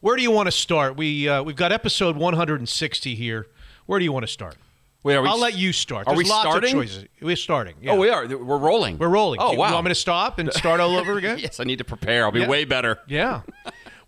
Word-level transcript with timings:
Where 0.00 0.16
do 0.16 0.22
you 0.22 0.30
want 0.30 0.46
to 0.46 0.52
start? 0.52 0.96
We 0.96 1.28
uh, 1.28 1.42
we've 1.42 1.56
got 1.56 1.72
episode 1.72 2.16
160 2.16 3.14
here. 3.14 3.46
Where 3.86 3.98
do 3.98 4.04
you 4.04 4.12
want 4.12 4.24
to 4.24 4.32
start? 4.32 4.56
Wait, 5.02 5.16
are 5.16 5.22
we? 5.22 5.28
I'll 5.28 5.38
let 5.40 5.56
you 5.56 5.72
start. 5.72 6.06
Are 6.06 6.14
There's 6.14 6.24
we 6.26 6.30
lots 6.30 6.48
starting? 6.48 6.76
Of 6.76 6.82
choices. 6.82 7.04
We're 7.20 7.36
starting. 7.36 7.76
yeah. 7.80 7.92
Oh, 7.92 7.96
we 7.96 8.10
are. 8.10 8.26
We're 8.26 8.58
rolling. 8.58 8.98
We're 8.98 9.08
rolling. 9.08 9.40
Oh, 9.40 9.52
wow. 9.54 9.68
You 9.68 9.74
want 9.74 9.84
me 9.86 9.90
to 9.90 9.94
stop 9.94 10.38
and 10.38 10.52
start 10.52 10.80
all 10.80 10.96
over 10.96 11.16
again? 11.16 11.38
yes, 11.40 11.60
I 11.60 11.64
need 11.64 11.78
to 11.78 11.84
prepare. 11.84 12.24
I'll 12.24 12.32
be 12.32 12.40
Yeah. 12.40 12.48
way 12.48 12.64
better. 12.64 12.98
Yeah. 13.06 13.42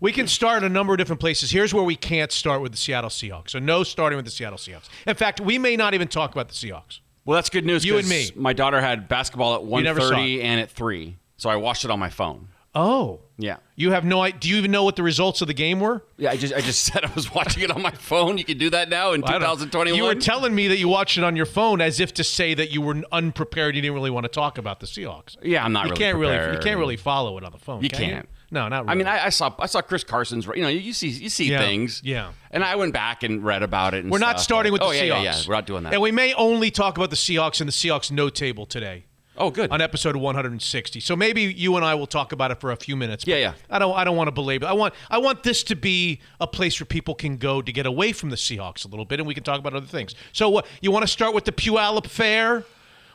We 0.01 0.11
can 0.11 0.27
start 0.27 0.63
a 0.63 0.69
number 0.69 0.93
of 0.93 0.97
different 0.97 1.19
places. 1.19 1.51
Here's 1.51 1.73
where 1.73 1.83
we 1.83 1.95
can't 1.95 2.31
start 2.31 2.61
with 2.61 2.71
the 2.71 2.77
Seattle 2.77 3.09
Seahawks. 3.09 3.51
So 3.51 3.59
no 3.59 3.83
starting 3.83 4.17
with 4.17 4.25
the 4.25 4.31
Seattle 4.31 4.57
Seahawks. 4.57 4.89
In 5.07 5.15
fact, 5.15 5.39
we 5.39 5.57
may 5.57 5.75
not 5.77 5.93
even 5.93 6.07
talk 6.07 6.31
about 6.33 6.49
the 6.49 6.55
Seahawks. 6.55 6.99
Well, 7.23 7.35
that's 7.35 7.49
good 7.49 7.65
news. 7.65 7.85
You 7.85 7.97
and 7.97 8.09
me. 8.09 8.29
My 8.35 8.51
daughter 8.53 8.81
had 8.81 9.07
basketball 9.07 9.55
at 9.55 9.63
never 9.83 10.01
saw 10.01 10.15
1.30 10.15 10.43
and 10.43 10.59
at 10.59 10.71
3. 10.71 11.17
So 11.37 11.49
I 11.49 11.55
watched 11.55 11.85
it 11.85 11.91
on 11.91 11.99
my 11.99 12.09
phone. 12.09 12.49
Oh. 12.73 13.19
Yeah. 13.37 13.57
You 13.75 13.91
have 13.91 14.05
no 14.05 14.21
idea. 14.21 14.39
Do 14.39 14.49
you 14.49 14.57
even 14.57 14.69
know 14.71 14.83
what 14.83 14.95
the 14.95 15.01
results 15.03 15.41
of 15.41 15.47
the 15.47 15.53
game 15.53 15.79
were? 15.79 16.05
Yeah, 16.17 16.31
I 16.31 16.37
just 16.37 16.53
I 16.53 16.61
just 16.61 16.83
said 16.93 17.03
I 17.03 17.11
was 17.15 17.33
watching 17.33 17.63
it 17.63 17.71
on 17.71 17.81
my 17.81 17.91
phone. 17.91 18.37
You 18.37 18.45
can 18.45 18.57
do 18.59 18.69
that 18.69 18.87
now 18.87 19.13
in 19.13 19.21
don't- 19.21 19.33
2021. 19.33 19.97
You 19.97 20.03
were 20.05 20.13
telling 20.15 20.53
me 20.53 20.67
that 20.67 20.77
you 20.77 20.87
watched 20.87 21.17
it 21.17 21.23
on 21.23 21.35
your 21.35 21.47
phone 21.47 21.81
as 21.81 21.99
if 21.99 22.13
to 22.15 22.23
say 22.23 22.53
that 22.53 22.71
you 22.71 22.81
were 22.81 23.01
unprepared. 23.11 23.75
You 23.75 23.81
didn't 23.81 23.95
really 23.95 24.11
want 24.11 24.25
to 24.25 24.29
talk 24.29 24.57
about 24.59 24.79
the 24.79 24.85
Seahawks. 24.85 25.37
yeah, 25.41 25.65
I'm 25.65 25.73
not 25.73 25.85
You 25.85 25.89
really 25.91 25.99
can't 25.99 26.17
really. 26.17 26.53
You 26.53 26.59
can't 26.59 26.79
really 26.79 26.97
follow 26.97 27.37
it 27.39 27.43
on 27.43 27.51
the 27.51 27.57
phone. 27.57 27.81
You 27.83 27.89
can 27.89 28.09
can't. 28.09 28.29
No, 28.51 28.67
not 28.67 28.81
really. 28.83 28.91
I 28.91 28.95
mean, 28.95 29.07
I, 29.07 29.25
I 29.25 29.29
saw 29.29 29.53
I 29.59 29.65
saw 29.65 29.81
Chris 29.81 30.03
Carson's. 30.03 30.45
You 30.45 30.61
know, 30.61 30.67
you, 30.67 30.93
see 30.93 31.07
you 31.09 31.29
see 31.29 31.49
Yeah, 31.49 31.59
things. 31.59 32.01
yeah. 32.05 32.31
And 32.51 32.63
I 32.63 32.75
went 32.75 32.93
back 32.93 33.23
and 33.23 33.43
read 33.43 33.63
about 33.63 33.93
it. 33.95 34.03
And 34.03 34.11
We're 34.11 34.19
not 34.19 34.35
stuff, 34.37 34.43
starting 34.43 34.71
with 34.71 34.81
but- 34.81 34.91
the 34.91 34.99
oh, 34.99 35.01
Seahawks. 35.03 35.07
yeah, 35.07 35.21
yeah, 35.23 35.35
yeah. 35.35 35.41
We're 35.47 35.55
not 35.55 35.65
doing 35.65 35.83
that. 35.83 35.93
And 35.93 36.01
we 36.01 36.11
may 36.11 36.33
only 36.35 36.69
talk 36.69 36.97
about 36.97 37.09
the 37.09 37.15
Seahawks 37.15 37.59
and 37.59 37.67
the 37.67 37.73
Seahawks 37.73 38.11
no 38.11 38.29
table 38.29 38.65
today. 38.65 39.05
Oh, 39.37 39.49
good. 39.51 39.71
on 39.71 39.81
episode 39.81 40.15
160. 40.15 40.99
So 40.99 41.15
maybe 41.15 41.41
you 41.43 41.75
and 41.75 41.85
I 41.85 41.95
will 41.95 42.07
talk 42.07 42.31
about 42.31 42.51
it 42.51 42.59
for 42.59 42.71
a 42.71 42.75
few 42.75 42.95
minutes. 42.95 43.25
Yeah, 43.25 43.37
yeah. 43.37 43.53
I 43.69 43.79
don't. 43.79 43.95
I 43.97 44.03
don't 44.03 44.15
want 44.15 44.27
to 44.27 44.31
belabor. 44.31 44.65
I 44.67 44.73
want. 44.73 44.93
I 45.09 45.17
want 45.17 45.43
this 45.43 45.63
to 45.63 45.75
be 45.75 46.19
a 46.39 46.47
place 46.47 46.79
where 46.79 46.85
people 46.85 47.15
can 47.15 47.37
go 47.37 47.61
to 47.61 47.71
get 47.71 47.85
away 47.85 48.11
from 48.11 48.29
the 48.29 48.35
Seahawks 48.35 48.85
a 48.85 48.87
little 48.87 49.05
bit, 49.05 49.19
and 49.19 49.27
we 49.27 49.33
can 49.33 49.43
talk 49.43 49.59
about 49.59 49.73
other 49.73 49.85
things. 49.85 50.15
So, 50.33 50.49
what 50.49 50.65
you 50.81 50.91
want 50.91 51.03
to 51.03 51.07
start 51.07 51.33
with 51.33 51.45
the 51.45 51.51
Puyallup 51.51 52.07
Fair? 52.07 52.63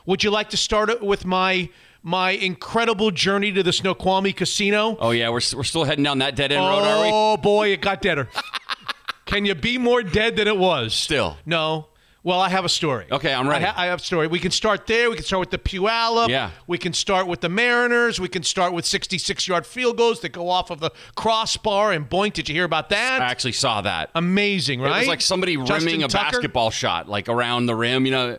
Would 0.05 0.23
you 0.23 0.31
like 0.31 0.49
to 0.51 0.57
start 0.57 0.89
it 0.89 1.01
with 1.01 1.25
my 1.25 1.69
my 2.03 2.31
incredible 2.31 3.11
journey 3.11 3.51
to 3.51 3.63
the 3.63 3.73
Snoqualmie 3.73 4.33
Casino? 4.33 4.97
oh 4.99 5.11
yeah, 5.11 5.29
we're 5.29 5.41
we're 5.55 5.63
still 5.63 5.83
heading 5.83 6.03
down 6.03 6.19
that 6.19 6.35
dead 6.35 6.51
end 6.51 6.63
road, 6.63 6.83
are 6.83 7.01
we? 7.03 7.09
Oh 7.11 7.37
boy, 7.37 7.69
it 7.69 7.81
got 7.81 8.01
deader. 8.01 8.29
Can 9.25 9.45
you 9.45 9.55
be 9.55 9.77
more 9.77 10.01
dead 10.01 10.37
than 10.37 10.47
it 10.47 10.57
was? 10.57 10.93
Still. 10.93 11.37
No. 11.45 11.87
Well, 12.27 12.41
I 12.41 12.49
have 12.49 12.65
a 12.65 12.69
story. 12.69 13.05
Okay, 13.09 13.33
I'm 13.33 13.47
ready. 13.47 13.63
I, 13.63 13.69
ha- 13.69 13.81
I 13.81 13.85
have 13.85 14.01
a 14.01 14.03
story. 14.03 14.27
We 14.27 14.39
can 14.39 14.51
start 14.51 14.85
there. 14.85 15.09
We 15.09 15.15
can 15.15 15.23
start 15.23 15.39
with 15.39 15.49
the 15.49 15.57
Puyallup. 15.57 16.27
Yeah. 16.27 16.51
We 16.67 16.77
can 16.77 16.91
start 16.91 17.25
with 17.25 17.39
the 17.39 17.47
Mariners. 17.47 18.19
We 18.19 18.27
can 18.27 18.43
start 18.43 18.73
with 18.73 18.85
66 18.85 19.47
yard 19.47 19.65
field 19.65 19.95
goals 19.95 20.19
that 20.19 20.33
go 20.33 20.49
off 20.49 20.69
of 20.69 20.81
the 20.81 20.91
crossbar. 21.15 21.93
And 21.93 22.09
boink, 22.09 22.33
did 22.33 22.49
you 22.49 22.55
hear 22.55 22.65
about 22.65 22.89
that? 22.89 23.21
I 23.21 23.27
actually 23.27 23.53
saw 23.53 23.79
that. 23.79 24.09
Amazing, 24.13 24.81
right? 24.81 24.97
It 24.97 24.99
was 24.99 25.07
like 25.07 25.21
somebody 25.21 25.55
Justin 25.55 25.85
rimming 25.85 26.03
a 26.03 26.09
Tucker? 26.09 26.31
basketball 26.31 26.69
shot, 26.69 27.07
like 27.07 27.29
around 27.29 27.67
the 27.67 27.75
rim. 27.75 28.05
You 28.05 28.11
know, 28.11 28.37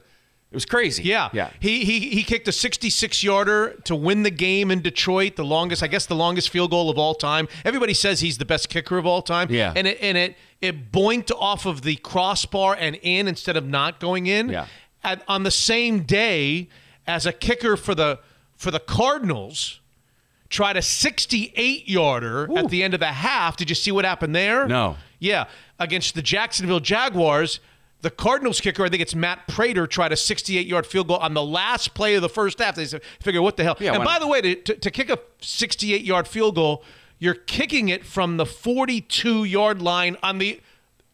it 0.50 0.56
was 0.56 0.64
crazy. 0.64 1.02
Yeah. 1.02 1.28
yeah. 1.32 1.50
He 1.60 1.84
he 1.84 2.00
he 2.08 2.22
kicked 2.22 2.48
a 2.48 2.52
66 2.52 3.22
yarder 3.22 3.74
to 3.84 3.94
win 3.94 4.22
the 4.22 4.30
game 4.30 4.70
in 4.70 4.80
Detroit, 4.80 5.36
the 5.36 5.44
longest, 5.44 5.82
I 5.82 5.88
guess 5.88 6.06
the 6.06 6.14
longest 6.14 6.48
field 6.48 6.70
goal 6.70 6.88
of 6.88 6.96
all 6.96 7.14
time. 7.14 7.48
Everybody 7.66 7.92
says 7.92 8.20
he's 8.20 8.38
the 8.38 8.46
best 8.46 8.70
kicker 8.70 8.96
of 8.96 9.04
all 9.04 9.20
time. 9.20 9.50
Yeah. 9.50 9.74
And 9.76 9.86
it 9.86 9.98
and 10.00 10.16
it 10.16 10.36
it 10.62 10.90
boinked 10.90 11.30
off 11.32 11.66
of 11.66 11.82
the 11.82 11.96
crossbar 11.96 12.76
and 12.78 12.96
in 13.02 13.28
instead 13.28 13.56
of 13.58 13.66
not 13.66 14.00
going 14.00 14.26
in. 14.26 14.48
Yeah. 14.48 14.66
At, 15.04 15.22
on 15.28 15.42
the 15.42 15.50
same 15.50 16.02
day 16.02 16.68
as 17.06 17.26
a 17.26 17.32
kicker 17.32 17.76
for 17.76 17.94
the 17.94 18.18
for 18.56 18.70
the 18.70 18.80
Cardinals 18.80 19.80
tried 20.48 20.76
a 20.78 20.82
68 20.82 21.88
yarder 21.88 22.48
at 22.56 22.70
the 22.70 22.82
end 22.82 22.94
of 22.94 23.00
the 23.00 23.06
half. 23.06 23.56
Did 23.56 23.68
you 23.68 23.74
see 23.74 23.90
what 23.90 24.04
happened 24.04 24.34
there? 24.34 24.66
No. 24.66 24.96
Yeah, 25.18 25.46
against 25.78 26.14
the 26.14 26.22
Jacksonville 26.22 26.80
Jaguars, 26.80 27.60
the 28.00 28.10
Cardinals 28.10 28.60
kicker, 28.60 28.84
I 28.84 28.88
think 28.88 29.02
it's 29.02 29.14
Matt 29.14 29.48
Prater, 29.48 29.86
tried 29.86 30.12
a 30.12 30.16
68-yard 30.16 30.86
field 30.86 31.08
goal 31.08 31.16
on 31.16 31.34
the 31.34 31.42
last 31.42 31.94
play 31.94 32.14
of 32.14 32.22
the 32.22 32.28
first 32.28 32.58
half. 32.58 32.76
They 32.76 32.84
said, 32.84 33.02
figure, 33.20 33.42
what 33.42 33.56
the 33.56 33.64
hell? 33.64 33.76
Yeah, 33.80 33.94
and 33.94 34.04
by 34.04 34.14
not? 34.14 34.20
the 34.20 34.26
way, 34.28 34.40
to, 34.40 34.54
to, 34.54 34.74
to 34.76 34.90
kick 34.90 35.10
a 35.10 35.18
68-yard 35.40 36.28
field 36.28 36.54
goal, 36.54 36.84
you're 37.18 37.34
kicking 37.34 37.88
it 37.88 38.04
from 38.04 38.36
the 38.36 38.44
42-yard 38.44 39.82
line 39.82 40.16
on 40.22 40.38
the 40.38 40.60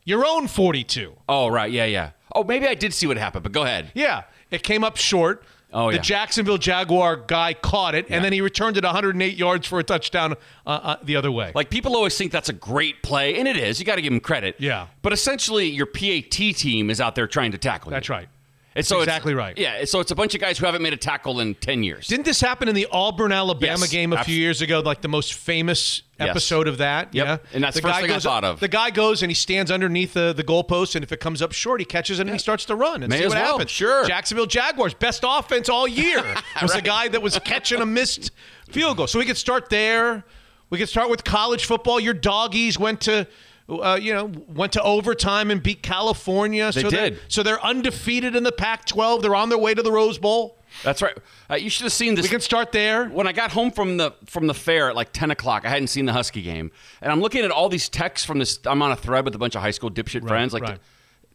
your 0.06 0.26
own 0.26 0.48
42. 0.48 1.14
Oh 1.30 1.48
right, 1.48 1.70
yeah, 1.70 1.86
yeah. 1.86 2.10
Oh, 2.34 2.44
maybe 2.44 2.66
I 2.66 2.74
did 2.74 2.92
see 2.92 3.06
what 3.06 3.16
happened, 3.16 3.42
but 3.42 3.52
go 3.52 3.62
ahead. 3.62 3.90
Yeah, 3.94 4.24
it 4.50 4.62
came 4.62 4.84
up 4.84 4.98
short. 4.98 5.42
Oh, 5.76 5.90
the 5.90 5.96
yeah. 5.96 6.02
Jacksonville 6.02 6.56
Jaguar 6.56 7.16
guy 7.16 7.52
caught 7.52 7.94
it, 7.96 8.08
Yeah. 8.08 8.16
and 8.16 8.24
then 8.24 8.32
he 8.32 8.40
returned 8.40 8.76
it 8.76 8.84
108 8.84 9.36
yards 9.36 9.66
for 9.66 9.80
a 9.80 9.82
touchdown 9.82 10.34
uh, 10.64 10.70
uh, 10.70 10.96
the 11.02 11.16
other 11.16 11.32
way. 11.32 11.50
Like 11.54 11.68
people 11.68 11.96
always 11.96 12.16
think 12.16 12.30
that's 12.32 12.48
a 12.48 12.52
great 12.52 13.02
play, 13.02 13.36
and 13.38 13.48
it 13.48 13.56
is. 13.56 13.80
You 13.80 13.84
got 13.84 13.96
to 13.96 14.02
give 14.02 14.12
him 14.12 14.20
credit. 14.20 14.54
Yeah. 14.60 14.86
But 15.02 15.12
essentially, 15.12 15.66
your 15.68 15.86
PAT 15.86 16.30
team 16.30 16.90
is 16.90 17.00
out 17.00 17.16
there 17.16 17.26
trying 17.26 17.52
to 17.52 17.58
tackle 17.58 17.90
you. 17.90 17.96
That's 17.96 18.08
right. 18.08 18.28
And 18.76 18.84
so 18.84 18.96
it's- 18.96 19.06
exactly 19.06 19.34
right. 19.34 19.56
Yeah. 19.56 19.84
So 19.84 20.00
it's 20.00 20.10
a 20.10 20.16
bunch 20.16 20.34
of 20.34 20.40
guys 20.40 20.58
who 20.58 20.66
haven't 20.66 20.82
made 20.82 20.92
a 20.92 20.96
tackle 20.96 21.38
in 21.40 21.54
ten 21.54 21.82
years. 21.84 22.08
Didn't 22.08 22.24
this 22.24 22.40
happen 22.40 22.68
in 22.68 22.74
the 22.74 22.88
Auburn 22.90 23.30
Alabama 23.30 23.80
Yes, 23.82 23.90
game 23.90 24.12
a 24.12 24.24
few 24.24 24.34
years 24.36 24.62
ago? 24.62 24.80
Like 24.80 25.00
the 25.00 25.08
most 25.08 25.34
famous 25.34 26.02
Yes. 26.18 26.28
episode 26.30 26.68
of 26.68 26.78
that. 26.78 27.12
Yep. 27.14 27.26
Yeah, 27.26 27.36
And 27.52 27.62
that's 27.64 27.74
the 27.76 27.82
guy 27.82 27.88
first 27.88 28.00
thing 28.02 28.10
I 28.10 28.14
goes, 28.14 28.22
thought 28.24 28.44
of. 28.44 28.60
The 28.60 28.68
guy 28.68 28.90
goes 28.90 29.22
and 29.22 29.30
he 29.30 29.34
stands 29.34 29.70
underneath 29.72 30.12
the, 30.14 30.32
the 30.32 30.44
goalpost, 30.44 30.94
and 30.94 31.02
if 31.04 31.10
it 31.12 31.18
comes 31.18 31.42
up 31.42 31.50
short, 31.52 31.80
he 31.80 31.84
catches 31.84 32.18
it 32.20 32.22
and 32.22 32.30
he 32.30 32.38
starts 32.38 32.64
to 32.66 32.76
run 32.76 33.02
and 33.02 33.10
May 33.10 33.18
see 33.18 33.26
what 33.26 33.34
well, 33.36 33.52
happens. 33.54 33.70
sure. 33.70 34.04
Jacksonville 34.06 34.46
Jaguars 34.46 34.94
best 34.94 35.24
offense 35.26 35.68
all 35.68 35.88
year 35.88 36.22
was 36.62 36.72
the 36.72 36.82
guy 36.82 37.08
that 37.08 37.20
was 37.22 37.36
catching 37.40 37.80
a 37.80 37.86
missed 37.86 38.30
field 38.68 38.96
goal. 38.96 39.06
So 39.08 39.18
we 39.18 39.24
could 39.24 39.36
start 39.36 39.70
there. 39.70 40.24
We 40.70 40.78
could 40.78 40.88
start 40.88 41.10
with 41.10 41.22
college 41.24 41.64
football. 41.66 41.98
Your 42.00 42.14
doggies 42.14 42.78
went 42.78 43.00
to. 43.02 43.26
Uh, 43.66 43.98
you 44.00 44.12
know, 44.12 44.30
went 44.48 44.72
to 44.72 44.82
overtime 44.82 45.50
and 45.50 45.62
beat 45.62 45.82
California. 45.82 46.70
They 46.70 46.82
so 46.82 46.90
they're- 46.90 47.10
did. 47.10 47.20
So 47.28 47.42
they're 47.42 47.64
undefeated 47.64 48.36
in 48.36 48.42
the 48.42 48.52
Pac-12. 48.52 49.22
They're 49.22 49.34
on 49.34 49.48
their 49.48 49.56
way 49.58 49.72
to 49.72 49.82
the 49.82 49.90
Rose 49.90 50.18
Bowl. 50.18 50.58
That's 50.82 51.00
right. 51.00 51.16
Uh, 51.48 51.54
you 51.54 51.70
should 51.70 51.84
have 51.84 51.92
seen 51.92 52.14
this. 52.14 52.24
We 52.24 52.28
can 52.28 52.40
start 52.40 52.72
there. 52.72 53.06
when 53.06 53.26
I 53.26 53.32
got 53.32 53.52
home 53.52 53.70
from 53.70 53.96
the 53.96 54.12
from 54.26 54.48
the 54.48 54.54
fair 54.54 54.88
at 54.90 54.96
like 54.96 55.12
ten 55.12 55.30
o'clock, 55.30 55.64
I 55.64 55.68
hadn't 55.68 55.86
seen 55.86 56.04
the 56.04 56.12
Husky 56.12 56.42
game, 56.42 56.72
and 57.00 57.12
I'm 57.12 57.20
looking 57.20 57.44
at 57.44 57.50
all 57.52 57.68
these 57.68 57.88
texts 57.88 58.26
from 58.26 58.38
this. 58.40 58.58
I'm 58.66 58.82
on 58.82 58.90
a 58.90 58.96
thread 58.96 59.24
with 59.24 59.34
a 59.36 59.38
bunch 59.38 59.54
of 59.54 59.62
high 59.62 59.70
school 59.70 59.90
dipshit 59.90 60.26
friends. 60.26 60.52
Like, 60.52 60.64
right. 60.64 60.78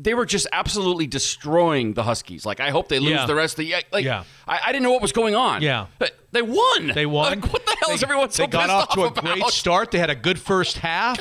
They 0.02 0.14
were 0.14 0.26
just 0.26 0.48
absolutely 0.54 1.08
destroying 1.08 1.94
the 1.94 2.04
Huskies. 2.04 2.46
Like, 2.46 2.62
I 2.62 2.70
hope 2.70 2.88
they 2.88 3.00
lose 3.00 3.12
Yeah. 3.12 3.26
the 3.26 3.36
rest 3.36 3.60
of 3.60 3.66
the. 3.66 3.76
Like, 3.92 4.06
Yeah. 4.06 4.24
I, 4.48 4.60
I 4.68 4.72
didn't 4.72 4.84
know 4.84 4.92
what 4.94 5.02
was 5.02 5.12
going 5.12 5.36
on. 5.36 5.62
Yeah. 5.62 5.88
but 6.00 6.18
they 6.32 6.42
won. 6.42 6.88
They 6.96 7.06
won. 7.06 7.42
Like, 7.42 7.52
what 7.52 7.66
the 7.66 7.76
hell 7.82 7.94
is 7.94 8.02
everyone 8.04 8.30
so 8.30 8.44
They 8.44 8.48
got 8.48 8.62
pissed 8.68 8.72
off 8.72 8.90
to 8.94 9.02
a 9.02 9.08
about? 9.08 9.24
great 9.26 9.46
start. 9.48 9.92
They 9.92 9.98
had 10.00 10.10
a 10.10 10.16
good 10.16 10.40
first 10.40 10.78
half, 10.78 11.20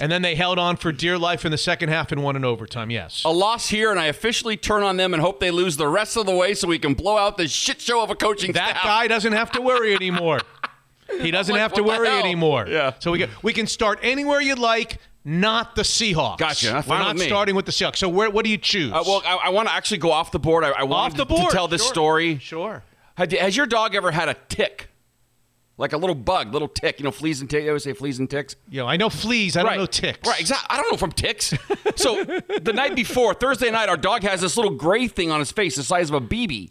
and 0.00 0.10
then 0.10 0.22
they 0.22 0.34
held 0.34 0.58
on 0.58 0.76
for 0.76 0.90
dear 0.92 1.16
life 1.18 1.44
in 1.44 1.52
the 1.52 1.58
second 1.58 1.90
half 1.90 2.10
and 2.10 2.22
won 2.22 2.34
in 2.36 2.44
overtime. 2.44 2.90
Yes. 2.90 3.22
A 3.24 3.30
loss 3.32 3.68
here, 3.68 3.90
and 3.90 4.00
I 4.00 4.06
officially 4.06 4.56
turn 4.56 4.82
on 4.82 4.96
them 4.96 5.12
and 5.14 5.20
hope 5.22 5.38
they 5.40 5.50
lose 5.50 5.76
the 5.76 5.88
rest 5.88 6.16
of 6.16 6.26
the 6.26 6.34
way 6.34 6.54
so 6.54 6.66
we 6.66 6.78
can 6.78 6.94
blow 6.94 7.16
out 7.18 7.36
this 7.36 7.52
shit 7.52 7.80
show 7.80 8.02
of 8.02 8.10
a 8.10 8.14
coaching 8.16 8.52
staff. 8.52 8.66
that 8.66 8.76
staff. 8.80 8.84
guy 8.84 9.06
doesn't 9.08 9.34
have 9.34 9.52
to 9.52 9.60
worry 9.62 9.94
anymore. 9.94 10.40
He 11.22 11.30
doesn't 11.30 11.52
like, 11.52 11.60
have 11.62 11.72
to 11.74 11.84
what 11.84 11.92
the 11.92 11.98
worry 12.00 12.08
hell? 12.08 12.18
anymore. 12.18 12.66
Yeah. 12.68 12.94
So 12.98 13.12
we 13.12 13.20
can, 13.20 13.30
we 13.40 13.52
can 13.52 13.68
start 13.68 14.00
anywhere 14.02 14.40
you'd 14.40 14.58
like, 14.58 14.98
not 15.26 15.74
the 15.76 15.82
Seahawks. 15.82 16.38
Gotcha. 16.38 16.72
We're 16.72 16.82
fine 16.82 16.98
not 17.00 17.14
with 17.14 17.22
me. 17.22 17.28
starting 17.28 17.54
with 17.56 17.66
the 17.66 17.72
Seahawks. 17.72 17.96
So 17.96 18.08
where, 18.08 18.30
what 18.30 18.44
do 18.44 18.50
you 18.50 18.56
choose? 18.58 18.92
Uh, 18.92 19.02
well, 19.04 19.22
I, 19.26 19.36
I 19.44 19.48
want 19.50 19.68
to 19.68 19.74
actually 19.74 19.98
go 19.98 20.12
off 20.12 20.30
the 20.30 20.38
board. 20.38 20.62
I, 20.64 20.70
I 20.70 20.82
off 20.82 21.12
the 21.16 21.24
to- 21.24 21.34
board 21.34 21.50
tell 21.50 21.66
this 21.68 21.82
Sure. 21.82 21.92
story. 21.92 22.38
Sure. 22.38 22.82
Had- 23.16 23.32
Has 23.32 23.56
your 23.56 23.66
dog 23.66 23.94
ever 23.96 24.12
had 24.12 24.28
a 24.28 24.34
tick? 24.48 24.88
Like 25.78 25.92
a 25.92 25.98
little 25.98 26.14
bug, 26.14 26.54
little 26.54 26.68
tick, 26.68 26.98
you 27.00 27.04
know, 27.04 27.10
fleas 27.10 27.42
and 27.42 27.50
ticks. 27.50 27.64
They 27.64 27.68
always 27.68 27.84
say 27.84 27.92
fleas 27.92 28.18
and 28.18 28.30
ticks. 28.30 28.56
You 28.70 28.80
know, 28.80 28.86
I 28.86 28.96
know 28.96 29.10
fleas. 29.10 29.58
I 29.58 29.62
don't 29.62 29.76
know 29.76 29.84
ticks. 29.84 30.26
Right, 30.26 30.40
exactly. 30.40 30.66
I 30.70 30.80
don't 30.80 30.90
know 30.90 30.96
from 30.96 31.12
ticks. 31.12 31.52
so 31.96 32.24
the 32.62 32.72
night 32.72 32.94
before, 32.96 33.34
Thursday 33.34 33.70
night, 33.70 33.90
our 33.90 33.98
dog 33.98 34.22
has 34.22 34.40
this 34.40 34.56
little 34.56 34.72
gray 34.72 35.06
thing 35.06 35.30
on 35.30 35.38
his 35.38 35.52
face 35.52 35.76
the 35.76 35.82
size 35.82 36.08
of 36.08 36.14
a 36.14 36.20
BB. 36.26 36.70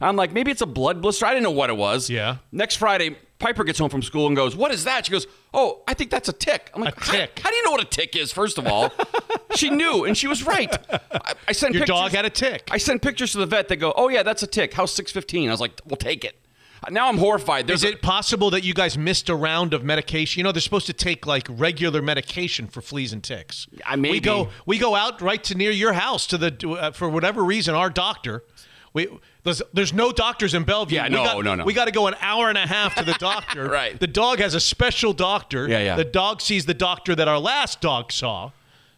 I'm 0.00 0.14
like, 0.14 0.32
maybe 0.32 0.52
it's 0.52 0.60
a 0.60 0.66
blood 0.66 1.02
blister. 1.02 1.26
I 1.26 1.30
didn't 1.30 1.42
know 1.44 1.50
what 1.50 1.68
it 1.70 1.76
was. 1.76 2.08
Yeah. 2.08 2.36
Next 2.52 2.76
Friday, 2.76 3.16
Piper 3.44 3.62
gets 3.62 3.78
home 3.78 3.90
from 3.90 4.00
school 4.02 4.26
and 4.26 4.34
goes, 4.34 4.56
What 4.56 4.72
is 4.72 4.84
that? 4.84 5.04
She 5.04 5.12
goes, 5.12 5.26
Oh, 5.52 5.82
I 5.86 5.92
think 5.92 6.10
that's 6.10 6.30
a 6.30 6.32
tick. 6.32 6.70
I'm 6.74 6.80
like, 6.80 6.96
A 6.96 7.00
tick. 7.04 7.40
How, 7.40 7.50
do 7.50 7.56
you 7.56 7.62
know 7.64 7.72
what 7.72 7.82
a 7.82 7.84
tick 7.84 8.16
is, 8.16 8.32
first 8.32 8.56
of 8.56 8.66
all? 8.66 8.90
she 9.54 9.68
knew, 9.68 10.04
and 10.06 10.16
she 10.16 10.26
was 10.26 10.44
right. 10.44 10.74
I, 10.90 11.34
I 11.48 11.52
sent 11.52 11.74
Your 11.74 11.82
pictures. 11.82 11.94
dog 12.00 12.12
had 12.12 12.24
a 12.24 12.30
tick. 12.30 12.68
I 12.70 12.78
sent 12.78 13.02
pictures 13.02 13.32
to 13.32 13.38
the 13.38 13.46
vet 13.46 13.68
They 13.68 13.76
go, 13.76 13.92
Oh, 13.96 14.08
yeah, 14.08 14.22
that's 14.22 14.42
a 14.42 14.46
tick. 14.46 14.72
How's 14.72 14.94
615? 14.94 15.48
I 15.48 15.52
was 15.52 15.60
like, 15.60 15.78
We'll 15.84 15.98
take 15.98 16.24
it. 16.24 16.36
Now 16.90 17.08
I'm 17.08 17.18
horrified. 17.18 17.66
There's 17.66 17.84
Is 17.84 17.90
it 17.92 18.00
possible 18.02 18.48
that 18.50 18.64
you 18.64 18.72
guys 18.72 18.96
missed 18.96 19.28
a 19.28 19.34
round 19.34 19.74
of 19.74 19.84
medication? 19.84 20.40
You 20.40 20.44
know, 20.44 20.52
they're 20.52 20.60
supposed 20.62 20.86
to 20.86 20.92
take 20.94 21.26
like 21.26 21.46
regular 21.50 22.00
medication 22.00 22.66
for 22.66 22.80
fleas 22.80 23.12
and 23.12 23.22
ticks. 23.22 23.66
I- 23.86 23.96
We 23.96 24.20
go 24.20 24.48
we 24.64 24.78
go 24.78 24.94
out 24.94 25.20
right 25.20 25.42
to 25.44 25.54
near 25.54 25.70
your 25.70 25.92
house 25.92 26.26
to 26.28 26.38
the 26.38 26.68
uh, 26.80 26.90
for 26.92 27.08
whatever 27.10 27.42
reason 27.44 27.74
our 27.74 27.90
doctor. 27.90 28.42
We 28.94 29.08
there's, 29.42 29.60
there's 29.74 29.92
no 29.92 30.12
doctors 30.12 30.54
in 30.54 30.62
Bellevue. 30.64 30.94
Yeah, 30.96 31.04
we 31.04 31.10
no, 31.10 31.24
got, 31.24 31.44
no, 31.44 31.54
no. 31.56 31.64
We 31.64 31.74
got 31.74 31.84
to 31.86 31.90
go 31.90 32.06
an 32.06 32.14
hour 32.20 32.48
and 32.48 32.56
a 32.56 32.66
half 32.66 32.94
to 32.94 33.04
the 33.04 33.12
doctor. 33.18 33.68
Right. 33.68 33.98
The 33.98 34.06
dog 34.06 34.38
has 34.38 34.54
a 34.54 34.60
special 34.60 35.12
doctor. 35.12 35.68
Yeah, 35.68 35.80
yeah. 35.80 35.96
The 35.96 36.04
dog 36.04 36.40
sees 36.40 36.64
the 36.64 36.74
doctor 36.74 37.14
that 37.14 37.28
our 37.28 37.38
last 37.38 37.80
dog 37.80 38.12
saw. 38.12 38.52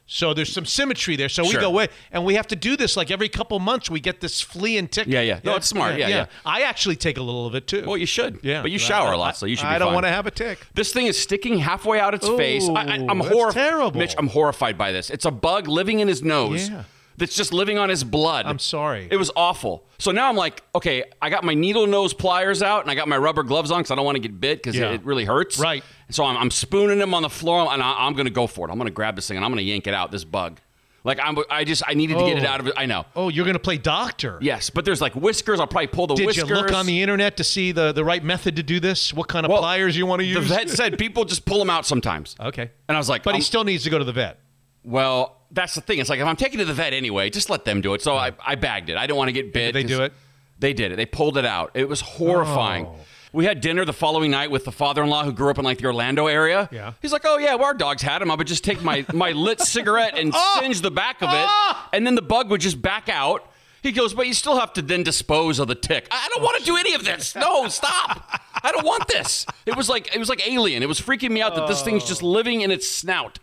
So 0.08 0.34
there's 0.34 0.52
some 0.52 0.66
symmetry 0.66 1.16
there. 1.16 1.28
So 1.28 1.42
we 1.42 1.54
go 1.54 1.66
away, 1.66 1.88
and 2.12 2.24
we 2.24 2.34
have 2.34 2.46
to 2.48 2.56
do 2.56 2.76
this 2.76 2.96
like 2.96 3.10
every 3.10 3.28
couple 3.28 3.58
months. 3.58 3.90
We 3.90 3.98
get 3.98 4.20
this 4.20 4.40
flea 4.40 4.78
and 4.78 4.88
tick. 4.92 5.08
Yeah, 5.08 5.22
yeah. 5.22 5.40
No, 5.42 5.56
it's 5.56 5.66
smart. 5.66 5.98
Yeah, 5.98 6.06
yeah. 6.06 6.26
I 6.44 6.62
actually 6.62 6.94
take 6.94 7.16
a 7.18 7.22
little 7.22 7.44
of 7.44 7.56
it 7.56 7.66
too. 7.66 7.84
Well, 7.84 7.96
you 7.96 8.06
should. 8.06 8.38
yeah, 8.44 8.62
But 8.62 8.70
you 8.70 8.78
shower 8.78 9.08
a 9.10 9.16
I- 9.16 9.18
lot, 9.18 9.36
so 9.36 9.46
you 9.46 9.56
should 9.56 9.64
be 9.64 9.68
I 9.68 9.78
don't 9.80 9.94
want 9.94 10.06
to 10.06 10.12
have 10.12 10.26
a 10.28 10.30
tick. 10.30 10.60
This 10.74 10.92
thing 10.92 11.06
is 11.06 11.18
sticking 11.20 11.58
halfway 11.58 11.98
out 11.98 12.14
its 12.14 12.28
face. 12.28 12.68
I, 12.68 12.98
that's 12.98 13.26
horrified. 13.28 13.54
terrible. 13.54 13.98
Mitch, 13.98 14.14
I'm 14.16 14.28
horrified 14.28 14.78
by 14.78 14.92
this. 14.92 15.10
It's 15.10 15.24
a 15.24 15.32
bug 15.32 15.66
living 15.66 15.98
in 15.98 16.06
his 16.06 16.22
nose. 16.22 16.68
Yeah. 16.68 16.84
That's 17.18 17.34
just 17.34 17.52
living 17.52 17.78
on 17.78 17.88
his 17.88 18.04
blood. 18.04 18.44
I'm 18.46 18.58
sorry. 18.58 19.08
It 19.10 19.16
was 19.16 19.30
awful. 19.36 19.86
So 19.98 20.10
now 20.10 20.28
I'm 20.28 20.36
like, 20.36 20.62
okay, 20.74 21.04
I 21.22 21.30
got 21.30 21.44
my 21.44 21.54
needle 21.54 21.86
nose 21.86 22.12
pliers 22.12 22.62
out 22.62 22.82
and 22.82 22.90
I 22.90 22.94
got 22.94 23.08
my 23.08 23.16
rubber 23.16 23.42
gloves 23.42 23.70
on 23.70 23.78
because 23.80 23.90
I 23.90 23.94
don't 23.94 24.04
want 24.04 24.16
to 24.16 24.20
get 24.20 24.38
bit 24.40 24.58
because 24.62 24.76
Yeah. 24.76 24.90
it, 24.90 24.94
it 24.96 25.04
really 25.04 25.24
hurts. 25.24 25.58
Right. 25.58 25.82
So 26.10 26.24
I'm, 26.24 26.36
I'm 26.36 26.50
spooning 26.50 27.00
him 27.00 27.14
on 27.14 27.22
the 27.22 27.30
floor 27.30 27.72
and 27.72 27.82
I, 27.82 28.06
I'm 28.06 28.12
going 28.12 28.26
to 28.26 28.30
go 28.32 28.46
for 28.46 28.68
it. 28.68 28.70
I'm 28.70 28.76
going 28.78 28.86
to 28.88 28.92
grab 28.94 29.16
this 29.16 29.26
thing 29.28 29.36
and 29.38 29.44
I'm 29.44 29.50
going 29.50 29.64
to 29.64 29.70
yank 29.70 29.86
it 29.86 29.94
out. 29.94 30.10
This 30.12 30.24
bug. 30.24 30.60
Like 31.04 31.20
I'm, 31.22 31.38
I 31.48 31.62
just 31.62 31.84
I 31.86 31.94
needed 31.94 32.18
to 32.18 32.24
get 32.26 32.38
it 32.38 32.44
Oh. 32.44 32.48
out 32.48 32.58
of 32.58 32.66
it. 32.66 32.74
I 32.76 32.84
know. 32.86 33.06
Oh, 33.14 33.28
you're 33.28 33.46
gonna 33.46 33.60
play 33.60 33.78
doctor. 33.78 34.38
Yes, 34.42 34.70
but 34.70 34.84
there's 34.84 35.00
like 35.00 35.14
whiskers. 35.14 35.60
I'll 35.60 35.68
probably 35.68 35.86
pull 35.86 36.08
the 36.08 36.16
Did 36.16 36.26
whiskers. 36.26 36.48
you 36.50 36.56
look 36.56 36.72
on 36.72 36.84
the 36.84 37.00
internet 37.00 37.36
to 37.36 37.44
see 37.44 37.70
the, 37.70 37.92
the 37.92 38.04
right 38.04 38.24
method 38.24 38.56
to 38.56 38.64
do 38.64 38.80
this? 38.80 39.14
What 39.14 39.28
kind 39.28 39.46
of 39.46 39.50
Well, 39.52 39.60
pliers 39.60 39.96
you 39.96 40.04
want 40.04 40.18
to 40.18 40.26
use? 40.26 40.48
The 40.48 40.54
vet 40.56 40.68
said 40.68 40.98
people 40.98 41.24
just 41.24 41.44
pull 41.44 41.60
them 41.60 41.70
out 41.70 41.86
sometimes. 41.86 42.34
Okay. 42.40 42.72
And 42.88 42.96
I 42.96 42.98
was 42.98 43.08
like, 43.08 43.22
But 43.22 43.34
he 43.34 43.36
I'm- 43.36 43.42
still 43.42 43.62
needs 43.62 43.84
to 43.84 43.90
go 43.90 43.98
to 43.98 44.04
the 44.04 44.12
vet. 44.12 44.40
Well, 44.82 45.36
that's 45.50 45.74
the 45.74 45.80
thing. 45.80 45.98
It's 45.98 46.10
like 46.10 46.20
if 46.20 46.26
I'm 46.26 46.36
taking 46.36 46.58
to 46.58 46.64
the 46.64 46.74
vet 46.74 46.92
anyway, 46.92 47.30
just 47.30 47.50
let 47.50 47.64
them 47.64 47.80
do 47.80 47.94
it. 47.94 48.02
So 48.02 48.16
I, 48.16 48.32
I 48.44 48.54
bagged 48.54 48.90
it. 48.90 48.96
I 48.96 49.06
don't 49.06 49.16
want 49.16 49.28
to 49.28 49.32
get 49.32 49.52
bit. 49.52 49.72
They 49.72 49.84
do 49.84 50.02
it? 50.02 50.12
They 50.58 50.72
did 50.72 50.92
it. 50.92 50.96
They 50.96 51.06
pulled 51.06 51.36
it 51.36 51.44
out. 51.44 51.72
It 51.74 51.88
was 51.88 52.00
horrifying. 52.00 52.86
Oh. 52.86 52.96
We 53.32 53.44
had 53.44 53.60
dinner 53.60 53.84
the 53.84 53.92
following 53.92 54.30
night 54.30 54.50
with 54.50 54.64
the 54.64 54.72
father-in-law 54.72 55.24
who 55.24 55.32
grew 55.32 55.50
up 55.50 55.58
in 55.58 55.64
like 55.64 55.78
the 55.78 55.86
Orlando 55.86 56.26
area. 56.26 56.70
Yeah. 56.72 56.94
He's 57.02 57.12
like, 57.12 57.22
"Oh 57.24 57.36
yeah, 57.36 57.54
well, 57.56 57.66
our 57.66 57.74
dogs 57.74 58.00
had 58.00 58.22
him. 58.22 58.30
I 58.30 58.34
would 58.34 58.46
just 58.46 58.64
take 58.64 58.82
my 58.82 59.04
my 59.12 59.32
lit 59.32 59.60
cigarette 59.74 60.16
and 60.16 60.32
ah! 60.34 60.58
singe 60.60 60.80
the 60.80 60.90
back 60.90 61.20
of 61.20 61.28
it, 61.28 61.46
Oh! 61.46 61.88
and 61.92 62.06
then 62.06 62.14
the 62.14 62.22
bug 62.22 62.50
would 62.50 62.60
just 62.62 62.80
back 62.80 63.08
out." 63.08 63.50
He 63.82 63.92
goes, 63.92 64.14
"But 64.14 64.26
you 64.26 64.32
still 64.32 64.58
have 64.58 64.72
to 64.74 64.82
then 64.82 65.02
dispose 65.02 65.58
of 65.58 65.68
the 65.68 65.74
tick." 65.74 66.08
I 66.10 66.28
don't 66.32 66.42
want 66.42 66.58
to 66.60 66.64
do 66.64 66.76
any 66.78 66.94
of 66.94 67.04
this. 67.04 67.34
No, 67.36 67.68
stop. 67.68 68.40
I 68.62 68.72
don't 68.72 68.86
want 68.86 69.06
this. 69.08 69.44
It 69.66 69.76
was 69.76 69.90
like 69.90 70.14
it 70.14 70.18
was 70.18 70.30
like 70.30 70.48
alien. 70.48 70.82
It 70.82 70.88
was 70.88 71.00
freaking 71.00 71.30
me 71.30 71.42
out 71.42 71.54
that 71.56 71.68
this 71.68 71.82
thing's 71.82 72.04
just 72.04 72.22
oh. 72.22 72.28
living 72.28 72.62
in 72.62 72.70
its 72.70 72.88
snout. 72.88 73.38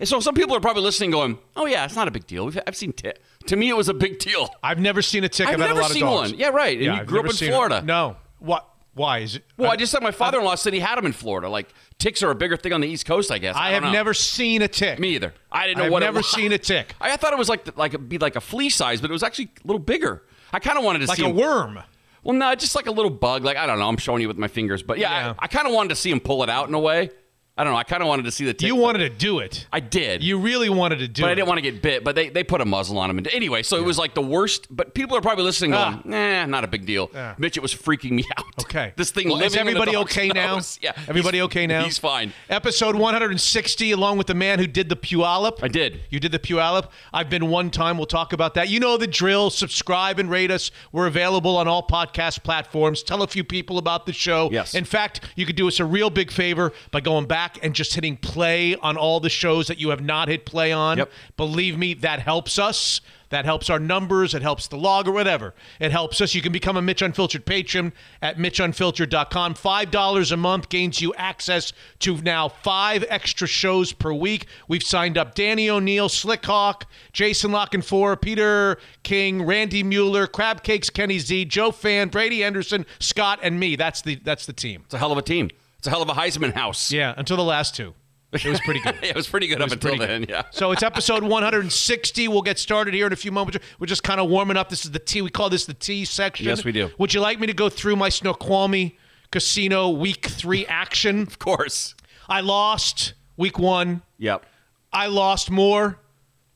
And 0.00 0.08
so 0.08 0.20
some 0.20 0.34
people 0.34 0.56
are 0.56 0.60
probably 0.60 0.82
listening, 0.82 1.10
going, 1.10 1.38
"Oh 1.56 1.66
yeah, 1.66 1.84
it's 1.84 1.94
not 1.96 2.08
a 2.08 2.10
big 2.10 2.26
deal. 2.26 2.46
We've, 2.46 2.58
I've 2.66 2.76
seen 2.76 2.92
tick. 2.92 3.20
To 3.46 3.56
me, 3.56 3.68
it 3.68 3.76
was 3.76 3.88
a 3.88 3.94
big 3.94 4.18
deal." 4.18 4.48
I've 4.62 4.80
never 4.80 5.02
seen 5.02 5.22
a 5.24 5.28
tick. 5.28 5.46
I've 5.46 5.54
I've 5.54 5.60
never 5.60 5.78
a 5.80 5.82
lot 5.82 5.90
seen 5.90 6.02
of 6.02 6.08
dogs. 6.10 6.30
one. 6.32 6.40
Yeah, 6.40 6.48
right. 6.48 6.76
And 6.76 6.84
you 6.86 6.92
I've 6.92 7.06
grew 7.06 7.20
up 7.20 7.26
in 7.26 7.30
it. 7.32 7.36
Florida. 7.48 7.82
No. 7.82 8.16
What? 8.40 8.68
Why 8.94 9.18
is 9.18 9.34
it? 9.36 9.44
Well, 9.56 9.72
I 9.72 9.76
just 9.76 9.90
said 9.90 10.04
my 10.04 10.12
father-in-law 10.12 10.54
said 10.54 10.72
he 10.72 10.78
had 10.78 10.96
them 10.96 11.06
in 11.06 11.12
Florida. 11.12 11.48
Like 11.48 11.68
ticks 11.98 12.22
are 12.22 12.30
a 12.30 12.34
bigger 12.36 12.56
thing 12.56 12.72
on 12.72 12.80
the 12.80 12.86
East 12.86 13.06
Coast, 13.06 13.32
I 13.32 13.38
guess. 13.38 13.56
I 13.56 13.72
don't 13.72 13.74
have 13.74 13.82
know. 13.84 13.90
never 13.92 14.14
seen 14.14 14.62
a 14.62 14.68
tick. 14.68 15.00
Me 15.00 15.16
either. 15.16 15.34
I 15.50 15.66
didn't 15.66 15.78
know 15.78 15.84
I've 15.86 15.90
what. 15.92 16.00
never 16.00 16.18
it 16.18 16.24
was. 16.24 16.30
seen 16.30 16.52
a 16.52 16.58
tick. 16.58 16.94
I, 17.00 17.12
I 17.12 17.16
thought 17.16 17.32
it 17.32 17.38
was 17.38 17.48
like 17.48 17.76
like 17.76 17.92
it'd 17.94 18.08
be 18.08 18.18
like 18.18 18.36
a 18.36 18.40
flea 18.40 18.70
size, 18.70 19.00
but 19.00 19.10
it 19.10 19.12
was 19.12 19.24
actually 19.24 19.50
a 19.64 19.66
little 19.66 19.80
bigger. 19.80 20.22
I 20.52 20.60
kind 20.60 20.78
of 20.78 20.84
wanted 20.84 21.00
to 21.00 21.06
see 21.06 21.10
Like 21.10 21.18
see 21.18 21.24
a 21.24 21.28
him- 21.28 21.36
worm. 21.36 21.80
Well, 22.22 22.36
no, 22.36 22.54
just 22.54 22.74
like 22.76 22.86
a 22.86 22.92
little 22.92 23.10
bug. 23.10 23.42
Like 23.44 23.56
I 23.56 23.66
don't 23.66 23.80
know. 23.80 23.88
I'm 23.88 23.96
showing 23.96 24.22
you 24.22 24.28
with 24.28 24.38
my 24.38 24.48
fingers, 24.48 24.82
but 24.84 24.98
yeah, 24.98 25.10
Yeah. 25.10 25.34
I, 25.40 25.44
I 25.44 25.46
kind 25.48 25.66
of 25.66 25.74
wanted 25.74 25.88
to 25.88 25.96
see 25.96 26.10
him 26.12 26.20
pull 26.20 26.42
it 26.44 26.48
out 26.50 26.68
in 26.68 26.74
a 26.74 26.78
way. 26.80 27.10
I 27.56 27.62
don't 27.62 27.72
know. 27.72 27.78
I 27.78 27.84
kind 27.84 28.02
of 28.02 28.08
wanted 28.08 28.24
to 28.24 28.32
see 28.32 28.44
the 28.44 28.52
tick. 28.52 28.66
You 28.66 28.74
wanted 28.74 28.98
to 28.98 29.08
do 29.10 29.38
it. 29.38 29.68
I 29.72 29.78
did. 29.78 30.24
You 30.24 30.38
really 30.40 30.68
wanted 30.68 30.98
to 30.98 31.06
do 31.06 31.22
but 31.22 31.28
it. 31.28 31.30
I 31.30 31.34
didn't 31.36 31.46
want 31.46 31.58
to 31.58 31.62
get 31.62 31.80
bit. 31.82 32.02
But 32.02 32.16
they, 32.16 32.28
they 32.28 32.42
put 32.42 32.60
a 32.60 32.64
muzzle 32.64 32.98
on 32.98 33.08
him. 33.08 33.18
And 33.18 33.28
anyway, 33.28 33.62
so 33.62 33.76
it 33.76 33.84
was 33.84 33.96
like 33.96 34.12
the 34.14 34.22
worst. 34.22 34.66
But 34.74 34.92
people 34.92 35.16
are 35.16 35.20
probably 35.20 35.44
listening, 35.44 35.70
going, 35.70 35.94
Ah. 35.94 36.00
"Nah, 36.04 36.46
not 36.46 36.64
a 36.64 36.66
big 36.66 36.84
deal." 36.84 37.10
Yeah. 37.14 37.36
Mitch, 37.38 37.56
it 37.56 37.60
was 37.60 37.72
freaking 37.72 38.10
me 38.10 38.24
out. 38.36 38.44
Okay. 38.62 38.92
this 38.96 39.12
thing 39.12 39.28
Well, 39.28 39.40
is 39.40 39.54
everybody 39.54 39.94
okay 39.98 40.28
now? 40.34 40.58
Yeah. 40.80 40.94
Everybody 41.06 41.42
okay 41.42 41.68
now? 41.68 41.84
He's 41.84 41.96
fine. 41.96 42.32
Episode 42.50 42.96
160, 42.96 43.92
along 43.92 44.18
with 44.18 44.26
the 44.26 44.34
man 44.34 44.58
who 44.58 44.66
did 44.66 44.88
the 44.88 44.96
Puyallup. 44.96 45.62
I 45.62 45.68
did. 45.68 46.00
You 46.10 46.18
did 46.18 46.32
the 46.32 46.40
Puyallup. 46.40 46.88
I've 47.12 47.30
been 47.30 47.50
one 47.50 47.70
time. 47.70 47.98
We'll 47.98 48.06
talk 48.06 48.32
about 48.32 48.54
that. 48.54 48.68
You 48.68 48.80
know 48.80 48.96
the 48.96 49.06
drill. 49.06 49.50
Subscribe 49.50 50.18
and 50.18 50.28
rate 50.28 50.50
us. 50.50 50.72
We're 50.90 51.06
available 51.06 51.56
on 51.56 51.68
all 51.68 51.86
podcast 51.86 52.42
platforms. 52.42 53.04
Tell 53.04 53.22
a 53.22 53.28
few 53.28 53.44
people 53.44 53.78
about 53.78 54.06
the 54.06 54.12
show. 54.12 54.48
Yes. 54.50 54.74
In 54.74 54.84
fact, 54.84 55.20
you 55.36 55.46
could 55.46 55.54
do 55.54 55.68
us 55.68 55.78
a 55.78 55.84
real 55.84 56.10
big 56.10 56.32
favor 56.32 56.72
by 56.90 57.00
going 57.00 57.26
back 57.26 57.43
and 57.62 57.74
just 57.74 57.94
hitting 57.94 58.16
play 58.16 58.74
on 58.76 58.96
all 58.96 59.20
the 59.20 59.30
shows 59.30 59.66
that 59.68 59.78
you 59.78 59.90
have 59.90 60.02
not 60.02 60.28
hit 60.28 60.44
play 60.44 60.72
on. 60.72 60.98
Yep. 60.98 61.10
Believe 61.36 61.78
me, 61.78 61.94
that 61.94 62.20
helps 62.20 62.58
us. 62.58 63.00
That 63.30 63.46
helps 63.46 63.68
our 63.68 63.80
numbers. 63.80 64.32
It 64.32 64.42
helps 64.42 64.68
the 64.68 64.76
log 64.76 65.08
or 65.08 65.12
whatever. 65.12 65.54
It 65.80 65.90
helps 65.90 66.20
us. 66.20 66.36
You 66.36 66.40
can 66.40 66.52
become 66.52 66.76
a 66.76 66.82
Mitch 66.82 67.02
Unfiltered 67.02 67.44
patron 67.44 67.92
at 68.22 68.36
MitchUnfiltered.com. 68.36 69.54
$5 69.54 70.32
a 70.32 70.36
month 70.36 70.68
gains 70.68 71.00
you 71.00 71.12
access 71.14 71.72
to 71.98 72.16
now 72.18 72.48
five 72.48 73.04
extra 73.08 73.48
shows 73.48 73.92
per 73.92 74.12
week. 74.12 74.46
We've 74.68 74.84
signed 74.84 75.18
up 75.18 75.34
Danny 75.34 75.68
O'Neill, 75.68 76.08
Slick 76.08 76.44
Hawk, 76.46 76.88
Jason 77.12 77.50
Lockenfor, 77.50 78.20
Peter 78.20 78.78
King, 79.02 79.42
Randy 79.44 79.82
Mueller, 79.82 80.28
Crab 80.28 80.62
Cakes, 80.62 80.88
Kenny 80.88 81.18
Z, 81.18 81.46
Joe 81.46 81.72
Fann, 81.72 82.10
Brady 82.10 82.42
Henderson, 82.42 82.86
Scott, 83.00 83.40
and 83.42 83.58
me. 83.58 83.74
That's 83.74 84.00
the 84.00 84.14
that's 84.16 84.46
the 84.46 84.52
team. 84.52 84.82
It's 84.84 84.94
a 84.94 84.98
hell 84.98 85.10
of 85.10 85.18
a 85.18 85.22
team. 85.22 85.50
It's 85.84 85.88
a 85.88 85.90
hell 85.90 86.00
of 86.00 86.08
a 86.08 86.14
Heisman 86.14 86.54
house. 86.54 86.90
Yeah, 86.90 87.12
until 87.14 87.36
the 87.36 87.44
last 87.44 87.76
two. 87.76 87.92
It 88.32 88.42
was 88.46 88.58
pretty 88.60 88.80
good. 88.80 88.94
it 89.02 89.14
was 89.14 89.28
pretty 89.28 89.48
good 89.48 89.60
up 89.60 89.70
until 89.70 89.98
then. 89.98 90.22
good. 90.22 90.30
Yeah. 90.30 90.44
So 90.50 90.72
it's 90.72 90.82
episode 90.82 91.22
160. 91.22 92.26
We'll 92.28 92.40
get 92.40 92.58
started 92.58 92.94
here 92.94 93.06
in 93.06 93.12
a 93.12 93.16
few 93.16 93.30
moments. 93.30 93.58
We're 93.78 93.86
just 93.86 94.02
kind 94.02 94.18
of 94.18 94.30
warming 94.30 94.56
up. 94.56 94.70
This 94.70 94.86
is 94.86 94.92
the 94.92 94.98
T. 94.98 95.20
We 95.20 95.28
call 95.28 95.50
this 95.50 95.66
the 95.66 95.74
T 95.74 96.06
section. 96.06 96.46
Yes, 96.46 96.64
we 96.64 96.72
do. 96.72 96.88
Would 96.96 97.12
you 97.12 97.20
like 97.20 97.38
me 97.38 97.48
to 97.48 97.52
go 97.52 97.68
through 97.68 97.96
my 97.96 98.08
Snoqualmie 98.08 98.96
Casino 99.30 99.90
Week 99.90 100.24
Three 100.24 100.64
action? 100.64 101.20
Of 101.20 101.38
course. 101.38 101.94
I 102.30 102.40
lost 102.40 103.12
Week 103.36 103.58
One. 103.58 104.00
Yep. 104.16 104.46
I 104.90 105.08
lost 105.08 105.50
more 105.50 105.98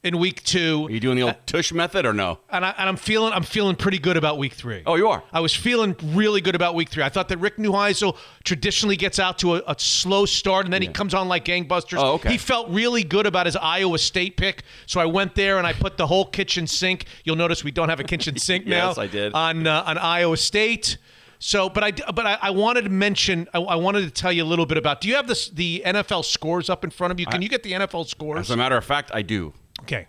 in 0.09 0.19
Week 0.19 0.43
Two. 0.43 0.87
Are 0.87 0.91
you 0.91 0.99
doing 1.01 1.17
the 1.17 1.23
old 1.23 1.37
tush 1.47 1.73
method 1.73 2.05
or 2.07 2.13
no? 2.13 2.41
and, 2.51 2.65
I, 2.65 2.75
and 2.79 2.89
I'm 2.89 2.97
feeling 2.97 3.33
I'm 3.33 3.43
feeling 3.43 3.77
pretty 3.77 3.99
good 3.99 4.17
about 4.17 4.39
week 4.39 4.55
three. 4.55 4.83
Oh, 4.87 4.97
you 4.97 5.07
are? 5.09 5.23
I 5.33 5.41
was 5.41 5.55
feeling 5.55 5.95
really 6.03 6.41
good 6.41 6.55
about 6.55 6.75
week 6.75 6.89
three. 6.89 7.03
I 7.05 7.09
thought 7.09 7.29
that 7.29 7.39
Rick 7.39 7.57
Neuheisel 7.59 8.17
traditionally 8.45 8.97
gets 8.97 9.19
out 9.19 9.39
to 9.41 9.57
a, 9.57 9.63
a 9.69 9.77
slow 9.79 10.27
start 10.27 10.65
and 10.65 10.73
then 10.73 10.83
he 10.83 10.89
comes 10.89 11.15
on 11.15 11.29
like 11.29 11.45
gangbusters. 11.45 11.99
Oh, 11.99 12.15
okay. 12.15 12.31
He 12.33 12.39
felt 12.39 12.69
really 12.71 13.05
good 13.05 13.27
about 13.27 13.47
his 13.47 13.57
Iowa 13.57 13.99
State 13.99 14.37
pick, 14.37 14.65
so 14.87 15.01
I 15.01 15.07
went 15.07 15.35
there 15.35 15.59
and 15.59 15.67
I 15.67 15.73
put 15.75 15.97
the 15.97 16.07
whole 16.07 16.25
kitchen 16.25 16.67
sink. 16.67 17.05
You'll 17.25 17.37
notice 17.37 17.63
we 17.63 17.71
don't 17.71 17.91
have 17.91 18.01
a 18.01 18.05
kitchen 18.05 18.37
sink 18.39 18.67
now. 18.67 18.89
Yes, 18.89 18.99
I 18.99 19.07
did. 19.07 19.35
on 19.35 19.67
uh, 19.67 19.85
on 19.87 19.99
Iowa 19.99 20.37
State. 20.37 20.99
So, 21.41 21.69
but 21.69 21.85
I 21.85 21.93
but 22.13 22.27
I, 22.27 22.39
I 22.43 22.51
wanted 22.51 22.83
to 22.83 22.91
mention 22.91 23.49
I, 23.55 23.61
I 23.61 23.77
wanted 23.77 24.03
to 24.03 24.11
tell 24.11 24.33
you 24.33 24.43
a 24.43 24.47
little 24.47 24.67
bit 24.67 24.77
about. 24.77 25.01
Do 25.01 25.09
you 25.09 25.15
have 25.15 25.29
this 25.29 25.49
the 25.51 25.83
NFL 25.87 26.25
scores 26.25 26.69
up 26.69 26.83
in 26.83 26.91
front 26.91 27.13
of 27.13 27.21
you? 27.21 27.27
Can 27.27 27.43
you 27.43 27.49
get 27.49 27.63
the 27.63 27.73
NFL 27.73 28.09
scores? 28.09 28.41
As 28.41 28.51
a 28.51 28.57
matter 28.57 28.77
of 28.77 28.85
fact, 28.85 29.11
I 29.15 29.23
do. 29.23 29.53
Okay. 29.83 30.07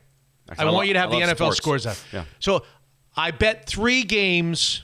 I 0.58 0.64
I 0.64 0.66
want 0.66 0.76
lo- 0.78 0.82
you 0.84 0.94
to 0.94 1.00
have 1.00 1.12
the 1.12 1.18
NFL 1.18 1.36
sports. 1.54 1.58
scores 1.58 1.86
up. 1.86 1.98
Yeah. 2.12 2.26
So 2.40 2.64
I 3.16 3.32
bet 3.32 3.66
three 3.68 4.04
games 4.04 4.84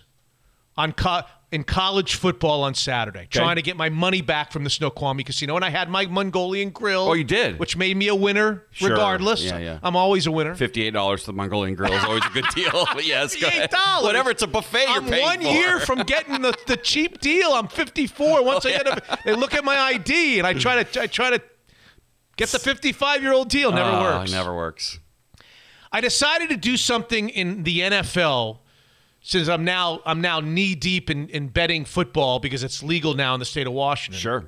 on 0.78 0.92
co- 0.92 1.22
in 1.52 1.64
college 1.64 2.16
football 2.16 2.64
on 2.64 2.74
Saturday, 2.76 3.28
trying 3.30 3.56
to 3.56 3.62
get 3.62 3.78
my 3.78 3.88
money 3.88 4.20
back 4.22 4.52
from 4.52 4.64
the 4.66 4.70
Snoqualmie 4.70 5.24
Casino, 5.24 5.56
and 5.56 5.64
I 5.64 5.70
had 5.70 5.90
my 5.90 6.06
Mongolian 6.06 6.70
grill. 6.72 7.08
Oh, 7.08 7.14
you 7.14 7.24
did? 7.24 7.60
which 7.60 7.78
made 7.78 7.96
me 7.96 8.10
a 8.10 8.16
winner. 8.16 8.64
Sure. 8.72 8.90
Regardless, 8.90 9.42
Yeah, 9.44 9.58
yeah. 9.60 9.80
I'm 9.82 9.96
always 9.96 10.28
a 10.28 10.32
winner. 10.32 10.54
Fifty-eight 10.54 10.92
dollars 10.92 11.22
to 11.22 11.28
the 11.28 11.34
Mongolian 11.34 11.76
Grill 11.76 11.94
is 11.94 12.04
always 12.04 12.26
a 12.26 12.30
good 12.30 12.46
deal. 12.54 12.86
Yes, 13.02 13.36
go 13.40 13.48
ahead. 13.48 13.72
$58. 13.72 14.04
Whatever, 14.04 14.32
it's 14.32 14.44
a 14.44 14.48
buffet. 14.48 14.86
I'm 14.88 15.06
one 15.10 15.42
for. 15.42 15.48
year 15.48 15.80
from 15.80 16.00
getting 16.00 16.42
the, 16.42 16.54
the 16.68 16.76
cheap 16.78 17.22
deal. 17.22 17.52
I'm 17.54 17.68
54. 17.70 18.44
Once 18.44 18.66
oh, 18.68 18.70
I 18.70 18.72
get 18.74 18.88
a, 18.88 19.18
they 19.24 19.34
look 19.36 19.54
at 19.54 19.64
my 19.64 19.78
ID 19.78 20.40
and 20.40 20.48
I 20.48 20.54
try 20.54 20.84
to 20.84 21.02
I 21.02 21.08
try 21.08 21.30
to 21.30 21.42
get 22.36 22.50
the 22.50 22.60
55 22.60 23.22
year 23.22 23.34
old 23.34 23.50
deal. 23.50 23.72
Never 23.72 23.90
Oh, 23.90 24.02
works. 24.20 24.32
Never 24.32 24.56
works. 24.56 25.00
I 25.92 26.02
decided 26.02 26.50
to 26.50 26.58
do 26.58 26.76
something 26.78 27.30
in 27.30 27.64
the 27.64 27.80
NFL 27.80 28.60
since 29.22 29.48
I'm 29.48 29.64
now 29.64 30.02
I'm 30.06 30.22
now 30.22 30.40
knee 30.40 30.76
deep 30.76 31.10
in, 31.10 31.30
in 31.30 31.48
betting 31.48 31.86
football 31.86 32.40
because 32.40 32.64
it's 32.64 32.84
legal 32.84 33.14
now 33.14 33.34
in 33.34 33.40
the 33.40 33.46
state 33.46 33.66
of 33.68 33.74
Washington. 33.74 34.20
Sure. 34.20 34.46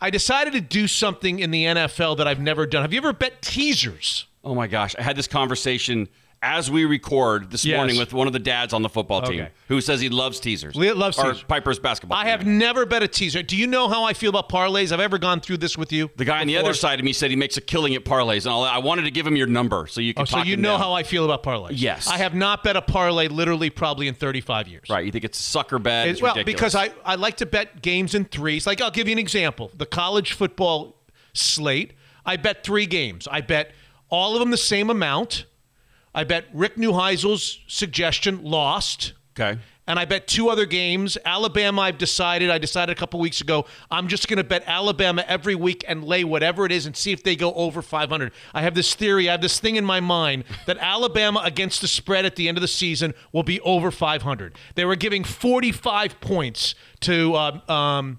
I 0.00 0.10
decided 0.10 0.52
to 0.52 0.60
do 0.60 0.86
something 0.88 1.38
in 1.38 1.50
the 1.50 1.64
NFL 1.64 2.18
that 2.18 2.28
I've 2.28 2.40
never 2.40 2.66
done. 2.66 2.82
Have 2.82 2.92
you 2.92 2.98
ever 2.98 3.12
bet 3.14 3.40
teasers? 3.40 4.26
Oh 4.44 4.54
my 4.54 4.66
gosh, 4.66 4.94
I 4.98 5.02
had 5.02 5.16
this 5.16 5.26
conversation 5.26 6.08
as 6.42 6.70
we 6.70 6.84
record 6.84 7.50
this 7.50 7.64
Yes. 7.64 7.76
morning 7.76 7.96
with 7.98 8.12
one 8.12 8.26
of 8.26 8.32
the 8.32 8.38
dads 8.38 8.72
on 8.74 8.82
the 8.82 8.88
football 8.88 9.22
team 9.22 9.40
Okay. 9.40 9.50
who 9.68 9.80
says 9.80 10.00
he 10.00 10.08
loves 10.10 10.38
teasers. 10.38 10.76
Li- 10.76 10.92
loves 10.92 11.18
or 11.18 11.30
teasers. 11.32 11.42
Piper's 11.44 11.78
basketball. 11.78 12.18
I 12.18 12.22
team. 12.24 12.30
have 12.30 12.46
never 12.46 12.84
bet 12.86 13.02
a 13.02 13.08
teaser. 13.08 13.42
Do 13.42 13.56
you 13.56 13.66
know 13.66 13.88
how 13.88 14.04
I 14.04 14.12
feel 14.12 14.28
about 14.30 14.48
parlays? 14.48 14.92
I've 14.92 15.00
ever 15.00 15.18
gone 15.18 15.40
through 15.40 15.56
this 15.56 15.76
with 15.78 15.92
you. 15.92 16.10
The 16.16 16.24
guy 16.26 16.40
on 16.42 16.46
the 16.46 16.56
other 16.58 16.74
side 16.74 16.98
of 17.00 17.04
me 17.04 17.12
said 17.12 17.30
he 17.30 17.36
makes 17.36 17.56
a 17.56 17.60
killing 17.60 17.94
at 17.94 18.04
parlays, 18.04 18.44
and 18.44 18.48
all 18.48 18.62
that. 18.64 18.72
I 18.74 18.78
wanted 18.78 19.02
to 19.02 19.10
give 19.10 19.26
him 19.26 19.34
your 19.34 19.46
number 19.46 19.86
so 19.86 20.00
you 20.00 20.12
could 20.14 20.22
Oh, 20.22 20.24
so 20.26 20.42
you 20.42 20.56
know 20.56 20.72
down. 20.72 20.80
how 20.80 20.92
I 20.92 21.02
feel 21.02 21.24
about 21.24 21.42
parlays. 21.42 21.72
Yes. 21.76 22.06
I 22.06 22.18
have 22.18 22.34
not 22.34 22.62
bet 22.62 22.76
a 22.76 22.82
parlay 22.82 23.28
literally 23.28 23.70
probably 23.70 24.06
in 24.06 24.14
35 24.14 24.68
years. 24.68 24.88
Right, 24.90 25.04
you 25.06 25.10
think 25.12 25.24
it's 25.24 25.40
a 25.40 25.42
sucker 25.42 25.78
bet? 25.78 26.08
It's 26.08 26.20
well, 26.22 26.34
ridiculous. 26.34 26.54
because 26.54 26.74
I, 26.74 26.90
I 27.04 27.14
like 27.16 27.38
to 27.38 27.46
bet 27.46 27.80
games 27.82 28.14
in 28.14 28.26
threes. 28.26 28.66
Like, 28.66 28.80
I'll 28.80 28.90
give 28.90 29.08
you 29.08 29.12
an 29.12 29.18
example. 29.18 29.70
The 29.74 29.86
college 29.86 30.32
football 30.32 30.96
slate, 31.32 31.94
I 32.24 32.36
bet 32.36 32.62
three 32.62 32.86
games. 32.86 33.26
I 33.30 33.40
bet 33.40 33.72
all 34.10 34.34
of 34.34 34.40
them 34.40 34.50
the 34.50 34.56
same 34.56 34.90
amount. 34.90 35.46
I 36.16 36.24
bet 36.24 36.46
Rick 36.54 36.76
Neuheisel's 36.76 37.60
suggestion 37.68 38.42
lost. 38.42 39.12
okay, 39.38 39.60
and 39.86 39.98
I 39.98 40.04
bet 40.04 40.26
two 40.26 40.48
other 40.48 40.66
games. 40.66 41.16
Alabama, 41.24 41.82
I've 41.82 41.98
decided. 41.98 42.50
I 42.50 42.58
decided 42.58 42.96
a 42.96 42.98
couple 42.98 43.20
weeks 43.20 43.40
ago. 43.40 43.66
I'm 43.90 44.08
just 44.08 44.26
going 44.26 44.38
to 44.38 44.44
bet 44.44 44.64
Alabama 44.66 45.24
every 45.28 45.54
week 45.54 45.84
and 45.86 46.02
lay 46.02 46.24
whatever 46.24 46.64
it 46.66 46.72
is 46.72 46.86
and 46.86 46.96
see 46.96 47.12
if 47.12 47.22
they 47.22 47.36
go 47.36 47.52
over 47.54 47.82
500. 47.82 48.32
I 48.52 48.62
have 48.62 48.74
this 48.74 48.94
theory. 48.94 49.28
I 49.28 49.32
have 49.32 49.42
this 49.42 49.60
thing 49.60 49.76
in 49.76 49.84
my 49.84 50.00
mind 50.00 50.44
that 50.66 50.78
Alabama 50.78 51.42
against 51.44 51.82
the 51.82 51.88
spread 51.88 52.24
at 52.24 52.34
the 52.34 52.48
end 52.48 52.56
of 52.56 52.62
the 52.62 52.68
season 52.68 53.14
will 53.32 53.44
be 53.44 53.60
over 53.60 53.90
500. 53.90 54.56
They 54.74 54.84
were 54.84 54.96
giving 54.96 55.22
45 55.22 56.20
points 56.20 56.74
to. 57.00 57.36
Um, 57.36 57.62
um, 57.68 58.18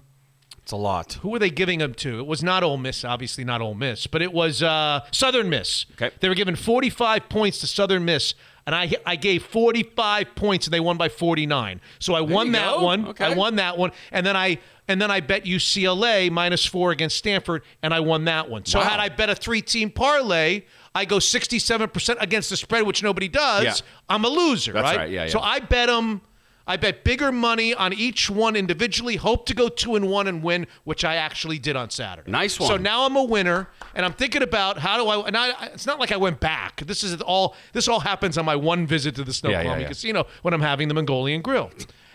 It's 0.68 0.72
a 0.74 0.76
lot. 0.76 1.14
who 1.22 1.30
were 1.30 1.38
they 1.38 1.48
giving 1.48 1.78
them 1.78 1.94
to? 1.94 2.18
It 2.18 2.26
was 2.26 2.42
not 2.42 2.62
Ole 2.62 2.76
Miss, 2.76 3.02
obviously 3.02 3.42
not 3.42 3.62
Ole 3.62 3.74
Miss, 3.74 4.06
but 4.06 4.20
it 4.20 4.34
was 4.34 4.62
uh, 4.62 5.00
Southern 5.12 5.48
Miss. 5.48 5.86
Okay. 5.92 6.10
They 6.20 6.28
were 6.28 6.34
giving 6.34 6.56
45 6.56 7.30
points 7.30 7.60
to 7.60 7.66
Southern 7.66 8.04
Miss, 8.04 8.34
and 8.66 8.74
I 8.74 8.92
I 9.06 9.16
gave 9.16 9.44
45 9.44 10.34
points, 10.34 10.66
and 10.66 10.74
they 10.74 10.80
won 10.80 10.98
by 10.98 11.08
49. 11.08 11.80
So 12.00 12.12
I 12.12 12.20
won 12.20 12.52
that 12.52 12.74
go. 12.76 12.82
one. 12.84 13.06
Okay. 13.08 13.24
I 13.24 13.34
won 13.34 13.56
that 13.56 13.78
one, 13.78 13.92
and 14.12 14.26
then 14.26 14.36
I 14.36 14.58
and 14.88 15.00
then 15.00 15.10
I 15.10 15.20
bet 15.20 15.46
UCLA 15.46 16.30
minus 16.30 16.66
four 16.66 16.90
against 16.90 17.16
Stanford, 17.16 17.62
and 17.82 17.94
I 17.94 18.00
won 18.00 18.26
that 18.26 18.50
one. 18.50 18.66
So 18.66 18.78
Wow. 18.78 18.84
had 18.90 19.00
I 19.00 19.08
bet 19.08 19.30
a 19.30 19.34
three-team 19.34 19.90
parlay. 19.90 20.64
I 20.94 21.06
go 21.06 21.16
67% 21.16 22.16
against 22.20 22.50
the 22.50 22.56
spread, 22.58 22.82
which 22.84 23.02
nobody 23.02 23.28
does. 23.28 23.64
Yeah. 23.64 23.74
I'm 24.08 24.24
a 24.24 24.28
loser, 24.28 24.72
right? 24.72 24.96
right, 24.96 25.10
yeah, 25.10 25.28
So. 25.28 25.38
I 25.40 25.60
bet 25.60 25.88
them. 25.88 26.20
I 26.68 26.76
bet 26.76 27.02
bigger 27.02 27.32
money 27.32 27.72
on 27.72 27.94
each 27.94 28.28
one 28.28 28.54
individually. 28.54 29.16
Hope 29.16 29.46
to 29.46 29.54
go 29.54 29.70
two 29.70 29.96
and 29.96 30.10
one 30.10 30.28
and 30.28 30.42
win, 30.42 30.66
which 30.84 31.02
I 31.02 31.14
actually 31.16 31.58
did 31.58 31.76
on 31.76 31.88
Saturday. 31.88 32.30
Nice 32.30 32.60
one. 32.60 32.68
So 32.68 32.76
now 32.76 33.06
I'm 33.06 33.16
a 33.16 33.24
winner, 33.24 33.70
and 33.94 34.04
I'm 34.04 34.12
thinking 34.12 34.42
about 34.42 34.78
how 34.78 35.02
do 35.02 35.08
I. 35.08 35.26
And 35.26 35.36
I, 35.36 35.68
it's 35.68 35.86
not 35.86 35.98
like 35.98 36.12
I 36.12 36.18
went 36.18 36.40
back. 36.40 36.82
This 36.82 37.02
is 37.02 37.20
all. 37.22 37.56
This 37.72 37.88
all 37.88 38.00
happens 38.00 38.36
on 38.36 38.44
my 38.44 38.54
one 38.54 38.86
visit 38.86 39.14
to 39.14 39.24
the 39.24 39.32
Snow 39.32 39.48
Yeah, 39.48 39.62
yeah, 39.62 39.78
yeah. 39.78 39.88
Casino 39.88 40.26
when 40.42 40.52
I'm 40.52 40.60
having 40.60 40.88
the 40.88 40.94
Mongolian 40.94 41.40
Grill, 41.40 41.70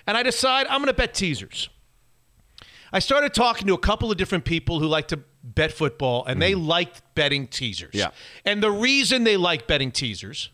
and 0.05 0.15
I 0.15 0.21
decide 0.21 0.67
I'm 0.67 0.81
going 0.81 0.87
to 0.87 0.93
bet 0.93 1.15
teasers. 1.15 1.69
I 2.93 2.99
started 2.99 3.33
talking 3.33 3.65
to 3.67 3.73
a 3.73 3.79
couple 3.79 4.11
of 4.11 4.17
different 4.17 4.45
people 4.45 4.79
who 4.79 4.85
like 4.85 5.07
to 5.07 5.19
bet 5.43 5.71
football, 5.71 6.25
and 6.25 6.39
they 6.39 6.53
liked 6.53 7.01
betting 7.15 7.47
teasers. 7.47 7.89
Mm-hmm. 7.89 7.97
Yeah. 7.97 8.11
And 8.45 8.61
the 8.61 8.69
reason 8.69 9.23
they 9.23 9.35
like 9.35 9.65
betting 9.65 9.91
teasers. 9.91 10.51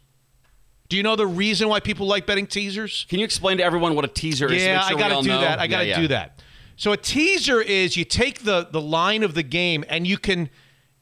Do 0.90 0.98
you 0.98 1.04
know 1.04 1.16
the 1.16 1.28
reason 1.28 1.70
why 1.70 1.80
people 1.80 2.08
like 2.08 2.26
betting 2.26 2.48
teasers? 2.48 3.06
Can 3.10 3.20
you 3.20 3.26
explain 3.26 3.58
to 3.58 3.64
everyone 3.64 3.96
what 3.96 4.06
a 4.06 4.10
teaser 4.10 4.52
is? 4.52 4.64
Yeah, 4.64 4.82
sure 4.82 4.98
I 4.98 5.00
got 5.00 5.18
to 5.18 5.22
do 5.24 5.30
know? 5.30 5.42
that. 5.42 5.60
I 5.60 5.68
got 5.68 5.80
to 5.80 5.86
Yeah, 5.86 5.96
yeah. 5.96 6.02
do 6.02 6.08
that. 6.10 6.42
So 6.78 6.92
a 6.94 6.98
teaser 6.98 7.62
is 7.62 7.96
you 7.98 8.06
take 8.06 8.44
the 8.44 8.68
the 8.72 8.82
line 8.82 9.22
of 9.24 9.34
the 9.36 9.44
game 9.44 9.84
and 9.90 10.08
you 10.08 10.18
can 10.18 10.50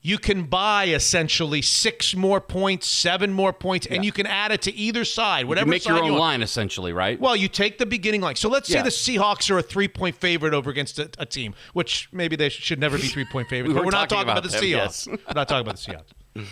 you 0.01 0.17
can 0.17 0.44
buy 0.44 0.86
essentially 0.86 1.62
six 1.62 2.15
more 2.15 2.39
points, 2.39 2.88
seven 2.88 3.32
more 3.34 3.51
points, 3.53 3.88
and 3.88 4.03
you 4.06 4.12
can 4.12 4.25
add 4.25 4.51
it 4.51 4.62
to 4.63 4.74
either 4.74 5.03
side, 5.06 5.41
You 5.41 5.48
whatever 5.48 5.70
make 5.70 5.82
side 5.82 5.89
your 5.96 6.03
own 6.03 6.12
want. 6.12 6.20
line, 6.22 6.41
essentially, 6.41 6.94
right? 6.94 7.20
Well, 7.20 7.36
you 7.36 7.48
take 7.48 7.77
the 7.77 7.86
beginning 7.86 8.22
line. 8.22 8.36
So 8.36 8.48
let's 8.50 8.70
say 8.70 8.82
the 8.82 8.89
Seahawks 8.89 9.50
are 9.51 9.58
a 9.58 9.62
three 9.63 9.88
point 9.88 10.15
favorite 10.15 10.53
over 10.53 10.70
against 10.70 10.98
a, 11.00 11.10
a 11.17 11.25
team, 11.25 11.56
which 11.74 12.10
maybe 12.12 12.36
they 12.36 12.50
should 12.50 12.79
never 12.79 12.98
be 12.98 13.08
three 13.08 13.25
point 13.25 13.48
favorites. 13.50 13.70
We 13.70 13.75
but 13.79 13.86
we're 13.86 13.91
not 13.91 14.10
talking 14.10 14.24
about, 14.29 14.39
about 14.39 14.51
the 14.51 14.58
them, 14.58 14.62
Seahawks. 14.63 15.08
yes. 15.08 15.08
we're 15.08 15.34
not 15.36 15.48
talking 15.48 15.62
about 15.67 15.77
the 15.77 15.91
Seahawks. 15.91 16.48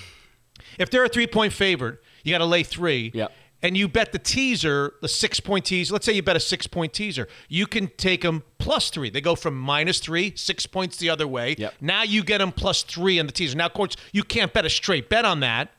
If 0.77 0.89
they're 0.91 1.05
a 1.05 1.09
three 1.09 1.27
point 1.27 1.53
favorite, 1.53 1.99
you 2.25 2.33
got 2.33 2.39
to 2.39 2.45
lay 2.45 2.63
three. 2.63 3.11
Yep. 3.13 3.31
And 3.61 3.77
you 3.77 3.87
bet 3.87 4.11
the 4.11 4.19
teaser, 4.19 4.93
the 5.01 5.07
six 5.07 5.39
point 5.39 5.65
teaser. 5.65 5.93
Let's 5.93 6.05
say 6.05 6.13
you 6.13 6.21
bet 6.21 6.35
a 6.35 6.41
six 6.41 6.67
point 6.67 6.93
teaser. 6.93 7.27
You 7.47 7.65
can 7.65 7.87
take 7.97 8.21
them 8.21 8.43
plus 8.57 8.89
three. 8.89 9.09
They 9.09 9.21
go 9.21 9.35
from 9.35 9.57
minus 9.57 9.99
three, 9.99 10.33
six 10.35 10.65
points 10.65 10.97
the 10.97 11.09
other 11.09 11.27
way. 11.27 11.55
Yep. 11.57 11.73
Now 11.81 12.03
you 12.03 12.23
get 12.23 12.39
them 12.39 12.51
plus 12.51 12.83
three 12.83 13.19
on 13.19 13.25
the 13.25 13.31
teaser. 13.31 13.57
Now, 13.57 13.67
of 13.67 13.73
course, 13.73 13.95
you 14.11 14.23
can't 14.23 14.51
bet 14.53 14.65
a 14.65 14.69
straight 14.69 15.09
bet 15.09 15.25
on 15.25 15.39
that. 15.39 15.71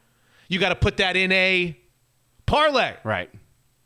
You 0.48 0.58
got 0.58 0.70
to 0.70 0.74
put 0.76 0.96
that 0.96 1.16
in 1.16 1.30
a 1.32 1.78
parlay. 2.46 2.94
right. 3.04 3.30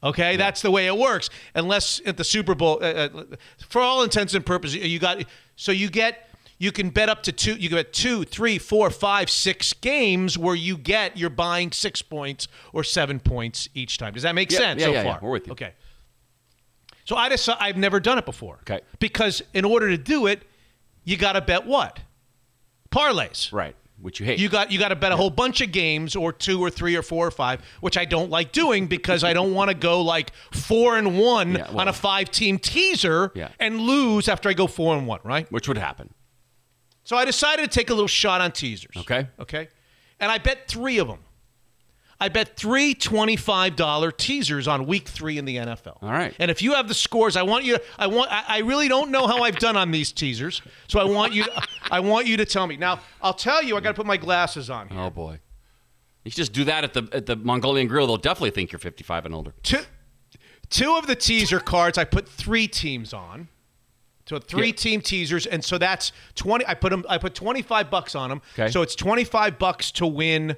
Okay, 0.02 0.36
that's 0.36 0.62
the 0.62 0.70
way 0.70 0.86
it 0.86 0.96
works. 0.96 1.28
Unless 1.54 2.00
at 2.06 2.16
the 2.16 2.24
Super 2.24 2.54
Bowl, 2.54 2.78
uh, 2.80 2.86
uh, 2.86 3.24
for 3.68 3.82
all 3.82 4.02
intents 4.02 4.32
and 4.32 4.46
purposes, 4.46 4.76
you 4.76 4.98
got 4.98 5.24
so 5.56 5.72
you 5.72 5.90
get 5.90 6.29
you 6.60 6.70
can 6.70 6.90
bet 6.90 7.08
up 7.08 7.22
to 7.24 7.32
two. 7.32 7.54
You 7.54 7.68
can 7.70 7.78
bet 7.78 7.92
two, 7.92 8.22
three, 8.24 8.58
four, 8.58 8.90
five, 8.90 9.28
six 9.30 9.72
games 9.72 10.36
where 10.38 10.54
you 10.54 10.76
get 10.76 11.16
you're 11.16 11.30
buying 11.30 11.72
six 11.72 12.02
points 12.02 12.46
or 12.72 12.84
seven 12.84 13.18
points 13.18 13.68
each 13.74 13.96
time. 13.98 14.12
Does 14.12 14.22
that 14.24 14.34
make 14.36 14.52
Yeah, 14.52 14.58
sense 14.58 14.80
yeah, 14.80 14.86
so 14.86 14.92
yeah, 14.92 15.02
yeah. 15.02 15.12
far? 15.14 15.18
We're 15.22 15.30
with 15.32 15.46
you. 15.46 15.52
Okay. 15.54 15.72
So 17.06 17.16
I 17.16 17.28
decide 17.30 17.56
I've 17.60 17.78
never 17.78 17.98
done 17.98 18.18
it 18.18 18.26
before. 18.26 18.58
Okay. 18.62 18.80
Because 19.00 19.42
in 19.54 19.64
order 19.64 19.88
to 19.88 19.96
do 19.98 20.26
it, 20.26 20.42
you 21.04 21.16
got 21.16 21.32
to 21.32 21.40
bet 21.40 21.66
what 21.66 21.98
parlays. 22.90 23.52
Right. 23.52 23.74
Which 24.00 24.18
you 24.20 24.26
hate. 24.26 24.38
You 24.38 24.48
got 24.48 24.70
you 24.70 24.78
got 24.78 24.88
to 24.88 24.96
bet 24.96 25.12
a 25.12 25.16
whole 25.16 25.28
bunch 25.30 25.60
of 25.60 25.72
games 25.72 26.16
or 26.16 26.32
two 26.32 26.60
or 26.60 26.70
three 26.70 26.96
or 26.96 27.02
four 27.02 27.26
or 27.26 27.30
five, 27.30 27.60
which 27.80 27.98
I 27.98 28.04
don't 28.06 28.30
like 28.30 28.50
doing 28.52 28.86
because 28.86 29.24
I 29.24 29.32
don't 29.34 29.52
want 29.52 29.68
to 29.70 29.74
go 29.74 30.00
like 30.02 30.32
four 30.52 30.96
and 30.96 31.18
one 31.18 31.52
Yeah, 31.54 31.68
well- 31.70 31.80
on 31.80 31.88
a 31.88 31.92
five 31.92 32.30
team 32.30 32.58
teaser 32.58 33.30
Yeah. 33.34 33.48
and 33.58 33.78
lose 33.80 34.28
after 34.28 34.48
I 34.48 34.54
go 34.54 34.66
four 34.66 34.96
and 34.96 35.06
one, 35.06 35.20
right? 35.24 35.50
which 35.52 35.68
would 35.68 35.76
happen. 35.78 36.14
So 37.10 37.16
I 37.16 37.24
decided 37.24 37.68
to 37.68 37.68
take 37.76 37.90
a 37.90 37.92
little 37.92 38.06
shot 38.06 38.40
on 38.40 38.52
teasers. 38.52 38.96
Okay. 38.98 39.26
Okay. 39.40 39.66
And 40.20 40.30
I 40.30 40.38
bet 40.38 40.68
three 40.68 40.98
of 40.98 41.08
them. 41.08 41.18
I 42.20 42.28
bet 42.28 42.56
three 42.56 42.94
$25 42.94 44.16
teasers 44.16 44.68
on 44.68 44.86
week 44.86 45.08
three 45.08 45.36
in 45.36 45.44
the 45.44 45.56
NFL. 45.56 46.00
All 46.02 46.12
right. 46.12 46.32
And 46.38 46.52
if 46.52 46.62
you 46.62 46.74
have 46.74 46.86
the 46.86 46.94
scores, 46.94 47.36
I 47.36 47.42
want 47.42 47.64
you 47.64 47.78
to, 47.78 47.82
I 47.98 48.06
want, 48.06 48.30
I, 48.30 48.44
I 48.46 48.58
really 48.58 48.86
don't 48.86 49.10
know 49.10 49.26
how 49.26 49.42
I've 49.42 49.58
done 49.58 49.76
on 49.76 49.90
these 49.90 50.12
teasers. 50.12 50.62
So 50.86 51.00
I 51.00 51.04
want 51.04 51.32
you 51.32 51.42
to, 51.42 51.62
I 51.90 51.98
want 51.98 52.28
you 52.28 52.36
to 52.36 52.44
tell 52.44 52.68
me. 52.68 52.76
Now, 52.76 53.00
I'll 53.20 53.34
tell 53.34 53.60
you, 53.60 53.76
I 53.76 53.80
got 53.80 53.88
to 53.88 53.94
put 53.96 54.06
my 54.06 54.16
glasses 54.16 54.70
on 54.70 54.88
here. 54.88 55.00
Oh 55.00 55.10
boy. 55.10 55.40
You 56.24 56.30
just 56.30 56.52
do 56.52 56.62
that 56.62 56.84
at 56.84 56.94
the 56.94 57.08
at 57.12 57.26
the 57.26 57.34
Mongolian 57.34 57.88
Grill. 57.88 58.06
They'll 58.06 58.18
definitely 58.18 58.52
think 58.52 58.70
you're 58.70 58.78
55 58.78 59.26
and 59.26 59.34
older. 59.34 59.52
two, 59.64 59.80
two 60.68 60.94
of 60.94 61.08
the 61.08 61.16
teaser 61.16 61.58
cards 61.58 61.98
I 61.98 62.04
put 62.04 62.28
three 62.28 62.68
teams 62.68 63.12
on. 63.12 63.48
So 64.30 64.38
three 64.38 64.68
Yeah. 64.68 64.72
team 64.75 65.00
teasers, 65.00 65.44
and 65.44 65.64
so 65.64 65.76
that's 65.76 66.12
twenty. 66.37 66.64
I 66.68 66.75
put 66.75 66.90
them. 66.90 67.04
I 67.08 67.18
put 67.18 67.34
twenty 67.34 67.62
five 67.62 67.90
bucks 67.90 68.14
on 68.14 68.30
them. 68.30 68.42
Okay. 68.56 68.70
So 68.70 68.80
it's 68.80 68.94
twenty 68.94 69.25
five 69.25 69.58
bucks 69.58 69.90
to 69.92 70.06
win. 70.06 70.56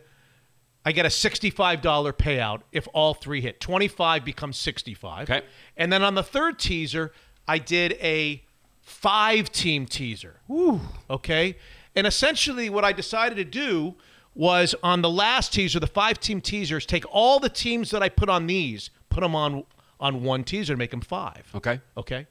I 0.84 0.92
get 0.92 1.06
a 1.06 1.10
sixty 1.10 1.48
five 1.48 1.80
dollar 1.80 2.12
payout 2.12 2.60
if 2.70 2.86
all 2.92 3.14
three 3.14 3.40
hit. 3.40 3.60
Twenty 3.60 3.88
five 3.88 4.26
becomes 4.26 4.58
sixty 4.58 4.92
five. 4.92 5.30
Okay. 5.30 5.40
And 5.74 5.90
then 5.90 6.02
on 6.02 6.14
the 6.16 6.22
third 6.22 6.58
teaser, 6.58 7.12
I 7.48 7.56
did 7.56 7.92
a 8.02 8.42
five 8.82 9.50
team 9.50 9.86
teaser. 9.86 10.40
Ooh. 10.50 10.82
Okay. 11.08 11.56
And 11.96 12.06
essentially, 12.06 12.68
what 12.68 12.84
I 12.84 12.92
decided 12.92 13.36
to 13.36 13.44
do 13.44 13.94
was 14.34 14.74
on 14.82 15.00
the 15.00 15.08
last 15.10 15.54
teaser, 15.54 15.80
the 15.80 15.86
five 15.86 16.20
team 16.20 16.42
teasers, 16.42 16.84
take 16.84 17.04
all 17.10 17.40
the 17.40 17.48
teams 17.48 17.90
that 17.90 18.02
I 18.02 18.10
put 18.10 18.28
on 18.28 18.46
these, 18.46 18.90
put 19.08 19.22
them 19.22 19.34
on 19.34 19.64
on 19.98 20.22
one 20.24 20.44
teaser, 20.44 20.76
make 20.76 20.90
them 20.90 21.00
five. 21.00 21.50
Okay. 21.54 21.80
Okay. 21.96 22.26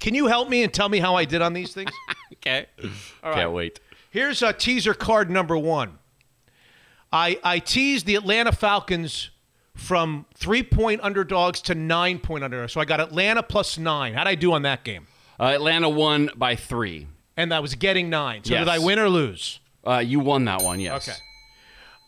Can 0.00 0.14
you 0.14 0.26
help 0.26 0.48
me 0.48 0.62
and 0.62 0.72
tell 0.72 0.88
me 0.88 0.98
how 0.98 1.14
I 1.14 1.24
did 1.24 1.42
on 1.42 1.52
these 1.52 1.72
things? 1.74 1.90
Okay. 2.42 2.64
right. 3.22 3.34
Can't 3.34 3.52
wait. 3.52 3.80
Here's 4.10 4.40
a 4.42 4.54
teaser 4.54 4.94
card 4.94 5.30
number 5.30 5.58
one. 5.58 5.98
I 7.12 7.38
I 7.44 7.58
teased 7.58 8.06
the 8.06 8.14
Atlanta 8.14 8.50
Falcons 8.50 9.28
from 9.74 10.24
three 10.34 10.62
point 10.62 11.02
underdogs 11.02 11.60
to 11.62 11.74
nine 11.74 12.18
point 12.18 12.42
underdogs. 12.42 12.72
So 12.72 12.80
I 12.80 12.86
got 12.86 12.98
Atlanta 12.98 13.42
plus 13.42 13.76
nine. 13.76 14.14
How'd 14.14 14.26
I 14.26 14.36
do 14.36 14.52
on 14.54 14.62
that 14.62 14.84
game? 14.84 15.06
Uh, 15.38 15.44
Atlanta 15.54 15.88
won 15.90 16.30
by 16.34 16.56
three. 16.56 17.08
And 17.36 17.52
I 17.52 17.60
was 17.60 17.74
getting 17.74 18.08
nine. 18.08 18.42
So 18.44 18.52
Yes. 18.54 18.62
did 18.64 18.68
I 18.68 18.78
win 18.78 18.98
or 18.98 19.10
lose? 19.10 19.60
Uh, 19.86 19.98
you 19.98 20.20
won 20.20 20.44
that 20.46 20.62
one. 20.62 20.80
Yes. 20.80 21.08
Okay. 21.08 21.18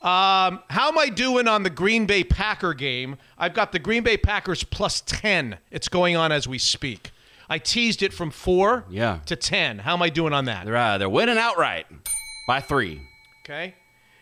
Um, 0.03 0.61
how 0.69 0.89
am 0.89 0.99
I 0.99 1.09
doing 1.09 1.47
on 1.47 1.63
the 1.63 1.71
Green 1.71 2.07
Bay 2.07 2.25
Packer 2.25 2.75
game? 2.75 3.19
I've 3.39 3.55
got 3.55 3.71
the 3.73 3.79
Green 3.79 4.03
Bay 4.03 4.17
Packers 4.17 4.65
plus 4.65 5.01
10. 5.07 5.59
It's 5.71 5.89
going 5.89 6.17
on 6.17 6.33
as 6.33 6.49
we 6.49 6.59
speak. 6.59 7.12
I 7.53 7.59
teased 7.59 8.03
it 8.03 8.15
from 8.15 8.31
four 8.31 8.85
Yeah. 8.89 9.19
to 9.27 9.37
10. 9.37 9.79
How 9.81 9.93
am 9.93 10.01
I 10.03 10.09
doing 10.09 10.33
on 10.33 10.47
that? 10.47 10.65
They're 10.65 10.75
uh, 10.77 10.97
they're 10.97 11.09
winning 11.11 11.37
outright 11.37 11.87
by 12.47 12.61
three. 12.61 13.03
Okay. 13.45 13.75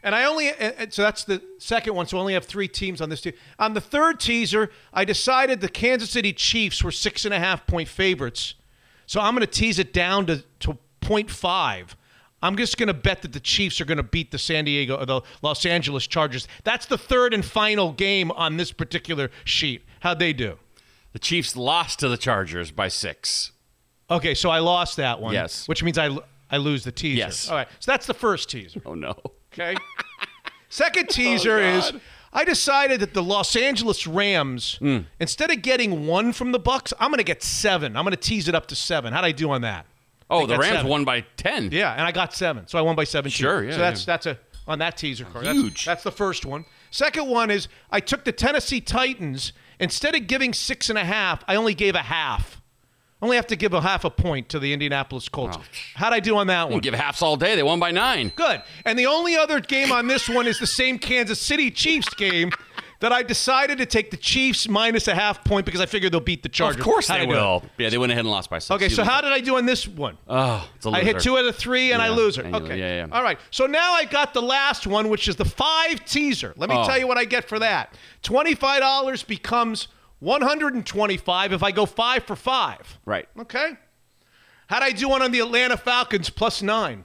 And 0.02 0.14
I 0.14 0.24
only, 0.24 0.48
and- 0.48 0.74
and 0.78 0.92
so 0.92 1.02
that's 1.02 1.22
the 1.24 1.40
second 1.58 1.94
one. 1.94 2.06
So 2.06 2.16
I 2.16 2.20
only 2.20 2.32
have 2.34 2.44
three 2.46 2.66
teams 2.66 3.00
on 3.00 3.08
this 3.08 3.20
team. 3.20 3.34
On 3.60 3.74
the 3.74 3.80
third 3.80 4.18
teaser, 4.18 4.70
I 4.92 5.04
decided 5.04 5.60
the 5.60 5.68
Kansas 5.68 6.10
City 6.10 6.32
Chiefs 6.32 6.82
were 6.82 6.90
six 6.90 7.24
and 7.24 7.32
a 7.32 7.38
half 7.38 7.66
point 7.68 7.88
favorites. 7.88 8.54
So 9.06 9.20
I'm 9.20 9.34
going 9.36 9.46
to 9.46 9.52
tease 9.52 9.78
it 9.78 9.92
down 9.92 10.26
to, 10.26 10.42
to 10.60 10.78
0.5. 11.02 11.88
I'm 12.42 12.56
just 12.56 12.78
going 12.78 12.86
to 12.88 12.94
bet 12.94 13.22
that 13.22 13.32
the 13.32 13.40
Chiefs 13.40 13.80
are 13.80 13.84
going 13.84 13.98
to 13.98 14.02
beat 14.02 14.30
the 14.30 14.38
San 14.38 14.64
Diego, 14.64 14.96
or 14.96 15.04
the 15.06 15.20
Los 15.42 15.66
Angeles 15.66 16.06
Chargers. 16.06 16.48
That's 16.64 16.86
the 16.86 16.96
third 16.98 17.34
and 17.34 17.44
final 17.44 17.92
game 17.92 18.30
on 18.32 18.56
this 18.56 18.72
particular 18.72 19.30
sheet. 19.44 19.82
How'd 20.00 20.18
they 20.18 20.32
do? 20.32 20.58
The 21.12 21.18
Chiefs 21.18 21.56
lost 21.56 21.98
to 22.00 22.08
the 22.08 22.16
Chargers 22.16 22.70
by 22.70 22.88
six. 22.88 23.52
Okay, 24.10 24.34
so 24.34 24.50
I 24.50 24.58
lost 24.58 24.96
that 24.96 25.20
one. 25.20 25.32
Yes. 25.32 25.68
Which 25.68 25.82
means 25.82 25.98
I, 25.98 26.16
I 26.50 26.56
lose 26.56 26.84
the 26.84 26.92
teaser. 26.92 27.18
Yes. 27.18 27.48
All 27.48 27.56
right. 27.56 27.68
So 27.78 27.92
that's 27.92 28.06
the 28.06 28.14
first 28.14 28.50
teaser. 28.50 28.80
Oh 28.84 28.94
no. 28.94 29.16
Okay. 29.52 29.76
Second 30.68 31.06
oh, 31.10 31.12
teaser 31.12 31.58
is 31.58 31.92
I 32.32 32.44
decided 32.44 33.00
that 33.00 33.14
the 33.14 33.22
Los 33.22 33.56
Angeles 33.56 34.06
Rams, 34.06 34.76
hmm. 34.76 34.98
instead 35.18 35.50
of 35.50 35.62
getting 35.62 36.06
one 36.06 36.32
from 36.32 36.52
the 36.52 36.58
Bucks, 36.58 36.92
I'm 37.00 37.10
going 37.10 37.18
to 37.18 37.24
get 37.24 37.42
seven. 37.42 37.96
I'm 37.96 38.04
going 38.04 38.12
to 38.12 38.16
tease 38.16 38.48
it 38.48 38.54
up 38.54 38.66
to 38.66 38.76
seven. 38.76 39.12
How'd 39.12 39.24
I 39.24 39.32
do 39.32 39.50
on 39.50 39.62
that? 39.62 39.86
Oh, 40.28 40.46
the 40.46 40.56
Rams 40.56 40.76
seven. 40.76 40.90
won 40.90 41.04
by 41.04 41.22
ten. 41.36 41.70
Yeah, 41.72 41.92
and 41.92 42.02
I 42.02 42.12
got 42.12 42.32
seven, 42.34 42.68
so 42.68 42.78
I 42.78 42.82
won 42.82 42.94
by 42.94 43.02
seven. 43.02 43.30
Sure, 43.32 43.64
yeah, 43.64 43.72
So 43.72 43.78
that's 43.78 44.02
yeah. 44.02 44.06
that's 44.06 44.26
a 44.26 44.38
on 44.68 44.78
that 44.78 44.96
teaser 44.96 45.24
card. 45.24 45.46
That's- 45.46 45.60
Huge. 45.60 45.84
That's, 45.84 46.04
the 46.04 46.12
first 46.12 46.46
one. 46.46 46.64
Second 46.92 47.28
one 47.28 47.50
is 47.50 47.66
I 47.90 47.98
took 47.98 48.24
the 48.24 48.32
Tennessee 48.32 48.80
Titans. 48.80 49.52
Instead 49.80 50.14
of 50.14 50.26
giving 50.26 50.52
six 50.52 50.90
and 50.90 50.98
a 50.98 51.04
half, 51.04 51.42
I 51.48 51.56
only 51.56 51.74
gave 51.74 51.94
a 51.94 52.02
half. 52.02 52.60
Only 53.22 53.36
have 53.36 53.48
to 53.48 53.56
give 53.56 53.74
a 53.74 53.80
half 53.80 54.04
a 54.04 54.10
point 54.10 54.48
to 54.50 54.58
the 54.58 54.72
Indianapolis 54.72 55.28
Colts. 55.28 55.58
Oh. 55.58 55.64
How'd 55.94 56.12
I 56.12 56.20
do 56.20 56.36
on 56.36 56.46
that 56.46 56.70
one? 56.70 56.80
Give 56.80 56.94
halves 56.94 57.20
all 57.20 57.36
day. 57.36 57.54
They 57.54 57.62
won 57.62 57.78
by 57.78 57.90
nine. 57.90 58.32
Good. 58.34 58.62
And 58.86 58.98
the 58.98 59.06
only 59.06 59.36
other 59.36 59.60
game 59.60 59.92
on 59.92 60.06
this 60.06 60.28
one 60.28 60.46
is 60.46 60.58
the 60.58 60.66
same 60.66 60.98
Kansas 60.98 61.40
City 61.40 61.70
Chiefs 61.70 62.14
game 62.14 62.50
that 63.00 63.12
I 63.12 63.22
decided 63.22 63.78
to 63.78 63.86
take 63.86 64.10
the 64.10 64.16
Chiefs 64.16 64.68
minus 64.68 65.08
a 65.08 65.14
half 65.14 65.42
point 65.44 65.66
because 65.66 65.80
I 65.80 65.86
figured 65.86 66.12
they'll 66.12 66.20
beat 66.20 66.42
the 66.42 66.48
Chargers. 66.48 66.78
Of 66.78 66.84
course 66.84 67.08
How'd 67.08 67.20
they 67.20 67.26
will. 67.26 67.62
Yeah, 67.78 67.88
they 67.88 67.98
went 67.98 68.12
ahead 68.12 68.24
and 68.24 68.30
lost 68.30 68.50
by 68.50 68.58
six. 68.58 68.70
Okay, 68.70 68.84
You 68.84 68.90
so 68.90 69.04
how 69.04 69.18
it. 69.18 69.22
did 69.22 69.32
I 69.32 69.40
do 69.40 69.56
on 69.56 69.66
this 69.66 69.88
one? 69.88 70.18
Oh, 70.28 70.68
it's 70.76 70.86
a 70.86 70.90
I 70.90 71.00
hit 71.02 71.18
two 71.20 71.36
out 71.38 71.44
of 71.46 71.56
three 71.56 71.92
and 71.92 72.00
I 72.02 72.08
Yeah, 72.08 72.14
lose 72.14 72.38
it. 72.38 72.46
Okay. 72.46 72.78
yeah, 72.78 73.06
yeah. 73.06 73.12
All 73.12 73.22
right. 73.22 73.38
So 73.50 73.66
now 73.66 73.92
I 73.94 74.04
got 74.04 74.34
the 74.34 74.42
last 74.42 74.86
one, 74.86 75.08
which 75.08 75.28
is 75.28 75.36
the 75.36 75.44
five 75.44 76.04
teaser. 76.04 76.52
Let 76.56 76.68
me 76.70 76.76
Oh. 76.78 76.86
tell 76.86 76.98
you 76.98 77.06
what 77.06 77.18
I 77.18 77.24
get 77.24 77.48
for 77.48 77.58
that. 77.58 77.94
Twenty-five 78.22 78.80
dollars 78.80 79.22
becomes 79.22 79.88
one 80.18 80.42
hundred 80.42 80.74
and 80.74 80.84
twenty-five 80.86 81.52
if 81.52 81.62
I 81.62 81.70
go 81.72 81.86
five 81.86 82.24
for 82.24 82.36
five. 82.36 82.98
Right. 83.06 83.26
Okay. 83.38 83.72
How'd 84.66 84.82
I 84.82 84.90
do 84.92 85.08
one 85.08 85.22
on 85.22 85.32
the 85.32 85.40
Atlanta 85.40 85.76
Falcons 85.76 86.30
plus 86.30 86.60
nine? 86.62 87.04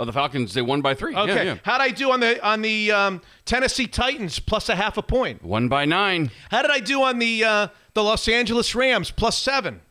Oh, 0.00 0.06
the 0.06 0.14
Falcons, 0.14 0.54
they 0.54 0.62
won 0.62 0.80
by 0.80 0.94
three. 0.94 1.14
Okay. 1.14 1.34
Yeah, 1.34 1.42
yeah. 1.42 1.56
How'd 1.62 1.82
I 1.82 1.90
do 1.90 2.10
on 2.10 2.20
the 2.20 2.42
on 2.42 2.62
the 2.62 2.90
um, 2.90 3.20
Tennessee 3.44 3.86
Titans 3.86 4.38
plus 4.38 4.70
a 4.70 4.74
half 4.74 4.96
a 4.96 5.02
point? 5.02 5.44
One 5.44 5.68
by 5.68 5.84
nine. 5.84 6.30
How 6.50 6.62
did 6.62 6.70
I 6.70 6.80
do 6.80 7.02
on 7.02 7.18
the 7.18 7.44
uh, 7.44 7.68
the 7.92 8.02
Los 8.02 8.26
Angeles 8.26 8.74
Rams 8.74 9.10
plus 9.10 9.36
seven? 9.36 9.82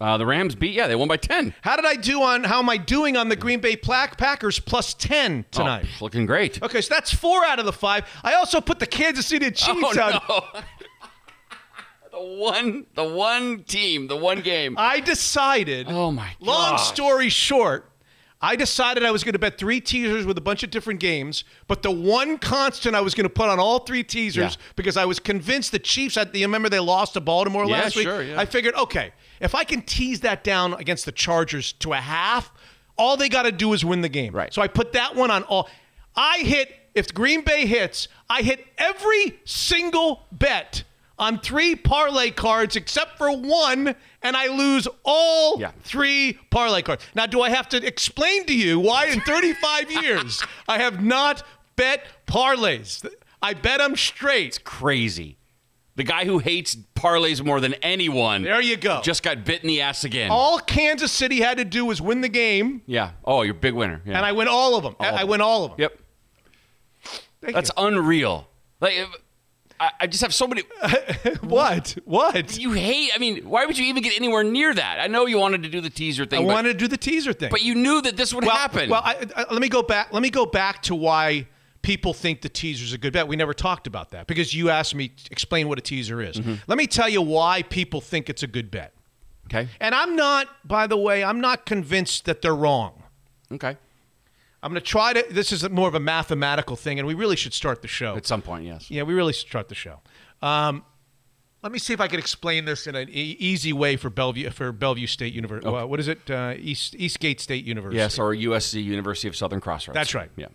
Uh, 0.00 0.16
the 0.16 0.24
Rams 0.24 0.54
beat, 0.54 0.72
yeah, 0.72 0.86
they 0.86 0.94
won 0.96 1.08
by 1.08 1.16
10. 1.18 1.52
How 1.62 1.76
did 1.76 1.84
I 1.84 1.94
do 1.96 2.22
on 2.22 2.44
how 2.44 2.60
am 2.60 2.70
I 2.70 2.76
doing 2.78 3.16
on 3.18 3.28
the 3.28 3.34
Green 3.36 3.60
Bay 3.60 3.74
Plaque 3.76 4.16
Packers 4.16 4.60
plus 4.60 4.94
ten 4.94 5.44
tonight? 5.50 5.84
Oh, 6.00 6.04
looking 6.04 6.26
great. 6.26 6.62
Okay, 6.62 6.80
so 6.80 6.94
that's 6.94 7.12
four 7.12 7.44
out 7.44 7.58
of 7.58 7.64
the 7.66 7.72
five. 7.72 8.06
I 8.22 8.34
also 8.34 8.60
put 8.60 8.78
the 8.78 8.86
Kansas 8.86 9.26
City 9.26 9.46
Chiefs 9.50 9.68
Oh, 9.98 10.00
on. 10.00 10.20
no. 10.28 10.60
the 12.12 12.36
one, 12.38 12.86
the 12.94 13.04
one 13.04 13.64
team, 13.64 14.06
the 14.06 14.16
one 14.16 14.40
game. 14.42 14.76
I 14.78 15.00
decided. 15.00 15.86
Oh, 15.90 16.10
my 16.12 16.30
Long 16.40 16.78
story 16.78 17.28
short, 17.28 17.89
I 18.42 18.56
decided 18.56 19.04
I 19.04 19.10
was 19.10 19.22
going 19.22 19.34
to 19.34 19.38
bet 19.38 19.58
three 19.58 19.80
teasers 19.82 20.24
with 20.24 20.38
a 20.38 20.40
bunch 20.40 20.62
of 20.62 20.70
different 20.70 20.98
games, 21.00 21.44
but 21.66 21.82
the 21.82 21.90
one 21.90 22.38
constant 22.38 22.94
I 22.96 23.02
was 23.02 23.14
going 23.14 23.24
to 23.24 23.28
put 23.32 23.48
on 23.50 23.58
all 23.58 23.80
three 23.80 24.02
teasers 24.02 24.54
Yeah. 24.58 24.62
because 24.76 24.96
I 24.96 25.04
was 25.04 25.18
convinced 25.18 25.72
the 25.72 25.78
Chiefs. 25.78 26.14
Had, 26.14 26.34
you 26.34 26.46
remember 26.46 26.70
they 26.70 26.80
lost 26.80 27.12
to 27.14 27.20
Baltimore 27.20 27.66
Yeah, 27.66 27.72
last 27.82 27.96
week. 27.96 28.06
sure, 28.06 28.22
yeah. 28.22 28.40
I 28.40 28.46
figured, 28.46 28.74
okay, 28.76 29.12
if 29.40 29.54
I 29.54 29.64
can 29.64 29.82
tease 29.82 30.20
that 30.20 30.42
down 30.42 30.72
against 30.74 31.04
the 31.04 31.12
Chargers 31.12 31.72
to 31.74 31.92
a 31.92 31.96
half, 32.00 32.50
all 32.96 33.16
they 33.18 33.28
got 33.28 33.42
to 33.42 33.52
do 33.52 33.72
is 33.74 33.84
win 33.84 34.00
the 34.00 34.08
game. 34.08 34.34
Right. 34.34 34.52
So 34.54 34.62
I 34.62 34.68
put 34.68 34.92
that 34.94 35.14
one 35.16 35.30
on 35.30 35.42
all. 35.44 35.68
I 36.16 36.38
hit 36.38 36.72
if 36.94 37.12
Green 37.14 37.42
Bay 37.42 37.66
hits, 37.66 38.08
I 38.28 38.42
hit 38.42 38.66
every 38.78 39.38
single 39.44 40.26
bet 40.32 40.82
on 41.18 41.38
three 41.38 41.74
parlay 41.76 42.30
cards 42.30 42.74
except 42.74 43.16
for 43.18 43.30
one, 43.36 43.94
and 44.22 44.36
I 44.36 44.46
lose 44.48 44.86
all 45.04 45.60
Yeah. 45.60 45.72
three 45.82 46.38
parlay 46.50 46.82
cards. 46.82 47.04
Now, 47.14 47.26
do 47.26 47.40
I 47.42 47.50
have 47.50 47.68
to 47.70 47.84
explain 47.86 48.46
to 48.46 48.54
you 48.56 48.78
why 48.80 49.06
in 49.06 49.20
35 49.20 49.90
years 50.02 50.42
I 50.68 50.78
have 50.78 51.02
not 51.02 51.42
bet 51.76 52.04
parlays? 52.26 53.06
I 53.42 53.54
bet 53.54 53.78
them 53.78 53.96
straight. 53.96 54.46
It's 54.48 54.58
crazy. 54.58 55.36
The 55.96 56.04
guy 56.04 56.24
who 56.24 56.38
hates 56.38 56.76
parlays 56.94 57.44
more 57.44 57.60
than 57.60 57.74
anyone 57.74 58.42
There 58.42 58.60
you 58.60 58.76
go. 58.76 59.00
just 59.02 59.22
got 59.22 59.44
bit 59.44 59.62
in 59.62 59.68
the 59.68 59.80
ass 59.82 60.04
again. 60.04 60.30
all 60.30 60.58
Kansas 60.58 61.12
City 61.12 61.40
had 61.40 61.58
to 61.58 61.64
do 61.64 61.84
was 61.84 62.00
win 62.00 62.20
the 62.22 62.28
game, 62.28 62.80
yeah. 62.86 63.10
Oh, 63.24 63.42
you're 63.42 63.54
a 63.54 63.58
big 63.58 63.74
winner. 63.74 64.00
Yeah. 64.06 64.16
and 64.16 64.24
I 64.24 64.32
win 64.32 64.48
all 64.48 64.76
of 64.76 64.82
them. 64.82 64.94
All 65.00 65.06
of 65.06 65.14
I 65.14 65.24
win 65.24 65.40
all 65.42 65.64
of 65.64 65.70
them. 65.72 65.80
Yep. 65.80 65.98
Thank 67.42 67.54
That's 67.54 67.70
you. 67.76 67.84
unreal. 67.84 68.48
Like, 68.80 68.94
I, 69.80 69.92
I 70.00 70.06
just 70.06 70.22
have 70.22 70.34
so 70.34 70.46
many. 70.46 70.62
what? 71.40 71.96
What? 72.04 72.58
You 72.58 72.72
hate. 72.72 73.12
I 73.14 73.18
mean, 73.18 73.48
why 73.48 73.64
would 73.64 73.78
you 73.78 73.86
even 73.86 74.02
get 74.02 74.14
anywhere 74.14 74.44
near 74.44 74.74
that? 74.74 75.00
I 75.00 75.06
know 75.06 75.26
you 75.26 75.38
wanted 75.38 75.62
to 75.62 75.70
do 75.70 75.80
the 75.80 75.88
teaser 75.88 76.24
I 76.24 76.26
thing, 76.26 76.46
but, 76.46 76.52
wanted 76.52 76.74
to 76.74 76.78
do 76.78 76.86
the 76.86 76.98
teaser 76.98 77.32
thing. 77.32 77.50
but 77.50 77.62
you 77.62 77.74
knew 77.74 78.02
that 78.02 78.16
this 78.16 78.34
would 78.34 78.44
well, 78.44 78.54
happen. 78.54 78.90
Well, 78.90 79.02
I, 79.02 79.26
I, 79.34 79.46
let 79.50 79.62
me 79.62 79.70
go 79.70 79.82
back. 79.82 80.12
Let 80.12 80.22
me 80.22 80.28
go 80.28 80.44
back 80.44 80.82
to 80.82 80.94
why 80.94 81.46
people 81.80 82.12
think 82.12 82.42
the 82.42 82.50
teaser's 82.50 82.92
a 82.92 82.98
good 82.98 83.14
bet. 83.14 83.26
We 83.26 83.36
never 83.36 83.54
talked 83.54 83.86
about 83.86 84.10
that 84.10 84.26
because 84.26 84.54
you 84.54 84.68
asked 84.68 84.94
me 84.94 85.08
to 85.08 85.32
explain 85.32 85.66
what 85.66 85.78
a 85.78 85.82
teaser 85.82 86.20
is. 86.20 86.36
Mm-hmm. 86.36 86.54
Let 86.66 86.76
me 86.76 86.86
tell 86.86 87.08
you 87.08 87.22
why 87.22 87.62
people 87.62 88.02
think 88.02 88.28
it's 88.28 88.42
a 88.42 88.46
good 88.46 88.70
bet. 88.70 88.92
okay. 89.46 89.66
And 89.80 89.94
I'm 89.94 90.14
not, 90.14 90.46
by 90.62 90.86
the 90.88 90.98
way, 90.98 91.24
I'm 91.24 91.40
not 91.40 91.64
convinced 91.64 92.26
that 92.26 92.42
they're 92.42 92.54
wrong. 92.54 93.02
Okay. 93.50 93.78
I'm 94.62 94.70
going 94.72 94.80
to 94.80 94.86
try 94.86 95.12
to. 95.14 95.24
This 95.30 95.52
is 95.52 95.68
more 95.70 95.88
of 95.88 95.94
a 95.94 96.00
mathematical 96.00 96.76
thing, 96.76 96.98
and 96.98 97.08
we 97.08 97.14
really 97.14 97.36
should 97.36 97.54
start 97.54 97.82
the 97.82 97.88
show. 97.88 98.16
At 98.16 98.26
some 98.26 98.42
point, 98.42 98.64
yes. 98.64 98.90
Yeah, 98.90 99.04
we 99.04 99.14
really 99.14 99.32
should 99.32 99.48
start 99.48 99.68
the 99.68 99.74
show. 99.74 100.00
Um, 100.42 100.84
let 101.62 101.72
me 101.72 101.78
see 101.78 101.92
if 101.92 102.00
I 102.00 102.08
can 102.08 102.18
explain 102.18 102.64
this 102.64 102.86
in 102.86 102.94
an 102.94 103.08
e- 103.08 103.36
easy 103.38 103.72
way 103.72 103.96
for 103.96 104.10
Bellevue 104.10 104.50
for 104.50 104.72
Bellevue 104.72 105.06
State 105.06 105.32
University. 105.34 105.68
Uh, 105.68 105.86
what 105.86 106.00
is 106.00 106.08
it? 106.08 106.30
Uh, 106.30 106.54
East 106.58 106.94
Eastgate 106.98 107.40
State 107.40 107.64
University. 107.64 107.98
Yes, 107.98 108.18
or 108.18 108.34
USC, 108.34 108.82
University 108.82 109.28
of 109.28 109.36
Southern 109.36 109.60
Crossroads. 109.60 109.94
That's 109.94 110.14
right. 110.14 110.30
Yeah. 110.36 110.46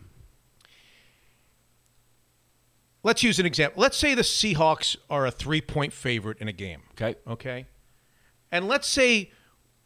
Let's 3.04 3.22
use 3.22 3.40
an 3.40 3.46
example. 3.46 3.80
Let's 3.82 3.98
say 3.98 4.16
the 4.16 4.24
Seahawks 4.24 4.96
are 5.12 5.28
a 5.28 5.32
three 5.32 5.62
point 5.62 5.94
favorite 5.94 6.40
in 6.40 6.48
a 6.48 6.52
game. 6.54 6.82
Okay. 6.94 7.16
Okay. 7.28 7.66
And 8.52 8.68
let's 8.68 8.88
say 8.88 9.32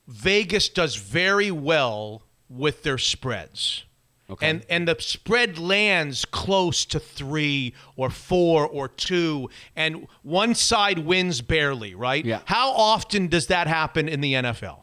Vegas 0.07 0.69
does 0.69 0.95
very 0.95 1.51
well 1.51 2.23
with 2.49 2.83
their 2.83 2.97
spreads. 2.97 3.83
Okay. 4.29 4.47
And 4.49 4.63
and 4.69 4.87
the 4.87 4.95
spread 4.99 5.57
lands 5.57 6.23
close 6.25 6.85
to 6.85 6.99
three 6.99 7.73
or 7.95 8.09
four 8.11 8.67
or 8.67 8.87
two, 8.87 9.49
and 9.75 10.07
one 10.21 10.53
side 10.53 10.99
wins 10.99 11.41
barely, 11.41 11.95
right? 11.95 12.23
Yeah. 12.23 12.41
How 12.45 12.69
often 12.71 13.27
does 13.27 13.47
that 13.47 13.67
happen 13.67 14.07
in 14.07 14.21
the 14.21 14.33
NFL? 14.33 14.81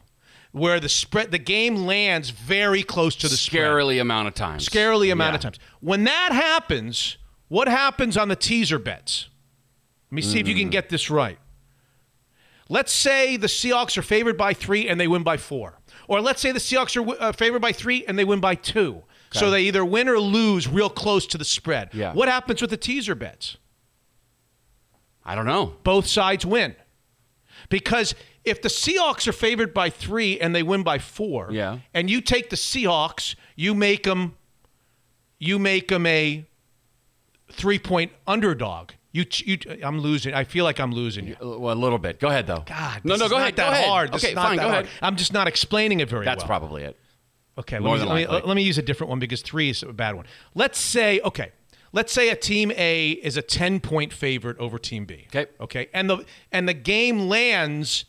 Where 0.52 0.80
the 0.80 0.88
spread 0.88 1.30
the 1.30 1.38
game 1.38 1.76
lands 1.86 2.30
very 2.30 2.82
close 2.82 3.14
to 3.16 3.28
the 3.28 3.36
spread 3.36 3.62
Scarily 3.70 4.00
amount 4.00 4.26
of 4.28 4.34
times. 4.34 4.68
scarily 4.68 5.12
amount 5.12 5.32
Yeah. 5.32 5.36
of 5.36 5.40
times. 5.42 5.58
When 5.80 6.04
that 6.04 6.32
happens, 6.32 7.16
what 7.48 7.68
happens 7.68 8.16
on 8.16 8.28
the 8.28 8.36
teaser 8.36 8.78
bets? 8.78 9.28
Let 10.10 10.16
me 10.16 10.22
see 10.22 10.40
if 10.40 10.48
you 10.48 10.54
Mm. 10.54 10.60
can 10.60 10.70
get 10.70 10.88
this 10.88 11.08
right. 11.10 11.38
Let's 12.68 12.92
say 12.92 13.36
the 13.36 13.46
Seahawks 13.46 13.96
are 13.96 14.02
favored 14.02 14.36
by 14.36 14.52
three 14.54 14.88
and 14.88 14.98
they 15.00 15.06
win 15.06 15.22
by 15.22 15.36
four. 15.36 15.78
Or 16.08 16.20
let's 16.20 16.40
say 16.40 16.50
the 16.52 16.58
Seahawks 16.58 16.96
are 16.96 17.16
uh, 17.22 17.32
favored 17.32 17.60
by 17.62 17.72
three 17.72 18.04
and 18.06 18.18
they 18.18 18.24
win 18.24 18.40
by 18.40 18.54
two. 18.56 19.02
So 19.32 19.50
they 19.50 19.62
either 19.62 19.84
win 19.84 20.08
or 20.08 20.18
lose 20.18 20.66
real 20.68 20.88
close 20.88 21.26
to 21.26 21.38
the 21.38 21.44
spread. 21.44 21.90
Yeah. 21.92 22.12
What 22.14 22.28
happens 22.28 22.60
with 22.60 22.70
the 22.70 22.76
teaser 22.76 23.14
bets? 23.14 23.56
I 25.24 25.34
don't 25.34 25.46
know. 25.46 25.74
Both 25.82 26.06
sides 26.06 26.46
win. 26.46 26.74
Because 27.68 28.14
if 28.44 28.62
the 28.62 28.68
Seahawks 28.68 29.26
are 29.26 29.32
favored 29.32 29.74
by 29.74 29.90
three 29.90 30.38
and 30.40 30.54
they 30.54 30.62
win 30.62 30.82
by 30.82 30.98
four, 30.98 31.48
Yeah. 31.50 31.78
and 31.92 32.08
you 32.08 32.20
take 32.20 32.50
the 32.50 32.56
Seahawks, 32.56 33.34
you 33.56 33.74
make 33.74 34.04
them, 34.04 34.36
you 35.38 35.58
make 35.58 35.88
them 35.88 36.06
a 36.06 36.46
three-point 37.50 38.12
underdog. 38.26 38.92
You, 39.12 39.24
you, 39.44 39.58
I'm 39.82 39.98
losing. 39.98 40.34
I 40.34 40.44
feel 40.44 40.64
like 40.64 40.78
I'm 40.78 40.92
losing 40.92 41.26
you. 41.26 41.36
Well, 41.40 41.72
a 41.72 41.74
little 41.74 41.98
bit. 41.98 42.20
Go 42.20 42.28
ahead, 42.28 42.46
though. 42.46 42.64
God, 42.66 43.00
no, 43.02 43.16
no, 43.16 43.28
go 43.28 43.36
ahead. 43.38 43.56
That 43.56 43.68
go 43.68 43.72
ahead. 43.72 43.88
hard. 43.88 44.12
This 44.12 44.24
okay, 44.24 44.34
fine. 44.34 44.56
Go 44.58 44.62
hard. 44.68 44.84
ahead. 44.84 44.88
I'm 45.00 45.16
just 45.16 45.32
not 45.32 45.48
explaining 45.48 46.00
it 46.00 46.08
very 46.08 46.24
That's 46.24 46.42
well. 46.44 46.48
That's 46.48 46.60
probably 46.60 46.82
it. 46.84 46.96
Okay, 47.58 47.78
let, 47.78 48.00
me, 48.00 48.04
let, 48.06 48.14
me, 48.14 48.26
let 48.46 48.54
me 48.56 48.62
use 48.62 48.76
a 48.78 48.82
different 48.82 49.08
one 49.08 49.18
because 49.18 49.40
three 49.42 49.70
is 49.70 49.82
a 49.82 49.92
bad 49.92 50.14
one. 50.14 50.26
Let's 50.54 50.78
say, 50.78 51.20
okay, 51.20 51.52
let's 51.92 52.12
say 52.12 52.28
a 52.28 52.36
team 52.36 52.70
A 52.72 53.10
is 53.12 53.36
a 53.38 53.42
10 53.42 53.80
point 53.80 54.12
favorite 54.12 54.58
over 54.58 54.78
team 54.78 55.06
B. 55.06 55.26
Okay. 55.28 55.46
Okay. 55.60 55.88
And 55.94 56.10
the 56.10 56.24
and 56.52 56.68
the 56.68 56.74
game 56.74 57.20
lands 57.28 58.04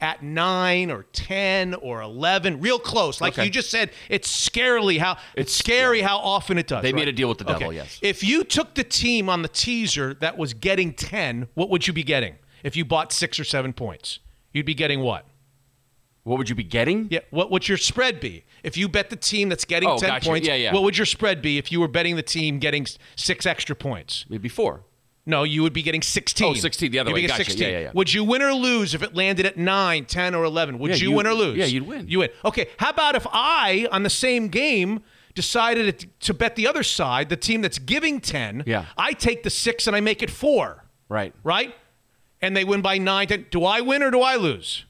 at 0.00 0.22
nine 0.22 0.90
or 0.90 1.04
10 1.12 1.74
or 1.74 2.02
11, 2.02 2.60
real 2.60 2.78
close. 2.78 3.20
Like 3.20 3.32
Okay. 3.34 3.44
you 3.46 3.50
just 3.50 3.70
said, 3.70 3.90
it's 4.10 4.28
scarily 4.48 4.98
how 4.98 5.12
it's 5.34 5.50
It's- 5.50 5.52
scary 5.52 6.00
how 6.02 6.18
often 6.18 6.58
it 6.58 6.66
does. 6.66 6.82
They 6.82 6.92
made 6.92 7.08
a 7.08 7.12
deal 7.12 7.28
with 7.30 7.38
the 7.38 7.44
devil, 7.44 7.68
Okay. 7.68 7.76
yes. 7.76 7.98
If 8.02 8.22
you 8.22 8.44
took 8.44 8.74
the 8.74 8.84
team 8.84 9.28
on 9.30 9.40
the 9.42 9.48
teaser 9.48 10.12
that 10.20 10.36
was 10.36 10.52
getting 10.54 10.92
10, 10.92 11.48
what 11.54 11.70
would 11.70 11.86
you 11.86 11.92
be 11.94 12.02
getting? 12.02 12.34
If 12.62 12.76
you 12.76 12.84
bought 12.84 13.10
six 13.12 13.40
or 13.40 13.44
seven 13.44 13.72
points, 13.72 14.18
you'd 14.52 14.66
be 14.66 14.74
getting 14.74 15.00
what? 15.00 15.26
What 16.26 16.38
would 16.38 16.48
you 16.48 16.56
be 16.56 16.64
getting? 16.64 17.06
Yeah, 17.08 17.20
what 17.30 17.52
would 17.52 17.68
your 17.68 17.78
spread 17.78 18.18
be? 18.18 18.44
If 18.64 18.76
you 18.76 18.88
bet 18.88 19.10
the 19.10 19.16
team 19.16 19.48
that's 19.48 19.64
getting 19.64 19.88
Oh, 19.88 19.96
10 19.96 20.08
gotcha. 20.08 20.28
points, 20.28 20.48
Yeah, 20.48 20.54
yeah. 20.56 20.72
what 20.72 20.82
would 20.82 20.98
your 20.98 21.06
spread 21.06 21.40
be 21.40 21.56
if 21.56 21.70
you 21.70 21.78
were 21.78 21.86
betting 21.86 22.16
the 22.16 22.22
team 22.22 22.58
getting 22.58 22.84
six 23.14 23.46
extra 23.46 23.76
points? 23.76 24.24
Maybe 24.28 24.48
four. 24.48 24.82
No, 25.24 25.44
you 25.44 25.62
would 25.62 25.72
be 25.72 25.82
getting 25.82 26.02
16. 26.02 26.46
Oh, 26.48 26.54
16 26.54 26.90
the 26.90 26.98
other 26.98 27.10
You'd 27.10 27.14
way. 27.14 27.26
Gotcha. 27.28 27.44
16. 27.44 27.62
Yeah, 27.62 27.68
yeah, 27.72 27.80
yeah. 27.84 27.90
Would 27.94 28.12
you 28.12 28.24
win 28.24 28.42
or 28.42 28.52
lose 28.54 28.92
if 28.92 29.04
it 29.04 29.14
landed 29.14 29.46
at 29.46 29.56
9, 29.56 30.04
10, 30.06 30.34
or 30.34 30.42
11? 30.42 30.80
Would 30.80 30.90
Yeah, 30.90 30.96
you, 30.96 31.10
you- 31.10 31.16
win 31.16 31.28
or 31.28 31.34
lose? 31.34 31.58
yeah, 31.58 31.64
you'd 31.64 31.86
win. 31.86 32.08
You 32.08 32.18
win. 32.18 32.30
Okay, 32.44 32.66
how 32.78 32.90
about 32.90 33.14
if 33.14 33.26
I, 33.32 33.86
on 33.92 34.02
the 34.02 34.10
same 34.10 34.48
game, 34.48 35.02
decided 35.36 35.96
to- 36.00 36.06
to 36.26 36.34
bet 36.34 36.56
the 36.56 36.66
other 36.66 36.82
side, 36.82 37.28
the 37.28 37.36
team 37.36 37.60
that's 37.60 37.78
giving 37.78 38.20
10, 38.20 38.64
Yeah. 38.66 38.86
I 38.98 39.12
take 39.12 39.44
the 39.44 39.50
6 39.50 39.86
and 39.86 39.94
I 39.94 40.00
make 40.00 40.22
it 40.24 40.30
4, 40.30 40.84
Right. 41.08 41.32
right? 41.44 41.72
And 42.42 42.56
they 42.56 42.64
win 42.64 42.80
by 42.80 42.98
9, 42.98 43.28
10. 43.28 43.46
Do 43.52 43.64
I 43.64 43.80
win 43.80 44.02
or 44.02 44.10
do 44.10 44.22
I 44.22 44.34
lose? 44.36 44.86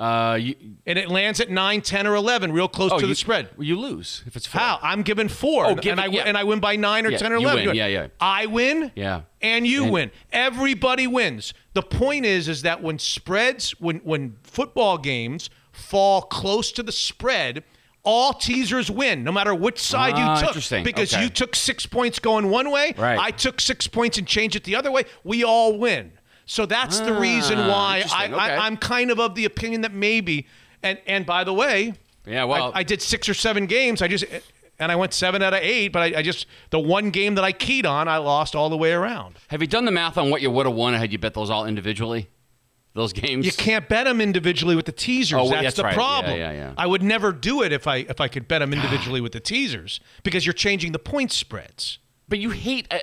Uh, 0.00 0.38
you, 0.40 0.54
and 0.86 0.96
it 0.98 1.08
lands 1.08 1.40
at 1.40 1.50
9, 1.50 1.80
10, 1.80 2.06
or 2.06 2.14
11, 2.14 2.52
real 2.52 2.68
close 2.68 2.92
oh, 2.92 2.98
to 2.98 3.02
you, 3.02 3.08
the 3.08 3.14
spread. 3.16 3.48
You 3.58 3.78
lose 3.80 4.22
if 4.26 4.36
it's 4.36 4.46
four. 4.46 4.60
How? 4.60 4.78
I'm 4.80 5.02
giving 5.02 5.28
four, 5.28 5.66
Oh, 5.66 5.70
and, 5.70 5.80
give 5.80 5.92
and 5.92 6.00
it- 6.00 6.04
I 6.04 6.06
yeah. 6.06 6.22
and 6.24 6.38
I 6.38 6.44
win 6.44 6.60
by 6.60 6.76
nine 6.76 7.04
or 7.04 7.10
Yeah, 7.10 7.18
ten 7.18 7.32
or 7.32 7.38
you 7.38 7.42
eleven. 7.48 7.66
win. 7.66 7.74
Yeah, 7.76 7.86
yeah. 7.88 8.06
I 8.20 8.46
win. 8.46 8.92
Yeah. 8.94 9.22
and 9.42 9.66
you 9.66 9.84
And- 9.84 9.92
win. 9.92 10.10
Everybody 10.32 11.06
wins. 11.08 11.52
The 11.74 11.82
point 11.82 12.26
is, 12.26 12.48
is 12.48 12.62
that 12.62 12.82
when 12.82 12.98
spreads, 13.00 13.72
when 13.80 13.96
when 13.98 14.36
football 14.44 14.98
games 14.98 15.50
fall 15.72 16.22
close 16.22 16.70
to 16.72 16.82
the 16.82 16.92
spread. 16.92 17.64
All 18.04 18.32
teasers 18.32 18.90
win, 18.90 19.22
no 19.22 19.32
matter 19.32 19.54
which 19.54 19.78
side 19.78 20.14
Ah, 20.16 20.34
you 20.34 20.40
took. 20.40 20.48
interesting. 20.50 20.82
Because 20.84 21.12
Okay. 21.12 21.24
you 21.24 21.28
took 21.28 21.54
six 21.54 21.84
points 21.84 22.18
going 22.18 22.48
one 22.48 22.70
way, 22.70 22.94
Right. 22.96 23.18
I 23.18 23.32
took 23.32 23.60
six 23.60 23.86
points 23.86 24.16
and 24.16 24.26
changed 24.26 24.56
it 24.56 24.64
the 24.64 24.76
other 24.76 24.90
way. 24.90 25.02
We 25.24 25.44
all 25.44 25.76
win. 25.76 26.12
So 26.50 26.64
that's 26.64 26.98
the 27.00 27.12
reason 27.12 27.58
Ah, 27.58 27.68
why 27.68 27.94
I, 27.94 27.96
interesting. 27.98 28.34
I, 28.34 28.46
Okay. 28.46 28.56
I'm 28.56 28.76
kind 28.78 29.10
of 29.10 29.20
of 29.20 29.34
the 29.34 29.44
opinion 29.44 29.82
that 29.82 29.92
maybe, 29.92 30.46
and 30.82 30.98
and 31.06 31.26
by 31.26 31.44
the 31.44 31.52
way, 31.52 31.92
Yeah, 32.26 32.44
well- 32.44 32.72
I, 32.74 32.80
I 32.80 32.82
did 32.82 33.02
six 33.02 33.28
or 33.28 33.34
seven 33.34 33.66
games. 33.66 34.00
I 34.00 34.08
just 34.08 34.24
and 34.78 34.90
I 34.90 34.96
went 34.96 35.12
seven 35.12 35.42
out 35.42 35.52
of 35.52 35.60
eight, 35.62 35.88
but 35.88 36.00
I, 36.00 36.18
I 36.20 36.22
just 36.22 36.46
the 36.70 36.78
one 36.78 37.10
game 37.10 37.34
that 37.34 37.44
I 37.44 37.52
keyed 37.52 37.84
on, 37.84 38.08
I 38.08 38.16
lost 38.16 38.54
all 38.56 38.70
the 38.70 38.78
way 38.78 38.92
around. 38.92 39.36
Have 39.48 39.60
you 39.60 39.66
done 39.68 39.84
the 39.84 39.90
math 39.90 40.16
on 40.16 40.30
what 40.30 40.40
you 40.40 40.50
would 40.50 40.64
have 40.64 40.74
won 40.74 40.94
had 40.94 41.12
you 41.12 41.18
bet 41.18 41.34
those 41.34 41.50
all 41.50 41.66
individually? 41.66 42.30
Those 42.94 43.12
games? 43.12 43.44
You 43.44 43.52
can't 43.52 43.86
bet 43.86 44.06
them 44.06 44.18
individually 44.20 44.74
with 44.74 44.86
the 44.86 44.92
teasers. 44.92 45.34
Oh, 45.38 45.42
well, 45.44 45.50
that's, 45.50 45.62
that's 45.64 45.76
the 45.76 45.82
right. 45.84 45.94
problem. 45.94 46.32
Yeah, 46.38 46.50
yeah, 46.50 46.58
yeah. 46.58 46.74
I 46.78 46.86
would 46.86 47.02
never 47.02 47.30
do 47.32 47.62
it 47.62 47.72
if 47.72 47.86
I 47.86 47.96
if 47.96 48.20
I 48.22 48.28
could 48.28 48.48
bet 48.48 48.60
them 48.60 48.72
individually 48.78 49.20
with 49.20 49.32
the 49.32 49.40
teasers 49.40 50.00
because 50.22 50.46
you're 50.46 50.54
changing 50.54 50.92
the 50.92 50.98
point 50.98 51.30
spreads. 51.30 51.98
But 52.26 52.38
you 52.38 52.50
hate. 52.50 52.86
Uh, 52.90 52.98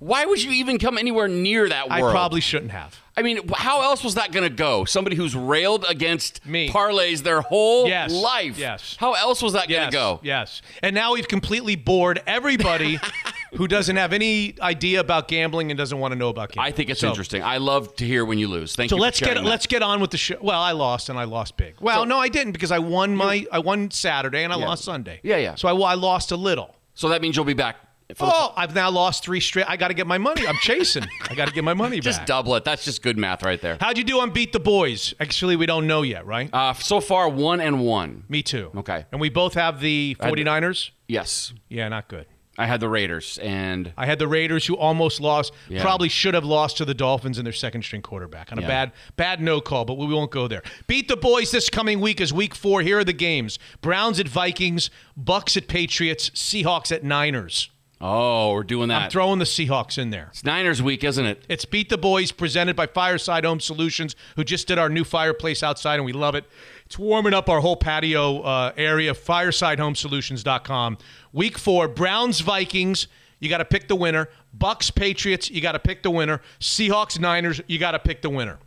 why 0.00 0.24
would 0.26 0.42
you 0.42 0.50
even 0.52 0.78
come 0.78 0.98
anywhere 0.98 1.28
near 1.28 1.68
that 1.68 1.88
world? 1.88 2.02
I 2.02 2.10
probably 2.10 2.40
shouldn't 2.40 2.72
have. 2.72 2.98
I 3.16 3.22
mean, 3.22 3.48
how 3.54 3.82
else 3.82 4.02
was 4.02 4.14
that 4.14 4.32
going 4.32 4.48
to 4.48 4.54
go? 4.54 4.84
Somebody 4.86 5.14
who's 5.14 5.36
railed 5.36 5.84
against 5.88 6.44
Me. 6.46 6.68
parlays 6.70 7.22
their 7.22 7.42
whole 7.42 7.86
Yes. 7.86 8.10
life. 8.12 8.56
Yes. 8.58 8.96
How 8.98 9.12
else 9.12 9.42
was 9.42 9.52
that 9.52 9.68
going 9.68 9.86
to 9.88 9.92
go? 9.92 10.20
yes. 10.22 10.62
And 10.82 10.94
now 10.94 11.12
we've 11.12 11.28
completely 11.28 11.76
bored 11.76 12.22
everybody 12.26 12.98
who 13.56 13.68
doesn't 13.68 13.96
have 13.96 14.12
any 14.14 14.54
idea 14.62 15.00
about 15.00 15.28
gambling 15.28 15.70
and 15.70 15.76
doesn't 15.76 15.98
want 15.98 16.12
to 16.12 16.18
know 16.18 16.28
about 16.30 16.52
gambling. 16.52 16.72
I 16.72 16.74
think 16.74 16.88
it's 16.88 17.00
So- 17.00 17.08
interesting. 17.08 17.42
I 17.42 17.58
love 17.58 17.94
to 17.96 18.06
hear 18.06 18.24
when 18.24 18.38
you 18.38 18.48
lose. 18.48 18.74
Thank 18.74 18.88
So 18.88 18.96
you. 18.96 19.00
So 19.00 19.02
let's 19.02 19.20
get 19.20 19.34
that. 19.34 19.44
let's 19.44 19.66
get 19.66 19.82
on 19.82 20.00
with 20.00 20.12
the 20.12 20.16
show. 20.16 20.36
Well, 20.40 20.60
I 20.60 20.72
lost 20.72 21.10
and 21.10 21.18
I 21.18 21.24
lost 21.24 21.58
big. 21.58 21.74
Well, 21.80 22.02
So- 22.02 22.04
no, 22.04 22.18
I 22.18 22.28
didn't 22.28 22.52
because 22.52 22.70
I 22.72 22.78
won 22.78 23.14
my 23.16 23.44
I 23.52 23.58
won 23.58 23.90
Saturday 23.90 24.44
and 24.44 24.52
I 24.52 24.56
lost 24.56 24.84
Sunday. 24.84 25.20
Yeah, 25.22 25.36
yeah. 25.36 25.56
So 25.56 25.68
I, 25.68 25.90
I 25.90 25.94
lost 25.94 26.30
a 26.32 26.36
little. 26.36 26.74
So 26.94 27.10
that 27.10 27.20
means 27.20 27.36
you'll 27.36 27.44
be 27.44 27.52
back. 27.54 27.76
Oh, 28.20 28.52
I've 28.56 28.74
now 28.74 28.90
lost 28.90 29.24
three 29.24 29.40
straight. 29.40 29.66
I 29.68 29.76
got 29.76 29.88
to 29.88 29.94
get 29.94 30.06
my 30.06 30.18
money. 30.18 30.46
I'm 30.46 30.56
chasing. 30.56 31.04
I 31.28 31.34
got 31.34 31.48
to 31.48 31.54
get 31.54 31.64
my 31.64 31.74
money 31.74 32.00
just 32.00 32.18
back. 32.20 32.26
Just 32.26 32.28
double 32.28 32.54
it. 32.56 32.64
That's 32.64 32.84
just 32.84 33.02
good 33.02 33.18
math 33.18 33.42
right 33.42 33.60
there. 33.60 33.76
How'd 33.80 33.98
you 33.98 34.04
do 34.04 34.20
on 34.20 34.30
Beat 34.30 34.52
the 34.52 34.60
Boys? 34.60 35.14
Actually, 35.20 35.56
we 35.56 35.66
don't 35.66 35.86
know 35.86 36.02
yet, 36.02 36.26
right? 36.26 36.48
Uh, 36.52 36.72
so 36.74 37.00
far, 37.00 37.28
one 37.28 37.60
and 37.60 37.80
one. 37.80 38.24
Me 38.28 38.42
too. 38.42 38.70
okay. 38.76 39.04
And 39.12 39.20
we 39.20 39.28
both 39.28 39.54
have 39.54 39.80
the 39.80 40.16
49ers? 40.20 40.90
Yes, 41.08 41.52
Yeah, 41.68 41.88
not 41.88 42.08
good. 42.08 42.26
I 42.58 42.66
had 42.66 42.80
the 42.80 42.90
Raiders, 42.90 43.38
and 43.40 43.92
I 43.96 44.04
had 44.04 44.18
the 44.18 44.28
Raiders 44.28 44.66
who 44.66 44.76
almost 44.76 45.18
lost, 45.18 45.52
Yeah. 45.70 45.80
probably 45.80 46.10
should 46.10 46.34
have 46.34 46.44
lost 46.44 46.76
to 46.76 46.84
the 46.84 46.92
Dolphins 46.92 47.38
in 47.38 47.44
their 47.44 47.54
second 47.54 47.82
string 47.84 48.02
quarterback 48.02 48.52
on 48.52 48.58
a 48.58 48.62
Yeah. 48.62 48.68
bad 48.68 48.92
bad 49.16 49.40
no 49.40 49.62
call, 49.62 49.86
but 49.86 49.96
we 49.96 50.06
won't 50.06 50.30
go 50.30 50.46
there. 50.46 50.62
Beat 50.86 51.08
the 51.08 51.16
boys 51.16 51.52
this 51.52 51.70
coming 51.70 52.00
week 52.00 52.20
is 52.20 52.34
week 52.34 52.54
4. 52.54 52.82
Here 52.82 52.98
are 52.98 53.04
the 53.04 53.14
games. 53.14 53.58
Browns 53.80 54.20
at 54.20 54.28
Vikings, 54.28 54.90
Bucks 55.16 55.56
at 55.56 55.68
Patriots, 55.68 56.28
Seahawks 56.30 56.92
at 56.92 57.02
Niners. 57.02 57.70
Oh, 58.00 58.52
we're 58.52 58.62
doing 58.64 58.88
that. 58.88 59.02
I'm 59.02 59.10
throwing 59.10 59.38
the 59.38 59.44
Seahawks 59.44 59.98
in 59.98 60.10
there. 60.10 60.28
it's 60.30 60.44
Niners 60.44 60.82
week, 60.82 61.04
isn't 61.04 61.24
it? 61.24 61.44
It's 61.48 61.64
Beat 61.64 61.88
the 61.88 61.98
Boys 61.98 62.32
presented 62.32 62.76
by 62.76 62.86
Fireside 62.86 63.44
Home 63.44 63.60
Solutions, 63.60 64.16
who 64.36 64.44
just 64.44 64.66
did 64.66 64.78
our 64.78 64.88
new 64.88 65.04
fireplace 65.04 65.62
outside, 65.62 65.96
and 65.96 66.04
we 66.04 66.12
love 66.12 66.34
it. 66.34 66.44
It's 66.86 66.98
warming 66.98 67.34
up 67.34 67.48
our 67.48 67.60
whole 67.60 67.76
patio 67.76 68.40
uh, 68.40 68.72
area. 68.76 69.14
FiresideHomeSolutions.com. 69.14 70.98
Week 71.32 71.58
four, 71.58 71.88
Browns 71.88 72.40
Vikings. 72.40 73.06
You 73.38 73.48
got 73.48 73.58
to 73.58 73.64
pick 73.64 73.88
the 73.88 73.96
winner. 73.96 74.28
Bucks 74.52 74.90
Patriots. 74.90 75.50
You 75.50 75.60
got 75.60 75.72
to 75.72 75.78
pick 75.78 76.02
the 76.02 76.10
winner. 76.10 76.40
Seahawks 76.60 77.18
Niners. 77.18 77.60
You 77.66 77.78
got 77.78 77.92
to 77.92 77.98
pick 77.98 78.22
the 78.22 78.30
winner. 78.30 78.58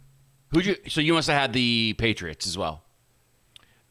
Who 0.51 0.61
you? 0.61 0.75
So 0.87 1.01
you 1.01 1.13
must 1.13 1.27
have 1.27 1.39
had 1.39 1.53
the 1.53 1.93
Patriots 1.97 2.47
as 2.47 2.57
well. 2.57 2.83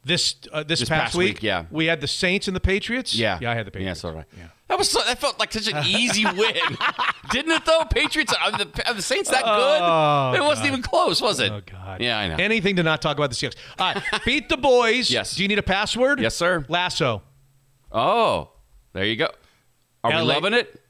This 0.05 0.35
uh, 0.53 0.65
this, 0.65 0.81
This 0.81 0.89
past, 0.89 1.01
past 1.05 1.15
week, 1.15 1.35
week, 1.35 1.43
yeah. 1.45 1.67
we 1.71 1.87
had 1.87 2.01
the 2.01 2.09
Saints 2.09 2.49
and 2.49 2.57
the 2.57 2.61
Patriots. 2.61 3.15
Yeah, 3.15 3.39
yeah, 3.41 3.53
I 3.53 3.55
had 3.55 3.67
the 3.67 3.71
Yeah, 3.79 3.93
Patriots. 3.95 4.01
so 4.01 4.11
did 4.13 4.19
I. 4.21 4.51
That 4.73 4.79
was 4.79 4.89
so, 4.89 5.05
that 5.05 5.19
felt 5.19 5.39
like 5.39 5.53
such 5.53 5.69
an 5.69 5.85
easy 5.85 6.25
win, 6.37 6.57
didn't 7.31 7.53
it? 7.53 7.67
Though 7.67 7.85
Patriots 7.91 8.33
are 8.43 8.53
the, 8.53 8.89
are 8.89 8.95
the 8.95 9.03
Saints 9.03 9.29
that 9.29 9.45
good? 9.45 9.81
Oh, 9.83 10.33
it 10.35 10.43
wasn't 10.43 10.69
even 10.69 10.81
close, 10.81 11.21
was 11.21 11.41
it? 11.41 11.53
Oh 11.53 11.61
God! 11.71 12.01
Yeah, 12.01 12.19
I 12.19 12.29
know. 12.29 12.37
Anything 12.37 12.77
to 12.77 12.83
not 12.83 13.03
talk 13.03 13.19
about 13.19 13.29
the 13.29 13.37
Seahawks. 13.37 13.55
All 13.79 13.93
right, 13.93 14.03
beat 14.25 14.49
the 14.49 14.57
boys. 14.57 15.11
Yes. 15.11 15.37
Do 15.37 15.43
you 15.43 15.49
need 15.49 15.59
a 15.59 15.63
password? 15.63 16.21
Yes, 16.21 16.35
sir. 16.35 16.65
Lasso. 16.71 17.21
oh, 17.93 18.53
there 18.95 19.05
you 19.05 19.17
go. 19.17 19.29
Are 20.03 20.11
we 20.11 20.23
loving 20.23 20.55
it? 20.55 20.82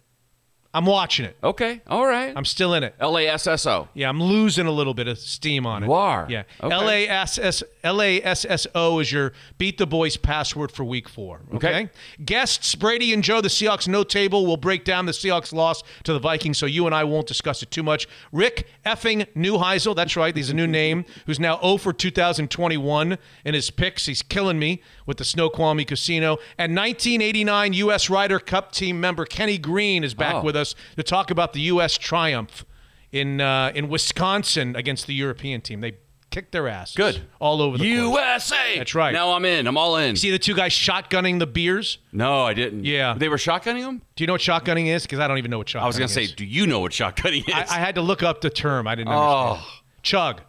I'm 0.74 0.86
watching 0.86 1.26
it. 1.26 1.36
Okay, 1.44 1.82
all 1.86 2.06
right. 2.06 2.32
I'm 2.34 2.46
still 2.46 2.72
in 2.72 2.82
it. 2.82 2.94
L 2.98 3.18
A 3.18 3.26
S 3.26 3.46
S 3.46 3.66
O. 3.66 3.88
Yeah, 3.92 4.08
I'm 4.08 4.22
losing 4.22 4.66
a 4.66 4.70
little 4.70 4.94
bit 4.94 5.06
of 5.06 5.18
steam 5.18 5.66
on 5.66 5.82
it. 5.82 5.86
You 5.86 5.92
are? 5.92 6.26
Yeah. 6.30 6.44
Okay. 6.62 6.74
L 6.74 6.88
A 6.88 7.08
S 7.08 7.38
S 7.38 7.62
L 7.84 8.00
A 8.00 8.22
S 8.22 8.46
S 8.48 8.66
O 8.74 8.98
is 8.98 9.12
your 9.12 9.32
beat 9.58 9.76
the 9.76 9.86
boys 9.86 10.16
password 10.16 10.72
for 10.72 10.84
week 10.84 11.10
four. 11.10 11.42
Okay? 11.54 11.68
Okay. 11.68 11.90
Guests 12.24 12.74
Brady 12.74 13.12
and 13.12 13.22
Joe, 13.22 13.42
the 13.42 13.48
Seahawks 13.48 13.86
no 13.86 14.02
table 14.02 14.46
will 14.46 14.56
break 14.56 14.84
down 14.84 15.04
the 15.04 15.12
Seahawks 15.12 15.52
loss 15.52 15.82
to 16.04 16.12
the 16.14 16.18
Vikings, 16.18 16.56
so 16.56 16.64
you 16.64 16.86
and 16.86 16.94
I 16.94 17.04
won't 17.04 17.26
discuss 17.26 17.62
it 17.62 17.70
too 17.70 17.82
much. 17.82 18.08
Rick 18.32 18.66
effing 18.86 19.26
Neuheisel, 19.36 19.94
that's 19.94 20.16
right, 20.16 20.34
he's 20.34 20.48
a 20.48 20.54
new 20.54 20.66
name, 20.66 21.04
who's 21.26 21.38
now 21.38 21.60
0 21.60 21.76
for 21.76 21.92
2021 21.92 23.18
in 23.44 23.54
his 23.54 23.70
picks. 23.70 24.06
He's 24.06 24.22
killing 24.22 24.58
me 24.58 24.82
with 25.06 25.18
the 25.18 25.24
Snoqualmie 25.24 25.84
Casino. 25.84 26.38
And 26.56 26.74
1989 26.76 27.72
U.S. 27.74 28.08
Ryder 28.08 28.38
Cup 28.38 28.72
team 28.72 29.00
member 29.00 29.24
Kenny 29.24 29.58
Green 29.58 30.02
is 30.04 30.14
back 30.14 30.36
Oh. 30.36 30.42
with 30.42 30.56
us 30.56 30.61
to 30.96 31.02
talk 31.02 31.30
about 31.30 31.52
the 31.52 31.60
U.S. 31.62 31.96
triumph 31.98 32.64
in 33.12 33.40
uh, 33.40 33.72
in 33.74 33.88
Wisconsin 33.88 34.74
against 34.76 35.06
the 35.06 35.14
European 35.14 35.60
team. 35.60 35.80
They 35.80 35.98
kicked 36.30 36.52
their 36.52 36.66
ass. 36.66 36.94
Good. 36.96 37.20
All 37.40 37.60
over 37.60 37.76
the 37.76 37.84
course. 37.84 38.16
USA. 38.16 38.78
That's 38.78 38.94
right. 38.94 39.12
Now 39.12 39.32
I'm 39.32 39.44
in. 39.44 39.66
I'm 39.66 39.76
all 39.76 39.96
in. 39.96 40.16
See 40.16 40.30
the 40.30 40.38
two 40.38 40.54
guys 40.54 40.72
shotgunning 40.72 41.38
the 41.38 41.46
beers? 41.46 41.98
no, 42.10 42.44
I 42.44 42.54
didn't. 42.54 42.86
Yeah. 42.86 43.14
They 43.18 43.28
were 43.28 43.36
shotgunning 43.36 43.82
them? 43.82 44.00
Do 44.16 44.22
you 44.24 44.26
know 44.26 44.32
what 44.32 44.40
shotgunning 44.40 44.86
is? 44.86 45.02
Because 45.02 45.18
I 45.18 45.28
don't 45.28 45.36
even 45.36 45.50
know 45.50 45.58
what 45.58 45.66
shotgunning 45.66 45.80
is. 45.80 45.84
I 45.84 45.86
was 45.88 45.98
going 45.98 46.08
to 46.08 46.14
say, 46.14 46.26
do 46.26 46.46
you 46.46 46.66
know 46.66 46.80
what 46.80 46.92
shotgunning 46.92 47.46
is? 47.46 47.54
I, 47.54 47.76
I 47.76 47.78
had 47.78 47.96
to 47.96 48.00
look 48.00 48.22
up 48.22 48.40
the 48.40 48.48
term. 48.48 48.88
I 48.88 48.94
didn't 48.94 49.12
Oh. 49.12 49.50
understand. 49.52 49.66
Chug. 50.02 50.40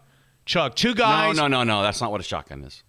Chug. 0.45 0.75
Two 0.75 0.95
guys. 0.95 1.35
no, 1.35 1.47
no, 1.47 1.63
no. 1.65 1.79
No. 1.79 1.83
That's 1.83 1.99
not 1.99 2.11
what 2.11 2.21
a 2.21 2.23
shotgun 2.23 2.63
is. 2.63 2.81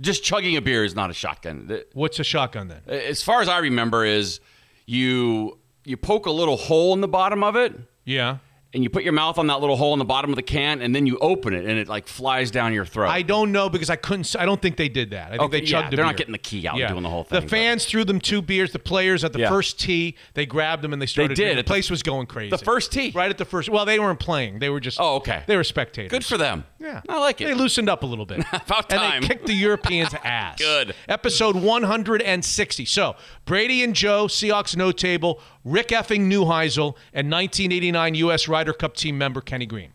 Just 0.00 0.24
chugging 0.24 0.56
a 0.56 0.60
beer 0.60 0.82
is 0.84 0.96
not 0.96 1.10
a 1.10 1.14
shotgun. 1.14 1.70
What's 1.92 2.18
a 2.18 2.24
shotgun 2.24 2.66
then? 2.66 2.80
As 2.88 3.22
far 3.22 3.40
as 3.40 3.48
I 3.48 3.58
remember, 3.58 4.04
is 4.04 4.40
you 4.86 5.59
you 5.90 5.96
poke 5.96 6.26
a 6.26 6.30
little 6.30 6.56
hole 6.56 6.94
in 6.94 7.00
the 7.00 7.08
bottom 7.08 7.42
of 7.42 7.56
it, 7.56 7.74
Yeah. 8.04 8.38
And 8.72 8.84
you 8.84 8.90
put 8.90 9.02
your 9.02 9.12
mouth 9.12 9.36
on 9.36 9.48
that 9.48 9.60
little 9.60 9.76
hole 9.76 9.92
in 9.94 9.98
the 9.98 10.04
bottom 10.04 10.30
of 10.30 10.36
the 10.36 10.42
can, 10.42 10.80
and 10.80 10.94
then 10.94 11.04
you 11.06 11.18
open 11.18 11.54
it, 11.54 11.64
and 11.66 11.78
it 11.78 11.88
like 11.88 12.06
flies 12.06 12.50
down 12.52 12.72
your 12.72 12.84
throat. 12.84 13.08
I 13.08 13.22
don't 13.22 13.50
know 13.50 13.68
because 13.68 13.90
I 13.90 13.96
couldn't. 13.96 14.36
I 14.38 14.44
don't 14.46 14.62
think 14.62 14.76
they 14.76 14.88
did 14.88 15.10
that. 15.10 15.26
I 15.26 15.30
think 15.30 15.42
Okay, 15.42 15.60
they 15.60 15.66
chugged 15.66 15.86
yeah, 15.86 15.90
the 15.90 15.96
they're 15.96 16.04
not 16.04 16.16
getting 16.16 16.32
the 16.32 16.38
key 16.38 16.68
out 16.68 16.78
and 16.78 16.88
doing 16.88 17.02
the 17.02 17.08
whole 17.08 17.24
The 17.24 17.30
thing, 17.30 17.40
but- 17.42 17.50
fans 17.50 17.84
threw 17.84 18.04
them 18.04 18.20
two 18.20 18.40
beers. 18.42 18.72
The 18.72 18.78
players 18.78 19.24
at 19.24 19.32
the 19.32 19.40
Yeah. 19.40 19.48
first 19.48 19.80
tee, 19.80 20.16
they 20.34 20.46
grabbed 20.46 20.82
them 20.82 20.92
and 20.92 21.02
they 21.02 21.06
started. 21.06 21.36
They 21.36 21.44
did. 21.44 21.56
The 21.58 21.62
the- 21.62 21.66
place 21.66 21.90
was 21.90 22.02
going 22.04 22.26
crazy. 22.26 22.50
the 22.50 22.58
first 22.58 22.92
tee? 22.92 23.10
right 23.14 23.28
at 23.30 23.38
the 23.38 23.44
first. 23.44 23.68
Well, 23.68 23.84
they 23.84 23.98
weren't 23.98 24.20
playing. 24.20 24.60
They 24.60 24.68
were 24.70 24.80
just. 24.80 24.98
Oh, 25.00 25.16
okay. 25.16 25.42
They 25.46 25.56
were 25.56 25.64
spectators. 25.64 26.10
Good 26.10 26.24
for 26.24 26.36
them. 26.38 26.64
Yeah, 26.78 27.00
I 27.08 27.18
like 27.18 27.40
it. 27.40 27.46
They 27.46 27.54
loosened 27.54 27.88
up 27.88 28.02
a 28.02 28.06
little 28.06 28.24
bit. 28.26 28.40
About 28.52 28.88
time. 28.88 29.14
And 29.14 29.24
they 29.24 29.28
kicked 29.28 29.46
the 29.46 29.52
Europeans' 29.54 30.14
ass. 30.24 30.58
Good. 30.58 30.94
Episode 31.08 31.56
160. 31.56 32.84
So 32.84 33.16
Brady 33.44 33.82
and 33.82 33.94
Joe, 33.94 34.26
Seahawks 34.26 34.76
no 34.76 34.92
table, 34.92 35.40
Rick 35.64 35.88
effing 35.88 36.30
Neuheisel, 36.30 36.94
and 37.12 37.30
1989 37.30 38.14
U.S. 38.16 38.48
Ryder 38.60 38.74
Cup 38.74 38.94
team 38.94 39.16
member 39.16 39.40
Kenny 39.40 39.64
Green. 39.64 39.94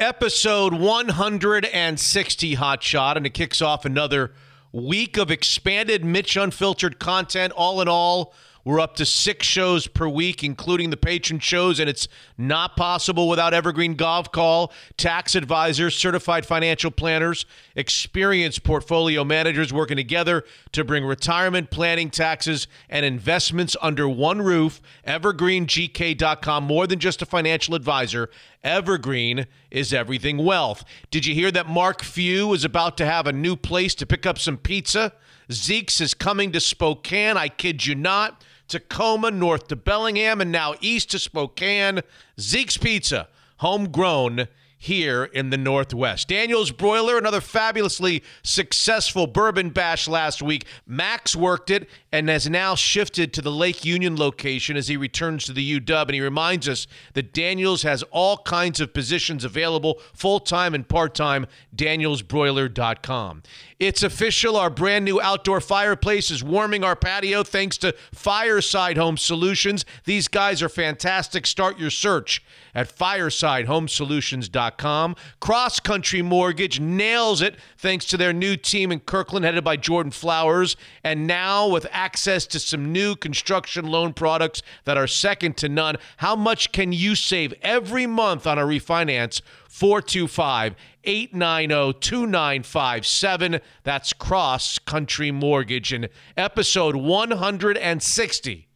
Episode 0.00 0.74
160 0.74 2.54
Hot 2.54 2.82
Shot, 2.82 3.16
and 3.16 3.24
it 3.24 3.32
kicks 3.32 3.62
off 3.62 3.84
another 3.84 4.32
week 4.72 5.16
of 5.16 5.30
expanded 5.30 6.04
Mitch 6.04 6.36
Unfiltered 6.36 6.98
content. 6.98 7.52
All 7.52 7.80
in 7.80 7.86
all, 7.86 8.34
we're 8.64 8.80
up 8.80 8.94
to 8.96 9.06
six 9.06 9.46
shows 9.46 9.86
per 9.86 10.06
week, 10.06 10.44
including 10.44 10.90
the 10.90 10.96
patron 10.96 11.40
shows, 11.40 11.80
and 11.80 11.90
it's 11.90 12.06
not 12.38 12.76
possible 12.76 13.28
without 13.28 13.52
Evergreen 13.52 13.96
Gavekal, 13.96 14.70
tax 14.96 15.34
advisors, 15.34 15.96
certified 15.96 16.46
financial 16.46 16.90
planners, 16.90 17.44
experienced 17.74 18.62
portfolio 18.62 19.24
managers 19.24 19.72
working 19.72 19.96
together 19.96 20.44
to 20.72 20.84
bring 20.84 21.04
retirement 21.04 21.70
planning, 21.70 22.10
taxes, 22.10 22.68
and 22.88 23.04
investments 23.04 23.76
under 23.82 24.08
one 24.08 24.40
roof. 24.40 24.80
EvergreenGK.com, 25.06 26.64
more 26.64 26.86
than 26.86 26.98
just 26.98 27.20
a 27.22 27.26
financial 27.26 27.74
advisor. 27.74 28.30
Evergreen 28.62 29.46
is 29.70 29.92
everything 29.92 30.38
wealth. 30.38 30.84
Did 31.10 31.26
you 31.26 31.34
hear 31.34 31.50
that 31.50 31.68
Mark 31.68 32.02
Few 32.02 32.52
is 32.52 32.64
about 32.64 32.96
to 32.98 33.06
have 33.06 33.26
a 33.26 33.32
new 33.32 33.56
place 33.56 33.94
to 33.96 34.06
pick 34.06 34.24
up 34.24 34.38
some 34.38 34.56
pizza? 34.56 35.12
Zeke's 35.50 36.00
is 36.00 36.14
coming 36.14 36.52
to 36.52 36.60
Spokane. 36.60 37.36
I 37.36 37.48
kid 37.48 37.84
you 37.86 37.94
not. 37.94 38.44
Tacoma, 38.72 39.30
north 39.30 39.68
to 39.68 39.76
Bellingham, 39.76 40.40
and 40.40 40.50
now 40.50 40.74
east 40.80 41.10
to 41.10 41.18
Spokane. 41.18 42.00
Zeke's 42.40 42.78
Pizza, 42.78 43.28
homegrown 43.58 44.48
here 44.78 45.24
in 45.24 45.50
the 45.50 45.56
Northwest. 45.58 46.26
Daniel's 46.26 46.72
Broiler, 46.72 47.16
another 47.16 47.40
fabulously 47.40 48.20
successful 48.42 49.28
bourbon 49.28 49.70
bash 49.70 50.08
last 50.08 50.42
week. 50.42 50.64
Max 50.86 51.36
worked 51.36 51.70
it 51.70 51.88
and 52.10 52.28
has 52.28 52.50
now 52.50 52.74
shifted 52.74 53.32
to 53.32 53.42
the 53.42 53.52
Lake 53.52 53.84
Union 53.84 54.16
location 54.16 54.76
as 54.76 54.88
he 54.88 54.96
returns 54.96 55.44
to 55.44 55.52
the 55.52 55.78
UW. 55.78 56.06
And 56.06 56.14
he 56.14 56.20
reminds 56.20 56.68
us 56.68 56.88
that 57.12 57.32
Daniels 57.32 57.82
has 57.82 58.02
all 58.10 58.38
kinds 58.38 58.80
of 58.80 58.92
positions 58.92 59.44
available, 59.44 60.00
full 60.14 60.40
time 60.40 60.74
and 60.74 60.88
part 60.88 61.14
time. 61.14 61.46
DanielsBroiler.com. 61.76 63.42
It's 63.82 64.02
official. 64.04 64.56
Our 64.56 64.70
brand 64.70 65.04
new 65.04 65.20
outdoor 65.20 65.60
fireplace 65.60 66.30
is 66.30 66.44
warming 66.44 66.84
our 66.84 66.94
patio 66.94 67.42
thanks 67.42 67.76
to 67.78 67.92
Fireside 68.14 68.96
Home 68.96 69.16
Solutions. 69.16 69.84
These 70.04 70.28
guys 70.28 70.62
are 70.62 70.68
fantastic. 70.68 71.48
Start 71.48 71.80
your 71.80 71.90
search 71.90 72.44
at 72.76 72.96
firesidehomesolutions.com. 72.96 75.16
Cross 75.40 75.80
Country 75.80 76.22
Mortgage 76.22 76.78
nails 76.78 77.42
it 77.42 77.56
thanks 77.76 78.04
to 78.04 78.16
their 78.16 78.32
new 78.32 78.56
team 78.56 78.92
in 78.92 79.00
Kirkland 79.00 79.44
headed 79.44 79.64
by 79.64 79.76
Jordan 79.76 80.12
Flowers. 80.12 80.76
And 81.02 81.26
now 81.26 81.66
with 81.66 81.88
access 81.90 82.46
to 82.46 82.60
some 82.60 82.92
new 82.92 83.16
construction 83.16 83.86
loan 83.86 84.12
products 84.12 84.62
that 84.84 84.96
are 84.96 85.08
second 85.08 85.56
to 85.56 85.68
none. 85.68 85.96
How 86.18 86.36
much 86.36 86.70
can 86.70 86.92
you 86.92 87.16
save 87.16 87.52
every 87.62 88.06
month 88.06 88.46
on 88.46 88.60
a 88.60 88.62
refinance? 88.62 89.42
425 89.68 90.76
890 91.04 91.98
2957. 92.00 93.60
That's 93.84 94.12
Cross 94.12 94.78
Country 94.80 95.30
Mortgage. 95.30 95.92
And 95.92 96.08
episode 96.36 96.96
160 96.96 98.68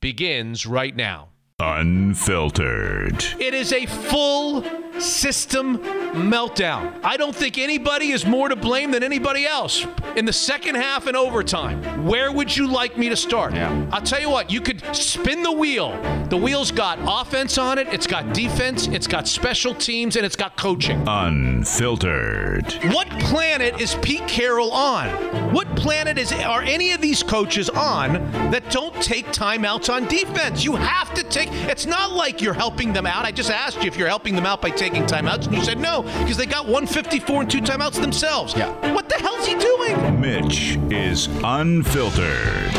begins 0.00 0.66
right 0.66 0.94
now. 0.96 1.28
Unfiltered. 1.58 3.24
It 3.40 3.54
is 3.54 3.72
a 3.72 3.86
full 3.86 4.62
system 5.00 5.78
meltdown. 5.78 6.98
I 7.02 7.16
don't 7.16 7.34
think 7.34 7.58
anybody 7.58 8.10
is 8.10 8.24
more 8.24 8.48
to 8.48 8.56
blame 8.56 8.90
than 8.90 9.02
anybody 9.02 9.46
else. 9.46 9.86
In 10.16 10.24
the 10.24 10.32
second 10.32 10.76
half 10.76 11.06
and 11.06 11.16
overtime, 11.16 12.06
where 12.06 12.32
would 12.32 12.56
you 12.56 12.66
like 12.66 12.96
me 12.96 13.08
to 13.08 13.16
start? 13.16 13.54
Yeah. 13.54 13.86
I'll 13.92 14.00
tell 14.00 14.20
you 14.20 14.30
what, 14.30 14.50
you 14.50 14.60
could 14.60 14.82
spin 14.94 15.42
the 15.42 15.52
wheel. 15.52 15.90
The 16.28 16.36
wheel's 16.36 16.70
got 16.70 16.98
offense 17.02 17.58
on 17.58 17.78
it, 17.78 17.88
it's 17.92 18.06
got 18.06 18.32
defense, 18.32 18.86
it's 18.88 19.06
got 19.06 19.28
special 19.28 19.74
teams, 19.74 20.16
and 20.16 20.24
it's 20.24 20.36
got 20.36 20.56
coaching. 20.56 21.04
Unfiltered. 21.06 22.72
What 22.92 23.08
planet 23.20 23.80
is 23.80 23.94
Pete 23.96 24.26
Carroll 24.26 24.70
on? 24.72 25.08
What 25.52 25.74
planet 25.76 26.18
is 26.18 26.32
are 26.32 26.62
any 26.62 26.92
of 26.92 27.00
these 27.00 27.22
coaches 27.22 27.68
on 27.70 28.14
that 28.50 28.70
don't 28.70 28.94
take 29.02 29.26
timeouts 29.26 29.92
on 29.92 30.06
defense? 30.06 30.64
You 30.64 30.76
have 30.76 31.12
to 31.14 31.22
take 31.22 31.48
it's 31.52 31.86
not 31.86 32.12
like 32.12 32.40
you're 32.40 32.54
helping 32.54 32.92
them 32.92 33.06
out. 33.06 33.24
I 33.24 33.32
just 33.32 33.50
asked 33.50 33.82
you 33.82 33.88
if 33.88 33.96
you're 33.96 34.08
helping 34.08 34.34
them 34.34 34.46
out 34.46 34.62
by 34.62 34.70
taking 34.70 34.85
timeouts, 34.94 35.46
and 35.46 35.54
you 35.54 35.64
said 35.64 35.78
no, 35.78 36.02
because 36.02 36.36
they 36.36 36.46
got 36.46 36.64
154 36.64 37.42
and 37.42 37.50
two 37.50 37.60
timeouts 37.60 38.00
themselves. 38.00 38.54
Yeah. 38.56 38.70
What 38.94 39.08
the 39.08 39.16
hell's 39.16 39.46
he 39.46 39.54
doing? 39.54 40.20
Mitch 40.20 40.76
is 40.90 41.28
unfiltered. 41.42 42.74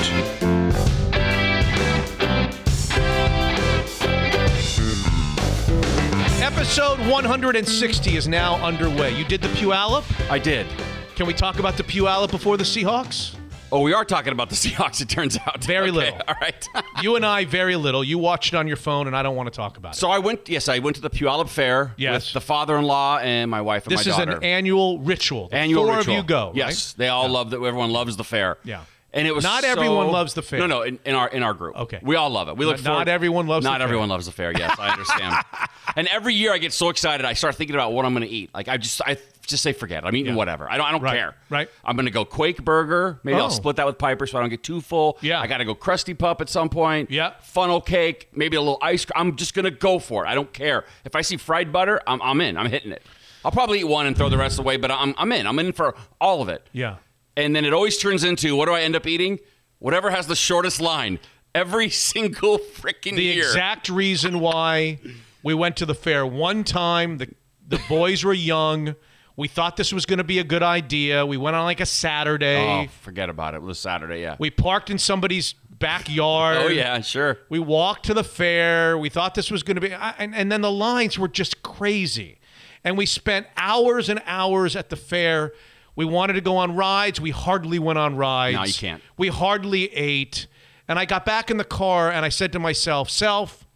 Episode 6.41 6.99
160 7.07 8.15
is 8.17 8.27
now 8.27 8.55
underway. 8.65 9.15
You 9.15 9.25
did 9.25 9.41
the 9.41 9.47
Puyallup? 9.49 10.03
I 10.29 10.39
did. 10.39 10.67
Can 11.15 11.27
we 11.27 11.33
talk 11.33 11.59
about 11.59 11.77
the 11.77 11.83
Puyallup 11.83 12.31
before 12.31 12.57
the 12.57 12.63
Seahawks? 12.63 13.36
Oh, 13.71 13.81
we 13.81 13.93
are 13.93 14.05
talking 14.05 14.31
about 14.31 14.49
the 14.49 14.55
Seahawks. 14.63 15.01
It 15.01 15.09
turns 15.09 15.37
out 15.45 15.63
Very 15.63 15.89
Okay, 15.89 15.91
little. 15.91 16.21
All 16.27 16.35
right. 16.41 16.67
You 17.01 17.15
and 17.15 17.23
I, 17.25 17.45
very 17.45 17.75
little. 17.75 18.03
You 18.03 18.17
watched 18.17 18.53
it 18.53 18.57
on 18.57 18.67
your 18.67 18.75
phone, 18.77 19.05
and 19.05 19.15
I 19.15 19.21
don't 19.21 19.35
want 19.35 19.51
to 19.53 19.55
talk 19.55 19.77
about 19.77 19.93
it. 19.95 19.99
so 19.99 20.09
I 20.09 20.17
went. 20.19 20.49
Yes, 20.49 20.67
I 20.67 20.79
went 20.79 20.95
to 20.95 21.01
the 21.01 21.11
Puyallup 21.11 21.47
Fair 21.47 21.93
Yes. 21.97 22.27
with 22.27 22.33
the 22.33 22.41
father-in-law 22.41 23.19
and 23.19 23.51
my 23.51 23.61
wife 23.61 23.85
and 23.85 23.91
This 23.95 24.07
my 24.07 24.13
is 24.13 24.17
an 24.19 24.43
annual 24.43 24.97
ritual. 24.99 25.47
The 25.49 25.57
annual 25.57 25.85
Four 25.85 25.97
ritual. 25.97 26.15
of 26.15 26.23
you 26.23 26.27
go. 26.27 26.51
Yes, 26.55 26.93
right? 26.93 26.97
they 26.97 27.07
all 27.09 27.29
love 27.29 27.51
that. 27.51 27.57
Everyone 27.57 27.91
loves 27.91 28.17
the 28.17 28.23
fair. 28.23 28.57
Yeah. 28.63 28.83
And 29.13 29.27
it 29.27 29.33
was 29.35 29.43
Not 29.43 29.63
so- 29.63 29.69
everyone 29.69 30.07
loves 30.07 30.33
the 30.33 30.41
fair. 30.41 30.59
No, 30.59 30.65
no, 30.67 30.81
in, 30.81 30.99
in 31.05 31.13
our 31.15 31.27
in 31.29 31.43
our 31.43 31.53
group. 31.53 31.75
Okay. 31.77 31.99
we 32.01 32.15
all 32.15 32.29
love 32.31 32.49
it. 32.49 32.57
We 32.57 32.65
look 32.65 32.77
Not- 32.77 32.83
forward. 32.85 32.99
not 32.99 33.07
everyone 33.09 33.47
loves 33.47 33.63
the 33.63 33.69
Not 33.69 33.77
fair. 33.79 33.85
everyone 33.85 34.09
loves 34.09 34.25
the 34.25 34.31
fair. 34.31 34.51
Yes, 34.57 34.75
I 34.79 34.89
understand. 34.89 35.35
and 35.95 36.07
every 36.07 36.33
year 36.33 36.51
I 36.53 36.57
get 36.57 36.73
so 36.73 36.89
excited, 36.89 37.25
I 37.25 37.33
start 37.33 37.55
thinking 37.55 37.75
about 37.75 37.93
what 37.93 38.05
I'm 38.05 38.13
going 38.13 38.27
to 38.27 38.33
eat. 38.33 38.49
Like 38.53 38.67
I 38.69 38.77
just 38.77 39.01
I 39.05 39.17
just 39.47 39.63
say 39.63 39.73
forget. 39.73 40.03
it. 40.03 40.07
I'm 40.07 40.15
eating 40.15 40.33
Yeah. 40.33 40.37
whatever. 40.37 40.69
I 40.69 40.77
don't 40.77 40.85
I 40.87 40.91
don't 40.91 41.01
Right, 41.01 41.15
care. 41.17 41.35
right. 41.49 41.69
I'm 41.83 41.95
going 41.95 42.05
to 42.05 42.11
go 42.11 42.25
Quake 42.25 42.63
Burger. 42.63 43.19
Maybe 43.23 43.37
Oh. 43.39 43.43
I'll 43.43 43.49
split 43.49 43.75
that 43.77 43.85
with 43.85 43.97
Piper 43.97 44.27
so 44.27 44.37
I 44.37 44.41
don't 44.41 44.49
get 44.49 44.63
too 44.63 44.81
full. 44.81 45.17
Yeah. 45.21 45.39
I 45.41 45.47
got 45.47 45.57
to 45.57 45.65
go 45.65 45.73
Krusty 45.75 46.17
Pup 46.17 46.41
at 46.41 46.49
some 46.49 46.69
point. 46.69 47.09
Yeah. 47.11 47.33
Funnel 47.41 47.81
cake. 47.81 48.27
Maybe 48.33 48.55
a 48.57 48.61
little 48.61 48.77
ice 48.81 49.05
cream. 49.05 49.13
I'm 49.19 49.35
just 49.35 49.53
going 49.53 49.65
to 49.65 49.71
go 49.71 49.99
for 49.99 50.25
it. 50.25 50.29
I 50.29 50.35
don't 50.35 50.51
care 50.53 50.85
if 51.05 51.15
I 51.15 51.21
see 51.21 51.37
fried 51.37 51.71
butter. 51.71 52.01
I'm 52.07 52.21
I'm 52.21 52.41
in. 52.41 52.57
I'm 52.57 52.69
hitting 52.69 52.91
it. 52.91 53.03
I'll 53.45 53.51
probably 53.51 53.79
eat 53.79 53.85
one 53.85 54.05
and 54.05 54.17
throw 54.17 54.29
the 54.29 54.37
rest 54.37 54.59
away, 54.59 54.77
but 54.77 54.91
I'm 54.91 55.15
I'm 55.17 55.31
in. 55.31 55.47
I'm 55.47 55.57
in 55.59 55.71
for 55.73 55.95
all 56.19 56.41
of 56.41 56.49
it. 56.49 56.67
Yeah. 56.73 56.95
And 57.35 57.55
then 57.55 57.65
it 57.65 57.73
always 57.73 57.97
turns 57.97 58.23
into 58.23 58.55
what 58.55 58.65
do 58.65 58.73
I 58.73 58.81
end 58.81 58.95
up 58.95 59.05
eating? 59.07 59.39
Whatever 59.79 60.09
has 60.09 60.27
the 60.27 60.35
shortest 60.35 60.81
line 60.81 61.19
every 61.55 61.89
single 62.11 62.57
freaking 62.57 63.15
The 63.15 63.23
year. 63.23 63.43
exact 63.45 63.89
reason 63.89 64.39
why 64.39 64.99
we 65.43 65.53
went 65.53 65.77
to 65.77 65.85
the 65.85 65.93
fair 65.95 66.25
one 66.25 66.63
time. 66.63 67.19
The 67.19 67.29
the 67.69 67.79
boys 67.87 68.23
were 68.23 68.33
young. 68.33 68.95
We 69.37 69.47
thought 69.47 69.77
this 69.77 69.93
was 69.93 70.05
going 70.07 70.17
to 70.17 70.23
be 70.23 70.39
a 70.39 70.43
good 70.43 70.63
idea. 70.63 71.23
We 71.23 71.37
went 71.37 71.55
on 71.55 71.63
like 71.63 71.79
a 71.79 71.85
Saturday. 71.85 72.57
oh, 72.57 72.87
forget 73.01 73.29
about 73.29 73.53
it. 73.53 73.57
It 73.57 73.63
was 73.63 73.77
Saturday, 73.79 74.19
yeah. 74.21 74.35
We 74.39 74.49
parked 74.49 74.89
in 74.89 74.97
somebody's 74.97 75.53
backyard. 75.69 76.57
oh 76.57 76.67
yeah, 76.69 76.99
sure. 77.01 77.37
We 77.47 77.59
walked 77.59 78.07
to 78.07 78.15
the 78.15 78.23
fair. 78.23 78.97
We 78.97 79.09
thought 79.09 79.35
this 79.35 79.51
was 79.51 79.61
going 79.61 79.75
to 79.75 79.81
be, 79.81 79.93
and, 79.93 80.33
and 80.35 80.51
then 80.51 80.61
the 80.61 80.71
lines 80.71 81.19
were 81.19 81.27
just 81.27 81.61
crazy. 81.61 82.39
And 82.83 82.97
we 82.97 83.05
spent 83.05 83.45
hours 83.55 84.09
and 84.09 84.21
hours 84.25 84.75
at 84.75 84.89
the 84.89 84.95
fair. 84.95 85.53
We 85.95 86.05
wanted 86.05 86.33
to 86.33 86.41
go 86.41 86.57
on 86.57 86.75
rides. 86.75 87.21
We 87.21 87.29
hardly 87.29 87.77
went 87.77 87.99
on 87.99 88.15
rides. 88.15 88.55
No, 88.57 88.63
you 88.63 88.73
can't. 88.73 89.03
We 89.17 89.27
hardly 89.27 89.93
ate. 89.93 90.47
And 90.87 90.97
I 90.97 91.05
got 91.05 91.25
back 91.25 91.51
in 91.51 91.57
the 91.57 91.63
car 91.63 92.09
and 92.11 92.25
I 92.25 92.29
said 92.29 92.51
to 92.53 92.59
myself, 92.59 93.09
Self, 93.11 93.67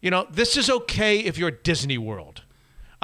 you 0.00 0.10
know, 0.10 0.26
this 0.30 0.56
is 0.56 0.70
okay 0.70 1.18
if 1.18 1.36
you're 1.36 1.48
at 1.48 1.62
Disney 1.64 1.98
World. 1.98 2.42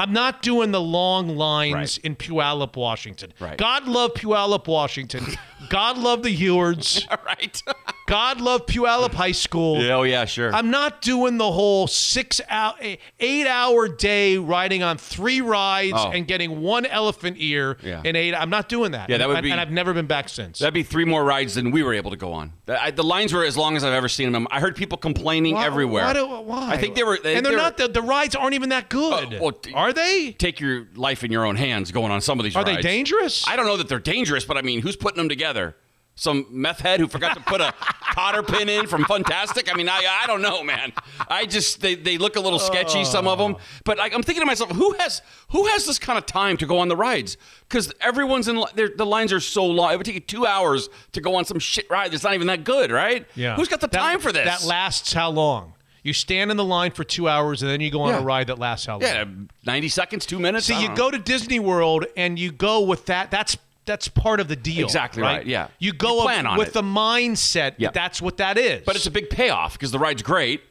I'm 0.01 0.15
not 0.15 0.41
doing 0.41 0.73
the 0.73 0.81
long 0.81 1.29
lines 1.37 1.75
Right. 1.75 1.99
in 1.99 2.17
Puyallup, 2.17 2.75
Washington. 2.75 3.35
Right. 3.39 3.59
God 3.59 3.87
love 3.87 4.15
Puyallup, 4.15 4.67
Washington. 4.67 5.27
God 5.69 5.99
love 5.99 6.23
the 6.23 6.31
Hewards. 6.31 7.07
All 7.11 7.19
right. 7.27 7.63
God 8.07 8.41
love 8.41 8.67
Puyallup 8.67 9.15
High 9.15 9.31
School. 9.31 9.81
yeah, 9.81 9.95
oh 9.95 10.03
yeah, 10.03 10.25
sure. 10.25 10.53
I'm 10.53 10.71
not 10.73 11.01
doing 11.01 11.39
the 11.39 11.53
whole 11.53 11.87
six 11.87 12.41
hour, 12.49 12.75
eight 13.21 13.47
hour 13.47 13.87
day 13.87 14.37
riding 14.37 14.83
on 14.83 14.99
three 14.99 15.41
rides 15.41 15.93
Oh. 15.97 16.11
and 16.11 16.27
getting 16.27 16.61
one 16.61 16.87
elephant 16.87 17.37
ear 17.39 17.77
Yeah. 17.85 18.03
in 18.05 18.17
eight. 18.17 18.35
I'm 18.35 18.51
not 18.51 18.69
doing 18.69 18.93
that. 18.93 19.09
Yeah, 19.11 19.19
that 19.19 19.29
would 19.29 19.37
and, 19.37 19.45
be- 19.45 19.53
and 19.53 19.61
I've 19.61 19.71
never 19.71 19.93
been 19.95 20.07
back 20.09 20.29
since. 20.29 20.59
That'd 20.59 20.75
be 20.75 20.83
three 20.83 21.05
more 21.05 21.23
rides 21.25 21.55
than 21.55 21.71
we 21.71 21.85
were 21.85 21.95
able 21.95 22.11
to 22.11 22.17
go 22.17 22.33
on. 22.33 22.53
The, 22.67 22.83
I, 22.83 22.91
the 22.91 23.05
lines 23.05 23.33
were 23.33 23.45
as 23.45 23.57
long 23.57 23.77
as 23.77 23.85
I've 23.85 23.93
ever 23.93 24.09
seen 24.09 24.33
them. 24.33 24.49
I 24.51 24.59
heard 24.59 24.75
people 24.75 24.99
complaining 24.99 25.55
Why- 25.55 25.67
everywhere. 25.67 26.03
Why? 26.03 26.13
Do, 26.13 26.27
why? 26.27 26.71
I 26.73 26.77
think 26.79 26.97
they 26.97 27.05
were. 27.05 27.17
They, 27.23 27.37
and 27.37 27.47
they're 27.47 27.53
they 27.53 27.57
were- 27.57 27.63
not. 27.63 27.77
The, 27.77 27.87
the 27.87 28.03
rides 28.03 28.35
aren't 28.35 28.55
even 28.55 28.71
that 28.71 28.89
good. 28.89 29.35
Uh, 29.35 29.39
well, 29.41 29.53
t- 29.53 29.73
are 29.73 29.93
they? 29.93 30.33
Take 30.37 30.59
your 30.59 30.89
life 30.97 31.23
in 31.23 31.31
your 31.31 31.47
own 31.47 31.55
hands 31.55 31.93
going 31.93 32.11
on 32.11 32.21
some 32.21 32.41
of 32.41 32.45
these 32.45 32.57
Are 32.57 32.65
rides. 32.65 32.79
they 32.79 32.83
dangerous? 32.83 33.47
I 33.47 33.55
don't 33.55 33.67
know 33.67 33.77
that 33.77 33.89
they're 33.89 34.01
dangerous, 34.01 34.45
but 34.45 34.57
I 34.57 34.63
mean, 34.63 34.81
who's 34.83 34.97
putting 34.97 35.19
them 35.19 35.29
together? 35.51 35.77
Some 36.17 36.47
meth 36.51 36.81
head 36.81 37.01
who 37.01 37.09
forgot 37.09 37.35
to 37.35 37.41
put 37.43 37.63
a 37.63 37.73
cotter 38.13 38.43
pin 38.43 38.69
in 38.69 38.87
from 38.87 39.05
Fantastic. 39.05 39.73
I 39.73 39.77
mean, 39.77 39.89
I, 39.89 40.03
I 40.23 40.27
don't 40.27 40.43
know, 40.43 40.63
man. 40.63 40.93
I 41.29 41.47
just 41.47 41.81
they, 41.81 41.95
they 41.95 42.19
look 42.19 42.37
a 42.37 42.41
little 42.41 42.59
sketchy, 42.59 43.05
some 43.05 43.27
of 43.27 43.39
them. 43.39 43.57
Oh. 43.59 43.63
But 43.85 43.97
like, 43.97 44.13
I'm 44.15 44.23
thinking 44.23 44.43
to 44.43 44.47
myself, 44.47 44.71
who 44.73 44.93
has 44.99 45.23
who 45.51 45.65
has 45.69 45.87
this 45.87 45.99
kind 45.99 46.19
of 46.19 46.27
time 46.27 46.59
to 46.59 46.67
go 46.67 46.79
on 46.79 46.89
the 46.89 46.97
rides? 46.97 47.39
Because 47.67 47.91
everyone's 48.03 48.49
in 48.49 48.57
li- 48.59 48.91
the 48.95 49.07
lines 49.07 49.33
are 49.33 49.41
so 49.41 49.65
long. 49.65 49.93
It 49.93 49.97
would 49.97 50.05
take 50.05 50.15
you 50.15 50.21
two 50.21 50.45
hours 50.47 50.91
to 51.13 51.23
go 51.23 51.37
on 51.37 51.47
some 51.47 51.59
shit 51.59 51.89
ride 51.89 52.11
that's 52.13 52.25
not 52.25 52.35
even 52.35 52.49
that 52.49 52.65
good, 52.65 52.91
right? 52.91 53.27
yeah. 53.35 53.57
Who's 53.57 53.69
got 53.69 53.81
the 53.81 53.87
That- 53.89 53.99
time 53.99 54.21
for 54.21 54.31
this? 54.31 54.45
That 54.45 54.65
lasts 54.69 55.15
how 55.15 55.31
long? 55.31 55.73
You 56.03 56.13
stand 56.13 56.51
in 56.51 56.57
the 56.59 56.65
line 56.65 56.91
for 56.91 57.05
two 57.05 57.29
hours 57.29 57.63
and 57.63 57.71
then 57.71 57.81
you 57.81 57.91
go 57.91 58.03
on 58.03 58.11
Yeah. 58.15 58.21
a 58.21 58.23
ride 58.23 58.49
that 58.49 58.59
lasts 58.59 58.87
how 58.87 58.95
long? 58.95 59.03
yeah, 59.03 59.25
90 59.65 59.89
seconds, 59.89 60.27
two 60.27 60.39
minutes. 60.39 60.67
See, 60.67 60.75
I 60.75 60.81
you 60.81 60.87
don't 60.89 60.97
go 60.97 61.05
know. 61.11 61.11
to 61.13 61.19
Disney 61.19 61.61
World 61.61 62.05
and 62.17 62.39
you 62.39 62.53
go 62.53 62.81
with 62.81 63.07
that. 63.07 63.31
That's 63.31 63.57
that's 63.87 64.09
part 64.09 64.41
of 64.41 64.49
the 64.49 64.57
deal. 64.57 64.85
Exactly 64.85 65.23
right, 65.23 65.45
yeah. 65.47 65.69
You 65.79 65.93
go 65.93 66.17
You 66.19 66.23
plan 66.23 66.47
on 66.47 66.59
with 66.59 66.69
it. 66.69 66.75
the 66.75 66.83
mindset 66.83 67.79
that 67.79 67.93
that's 67.95 68.21
what 68.23 68.37
that 68.39 68.59
is. 68.59 68.83
But 68.85 68.97
it's 68.97 69.07
a 69.07 69.11
big 69.11 69.31
payoff 69.31 69.73
because 69.75 69.91
the 69.91 69.99
ride's 69.99 70.23
great. 70.23 70.63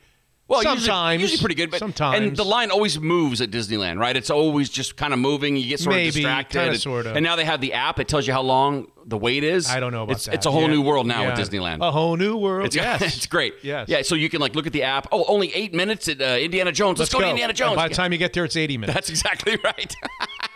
Well, 0.48 0.64
usually- 0.64 0.80
Sometimes. 0.80 1.22
usually, 1.22 1.40
pretty 1.42 1.54
good. 1.56 1.70
But, 1.70 1.78
Sometimes. 1.78 2.18
and 2.26 2.36
the 2.36 2.44
line 2.44 2.72
always 2.72 3.00
moves 3.00 3.40
at 3.40 3.52
Disneyland, 3.52 4.00
right? 4.00 4.18
It's 4.18 4.32
always 4.32 4.68
just 4.70 4.96
kind 4.98 5.14
of 5.14 5.20
moving. 5.20 5.56
You 5.56 5.70
get 5.70 5.80
sort 5.80 5.96
Maybe, 5.96 6.08
of 6.08 6.14
distracted. 6.16 6.58
kinda, 6.58 6.72
and, 6.72 6.82
sorta. 6.82 7.14
And 7.14 7.24
now 7.24 7.36
they 7.36 7.46
have 7.46 7.62
the 7.62 7.74
app. 7.74 8.00
It 8.00 8.08
tells 8.08 8.26
you 8.26 8.34
how 8.34 8.42
long 8.42 8.88
the 9.06 9.16
wait 9.16 9.44
is. 9.44 9.70
I 9.70 9.80
don't 9.80 9.92
know 9.92 10.02
about 10.04 10.16
it's, 10.16 10.26
that. 10.26 10.34
It's 10.34 10.48
a 10.48 10.52
whole 10.52 10.62
Yeah. 10.64 10.68
new 10.70 10.82
world 10.82 11.06
now 11.06 11.22
Yeah. 11.22 11.38
with 11.38 11.48
Disneyland. 11.52 11.82
A 11.88 11.92
whole 11.92 12.18
new 12.18 12.36
world. 12.36 12.66
It's, 12.66 12.76
yes, 12.84 13.00
it's 13.16 13.28
great. 13.28 13.54
Yes. 13.62 13.90
Yeah. 13.90 14.02
So 14.02 14.16
you 14.16 14.28
can 14.28 14.42
like 14.42 14.56
look 14.56 14.66
at 14.66 14.74
the 14.74 14.82
app. 14.82 15.06
Oh, 15.12 15.24
only 15.28 15.54
eight 15.54 15.76
minutes 15.76 16.08
at 16.08 16.20
uh, 16.20 16.38
Indiana 16.40 16.72
Jones. 16.72 16.98
Let's, 16.98 17.14
Let's 17.14 17.22
go, 17.22 17.26
to 17.26 17.30
Indiana 17.30 17.50
And 17.52 17.58
Jones. 17.58 17.76
by 17.76 17.88
the 17.88 17.94
time 17.94 18.12
you 18.12 18.18
get 18.18 18.34
there, 18.34 18.44
it's 18.46 18.56
80 18.56 18.80
minutes. 18.80 18.96
That's 18.96 19.10
exactly 19.16 19.56
right. 19.64 19.94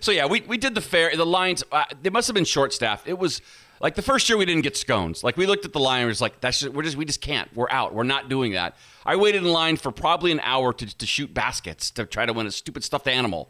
so 0.00 0.12
yeah, 0.12 0.26
we, 0.26 0.40
we 0.42 0.56
did 0.58 0.74
the 0.74 0.80
fair. 0.80 1.14
The 1.16 1.26
lines 1.26 1.64
uh, 1.72 1.84
they 2.02 2.10
must 2.10 2.28
have 2.28 2.34
been 2.34 2.44
short 2.44 2.72
staffed. 2.72 3.06
It 3.08 3.18
was 3.18 3.40
Like 3.80 3.94
the 3.94 4.02
first 4.02 4.28
year, 4.28 4.38
we 4.38 4.44
didn't 4.46 4.62
get 4.62 4.76
scones. 4.76 5.22
Like 5.22 5.36
we 5.36 5.46
looked 5.46 5.64
at 5.64 5.72
the 5.72 5.80
line, 5.80 6.00
and 6.00 6.08
was 6.08 6.20
like, 6.20 6.40
"That's 6.40 6.60
just, 6.60 6.72
we're 6.72 6.82
just 6.82 6.96
we 6.96 7.04
just 7.04 7.20
can't. 7.20 7.48
We're 7.54 7.70
out. 7.70 7.94
We're 7.94 8.04
not 8.04 8.28
doing 8.28 8.52
that." 8.52 8.74
I 9.04 9.16
waited 9.16 9.42
in 9.44 9.48
line 9.52 9.76
for 9.76 9.92
probably 9.92 10.32
an 10.32 10.40
hour 10.40 10.72
to, 10.72 10.98
to 10.98 11.06
shoot 11.06 11.32
baskets 11.34 11.90
to 11.92 12.06
try 12.06 12.24
to 12.26 12.32
win 12.32 12.46
a 12.46 12.50
stupid 12.50 12.82
stuffed 12.84 13.06
animal, 13.06 13.48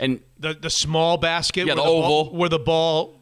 and 0.00 0.20
The 0.40 0.54
the 0.54 0.68
small 0.70 1.16
basket, 1.16 1.66
Yeah, 1.66 1.74
where 1.74 1.76
the 1.76 1.82
ball- 1.82 2.04
oval. 2.04 2.36
where 2.36 2.48
the 2.48 2.58
ball 2.58 3.20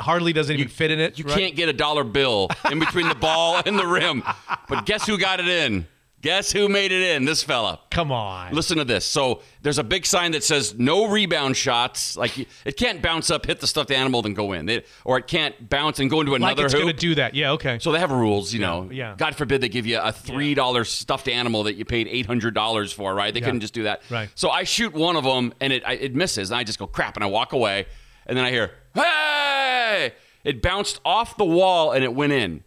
hardly 0.00 0.32
doesn't 0.32 0.54
even 0.54 0.68
fit 0.68 0.90
in 0.90 1.00
it. 1.00 1.18
you 1.18 1.24
right? 1.24 1.34
can't 1.38 1.56
get 1.56 1.68
a 1.68 1.72
dollar 1.72 2.04
bill 2.04 2.48
in 2.70 2.78
between 2.78 3.08
the 3.08 3.14
ball 3.14 3.60
and 3.66 3.78
the 3.78 3.86
rim. 3.86 4.22
But 4.68 4.86
guess 4.86 5.06
who 5.06 5.18
got 5.18 5.40
it 5.40 5.48
in? 5.48 5.86
Guess 6.24 6.52
who 6.52 6.70
made 6.70 6.90
it 6.90 7.02
in? 7.02 7.26
This 7.26 7.42
fella. 7.42 7.80
Come 7.90 8.10
on. 8.10 8.54
Listen 8.54 8.78
to 8.78 8.84
this. 8.84 9.04
So 9.04 9.42
there's 9.60 9.76
a 9.76 9.84
big 9.84 10.06
sign 10.06 10.32
that 10.32 10.42
says 10.42 10.74
no 10.74 11.06
rebound 11.06 11.54
shots. 11.54 12.16
Like 12.16 12.48
it 12.64 12.78
can't 12.78 13.02
bounce 13.02 13.30
up, 13.30 13.44
hit 13.44 13.60
the 13.60 13.66
stuffed 13.66 13.90
animal, 13.90 14.22
then 14.22 14.32
go 14.32 14.52
in. 14.52 14.64
They, 14.64 14.84
or 15.04 15.18
it 15.18 15.26
can't 15.26 15.68
bounce 15.68 16.00
and 16.00 16.08
go 16.08 16.20
into 16.20 16.32
like 16.32 16.38
another 16.40 16.64
it's 16.64 16.72
hoop. 16.72 16.84
going 16.84 16.94
to 16.94 16.98
do 16.98 17.14
that. 17.16 17.34
Yeah. 17.34 17.50
Okay. 17.52 17.78
so 17.78 17.92
they 17.92 17.98
have 17.98 18.10
rules, 18.10 18.54
you 18.54 18.60
know. 18.60 18.88
yeah. 18.90 19.14
God 19.18 19.36
forbid 19.36 19.60
they 19.60 19.68
give 19.68 19.84
you 19.84 19.98
a 20.00 20.12
three 20.12 20.54
dollar 20.54 20.84
stuffed 20.84 21.28
animal 21.28 21.64
that 21.64 21.74
you 21.74 21.84
paid 21.84 22.08
eight 22.08 22.24
hundred 22.24 22.54
dollars 22.54 22.90
for, 22.90 23.14
right? 23.14 23.34
They 23.34 23.42
couldn't 23.42 23.60
just 23.60 23.74
do 23.74 23.82
that. 23.82 24.00
Right. 24.08 24.30
So 24.34 24.48
I 24.48 24.64
shoot 24.64 24.94
one 24.94 25.16
of 25.16 25.24
them 25.24 25.52
and 25.60 25.74
it 25.74 25.82
I, 25.86 25.92
it 25.92 26.14
misses, 26.14 26.50
and 26.50 26.56
I 26.58 26.64
just 26.64 26.78
go 26.78 26.86
crap, 26.86 27.16
and 27.18 27.22
I 27.24 27.26
walk 27.26 27.52
away, 27.52 27.84
and 28.26 28.34
then 28.34 28.46
I 28.46 28.50
hear 28.50 28.70
hey! 28.94 30.14
It 30.42 30.62
bounced 30.62 31.00
off 31.04 31.36
the 31.36 31.44
wall 31.44 31.92
and 31.92 32.02
it 32.02 32.14
went 32.14 32.32
in, 32.32 32.64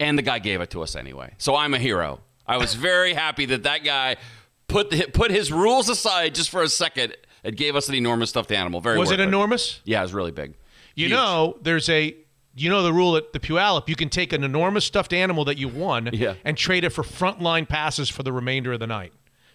and 0.00 0.18
the 0.18 0.22
guy 0.22 0.40
gave 0.40 0.60
it 0.60 0.70
to 0.70 0.82
us 0.82 0.96
anyway. 0.96 1.34
So 1.38 1.54
I'm 1.54 1.72
a 1.72 1.78
hero. 1.78 2.22
I 2.50 2.56
was 2.56 2.74
very 2.74 3.14
happy 3.14 3.46
that 3.46 3.62
that 3.62 3.84
guy 3.84 4.16
put 4.66 4.90
the, 4.90 5.06
put 5.12 5.30
his 5.30 5.52
rules 5.52 5.88
aside 5.88 6.34
just 6.34 6.50
for 6.50 6.62
a 6.62 6.68
second 6.68 7.16
and 7.44 7.56
gave 7.56 7.76
us 7.76 7.88
an 7.88 7.94
enormous 7.94 8.30
stuffed 8.30 8.52
animal. 8.52 8.80
Very 8.80 8.98
was 8.98 9.10
it 9.10 9.20
enormous? 9.20 9.80
Yeah, 9.84 10.00
it 10.00 10.02
was 10.02 10.12
really 10.14 10.32
big. 10.32 10.54
You 10.94 11.06
Huge. 11.06 11.12
know, 11.12 11.58
there's 11.62 11.88
a 11.88 12.16
you 12.56 12.68
know 12.68 12.82
the 12.82 12.92
rule 12.92 13.16
at 13.16 13.32
the 13.32 13.38
Puyallup. 13.38 13.88
You 13.88 13.94
can 13.94 14.08
take 14.08 14.32
an 14.32 14.42
enormous 14.42 14.84
stuffed 14.84 15.12
animal 15.12 15.44
that 15.44 15.56
you 15.58 15.68
won 15.68 16.10
Yeah. 16.12 16.34
and 16.44 16.56
trade 16.56 16.82
it 16.84 16.90
for 16.90 17.02
frontline 17.04 17.68
passes 17.68 18.08
for 18.08 18.22
the 18.24 18.32
remainder 18.32 18.72
of 18.72 18.80
the 18.80 18.86
night. 18.88 19.12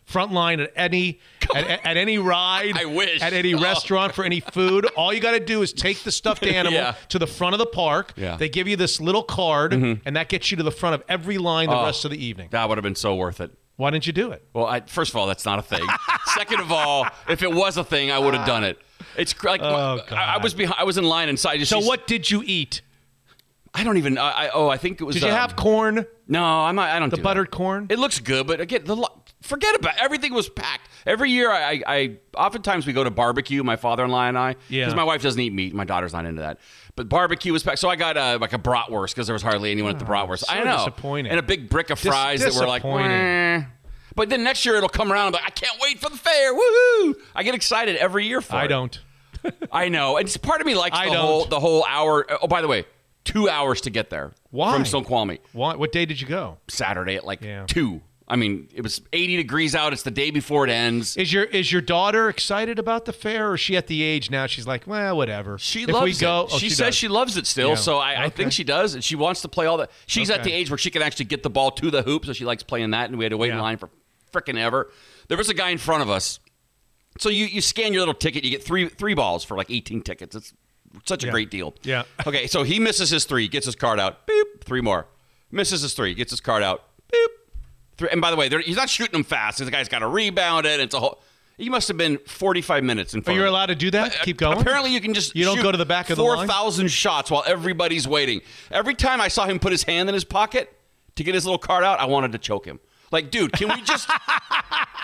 Frontline 0.09 0.61
at 0.63 0.71
any 0.75 1.19
at, 1.55 1.65
at 1.85 1.97
any 1.97 2.17
ride. 2.17 2.77
I 2.79 2.85
wish. 2.85 3.21
at 3.21 3.33
any 3.33 3.53
Oh. 3.55 3.61
restaurant 3.61 4.13
for 4.13 4.23
any 4.23 4.39
food. 4.39 4.85
All 4.95 5.11
you 5.13 5.19
got 5.19 5.31
to 5.31 5.39
do 5.39 5.61
is 5.61 5.73
take 5.73 6.03
the 6.03 6.11
stuffed 6.11 6.43
animal 6.45 6.73
Yeah. 6.73 6.95
to 7.09 7.19
the 7.19 7.27
front 7.27 7.53
of 7.55 7.59
the 7.59 7.65
park. 7.65 8.13
Yeah. 8.15 8.29
Mm-hmm. 8.31 8.37
They 8.37 8.49
give 8.49 8.67
you 8.67 8.75
this 8.75 9.01
little 9.01 9.23
card, 9.23 9.73
and 9.73 10.15
that 10.15 10.29
gets 10.29 10.51
you 10.51 10.57
to 10.57 10.63
the 10.63 10.71
front 10.71 10.95
of 10.95 11.03
every 11.09 11.37
line 11.37 11.69
the 11.69 11.75
Oh. 11.75 11.85
rest 11.85 12.05
of 12.05 12.11
the 12.11 12.23
evening. 12.23 12.49
That 12.51 12.69
would 12.69 12.77
have 12.77 12.83
been 12.83 12.95
so 12.95 13.15
worth 13.15 13.41
it. 13.41 13.51
Why 13.77 13.89
didn't 13.89 14.07
you 14.07 14.13
do 14.13 14.31
it? 14.31 14.45
Well, 14.53 14.65
I, 14.67 14.79
first 14.81 15.11
of 15.11 15.17
all, 15.17 15.27
that's 15.27 15.43
not 15.43 15.59
a 15.59 15.61
thing. 15.61 15.85
Second 16.27 16.61
of 16.61 16.71
all, 16.71 17.05
if 17.27 17.43
it 17.43 17.51
was 17.51 17.75
a 17.75 17.83
thing, 17.83 18.09
I 18.09 18.19
would 18.19 18.33
have 18.33 18.47
done 18.47 18.63
it. 18.63 18.79
It's 19.17 19.35
like 19.43 19.61
Oh, 19.61 19.99
I, 20.11 20.35
I 20.35 20.37
was 20.37 20.53
behind, 20.53 20.75
I 20.79 20.85
was 20.85 20.97
in 20.97 21.03
line 21.03 21.27
inside. 21.27 21.65
So 21.67 21.79
what 21.79 22.07
did 22.07 22.31
you 22.31 22.41
eat? 22.45 22.81
I 23.73 23.83
don't 23.83 23.97
even. 23.97 24.17
I, 24.17 24.45
I 24.45 24.49
oh, 24.53 24.69
I 24.69 24.77
think 24.77 25.01
it 25.01 25.03
was. 25.03 25.15
Did 25.15 25.23
you 25.23 25.29
um, 25.29 25.35
have 25.35 25.55
corn? 25.57 26.05
No, 26.27 26.43
I'm 26.43 26.75
not. 26.75 26.89
I 26.89 26.99
don't. 26.99 27.09
The 27.09 27.17
do 27.17 27.21
buttered 27.23 27.47
that. 27.47 27.51
corn? 27.55 27.87
It 27.89 27.99
looks 27.99 28.19
good, 28.19 28.47
but 28.47 28.59
again, 28.59 28.83
the 28.85 29.07
forget 29.41 29.75
about 29.75 29.95
everything 29.99 30.33
was 30.33 30.49
packed. 30.49 30.89
Every 31.05 31.29
year, 31.29 31.51
I, 31.51 31.73
I, 31.73 31.83
I 31.87 32.17
oftentimes 32.35 32.87
we 32.87 32.93
go 32.93 33.03
to 33.03 33.11
barbecue. 33.11 33.63
My 33.63 33.75
father-in-law 33.75 34.23
and 34.27 34.37
I, 34.37 34.55
Yeah. 34.69 34.85
because 34.85 34.95
my 34.95 35.03
wife 35.03 35.21
doesn't 35.21 35.39
eat 35.39 35.53
meat. 35.53 35.73
My 35.75 35.83
daughter's 35.85 36.13
not 36.13 36.25
into 36.25 36.41
that. 36.41 36.57
But 36.95 37.09
barbecue 37.09 37.53
was 37.53 37.61
packed, 37.61 37.77
so 37.79 37.89
I 37.89 37.95
got 37.95 38.17
uh, 38.17 38.39
like 38.41 38.53
a 38.53 38.57
bratwurst 38.57 39.09
because 39.09 39.27
there 39.27 39.33
was 39.35 39.43
hardly 39.43 39.69
anyone 39.71 39.91
at 39.93 39.99
the 39.99 40.05
bratwurst. 40.05 40.45
Oh, 40.49 40.53
so 40.53 40.53
I 40.53 40.63
know, 40.63 40.77
disappointing. 40.77 41.29
and 41.29 41.39
a 41.39 41.43
big 41.43 41.69
brick 41.69 41.89
of 41.91 42.01
Dis- 42.01 42.11
fries 42.11 42.41
that 42.43 42.53
were 42.55 42.65
like. 42.67 42.83
"Meh." 42.83 43.63
But 44.15 44.29
then 44.29 44.43
next 44.45 44.65
year 44.65 44.75
it'll 44.77 44.87
come 44.89 45.11
around. 45.11 45.27
I'm 45.27 45.33
like, 45.33 45.43
I 45.45 45.49
can't 45.49 45.77
wait 45.81 45.99
for 45.99 46.09
the 46.09 46.15
fair. 46.17 46.53
Woohoo! 46.55 47.15
I 47.35 47.43
get 47.43 47.53
excited 47.53 47.97
every 47.97 48.25
year 48.25 48.39
for 48.39 48.55
I 48.55 48.63
it. 48.63 48.69
don't. 48.69 48.97
I 49.73 49.89
know. 49.89 50.15
And 50.17 50.33
part 50.41 50.61
of 50.61 50.65
me 50.67 50.73
likes 50.73 50.97
I 50.97 51.05
the 51.07 51.11
don't. 51.11 51.21
whole 51.21 51.45
the 51.45 51.59
whole 51.59 51.85
hour. 51.87 52.25
Oh, 52.41 52.47
by 52.47 52.61
the 52.61 52.67
way, 52.69 52.85
two 53.25 53.49
hours 53.49 53.81
to 53.81 53.89
get 53.89 54.09
there. 54.09 54.31
Why? 54.51 54.71
From 54.73 54.85
Snoqualmie. 54.85 55.39
Why, 55.51 55.75
what 55.75 55.91
day 55.91 56.05
did 56.05 56.21
you 56.21 56.27
go? 56.27 56.57
Saturday 56.69 57.15
at 57.15 57.25
like 57.25 57.41
Yeah. 57.41 57.65
two. 57.67 58.01
I 58.27 58.37
mean, 58.37 58.69
it 58.73 58.81
was 58.81 59.01
80 59.13 59.37
degrees 59.37 59.75
out. 59.75 59.93
It's 59.93 60.01
the 60.01 60.09
day 60.09 60.31
before 60.31 60.65
it 60.65 60.71
ends. 60.71 61.15
Is 61.15 61.31
your 61.31 61.43
is 61.43 61.71
your 61.71 61.81
daughter 61.81 62.27
excited 62.27 62.79
about 62.79 63.05
the 63.05 63.13
fair, 63.13 63.51
or 63.51 63.53
is 63.53 63.59
she 63.61 63.77
at 63.77 63.85
the 63.85 64.01
age 64.01 64.31
now 64.31 64.47
she's 64.47 64.65
like, 64.65 64.87
well, 64.87 65.15
whatever. 65.15 65.59
She 65.59 65.83
if 65.83 65.89
loves 65.89 66.05
we 66.05 66.19
go, 66.19 66.41
it. 66.45 66.49
oh, 66.51 66.57
she, 66.57 66.69
she 66.69 66.69
says 66.71 66.87
does. 66.87 66.95
she 66.95 67.07
loves 67.07 67.37
it 67.37 67.45
still, 67.45 67.69
Yeah. 67.69 67.75
so 67.75 67.97
I, 67.99 68.23
I 68.23 68.29
think 68.29 68.51
she 68.51 68.63
does, 68.63 68.95
and 68.95 69.03
she 69.03 69.15
wants 69.15 69.41
to 69.43 69.47
play 69.47 69.67
all 69.67 69.77
that. 69.77 69.91
She's 70.07 70.31
at 70.31 70.43
the 70.43 70.51
age 70.51 70.71
where 70.71 70.77
she 70.79 70.89
can 70.89 71.03
actually 71.03 71.25
get 71.25 71.43
the 71.43 71.51
ball 71.51 71.69
to 71.71 71.91
the 71.91 72.01
hoop, 72.01 72.25
so 72.25 72.33
she 72.33 72.45
likes 72.45 72.63
playing 72.63 72.89
that. 72.91 73.09
And 73.11 73.19
we 73.19 73.25
had 73.25 73.29
to 73.29 73.37
wait 73.37 73.51
in 73.51 73.59
line 73.59 73.77
for 73.77 73.89
frickin' 74.33 74.57
ever. 74.57 74.89
There 75.27 75.37
was 75.37 75.49
a 75.49 75.53
guy 75.53 75.69
in 75.69 75.77
front 75.77 76.01
of 76.01 76.09
us. 76.09 76.39
So 77.19 77.29
you, 77.29 77.45
you 77.45 77.61
scan 77.61 77.93
your 77.93 78.01
little 78.01 78.13
ticket, 78.15 78.43
you 78.43 78.49
get 78.49 78.63
three 78.63 78.89
three 78.89 79.13
balls 79.13 79.43
for 79.45 79.55
like 79.55 79.69
18 79.69 80.01
tickets. 80.01 80.35
It's 80.35 80.53
such 81.05 81.23
a 81.23 81.27
Yeah. 81.27 81.31
great 81.31 81.49
deal. 81.51 81.73
Yeah. 81.83 82.03
Okay, 82.27 82.47
so 82.47 82.63
he 82.63 82.79
misses 82.79 83.09
his 83.09 83.25
three, 83.25 83.47
gets 83.47 83.65
his 83.65 83.75
card 83.75 83.99
out. 83.99 84.25
Beep. 84.27 84.63
Three 84.63 84.81
more. 84.81 85.07
Misses 85.51 85.81
his 85.81 85.93
three, 85.93 86.13
gets 86.13 86.31
his 86.31 86.39
card 86.41 86.63
out. 86.63 86.83
Beep. 87.11 87.31
Three. 87.97 88.09
And 88.11 88.19
by 88.21 88.31
the 88.31 88.37
way, 88.37 88.49
he's 88.63 88.75
not 88.77 88.89
shooting 88.89 89.13
them 89.13 89.23
fast. 89.23 89.57
The 89.63 89.69
guy's 89.71 89.87
got 89.89 89.99
to 89.99 90.07
rebound 90.07 90.65
it. 90.65 90.79
It's 90.79 90.93
a 90.95 90.99
whole. 90.99 91.21
He 91.57 91.69
must 91.69 91.87
have 91.87 91.95
been 91.95 92.17
45 92.25 92.83
minutes 92.83 93.13
in 93.13 93.23
Are 93.25 93.31
you 93.31 93.47
allowed 93.47 93.67
to 93.67 93.75
do 93.75 93.89
that? 93.91 94.13
Uh, 94.19 94.23
Keep 94.23 94.37
going. 94.37 94.59
Apparently, 94.59 94.91
you 94.93 94.99
can 94.99 95.13
just 95.13 95.33
You 95.37 95.45
don't 95.45 95.55
shoot 95.55 95.63
go 95.63 95.71
to 95.71 95.77
the 95.77 95.85
back 95.85 96.09
of 96.09 96.17
the 96.17 96.23
line? 96.23 96.37
Four 96.39 96.47
thousand 96.47 96.89
shots 96.89 97.31
while 97.31 97.43
everybody's 97.47 98.05
waiting. 98.05 98.41
Every 98.71 98.93
time 98.95 99.21
I 99.21 99.29
saw 99.29 99.45
him 99.45 99.59
put 99.59 99.71
his 99.71 99.83
hand 99.83 100.09
in 100.09 100.13
his 100.13 100.25
pocket 100.25 100.75
to 101.15 101.23
get 101.23 101.33
his 101.33 101.45
little 101.45 101.57
card 101.57 101.85
out, 101.85 101.99
I 102.01 102.05
wanted 102.07 102.33
to 102.33 102.37
choke 102.39 102.65
him. 102.65 102.81
Like, 103.11 103.31
dude, 103.31 103.53
can 103.53 103.69
we 103.69 103.81
just? 103.83 104.09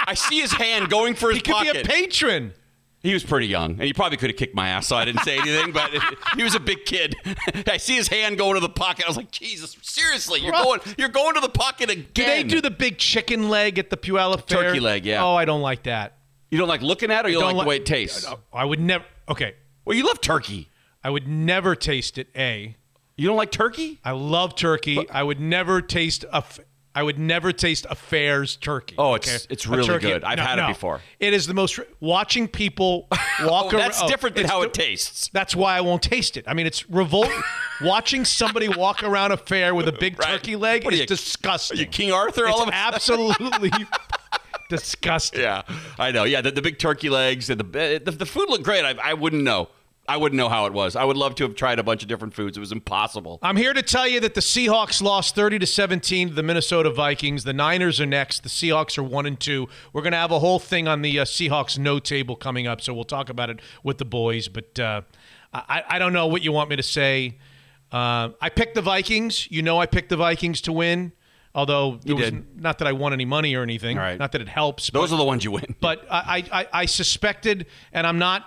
I 0.06 0.14
see 0.16 0.42
his 0.42 0.52
hand 0.52 0.90
going 0.90 1.14
for 1.14 1.30
his 1.30 1.38
He 1.38 1.42
could 1.44 1.54
pocket. 1.54 1.74
be 1.74 1.80
a 1.80 1.84
patron. 1.86 2.54
He 3.04 3.14
was 3.14 3.24
pretty 3.24 3.48
young, 3.48 3.72
and 3.72 3.82
he 3.82 3.94
probably 3.94 4.18
could 4.18 4.30
have 4.30 4.38
kicked 4.38 4.54
my 4.54 4.70
ass, 4.70 4.86
so 4.86 4.96
I 4.96 5.06
didn't 5.06 5.24
say 5.24 5.38
anything. 5.40 5.72
But 5.72 5.90
he 6.36 6.44
was 6.44 6.54
a 6.54 6.60
big 6.60 6.86
kid. 6.86 7.16
I 7.68 7.78
see 7.78 7.96
his 7.96 8.08
hand 8.08 8.38
going 8.38 8.54
to 8.54 8.60
the 8.60 8.70
pocket. 8.70 9.06
I 9.06 9.08
was 9.08 9.18
like, 9.18 9.32
Jesus, 9.32 9.76
seriously, 9.82 10.40
you're 10.42 10.52
Right. 10.52 10.64
going, 10.64 10.96
you're 11.00 11.10
going 11.10 11.34
to 11.34 11.42
the 11.42 11.50
pocket 11.50 11.90
again. 11.90 12.06
Do 12.14 12.24
they 12.26 12.44
do 12.44 12.62
the 12.62 12.70
big 12.70 13.00
chicken 13.00 13.50
leg 13.50 13.80
at 13.80 13.90
the 13.90 13.98
Puyallup 13.98 14.48
Fair? 14.48 14.64
Turkey 14.64 14.80
leg, 14.80 15.06
yeah. 15.06 15.24
Oh, 15.24 15.34
I 15.36 15.46
don't 15.46 15.62
like 15.62 15.84
that. 15.84 16.18
You 16.52 16.60
don't 16.60 16.68
like 16.68 16.82
looking 16.82 17.10
at, 17.12 17.26
it 17.26 17.30
or 17.30 17.32
you 17.32 17.40
don't, 17.40 17.50
Don't 17.50 17.58
like 17.58 17.66
the 17.66 17.70
way 17.70 17.76
it 17.78 17.86
tastes. 17.88 18.28
Uh, 18.28 18.34
uh, 18.34 18.36
I 18.54 18.66
would 18.66 18.80
never. 18.80 19.06
Okay, 19.30 19.56
Well, 19.86 19.98
you 19.98 20.06
love 20.06 20.22
turkey. 20.22 20.70
I 21.04 21.10
would 21.10 21.28
never 21.28 21.76
taste 21.76 22.18
it. 22.20 22.28
A. 22.36 22.76
You 23.18 23.28
don't 23.28 23.38
like 23.38 23.52
turkey? 23.52 24.00
I 24.06 24.12
love 24.12 24.56
turkey. 24.56 25.10
I 25.10 25.24
would 25.24 25.40
never 25.40 25.82
taste 25.82 26.24
a. 26.26 26.36
F- 26.38 26.60
I 26.94 27.04
would 27.04 27.18
never 27.18 27.54
taste 27.54 27.86
a 27.90 27.96
fair's 27.96 28.58
turkey. 28.58 28.96
Oh, 28.98 29.16
it's- 29.16 29.48
it's 29.50 29.66
A 29.66 29.70
really 29.70 30.00
good. 30.00 30.24
I've 30.26 30.40
had 30.40 30.60
it 30.60 30.68
before. 30.68 31.00
It 31.20 31.34
is 31.34 31.48
the 31.48 31.54
most 31.54 31.80
watching 32.02 32.48
people 32.50 33.08
walk 33.44 33.68
Oh, 33.74 33.78
around. 33.78 33.80
that's 33.80 34.06
different 34.08 34.36
than 34.36 34.46
how 34.46 34.62
it 34.64 34.74
tastes. 34.74 35.30
That's 35.32 35.56
why 35.56 35.78
I 35.78 35.82
won't 35.82 36.02
taste 36.04 36.36
it. 36.36 36.44
I 36.48 36.54
mean, 36.54 36.68
it's 36.68 36.90
revolt. 36.90 37.30
watching 37.82 38.26
somebody 38.26 38.68
walk 38.68 39.04
around 39.04 39.32
a 39.32 39.38
fair 39.38 39.74
with 39.74 39.88
a 39.88 39.92
big 39.94 40.20
Right. 40.20 40.32
turkey 40.32 40.56
leg 40.58 40.84
What 40.84 40.94
is 40.94 41.00
you- 41.00 41.06
disgusting. 41.06 41.78
Are 41.78 41.82
you 41.82 41.88
King 41.88 42.12
Arthur? 42.12 42.46
it's 42.46 42.54
all 42.60 42.64
of 42.68 42.74
absolutely 42.74 43.72
disgusting. 44.70 45.42
Yeah, 45.42 45.64
I 46.00 46.12
know. 46.12 46.24
Yeah, 46.24 46.42
the, 46.42 46.52
the 46.52 46.62
big 46.62 46.78
turkey 46.80 47.10
legs 47.10 47.50
and 47.50 47.60
the, 47.60 47.80
eh, 47.80 48.00
the 48.04 48.12
the 48.12 48.26
food 48.26 48.50
looked 48.50 48.64
great. 48.64 48.84
I, 48.86 48.96
I 49.02 49.14
wouldn't 49.14 49.44
know. 49.44 49.70
I 50.12 50.18
wouldn't 50.18 50.36
know 50.36 50.50
how 50.50 50.66
it 50.66 50.74
was. 50.74 50.98
I 50.98 51.06
would 51.06 51.16
love 51.16 51.36
to 51.36 51.44
have 51.46 51.56
tried 51.56 51.80
a 51.80 51.84
bunch 51.84 52.02
of 52.02 52.10
different 52.10 52.34
foods. 52.34 52.58
It 52.58 52.60
was 52.60 52.74
impossible. 52.74 53.40
I'm 53.42 53.56
here 53.56 53.74
to 53.74 53.82
tell 53.82 54.06
you 54.06 54.20
that 54.20 54.34
the 54.34 54.42
Seahawks 54.42 55.02
lost 55.02 55.36
30 55.36 55.60
to 55.60 55.66
17 55.66 56.28
to 56.28 56.34
the 56.34 56.44
Minnesota 56.44 56.90
Vikings. 56.90 57.46
The 57.46 57.54
Niners 57.54 58.02
are 58.02 58.06
next. 58.06 58.44
The 58.44 58.50
Seahawks 58.50 58.98
are 58.98 59.04
1 59.04 59.26
and 59.26 59.40
2. 59.40 59.70
We're 59.94 60.02
going 60.02 60.12
to 60.12 60.18
have 60.18 60.32
a 60.32 60.40
whole 60.40 60.60
thing 60.60 60.86
on 60.90 61.02
the 61.02 61.20
uh, 61.20 61.24
Seahawks 61.24 61.78
no 61.80 61.98
table 61.98 62.36
coming 62.36 62.68
up, 62.68 62.82
so 62.82 62.94
we'll 62.94 63.06
talk 63.06 63.30
about 63.30 63.50
it 63.50 63.62
with 63.84 64.00
the 64.00 64.06
boys, 64.06 64.50
but 64.50 64.78
uh, 64.78 65.02
I, 65.54 65.84
I 65.88 66.00
don't 66.00 66.12
know 66.12 66.28
what 66.28 66.42
you 66.42 66.52
want 66.52 66.70
me 66.70 66.76
to 66.76 66.84
say. 66.84 67.38
Uh, 67.90 68.32
I 68.42 68.50
picked 68.50 68.76
the 68.76 68.82
Vikings. 68.82 69.50
You 69.50 69.62
know 69.62 69.80
I 69.80 69.86
picked 69.86 70.10
the 70.10 70.18
Vikings 70.18 70.60
to 70.62 70.74
win. 70.74 71.14
Although 71.56 72.00
it 72.06 72.14
was 72.14 72.32
not 72.56 72.80
that 72.80 72.88
I 72.88 72.94
won 72.94 73.12
any 73.12 73.26
money 73.26 73.56
or 73.56 73.64
anything, 73.64 73.98
right. 73.98 74.18
not 74.18 74.32
that 74.34 74.42
it 74.42 74.48
helps. 74.48 74.90
but- 74.90 75.00
Those 75.00 75.12
are 75.14 75.18
the 75.18 75.24
ones 75.24 75.44
you 75.44 75.52
win. 75.52 75.76
but 75.82 76.06
I, 76.10 76.46
I, 76.52 76.68
I 76.72 76.86
suspected, 76.86 77.66
and 77.92 78.08
I'm 78.08 78.20
not, 78.20 78.46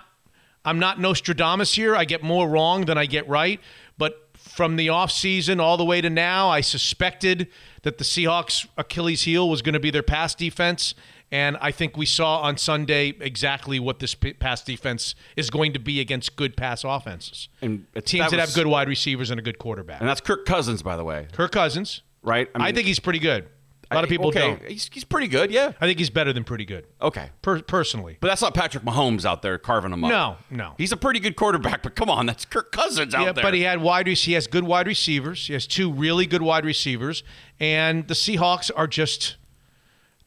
I'm 0.65 0.79
not 0.79 0.99
Nostradamus 0.99 1.73
here. 1.73 1.95
I 1.95 2.05
get 2.05 2.23
more 2.23 2.49
wrong 2.49 2.85
than 2.85 2.97
I 2.97 3.05
get 3.05 3.27
right. 3.29 3.61
But 3.97 4.29
from 4.37 4.75
the 4.75 4.89
off 4.89 5.11
season 5.11 5.59
all 5.59 5.77
the 5.77 5.85
way 5.85 6.01
to 6.01 6.09
now, 6.09 6.49
I 6.49 6.61
suspected 6.61 7.47
that 7.83 7.97
the 7.97 8.03
Seahawks' 8.03 8.67
Achilles 8.77 9.23
heel 9.23 9.49
was 9.49 9.61
going 9.61 9.73
to 9.73 9.79
be 9.79 9.91
their 9.91 10.03
pass 10.03 10.33
defense, 10.35 10.95
and 11.31 11.57
I 11.59 11.71
think 11.71 11.97
we 11.97 12.05
saw 12.05 12.39
on 12.39 12.57
Sunday 12.57 13.13
exactly 13.19 13.79
what 13.79 13.99
this 13.99 14.15
pass 14.15 14.63
defense 14.63 15.15
is 15.35 15.49
going 15.49 15.73
to 15.73 15.79
be 15.79 15.99
against 15.99 16.35
good 16.35 16.55
pass 16.55 16.83
offenses. 16.83 17.49
And 17.61 17.85
teams 18.05 18.25
that 18.25 18.31
that, 18.31 18.39
have 18.39 18.53
good 18.53 18.67
wide 18.67 18.87
receivers 18.87 19.31
and 19.31 19.39
a 19.39 19.43
good 19.43 19.57
quarterback. 19.59 19.99
and 19.99 20.09
that's 20.09 20.21
Kirk 20.21 20.45
Cousins, 20.45 20.81
by 20.81 20.95
the 20.95 21.03
way, 21.03 21.27
Kirk 21.31 21.51
Cousins, 21.51 22.01
right? 22.21 22.49
I, 22.55 22.71
think 22.71 22.87
he's 22.87 22.99
pretty 22.99 23.19
good. 23.19 23.47
A 23.91 23.95
lot 23.95 24.03
of 24.03 24.09
people 24.09 24.27
okay. 24.29 24.39
don't. 24.39 24.63
He's, 24.67 24.89
he's 24.91 25.03
pretty 25.03 25.27
good. 25.27 25.51
Yeah. 25.51 25.73
I 25.79 25.85
think 25.85 25.99
he's 25.99 26.09
better 26.09 26.33
than 26.33 26.43
pretty 26.43 26.65
good, 26.65 26.85
Okay. 27.01 27.29
per- 27.41 27.61
personally. 27.61 28.17
But 28.19 28.27
that's 28.29 28.41
not 28.41 28.53
Patrick 28.53 28.83
Mahomes 28.83 29.25
out 29.25 29.41
there 29.41 29.57
carving 29.57 29.91
them 29.91 30.03
up. 30.03 30.09
No, 30.09 30.37
no. 30.49 30.73
He's 30.77 30.91
a 30.91 30.97
pretty 30.97 31.19
good 31.19 31.35
quarterback, 31.35 31.83
but 31.83 31.95
come 31.95 32.09
on, 32.09 32.25
that's 32.25 32.45
Kirk 32.45 32.71
Cousins 32.71 33.13
out 33.13 33.25
yeah, 33.25 33.31
there. 33.31 33.43
but 33.43 33.53
he 33.53 33.61
had 33.61 33.81
wide. 33.81 34.07
He 34.07 34.33
has 34.33 34.47
good 34.47 34.63
wide 34.63 34.87
receivers. 34.87 35.45
He 35.47 35.53
has 35.53 35.67
two 35.67 35.91
really 35.91 36.25
good 36.25 36.41
wide 36.41 36.65
receivers, 36.65 37.23
and 37.59 38.07
the 38.07 38.13
Seahawks 38.15 38.71
are 38.75 38.87
just 38.87 39.35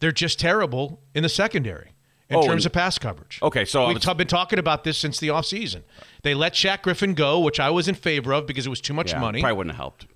they're 0.01 0.13
just 0.13 0.39
terrible 0.39 1.01
in 1.15 1.23
the 1.25 1.29
secondary. 1.29 1.91
in 2.31 2.37
Oh, 2.37 2.43
terms 2.47 2.65
of 2.67 2.73
pass 2.73 2.99
coverage. 2.99 3.41
Okay, 3.43 3.65
so 3.65 3.89
we've 3.89 3.99
t- 4.01 4.15
been 4.15 4.27
talking 4.29 4.59
about 4.59 4.85
this 4.85 4.99
since 4.99 5.19
the 5.19 5.29
offseason. 5.29 5.83
They 6.23 6.35
let 6.35 6.53
Shaq 6.53 6.83
Griffin 6.83 7.15
go, 7.15 7.41
which 7.41 7.59
I 7.59 7.71
was 7.71 7.89
in 7.89 7.95
favor 7.95 8.33
of 8.35 8.47
because 8.47 8.67
it 8.67 8.69
was 8.71 8.81
too 8.83 8.93
much 8.95 9.13
Yeah, 9.13 9.21
money. 9.21 9.41
Probably 9.41 9.57
wouldn't 9.57 9.73
have 9.75 9.79
helped. 9.81 10.07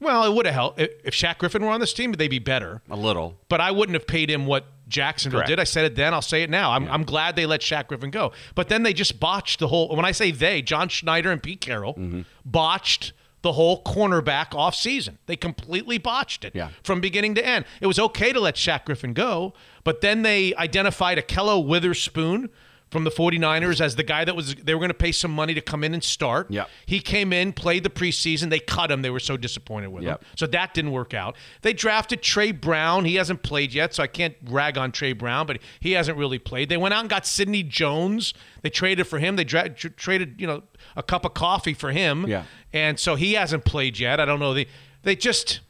Well, 0.00 0.24
it 0.24 0.34
would 0.34 0.44
have 0.46 0.54
helped 0.54 0.80
if 0.80 1.14
Shaq 1.14 1.38
Griffin 1.38 1.62
were 1.64 1.70
on 1.70 1.80
this 1.80 1.92
team. 1.94 2.12
They'd 2.12 2.28
be 2.28 2.38
better. 2.38 2.82
A 2.90 2.96
little. 2.96 3.38
But 3.48 3.60
I 3.62 3.70
wouldn't 3.70 3.94
have 3.94 4.06
paid 4.06 4.30
him 4.30 4.44
what 4.46 4.66
Jacksonville 4.88 5.40
Correct. 5.40 5.48
did. 5.48 5.58
I 5.60 5.64
said 5.64 5.84
it 5.86 5.96
then. 5.96 6.12
I'll 6.12 6.20
say 6.22 6.42
it 6.42 6.50
now. 6.50 6.72
I'm, 6.72 6.86
I'm 6.88 7.02
glad 7.04 7.34
they 7.34 7.46
let 7.46 7.60
Shaq 7.62 7.86
Griffin 7.88 8.10
go. 8.10 8.32
But 8.54 8.68
then 8.68 8.82
they 8.82 8.92
just 8.92 9.18
botched 9.18 9.58
the 9.58 9.68
whole. 9.68 9.88
When 9.96 10.04
I 10.04 10.12
say 10.12 10.30
they, 10.30 10.60
John 10.62 10.88
Schneider 10.88 11.32
and 11.32 11.42
Pete 11.42 11.60
Carroll 11.60 11.94
Mm-hmm. 11.94 12.20
botched 12.44 13.12
the 13.42 13.52
whole 13.52 13.82
cornerback 13.84 14.54
off 14.54 14.74
season. 14.74 15.18
They 15.26 15.36
completely 15.36 15.98
botched 15.98 16.44
it 16.44 16.52
Yeah. 16.54 16.70
from 16.82 17.00
beginning 17.00 17.34
to 17.36 17.46
end. 17.46 17.64
It 17.80 17.86
was 17.86 17.98
okay 17.98 18.32
to 18.32 18.40
let 18.40 18.56
Shaq 18.56 18.84
Griffin 18.86 19.12
go, 19.12 19.54
but 19.84 20.00
then 20.00 20.22
they 20.22 20.54
identified 20.56 21.16
Ahkello 21.18 21.64
Witherspoon 21.64 22.50
from 22.96 23.04
the 23.04 23.10
49ers 23.10 23.78
as 23.82 23.94
the 23.96 24.02
guy 24.02 24.24
that 24.24 24.34
was 24.34 24.54
they 24.54 24.72
were 24.74 24.78
going 24.80 24.88
to 24.88 24.94
pay 24.94 25.12
some 25.12 25.30
money 25.30 25.52
to 25.52 25.60
come 25.60 25.84
in 25.84 25.92
and 25.92 26.02
start. 26.02 26.50
Yep. 26.50 26.70
He 26.86 27.00
came 27.00 27.30
in, 27.30 27.52
played 27.52 27.82
the 27.82 27.90
preseason. 27.90 28.48
They 28.48 28.58
cut 28.58 28.90
him. 28.90 29.02
They 29.02 29.10
were 29.10 29.20
so 29.20 29.36
disappointed 29.36 29.88
with 29.88 30.04
Yep. 30.04 30.22
him. 30.22 30.28
So 30.34 30.46
that 30.46 30.72
didn't 30.72 30.92
work 30.92 31.12
out. 31.12 31.36
They 31.60 31.74
drafted 31.74 32.22
Tre 32.22 32.52
Brown. 32.52 33.04
He 33.04 33.16
hasn't 33.16 33.42
played 33.42 33.74
yet, 33.74 33.92
so 33.92 34.02
I 34.02 34.06
can't 34.06 34.34
rag 34.46 34.78
on 34.78 34.92
Tre 34.92 35.12
Brown, 35.12 35.46
but 35.46 35.58
he 35.78 35.92
hasn't 35.92 36.16
really 36.16 36.38
played. 36.38 36.70
They 36.70 36.78
went 36.78 36.94
out 36.94 37.00
and 37.00 37.10
got 37.10 37.26
Sidney 37.26 37.62
Jones. 37.62 38.32
They 38.62 38.70
traded 38.70 39.06
for 39.06 39.18
him. 39.18 39.36
They 39.36 39.44
dra- 39.44 39.68
tr- 39.68 39.88
traded, 39.88 40.40
you 40.40 40.46
know, 40.46 40.62
a 40.96 41.02
cup 41.02 41.26
of 41.26 41.34
coffee 41.34 41.74
for 41.74 41.92
him. 41.92 42.26
Yeah. 42.26 42.44
And 42.72 42.98
so 42.98 43.14
he 43.14 43.34
hasn't 43.34 43.66
played 43.66 43.98
yet. 43.98 44.20
I 44.20 44.24
don't 44.24 44.40
know. 44.40 44.54
They 44.54 44.68
they 45.02 45.16
just 45.16 45.60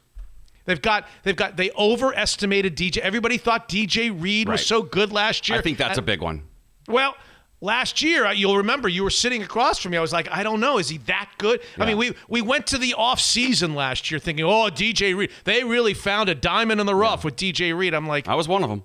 they've 0.63 0.81
got 0.81 1.05
they've 1.23 1.35
got 1.35 1.57
they 1.57 1.71
overestimated 1.77 2.77
DJ. 2.77 2.99
Everybody 2.99 3.37
thought 3.37 3.67
DJ 3.67 4.09
Reed 4.17 4.47
was 4.47 4.65
so 4.65 4.81
good 4.81 5.11
last 5.11 5.49
year. 5.49 5.59
I 5.59 5.61
think 5.61 5.77
that's 5.77 5.97
Uh, 5.97 6.01
a 6.01 6.05
big 6.05 6.21
one. 6.21 6.43
Well, 6.87 7.15
last 7.61 8.01
year 8.01 8.25
uh, 8.25 8.31
you'll 8.31 8.57
remember 8.57 8.87
you 8.87 9.03
were 9.03 9.09
sitting 9.09 9.41
across 9.43 9.79
from 9.79 9.91
me. 9.91 9.97
I 9.97 10.01
was 10.01 10.13
like, 10.13 10.29
I 10.31 10.43
don't 10.43 10.59
know, 10.59 10.77
is 10.77 10.89
he 10.89 10.97
that 10.99 11.29
good? 11.37 11.59
I 11.77 11.85
mean, 11.85 11.97
we 11.97 12.13
we 12.27 12.41
went 12.41 12.67
to 12.67 12.77
the 12.77 12.93
off 12.95 13.19
season 13.19 13.75
last 13.75 14.09
year 14.11 14.19
thinking, 14.19 14.45
oh, 14.45 14.69
DJ 14.69 15.15
Reed, 15.15 15.31
they 15.43 15.63
really 15.63 15.93
found 15.93 16.29
a 16.29 16.35
diamond 16.35 16.79
in 16.79 16.85
the 16.87 16.95
rough 16.95 17.23
with 17.23 17.35
DJ 17.35 17.77
Reed. 17.77 17.93
I'm 17.93 18.07
like, 18.07 18.27
I 18.27 18.35
was 18.35 18.47
one 18.47 18.63
of 18.63 18.69
them. 18.69 18.83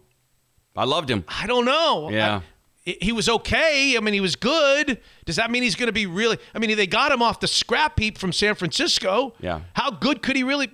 I 0.74 0.84
loved 0.84 1.10
him. 1.10 1.24
I 1.28 1.46
don't 1.46 1.64
know. 1.66 2.10
Yeah. 2.10 2.36
I- 2.36 2.42
he 2.84 3.12
was 3.12 3.28
okay. 3.28 3.96
I 3.96 4.00
mean, 4.00 4.12
he 4.12 4.20
was 4.20 4.34
good. 4.34 4.98
Does 5.24 5.36
that 5.36 5.52
mean 5.52 5.62
he's 5.62 5.76
going 5.76 5.86
to 5.86 5.92
be 5.92 6.06
really? 6.06 6.36
I 6.52 6.58
mean, 6.58 6.76
they 6.76 6.88
got 6.88 7.12
him 7.12 7.22
off 7.22 7.38
the 7.38 7.46
scrap 7.46 7.96
heap 8.00 8.18
from 8.18 8.32
San 8.32 8.56
Francisco. 8.56 9.34
Yeah. 9.38 9.60
How 9.74 9.92
good 9.92 10.20
could 10.20 10.34
he 10.34 10.42
really? 10.42 10.68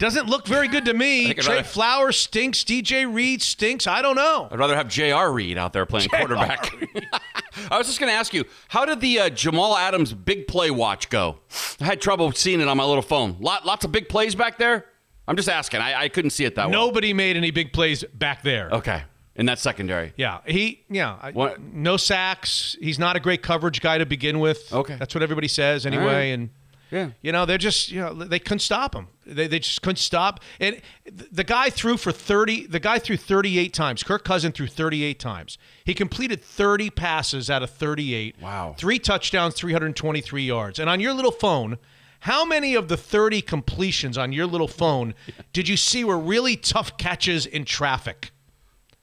Doesn't 0.00 0.28
look 0.28 0.46
very 0.46 0.66
good 0.66 0.86
to 0.86 0.94
me. 0.94 1.32
Trey 1.34 1.56
rather- 1.56 1.68
Flowers 1.68 2.16
stinks. 2.16 2.64
DJ 2.64 3.04
Reed 3.12 3.42
stinks. 3.42 3.86
I 3.86 4.02
don't 4.02 4.16
know. 4.16 4.48
I'd 4.50 4.58
rather 4.58 4.74
have 4.74 4.88
J.R. 4.88 5.30
Reed 5.32 5.56
out 5.58 5.72
there 5.72 5.86
playing 5.86 6.08
quarterback. 6.12 6.72
I 7.70 7.78
was 7.78 7.86
just 7.86 8.00
going 8.00 8.10
to 8.10 8.16
ask 8.16 8.32
you, 8.34 8.44
how 8.68 8.84
did 8.84 9.00
the 9.00 9.20
uh, 9.20 9.28
Jamal 9.30 9.76
Adams 9.76 10.12
big 10.14 10.48
play 10.48 10.70
watch 10.70 11.10
go? 11.10 11.36
I 11.80 11.84
had 11.84 12.00
trouble 12.00 12.32
seeing 12.32 12.60
it 12.60 12.66
on 12.68 12.76
my 12.76 12.84
little 12.84 13.02
phone. 13.02 13.36
Lot, 13.40 13.66
lots 13.66 13.84
of 13.84 13.92
big 13.92 14.08
plays 14.08 14.34
back 14.34 14.58
there. 14.58 14.86
I'm 15.28 15.36
just 15.36 15.48
asking. 15.48 15.80
I, 15.80 16.02
I 16.04 16.08
couldn't 16.08 16.30
see 16.30 16.44
it 16.44 16.54
that 16.56 16.66
way. 16.66 16.72
Nobody 16.72 17.12
made 17.12 17.36
any 17.36 17.50
big 17.50 17.72
plays 17.72 18.02
back 18.14 18.42
there. 18.42 18.70
Okay, 18.70 19.02
in 19.36 19.46
that 19.46 19.58
secondary. 19.58 20.12
Yeah, 20.16 20.38
he 20.46 20.82
yeah, 20.88 21.18
I- 21.22 21.56
no 21.60 21.96
sacks. 21.98 22.74
He's 22.80 22.98
not 22.98 23.14
a 23.16 23.20
great 23.20 23.42
coverage 23.42 23.80
guy 23.80 23.98
to 23.98 24.06
begin 24.06 24.40
with. 24.40 24.72
Okay. 24.72 24.96
that's 24.96 25.14
what 25.14 25.22
everybody 25.22 25.46
says 25.46 25.84
anyway. 25.86 26.04
right. 26.04 26.20
And 26.34 26.50
Yeah. 26.90 27.10
you 27.22 27.30
know 27.30 27.46
they're 27.46 27.58
just 27.58 27.92
you 27.92 28.00
know 28.00 28.12
they 28.14 28.40
couldn't 28.40 28.58
stop 28.60 28.92
him. 28.94 29.06
They, 29.30 29.46
they 29.46 29.58
just 29.58 29.82
couldn't 29.82 29.96
stop. 29.96 30.40
And 30.58 30.80
the 31.04 31.44
guy 31.44 31.70
threw 31.70 31.96
for 31.96 32.12
thirty. 32.12 32.66
The 32.66 32.80
guy 32.80 32.98
threw 32.98 33.16
thirty 33.16 33.58
eight 33.58 33.72
times. 33.72 34.02
Kirk 34.02 34.24
Cousin 34.24 34.52
threw 34.52 34.66
thirty 34.66 35.02
eight 35.04 35.18
times. 35.18 35.58
He 35.84 35.94
completed 35.94 36.42
thirty 36.42 36.90
passes 36.90 37.48
out 37.48 37.62
of 37.62 37.70
thirty 37.70 38.14
eight. 38.14 38.36
Wow. 38.40 38.74
Three 38.76 38.98
touchdowns, 38.98 39.54
three 39.54 39.72
hundred 39.72 39.94
twenty 39.96 40.20
three 40.20 40.44
yards. 40.44 40.78
And 40.78 40.90
on 40.90 41.00
your 41.00 41.14
little 41.14 41.32
phone. 41.32 41.78
How 42.24 42.44
many 42.44 42.74
of 42.74 42.88
the 42.88 42.98
30 42.98 43.40
completions 43.40 44.18
on 44.18 44.30
your 44.30 44.44
little 44.46 44.68
phone 44.68 45.14
did 45.54 45.70
you 45.70 45.78
see 45.78 46.04
were 46.04 46.18
really 46.18 46.54
tough 46.54 46.98
catches 46.98 47.46
in 47.46 47.64
traffic? 47.64 48.30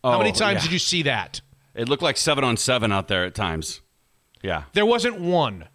Oh, 0.03 0.11
How 0.11 0.17
many 0.19 0.31
times 0.31 0.57
yeah. 0.57 0.61
did 0.65 0.71
you 0.71 0.77
see 0.77 1.01
that? 1.01 1.41
It 1.73 1.89
looked 1.89 2.03
like 2.03 2.15
seven 2.15 2.43
on 2.43 2.57
seven 2.57 2.91
out 2.91 3.07
there 3.07 3.25
at 3.25 3.33
times. 3.33 3.81
Yeah. 4.43 4.65
There 4.73 4.85
wasn't 4.85 5.19
one 5.19 5.67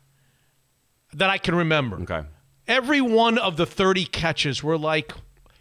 that 1.15 1.31
I 1.31 1.39
can 1.39 1.57
remember. 1.57 1.97
Okay. 2.03 2.23
Every 2.73 3.03
one 3.03 3.37
of 3.37 3.59
the 3.59 3.67
30 3.67 4.07
catches 4.07 4.63
were 4.63 4.79
like 4.79 5.13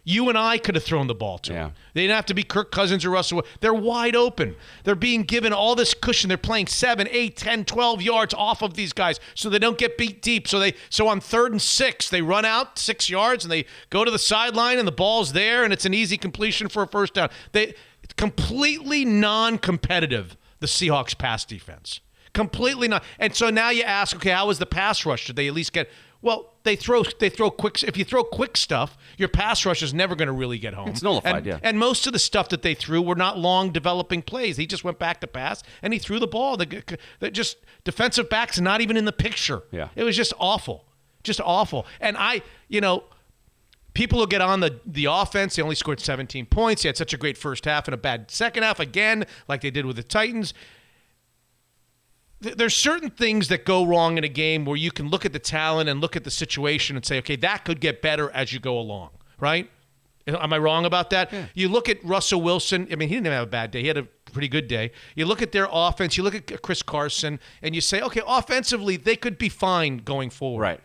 you 0.02 0.30
and 0.30 0.38
I 0.38 0.56
could 0.56 0.74
have 0.76 0.82
thrown 0.82 1.08
the 1.08 1.14
ball 1.14 1.36
to. 1.40 1.52
Yeah. 1.52 1.70
They 1.92 2.00
didn't 2.00 2.16
have 2.16 2.26
to 2.26 2.34
be 2.34 2.42
Kirk 2.42 2.72
Cousins 2.72 3.04
or 3.04 3.10
Russell. 3.10 3.44
They're 3.60 3.74
wide 3.74 4.16
open. 4.16 4.56
They're 4.84 4.94
being 4.94 5.22
given 5.22 5.52
all 5.52 5.74
this 5.74 5.92
cushion. 5.92 6.28
They're 6.28 6.38
playing 6.38 6.68
7, 6.68 7.06
8, 7.10 7.36
10, 7.36 7.64
12 7.66 8.00
yards 8.00 8.32
off 8.32 8.62
of 8.62 8.72
these 8.74 8.94
guys 8.94 9.20
so 9.34 9.50
they 9.50 9.58
don't 9.58 9.76
get 9.76 9.98
beat 9.98 10.22
deep. 10.22 10.48
So 10.48 10.58
they 10.58 10.72
so 10.88 11.06
on 11.06 11.20
3rd 11.20 11.52
and 11.52 11.62
6, 11.62 12.08
they 12.08 12.22
run 12.22 12.46
out 12.46 12.78
6 12.78 13.10
yards 13.10 13.44
and 13.44 13.52
they 13.52 13.66
go 13.90 14.06
to 14.06 14.10
the 14.10 14.18
sideline 14.18 14.78
and 14.78 14.88
the 14.88 14.92
ball's 14.92 15.34
there 15.34 15.64
and 15.64 15.72
it's 15.72 15.84
an 15.84 15.92
easy 15.92 16.16
completion 16.16 16.70
for 16.70 16.82
a 16.82 16.88
first 16.88 17.12
down. 17.12 17.28
They 17.52 17.74
completely 18.16 19.04
non-competitive 19.04 20.38
the 20.60 20.66
Seahawks 20.66 21.16
pass 21.16 21.44
defense. 21.44 22.00
Completely 22.32 22.88
not. 22.88 23.04
And 23.18 23.36
so 23.36 23.50
now 23.50 23.68
you 23.68 23.82
ask, 23.82 24.16
okay, 24.16 24.30
how 24.30 24.46
was 24.46 24.58
the 24.58 24.64
pass 24.64 25.04
rush? 25.04 25.26
Did 25.26 25.36
they 25.36 25.48
at 25.48 25.52
least 25.52 25.74
get? 25.74 25.90
Well, 26.22 26.51
they 26.64 26.76
throw 26.76 27.02
they 27.18 27.28
throw 27.28 27.50
quick. 27.50 27.82
If 27.82 27.96
you 27.96 28.04
throw 28.04 28.22
quick 28.24 28.56
stuff, 28.56 28.96
your 29.18 29.28
pass 29.28 29.64
rush 29.66 29.82
is 29.82 29.92
never 29.92 30.14
going 30.14 30.26
to 30.26 30.32
really 30.32 30.58
get 30.58 30.74
home. 30.74 30.88
It's 30.88 31.02
nullified, 31.02 31.36
And- 31.38 31.46
yeah. 31.46 31.58
And 31.62 31.78
most 31.78 32.06
of 32.06 32.12
the 32.12 32.18
stuff 32.18 32.48
that 32.50 32.62
they 32.62 32.74
threw 32.74 33.02
were 33.02 33.14
not 33.16 33.38
long 33.38 33.72
developing 33.72 34.22
plays. 34.22 34.56
He 34.56 34.66
just 34.66 34.84
went 34.84 34.98
back 34.98 35.20
to 35.22 35.26
pass 35.26 35.62
and 35.82 35.92
he 35.92 35.98
threw 35.98 36.18
the 36.18 36.26
ball. 36.26 36.56
The, 36.56 36.82
the 37.20 37.30
just 37.30 37.56
defensive 37.84 38.28
backs 38.30 38.60
not 38.60 38.80
even 38.80 38.96
in 38.96 39.04
the 39.04 39.12
picture. 39.12 39.62
Yeah. 39.70 39.88
it 39.96 40.04
was 40.04 40.16
just 40.16 40.32
awful, 40.38 40.84
just 41.24 41.40
awful. 41.40 41.86
And 42.00 42.16
I, 42.16 42.42
you 42.68 42.80
know, 42.80 43.04
people 43.94 44.18
will 44.20 44.26
get 44.26 44.40
on 44.40 44.60
the 44.60 44.80
the 44.86 45.06
offense. 45.06 45.56
They 45.56 45.62
only 45.62 45.74
scored 45.74 46.00
17 46.00 46.46
points. 46.46 46.82
He 46.82 46.88
had 46.88 46.96
such 46.96 47.12
a 47.12 47.16
great 47.16 47.36
first 47.36 47.64
half 47.64 47.86
and 47.88 47.94
a 47.94 47.98
bad 47.98 48.30
second 48.30 48.62
half 48.62 48.78
again, 48.80 49.26
like 49.48 49.60
they 49.62 49.70
did 49.70 49.84
with 49.86 49.96
the 49.96 50.02
Titans. 50.02 50.54
Th- 52.42 52.56
There's 52.56 52.74
certain 52.76 53.10
things 53.10 53.48
that 53.48 53.64
go 53.64 53.84
wrong 53.84 54.18
in 54.18 54.24
a 54.24 54.28
game 54.28 54.64
where 54.64 54.76
you 54.76 54.90
can 54.90 55.08
look 55.08 55.24
at 55.24 55.32
the 55.32 55.38
talent 55.38 55.88
and 55.88 56.00
look 56.00 56.16
at 56.16 56.24
the 56.24 56.30
situation 56.30 56.96
and 56.96 57.04
say, 57.04 57.18
okay, 57.18 57.36
that 57.36 57.64
could 57.64 57.80
get 57.80 58.02
better 58.02 58.30
as 58.32 58.52
you 58.52 58.60
go 58.60 58.78
along, 58.78 59.10
right? 59.38 59.70
Am 60.26 60.52
I 60.52 60.58
wrong 60.58 60.84
about 60.84 61.10
that? 61.10 61.32
You 61.54 61.68
look 61.68 61.88
at 61.88 62.02
Russell 62.04 62.40
Wilson. 62.42 62.86
I 62.92 62.94
mean, 62.94 63.08
he 63.08 63.16
didn't 63.16 63.26
have 63.26 63.42
a 63.42 63.50
bad 63.50 63.72
day. 63.72 63.80
He 63.82 63.88
had 63.88 63.96
a 63.96 64.04
pretty 64.32 64.46
good 64.48 64.68
day. 64.68 64.92
You 65.16 65.26
look 65.26 65.42
at 65.42 65.50
their 65.50 65.66
offense. 65.70 66.16
You 66.16 66.22
look 66.22 66.34
at 66.34 66.62
Chris 66.62 66.80
Carson, 66.82 67.40
and 67.60 67.74
you 67.74 67.80
say, 67.80 68.00
okay, 68.02 68.22
offensively, 68.24 68.96
they 68.96 69.16
could 69.16 69.36
be 69.36 69.48
fine 69.48 69.98
going 69.98 70.30
forward. 70.30 70.62
Right. 70.62 70.80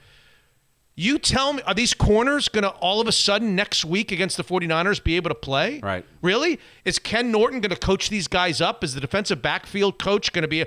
You 0.99 1.19
tell 1.19 1.53
me, 1.53 1.61
are 1.67 1.75
these 1.75 1.93
corners 1.93 2.49
going 2.49 2.63
to 2.63 2.71
all 2.71 2.99
of 2.99 3.07
a 3.07 3.11
sudden 3.11 3.55
next 3.55 3.85
week 3.85 4.11
against 4.11 4.35
the 4.35 4.43
49ers 4.43 5.03
be 5.03 5.15
able 5.15 5.29
to 5.29 5.35
play? 5.35 5.79
Right. 5.83 6.03
Really? 6.23 6.59
Is 6.85 6.97
Ken 6.97 7.31
Norton 7.31 7.61
going 7.61 7.69
to 7.69 7.77
coach 7.79 8.09
these 8.09 8.27
guys 8.27 8.59
up? 8.61 8.83
Is 8.83 8.95
the 8.95 9.01
defensive 9.01 9.43
backfield 9.43 9.99
coach 9.99 10.33
going 10.33 10.41
to 10.41 10.47
be 10.47 10.65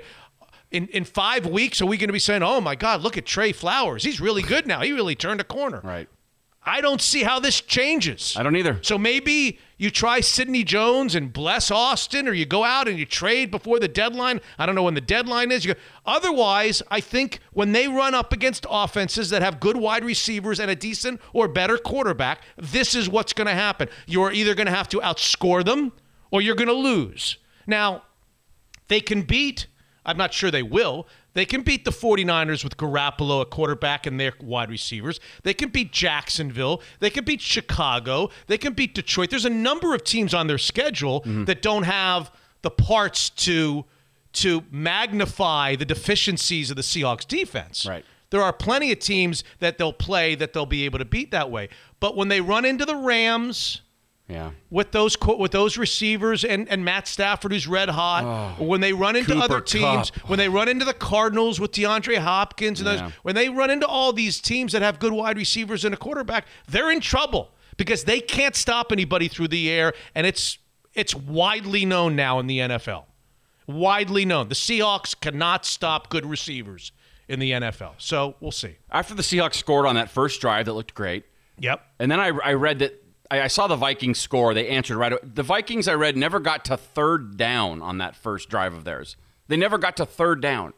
in 0.71 0.87
in 0.87 1.03
5 1.03 1.45
weeks 1.45 1.81
are 1.81 1.85
we 1.85 1.97
going 1.97 2.09
to 2.09 2.13
be 2.13 2.19
saying, 2.19 2.43
"Oh 2.43 2.61
my 2.61 2.75
god, 2.75 3.01
look 3.01 3.17
at 3.17 3.25
Tre 3.25 3.51
Flowers. 3.51 4.03
He's 4.03 4.19
really 4.19 4.41
good 4.41 4.65
now. 4.65 4.81
He 4.81 4.91
really 4.91 5.15
turned 5.15 5.41
a 5.41 5.45
corner." 5.45 5.81
Right. 5.83 6.07
I 6.63 6.79
don't 6.79 7.01
see 7.01 7.23
how 7.23 7.39
this 7.39 7.59
changes. 7.59 8.35
I 8.37 8.43
don't 8.43 8.55
either. 8.55 8.77
So 8.83 8.99
maybe 8.99 9.57
you 9.79 9.89
try 9.89 10.19
Sidney 10.19 10.63
Jones 10.63 11.15
and 11.15 11.33
Bless 11.33 11.71
Austin, 11.71 12.27
or 12.27 12.33
you 12.33 12.45
go 12.45 12.63
out 12.63 12.87
and 12.87 12.99
you 12.99 13.05
trade 13.05 13.49
before 13.49 13.79
the 13.79 13.87
deadline. 13.87 14.41
I 14.59 14.67
don't 14.67 14.75
know 14.75 14.83
when 14.83 14.93
the 14.93 15.01
deadline 15.01 15.51
is. 15.51 15.65
You 15.65 15.73
go, 15.73 15.79
otherwise, 16.05 16.83
I 16.91 16.99
think 16.99 17.39
when 17.51 17.71
they 17.71 17.87
run 17.87 18.13
up 18.13 18.31
against 18.31 18.67
offenses 18.69 19.31
that 19.31 19.41
have 19.41 19.59
good 19.59 19.75
wide 19.75 20.05
receivers 20.05 20.59
and 20.59 20.69
a 20.69 20.75
decent 20.75 21.19
or 21.33 21.47
better 21.47 21.79
quarterback, 21.79 22.43
this 22.57 22.93
is 22.93 23.09
what's 23.09 23.33
going 23.33 23.47
to 23.47 23.55
happen. 23.55 23.89
You're 24.05 24.31
either 24.31 24.53
going 24.53 24.67
to 24.67 24.75
have 24.75 24.89
to 24.89 24.99
outscore 24.99 25.65
them 25.65 25.93
or 26.29 26.41
you're 26.41 26.55
going 26.55 26.67
to 26.67 26.73
lose. 26.73 27.37
Now, 27.65 28.03
they 28.87 29.01
can 29.01 29.23
beat, 29.23 29.65
I'm 30.05 30.17
not 30.17 30.33
sure 30.33 30.49
they 30.49 30.63
will, 30.63 31.07
they 31.33 31.45
can 31.45 31.61
beat 31.61 31.85
the 31.85 31.91
49ers 31.91 32.63
with 32.63 32.75
Garoppolo, 32.75 33.41
a 33.41 33.45
quarterback, 33.45 34.05
and 34.05 34.19
their 34.19 34.33
wide 34.41 34.69
receivers. 34.69 35.19
They 35.43 35.53
can 35.53 35.69
beat 35.69 35.91
Jacksonville. 35.91 36.81
They 36.99 37.09
can 37.09 37.23
beat 37.23 37.39
Chicago. 37.39 38.29
They 38.47 38.57
can 38.57 38.73
beat 38.73 38.93
Detroit. 38.93 39.29
There's 39.29 39.45
a 39.45 39.49
number 39.49 39.93
of 39.95 40.03
teams 40.03 40.33
on 40.33 40.47
their 40.47 40.57
schedule 40.57 41.21
mm-hmm. 41.21 41.45
that 41.45 41.61
don't 41.61 41.83
have 41.83 42.31
the 42.61 42.71
parts 42.71 43.29
to 43.29 43.85
to 44.33 44.63
magnify 44.71 45.75
the 45.75 45.83
deficiencies 45.83 46.69
of 46.69 46.77
the 46.77 46.81
Seahawks 46.81 47.27
defense. 47.27 47.85
Right. 47.85 48.05
There 48.29 48.41
are 48.41 48.53
plenty 48.53 48.93
of 48.93 48.99
teams 48.99 49.43
that 49.59 49.77
they'll 49.77 49.91
play 49.91 50.35
that 50.35 50.53
they'll 50.53 50.65
be 50.65 50.85
able 50.85 50.99
to 50.99 51.05
beat 51.05 51.31
that 51.31 51.51
way. 51.51 51.67
But 51.99 52.15
when 52.15 52.29
they 52.29 52.39
run 52.39 52.63
into 52.63 52.85
the 52.85 52.95
Rams, 52.95 53.81
Yeah. 54.31 54.51
with 54.69 54.91
those 54.91 55.17
with 55.37 55.51
those 55.51 55.77
receivers 55.77 56.43
and, 56.45 56.67
and 56.69 56.85
Matt 56.85 57.07
Stafford 57.07 57.51
who's 57.51 57.67
red 57.67 57.89
hot. 57.89 58.55
Oh, 58.59 58.63
when 58.63 58.79
they 58.81 58.93
run 58.93 59.15
into 59.15 59.33
Cooper 59.33 59.43
other 59.43 59.61
teams, 59.61 60.11
Kupp. 60.11 60.29
when 60.29 60.39
they 60.39 60.47
run 60.49 60.67
into 60.69 60.85
the 60.85 60.93
Cardinals 60.93 61.59
with 61.59 61.71
DeAndre 61.71 62.17
Hopkins 62.19 62.79
and 62.79 62.87
Yeah. 62.89 62.95
those, 63.03 63.11
when 63.23 63.35
they 63.35 63.49
run 63.49 63.69
into 63.69 63.85
all 63.87 64.13
these 64.13 64.39
teams 64.39 64.71
that 64.73 64.81
have 64.81 64.99
good 64.99 65.13
wide 65.13 65.37
receivers 65.37 65.83
and 65.85 65.93
a 65.93 65.97
quarterback, 65.97 66.45
they're 66.67 66.91
in 66.91 66.99
trouble 67.01 67.51
because 67.77 68.05
they 68.05 68.19
can't 68.19 68.55
stop 68.55 68.91
anybody 68.91 69.27
through 69.27 69.47
the 69.49 69.69
air, 69.69 69.93
and 70.15 70.25
it's 70.27 70.57
it's 70.93 71.15
widely 71.15 71.85
known 71.85 72.15
now 72.15 72.39
in 72.39 72.47
the 72.47 72.59
NFL. 72.59 73.05
Widely 73.67 74.25
known. 74.25 74.49
The 74.49 74.55
Seahawks 74.55 75.19
cannot 75.19 75.65
stop 75.65 76.09
good 76.09 76.25
receivers 76.25 76.91
in 77.29 77.39
the 77.39 77.51
NFL. 77.51 77.93
So 77.97 78.35
we'll 78.41 78.51
see. 78.51 78.75
After 78.91 79.13
the 79.13 79.21
Seahawks 79.21 79.55
scored 79.55 79.85
on 79.85 79.95
that 79.95 80.09
first 80.09 80.41
drive 80.41 80.65
that 80.65 80.73
looked 80.73 80.93
great, 80.93 81.23
Yep. 81.59 81.81
and 81.99 82.11
then 82.11 82.19
I, 82.19 82.27
I 82.43 82.53
read 82.53 82.79
that 82.79 83.00
I, 83.31 83.41
I 83.43 83.47
saw 83.47 83.65
the 83.67 83.75
Vikings 83.75 84.19
score. 84.19 84.53
They 84.53 84.67
answered 84.67 84.97
right. 84.97 85.13
away. 85.13 85.21
The 85.23 85.43
Vikings 85.43 85.87
I 85.87 85.93
read 85.95 86.15
never 86.17 86.39
got 86.39 86.65
to 86.65 86.77
third 86.77 87.37
down 87.37 87.81
on 87.81 87.97
that 87.99 88.15
first 88.15 88.49
drive 88.49 88.73
of 88.73 88.83
theirs. 88.83 89.15
They 89.47 89.57
never 89.57 89.77
got 89.77 89.97
to 89.97 90.05
third 90.05 90.41
down. 90.41 90.73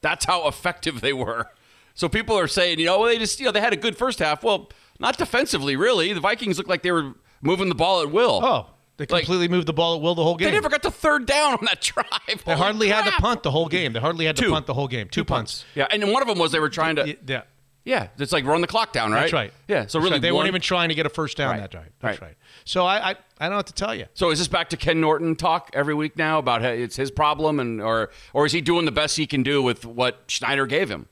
That's 0.00 0.24
how 0.24 0.48
effective 0.48 1.00
they 1.00 1.12
were. 1.12 1.46
So 1.94 2.08
people 2.08 2.36
are 2.38 2.48
saying, 2.48 2.78
you 2.78 2.86
know, 2.86 2.98
well, 3.00 3.08
they 3.08 3.18
just 3.18 3.38
you 3.38 3.46
know 3.46 3.52
they 3.52 3.60
had 3.60 3.72
a 3.72 3.76
good 3.76 3.96
first 3.96 4.18
half. 4.18 4.42
Well, 4.42 4.70
not 4.98 5.18
defensively, 5.18 5.76
really. 5.76 6.12
The 6.12 6.20
Vikings 6.20 6.56
looked 6.58 6.70
like 6.70 6.82
they 6.82 6.92
were 6.92 7.12
moving 7.42 7.68
the 7.68 7.74
ball 7.74 8.00
at 8.02 8.10
will. 8.10 8.40
Oh, 8.42 8.66
they 8.96 9.06
Like- 9.08 9.24
completely 9.24 9.48
moved 9.48 9.66
the 9.66 9.72
ball 9.72 9.96
at 9.96 10.00
will 10.02 10.14
the 10.14 10.22
whole 10.22 10.36
game. 10.36 10.46
They 10.48 10.52
never 10.54 10.68
got 10.68 10.82
to 10.82 10.90
third 10.90 11.26
down 11.26 11.54
on 11.54 11.64
that 11.66 11.80
drive. 11.82 12.06
They 12.26 12.52
Holy 12.52 12.56
hardly 12.56 12.88
had 12.88 13.04
to 13.04 13.12
punt 13.12 13.42
the 13.42 13.50
whole 13.50 13.66
game. 13.68 13.92
They 13.92 14.00
hardly 14.00 14.26
had 14.26 14.36
to 14.36 14.42
Two. 14.42 14.50
punt 14.50 14.66
the 14.66 14.74
whole 14.74 14.88
game. 14.88 15.08
Two, 15.08 15.24
punts. 15.24 15.64
Yeah, 15.74 15.86
and 15.90 16.10
one 16.12 16.22
of 16.22 16.28
them 16.28 16.38
was 16.38 16.52
they 16.52 16.60
were 16.60 16.68
trying 16.70 16.96
to. 16.96 17.16
Yeah. 17.26 17.42
Yeah, 17.90 18.06
it's 18.18 18.32
like 18.32 18.44
run 18.44 18.60
the 18.60 18.66
clock 18.68 18.92
down, 18.92 19.10
right? 19.10 19.22
That's 19.22 19.32
right. 19.32 19.52
Yeah, 19.66 19.86
so 19.86 19.98
really 20.00 20.20
they 20.20 20.30
one- 20.30 20.38
weren't 20.42 20.48
even 20.48 20.60
trying 20.60 20.90
to 20.90 20.94
get 20.94 21.06
a 21.06 21.08
first 21.10 21.36
down 21.36 21.50
Right. 21.50 21.60
that 21.60 21.70
drive. 21.72 21.88
That's 22.00 22.20
Right. 22.20 22.28
right. 22.28 22.36
So 22.64 22.86
I, 22.86 23.10
I 23.10 23.10
I 23.10 23.14
don't 23.40 23.50
know 23.50 23.56
what 23.56 23.66
to 23.66 23.72
tell 23.74 23.94
you. 23.94 24.06
So 24.14 24.30
is 24.30 24.38
this 24.38 24.46
back 24.48 24.68
to 24.70 24.76
Ken 24.76 25.00
Norton 25.00 25.34
talk 25.34 25.70
every 25.72 25.94
week 25.94 26.16
now 26.16 26.38
about 26.38 26.62
how 26.62 26.68
it's 26.68 26.94
his 26.96 27.10
problem, 27.10 27.58
and 27.58 27.80
or 27.80 28.10
or 28.32 28.46
is 28.46 28.52
he 28.52 28.60
doing 28.60 28.84
the 28.84 28.92
best 28.92 29.16
he 29.16 29.26
can 29.26 29.42
do 29.42 29.60
with 29.60 29.84
what 29.84 30.22
Schneider 30.28 30.66
gave 30.66 30.88
him? 30.88 31.08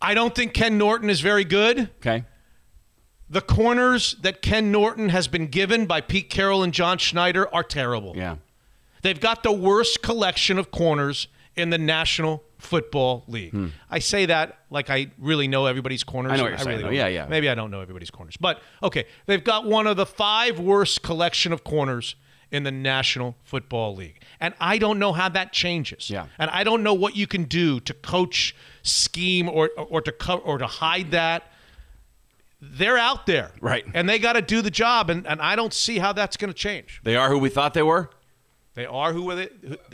I 0.00 0.14
don't 0.14 0.34
think 0.34 0.52
Ken 0.54 0.78
Norton 0.78 1.10
is 1.10 1.20
very 1.20 1.44
good. 1.44 1.90
Okay. 2.00 2.24
The 3.30 3.40
corners 3.40 4.14
that 4.20 4.42
Ken 4.42 4.70
Norton 4.70 5.08
has 5.08 5.26
been 5.28 5.46
given 5.46 5.86
by 5.86 6.00
Pete 6.02 6.28
Carroll 6.28 6.62
and 6.62 6.72
John 6.72 6.98
Schneider 6.98 7.52
are 7.54 7.62
terrible. 7.62 8.14
Yeah. 8.16 8.36
They've 9.02 9.18
got 9.20 9.42
the 9.42 9.52
worst 9.52 10.02
collection 10.02 10.58
of 10.58 10.70
corners 10.70 11.28
in 11.56 11.70
the 11.70 11.78
National 11.78 12.44
Football 12.62 13.24
League. 13.26 13.54
I 13.90 13.98
say 13.98 14.26
that 14.26 14.60
like 14.70 14.88
I 14.88 15.10
really 15.18 15.48
know 15.48 15.66
everybody's 15.66 16.04
corners. 16.04 16.30
Hmm. 16.30 16.34
I 16.34 16.36
know 16.36 16.42
what 16.44 16.48
you're 16.50 16.58
saying, 16.58 16.82
really 16.82 16.96
Yeah, 16.96 17.08
yeah. 17.08 17.26
Maybe 17.26 17.48
I 17.48 17.54
don't 17.54 17.70
know 17.70 17.80
everybody's 17.80 18.10
corners. 18.10 18.36
But 18.38 18.60
okay, 18.82 19.06
they've 19.26 19.42
got 19.42 19.66
one 19.66 19.86
of 19.86 19.96
the 19.96 20.06
five 20.06 20.58
worst 20.58 21.02
collection 21.02 21.52
of 21.52 21.64
corners 21.64 22.14
in 22.50 22.62
the 22.62 22.70
National 22.70 23.34
Football 23.42 23.96
League. 23.96 24.22
And 24.38 24.54
I 24.60 24.78
don't 24.78 24.98
know 24.98 25.12
how 25.12 25.28
that 25.30 25.52
changes. 25.52 26.10
Yeah. 26.10 26.26
And 26.38 26.50
I 26.50 26.64
don't 26.64 26.82
know 26.82 26.94
what 26.94 27.16
you 27.16 27.26
can 27.26 27.44
do 27.44 27.80
to 27.80 27.94
coach, 27.94 28.54
scheme, 28.82 29.48
or 29.48 29.70
or 29.76 30.00
to 30.02 30.12
co- 30.12 30.38
or 30.38 30.58
to 30.58 30.66
hide 30.66 31.10
that. 31.10 31.50
They're 32.60 32.98
out 32.98 33.26
there. 33.26 33.50
Right. 33.60 33.84
And 33.92 34.08
they 34.08 34.20
got 34.20 34.34
to 34.34 34.42
do 34.42 34.62
the 34.62 34.70
job. 34.70 35.10
And, 35.10 35.26
and 35.26 35.42
I 35.42 35.56
don't 35.56 35.74
see 35.74 35.98
how 35.98 36.12
that's 36.12 36.36
going 36.36 36.52
to 36.52 36.56
change. 36.56 37.00
They 37.02 37.16
are 37.16 37.28
who 37.28 37.38
we 37.38 37.48
thought 37.48 37.74
they 37.74 37.82
were. 37.82 38.10
They 38.74 38.86
are 38.86 39.12
who 39.12 39.34
they, 39.34 39.48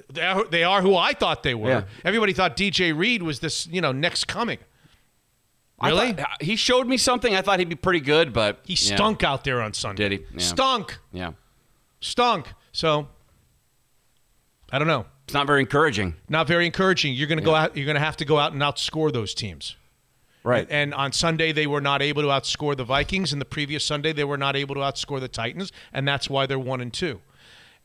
they 0.08 0.22
are. 0.22 0.44
They 0.44 0.62
are 0.64 0.80
who 0.82 0.94
I 0.96 1.12
thought 1.12 1.42
they 1.42 1.54
were. 1.54 1.68
Yeah. 1.70 1.82
Everybody 2.04 2.32
thought 2.32 2.56
DJ 2.56 2.96
Reed 2.96 3.22
was 3.22 3.40
this, 3.40 3.66
you 3.66 3.80
know, 3.80 3.90
next 3.92 4.26
coming. 4.28 4.58
Really? 5.82 6.12
thought- 6.12 6.42
he 6.42 6.54
showed 6.56 6.86
me 6.86 6.96
something. 6.96 7.34
I 7.34 7.42
thought 7.42 7.58
he'd 7.58 7.68
be 7.68 7.74
pretty 7.76 8.00
good, 8.00 8.32
but 8.32 8.60
He 8.64 8.74
yeah. 8.74 8.94
stunk 8.96 9.22
out 9.24 9.44
there 9.44 9.60
on 9.62 9.72
Sunday. 9.74 10.08
Did 10.08 10.20
he? 10.20 10.26
Yeah. 10.34 10.38
Stunk, 10.40 10.98
Yeah. 11.12 11.32
stunk. 12.00 12.52
So 12.72 13.08
I 14.70 14.78
don't 14.78 14.88
know. 14.88 15.06
It's 15.24 15.34
not 15.34 15.46
very 15.46 15.60
encouraging. 15.60 16.14
Not 16.28 16.46
very 16.46 16.64
encouraging. 16.66 17.14
You're 17.14 17.26
going 17.28 17.38
to 17.38 17.44
go 17.44 17.54
out. 17.54 17.76
You're 17.76 17.84
going 17.86 17.96
to 17.96 18.00
have 18.00 18.16
to 18.18 18.24
go 18.24 18.38
out 18.38 18.52
and 18.52 18.62
outscore 18.62 19.12
those 19.12 19.34
teams. 19.34 19.76
Right. 20.44 20.66
And 20.70 20.94
on 20.94 21.12
Sunday 21.12 21.52
they 21.52 21.66
were 21.66 21.80
not 21.80 22.00
able 22.00 22.22
to 22.22 22.28
outscore 22.28 22.76
the 22.76 22.84
Vikings, 22.84 23.32
and 23.32 23.40
the 23.40 23.44
previous 23.44 23.84
Sunday 23.84 24.12
they 24.12 24.24
were 24.24 24.38
not 24.38 24.56
able 24.56 24.74
to 24.76 24.80
outscore 24.80 25.20
the 25.20 25.28
Titans, 25.28 25.70
and 25.92 26.06
that's 26.08 26.30
why 26.30 26.46
they're 26.46 26.58
one 26.58 26.80
and 26.80 26.92
two. 26.92 27.20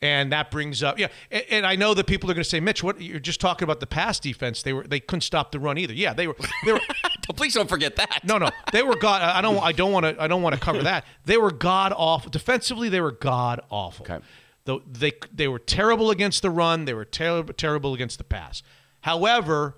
And 0.04 0.34
that 0.34 0.51
brings 0.51 0.84
up, 0.84 0.99
yeah. 0.99 1.08
And, 1.32 1.45
and 1.49 1.66
I 1.66 1.78
know 1.78 1.93
that 1.93 2.08
people 2.08 2.30
are 2.30 2.34
going 2.34 2.43
to 2.43 2.49
say, 2.49 2.60
Mitch, 2.60 2.84
what 2.84 3.01
you're 3.01 3.22
just 3.22 3.39
talking 3.39 3.64
about 3.64 3.80
the 3.80 3.88
pass 3.88 4.20
defense? 4.20 4.62
They 4.62 4.74
were 4.74 4.84
they 4.84 4.99
couldn't 4.99 5.22
stop 5.22 5.54
the 5.54 5.62
run 5.62 5.78
either. 5.78 5.93
Yeah, 5.93 6.12
they 6.12 6.28
were 6.28 6.36
they 6.66 6.74
were 6.74 6.82
Please 7.36 7.54
don't 7.54 7.70
forget 7.70 7.95
that. 7.95 8.20
no 8.26 8.38
no 8.38 8.49
they 8.74 8.84
were 8.84 8.97
god. 8.97 9.22
I 9.22 9.39
don't 9.39 9.64
I 9.64 9.72
don't 9.72 9.93
want 9.93 10.06
to 10.06 10.22
I 10.22 10.28
don't 10.28 10.41
want 10.41 10.56
to 10.56 10.60
cover 10.62 10.84
that. 10.84 11.06
They 11.24 11.38
were 11.38 11.51
god 11.54 11.93
awful 11.95 12.30
defensively. 12.30 12.89
They 12.89 12.99
were 12.99 13.14
god 13.14 13.62
awful. 13.70 14.06
Okay. 14.06 14.24
The, 14.66 14.80
they 14.86 15.14
they 15.34 15.47
were 15.47 15.60
terrible 15.60 16.12
against 16.12 16.41
the 16.41 16.49
run. 16.49 16.84
They 16.84 16.93
were 16.93 17.06
terrible 17.06 17.54
terrible 17.54 17.93
against 17.93 18.18
the 18.18 18.26
pass. 18.26 18.62
However, 19.01 19.78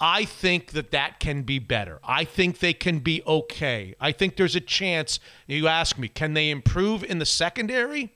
I 0.00 0.24
think 0.24 0.72
that 0.72 0.90
that 0.90 1.20
can 1.20 1.42
be 1.42 1.60
better. 1.60 2.00
I 2.02 2.24
think 2.24 2.58
they 2.58 2.72
can 2.72 2.98
be 2.98 3.22
okay. 3.24 3.94
I 4.00 4.10
think 4.10 4.34
there's 4.34 4.56
a 4.56 4.60
chance. 4.60 5.20
You 5.46 5.68
ask 5.68 5.96
me, 5.96 6.08
can 6.08 6.34
they 6.34 6.50
improve 6.50 7.04
in 7.04 7.20
the 7.20 7.26
secondary? 7.26 8.14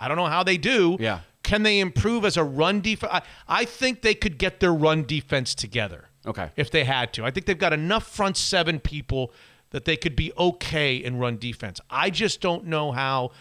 I 0.00 0.08
don't 0.08 0.16
know 0.16 0.26
how 0.26 0.42
they 0.42 0.56
do. 0.56 0.96
Yeah. 1.00 1.20
Can 1.42 1.62
they 1.62 1.78
improve 1.80 2.24
as 2.24 2.36
a 2.36 2.44
run 2.44 2.80
defense? 2.80 3.12
I, 3.12 3.22
I 3.46 3.64
think 3.64 4.02
they 4.02 4.14
could 4.14 4.38
get 4.38 4.60
their 4.60 4.72
run 4.72 5.04
defense 5.04 5.54
together. 5.54 6.08
Okay. 6.26 6.50
If 6.56 6.70
they 6.70 6.84
had 6.84 7.12
to. 7.14 7.24
I 7.24 7.30
think 7.30 7.46
they've 7.46 7.58
got 7.58 7.72
enough 7.72 8.06
front 8.06 8.36
seven 8.36 8.80
people 8.80 9.30
that 9.70 9.84
they 9.84 9.96
could 9.96 10.16
be 10.16 10.32
okay 10.38 10.96
in 10.96 11.18
run 11.18 11.36
defense. 11.36 11.80
I 11.90 12.08
just 12.10 12.40
don't 12.40 12.66
know 12.66 12.92
how 12.92 13.32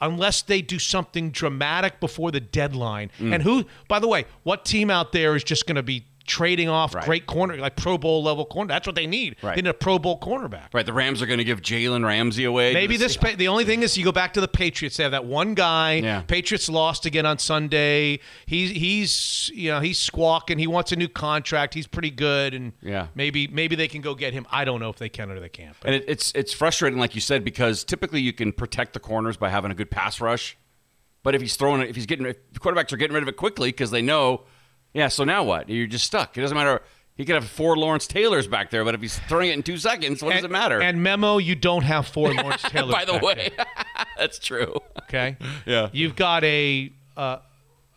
unless 0.00 0.42
they 0.42 0.62
do 0.62 0.78
something 0.78 1.30
dramatic 1.30 2.00
before 2.00 2.30
the 2.30 2.40
deadline. 2.40 3.10
Mm. 3.18 3.34
And 3.34 3.42
who, 3.42 3.64
by 3.88 3.98
the 3.98 4.08
way, 4.08 4.26
what 4.42 4.64
team 4.64 4.90
out 4.90 5.12
there 5.12 5.34
is 5.34 5.42
just 5.42 5.66
going 5.66 5.76
to 5.76 5.82
be 5.82 6.04
trading 6.28 6.68
off 6.68 6.94
Right. 6.94 7.04
great 7.04 7.26
corner, 7.26 7.56
like 7.56 7.74
Pro 7.74 7.98
Bowl 7.98 8.22
level 8.22 8.44
corner? 8.46 8.68
That's 8.68 8.86
what 8.86 8.94
they 8.94 9.06
need. 9.08 9.34
Right. 9.42 9.56
They 9.56 9.62
need 9.62 9.68
a 9.70 9.74
Pro 9.74 9.98
Bowl 9.98 10.20
cornerback. 10.20 10.68
Right. 10.72 10.86
The 10.86 10.92
Rams 10.92 11.20
are 11.20 11.26
going 11.26 11.38
to 11.38 11.44
give 11.44 11.60
Jalen 11.60 12.04
Ramsey 12.06 12.44
away. 12.44 12.72
Maybe 12.74 12.96
this. 12.96 13.16
Pa- 13.16 13.32
the 13.36 13.48
only 13.48 13.64
thing 13.64 13.82
is, 13.82 13.96
you 13.98 14.04
go 14.04 14.12
back 14.12 14.34
to 14.34 14.40
the 14.40 14.46
Patriots. 14.46 14.96
They 14.98 15.02
have 15.02 15.12
that 15.12 15.24
one 15.24 15.54
guy. 15.54 15.94
Yeah. 15.94 16.20
Patriots 16.20 16.68
lost 16.68 17.04
again 17.06 17.26
on 17.26 17.38
Sunday. 17.38 18.20
He's 18.46 18.70
he's 18.70 19.50
you 19.54 19.70
know 19.70 19.80
he's 19.80 19.98
squawking. 19.98 20.58
He 20.58 20.66
wants 20.66 20.92
a 20.92 20.96
new 20.96 21.08
contract. 21.08 21.74
He's 21.74 21.86
pretty 21.86 22.10
good, 22.10 22.54
and 22.54 22.72
Yeah. 22.82 23.08
maybe 23.14 23.46
maybe 23.48 23.74
they 23.74 23.88
can 23.88 24.00
go 24.02 24.14
get 24.14 24.32
him. 24.34 24.46
I 24.50 24.64
don't 24.64 24.78
know 24.80 24.90
if 24.90 24.96
they 24.96 25.08
can 25.08 25.30
or 25.30 25.40
they 25.40 25.48
can't. 25.48 25.74
But 25.80 25.86
And 25.88 25.96
it, 25.96 26.04
it's 26.06 26.30
it's 26.34 26.52
frustrating, 26.52 26.98
like 26.98 27.14
you 27.14 27.20
said, 27.20 27.44
because 27.44 27.84
typically 27.84 28.20
you 28.20 28.32
can 28.32 28.52
protect 28.52 28.92
the 28.92 29.00
corners 29.00 29.36
by 29.36 29.48
having 29.48 29.70
a 29.70 29.74
good 29.74 29.90
pass 29.90 30.20
rush. 30.20 30.56
But 31.24 31.34
if 31.34 31.40
he's 31.40 31.56
throwing 31.56 31.82
it, 31.82 31.88
if 31.90 31.96
he's 31.96 32.06
getting, 32.06 32.26
if 32.26 32.36
quarterbacks 32.54 32.92
are 32.92 32.96
getting 32.96 33.12
rid 33.14 33.22
of 33.22 33.28
it 33.28 33.36
quickly 33.36 33.70
because 33.70 33.90
they 33.90 34.02
know, 34.02 34.42
yeah. 34.98 35.08
So 35.08 35.24
now 35.24 35.44
what? 35.44 35.68
You're 35.68 35.86
just 35.86 36.04
stuck. 36.04 36.36
It 36.36 36.40
doesn't 36.42 36.56
matter. 36.56 36.82
He 37.16 37.24
could 37.24 37.34
have 37.34 37.48
four 37.48 37.76
Lawrence 37.76 38.06
Taylors 38.06 38.46
back 38.46 38.70
there, 38.70 38.84
but 38.84 38.94
if 38.94 39.00
he's 39.00 39.18
throwing 39.28 39.50
it 39.50 39.54
in 39.54 39.62
two 39.64 39.76
seconds, 39.76 40.22
what 40.22 40.34
does 40.34 40.44
it 40.44 40.50
matter? 40.52 40.80
And 40.80 41.02
memo, 41.02 41.38
you 41.38 41.56
don't 41.56 41.82
have 41.82 42.06
four 42.06 42.32
Lawrence 42.34 42.62
Taylors. 42.62 42.94
By 42.94 43.04
the 43.04 43.18
way, 43.18 43.50
that's 44.18 44.38
true. 44.38 44.74
okay. 45.04 45.36
Yeah. 45.66 45.88
You've 45.92 46.16
got 46.16 46.44
a. 46.44 46.92
Uh, 47.16 47.38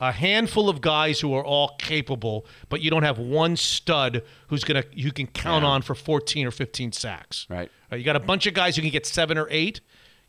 a 0.04 0.12
handful 0.12 0.68
of 0.68 0.82
guys 0.82 1.20
who 1.20 1.32
are 1.36 1.46
all 1.46 1.76
capable, 1.78 2.48
but 2.70 2.82
you 2.82 2.90
don't 2.90 3.04
have 3.04 3.20
one 3.20 3.56
stud 3.56 4.24
who's 4.48 4.64
gonna 4.64 4.84
you 4.92 5.12
can 5.12 5.28
count 5.28 5.62
Yeah. 5.62 5.70
on 5.70 5.84
for 5.84 5.94
14 5.94 6.48
or 6.48 6.50
15 6.50 6.92
sacks. 6.92 7.46
Right. 7.52 7.70
Uh, 7.92 7.98
You 7.98 8.04
got 8.04 8.16
a 8.16 8.20
bunch 8.20 8.48
of 8.48 8.56
guys 8.56 8.76
who 8.76 8.82
can 8.82 8.90
get 8.90 9.06
seven 9.06 9.38
or 9.38 9.48
eight. 9.52 9.80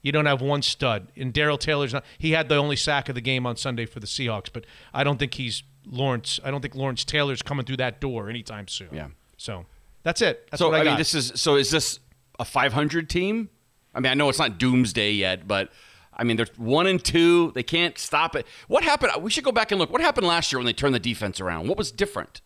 You 0.03 0.13
don't 0.13 0.27
have 0.27 0.43
one 0.43 0.61
stud. 0.61 1.09
And 1.17 1.33
Darrell 1.33 1.57
Taylor's 1.57 1.95
not. 1.95 2.05
He 2.19 2.33
had 2.33 2.51
the 2.51 2.57
only 2.57 2.77
sack 2.77 3.09
of 3.09 3.15
the 3.15 3.23
game 3.23 3.47
on 3.47 3.57
Sunday 3.57 3.87
for 3.87 3.99
the 3.99 4.07
Seahawks, 4.07 4.51
but 4.53 4.67
I 4.93 5.05
don't 5.05 5.17
think 5.19 5.33
he's 5.33 5.63
Lawrence. 5.91 6.41
I 6.45 6.51
don't 6.51 6.61
think 6.61 6.75
Lawrence 6.75 7.05
Taylor's 7.05 7.43
coming 7.43 7.65
through 7.65 7.79
that 7.79 8.01
door 8.01 8.29
anytime 8.29 8.69
soon. 8.69 8.89
Yeah. 8.93 9.09
So 9.37 9.67
that's 10.03 10.23
it. 10.23 10.49
That's 10.51 10.59
so 10.59 10.71
what 10.71 10.79
I, 10.79 10.81
I, 10.83 10.85
mean, 10.85 10.97
this 10.97 11.15
is 11.15 11.33
so. 11.37 11.57
Is 11.57 11.71
this 11.71 12.01
a 12.39 12.45
500 12.45 13.09
team? 13.09 13.51
I 13.95 14.01
mean, 14.01 14.11
I 14.11 14.15
know 14.15 14.29
it's 14.29 14.39
not 14.39 14.59
doomsday 14.59 15.13
yet, 15.13 15.47
but 15.47 15.71
I 16.15 16.25
mean, 16.25 16.37
they're 16.37 16.47
one 16.57 16.87
and 16.87 17.03
two. 17.03 17.53
They 17.53 17.63
can't 17.63 17.99
stop 17.99 18.37
it. 18.37 18.47
What 18.69 18.85
happened? 18.85 19.13
We 19.23 19.31
should 19.31 19.45
go 19.45 19.53
back 19.53 19.71
and 19.71 19.79
look. 19.79 19.91
What 19.91 20.01
happened 20.01 20.27
last 20.27 20.53
year 20.53 20.59
when 20.59 20.67
they 20.67 20.73
turned 20.73 20.95
the 20.95 21.01
defense 21.01 21.41
around? 21.41 21.69
What 21.69 21.79
was 21.79 21.91
different? 21.91 22.41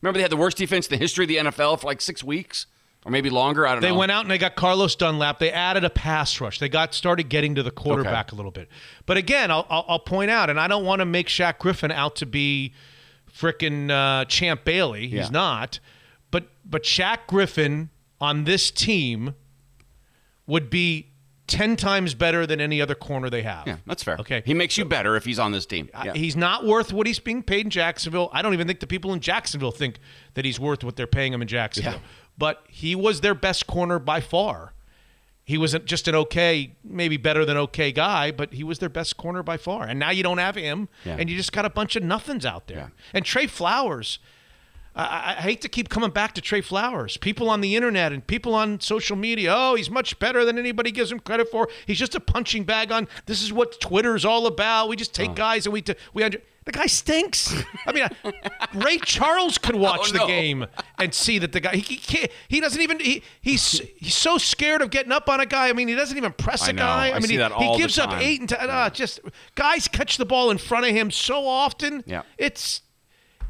Remember, 0.00 0.18
they 0.18 0.22
had 0.22 0.32
the 0.32 0.36
worst 0.36 0.56
defense 0.56 0.88
in 0.88 0.90
the 0.90 0.96
history 0.96 1.24
of 1.24 1.28
the 1.28 1.36
NFL 1.36 1.80
for 1.80 1.86
like 1.86 2.00
six 2.00 2.24
weeks 2.24 2.66
or 3.04 3.10
maybe 3.12 3.30
longer. 3.30 3.66
I 3.66 3.72
don't 3.72 3.80
They 3.82 3.88
know. 3.88 3.94
They 3.94 3.98
went 3.98 4.12
out 4.12 4.22
and 4.22 4.30
they 4.30 4.38
got 4.38 4.54
Carlos 4.54 4.94
Dunlap. 4.96 5.38
They 5.38 5.50
added 5.50 5.84
a 5.84 5.90
pass 5.90 6.40
rush. 6.40 6.58
They 6.58 6.68
got 6.68 6.94
started 6.94 7.28
getting 7.28 7.54
to 7.56 7.62
the 7.62 7.70
quarterback 7.70 8.32
a 8.32 8.34
little 8.34 8.50
bit. 8.52 8.68
But 9.06 9.16
again, 9.16 9.50
I'll, 9.50 9.66
I'll, 9.68 9.84
I'll 9.88 9.98
point 9.98 10.30
out, 10.30 10.50
and 10.50 10.60
I 10.60 10.68
don't 10.68 10.84
want 10.84 11.00
to 11.00 11.04
make 11.06 11.26
Shaq 11.28 11.58
Griffin 11.58 11.90
out 11.90 12.16
to 12.16 12.26
be 12.26 12.74
frickin' 13.36 13.90
uh, 13.90 14.24
Champ 14.26 14.64
Bailey. 14.64 15.02
He's 15.08 15.12
Yeah. 15.12 15.28
not. 15.30 15.80
But 16.30 16.48
but 16.64 16.84
Shaq 16.84 17.26
Griffin 17.26 17.90
on 18.20 18.44
this 18.44 18.70
team 18.70 19.34
would 20.46 20.70
be 20.70 21.08
ten 21.46 21.76
times 21.76 22.14
better 22.14 22.46
than 22.46 22.60
any 22.60 22.80
other 22.80 22.94
corner 22.94 23.28
they 23.28 23.42
have. 23.42 23.66
Yeah, 23.66 23.76
that's 23.86 24.02
fair. 24.02 24.16
Okay. 24.18 24.42
he 24.46 24.54
makes 24.54 24.78
you 24.78 24.84
better 24.84 25.16
if 25.16 25.24
he's 25.24 25.38
on 25.38 25.52
this 25.52 25.66
team. 25.66 25.90
Yeah. 26.04 26.14
He's 26.14 26.36
not 26.36 26.64
worth 26.64 26.92
what 26.92 27.06
he's 27.06 27.18
being 27.18 27.42
paid 27.42 27.66
in 27.66 27.70
Jacksonville. 27.70 28.30
I 28.32 28.40
don't 28.42 28.54
even 28.54 28.66
think 28.66 28.80
the 28.80 28.86
people 28.86 29.12
in 29.12 29.20
Jacksonville 29.20 29.72
think 29.72 29.98
that 30.34 30.44
he's 30.44 30.58
worth 30.58 30.82
what 30.84 30.96
they're 30.96 31.06
paying 31.06 31.32
him 31.32 31.42
in 31.42 31.48
Jacksonville. 31.48 31.94
Yeah. 31.94 31.98
But 32.38 32.64
he 32.68 32.94
was 32.94 33.20
their 33.20 33.34
best 33.34 33.66
corner 33.66 33.98
by 33.98 34.20
far. 34.20 34.72
He 35.44 35.58
wasn't 35.58 35.86
just 35.86 36.06
an 36.08 36.14
okay, 36.14 36.76
maybe 36.84 37.16
better 37.16 37.44
than 37.44 37.56
okay 37.56 37.90
guy, 37.92 38.30
but 38.30 38.52
he 38.54 38.62
was 38.64 38.78
their 38.78 38.88
best 38.88 39.16
corner 39.16 39.42
by 39.42 39.56
far. 39.56 39.84
And 39.84 39.98
now 39.98 40.10
you 40.10 40.22
don't 40.22 40.38
have 40.38 40.54
him, 40.54 40.88
Yeah. 41.04 41.16
and 41.18 41.28
you 41.28 41.36
just 41.36 41.52
got 41.52 41.64
a 41.64 41.70
bunch 41.70 41.96
of 41.96 42.02
nothings 42.02 42.46
out 42.46 42.68
there. 42.68 42.76
Yeah. 42.78 42.88
And 43.12 43.24
Tre 43.24 43.46
Flowers, 43.48 44.18
I, 44.94 45.34
I 45.38 45.42
hate 45.42 45.60
to 45.62 45.68
keep 45.68 45.88
coming 45.88 46.10
back 46.10 46.34
to 46.34 46.40
Tre 46.40 46.60
Flowers. 46.60 47.16
People 47.16 47.50
on 47.50 47.60
the 47.60 47.74
internet 47.74 48.12
and 48.12 48.24
people 48.26 48.54
on 48.54 48.78
social 48.80 49.16
media, 49.16 49.52
oh, 49.54 49.74
he's 49.74 49.90
much 49.90 50.16
better 50.20 50.44
than 50.44 50.58
anybody 50.58 50.90
gives 50.92 51.10
him 51.10 51.18
credit 51.18 51.50
for. 51.50 51.68
He's 51.86 51.98
just 51.98 52.14
a 52.14 52.20
punching 52.20 52.62
bag 52.64 52.92
on. 52.92 53.08
This 53.26 53.42
is 53.42 53.52
what 53.52 53.80
Twitter's 53.80 54.24
all 54.24 54.46
about. 54.46 54.88
We 54.88 54.96
just 54.96 55.12
take 55.14 55.30
Oh. 55.30 55.34
guys 55.34 55.66
and 55.66 55.72
we 55.72 55.82
t- 55.82 55.94
we 56.14 56.22
under. 56.22 56.38
The 56.64 56.72
guy 56.72 56.86
stinks. 56.86 57.52
I 57.86 57.92
mean, 57.92 58.06
Ray 58.74 58.98
Charles 58.98 59.58
could 59.58 59.74
watch 59.86 60.10
Oh, 60.10 60.12
the 60.12 60.18
no. 60.18 60.26
game 60.28 60.66
and 60.98 61.12
see 61.12 61.38
that 61.40 61.50
the 61.52 61.58
guy 61.60 61.72
he, 61.76 61.80
he 61.80 61.96
can't. 61.96 62.30
He 62.48 62.60
doesn't 62.60 62.80
even. 62.80 63.00
He, 63.00 63.22
he's 63.40 63.80
he's 63.96 64.14
so 64.14 64.38
scared 64.38 64.80
of 64.80 64.90
getting 64.90 65.10
up 65.10 65.28
on 65.28 65.40
a 65.40 65.46
guy. 65.46 65.68
I 65.68 65.72
mean, 65.72 65.88
he 65.88 65.94
doesn't 65.96 66.16
even 66.16 66.32
press 66.32 66.66
a 66.66 66.70
I 66.70 66.72
know. 66.72 66.82
guy. 66.82 67.08
I 67.10 67.14
mean, 67.14 67.22
see 67.22 67.36
he, 67.36 67.64
he 67.72 67.76
gives 67.78 67.98
up 67.98 68.12
eight 68.20 68.40
and 68.40 68.48
ten. 68.48 68.70
Uh, 68.70 68.90
just 68.90 69.18
guys 69.56 69.88
catch 69.88 70.18
the 70.18 70.24
ball 70.24 70.50
in 70.50 70.58
front 70.58 70.86
of 70.86 70.92
him 70.92 71.10
so 71.10 71.46
often. 71.46 72.04
Yeah. 72.06 72.22
it's 72.38 72.82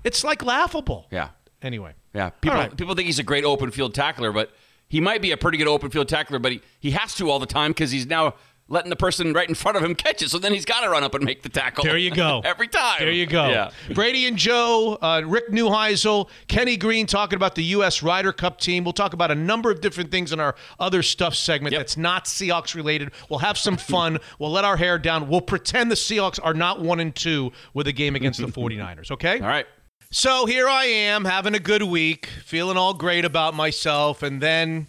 it's 0.04 0.24
like 0.24 0.42
laughable. 0.42 1.06
Yeah. 1.10 1.28
Anyway. 1.60 1.92
Yeah, 2.14 2.30
people 2.30 2.58
right. 2.58 2.76
people 2.76 2.94
think 2.94 3.06
he's 3.06 3.18
a 3.18 3.22
great 3.22 3.44
open 3.44 3.70
field 3.70 3.94
tackler, 3.94 4.32
but 4.32 4.52
he 4.88 5.00
might 5.00 5.22
be 5.22 5.30
a 5.32 5.36
pretty 5.36 5.56
good 5.58 5.68
open 5.68 5.90
field 5.90 6.08
tackler, 6.08 6.38
but 6.38 6.52
he, 6.52 6.60
he 6.80 6.90
has 6.90 7.14
to 7.14 7.30
all 7.30 7.38
the 7.38 7.46
time 7.46 7.70
because 7.70 7.90
he's 7.90 8.06
now 8.06 8.34
letting 8.73 8.91
the 8.91 8.97
person 8.97 9.33
right 9.35 9.49
in 9.49 9.55
front 9.55 9.77
of 9.77 9.85
him 9.85 9.95
catch 9.95 10.23
it. 10.23 10.31
So 10.31 10.39
then 10.39 10.53
he's 10.53 10.64
got 10.64 10.81
to 10.81 10.89
run 10.89 11.05
up 11.05 11.14
and 11.14 11.25
make 11.25 11.43
the 11.43 11.49
tackle. 11.49 11.85
There 11.85 11.99
you 11.99 12.11
go. 12.11 12.41
Every 12.45 12.66
time. 12.66 12.99
There 13.01 13.11
you 13.12 13.27
go. 13.27 13.49
Yeah. 13.49 13.70
Brady 13.95 14.27
and 14.27 14.37
Joe, 14.37 14.99
uh, 15.01 15.23
Rick 15.25 15.51
Neuheisel, 15.51 16.29
Kenny 16.49 16.77
Green 16.77 17.07
talking 17.07 17.37
about 17.37 17.55
the 17.55 17.62
U.S. 17.64 18.03
Ryder 18.03 18.33
Cup 18.33 18.59
team. 18.59 18.83
We'll 18.83 18.95
talk 18.95 19.12
about 19.12 19.31
a 19.31 19.35
number 19.35 19.70
of 19.70 19.81
different 19.83 20.11
things 20.11 20.33
in 20.33 20.41
our 20.41 20.55
other 20.81 21.03
stuff 21.03 21.35
segment 21.35 21.73
Yep. 21.73 21.81
that's 21.81 21.97
not 21.99 22.25
Seahawks 22.25 22.75
related. 22.75 23.11
We'll 23.29 23.41
have 23.41 23.59
some 23.59 23.77
fun. 23.77 24.18
we'll 24.39 24.51
let 24.51 24.64
our 24.64 24.79
hair 24.79 24.99
down. 24.99 25.29
We'll 25.29 25.41
pretend 25.43 25.91
the 25.91 25.95
Seahawks 25.95 26.41
are 26.43 26.55
not 26.55 26.81
one 26.81 26.99
and 26.99 27.14
two 27.14 27.53
with 27.75 27.87
a 27.87 27.93
game 27.93 28.16
against 28.16 28.41
the 28.41 28.47
49ers, 28.49 29.11
okay? 29.11 29.39
All 29.39 29.47
right. 29.49 29.66
So 30.11 30.45
here 30.47 30.68
I 30.68 30.85
am 30.85 31.25
having 31.25 31.55
a 31.55 31.59
good 31.59 31.83
week, 31.83 32.27
feeling 32.45 32.77
all 32.77 32.93
great 32.93 33.25
about 33.25 33.55
myself, 33.55 34.23
and 34.23 34.43
then 34.43 34.89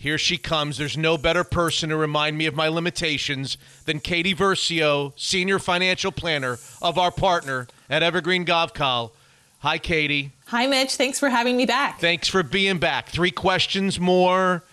here 0.00 0.16
she 0.16 0.38
comes. 0.38 0.78
There's 0.78 0.96
no 0.96 1.18
better 1.18 1.44
person 1.44 1.90
to 1.90 1.96
remind 1.98 2.38
me 2.38 2.46
of 2.46 2.54
my 2.54 2.68
limitations 2.68 3.58
than 3.84 4.00
Katie 4.00 4.34
Versio, 4.34 5.12
senior 5.14 5.58
financial 5.58 6.10
planner 6.10 6.58
of 6.80 6.96
our 6.96 7.10
partner 7.10 7.68
at 7.90 8.02
Evergreen 8.02 8.46
Gavekal. 8.46 9.10
Hi, 9.58 9.76
Katie. 9.76 10.32
Hi, 10.46 10.66
Mitch. 10.66 10.94
Thanks 10.94 11.18
for 11.18 11.28
having 11.28 11.54
me 11.54 11.66
back. 11.66 12.00
Thanks 12.00 12.28
for 12.28 12.42
being 12.42 12.78
back. 12.78 13.10
Three 13.10 13.30
questions 13.30 14.00
more, 14.00 14.64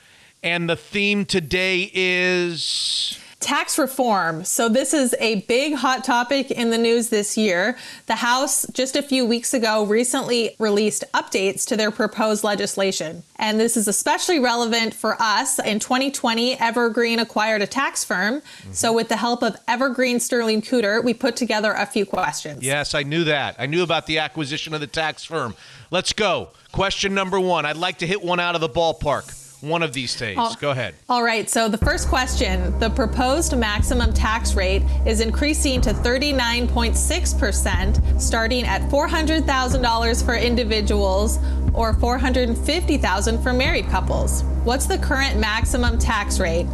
and 0.43 0.69
the 0.69 0.77
theme 0.77 1.25
today 1.25 1.91
is 1.93 3.19
Tax 3.39 3.77
reform. 3.77 4.43
So, 4.43 4.67
this 4.67 4.95
is 4.95 5.15
a 5.19 5.41
big 5.41 5.75
hot 5.75 6.03
topic 6.03 6.49
in 6.49 6.71
the 6.71 6.77
news 6.77 7.09
this 7.09 7.37
year. 7.37 7.77
The 8.07 8.15
House, 8.15 8.65
just 8.73 8.95
a 8.95 9.03
few 9.03 9.27
weeks 9.27 9.53
ago, 9.53 9.85
recently 9.85 10.55
released 10.57 11.03
updates 11.13 11.63
to 11.67 11.77
their 11.77 11.91
proposed 11.91 12.43
legislation. 12.43 13.21
And 13.35 13.59
this 13.59 13.77
is 13.77 13.87
especially 13.87 14.39
relevant 14.39 14.95
for 14.95 15.15
us. 15.21 15.59
In 15.59 15.77
2020, 15.77 16.59
Evergreen 16.59 17.19
acquired 17.19 17.61
a 17.61 17.67
tax 17.67 18.03
firm. 18.03 18.41
Mm-hmm. 18.41 18.71
So, 18.71 18.91
with 18.91 19.07
the 19.07 19.17
help 19.17 19.43
of 19.43 19.55
Evergreen 19.67 20.19
Sterling 20.19 20.63
Cooter, 20.63 21.03
we 21.03 21.13
put 21.13 21.35
together 21.35 21.73
a 21.73 21.85
few 21.85 22.07
questions. 22.07 22.63
Yes, 22.63 22.95
I 22.95 23.03
knew 23.03 23.23
that. 23.25 23.55
I 23.59 23.67
knew 23.67 23.83
about 23.83 24.07
the 24.07 24.17
acquisition 24.17 24.73
of 24.73 24.81
the 24.81 24.87
tax 24.87 25.23
firm. 25.23 25.53
Let's 25.91 26.11
go. 26.11 26.49
Question 26.71 27.13
number 27.13 27.39
one. 27.39 27.67
I'd 27.67 27.77
like 27.77 27.99
to 27.99 28.07
hit 28.07 28.23
one 28.23 28.39
out 28.39 28.55
of 28.55 28.61
the 28.61 28.69
ballpark 28.69 29.31
one 29.61 29.83
of 29.83 29.93
these 29.93 30.15
days. 30.15 30.37
Oh. 30.39 30.55
Go 30.59 30.71
ahead. 30.71 30.95
All 31.09 31.23
right, 31.23 31.47
so 31.49 31.69
the 31.69 31.77
first 31.77 32.07
question 32.07 32.79
the 32.79 32.89
proposed 32.89 33.55
maximum 33.57 34.13
tax 34.13 34.55
rate 34.55 34.83
is 35.05 35.19
increasing 35.21 35.81
to 35.81 35.91
39.6%, 35.91 38.21
starting 38.21 38.63
at 38.65 38.81
$400,000 38.89 40.25
for 40.25 40.35
individuals 40.35 41.37
or 41.73 41.93
$450,000 41.93 43.43
for 43.43 43.53
married 43.53 43.87
couples. 43.87 44.43
What's 44.63 44.85
the 44.85 44.97
current 44.97 45.37
maximum 45.39 45.99
tax 45.99 46.39
rate? 46.39 46.67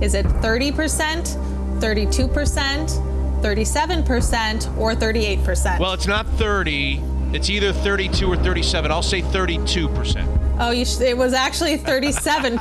Is 0.00 0.14
it 0.14 0.24
30%, 0.26 1.36
32%, 1.80 3.42
37%, 3.42 4.78
or 4.78 4.94
38%? 4.94 5.78
Well, 5.78 5.92
it's 5.92 6.06
not 6.06 6.26
30. 6.26 7.11
It's 7.34 7.48
either 7.50 7.72
32 7.72 8.30
or 8.30 8.36
37. 8.36 8.90
I'll 8.90 9.02
say 9.02 9.22
32%. 9.22 10.56
Oh, 10.60 10.70
you 10.70 10.84
sh- 10.84 11.00
it 11.00 11.16
was 11.16 11.32
actually 11.32 11.78
37%. 11.78 12.52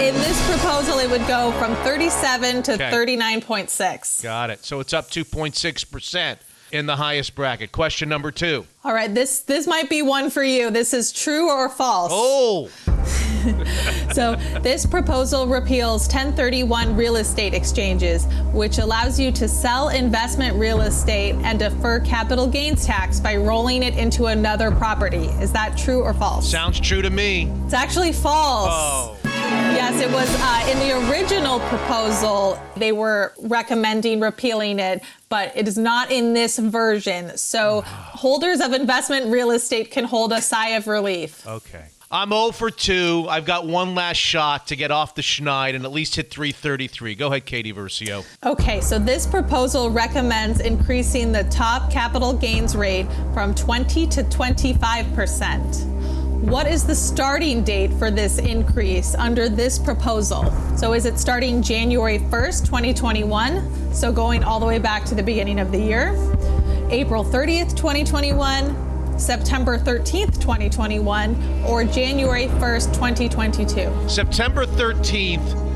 In 0.00 0.14
this 0.14 0.48
proposal, 0.48 0.98
it 1.00 1.10
would 1.10 1.26
go 1.26 1.50
from 1.58 1.74
37 1.84 2.62
to 2.64 2.74
Okay. 2.74 2.90
39.6. 2.90 4.22
Got 4.22 4.50
it. 4.50 4.64
So 4.64 4.80
it's 4.80 4.92
up 4.92 5.10
2.6% 5.10 6.36
in 6.72 6.86
the 6.86 6.96
highest 6.96 7.34
bracket. 7.34 7.72
Question 7.72 8.08
number 8.08 8.30
two. 8.30 8.64
All 8.82 8.94
right, 8.94 9.12
this 9.14 9.40
this 9.40 9.66
might 9.66 9.90
be 9.90 10.00
one 10.00 10.30
for 10.30 10.42
you. 10.42 10.70
This 10.70 10.94
is 10.94 11.12
true 11.12 11.50
or 11.50 11.68
false. 11.68 12.10
Oh, 12.14 12.70
So, 14.12 14.34
this 14.62 14.84
proposal 14.86 15.46
repeals 15.46 16.02
1031 16.08 16.96
real 16.96 17.16
estate 17.16 17.54
exchanges, 17.54 18.26
which 18.52 18.78
allows 18.78 19.20
you 19.20 19.30
to 19.32 19.46
sell 19.48 19.90
investment 19.90 20.56
real 20.56 20.80
estate 20.80 21.34
and 21.36 21.58
defer 21.58 22.00
capital 22.00 22.46
gains 22.46 22.84
tax 22.84 23.20
by 23.20 23.36
rolling 23.36 23.82
it 23.82 23.96
into 23.96 24.26
another 24.26 24.70
property. 24.70 25.26
Is 25.40 25.52
that 25.52 25.76
true 25.78 26.02
or 26.02 26.12
false? 26.12 26.50
sounds 26.50 26.80
true 26.80 27.02
to 27.02 27.10
me. 27.10 27.50
It's 27.64 27.74
actually 27.74 28.12
false. 28.12 28.68
Oh. 28.70 29.16
Yes, 29.24 30.00
it 30.00 30.10
was 30.12 30.28
uh, 30.40 30.70
in 30.70 30.78
the 30.78 31.10
original 31.10 31.60
proposal. 31.60 32.60
They 32.76 32.92
were 32.92 33.32
recommending 33.40 34.20
repealing 34.20 34.78
it, 34.78 35.02
but 35.28 35.56
it 35.56 35.66
is 35.66 35.78
not 35.78 36.10
in 36.10 36.34
this 36.34 36.58
version. 36.58 37.36
So, 37.36 37.82
holders 37.86 38.60
of 38.60 38.69
investment 38.72 39.26
real 39.26 39.50
estate 39.50 39.90
can 39.90 40.04
hold 40.04 40.32
a 40.32 40.40
sigh 40.40 40.70
of 40.70 40.86
relief. 40.86 41.46
Okay. 41.46 41.84
I'm 42.12 42.30
0 42.30 42.50
for 42.50 42.72
2. 42.72 43.26
I've 43.28 43.44
got 43.44 43.68
one 43.68 43.94
last 43.94 44.16
shot 44.16 44.66
to 44.66 44.76
get 44.76 44.90
off 44.90 45.14
the 45.14 45.22
schneid 45.22 45.76
and 45.76 45.84
at 45.84 45.92
least 45.92 46.16
hit 46.16 46.28
333. 46.28 47.14
Go 47.14 47.28
ahead, 47.28 47.46
Katie 47.46 47.72
Versio. 47.72 48.24
Okay, 48.44 48.80
so 48.80 48.98
this 48.98 49.28
proposal 49.28 49.90
recommends 49.90 50.58
increasing 50.58 51.30
the 51.30 51.44
top 51.44 51.88
capital 51.88 52.32
gains 52.32 52.74
rate 52.74 53.06
from 53.32 53.54
20 53.54 54.08
to 54.08 54.24
25 54.24 55.14
percent. 55.14 55.86
What 56.40 56.66
is 56.66 56.84
the 56.84 56.96
starting 56.96 57.62
date 57.62 57.92
for 57.92 58.10
this 58.10 58.38
increase 58.38 59.14
under 59.14 59.48
this 59.48 59.78
proposal? 59.78 60.50
So 60.76 60.94
is 60.94 61.04
it 61.04 61.16
starting 61.16 61.62
January 61.62 62.18
1st, 62.18 62.64
2021? 62.64 63.94
So 63.94 64.10
going 64.10 64.42
all 64.42 64.58
the 64.58 64.66
way 64.66 64.78
back 64.78 65.04
to 65.04 65.14
the 65.14 65.22
beginning 65.22 65.60
of 65.60 65.70
the 65.70 65.78
year? 65.78 66.16
April 66.90 67.24
30th, 67.24 67.76
2021? 67.76 69.18
September 69.18 69.78
13th, 69.78 70.40
2021? 70.40 71.62
Or 71.64 71.84
January 71.84 72.48
1st, 72.48 72.94
2022? 72.94 74.08
September 74.08 74.66
13th 74.66 75.70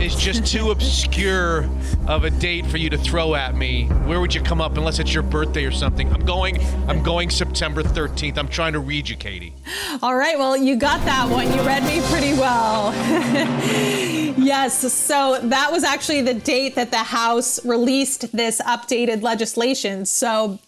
is 0.00 0.14
just 0.14 0.46
too 0.46 0.70
obscure 0.70 1.68
of 2.06 2.24
a 2.24 2.30
date 2.30 2.66
for 2.66 2.76
you 2.76 2.90
to 2.90 2.98
throw 2.98 3.34
at 3.34 3.54
me. 3.54 3.86
Where 4.04 4.20
would 4.20 4.34
you 4.34 4.42
come 4.42 4.60
up 4.60 4.76
unless 4.76 4.98
it's 4.98 5.12
your 5.12 5.22
birthday 5.22 5.64
or 5.64 5.70
something? 5.70 6.12
I'm 6.12 6.24
going 6.24 6.58
I'm 6.88 7.02
going 7.02 7.30
September 7.30 7.82
13th. 7.82 8.36
I'm 8.36 8.48
trying 8.48 8.74
to 8.74 8.80
read 8.80 9.08
you, 9.08 9.16
Katie. 9.16 9.54
All 10.02 10.14
right, 10.14 10.38
well, 10.38 10.56
you 10.56 10.76
got 10.76 11.04
that 11.06 11.28
one. 11.28 11.46
You 11.46 11.62
read 11.62 11.82
me 11.84 12.00
pretty 12.10 12.34
well. 12.34 12.92
yes, 14.36 14.92
so 14.92 15.40
that 15.42 15.72
was 15.72 15.82
actually 15.82 16.20
the 16.20 16.34
date 16.34 16.74
that 16.74 16.90
the 16.90 16.98
House 16.98 17.64
released 17.64 18.30
this 18.36 18.60
updated 18.60 19.22
legislation. 19.22 20.04
So 20.04 20.58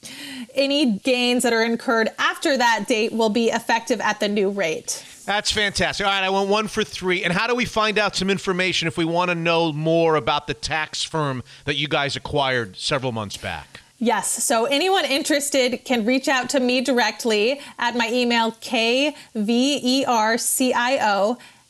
any 0.54 0.98
gains 0.98 1.42
that 1.42 1.52
are 1.52 1.64
incurred 1.64 2.08
after 2.18 2.56
that 2.56 2.86
date 2.88 3.12
will 3.12 3.30
be 3.30 3.50
effective 3.50 4.00
at 4.00 4.20
the 4.20 4.28
new 4.28 4.50
rate. 4.50 5.04
That's 5.28 5.52
fantastic. 5.52 6.06
All 6.06 6.10
right, 6.10 6.24
I 6.24 6.30
went 6.30 6.48
one 6.48 6.68
for 6.68 6.82
three. 6.82 7.22
And 7.22 7.34
how 7.34 7.46
do 7.46 7.54
we 7.54 7.66
find 7.66 7.98
out 7.98 8.16
some 8.16 8.30
information 8.30 8.88
if 8.88 8.96
we 8.96 9.04
want 9.04 9.30
to 9.30 9.34
know 9.34 9.74
more 9.74 10.14
about 10.14 10.46
the 10.46 10.54
tax 10.54 11.04
firm 11.04 11.42
that 11.66 11.76
you 11.76 11.86
guys 11.86 12.16
acquired 12.16 12.78
several 12.78 13.12
months 13.12 13.36
back? 13.36 13.82
Yes, 13.98 14.42
so 14.42 14.64
anyone 14.64 15.04
interested 15.04 15.84
can 15.84 16.06
reach 16.06 16.28
out 16.28 16.48
to 16.48 16.60
me 16.60 16.80
directly 16.80 17.60
at 17.78 17.94
my 17.94 18.08
email 18.10 18.52
kvercio 18.52 18.88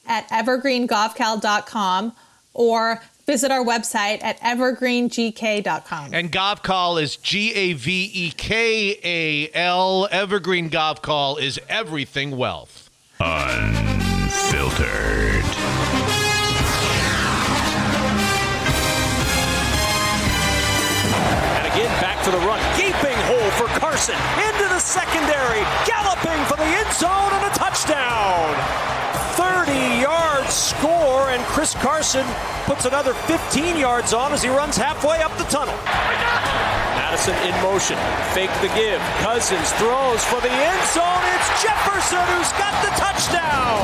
at 0.07 0.29
evergreengavekal.com 0.29 2.13
or 2.55 3.03
visit 3.27 3.51
our 3.51 3.65
website 3.65 4.23
at 4.23 4.39
evergreengk.com. 4.39 6.15
And 6.15 6.31
Gavekal 6.31 7.03
is 7.03 7.17
G 7.17 7.53
A 7.55 7.73
V 7.73 8.09
E 8.15 8.31
K 8.31 9.01
A 9.03 9.51
L. 9.53 10.07
Evergreen 10.13 10.71
Gavekal 10.71 11.41
is 11.41 11.59
everything 11.69 12.37
wealth. 12.37 12.88
Unfiltered. 13.21 14.87
And 21.59 21.67
again, 21.67 21.91
back 22.01 22.23
to 22.23 22.31
the 22.31 22.39
run. 22.47 22.61
Gaping 22.79 23.19
hole 23.27 23.51
for 23.59 23.67
Carson. 23.81 24.15
Into 24.47 24.69
the 24.69 24.79
secondary. 24.79 25.67
Galloping 25.85 26.45
for 26.47 26.57
the 26.57 26.63
end 26.63 26.93
zone 26.95 27.33
and 27.35 27.45
a 27.45 27.51
touchdown. 27.59 28.55
30 29.35 29.73
yard 30.01 30.47
score, 30.49 31.31
and 31.31 31.43
Chris 31.47 31.75
Carson 31.75 32.25
puts 32.67 32.85
another 32.85 33.15
15 33.15 33.77
yards 33.77 34.13
on 34.13 34.33
as 34.33 34.45
he 34.45 34.49
runs 34.49 34.77
halfway 34.77 35.21
up 35.23 35.37
the 35.39 35.45
tunnel. 35.45 35.75
Mattison 37.09 37.41
in 37.49 37.57
motion. 37.63 37.97
Fake 38.37 38.53
the 38.61 38.69
give. 38.77 39.01
Cousins 39.25 39.73
throws 39.81 40.23
for 40.29 40.43
the 40.45 40.53
end 40.53 40.83
zone. 40.93 41.25
It's 41.33 41.63
Jefferson 41.65 42.21
who's 42.37 42.53
got 42.61 42.77
the 42.85 42.93
touchdown. 43.01 43.81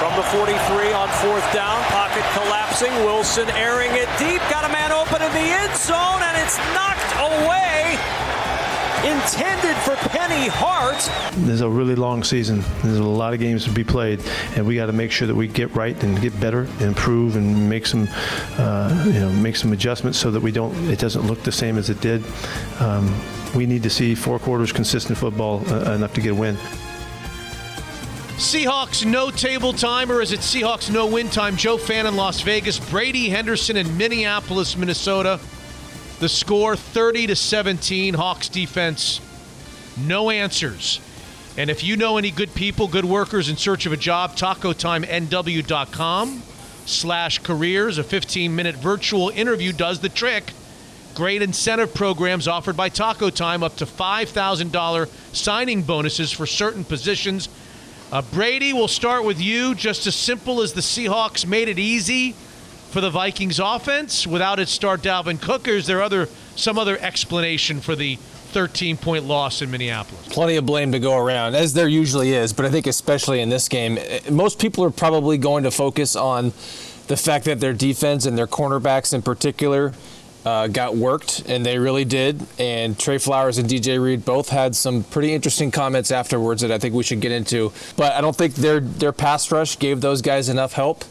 From 0.00 0.16
the 0.16 0.24
43 0.32 0.94
on 0.96 1.08
fourth 1.20 1.44
down, 1.52 1.84
pocket 1.92 2.24
collapsing. 2.32 2.90
Wilson 3.04 3.50
airing 3.50 3.92
it 3.92 4.08
deep. 4.16 4.40
Got 4.48 4.64
a 4.64 4.72
man 4.72 4.92
open 4.92 5.20
in 5.20 5.30
the 5.36 5.48
end 5.60 5.76
zone, 5.76 6.24
and 6.24 6.40
it's 6.40 6.56
knocked 6.72 7.12
away 7.20 8.00
intended 9.04 9.76
for 9.82 9.96
Penny 10.08 10.48
Hart. 10.48 11.10
There's 11.46 11.60
a 11.60 11.68
really 11.68 11.94
long 11.94 12.24
season. 12.24 12.62
There's 12.82 12.98
a 12.98 13.02
lot 13.04 13.34
of 13.34 13.40
games 13.40 13.64
to 13.64 13.70
be 13.70 13.84
played, 13.84 14.22
and 14.56 14.66
we 14.66 14.76
got 14.76 14.86
to 14.86 14.92
make 14.92 15.10
sure 15.12 15.26
that 15.26 15.34
we 15.34 15.46
get 15.46 15.74
right 15.74 16.00
and 16.02 16.20
get 16.20 16.38
better, 16.40 16.62
and 16.62 16.82
improve, 16.82 17.36
and 17.36 17.68
make 17.68 17.86
some, 17.86 18.08
uh, 18.58 19.04
you 19.06 19.20
know, 19.20 19.30
make 19.30 19.56
some 19.56 19.72
adjustments 19.72 20.18
so 20.18 20.30
that 20.30 20.40
we 20.40 20.50
don't. 20.50 20.74
It 20.90 20.98
doesn't 20.98 21.26
look 21.26 21.42
the 21.42 21.52
same 21.52 21.76
as 21.76 21.90
it 21.90 22.00
did. 22.00 22.24
Um, 22.80 23.14
we 23.54 23.66
need 23.66 23.82
to 23.82 23.90
see 23.90 24.14
four 24.14 24.38
quarters 24.38 24.72
consistent 24.72 25.18
football 25.18 25.62
uh, 25.70 25.92
enough 25.92 26.14
to 26.14 26.20
get 26.20 26.32
a 26.32 26.34
win. 26.34 26.56
Seahawks 28.36 29.06
no 29.06 29.30
table 29.30 29.72
time, 29.72 30.10
or 30.10 30.20
is 30.20 30.32
it 30.32 30.40
Seahawks 30.40 30.90
no 30.90 31.06
win 31.06 31.30
time? 31.30 31.56
Joe 31.56 31.76
Fann 31.78 32.06
in 32.06 32.16
Las 32.16 32.40
Vegas, 32.40 32.80
Brady 32.90 33.28
Henderson 33.28 33.76
in 33.76 33.96
Minneapolis, 33.96 34.76
Minnesota. 34.76 35.38
The 36.20 36.28
score 36.28 36.76
30 36.76 37.28
to 37.28 37.36
17. 37.36 38.12
Hawks 38.14 38.48
defense, 38.48 39.20
no 39.96 40.30
answers. 40.30 41.00
And 41.56 41.70
if 41.70 41.84
you 41.84 41.96
know 41.96 42.18
any 42.18 42.30
good 42.30 42.54
people, 42.54 42.86
good 42.88 43.04
workers 43.04 43.48
in 43.48 43.56
search 43.56 43.86
of 43.86 43.92
a 43.92 43.96
job, 43.96 44.36
tacotimenw.com 44.36 46.42
slash 46.86 47.38
careers. 47.40 47.98
A 47.98 48.04
15-minute 48.04 48.76
virtual 48.76 49.30
interview 49.30 49.72
does 49.72 49.98
the 50.00 50.08
trick. 50.08 50.52
Great 51.14 51.42
incentive 51.42 51.94
programs 51.94 52.48
offered 52.48 52.76
by 52.76 52.88
Taco 52.88 53.30
Time, 53.30 53.62
up 53.62 53.76
to 53.76 53.86
$5,000 53.86 55.08
signing 55.32 55.82
bonuses 55.82 56.32
for 56.32 56.46
certain 56.46 56.84
positions. 56.84 57.48
Uh, 58.10 58.20
Brady, 58.20 58.72
we'll 58.72 58.88
start 58.88 59.24
with 59.24 59.40
you. 59.40 59.76
Just 59.76 60.08
as 60.08 60.16
simple 60.16 60.60
as 60.60 60.72
the 60.72 60.80
Seahawks 60.80 61.46
made 61.46 61.68
it 61.68 61.78
easy 61.78 62.34
for 62.94 63.00
the 63.00 63.10
Vikings 63.10 63.58
offense 63.58 64.24
without 64.24 64.60
its 64.60 64.70
star 64.70 64.96
Dalvin 64.96 65.40
Cook, 65.40 65.66
is 65.66 65.84
there 65.88 66.00
other 66.00 66.28
some 66.54 66.78
other 66.78 66.96
explanation 67.00 67.80
for 67.80 67.96
the 67.96 68.14
13 68.14 68.96
point 68.96 69.24
loss 69.24 69.62
in 69.62 69.70
Minneapolis? 69.72 70.28
Plenty 70.28 70.54
of 70.54 70.64
blame 70.64 70.92
to 70.92 71.00
go 71.00 71.18
around, 71.18 71.56
as 71.56 71.74
there 71.74 71.88
usually 71.88 72.32
is, 72.34 72.52
but 72.52 72.64
I 72.64 72.70
think 72.70 72.86
especially 72.86 73.40
in 73.40 73.48
this 73.48 73.68
game, 73.68 73.98
eh, 73.98 74.20
most 74.30 74.60
people 74.60 74.84
are 74.84 74.92
probably 74.92 75.38
going 75.38 75.64
to 75.64 75.72
focus 75.72 76.14
on 76.14 76.52
the 77.08 77.16
fact 77.16 77.46
that 77.46 77.58
their 77.58 77.72
defense 77.72 78.26
and 78.26 78.38
their 78.38 78.46
cornerbacks 78.46 79.12
in 79.12 79.22
particular 79.22 79.92
uh, 80.44 80.68
got 80.68 80.94
worked, 80.94 81.42
and 81.48 81.66
they 81.66 81.80
really 81.80 82.04
did. 82.04 82.46
And 82.60 82.96
Tre 82.96 83.18
Flowers 83.18 83.58
and 83.58 83.68
DJ 83.68 84.00
Reed 84.00 84.24
both 84.24 84.50
had 84.50 84.76
some 84.76 85.02
pretty 85.02 85.34
interesting 85.34 85.72
comments 85.72 86.12
afterwards 86.12 86.62
that 86.62 86.70
I 86.70 86.78
think 86.78 86.94
we 86.94 87.02
should 87.02 87.20
get 87.20 87.32
into. 87.32 87.72
But 87.96 88.12
I 88.12 88.20
don't 88.20 88.36
think 88.36 88.54
their 88.54 88.78
their 88.78 89.12
pass 89.12 89.50
rush 89.50 89.80
gave 89.80 90.00
those 90.00 90.22
guys 90.22 90.48
enough 90.48 90.74
help. 90.74 91.04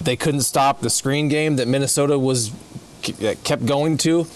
They 0.00 0.16
couldn't 0.16 0.42
stop 0.42 0.80
the 0.80 0.90
screen 0.90 1.28
game 1.28 1.56
that 1.56 1.68
Minnesota 1.68 2.18
was 2.18 2.52
kept 3.44 3.66
going 3.66 3.98
to. 3.98 4.26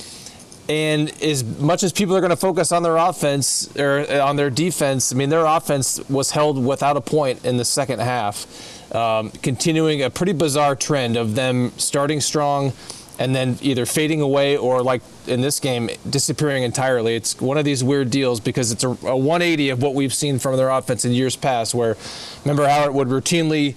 And 0.68 1.10
as 1.22 1.44
much 1.44 1.82
as 1.82 1.92
people 1.92 2.16
are 2.16 2.20
going 2.20 2.30
to 2.30 2.36
focus 2.36 2.72
on 2.72 2.82
their 2.82 2.96
offense 2.96 3.74
or 3.76 4.06
uh, 4.08 4.26
on 4.26 4.36
their 4.36 4.48
defense, 4.48 5.12
I 5.12 5.16
mean, 5.16 5.28
their 5.28 5.44
offense 5.44 6.00
was 6.08 6.30
held 6.30 6.62
without 6.64 6.96
a 6.96 7.02
point 7.02 7.44
in 7.44 7.58
the 7.58 7.66
second 7.66 8.00
half, 8.00 8.94
um, 8.94 9.30
continuing 9.42 10.02
a 10.02 10.08
pretty 10.08 10.32
bizarre 10.32 10.74
trend 10.74 11.16
of 11.18 11.34
them 11.34 11.72
starting 11.76 12.20
strong 12.20 12.72
and 13.18 13.34
then 13.34 13.58
either 13.60 13.86
fading 13.86 14.20
away 14.20 14.56
or, 14.56 14.82
like 14.82 15.02
in 15.26 15.40
this 15.40 15.60
game, 15.60 15.88
disappearing 16.08 16.62
entirely. 16.62 17.14
It's 17.14 17.40
one 17.40 17.58
of 17.58 17.64
these 17.64 17.84
weird 17.84 18.10
deals 18.10 18.40
because 18.40 18.72
it's 18.72 18.82
a, 18.82 18.88
a 18.88 19.16
180 19.16 19.68
of 19.68 19.82
what 19.82 19.94
we've 19.94 20.14
seen 20.14 20.38
from 20.38 20.56
their 20.56 20.70
offense 20.70 21.04
in 21.04 21.12
years 21.12 21.36
past, 21.36 21.74
where 21.74 21.96
remember 22.44 22.66
how 22.66 22.84
it 22.84 22.92
would 22.92 23.08
routinely 23.08 23.74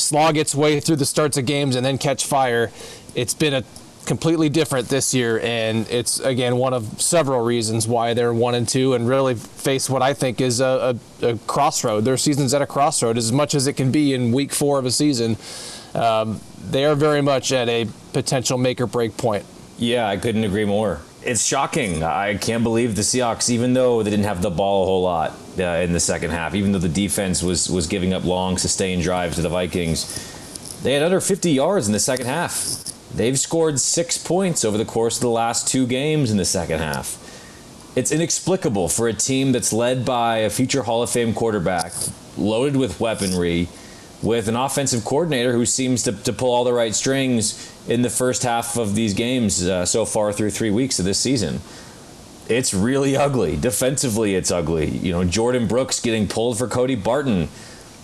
slog 0.00 0.36
its 0.36 0.54
way 0.54 0.80
through 0.80 0.96
the 0.96 1.06
starts 1.06 1.36
of 1.36 1.46
games 1.46 1.76
and 1.76 1.84
then 1.84 1.98
catch 1.98 2.26
fire. 2.26 2.70
It's 3.14 3.34
been 3.34 3.54
a 3.54 3.64
completely 4.06 4.48
different 4.48 4.88
this 4.88 5.14
year, 5.14 5.40
and 5.40 5.88
it's 5.88 6.20
again 6.20 6.56
one 6.56 6.74
of 6.74 7.00
several 7.00 7.44
reasons 7.44 7.86
why 7.86 8.14
they're 8.14 8.34
one 8.34 8.54
and 8.54 8.68
two 8.68 8.94
and 8.94 9.08
really 9.08 9.34
face 9.34 9.88
what 9.88 10.02
I 10.02 10.14
think 10.14 10.40
is 10.40 10.60
a, 10.60 10.98
a, 11.22 11.26
a 11.26 11.38
crossroad. 11.46 12.04
Their 12.04 12.16
season's 12.16 12.54
at 12.54 12.62
a 12.62 12.66
crossroad 12.66 13.16
as 13.16 13.30
much 13.30 13.54
as 13.54 13.66
it 13.66 13.74
can 13.74 13.92
be 13.92 14.14
in 14.14 14.32
week 14.32 14.52
four 14.52 14.78
of 14.78 14.86
a 14.86 14.90
season. 14.90 15.36
Um, 15.94 16.40
they 16.70 16.84
are 16.84 16.94
very 16.94 17.20
much 17.20 17.52
at 17.52 17.68
a 17.68 17.86
potential 18.12 18.58
make 18.58 18.80
or 18.80 18.86
break 18.86 19.16
point. 19.16 19.44
Yeah, 19.78 20.08
I 20.08 20.16
couldn't 20.16 20.44
agree 20.44 20.64
more. 20.64 21.00
It's 21.22 21.44
shocking. 21.44 22.02
I 22.02 22.36
can't 22.36 22.62
believe 22.62 22.96
the 22.96 23.02
Seahawks, 23.02 23.50
even 23.50 23.74
though 23.74 24.02
they 24.02 24.10
didn't 24.10 24.24
have 24.24 24.40
the 24.40 24.50
ball 24.50 24.84
a 24.84 24.86
whole 24.86 25.02
lot 25.02 25.32
uh, 25.58 25.62
in 25.62 25.92
the 25.92 26.00
second 26.00 26.30
half, 26.30 26.54
even 26.54 26.72
though 26.72 26.78
the 26.78 26.88
defense 26.88 27.42
was 27.42 27.68
was 27.68 27.86
giving 27.86 28.14
up 28.14 28.24
long, 28.24 28.56
sustained 28.56 29.02
drives 29.02 29.36
to 29.36 29.42
the 29.42 29.50
Vikings, 29.50 30.80
they 30.82 30.94
had 30.94 31.02
under 31.02 31.20
50 31.20 31.50
yards 31.50 31.86
in 31.86 31.92
the 31.92 32.00
second 32.00 32.26
half. 32.26 32.54
They've 33.14 33.38
scored 33.38 33.80
six 33.80 34.16
points 34.16 34.64
over 34.64 34.78
the 34.78 34.84
course 34.84 35.16
of 35.16 35.22
the 35.22 35.30
last 35.30 35.68
two 35.68 35.86
games 35.86 36.30
in 36.30 36.38
the 36.38 36.44
second 36.44 36.78
half. 36.78 37.18
It's 37.96 38.12
inexplicable 38.12 38.88
for 38.88 39.08
a 39.08 39.12
team 39.12 39.52
that's 39.52 39.72
led 39.72 40.04
by 40.06 40.38
a 40.38 40.50
future 40.50 40.84
Hall 40.84 41.02
of 41.02 41.10
Fame 41.10 41.34
quarterback, 41.34 41.92
loaded 42.38 42.76
with 42.76 43.00
weaponry, 43.00 43.68
with 44.22 44.48
an 44.48 44.56
offensive 44.56 45.04
coordinator 45.04 45.52
who 45.52 45.64
seems 45.64 46.02
to, 46.02 46.12
to 46.12 46.32
pull 46.32 46.52
all 46.52 46.64
the 46.64 46.72
right 46.72 46.94
strings 46.94 47.72
in 47.88 48.02
the 48.02 48.10
first 48.10 48.42
half 48.42 48.76
of 48.76 48.94
these 48.94 49.14
games 49.14 49.66
uh, 49.66 49.86
so 49.86 50.04
far 50.04 50.32
through 50.32 50.50
three 50.50 50.70
weeks 50.70 50.98
of 50.98 51.04
this 51.04 51.18
season. 51.18 51.60
It's 52.48 52.74
really 52.74 53.16
ugly. 53.16 53.56
Defensively, 53.56 54.34
it's 54.34 54.50
ugly. 54.50 54.88
You 54.88 55.12
know, 55.12 55.24
Jordan 55.24 55.66
Brooks 55.68 56.00
getting 56.00 56.26
pulled 56.28 56.58
for 56.58 56.66
Cody 56.66 56.96
Barton. 56.96 57.48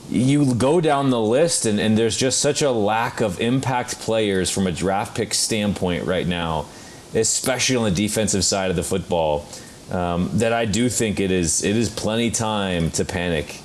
You 0.09 0.55
go 0.55 0.81
down 0.81 1.11
the 1.11 1.21
list, 1.21 1.67
and, 1.67 1.81
and 1.81 1.99
there's 1.99 2.17
just 2.17 2.39
such 2.39 2.63
a 2.63 2.71
lack 2.71 3.21
of 3.21 3.41
impact 3.41 3.99
players 3.99 4.51
from 4.51 4.69
a 4.69 4.73
draft 4.73 5.17
pick 5.17 5.35
standpoint 5.35 6.07
right 6.07 6.27
now, 6.27 6.67
especially 7.13 7.77
on 7.77 7.85
the 7.85 7.91
defensive 7.91 8.45
side 8.45 8.71
of 8.71 8.77
the 8.77 8.85
football, 8.85 9.47
um, 9.91 10.31
that 10.35 10.53
I 10.53 10.65
do 10.65 10.89
think 10.89 11.19
it 11.19 11.33
is 11.33 11.65
it 11.65 11.77
is 11.77 11.91
plenty 11.91 12.31
time 12.31 12.91
to 12.93 13.05
panic 13.05 13.61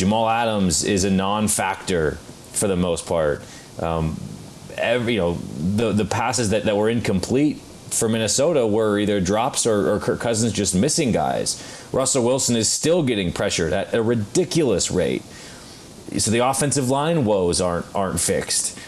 Jamal 0.00 0.30
Adams 0.30 0.82
is 0.82 1.04
a 1.04 1.10
non-factor 1.10 2.12
for 2.52 2.66
the 2.68 2.76
most 2.76 3.06
part. 3.06 3.42
Um, 3.78 4.18
every, 4.78 5.14
you 5.14 5.20
know, 5.20 5.34
the 5.34 5.92
the 5.92 6.06
passes 6.06 6.48
that, 6.50 6.64
that 6.64 6.74
were 6.74 6.88
incomplete 6.88 7.58
for 7.58 8.08
Minnesota 8.08 8.66
were 8.66 8.98
either 8.98 9.20
drops 9.20 9.66
or, 9.66 9.92
or 9.92 10.00
Kirk 10.00 10.18
Cousins 10.18 10.54
just 10.54 10.74
missing 10.74 11.12
guys. 11.12 11.86
Russell 11.92 12.24
Wilson 12.24 12.56
is 12.56 12.66
still 12.66 13.02
getting 13.02 13.30
pressured 13.30 13.74
at 13.74 13.92
a 13.92 14.02
ridiculous 14.02 14.90
rate. 14.90 15.22
So 16.16 16.30
the 16.30 16.38
offensive 16.38 16.88
line 16.88 17.26
woes 17.26 17.60
aren't 17.60 17.84
aren't 17.94 18.20
fixed. 18.20 18.78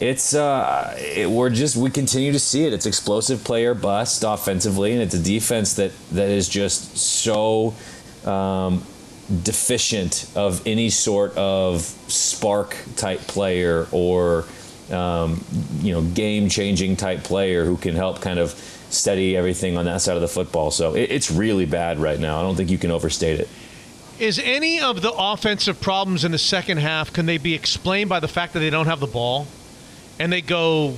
It's 0.00 0.34
uh, 0.34 0.96
it, 0.98 1.28
we're 1.28 1.50
just 1.50 1.76
we 1.76 1.90
continue 1.90 2.32
to 2.32 2.40
see 2.40 2.64
it. 2.64 2.72
It's 2.72 2.86
explosive 2.86 3.44
player 3.44 3.74
bust 3.74 4.24
offensively, 4.26 4.92
and 4.92 5.02
it's 5.02 5.14
a 5.14 5.22
defense 5.22 5.74
that 5.74 5.92
that 6.12 6.30
is 6.30 6.48
just 6.48 6.96
so 6.96 7.74
um, 8.24 8.82
deficient 9.42 10.30
of 10.34 10.66
any 10.66 10.90
sort 10.90 11.36
of 11.36 11.80
spark 12.08 12.76
type 12.96 13.20
player 13.20 13.86
or 13.92 14.44
um, 14.90 15.42
you 15.80 15.92
know 15.92 16.02
game 16.02 16.48
changing 16.48 16.96
type 16.96 17.24
player 17.24 17.64
who 17.64 17.76
can 17.76 17.94
help 17.94 18.20
kind 18.20 18.38
of 18.38 18.50
steady 18.90 19.36
everything 19.36 19.76
on 19.76 19.86
that 19.86 20.00
side 20.02 20.16
of 20.16 20.22
the 20.22 20.28
football. 20.28 20.70
So 20.70 20.94
it, 20.94 21.10
it's 21.10 21.30
really 21.30 21.66
bad 21.66 21.98
right 21.98 22.18
now. 22.18 22.38
I 22.38 22.42
don't 22.42 22.56
think 22.56 22.70
you 22.70 22.78
can 22.78 22.90
overstate 22.90 23.40
it. 23.40 23.48
Is 24.18 24.38
any 24.38 24.80
of 24.80 25.02
the 25.02 25.12
offensive 25.12 25.80
problems 25.80 26.24
in 26.24 26.32
the 26.32 26.38
second 26.38 26.78
half 26.78 27.12
can 27.12 27.26
they 27.26 27.38
be 27.38 27.54
explained 27.54 28.10
by 28.10 28.20
the 28.20 28.28
fact 28.28 28.52
that 28.52 28.60
they 28.60 28.70
don't 28.70 28.86
have 28.86 29.00
the 29.00 29.06
ball 29.06 29.46
and 30.18 30.32
they 30.32 30.42
go 30.42 30.92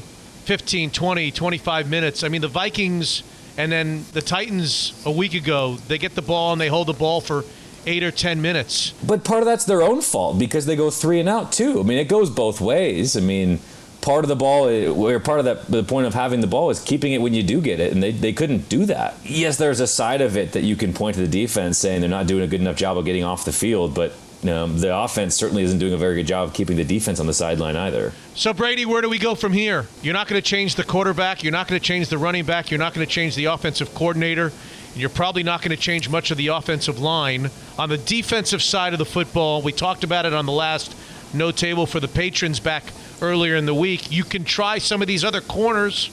15, 0.44 0.90
20, 0.90 1.30
25 1.30 1.88
minutes? 1.88 2.24
I 2.24 2.28
mean, 2.28 2.40
the 2.40 2.48
Vikings 2.48 3.22
and 3.56 3.70
then 3.70 4.04
the 4.12 4.20
Titans 4.20 5.00
a 5.06 5.12
week 5.12 5.34
ago, 5.34 5.76
they 5.86 5.98
get 5.98 6.14
the 6.14 6.22
ball 6.22 6.52
and 6.52 6.60
they 6.60 6.68
hold 6.68 6.88
the 6.88 6.92
ball 6.92 7.20
for 7.20 7.44
eight 7.86 8.02
or 8.02 8.10
ten 8.10 8.40
minutes. 8.42 8.92
But 9.06 9.24
part 9.24 9.40
of 9.40 9.46
that's 9.46 9.64
their 9.64 9.82
own 9.82 10.00
fault 10.00 10.38
because 10.38 10.66
they 10.66 10.76
go 10.76 10.90
three 10.90 11.20
and 11.20 11.28
out 11.28 11.52
too. 11.52 11.80
I 11.80 11.82
mean, 11.82 11.98
it 11.98 12.08
goes 12.08 12.30
both 12.30 12.60
ways. 12.60 13.16
I 13.16 13.20
mean, 13.20 13.60
part 14.00 14.24
of 14.24 14.28
the 14.28 14.36
ball, 14.36 14.68
or 14.68 15.18
part 15.18 15.38
of 15.38 15.46
that, 15.46 15.66
the 15.66 15.82
point 15.82 16.06
of 16.06 16.14
having 16.14 16.40
the 16.40 16.46
ball 16.46 16.70
is 16.70 16.80
keeping 16.80 17.12
it 17.12 17.20
when 17.20 17.32
you 17.32 17.42
do 17.42 17.60
get 17.60 17.80
it, 17.80 17.92
and 17.92 18.02
they, 18.02 18.12
they 18.12 18.32
couldn't 18.32 18.68
do 18.68 18.84
that. 18.86 19.14
Yes, 19.24 19.56
there's 19.56 19.80
a 19.80 19.86
side 19.86 20.20
of 20.20 20.36
it 20.36 20.52
that 20.52 20.62
you 20.62 20.76
can 20.76 20.92
point 20.92 21.14
to 21.16 21.22
the 21.22 21.28
defense 21.28 21.78
saying 21.78 22.00
they're 22.00 22.10
not 22.10 22.26
doing 22.26 22.42
a 22.42 22.46
good 22.46 22.60
enough 22.60 22.76
job 22.76 22.98
of 22.98 23.04
getting 23.04 23.24
off 23.24 23.44
the 23.44 23.52
field, 23.52 23.94
but 23.94 24.12
um, 24.46 24.78
the 24.78 24.94
offense 24.94 25.34
certainly 25.34 25.62
isn't 25.62 25.78
doing 25.78 25.94
a 25.94 25.96
very 25.96 26.16
good 26.16 26.26
job 26.26 26.48
of 26.48 26.54
keeping 26.54 26.76
the 26.76 26.84
defense 26.84 27.18
on 27.18 27.26
the 27.26 27.32
sideline 27.32 27.76
either. 27.76 28.12
So, 28.34 28.52
Brady, 28.52 28.84
where 28.84 29.00
do 29.00 29.08
we 29.08 29.18
go 29.18 29.34
from 29.34 29.54
here? 29.54 29.86
You're 30.02 30.12
not 30.12 30.28
going 30.28 30.40
to 30.40 30.46
change 30.46 30.74
the 30.74 30.84
quarterback. 30.84 31.42
You're 31.42 31.52
not 31.52 31.66
going 31.66 31.80
to 31.80 31.84
change 31.84 32.08
the 32.08 32.18
running 32.18 32.44
back. 32.44 32.70
You're 32.70 32.78
not 32.78 32.92
going 32.92 33.06
to 33.06 33.10
change 33.10 33.36
the 33.36 33.46
offensive 33.46 33.94
coordinator. 33.94 34.52
You're 34.94 35.08
probably 35.08 35.42
not 35.42 35.60
going 35.60 35.70
to 35.70 35.76
change 35.76 36.08
much 36.08 36.30
of 36.30 36.36
the 36.36 36.48
offensive 36.48 37.00
line. 37.00 37.50
On 37.78 37.88
the 37.88 37.98
defensive 37.98 38.62
side 38.62 38.92
of 38.92 38.98
the 38.98 39.04
football, 39.04 39.60
we 39.60 39.72
talked 39.72 40.04
about 40.04 40.24
it 40.24 40.32
on 40.32 40.46
the 40.46 40.52
last 40.52 40.94
no 41.32 41.50
table 41.50 41.84
for 41.84 41.98
the 41.98 42.08
patrons 42.08 42.60
back 42.60 42.84
earlier 43.20 43.56
in 43.56 43.66
the 43.66 43.74
week. 43.74 44.12
You 44.12 44.22
can 44.22 44.44
try 44.44 44.78
some 44.78 45.02
of 45.02 45.08
these 45.08 45.24
other 45.24 45.40
corners. 45.40 46.10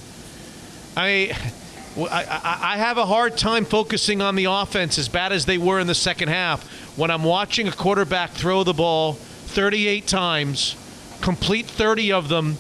I 0.98 1.38
I, 1.98 2.24
I, 2.24 2.74
I 2.74 2.78
have 2.78 2.98
a 2.98 3.06
hard 3.06 3.38
time 3.38 3.66
focusing 3.66 4.22
on 4.22 4.36
the 4.36 4.46
offense 4.46 4.98
as 4.98 5.10
bad 5.10 5.34
as 5.34 5.46
they 5.46 5.58
were 5.58 5.80
in 5.80 5.88
the 5.88 5.96
second 5.96 6.30
half 6.30 6.64
when 6.98 7.12
I'm 7.12 7.24
watching 7.24 7.68
a 7.68 7.72
quarterback 7.72 8.32
throw 8.32 8.64
the 8.64 8.74
ball 8.74 9.14
38 9.14 10.08
times, 10.08 10.76
complete 11.22 11.66
30 11.66 12.14
of 12.14 12.30
them, 12.30 12.56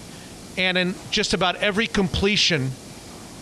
and 0.58 0.78
in 0.78 0.96
just 1.12 1.34
about 1.34 1.56
every 1.58 1.88
completion, 1.88 2.72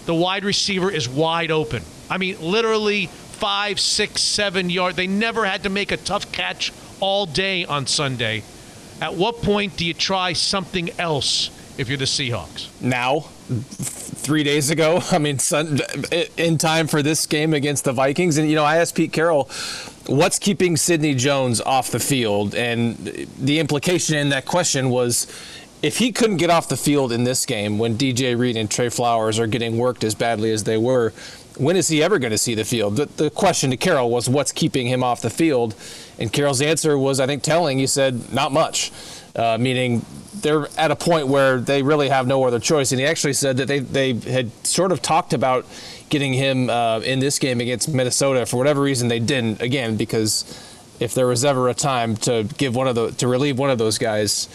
the 0.06 0.14
wide 0.14 0.44
receiver 0.44 0.92
is 0.92 1.10
wide 1.10 1.50
open. 1.50 1.82
I 2.10 2.18
mean, 2.18 2.38
literally 2.40 3.08
five, 3.08 3.80
six, 3.80 4.22
seven 4.22 4.70
yard. 4.70 4.96
They 4.96 5.08
never 5.08 5.46
had 5.46 5.64
to 5.64 5.70
make 5.70 5.92
a 5.92 5.98
tough 5.98 6.32
catch 6.32 6.74
all 7.00 7.26
day 7.26 7.66
on 7.66 7.88
Sunday. 7.88 8.44
At 9.02 9.16
what 9.16 9.42
point 9.42 9.78
do 9.78 9.86
you 9.86 9.94
try 9.94 10.34
something 10.34 10.90
else 11.00 11.50
if 11.78 11.88
you're 11.88 11.98
the 11.98 12.06
Seahawks? 12.06 12.68
now, 12.82 13.22
three 13.50 14.44
days 14.44 14.70
ago. 14.70 15.02
I 15.12 15.18
mean, 15.18 15.40
in 16.38 16.58
time 16.58 16.88
for 16.88 17.02
this 17.02 17.26
game 17.26 17.54
against 17.54 17.86
the 17.86 17.94
Vikings. 17.94 18.38
And, 18.38 18.50
you 18.50 18.56
know, 18.56 18.64
I 18.64 18.78
asked 18.78 18.96
Pete 18.96 19.14
Carroll, 19.14 19.50
what's 20.08 20.40
keeping 20.40 20.78
Sidney 20.78 21.16
Jones 21.16 21.62
off 21.62 21.92
the 21.92 22.00
field? 22.00 22.56
And 22.56 22.98
the 23.40 23.60
implication 23.60 24.18
in 24.18 24.30
that 24.30 24.46
question 24.46 24.90
was 24.90 25.28
if 25.82 25.98
he 25.98 26.12
couldn't 26.12 26.38
get 26.38 26.50
off 26.50 26.68
the 26.68 26.78
field 26.78 27.12
in 27.12 27.24
this 27.24 27.46
game 27.46 27.80
when 27.80 27.98
DJ 27.98 28.38
Reed 28.38 28.58
and 28.58 28.70
Tre 28.70 28.90
Flowers 28.90 29.40
are 29.40 29.48
getting 29.48 29.78
worked 29.78 30.04
as 30.04 30.14
badly 30.14 30.52
as 30.52 30.66
they 30.66 30.78
were, 30.78 31.14
when 31.60 31.76
is 31.76 31.90
he 31.90 32.02
ever 32.02 32.20
going 32.20 32.32
to 32.32 32.38
see 32.38 32.56
the 32.56 32.64
field? 32.64 32.96
The, 32.96 33.06
the 33.06 33.30
question 33.30 33.70
to 33.72 33.78
Carroll 33.78 34.10
was 34.10 34.30
what's 34.30 34.52
keeping 34.52 34.88
him 34.88 35.04
off 35.04 35.22
the 35.22 35.30
field? 35.30 35.76
And 36.18 36.32
Carroll's 36.32 36.62
answer 36.62 36.98
was, 36.98 37.20
I 37.20 37.28
think, 37.28 37.44
telling. 37.44 37.80
He 37.80 37.88
said, 37.88 38.32
not 38.34 38.52
much, 38.54 38.92
uh, 39.36 39.58
meaning 39.60 40.06
they're 40.36 40.68
at 40.78 40.90
a 40.90 40.96
point 40.96 41.28
where 41.28 41.60
they 41.60 41.84
really 41.84 42.08
have 42.08 42.28
no 42.28 42.44
other 42.46 42.60
choice. 42.60 42.92
And 42.94 43.00
he 43.00 43.06
actually 43.06 43.34
said 43.34 43.58
that 43.58 43.68
they, 43.68 43.80
they 43.80 44.14
had 44.14 44.52
sort 44.66 44.94
of 44.94 45.02
talked 45.02 45.34
about 45.34 45.66
getting 46.10 46.32
him 46.34 46.70
uh, 46.70 47.00
in 47.00 47.20
this 47.20 47.40
game 47.40 47.60
against 47.60 47.90
Minnesota. 47.90 48.46
For 48.46 48.56
whatever 48.56 48.82
reason, 48.82 49.10
they 49.10 49.20
didn't. 49.20 49.62
Again, 49.62 49.98
because 49.98 50.46
if 51.02 51.14
there 51.14 51.28
was 51.28 51.44
ever 51.44 51.68
a 51.68 51.74
time 51.74 52.16
to 52.18 52.48
give 52.58 52.76
one 52.76 52.88
of 52.88 52.96
the 52.96 53.12
to 53.12 53.28
relieve 53.28 53.60
one 53.60 53.70
of 53.70 53.78
those 53.78 53.98
guys, 53.98 54.48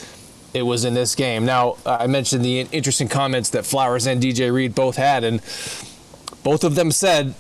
it 0.55 0.63
was 0.63 0.85
in 0.85 0.95
this 0.95 1.15
game. 1.15 1.45
Now, 1.45 1.77
I 1.85 2.07
mentioned 2.07 2.45
the 2.45 2.61
interesting 2.61 3.09
comments 3.09 3.51
that 3.51 3.67
Flowers 3.67 4.07
and 4.07 4.23
DJ 4.23 4.53
Reed 4.53 4.75
both 4.75 4.97
had, 4.97 5.25
and 5.25 5.43
both 6.45 6.63
of 6.63 6.77
them 6.77 6.93
said 6.93 7.35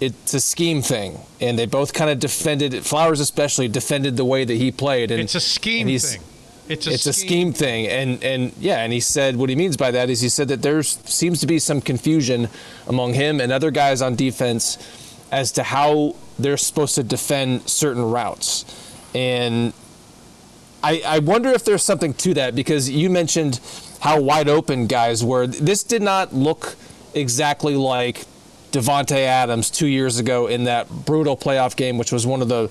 it's 0.00 0.34
a 0.34 0.40
scheme 0.40 0.82
thing, 0.82 1.18
and 1.40 1.58
they 1.58 1.66
both 1.66 1.92
kind 1.92 2.10
of 2.10 2.18
defended 2.20 2.74
it. 2.74 2.84
Flowers 2.84 3.18
especially 3.20 3.68
defended 3.68 4.16
the 4.16 4.24
way 4.24 4.44
that 4.44 4.54
he 4.54 4.70
played, 4.70 5.10
and 5.10 5.20
It's 5.20 5.34
a 5.34 5.40
scheme 5.40 5.86
thing. 5.86 6.20
It's 6.68 6.86
a 6.86 6.92
it's 6.92 7.06
a 7.06 7.12
scheme. 7.12 7.28
scheme 7.28 7.52
thing, 7.52 7.86
and 7.88 8.22
and 8.22 8.52
yeah, 8.60 8.78
and 8.84 8.92
he 8.92 9.00
said 9.00 9.36
what 9.36 9.48
he 9.50 9.56
means 9.56 9.76
by 9.76 9.90
that 9.90 10.08
is 10.10 10.20
he 10.20 10.28
said 10.28 10.48
that 10.48 10.62
there 10.62 10.82
seems 10.82 11.40
to 11.40 11.46
be 11.46 11.58
some 11.58 11.80
confusion 11.80 12.48
among 12.86 13.14
him 13.14 13.40
and 13.40 13.50
other 13.50 13.70
guys 13.72 14.00
on 14.00 14.14
defense 14.14 14.78
as 15.32 15.50
to 15.52 15.62
how 15.62 16.14
they're 16.38 16.56
supposed 16.56 16.94
to 16.94 17.02
defend 17.02 17.68
certain 17.68 18.04
routes, 18.10 18.64
and 19.14 19.72
I 20.82 21.02
I 21.04 21.18
wonder 21.18 21.50
if 21.50 21.64
there's 21.64 21.82
something 21.82 22.14
to 22.14 22.34
that 22.34 22.54
because 22.54 22.88
you 22.90 23.10
mentioned 23.10 23.60
how 24.00 24.20
wide 24.20 24.48
open 24.48 24.86
guys 24.86 25.22
were. 25.24 25.46
This 25.46 25.82
did 25.82 26.02
not 26.02 26.32
look 26.34 26.76
exactly 27.14 27.76
like 27.76 28.24
Davante 28.72 29.18
Adams 29.18 29.70
two 29.70 29.86
years 29.86 30.18
ago 30.18 30.46
in 30.46 30.64
that 30.64 30.88
brutal 30.88 31.36
playoff 31.36 31.76
game, 31.76 31.98
which 31.98 32.12
was 32.12 32.26
one 32.26 32.42
of 32.42 32.48
the 32.48 32.68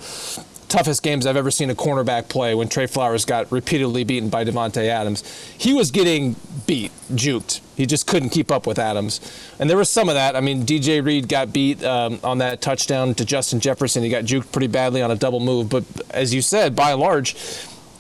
toughest 0.72 1.04
games 1.04 1.26
I've 1.26 1.36
ever 1.36 1.52
seen 1.52 1.70
a 1.70 1.76
cornerback 1.76 2.30
play 2.30 2.56
when 2.56 2.70
Tre 2.70 2.88
Flowers 2.88 3.26
got 3.26 3.52
repeatedly 3.52 4.06
beaten 4.06 4.30
by 4.30 4.46
Davante 4.46 4.88
Adams. 4.88 5.22
He 5.58 5.74
was 5.74 5.92
getting 5.92 6.38
beat, 6.66 6.92
juked. 7.12 7.60
He 7.76 7.86
just 7.86 8.08
couldn't 8.08 8.30
keep 8.30 8.50
up 8.50 8.66
with 8.66 8.80
Adams. 8.80 9.20
And 9.60 9.70
there 9.70 9.78
was 9.78 9.90
some 9.90 10.08
of 10.08 10.16
that. 10.16 10.36
I 10.36 10.42
mean, 10.42 10.66
DJ 10.66 11.04
Reed 11.04 11.28
got 11.28 11.52
beat 11.52 11.84
um, 11.84 12.20
on 12.24 12.38
that 12.38 12.62
touchdown 12.62 13.14
to 13.16 13.26
Justin 13.26 13.60
Jefferson. 13.60 14.02
He 14.02 14.10
got 14.10 14.24
juked 14.24 14.52
pretty 14.52 14.68
badly 14.68 15.02
on 15.02 15.12
a 15.12 15.16
double 15.16 15.42
move. 15.42 15.70
But 15.70 15.84
as 16.12 16.34
you 16.34 16.42
said, 16.42 16.74
by 16.74 16.92
and 16.92 17.02
large, 17.02 17.36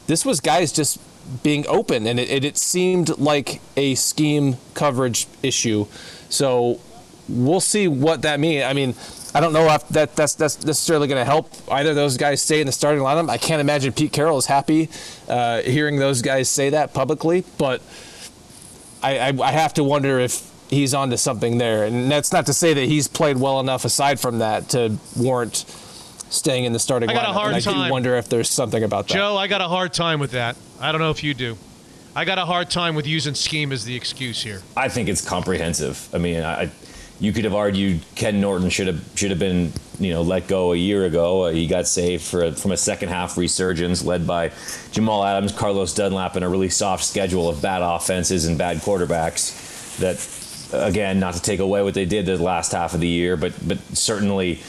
this 0.08 0.26
was 0.26 0.40
guys 0.40 0.72
just 0.72 0.98
being 1.44 1.66
open, 1.68 2.08
and 2.08 2.20
it, 2.20 2.30
it, 2.30 2.46
it 2.46 2.58
seemed 2.58 3.18
like 3.18 3.62
a 3.76 3.96
scheme 3.96 4.58
coverage 4.74 5.28
issue. 5.44 5.88
So 6.30 6.80
we'll 7.32 7.60
see 7.60 7.88
what 7.88 8.22
that 8.24 8.40
means. 8.40 8.64
I 8.64 8.74
mean, 8.74 8.96
I 9.34 9.40
don't 9.40 9.54
know 9.54 9.68
if 9.74 9.88
that 9.90 10.16
that's 10.16 10.36
that's 10.36 10.64
necessarily 10.66 11.08
going 11.08 11.20
to 11.22 11.26
help 11.26 11.50
either 11.72 11.92
of 11.92 11.96
those 11.96 12.18
guys 12.18 12.42
stay 12.42 12.60
in 12.60 12.68
the 12.68 12.74
starting 12.74 13.02
lineup. 13.02 13.30
I 13.30 13.38
can't 13.38 13.62
imagine 13.62 13.94
Pete 13.94 14.12
Carroll 14.12 14.38
is 14.38 14.46
happy 14.46 14.90
uh, 15.28 15.62
hearing 15.62 15.98
those 15.98 16.22
guys 16.22 16.50
say 16.50 16.70
that 16.72 16.94
publicly, 16.94 17.46
but 17.58 17.82
I, 19.02 19.18
I, 19.18 19.28
I 19.42 19.52
have 19.52 19.74
to 19.76 19.84
wonder 19.84 20.20
if 20.20 20.50
he's 20.70 20.94
onto 20.94 21.18
something 21.18 21.58
there. 21.58 21.86
And 21.86 22.12
that's 22.12 22.32
not 22.32 22.46
to 22.48 22.54
say 22.54 22.74
that 22.74 22.86
he's 22.86 23.08
played 23.08 23.38
well 23.38 23.60
enough 23.60 23.86
aside 23.86 24.20
from 24.20 24.40
that 24.40 24.70
to 24.70 24.98
warrant 25.18 25.66
staying 26.30 26.64
in 26.66 26.74
the 26.74 26.80
starting 26.80 27.10
I 27.10 27.14
got 27.14 27.26
a 27.26 27.28
lineup. 27.30 27.34
hard 27.34 27.48
and 27.48 27.56
I 27.58 27.60
time. 27.60 27.88
do 27.88 27.92
wonder 27.92 28.16
if 28.16 28.30
there's 28.30 28.50
something 28.50 28.84
about 28.84 29.08
that. 29.08 29.14
Joe, 29.14 29.38
I 29.38 29.48
got 29.48 29.62
a 29.62 29.68
hard 29.68 29.94
time 29.94 30.20
with 30.20 30.32
that. 30.32 30.56
I 30.80 30.92
don't 30.92 31.02
know 31.02 31.12
if 31.12 31.24
you 31.24 31.34
do. 31.34 31.58
I 32.16 32.26
got 32.26 32.38
a 32.38 32.46
hard 32.46 32.70
time 32.70 32.96
with 32.96 33.08
using 33.08 33.36
scheme 33.36 33.72
as 33.72 33.86
the 33.86 33.96
excuse 33.96 34.42
here. 34.42 34.62
I 34.76 34.90
think 34.90 35.08
it's 35.08 35.28
comprehensive. 35.28 36.10
I 36.14 36.18
mean, 36.18 36.44
I, 36.44 36.70
you 37.22 37.32
could 37.32 37.46
have 37.46 37.54
argued 37.54 38.02
Ken 38.16 38.42
Norton 38.42 38.70
should 38.72 38.88
have 38.88 39.02
should 39.16 39.30
have 39.30 39.40
been 39.40 39.72
you 40.00 40.12
know 40.12 40.24
let 40.24 40.48
go 40.48 40.74
a 40.74 40.76
year 40.76 41.06
ago. 41.06 41.44
Uh, 41.44 41.52
he 41.52 41.68
got 41.68 41.88
saved 41.88 42.24
for 42.24 42.44
a, 42.46 42.52
from 42.52 42.72
a 42.72 42.78
second 42.78 43.10
half 43.10 43.38
resurgence 43.38 44.04
led 44.04 44.26
by 44.26 44.52
Jamal 44.92 45.24
Adams, 45.24 45.52
Carlos 45.54 45.94
Dunlap, 45.94 46.36
and 46.36 46.44
a 46.44 46.50
really 46.50 46.70
soft 46.70 47.06
schedule 47.06 47.48
of 47.48 47.62
bad 47.62 47.84
offenses 47.84 48.46
and 48.46 48.58
bad 48.58 48.78
quarterbacks. 48.78 49.98
That 50.00 50.88
again, 50.90 51.20
not 51.20 51.36
to 51.36 51.42
take 51.42 51.60
away 51.60 51.84
what 51.84 51.94
they 51.94 52.06
did 52.06 52.26
the 52.26 52.42
last 52.42 52.72
half 52.72 52.96
of 52.96 53.00
the 53.00 53.08
year, 53.08 53.38
but 53.38 53.54
but 53.66 53.80
certainly 53.96 54.60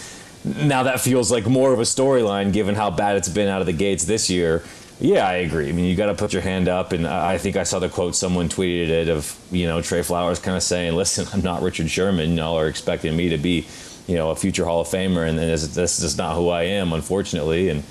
now 0.45 0.83
that 0.83 1.01
feels 1.01 1.33
like 1.33 1.47
more 1.47 1.73
of 1.73 1.79
a 1.79 1.85
storyline 1.85 2.53
given 2.53 2.75
how 2.75 2.91
bad 2.91 3.17
it's 3.17 3.29
been 3.29 3.49
out 3.49 3.61
of 3.61 3.67
the 3.67 3.73
gates 3.73 4.05
this 4.05 4.29
year. 4.29 4.63
Yeah, 5.03 5.27
I 5.27 5.35
agree. 5.39 5.69
I 5.69 5.73
mean, 5.73 5.87
you 5.87 5.97
got 5.97 6.07
to 6.07 6.15
put 6.15 6.33
your 6.33 6.43
hand 6.43 6.69
up, 6.69 6.93
and 6.93 7.09
I 7.09 7.37
think 7.37 7.57
I 7.57 7.65
saw 7.65 7.81
the 7.81 7.89
quote 7.89 8.15
someone 8.15 8.49
tweeted 8.49 8.89
it 8.89 9.09
of 9.09 9.37
you 9.51 9.67
know 9.67 9.83
Tre 9.83 10.01
Flowers 10.01 10.39
kind 10.39 10.57
of 10.57 10.63
saying, 10.63 10.95
"Listen, 10.95 11.27
I'm 11.33 11.43
not 11.43 11.61
Richard 11.61 11.91
Sherman. 11.91 12.37
Y'all 12.37 12.57
are 12.57 12.69
expecting 12.69 13.17
me 13.17 13.29
to 13.31 13.37
be, 13.37 13.67
you 14.07 14.15
know, 14.15 14.31
a 14.31 14.37
future 14.37 14.65
Hall 14.65 14.83
of 14.83 14.87
Famer, 14.87 15.29
and 15.29 15.37
this, 15.37 15.67
this 15.75 16.01
is 16.01 16.17
not 16.17 16.37
who 16.37 16.51
I 16.51 16.63
am, 16.63 16.93
unfortunately." 16.93 17.69
And 17.69 17.83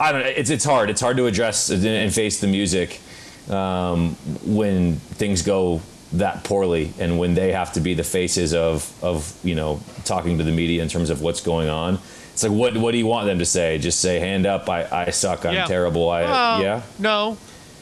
I 0.00 0.10
don't. 0.10 0.26
It's 0.26 0.50
it's 0.50 0.64
hard. 0.64 0.90
It's 0.90 1.00
hard 1.00 1.16
to 1.18 1.26
address 1.26 1.70
and 1.70 2.12
face 2.12 2.40
the 2.40 2.48
music 2.48 3.00
um, 3.48 4.16
when 4.44 4.96
things 4.96 5.42
go 5.42 5.80
that 6.14 6.42
poorly, 6.42 6.92
and 6.98 7.20
when 7.20 7.34
they 7.34 7.52
have 7.52 7.72
to 7.74 7.80
be 7.80 7.94
the 7.94 8.02
faces 8.02 8.52
of 8.52 8.92
of 9.00 9.32
you 9.44 9.54
know 9.54 9.80
talking 10.04 10.38
to 10.38 10.44
the 10.44 10.50
media 10.50 10.82
in 10.82 10.88
terms 10.88 11.08
of 11.08 11.22
what's 11.22 11.40
going 11.40 11.68
on. 11.68 12.00
It's 12.38 12.44
like, 12.44 12.52
what 12.52 12.76
what 12.76 12.92
do 12.92 12.98
you 12.98 13.06
want 13.08 13.26
them 13.26 13.40
to 13.40 13.44
say? 13.44 13.78
Just 13.78 13.98
say, 13.98 14.20
"Hand 14.20 14.46
up, 14.46 14.68
I, 14.68 15.06
I 15.06 15.10
suck, 15.10 15.44
I'm 15.44 15.54
Yeah. 15.54 15.64
terrible." 15.66 16.08
I 16.08 16.22
Well, 16.22 16.62
yeah. 16.62 16.82
No. 17.00 17.36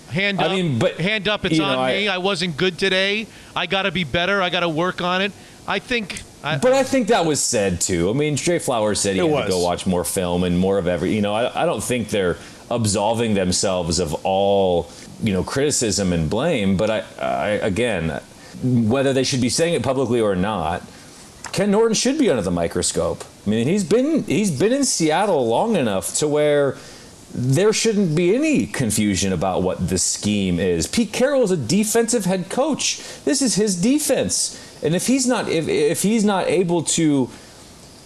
Hand 0.09 0.41
I 0.41 0.47
up. 0.47 0.53
mean, 0.53 0.79
but, 0.79 0.99
hand 0.99 1.29
up. 1.29 1.45
It's 1.45 1.61
on 1.61 1.77
know, 1.77 1.87
me. 1.87 2.09
I 2.09 2.17
wasn't 2.17 2.57
good 2.57 2.79
today. 2.79 3.27
I 3.55 3.67
got 3.67 3.83
to 3.83 3.91
be 3.91 4.05
better. 4.05 4.41
I 4.41 4.49
got 4.49 4.61
to 4.61 4.69
work 4.71 5.03
on 5.03 5.21
it. 5.21 5.33
I 5.69 5.79
think. 5.79 6.23
I, 6.43 6.57
But 6.57 6.73
I 6.73 6.85
think 6.85 7.09
that 7.09 7.27
was 7.27 7.39
said 7.39 7.83
too. 7.83 8.09
I 8.09 8.15
mean, 8.15 8.35
Tre 8.37 8.59
Flowers 8.59 8.99
said 8.99 9.17
he 9.17 9.21
It 9.21 9.31
had 9.31 9.43
to 9.45 9.51
go 9.51 9.63
watch 9.63 9.87
more 9.87 10.05
film 10.05 10.43
and 10.43 10.59
more 10.59 10.79
of 10.79 10.87
every. 10.87 11.15
You 11.15 11.21
know, 11.21 11.35
I, 11.35 11.65
I 11.65 11.67
don't 11.67 11.85
think 11.85 12.09
they're 12.09 12.39
absolving 12.71 13.35
themselves 13.35 13.99
of 13.99 14.15
all 14.25 14.91
you 15.23 15.35
know 15.35 15.45
criticism 15.45 16.15
and 16.15 16.31
blame. 16.31 16.79
But 16.79 16.89
I, 16.91 17.05
I 17.21 17.49
again, 17.61 18.23
whether 18.63 19.13
they 19.13 19.25
should 19.25 19.43
be 19.43 19.51
saying 19.51 19.75
it 19.75 19.83
publicly 19.83 20.23
or 20.23 20.35
not, 20.35 20.83
Ken 21.53 21.71
Norton 21.71 21.95
should 21.95 22.19
be 22.19 22.31
under 22.31 22.43
the 22.43 22.51
microscope. 22.51 23.25
I 23.47 23.51
mean, 23.51 23.67
he's 23.67 23.85
been 23.85 24.25
he's 24.25 24.57
been 24.57 24.73
in 24.73 24.85
Seattle 24.85 25.47
long 25.47 25.77
enough 25.77 26.15
to 26.17 26.29
where 26.29 26.77
there 27.35 27.73
shouldn't 27.73 28.17
be 28.17 28.35
any 28.35 28.67
confusion 28.67 29.33
about 29.33 29.63
what 29.63 29.89
the 29.89 29.99
scheme 29.99 30.59
is. 30.59 30.87
Pete 30.87 31.13
Carroll 31.13 31.43
is 31.43 31.51
a 31.51 31.57
defensive 31.57 32.25
head 32.25 32.49
coach. 32.49 33.03
This 33.25 33.43
is 33.43 33.55
his 33.55 33.81
defense, 33.81 34.81
and 34.83 34.95
if 34.95 35.07
he's 35.07 35.27
not 35.27 35.49
if, 35.49 35.69
if 35.69 36.03
he's 36.03 36.25
not 36.25 36.47
able 36.49 36.83
to 36.83 37.31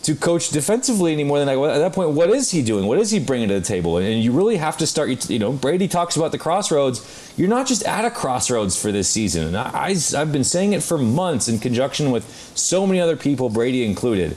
to 0.03 0.15
coach 0.15 0.49
defensively 0.49 1.13
anymore, 1.13 1.39
then 1.39 1.47
like, 1.47 1.71
at 1.71 1.79
that 1.79 1.93
point, 1.93 2.11
what 2.11 2.31
is 2.31 2.51
he 2.51 2.63
doing? 2.63 2.87
What 2.87 2.99
is 2.99 3.11
he 3.11 3.19
bringing 3.19 3.49
to 3.49 3.55
the 3.55 3.67
table? 3.67 3.99
And 3.99 4.23
you 4.23 4.33
really 4.33 4.57
have 4.57 4.79
to 4.79 4.87
start. 4.87 5.29
You 5.29 5.39
know, 5.39 5.53
Brady 5.53 5.89
talks 5.89 6.17
about 6.17 6.33
the 6.33 6.39
crossroads. 6.39 7.33
You're 7.37 7.49
not 7.49 7.67
just 7.67 7.85
at 7.85 8.05
a 8.05 8.11
crossroads 8.11 8.81
for 8.81 8.93
this 8.93 9.09
season, 9.09 9.49
and 9.49 9.57
I, 9.57 9.71
I, 9.73 9.97
I've 10.17 10.33
been 10.33 10.45
saying 10.45 10.73
it 10.73 10.83
for 10.83 10.97
months 10.97 11.49
in 11.49 11.59
conjunction 11.59 12.11
with 12.11 12.25
so 12.55 12.87
many 12.87 13.01
other 13.01 13.17
people, 13.17 13.51
Brady 13.51 13.85
included. 13.85 14.37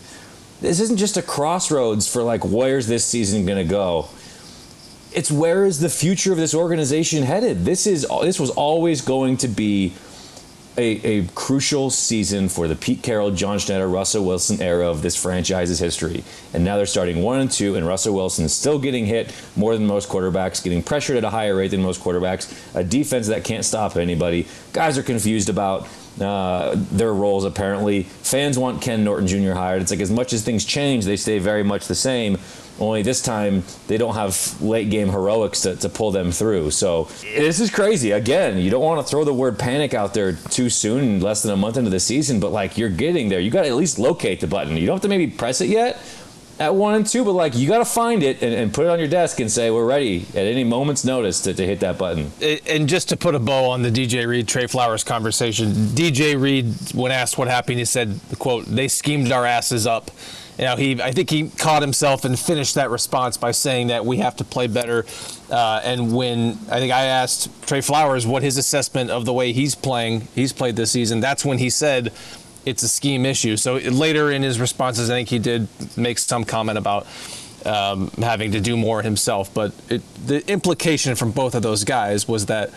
This 0.59 0.79
isn't 0.79 0.97
just 0.97 1.17
a 1.17 1.21
crossroads 1.21 2.11
for 2.11 2.23
like 2.23 2.43
where's 2.43 2.87
this 2.87 3.05
season 3.05 3.45
going 3.45 3.57
to 3.57 3.69
go 3.69 4.09
it's 5.15 5.31
where 5.31 5.65
is 5.65 5.79
the 5.79 5.89
future 5.89 6.31
of 6.31 6.37
this 6.37 6.53
organization 6.53 7.23
headed? 7.23 7.65
This 7.65 7.87
is 7.87 8.07
this 8.21 8.39
was 8.39 8.49
always 8.49 9.01
going 9.01 9.37
to 9.37 9.47
be 9.47 9.93
a, 10.77 11.19
a 11.19 11.27
crucial 11.35 11.89
season 11.89 12.49
for 12.49 12.67
the 12.67 12.75
Pete 12.75 13.03
Carroll, 13.03 13.31
John 13.31 13.59
Schneider, 13.59 13.87
Russell 13.87 14.25
Wilson 14.25 14.61
era 14.61 14.89
of 14.89 15.01
this 15.01 15.15
franchise's 15.15 15.79
history. 15.79 16.23
And 16.53 16.63
now 16.63 16.77
they're 16.77 16.85
starting 16.85 17.21
one 17.21 17.39
and 17.39 17.51
two, 17.51 17.75
and 17.75 17.85
Russell 17.85 18.15
Wilson 18.15 18.45
is 18.45 18.53
still 18.53 18.79
getting 18.79 19.05
hit 19.05 19.33
more 19.55 19.75
than 19.75 19.85
most 19.85 20.09
quarterbacks, 20.09 20.63
getting 20.63 20.81
pressured 20.81 21.17
at 21.17 21.23
a 21.23 21.29
higher 21.29 21.55
rate 21.55 21.71
than 21.71 21.81
most 21.81 22.01
quarterbacks, 22.01 22.75
a 22.75 22.83
defense 22.83 23.27
that 23.27 23.43
can't 23.43 23.65
stop 23.65 23.95
anybody. 23.95 24.47
Guys 24.71 24.97
are 24.97 25.03
confused 25.03 25.49
about 25.49 25.87
uh, 26.21 26.75
their 26.91 27.13
roles 27.13 27.43
apparently. 27.43 28.03
Fans 28.03 28.57
want 28.57 28.81
Ken 28.81 29.03
Norton 29.03 29.27
Jr. 29.27 29.53
hired. 29.53 29.81
It's 29.81 29.91
like 29.91 29.99
as 29.99 30.11
much 30.11 30.33
as 30.33 30.43
things 30.43 30.65
change, 30.65 31.05
they 31.05 31.15
stay 31.15 31.39
very 31.39 31.63
much 31.63 31.87
the 31.87 31.95
same. 31.95 32.37
Only 32.79 33.03
this 33.03 33.21
time 33.21 33.63
they 33.87 33.97
don't 33.97 34.15
have 34.15 34.61
late 34.61 34.89
game 34.89 35.09
heroics 35.09 35.61
to, 35.61 35.75
to 35.75 35.89
pull 35.89 36.11
them 36.11 36.31
through. 36.31 36.71
So 36.71 37.05
this 37.21 37.59
is 37.59 37.69
crazy. 37.69 38.11
Again, 38.11 38.57
you 38.57 38.71
don't 38.71 38.83
want 38.83 39.05
to 39.05 39.09
throw 39.09 39.23
the 39.23 39.33
word 39.33 39.59
panic 39.59 39.93
out 39.93 40.13
there 40.13 40.33
too 40.33 40.69
soon, 40.69 41.19
less 41.19 41.43
than 41.43 41.51
a 41.51 41.57
month 41.57 41.77
into 41.77 41.91
the 41.91 41.99
season, 41.99 42.39
but 42.39 42.51
like 42.51 42.77
you're 42.77 42.89
getting 42.89 43.29
there. 43.29 43.39
You 43.39 43.51
got 43.51 43.63
to 43.63 43.67
at 43.67 43.75
least 43.75 43.99
locate 43.99 44.39
the 44.39 44.47
button. 44.47 44.75
You 44.75 44.87
don't 44.87 44.95
have 44.95 45.01
to 45.03 45.07
maybe 45.07 45.27
press 45.27 45.61
it 45.61 45.69
yet 45.69 46.01
at 46.59 46.75
one 46.75 46.95
and 46.95 47.05
two, 47.05 47.23
but 47.25 47.33
like 47.33 47.55
you 47.55 47.67
got 47.67 47.79
to 47.79 47.85
find 47.85 48.21
it 48.23 48.41
and, 48.41 48.53
and, 48.53 48.73
put 48.73 48.85
it 48.85 48.89
on 48.89 48.99
your 48.99 49.07
desk 49.07 49.39
and 49.39 49.51
say 49.51 49.71
we're 49.71 49.85
ready 49.85 50.25
at 50.29 50.45
any 50.45 50.63
moment's 50.63 51.03
notice 51.03 51.41
to, 51.41 51.53
to 51.53 51.65
hit 51.65 51.79
that 51.79 51.97
button. 51.97 52.31
And 52.67 52.87
just 52.87 53.09
to 53.09 53.17
put 53.17 53.35
a 53.35 53.39
bow 53.39 53.69
on 53.69 53.81
the 53.81 53.89
DJ 53.89 54.27
Reed 54.27 54.47
Tre 54.47 54.67
Flowers 54.67 55.03
conversation, 55.03 55.71
DJ 55.71 56.39
Reed, 56.39 56.73
when 56.93 57.11
asked 57.11 57.37
what 57.37 57.47
happened, 57.47 57.79
he 57.79 57.85
said, 57.85 58.19
"quote 58.37 58.65
They 58.65 58.87
schemed 58.87 59.31
our 59.31 59.45
asses 59.45 59.87
up." 59.87 60.11
You 60.57 60.65
know, 60.65 60.75
he 60.75 61.01
I 61.01 61.11
think 61.11 61.29
he 61.29 61.49
caught 61.49 61.81
himself 61.81 62.25
and 62.25 62.37
finished 62.37 62.75
that 62.75 62.89
response 62.89 63.37
by 63.37 63.51
saying 63.51 63.87
that 63.87 64.05
we 64.05 64.17
have 64.17 64.35
to 64.37 64.43
play 64.43 64.67
better. 64.67 65.05
Uh, 65.49 65.81
and 65.83 66.15
when 66.15 66.59
I 66.69 66.79
think 66.79 66.93
I 66.93 67.05
asked 67.05 67.49
Tre 67.67 67.81
Flowers 67.81 68.27
what 68.27 68.43
his 68.43 68.57
assessment 68.57 69.09
of 69.09 69.25
the 69.25 69.33
way 69.33 69.51
he's 69.51 69.75
playing, 69.75 70.27
he's 70.35 70.53
played 70.53 70.75
this 70.75 70.91
season. 70.91 71.19
That's 71.19 71.43
when 71.43 71.57
he 71.57 71.69
said 71.69 72.13
it's 72.65 72.83
a 72.83 72.89
scheme 72.89 73.25
issue. 73.25 73.57
So 73.57 73.75
later 73.75 74.31
in 74.31 74.43
his 74.43 74.59
responses, 74.59 75.09
I 75.09 75.15
think 75.15 75.29
he 75.29 75.39
did 75.39 75.67
make 75.97 76.19
some 76.19 76.43
comment 76.43 76.77
about 76.77 77.07
um, 77.65 78.09
having 78.17 78.51
to 78.51 78.59
do 78.59 78.77
more 78.77 79.01
himself. 79.01 79.53
But 79.53 79.73
it, 79.89 80.01
the 80.25 80.47
implication 80.49 81.15
from 81.15 81.31
both 81.31 81.55
of 81.55 81.63
those 81.63 81.83
guys 81.83 82.27
was 82.27 82.45
that 82.47 82.71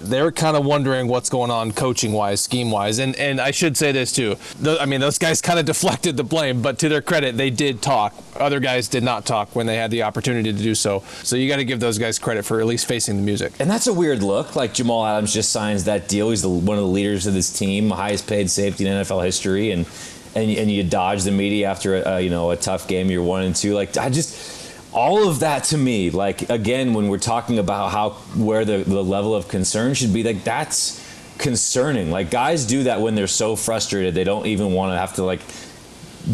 they're 0.00 0.32
kind 0.32 0.56
of 0.56 0.64
wondering 0.64 1.08
what's 1.08 1.28
going 1.28 1.50
on 1.50 1.72
coaching 1.72 2.12
wise, 2.12 2.40
scheme 2.40 2.70
wise. 2.70 2.98
And 2.98 3.16
and 3.16 3.40
I 3.40 3.50
should 3.50 3.76
say 3.76 3.92
this 3.92 4.12
too. 4.12 4.36
The, 4.60 4.80
I 4.80 4.86
mean, 4.86 5.00
those 5.00 5.18
guys 5.18 5.40
kind 5.40 5.58
of 5.58 5.64
deflected 5.76 6.16
the 6.16 6.24
blame, 6.24 6.62
but 6.62 6.78
to 6.80 6.88
their 6.88 7.02
credit, 7.02 7.36
they 7.36 7.50
did 7.50 7.82
talk. 7.82 8.14
Other 8.36 8.60
guys 8.60 8.88
did 8.88 9.02
not 9.02 9.24
talk 9.24 9.54
when 9.54 9.66
they 9.66 9.76
had 9.76 9.90
the 9.90 10.02
opportunity 10.02 10.52
to 10.52 10.58
do 10.58 10.74
so. 10.74 11.02
So 11.22 11.36
you 11.36 11.48
got 11.48 11.56
to 11.56 11.64
give 11.64 11.80
those 11.80 11.98
guys 11.98 12.18
credit 12.18 12.44
for 12.44 12.60
at 12.60 12.66
least 12.66 12.86
facing 12.86 13.16
the 13.16 13.22
music. 13.22 13.54
And 13.58 13.70
that's 13.70 13.86
a 13.86 13.92
weird 13.92 14.22
look. 14.22 14.56
Like 14.56 14.74
Jamal 14.74 15.06
Adams 15.06 15.32
just 15.32 15.52
signs 15.52 15.84
that 15.84 16.08
deal. 16.08 16.30
He's 16.30 16.42
the, 16.42 16.48
one 16.48 16.76
of 16.76 16.84
the 16.84 16.90
leaders 16.90 17.26
of 17.26 17.34
this 17.34 17.52
team, 17.56 17.90
highest 17.90 18.26
paid 18.26 18.50
safety 18.50 18.86
in 18.86 18.92
NFL 18.92 19.24
history, 19.24 19.70
and 19.70 19.86
and, 20.34 20.50
and 20.50 20.70
you 20.70 20.84
dodge 20.84 21.24
the 21.24 21.30
media 21.30 21.70
after 21.70 21.96
a, 21.96 22.20
you 22.20 22.30
know 22.30 22.50
a 22.50 22.56
tough 22.56 22.86
game. 22.88 23.10
You're 23.10 23.22
one 23.22 23.42
and 23.42 23.56
two. 23.56 23.74
Like 23.74 23.96
I 23.96 24.10
just 24.10 24.55
all 24.96 25.28
of 25.28 25.40
that 25.40 25.64
to 25.64 25.78
me, 25.78 26.10
like 26.10 26.48
again, 26.48 26.94
when 26.94 27.08
we're 27.08 27.18
talking 27.18 27.58
about 27.58 27.92
how 27.92 28.10
where 28.34 28.64
the, 28.64 28.78
the 28.78 29.04
level 29.04 29.34
of 29.34 29.46
concern 29.46 29.92
should 29.92 30.12
be, 30.12 30.22
like 30.22 30.42
that's 30.42 31.04
concerning. 31.36 32.10
Like 32.10 32.30
guys 32.30 32.64
do 32.64 32.84
that 32.84 33.02
when 33.02 33.14
they're 33.14 33.26
so 33.26 33.56
frustrated 33.56 34.14
they 34.14 34.24
don't 34.24 34.46
even 34.46 34.72
want 34.72 34.92
to 34.92 34.98
have 34.98 35.14
to 35.16 35.22
like 35.22 35.40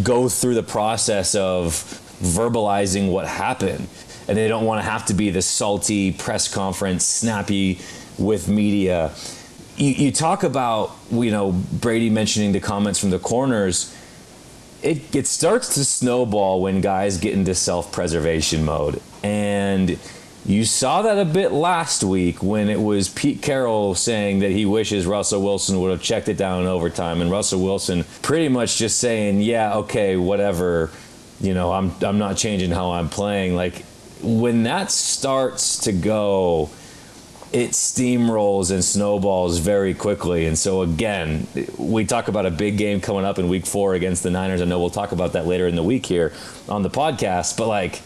go 0.03 0.29
through 0.29 0.55
the 0.55 0.63
process 0.63 1.35
of 1.35 1.73
verbalizing 2.23 3.11
what 3.11 3.27
happened. 3.27 3.89
And 4.29 4.39
they 4.39 4.47
don't 4.47 4.65
want 4.65 4.79
to 4.79 4.89
have 4.89 5.07
to 5.07 5.15
be 5.15 5.31
the 5.31 5.43
salty 5.43 6.13
press 6.13 6.47
conference, 6.53 7.05
snappy 7.05 7.81
with 8.17 8.49
media. 8.49 9.13
You, 9.77 9.91
you 9.91 10.13
talk 10.13 10.45
about, 10.45 10.97
you 11.11 11.33
know, 11.33 11.51
Brady 11.51 12.09
mentioning 12.09 12.53
the 12.53 12.61
comments 12.61 13.01
from 13.01 13.11
the 13.11 13.19
corners 13.19 13.93
it, 14.83 15.15
it 15.15 15.27
starts 15.27 15.75
to 15.75 15.85
snowball 15.85 16.61
when 16.61 16.81
guys 16.81 17.19
get 17.19 17.35
into 17.35 17.55
self-preservation 17.55 18.65
mode 18.65 19.01
and 19.23 19.99
you 20.45 20.65
saw 20.65 21.03
that 21.03 21.19
a 21.19 21.25
bit 21.25 21.53
last 21.53 22.03
week 22.03 22.43
when 22.43 22.69
it 22.69 22.81
was 22.81 23.09
Pete 23.09 23.43
Carroll 23.43 23.95
saying 23.95 24.41
that 24.41 24.51
he 24.51 24.67
wishes 24.67 25.07
Russell 25.07 25.41
Wilson 25.41 25.81
would 25.81 25.93
have 25.93 26.03
checked 26.03 26.29
it 26.29 26.37
down 26.37 26.63
in 26.63 26.67
overtime, 26.67 27.21
and 27.21 27.31
Russell 27.31 27.63
Wilson 27.63 28.05
pretty 28.23 28.49
much 28.49 28.77
just 28.77 28.99
saying, 28.99 29.41
"Yeah, 29.41 29.77
okay, 29.79 30.17
whatever." 30.17 30.91
You 31.41 31.55
know, 31.55 31.73
I'm 31.73 31.93
I'm 32.03 32.19
not 32.19 32.37
changing 32.37 32.73
how 32.73 32.91
I'm 32.93 33.09
playing. 33.09 33.55
Like 33.55 33.85
when 34.21 34.65
that 34.65 34.91
starts 34.91 35.79
to 35.85 35.93
go, 35.93 36.71
it 37.53 37.71
steamrolls 37.71 38.71
and 38.71 38.83
snowballs 38.83 39.59
very 39.59 39.93
quickly. 39.95 40.47
And 40.47 40.59
so, 40.59 40.83
again, 40.83 41.47
we 41.77 42.05
talk 42.05 42.29
about 42.29 42.47
a 42.47 42.51
big 42.51 42.79
game 42.79 43.01
coming 43.01 43.25
up 43.25 43.39
in 43.39 43.49
week 43.49 43.67
four 43.67 43.95
against 43.95 44.23
the 44.23 44.31
Niners. 44.31 44.63
I 44.63 44.65
know 44.65 44.81
we'll 44.81 44.91
talk 44.91 45.13
about 45.13 45.35
that 45.35 45.47
later 45.47 45.67
in 45.67 45.77
the 45.77 45.83
week 45.83 46.07
here 46.07 46.33
on 46.69 46.83
the 46.83 46.91
podcast, 46.91 47.59
but 47.59 47.69
like, 47.69 48.01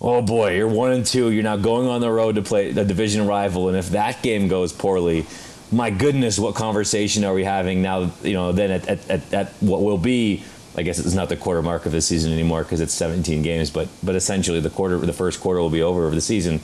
oh 0.00 0.22
boy, 0.22 0.56
you're 0.56 0.68
one 0.68 0.92
and 0.92 1.04
two. 1.04 1.30
You're 1.30 1.42
now 1.42 1.56
going 1.56 1.88
on 1.88 2.00
the 2.00 2.10
road 2.10 2.36
to 2.36 2.42
play 2.42 2.70
a 2.70 2.84
division 2.84 3.26
rival. 3.26 3.68
And 3.68 3.76
if 3.76 3.90
that 3.90 4.22
game 4.22 4.46
goes 4.46 4.72
poorly, 4.72 5.26
my 5.72 5.90
goodness, 5.90 6.38
what 6.38 6.54
conversation 6.54 7.24
are 7.24 7.34
we 7.34 7.42
having 7.42 7.82
now? 7.82 8.12
You 8.22 8.34
know, 8.34 8.52
then 8.52 8.70
at, 8.70 8.86
at, 8.86 9.10
at, 9.10 9.34
at 9.34 9.48
what 9.60 9.82
will 9.82 9.98
be 9.98 10.44
I 10.76 10.82
guess 10.82 10.98
it's 10.98 11.14
not 11.14 11.28
the 11.28 11.36
quarter 11.36 11.62
mark 11.62 11.86
of 11.86 11.92
the 11.92 12.00
season 12.00 12.32
anymore 12.32 12.64
because 12.64 12.80
it's 12.80 12.92
17 12.94 13.42
games, 13.42 13.70
but 13.70 13.88
but 14.02 14.16
essentially 14.16 14.58
the 14.58 14.70
quarter, 14.70 14.98
the 14.98 15.12
first 15.12 15.40
quarter 15.40 15.60
will 15.60 15.70
be 15.70 15.82
over 15.82 16.06
of 16.06 16.14
the 16.14 16.20
season 16.20 16.60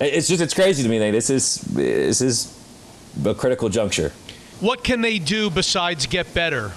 it's 0.00 0.28
just 0.28 0.42
it's 0.42 0.54
crazy 0.54 0.82
to 0.82 0.88
me. 0.88 0.98
That 0.98 1.12
this 1.12 1.30
is 1.30 1.56
this 1.56 2.20
is 2.20 2.58
a 3.24 3.34
critical 3.34 3.68
juncture. 3.68 4.12
What 4.60 4.82
can 4.84 5.00
they 5.00 5.18
do 5.18 5.50
besides 5.50 6.06
get 6.06 6.32
better? 6.32 6.72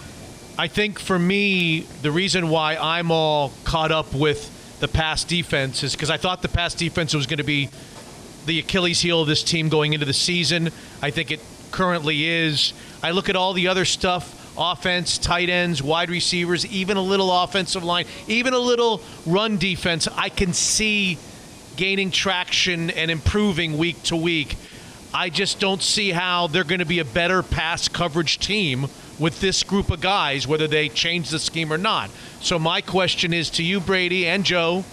I 0.57 0.67
think 0.67 0.99
for 0.99 1.17
me, 1.17 1.81
the 2.01 2.11
reason 2.11 2.49
why 2.49 2.75
I'm 2.75 3.11
all 3.11 3.53
caught 3.63 3.91
up 3.91 4.13
with 4.13 4.77
the 4.79 4.87
pass 4.87 5.23
defense 5.23 5.83
is 5.83 5.93
because 5.93 6.09
I 6.09 6.17
thought 6.17 6.41
the 6.41 6.49
pass 6.49 6.73
defense 6.73 7.13
was 7.13 7.27
going 7.27 7.37
to 7.37 7.43
be 7.43 7.69
the 8.45 8.59
Achilles 8.59 8.99
heel 8.99 9.21
of 9.21 9.27
this 9.27 9.43
team 9.43 9.69
going 9.69 9.93
into 9.93 10.05
the 10.05 10.13
season. 10.13 10.71
I 11.01 11.11
think 11.11 11.31
it 11.31 11.39
currently 11.71 12.25
is. 12.25 12.73
I 13.01 13.11
look 13.11 13.29
at 13.29 13.35
all 13.35 13.53
the 13.53 13.67
other 13.67 13.85
stuff 13.85 14.35
offense, 14.57 15.17
tight 15.17 15.49
ends, 15.49 15.81
wide 15.81 16.09
receivers, 16.09 16.65
even 16.65 16.97
a 16.97 17.01
little 17.01 17.31
offensive 17.43 17.83
line, 17.83 18.05
even 18.27 18.53
a 18.53 18.59
little 18.59 19.01
run 19.25 19.57
defense. 19.57 20.07
I 20.17 20.27
can 20.29 20.51
see 20.51 21.17
gaining 21.75 22.11
traction 22.11 22.89
and 22.91 23.09
improving 23.09 23.77
week 23.77 24.01
to 24.03 24.15
week. 24.15 24.57
I 25.13 25.29
just 25.29 25.59
don't 25.59 25.81
see 25.81 26.11
how 26.11 26.47
they're 26.47 26.63
going 26.63 26.79
to 26.79 26.85
be 26.85 26.99
a 26.99 27.05
better 27.05 27.41
pass 27.41 27.87
coverage 27.87 28.39
team 28.39 28.87
with 29.17 29.41
this 29.41 29.63
group 29.63 29.89
of 29.89 30.01
guys, 30.01 30.47
whether 30.47 30.67
they 30.67 30.89
change 30.89 31.29
the 31.29 31.39
scheme 31.39 31.73
or 31.73 31.77
not. 31.77 32.09
So, 32.41 32.59
my 32.59 32.81
question 32.81 33.33
is 33.33 33.49
to 33.51 33.63
you, 33.63 33.79
Brady 33.79 34.27
and 34.27 34.43
Joe 34.43 34.85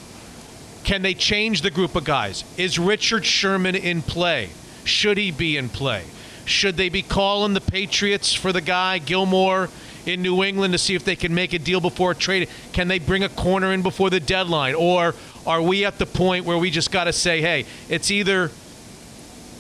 can 0.87 1.03
they 1.03 1.15
change 1.15 1.63
the 1.63 1.71
group 1.73 1.97
of 1.97 2.05
guys? 2.05 2.45
Is 2.57 2.79
Richard 2.79 3.27
Sherman 3.27 3.75
in 3.75 4.03
play? 4.03 4.51
Should 4.85 5.19
he 5.19 5.33
be 5.33 5.57
in 5.57 5.69
play? 5.69 6.05
Should 6.45 6.77
they 6.77 6.91
be 6.91 7.03
calling 7.03 7.55
the 7.55 7.61
Patriots 7.61 8.33
for 8.33 8.53
the 8.53 8.61
guy, 8.61 8.99
Gilmore, 8.99 9.69
in 10.07 10.23
New 10.23 10.45
England 10.45 10.75
to 10.75 10.79
see 10.79 10.95
if 10.95 11.05
they 11.05 11.17
can 11.17 11.35
make 11.35 11.53
a 11.53 11.59
deal 11.59 11.81
before 11.81 12.13
a 12.13 12.15
trade? 12.15 12.49
Can 12.73 12.87
they 12.87 13.01
bring 13.01 13.25
a 13.25 13.29
corner 13.29 13.73
in 13.73 13.83
before 13.83 14.11
the 14.11 14.21
deadline? 14.21 14.77
Or 14.77 15.17
are 15.47 15.63
we 15.63 15.85
at 15.85 15.99
the 15.99 16.07
point 16.07 16.45
where 16.45 16.59
we 16.59 16.71
just 16.71 16.91
got 16.91 17.05
to 17.05 17.13
say, 17.13 17.41
hey, 17.41 17.67
it's 17.89 18.11
either 18.11 18.51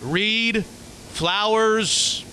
Reed, 0.03 0.64
Flowers, 0.64 2.24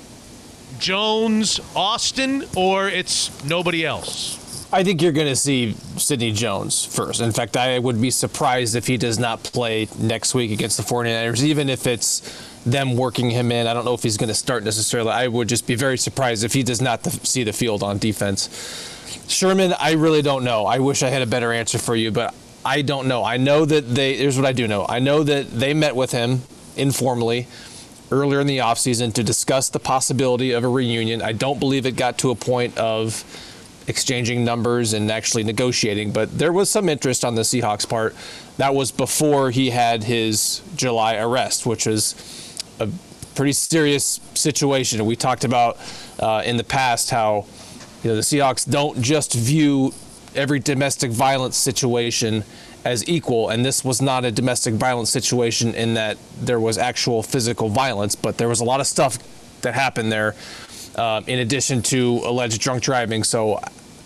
Jones, 0.79 1.59
Austin, 1.75 2.43
or 2.55 2.89
it's 2.89 3.43
nobody 3.45 3.85
else? 3.85 4.41
I 4.73 4.83
think 4.83 5.03
you're 5.03 5.11
going 5.11 5.27
to 5.27 5.35
see 5.35 5.73
Sidney 5.97 6.31
Jones 6.31 6.83
first. 6.83 7.21
In 7.21 7.31
fact, 7.31 7.55
I 7.55 7.77
would 7.77 8.01
be 8.01 8.09
surprised 8.09 8.75
if 8.75 8.87
he 8.87 8.97
does 8.97 9.19
not 9.19 9.43
play 9.43 9.87
next 9.99 10.33
week 10.33 10.51
against 10.51 10.77
the 10.77 10.83
49ers, 10.83 11.43
even 11.43 11.69
if 11.69 11.85
it's 11.85 12.21
them 12.65 12.95
working 12.95 13.29
him 13.29 13.51
in. 13.51 13.67
I 13.67 13.75
don't 13.75 13.85
know 13.85 13.93
if 13.93 14.01
he's 14.01 14.17
going 14.17 14.29
to 14.29 14.33
start 14.33 14.63
necessarily. 14.63 15.11
I 15.11 15.27
would 15.27 15.47
just 15.47 15.67
be 15.67 15.75
very 15.75 15.97
surprised 15.97 16.43
if 16.43 16.53
he 16.53 16.63
does 16.63 16.81
not 16.81 17.05
see 17.05 17.43
the 17.43 17.53
field 17.53 17.83
on 17.83 17.99
defense. 17.99 18.49
Sherman, 19.27 19.75
I 19.79 19.91
really 19.91 20.23
don't 20.23 20.43
know. 20.43 20.65
I 20.65 20.79
wish 20.79 21.03
I 21.03 21.09
had 21.09 21.21
a 21.21 21.27
better 21.27 21.53
answer 21.53 21.77
for 21.77 21.95
you, 21.95 22.09
but 22.09 22.33
I 22.65 22.81
don't 22.81 23.07
know. 23.07 23.23
I 23.23 23.37
know 23.37 23.65
that 23.65 23.93
they, 23.93 24.15
here's 24.15 24.37
what 24.37 24.45
I 24.45 24.53
do 24.53 24.67
know. 24.67 24.85
I 24.87 24.99
know 24.99 25.23
that 25.23 25.51
they 25.51 25.73
met 25.73 25.95
with 25.95 26.11
him 26.11 26.41
informally 26.75 27.47
earlier 28.11 28.39
in 28.39 28.47
the 28.47 28.59
offseason 28.59 29.13
to 29.13 29.23
discuss 29.23 29.69
the 29.69 29.79
possibility 29.79 30.51
of 30.51 30.63
a 30.63 30.67
reunion. 30.67 31.21
I 31.21 31.33
don't 31.33 31.59
believe 31.59 31.85
it 31.85 31.95
got 31.95 32.17
to 32.19 32.31
a 32.31 32.35
point 32.35 32.77
of 32.77 33.23
exchanging 33.87 34.45
numbers 34.45 34.93
and 34.93 35.11
actually 35.11 35.43
negotiating, 35.43 36.11
but 36.11 36.37
there 36.37 36.53
was 36.53 36.69
some 36.69 36.87
interest 36.87 37.25
on 37.25 37.35
the 37.35 37.41
Seahawks 37.41 37.87
part. 37.87 38.15
That 38.57 38.73
was 38.73 38.91
before 38.91 39.51
he 39.51 39.71
had 39.71 40.03
his 40.03 40.61
July 40.75 41.15
arrest, 41.15 41.65
which 41.65 41.85
was 41.85 42.15
a 42.79 42.87
pretty 43.35 43.51
serious 43.51 44.21
situation. 44.35 45.05
We 45.05 45.15
talked 45.15 45.43
about 45.43 45.77
uh, 46.19 46.43
in 46.45 46.57
the 46.57 46.63
past 46.63 47.09
how 47.09 47.45
you 48.03 48.11
know 48.11 48.15
the 48.15 48.21
Seahawks 48.21 48.69
don't 48.69 49.01
just 49.01 49.33
view 49.33 49.93
every 50.35 50.59
domestic 50.59 51.11
violence 51.11 51.57
situation 51.57 52.43
as 52.85 53.07
equal. 53.07 53.49
And 53.49 53.65
this 53.65 53.83
was 53.83 54.01
not 54.01 54.25
a 54.25 54.31
domestic 54.31 54.73
violence 54.73 55.09
situation 55.09 55.73
in 55.73 55.93
that 55.93 56.17
there 56.39 56.59
was 56.59 56.77
actual 56.77 57.23
physical 57.23 57.69
violence, 57.69 58.15
but 58.15 58.37
there 58.37 58.49
was 58.49 58.59
a 58.59 58.65
lot 58.65 58.79
of 58.79 58.87
stuff 58.87 59.17
that 59.61 59.73
happened 59.73 60.11
there 60.11 60.35
uh, 60.95 61.21
in 61.27 61.39
addition 61.39 61.81
to 61.81 62.21
alleged 62.25 62.61
drunk 62.61 62.83
driving. 62.83 63.23
So 63.23 63.59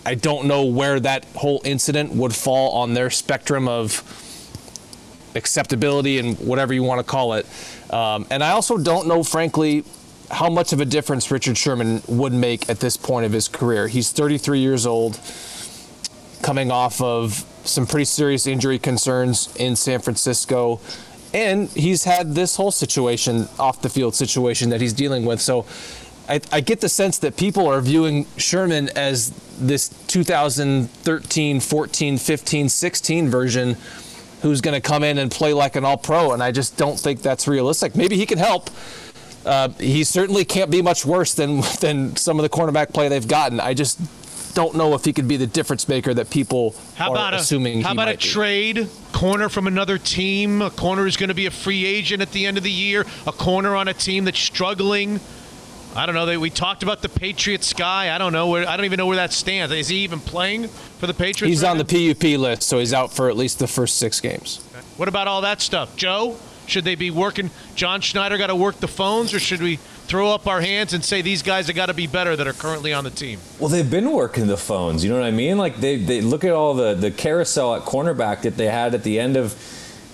I 0.06 0.16
don't 0.16 0.48
know 0.48 0.66
where 0.66 1.00
that 1.00 1.26
whole 1.36 1.62
incident 1.66 2.14
would 2.14 2.34
fall 2.34 2.72
on 2.72 2.94
their 2.94 3.10
spectrum 3.10 3.68
of 3.68 4.04
acceptability 5.36 6.20
and 6.20 6.38
whatever 6.40 6.74
you 6.74 6.84
want 6.84 7.00
to 7.00 7.04
call 7.04 7.34
it. 7.34 7.46
Um, 7.92 8.26
and 8.30 8.44
I 8.44 8.52
also 8.52 8.78
don't 8.78 9.08
know, 9.08 9.24
frankly, 9.24 9.84
how 10.30 10.50
much 10.50 10.74
of 10.74 10.82
a 10.82 10.86
difference 10.86 11.32
Richard 11.32 11.58
Sherman 11.58 12.02
would 12.08 12.34
make 12.34 12.70
at 12.70 12.80
this 12.80 12.98
point 12.98 13.26
of 13.26 13.32
his 13.32 13.48
career. 13.48 13.88
He's 13.88 14.12
33 14.12 14.60
years 14.60 14.86
old, 14.86 15.16
coming 16.42 16.72
off 16.72 17.02
of 17.02 17.46
some 17.64 17.86
pretty 17.86 18.06
serious 18.06 18.48
injury 18.48 18.80
concerns 18.80 19.56
in 19.58 19.76
San 19.76 20.00
Francisco. 20.00 20.80
And 21.34 21.70
he's 21.70 22.06
had 22.06 22.36
this 22.36 22.56
whole 22.56 22.72
situation, 22.72 23.48
off 23.60 23.82
the 23.82 23.90
field 23.90 24.16
situation 24.16 24.70
that 24.70 24.82
he's 24.82 24.94
dealing 24.94 25.26
with. 25.26 25.42
So 25.42 25.66
I, 26.30 26.42
I 26.52 26.62
get 26.62 26.82
the 26.82 26.90
sense 26.90 27.18
that 27.20 27.38
people 27.38 27.68
are 27.68 27.82
viewing 27.82 28.26
Sherman 28.38 28.90
as 28.96 29.32
this 29.60 29.90
2013, 30.08 31.60
14, 31.60 32.18
15, 32.18 32.70
16 32.70 33.30
version 33.30 33.78
who's 34.42 34.62
going 34.62 34.80
to 34.80 34.82
come 34.82 35.04
in 35.04 35.18
and 35.18 35.32
play 35.32 35.54
like 35.54 35.76
an 35.76 35.84
all 35.84 35.98
pro. 35.98 36.32
And 36.32 36.44
I 36.44 36.52
just 36.52 36.78
don't 36.78 37.00
think 37.00 37.22
that's 37.22 37.48
realistic. 37.48 37.96
Maybe 37.96 38.18
he 38.18 38.26
can 38.26 38.38
help. 38.38 38.70
Uh, 39.46 39.70
he 39.80 40.04
certainly 40.04 40.44
can't 40.46 40.70
be 40.70 40.82
much 40.82 41.06
worse 41.06 41.34
than, 41.34 41.62
than 41.80 42.16
some 42.16 42.40
of 42.40 42.44
the 42.44 42.50
cornerback 42.50 42.94
play 42.94 43.08
they've 43.08 43.28
gotten. 43.28 43.60
I 43.60 43.74
just 43.74 44.00
don't 44.58 44.74
know 44.74 44.96
if 44.96 45.06
he 45.06 45.14
could 45.14 45.28
be 45.28 45.38
the 45.38 45.46
difference 45.46 45.88
maker 45.88 46.16
that 46.16 46.32
people 46.32 46.74
How 46.96 47.14
are 47.14 47.34
a, 47.34 47.36
assuming 47.36 47.84
how 47.84 47.92
about 47.92 48.08
a 48.08 48.14
be. 48.14 48.18
trade? 48.18 48.90
Corner 49.14 49.50
from 49.50 49.68
another 49.68 50.00
team. 50.00 50.64
A 50.64 50.72
corner 50.72 51.06
is 51.06 51.16
going 51.16 51.30
to 51.30 51.36
be 51.36 51.46
a 51.46 51.52
free 51.52 51.86
agent 51.86 52.24
at 52.24 52.32
the 52.32 52.48
end 52.48 52.58
of 52.58 52.64
the 52.64 52.72
year. 52.72 53.06
A 53.28 53.32
corner 53.32 53.76
on 53.76 53.88
a 53.88 53.94
team 53.94 54.26
that's 54.26 54.40
struggling. 54.40 55.20
I 55.96 56.08
don't 56.08 56.16
know. 56.16 56.26
They, 56.26 56.38
we 56.38 56.50
talked 56.50 56.82
about 56.82 57.04
the 57.04 57.10
Patriots 57.10 57.72
guy. 57.72 58.16
I 58.16 58.18
don't 58.18 58.34
know 58.34 58.48
where. 58.48 58.68
I 58.68 58.76
don't 58.76 58.86
even 58.88 58.98
know 58.98 59.06
where 59.06 59.18
that 59.18 59.32
stands. 59.32 59.72
Is 59.72 59.90
he 59.90 59.98
even 59.98 60.20
playing 60.20 60.70
for 60.70 61.06
the 61.06 61.14
Patriots? 61.14 61.52
He's 61.52 61.62
right 61.62 61.70
on 61.70 61.78
now? 61.78 61.84
the 61.84 62.14
PUP 62.16 62.24
list, 62.40 62.64
so 62.64 62.80
he's 62.80 62.94
out 62.94 63.14
for 63.14 63.30
at 63.30 63.38
least 63.38 63.60
the 63.60 63.68
first 63.68 63.98
six 64.00 64.20
games. 64.20 64.58
What 64.98 65.08
about 65.08 65.28
all 65.28 65.42
that 65.42 65.62
stuff, 65.62 65.96
Joe? 65.96 66.36
Should 66.66 66.84
they 66.84 66.96
be 66.96 67.12
working? 67.12 67.52
John 67.76 68.02
Schneider 68.02 68.40
got 68.40 68.48
to 68.48 68.56
work 68.56 68.80
the 68.80 68.88
phones, 68.88 69.36
or 69.36 69.40
should 69.40 69.62
we 69.62 69.78
throw 70.08 70.32
up 70.32 70.48
our 70.48 70.62
hands 70.62 70.94
and 70.94 71.04
say 71.04 71.22
these 71.22 71.44
guys 71.44 71.68
have 71.68 71.76
got 71.76 71.88
to 71.88 71.94
be 71.94 72.08
better 72.08 72.36
that 72.36 72.48
are 72.48 72.54
currently 72.54 72.94
on 72.94 73.04
the 73.04 73.10
team? 73.10 73.40
Well, 73.60 73.70
they've 73.70 73.90
been 73.90 74.12
working 74.12 74.48
the 74.48 74.58
phones. 74.58 75.04
You 75.04 75.10
know 75.12 75.20
what 75.20 75.28
I 75.28 75.32
mean? 75.32 75.58
Like 75.58 75.78
they, 75.78 75.98
they 75.98 76.22
look 76.22 76.44
at 76.44 76.54
all 76.54 76.74
the 76.74 76.94
the 76.94 77.12
carousel 77.12 77.76
at 77.76 77.84
cornerback 77.84 78.42
that 78.44 78.58
they 78.58 78.68
had 78.68 78.94
at 78.94 79.04
the 79.04 79.20
end 79.20 79.38
of, 79.38 79.56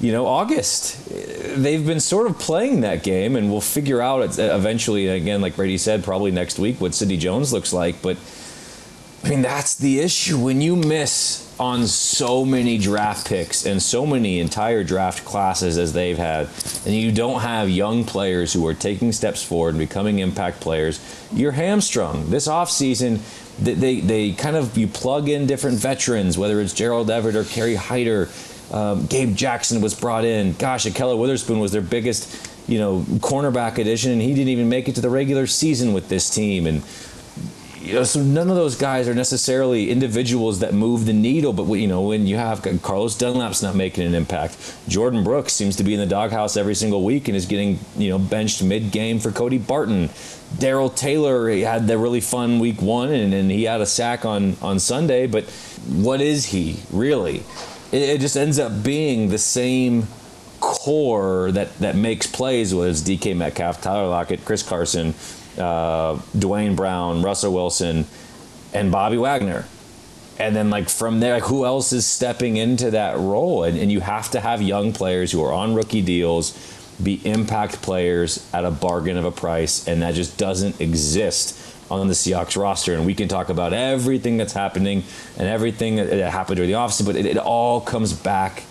you 0.01 0.11
know, 0.11 0.25
August. 0.25 1.07
They've 1.55 1.85
been 1.85 1.99
sort 1.99 2.27
of 2.27 2.39
playing 2.39 2.81
that 2.81 3.03
game, 3.03 3.35
and 3.35 3.51
we'll 3.51 3.61
figure 3.61 4.01
out 4.01 4.37
uh, 4.39 4.55
eventually. 4.55 5.07
Again, 5.07 5.41
like 5.41 5.55
Brady 5.55 5.77
said, 5.77 6.03
probably 6.03 6.31
next 6.31 6.59
week 6.59 6.81
what 6.81 6.93
Sidney 6.93 7.17
Jones 7.17 7.53
looks 7.53 7.71
like. 7.71 8.01
But 8.01 8.17
I 9.23 9.29
mean, 9.29 9.41
that's 9.41 9.75
the 9.75 10.01
issue 10.01 10.37
when 10.37 10.59
you 10.59 10.75
miss 10.75 11.49
on 11.57 11.87
so 11.87 12.43
many 12.43 12.77
draft 12.77 13.25
picks 13.25 13.65
and 13.65 13.81
so 13.81 14.05
many 14.05 14.41
entire 14.41 14.83
draft 14.83 15.23
classes 15.23 15.77
as 15.77 15.93
they've 15.93 16.17
had, 16.17 16.49
and 16.85 16.93
you 16.93 17.09
don't 17.09 17.39
have 17.39 17.69
young 17.69 18.03
players 18.03 18.51
who 18.51 18.67
are 18.67 18.73
taking 18.73 19.13
steps 19.13 19.41
forward 19.41 19.69
and 19.69 19.79
becoming 19.79 20.19
impact 20.19 20.59
players, 20.59 20.99
you're 21.31 21.53
hamstrung. 21.53 22.29
This 22.29 22.49
offseason, 22.49 23.19
they, 23.59 23.75
they, 23.75 23.99
they 24.01 24.31
kind 24.33 24.57
of, 24.57 24.77
you 24.77 24.87
plug 24.87 25.29
in 25.29 25.47
different 25.47 25.77
veterans, 25.77 26.37
whether 26.37 26.59
it's 26.59 26.73
Gerald 26.73 27.09
Everett 27.09 27.37
or 27.37 27.45
Kerry 27.45 27.75
Hyder. 27.75 28.27
Um, 28.71 29.05
Gabe 29.05 29.35
Jackson 29.35 29.81
was 29.81 29.97
brought 29.97 30.25
in. 30.25 30.53
Gosh, 30.53 30.85
Ahkello 30.85 31.17
Witherspoon 31.17 31.59
was 31.59 31.71
their 31.71 31.81
biggest, 31.81 32.49
you 32.67 32.79
know, 32.79 33.01
cornerback 33.19 33.77
addition, 33.77 34.11
and 34.11 34.21
he 34.21 34.33
didn't 34.33 34.49
even 34.49 34.67
make 34.67 34.89
it 34.89 34.95
to 34.95 35.01
the 35.01 35.09
regular 35.09 35.47
season 35.47 35.93
with 35.93 36.09
this 36.09 36.29
team. 36.33 36.65
And 36.65 36.81
you 37.83 37.95
know, 37.95 38.03
so 38.03 38.21
none 38.21 38.49
of 38.49 38.55
those 38.55 38.77
guys 38.77 39.09
are 39.09 39.13
necessarily 39.13 39.91
individuals 39.91 40.59
that 40.59 40.73
move 40.73 41.05
the 41.05 41.11
needle. 41.11 41.51
But 41.51 41.65
you 41.73 41.87
know, 41.87 42.01
when 42.01 42.25
you 42.25 42.37
have 42.37 42.65
Carlos 42.81 43.17
Dunlap's 43.17 43.61
not 43.61 43.75
making 43.75 44.05
an 44.05 44.15
impact, 44.15 44.53
Jordyn 44.87 45.23
Brooks 45.23 45.51
seems 45.51 45.75
to 45.75 45.83
be 45.83 45.93
in 45.93 45.99
the 45.99 46.05
doghouse 46.05 46.55
every 46.55 46.75
single 46.75 47.03
week 47.03 47.27
and 47.27 47.35
is 47.35 47.45
getting 47.45 47.79
you 47.97 48.09
know 48.09 48.17
benched 48.17 48.63
mid-game 48.63 49.19
for 49.19 49.31
Cody 49.31 49.57
Barton. 49.57 50.09
Darrell 50.57 50.89
Taylor 50.89 51.49
had 51.57 51.87
the 51.87 51.97
really 51.97 52.21
fun 52.21 52.59
week 52.59 52.81
one 52.81 53.11
and, 53.11 53.33
and 53.33 53.51
he 53.51 53.63
had 53.63 53.81
a 53.81 53.85
sack 53.85 54.23
on 54.23 54.55
on 54.61 54.79
Sunday. 54.79 55.27
But 55.27 55.43
what 55.89 56.21
is 56.21 56.45
he 56.45 56.79
really? 56.89 57.43
It, 57.91 58.01
it 58.01 58.21
just 58.21 58.37
ends 58.37 58.59
up 58.59 58.81
being 58.81 59.27
the 59.27 59.37
same 59.37 60.07
core 60.61 61.51
that 61.51 61.77
that 61.79 61.97
makes 61.97 62.27
plays 62.27 62.73
was 62.73 63.01
DK 63.03 63.35
Metcalf, 63.35 63.81
Tyler 63.81 64.07
Lockett, 64.07 64.45
Chris 64.45 64.63
Carson, 64.63 65.13
uh, 65.57 66.19
Duane 66.37 66.75
Brown, 66.75 67.21
Russell 67.21 67.53
Wilson, 67.53 68.05
and 68.73 68.91
Bobby 68.91 69.17
Wagner. 69.17 69.65
And 70.39 70.55
then 70.55 70.69
like 70.69 70.89
from 70.89 71.19
there, 71.19 71.35
like 71.35 71.43
who 71.43 71.65
else 71.65 71.93
is 71.93 72.07
stepping 72.07 72.57
into 72.57 72.91
that 72.91 73.17
role? 73.17 73.63
And, 73.63 73.77
and 73.77 73.91
you 73.91 73.99
have 73.99 74.31
to 74.31 74.39
have 74.39 74.61
young 74.61 74.91
players 74.91 75.31
who 75.31 75.43
are 75.43 75.53
on 75.53 75.75
rookie 75.75 76.01
deals 76.01 76.57
be 77.01 77.19
impact 77.25 77.81
players 77.81 78.47
at 78.53 78.65
a 78.65 78.71
bargain 78.71 79.17
of 79.17 79.25
a 79.25 79.31
price, 79.31 79.87
and 79.87 80.01
that 80.01 80.13
just 80.13 80.37
doesn't 80.37 80.79
exist 80.79 81.59
on 81.89 82.07
the 82.07 82.13
Seahawks 82.13 82.59
roster. 82.59 82.93
And 82.93 83.05
we 83.05 83.13
can 83.13 83.27
talk 83.27 83.49
about 83.49 83.73
everything 83.73 84.37
that's 84.37 84.53
happening 84.53 85.03
and 85.37 85.47
everything 85.47 85.95
that, 85.97 86.31
happened 86.31 86.57
during 86.57 86.71
the 86.71 86.77
offseason, 86.77 87.05
but 87.05 87.15
it, 87.15 87.25
it 87.25 87.37
all 87.37 87.81
comes 87.81 88.13
back 88.13 88.63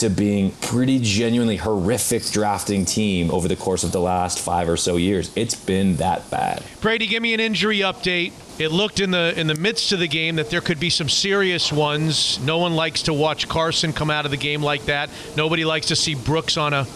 to 0.00 0.10
being 0.10 0.50
pretty 0.62 0.98
genuinely 0.98 1.56
horrific 1.56 2.24
drafting 2.24 2.84
team 2.84 3.30
over 3.30 3.48
the 3.48 3.56
course 3.56 3.84
of 3.84 3.92
the 3.92 4.00
last 4.00 4.38
five 4.38 4.68
or 4.68 4.76
so 4.76 4.96
years. 4.96 5.30
It's 5.36 5.54
been 5.54 5.96
that 5.96 6.28
bad. 6.30 6.62
Brady, 6.80 7.06
give 7.06 7.22
me 7.22 7.34
an 7.34 7.40
injury 7.40 7.78
update. 7.78 8.32
It 8.58 8.72
looked 8.72 9.00
in 9.00 9.10
the 9.10 9.38
in 9.38 9.46
the 9.46 9.54
midst 9.54 9.92
of 9.92 10.00
the 10.00 10.08
game 10.08 10.36
that 10.36 10.50
there 10.50 10.60
could 10.60 10.80
be 10.80 10.90
some 10.90 11.08
serious 11.08 11.72
ones. 11.72 12.38
No 12.40 12.58
one 12.58 12.74
likes 12.74 13.02
to 13.02 13.14
watch 13.14 13.48
Carson 13.48 13.92
come 13.92 14.10
out 14.10 14.24
of 14.24 14.30
the 14.30 14.36
game 14.36 14.62
like 14.62 14.86
that. 14.86 15.08
Nobody 15.36 15.64
likes 15.64 15.86
to 15.86 15.96
see 15.96 16.14
Brooks 16.14 16.56
on 16.56 16.74
a 16.74 16.86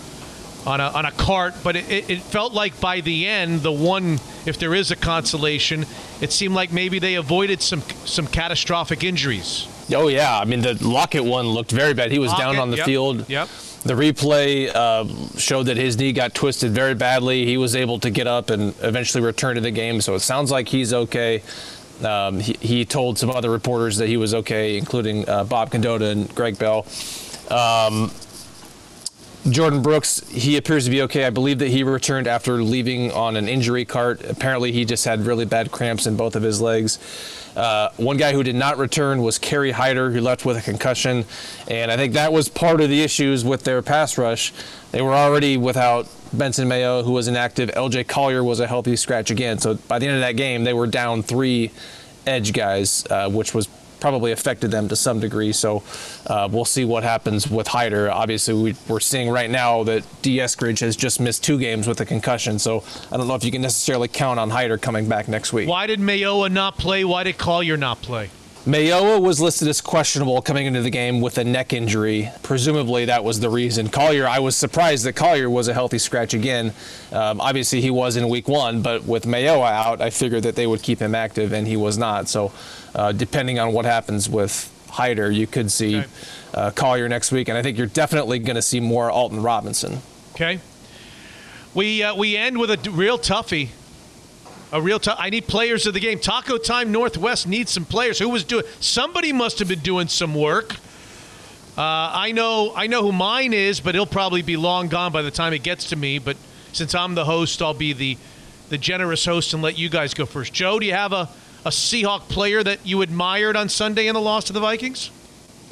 on 0.66 0.80
a 0.80 0.88
on 0.88 1.04
a 1.04 1.12
cart. 1.12 1.54
But 1.62 1.76
it, 1.76 2.10
it, 2.10 2.20
felt 2.20 2.52
like 2.52 2.80
by 2.80 3.00
the 3.00 3.26
end, 3.26 3.60
the 3.60 3.72
one 3.72 4.14
if 4.46 4.58
there 4.58 4.74
is 4.74 4.90
a 4.90 4.96
consolation, 4.96 5.86
it 6.20 6.32
seemed 6.32 6.54
like 6.54 6.72
maybe 6.72 6.98
they 6.98 7.14
avoided 7.14 7.62
some 7.62 7.82
some 8.04 8.26
catastrophic 8.26 9.04
injuries. 9.04 9.68
Oh 9.92 10.08
yeah, 10.08 10.38
I 10.38 10.44
mean 10.44 10.60
the 10.60 10.74
Lockett 10.86 11.24
one 11.24 11.48
looked 11.48 11.70
very 11.70 11.94
bad. 11.94 12.10
He 12.10 12.18
was 12.18 12.32
down 12.34 12.56
on 12.56 12.70
the 12.70 12.78
yep, 12.78 12.86
field. 12.86 13.28
Yep. 13.28 13.48
The 13.84 13.92
replay 13.92 14.74
uh, 14.74 15.04
showed 15.38 15.64
that 15.64 15.76
his 15.76 15.98
knee 15.98 16.12
got 16.12 16.34
twisted 16.34 16.72
very 16.72 16.94
badly. 16.94 17.44
He 17.44 17.58
was 17.58 17.76
able 17.76 17.98
to 18.00 18.08
get 18.08 18.26
up 18.26 18.48
and 18.48 18.74
eventually 18.80 19.22
return 19.22 19.56
to 19.56 19.60
the 19.60 19.70
game. 19.70 20.00
So 20.00 20.14
it 20.14 20.20
sounds 20.20 20.50
like 20.50 20.68
he's 20.68 20.94
okay. 20.94 21.42
Um, 22.02 22.40
he, 22.40 22.54
he 22.60 22.84
told 22.86 23.18
some 23.18 23.30
other 23.30 23.50
reporters 23.50 23.98
that 23.98 24.08
he 24.08 24.16
was 24.16 24.32
okay, 24.34 24.78
including 24.78 25.28
uh, 25.28 25.44
Bob 25.44 25.70
Condotta 25.70 26.12
and 26.12 26.34
Greg 26.34 26.58
Bell. 26.58 26.86
Um, 27.50 28.10
Jordyn 29.44 29.82
Brooks, 29.82 30.26
he 30.30 30.56
appears 30.56 30.86
to 30.86 30.90
be 30.90 31.02
okay. 31.02 31.26
I 31.26 31.30
believe 31.30 31.58
that 31.58 31.68
he 31.68 31.82
returned 31.84 32.26
after 32.26 32.62
leaving 32.62 33.12
on 33.12 33.36
an 33.36 33.46
injury 33.46 33.84
cart. 33.84 34.24
Apparently, 34.24 34.72
he 34.72 34.86
just 34.86 35.04
had 35.04 35.26
really 35.26 35.44
bad 35.44 35.70
cramps 35.70 36.06
in 36.06 36.16
both 36.16 36.34
of 36.34 36.42
his 36.42 36.62
legs. 36.62 36.98
Uh, 37.54 37.90
one 37.98 38.16
guy 38.16 38.32
who 38.32 38.42
did 38.42 38.54
not 38.54 38.78
return 38.78 39.20
was 39.20 39.38
Kerry 39.38 39.70
Hyder, 39.70 40.10
who 40.10 40.22
left 40.22 40.46
with 40.46 40.56
a 40.56 40.62
concussion. 40.62 41.26
And 41.68 41.90
I 41.90 41.96
think 41.98 42.14
that 42.14 42.32
was 42.32 42.48
part 42.48 42.80
of 42.80 42.88
the 42.88 43.02
issues 43.02 43.44
with 43.44 43.64
their 43.64 43.82
pass 43.82 44.16
rush. 44.16 44.50
They 44.92 45.02
were 45.02 45.14
already 45.14 45.58
without 45.58 46.08
Benson 46.32 46.66
Mayowa, 46.66 47.04
who 47.04 47.12
was 47.12 47.28
inactive. 47.28 47.68
LJ 47.70 48.08
Collier 48.08 48.42
was 48.42 48.60
a 48.60 48.66
healthy 48.66 48.96
scratch 48.96 49.30
again. 49.30 49.58
So 49.58 49.74
by 49.74 49.98
the 49.98 50.06
end 50.06 50.16
of 50.16 50.22
that 50.22 50.36
game, 50.36 50.64
they 50.64 50.72
were 50.72 50.86
down 50.86 51.22
three 51.22 51.70
edge 52.26 52.54
guys, 52.54 53.06
uh, 53.10 53.28
which 53.28 53.52
was 53.52 53.68
probably 54.04 54.32
affected 54.32 54.70
them 54.70 54.86
to 54.86 54.94
some 54.94 55.18
degree. 55.18 55.50
So 55.50 55.82
uh, 56.26 56.46
we'll 56.52 56.66
see 56.66 56.84
what 56.84 57.04
happens 57.04 57.48
with 57.48 57.66
Hyder. 57.66 58.10
Obviously, 58.10 58.52
we, 58.52 58.76
we're 58.86 59.00
seeing 59.00 59.30
right 59.30 59.48
now 59.48 59.82
that 59.84 60.04
Dee 60.20 60.40
Eskridge 60.40 60.80
has 60.80 60.94
just 60.94 61.20
missed 61.20 61.42
two 61.42 61.58
games 61.58 61.88
with 61.88 62.02
a 62.02 62.04
concussion. 62.04 62.58
So 62.58 62.84
I 63.10 63.16
don't 63.16 63.28
know 63.28 63.34
if 63.34 63.44
you 63.44 63.50
can 63.50 63.62
necessarily 63.62 64.08
count 64.08 64.38
on 64.38 64.50
Hyder 64.50 64.76
coming 64.76 65.08
back 65.08 65.26
next 65.26 65.54
week. 65.54 65.70
Why 65.70 65.86
did 65.86 66.00
Mayowa 66.00 66.52
not 66.52 66.76
play? 66.76 67.02
Why 67.06 67.22
did 67.24 67.38
Collier 67.38 67.78
not 67.78 68.02
play? 68.02 68.28
Mayowa 68.66 69.20
was 69.20 69.42
listed 69.42 69.68
as 69.68 69.82
questionable 69.82 70.40
coming 70.40 70.64
into 70.64 70.80
the 70.80 70.88
game 70.88 71.20
with 71.20 71.36
a 71.36 71.44
neck 71.44 71.74
injury. 71.74 72.30
Presumably, 72.42 73.04
that 73.04 73.22
was 73.22 73.38
the 73.40 73.50
reason. 73.50 73.88
Collier, 73.88 74.26
I 74.26 74.38
was 74.38 74.56
surprised 74.56 75.04
that 75.04 75.12
Collier 75.14 75.50
was 75.50 75.68
a 75.68 75.74
healthy 75.74 75.98
scratch 75.98 76.32
again. 76.32 76.72
Um, 77.12 77.42
obviously, 77.42 77.82
he 77.82 77.90
was 77.90 78.16
in 78.16 78.26
week 78.30 78.48
one, 78.48 78.80
but 78.80 79.04
with 79.04 79.24
Mayowa 79.24 79.70
out, 79.70 80.00
I 80.00 80.08
figured 80.08 80.44
that 80.44 80.56
they 80.56 80.66
would 80.66 80.82
keep 80.82 80.98
him 80.98 81.14
active, 81.14 81.52
and 81.52 81.66
he 81.66 81.76
was 81.76 81.98
not. 81.98 82.28
So, 82.28 82.52
uh, 82.94 83.12
depending 83.12 83.58
on 83.58 83.72
what 83.72 83.84
happens 83.84 84.28
with 84.28 84.70
Hyder, 84.90 85.30
you 85.30 85.46
could 85.46 85.70
see 85.70 85.98
Okay. 85.98 86.08
uh, 86.54 86.70
Collier 86.70 87.08
next 87.08 87.32
week, 87.32 87.48
and 87.48 87.58
I 87.58 87.62
think 87.62 87.76
you're 87.78 87.86
definitely 87.88 88.38
going 88.38 88.56
to 88.56 88.62
see 88.62 88.80
more 88.80 89.10
Alton 89.10 89.42
Robinson. 89.42 90.00
Okay. 90.34 90.60
We 91.74 92.02
uh, 92.02 92.14
we 92.14 92.36
end 92.36 92.58
with 92.58 92.70
a 92.70 92.76
d- 92.76 92.90
real 92.90 93.18
toughie. 93.18 93.68
A 94.72 94.80
real 94.80 94.98
tough. 94.98 95.16
I 95.20 95.30
need 95.30 95.46
players 95.46 95.86
of 95.86 95.94
the 95.94 96.00
game. 96.00 96.18
Taco 96.18 96.56
Time 96.58 96.90
Northwest 96.92 97.46
needs 97.46 97.70
some 97.72 97.84
players. 97.84 98.18
Who 98.18 98.28
was 98.28 98.42
doing? 98.44 98.64
Somebody 98.80 99.32
must 99.32 99.58
have 99.60 99.68
been 99.68 99.80
doing 99.80 100.08
some 100.08 100.34
work. 100.34 100.74
Uh, 101.76 101.80
I 101.82 102.32
know. 102.32 102.72
I 102.76 102.86
know 102.86 103.02
who 103.02 103.10
mine 103.12 103.52
is, 103.52 103.80
but 103.80 103.94
he'll 103.96 104.06
probably 104.06 104.42
be 104.42 104.56
long 104.56 104.88
gone 104.88 105.10
by 105.12 105.22
the 105.22 105.30
time 105.30 105.52
it 105.52 105.62
gets 105.64 105.88
to 105.90 105.96
me. 105.96 106.18
But 106.20 106.36
since 106.72 106.94
I'm 106.94 107.14
the 107.16 107.24
host, 107.24 107.60
I'll 107.62 107.74
be 107.74 107.92
the 107.92 108.16
the 108.68 108.78
generous 108.78 109.24
host 109.24 109.52
and 109.54 109.62
let 109.62 109.76
you 109.78 109.88
guys 109.88 110.14
go 110.14 110.26
first. 110.26 110.52
Joe, 110.52 110.78
do 110.78 110.86
you 110.86 110.92
have 110.94 111.12
a 111.12 111.28
a 111.64 111.70
Seahawk 111.70 112.28
player 112.28 112.62
that 112.62 112.84
you 112.84 113.02
admired 113.02 113.56
on 113.56 113.68
Sunday 113.68 114.06
in 114.06 114.14
the 114.14 114.20
loss 114.20 114.44
to 114.44 114.52
the 114.52 114.60
Vikings? 114.60 115.10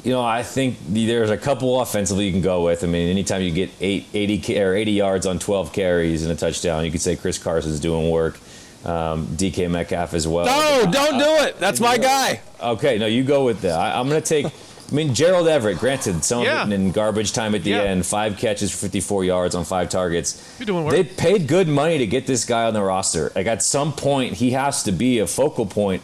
You 0.03 0.11
know, 0.11 0.21
I 0.21 0.43
think 0.43 0.77
there's 0.89 1.29
a 1.29 1.37
couple 1.37 1.79
offensively 1.79 2.25
you 2.25 2.31
can 2.31 2.41
go 2.41 2.65
with. 2.65 2.83
I 2.83 2.87
mean, 2.87 3.09
anytime 3.09 3.41
you 3.41 3.51
get 3.51 3.69
eight, 3.79 4.07
80 4.13 4.59
or 4.61 4.73
80 4.75 4.91
yards 4.91 5.25
on 5.25 5.39
12 5.39 5.71
carries 5.71 6.23
and 6.23 6.31
a 6.31 6.35
touchdown, 6.35 6.83
you 6.83 6.91
could 6.91 6.99
say 7.01 7.15
Chris 7.15 7.37
Carson's 7.37 7.79
doing 7.79 8.09
work. 8.09 8.37
Um, 8.83 9.27
DK 9.27 9.71
Metcalf 9.71 10.13
as 10.13 10.27
well. 10.27 10.45
No, 10.45 10.91
don't 10.91 11.17
do 11.17 11.47
it. 11.47 11.57
That's 11.57 11.79
my 11.79 11.97
guy. 11.97 12.41
Okay, 12.61 12.97
no, 12.97 13.05
you 13.05 13.23
go 13.23 13.45
with 13.45 13.61
that. 13.61 13.79
I, 13.79 13.97
I'm 13.97 14.09
going 14.09 14.21
to 14.21 14.27
take. 14.27 14.45
I 14.91 14.95
mean, 14.95 15.13
Gerald 15.13 15.47
Everett. 15.47 15.79
Granted, 15.79 16.23
some 16.23 16.43
Yeah. 16.43 16.63
of 16.63 16.71
it 16.71 16.75
in 16.75 16.91
garbage 16.91 17.31
time 17.33 17.55
at 17.55 17.63
the 17.63 17.71
Yeah. 17.71 17.81
end. 17.83 18.05
Five 18.05 18.37
catches 18.37 18.69
for 18.71 18.77
54 18.77 19.23
yards 19.23 19.55
on 19.55 19.63
five 19.65 19.89
targets. 19.89 20.37
You're 20.59 20.65
doing 20.67 20.83
work. 20.85 20.93
They 20.93 21.03
paid 21.03 21.47
good 21.47 21.67
money 21.67 21.97
to 21.97 22.05
get 22.07 22.27
this 22.27 22.45
guy 22.45 22.65
on 22.65 22.73
the 22.73 22.81
roster. 22.83 23.31
Like 23.35 23.47
at 23.47 23.63
some 23.63 23.93
point, 23.93 24.35
he 24.35 24.51
has 24.51 24.83
to 24.83 24.91
be 24.91 25.19
a 25.19 25.27
focal 25.27 25.65
point 25.65 26.01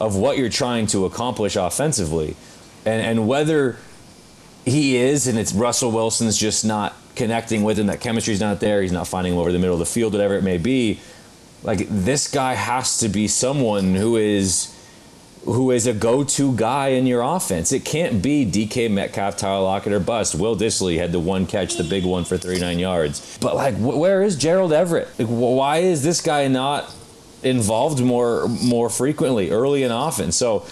of 0.00 0.16
what 0.16 0.36
you're 0.38 0.48
trying 0.48 0.86
to 0.88 1.04
accomplish 1.04 1.54
offensively, 1.56 2.34
and 2.84 3.00
and 3.00 3.28
whether 3.28 3.76
he 4.64 4.96
is, 4.96 5.26
and 5.28 5.38
it's 5.38 5.52
Russell 5.52 5.90
Wilson's 5.92 6.36
just 6.38 6.64
not 6.64 6.94
connecting 7.14 7.62
with 7.62 7.78
him. 7.78 7.86
That 7.86 8.00
chemistry's 8.00 8.40
not 8.40 8.58
there. 8.58 8.82
He's 8.82 8.90
not 8.90 9.06
finding 9.06 9.34
him 9.34 9.38
over 9.38 9.52
the 9.52 9.58
middle 9.58 9.74
of 9.74 9.78
the 9.78 9.86
field, 9.86 10.12
whatever 10.14 10.34
it 10.34 10.42
may 10.42 10.58
be. 10.58 10.98
Like 11.62 11.86
this 11.88 12.26
guy 12.26 12.54
has 12.54 12.98
to 12.98 13.08
be 13.08 13.28
someone 13.28 13.94
who 13.94 14.16
is 14.16 14.68
who 15.44 15.70
is 15.70 15.86
a 15.86 15.92
go-to 15.92 16.54
guy 16.56 16.88
in 16.88 17.06
your 17.06 17.20
offense. 17.22 17.72
It 17.72 17.84
can't 17.84 18.22
be 18.22 18.46
DK 18.46 18.90
Metcalf, 18.90 19.36
Tyler 19.36 19.62
Lockett, 19.62 19.92
or 19.92 20.00
bust. 20.00 20.34
Will 20.34 20.56
Dissly 20.56 20.96
had 20.98 21.12
the 21.12 21.20
one 21.20 21.46
catch, 21.46 21.76
the 21.76 21.84
big 21.84 22.04
one 22.04 22.24
for 22.24 22.36
39 22.38 22.78
yards. 22.78 23.38
But 23.40 23.54
like, 23.54 23.74
wh- 23.76 23.98
where 23.98 24.22
is 24.22 24.36
Gerald 24.36 24.72
Everett? 24.72 25.08
Like, 25.18 25.28
wh- 25.28 25.56
why 25.56 25.78
is 25.78 26.02
this 26.02 26.20
guy 26.20 26.48
not 26.48 26.90
involved 27.42 28.02
more 28.02 28.48
more 28.48 28.88
frequently 28.88 29.50
early 29.50 29.82
and 29.82 29.92
often? 29.92 30.32
So. 30.32 30.64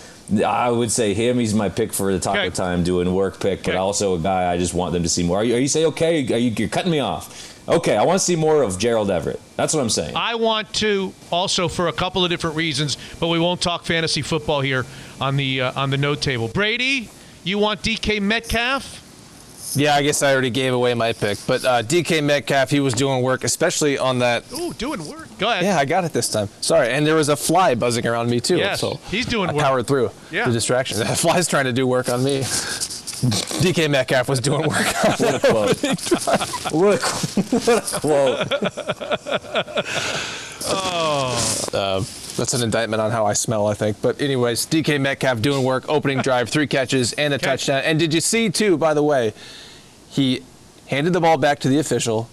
I 0.47 0.71
would 0.71 0.91
say 0.91 1.13
him. 1.13 1.39
He's 1.39 1.53
my 1.53 1.69
pick 1.69 1.93
for 1.93 2.11
the 2.11 2.19
taco 2.19 2.39
Okay. 2.39 2.51
time 2.51 2.85
doing 2.85 3.13
work 3.13 3.39
pick, 3.41 3.65
but 3.65 3.71
Okay. 3.71 3.77
also 3.79 4.15
a 4.15 4.19
guy 4.19 4.51
I 4.51 4.57
just 4.57 4.73
want 4.73 4.93
them 4.95 5.03
to 5.03 5.09
see 5.09 5.25
more. 5.25 5.39
Are 5.39 5.45
you, 5.45 5.57
are 5.57 5.59
you 5.59 5.69
say 5.69 5.85
okay? 5.87 6.21
Are 6.33 6.39
you, 6.39 6.53
you're 6.57 6.69
cutting 6.71 6.93
me 6.93 7.01
off. 7.01 7.52
Okay, 7.73 7.97
I 7.97 8.05
want 8.05 8.19
to 8.19 8.25
see 8.25 8.37
more 8.37 8.63
of 8.63 8.79
Gerald 8.79 9.11
Everett. 9.11 9.41
That's 9.57 9.73
what 9.75 9.81
I'm 9.81 9.89
saying. 9.91 10.15
I 10.17 10.35
want 10.35 10.73
to 10.75 11.13
also 11.31 11.69
for 11.69 11.89
a 11.89 11.93
couple 11.93 12.23
of 12.25 12.31
different 12.31 12.57
reasons, 12.57 12.97
but 13.19 13.29
we 13.29 13.39
won't 13.39 13.61
talk 13.63 13.85
fantasy 13.85 14.21
football 14.23 14.61
here 14.61 14.85
on 15.21 15.37
the 15.37 15.63
uh, 15.63 15.81
on 15.81 15.91
the 15.91 15.97
no 15.97 16.15
table. 16.15 16.49
Brady, 16.49 17.09
you 17.45 17.59
want 17.59 17.83
DK 17.83 18.21
Metcalf? 18.21 19.01
Yeah, 19.75 19.95
I 19.95 20.03
guess 20.03 20.23
I 20.23 20.33
already 20.33 20.51
gave 20.51 20.75
away 20.75 20.93
my 20.93 21.15
pick, 21.15 21.39
but 21.47 21.65
uh, 21.65 21.83
DK 21.83 22.23
Metcalf, 22.23 22.69
he 22.69 22.81
was 22.81 22.93
doing 22.93 23.23
work, 23.23 23.43
especially 23.43 23.97
on 23.97 24.19
that. 24.19 24.45
Ooh, 24.53 24.75
doing 24.75 25.09
work. 25.09 25.29
Go 25.39 25.49
ahead. 25.51 25.65
Yeah, 25.65 25.79
I 25.79 25.87
got 25.87 26.05
it 26.05 26.13
this 26.13 26.29
time. 26.31 26.51
Sorry, 26.61 26.91
and 26.91 27.07
there 27.07 27.15
was 27.15 27.31
a 27.31 27.37
fly 27.37 27.75
buzzing 27.75 28.07
around 28.07 28.29
me 28.29 28.39
too. 28.39 28.59
Yes, 28.59 28.81
so 28.83 29.01
he's 29.11 29.25
doing 29.25 29.49
I 29.49 29.55
work. 29.55 29.63
powered 29.63 29.87
through 29.87 30.11
Yeah. 30.31 30.45
the 30.45 30.53
distraction. 30.53 30.99
That 30.99 31.17
fly's 31.25 31.49
trying 31.49 31.65
to 31.65 31.73
do 31.73 31.87
work 31.87 32.11
on 32.11 32.23
me. 32.23 32.43
DK 33.23 33.89
Metcalf 33.91 34.29
was 34.29 34.41
doing 34.41 34.63
work. 34.69 34.87
what 35.19 35.35
a 35.35 35.39
quote! 35.39 35.81
what, 36.73 37.01
a, 37.01 37.05
what 37.59 37.79
a 37.79 38.01
quote! 38.01 38.49
That's 42.37 42.55
an 42.55 42.63
indictment 42.63 43.01
on 43.01 43.11
how 43.11 43.27
I 43.27 43.35
smell, 43.35 43.67
I 43.67 43.75
think. 43.75 44.01
But 44.03 44.21
anyways, 44.21 44.67
DK 44.67 45.01
Metcalf 45.01 45.41
doing 45.43 45.63
work, 45.65 45.85
opening 45.89 46.19
drive, 46.19 46.49
three 46.49 46.67
catches 46.67 47.13
and 47.13 47.33
a 47.33 47.37
Okay. 47.37 47.47
touchdown. 47.47 47.83
And 47.85 47.99
did 47.99 48.13
you 48.15 48.21
see 48.21 48.51
too? 48.51 48.77
By 48.79 48.95
the 48.95 49.03
way, 49.03 49.35
he 50.11 50.43
handed 50.87 51.13
the 51.13 51.21
ball 51.21 51.37
back 51.39 51.59
to 51.61 51.69
the 51.69 51.79
official 51.79 52.29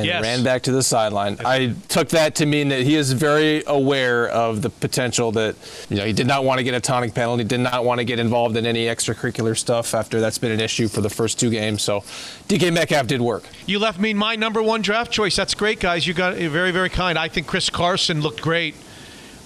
and 0.00 0.06
Yes. 0.08 0.22
ran 0.22 0.42
back 0.42 0.62
to 0.62 0.72
the 0.72 0.82
sideline. 0.82 1.36
I 1.44 1.74
took 1.88 2.08
that 2.10 2.34
to 2.36 2.46
mean 2.46 2.68
that 2.70 2.82
he 2.82 2.96
is 2.96 3.12
very 3.12 3.62
aware 3.66 4.28
of 4.28 4.62
the 4.62 4.70
potential 4.70 5.30
that 5.32 5.54
you 5.88 5.96
know 5.96 6.04
he 6.04 6.12
did 6.12 6.26
not 6.26 6.44
want 6.44 6.58
to 6.58 6.64
get 6.64 6.74
a 6.74 6.80
tonic 6.80 7.14
penalty, 7.14 7.44
did 7.44 7.60
not 7.60 7.84
want 7.84 7.98
to 7.98 8.04
get 8.04 8.18
involved 8.18 8.56
in 8.56 8.66
any 8.66 8.86
extracurricular 8.86 9.56
stuff 9.56 9.94
after 9.94 10.20
that's 10.20 10.38
been 10.38 10.50
an 10.52 10.60
issue 10.60 10.88
for 10.88 11.00
the 11.00 11.10
first 11.10 11.38
two 11.38 11.50
games. 11.50 11.82
So 11.82 12.00
DK 12.48 12.72
Metcalf 12.72 13.06
did 13.06 13.20
work. 13.20 13.44
You 13.66 13.78
left 13.78 13.98
me 14.00 14.14
my 14.14 14.36
number 14.36 14.62
one 14.62 14.82
draft 14.82 15.10
choice. 15.12 15.36
That's 15.36 15.54
great, 15.54 15.80
guys. 15.80 16.06
You 16.06 16.14
got 16.14 16.40
you're 16.40 16.50
very, 16.50 16.72
very 16.72 16.88
kind. 16.90 17.18
I 17.18 17.28
think 17.28 17.46
Chris 17.46 17.70
Carson 17.70 18.20
looked 18.20 18.40
great. 18.42 18.74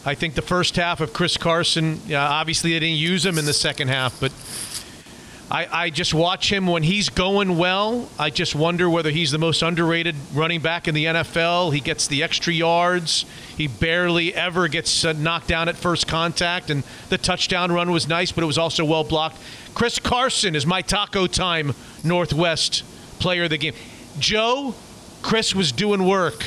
I 0.06 0.14
think 0.14 0.34
the 0.34 0.42
first 0.42 0.76
half 0.76 1.00
of 1.00 1.12
Chris 1.14 1.36
Carson, 1.38 2.00
yeah, 2.06 2.28
obviously 2.28 2.72
they 2.72 2.80
didn't 2.80 2.98
use 2.98 3.24
him 3.24 3.38
in 3.38 3.46
the 3.46 3.54
second 3.54 3.88
half, 3.88 4.20
but 4.20 4.32
I, 5.50 5.84
I 5.84 5.90
just 5.90 6.14
watch 6.14 6.50
him 6.50 6.66
when 6.66 6.82
he's 6.82 7.10
going 7.10 7.58
well. 7.58 8.08
I 8.18 8.30
just 8.30 8.54
wonder 8.54 8.88
whether 8.88 9.10
he's 9.10 9.30
the 9.30 9.38
most 9.38 9.62
underrated 9.62 10.16
running 10.32 10.60
back 10.60 10.88
in 10.88 10.94
the 10.94 11.04
NFL. 11.04 11.72
He 11.74 11.80
gets 11.80 12.06
the 12.08 12.22
extra 12.22 12.52
yards. 12.52 13.26
He 13.56 13.68
barely 13.68 14.34
ever 14.34 14.68
gets 14.68 15.04
uh, 15.04 15.12
knocked 15.12 15.48
down 15.48 15.68
at 15.68 15.76
first 15.76 16.08
contact, 16.08 16.70
and 16.70 16.82
the 17.10 17.18
touchdown 17.18 17.70
run 17.72 17.90
was 17.90 18.08
nice, 18.08 18.32
but 18.32 18.42
it 18.42 18.46
was 18.46 18.58
also 18.58 18.84
well 18.84 19.04
blocked. 19.04 19.36
Chris 19.74 19.98
Carson 19.98 20.56
is 20.56 20.64
my 20.66 20.80
taco 20.80 21.26
time 21.26 21.74
Northwest 22.02 22.82
player 23.18 23.44
of 23.44 23.50
the 23.50 23.58
game. 23.58 23.74
Joe, 24.18 24.74
Chris 25.22 25.54
was 25.54 25.72
doing 25.72 26.06
work, 26.06 26.44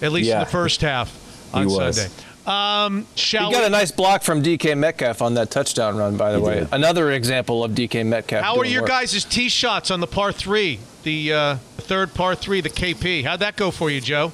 at 0.00 0.10
least 0.12 0.30
in 0.30 0.40
the 0.40 0.46
first 0.46 0.80
half 0.80 1.10
on. 1.54 1.64
Sunday. 1.96 2.31
Um, 2.46 3.06
shall 3.14 3.46
He 3.48 3.52
got 3.54 3.60
we- 3.60 3.66
a 3.66 3.70
nice 3.70 3.92
block 3.92 4.22
from 4.24 4.42
DK 4.42 4.74
Metcalf 4.76 5.22
on 5.22 5.34
that 5.34 5.50
touchdown 5.50 5.96
run, 5.96 6.16
by 6.16 6.32
the 6.32 6.38
He 6.38 6.44
way. 6.44 6.54
did. 6.60 6.68
Another 6.72 7.12
example 7.12 7.62
of 7.62 7.72
DK 7.72 8.04
Metcalf. 8.04 8.42
How 8.44 8.56
are 8.56 8.64
your 8.64 8.82
work. 8.82 8.88
guys' 8.90 9.24
tee 9.24 9.48
shots 9.48 9.90
on 9.90 10.00
the 10.00 10.06
par 10.08 10.32
three, 10.32 10.80
the 11.04 11.32
uh, 11.32 11.56
third 11.78 12.14
par 12.14 12.34
three, 12.34 12.60
the 12.60 12.70
KP? 12.70 13.24
How'd 13.24 13.40
that 13.40 13.56
go 13.56 13.70
for 13.70 13.90
you, 13.90 14.00
Joe? 14.00 14.32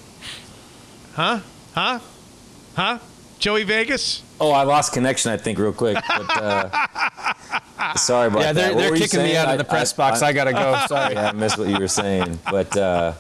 Huh? 1.15 1.41
Huh? 1.75 1.99
Huh? 2.77 2.99
Joey 3.39 3.65
Vegas? 3.65 4.23
Oh, 4.41 4.51
I 4.53 4.63
lost 4.63 4.93
connection. 4.93 5.31
I 5.31 5.37
think 5.37 5.59
real 5.59 5.73
quick. 5.73 5.97
But, 6.09 6.43
uh, 6.43 6.87
sorry 7.97 8.29
about 8.29 8.41
Yeah, 8.41 8.53
they're, 8.53 8.75
What 8.75 8.81
they're 8.81 8.97
kicking 8.97 9.23
me 9.23 9.37
out 9.37 9.49
of 9.49 9.59
the 9.59 9.65
press 9.65 9.93
I- 9.93 9.97
box. 9.97 10.23
I, 10.23 10.33
gotta 10.33 10.53
go. 10.53 10.81
Sorry. 10.89 11.15
Yeah, 11.19 11.29
I 11.29 11.33
missed 11.33 11.59
what 11.59 11.69
you 11.69 11.79
were 11.79 11.89
saying, 11.89 12.39
but 12.51 12.77
uh, 12.77 13.13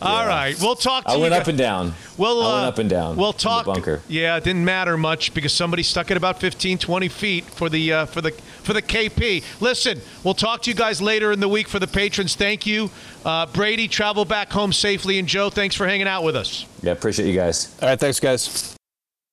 All 0.00 0.26
right, 0.26 0.56
we'll 0.60 0.76
talk 0.76 1.04
to 1.04 1.10
I 1.10 1.14
you. 1.14 1.20
went 1.22 1.32
guys- 1.32 1.40
up 1.42 1.48
and 1.48 1.58
down. 1.58 1.94
We'll, 2.16 2.42
I 2.42 2.54
went 2.54 2.64
uh, 2.64 2.68
up 2.68 2.78
and 2.78 2.90
down. 2.90 3.16
We'll 3.16 3.30
in 3.30 3.36
the 3.36 3.42
talk. 3.42 3.66
bunker. 3.66 4.00
Yeah, 4.08 4.36
it 4.36 4.44
didn't 4.44 4.64
matter 4.64 4.96
much 4.96 5.34
because 5.34 5.52
somebody 5.52 5.82
stuck 5.82 6.10
it 6.10 6.16
about 6.16 6.38
15, 6.40 6.78
20 6.78 7.08
feet 7.08 7.44
for 7.44 7.68
the 7.68 7.92
uh, 7.92 8.06
for 8.06 8.20
the 8.20 8.30
for 8.32 8.72
the 8.72 8.82
KP. 8.82 9.42
Listen, 9.60 10.00
we'll 10.24 10.34
talk 10.34 10.62
to 10.62 10.70
you 10.70 10.76
guys 10.76 11.00
later 11.02 11.32
in 11.32 11.40
the 11.40 11.48
week 11.48 11.68
for 11.68 11.78
the 11.78 11.86
patrons. 11.86 12.34
Thank 12.36 12.66
you, 12.66 12.90
uh, 13.24 13.46
Brady. 13.46 13.88
Travel 13.88 14.24
back 14.24 14.50
home 14.52 14.72
safely, 14.72 15.18
and 15.18 15.26
Joe, 15.26 15.50
thanks 15.50 15.74
for 15.74 15.86
hanging 15.86 16.08
out 16.08 16.22
with 16.22 16.36
us. 16.36 16.64
Yeah, 16.82 16.92
appreciate 16.92 17.28
you 17.28 17.34
guys. 17.34 17.74
All 17.82 17.88
right, 17.88 17.98
thanks, 17.98 18.20
guys. 18.20 18.76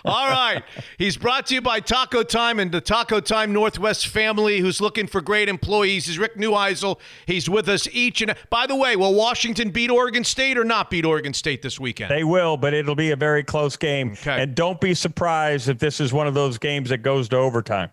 All 0.06 0.28
right. 0.28 0.64
He's 0.98 1.16
brought 1.16 1.46
to 1.48 1.56
you 1.56 1.62
by 1.62 1.80
Taco 1.80 2.24
Time 2.24 2.60
and 2.60 2.72
the 2.72 2.82
Taco 2.82 3.22
Time 3.22 3.54
Northwest 3.54 4.08
family 4.08 4.60
who's 4.60 4.82
looking 4.82 5.08
for 5.08 5.22
great 5.22 5.48
employees. 5.48 6.08
He's 6.08 6.20
Rick 6.20 6.36
Neuheisel. 6.36 7.00
He's 7.26 7.50
with 7.50 7.70
us 7.70 7.88
each 7.92 8.22
and 8.22 8.36
by 8.50 8.68
the 8.68 8.76
way, 8.76 8.96
will 8.96 9.14
Washington 9.14 9.70
beat 9.72 9.90
Oregon 9.90 10.24
State 10.24 10.58
or 10.58 10.66
not 10.66 10.90
beat 10.90 11.06
Oregon 11.06 11.34
State 11.34 11.62
this 11.62 11.80
weekend? 11.80 12.12
They 12.12 12.24
will, 12.26 12.58
but 12.58 12.74
it'll 12.74 12.96
be 12.96 13.12
a 13.12 13.16
very 13.16 13.44
close 13.44 13.78
game. 13.78 14.12
Okay. 14.14 14.42
And 14.44 14.54
don't 14.54 14.82
be 14.82 14.94
surprised 14.94 15.70
if 15.70 15.80
this 15.80 16.02
is 16.02 16.12
one 16.12 16.28
of 16.28 16.34
those 16.34 16.58
games 16.58 16.90
that 16.90 17.00
goes 17.00 17.30
to 17.30 17.38
overtime. 17.38 17.90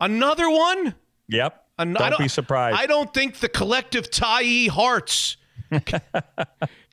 Another 0.00 0.48
one? 0.48 0.94
Yep. 1.28 1.64
An- 1.78 1.96
I 1.96 2.10
don't, 2.10 2.18
be 2.18 2.28
surprised. 2.28 2.78
I 2.78 2.86
don't 2.86 3.12
think 3.12 3.38
the 3.38 3.48
collective 3.48 4.10
Tyee 4.10 4.68
hearts 4.68 5.36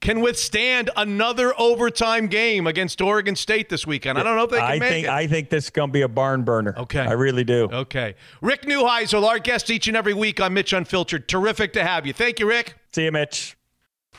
can 0.06 0.22
withstand 0.22 0.92
another 0.96 1.60
overtime 1.60 2.28
game 2.28 2.68
against 2.68 3.02
Oregon 3.02 3.36
State 3.36 3.70
this 3.70 3.88
weekend. 3.88 4.20
I 4.20 4.24
don't 4.24 4.36
know 4.36 4.44
if 4.44 4.52
they 4.52 4.58
can 4.58 4.66
I 4.66 4.80
make 4.80 4.90
think 4.90 5.08
it. 5.08 5.10
I 5.10 5.26
think 5.28 5.50
this 5.50 5.64
is 5.66 5.70
going 5.72 5.90
to 5.90 5.94
be 5.94 6.04
a 6.04 6.08
barn 6.08 6.44
burner. 6.44 6.76
Okay. 6.78 7.00
I 7.00 7.14
really 7.14 7.44
do. 7.44 7.68
okay. 7.72 8.14
Rick 8.40 8.64
Neuheisel, 8.64 9.24
our 9.24 9.40
guest 9.40 9.72
each 9.72 9.88
and 9.88 9.98
every 9.98 10.14
week 10.14 10.40
on 10.40 10.54
Mitch 10.54 10.74
Unfiltered. 10.74 11.28
Terrific 11.28 11.74
to 11.74 11.84
have 11.84 12.06
you. 12.06 12.14
Thank 12.14 12.40
you, 12.40 12.48
Rick. 12.48 12.76
See 12.94 13.06
you, 13.06 13.12
Mitch. 13.12 13.58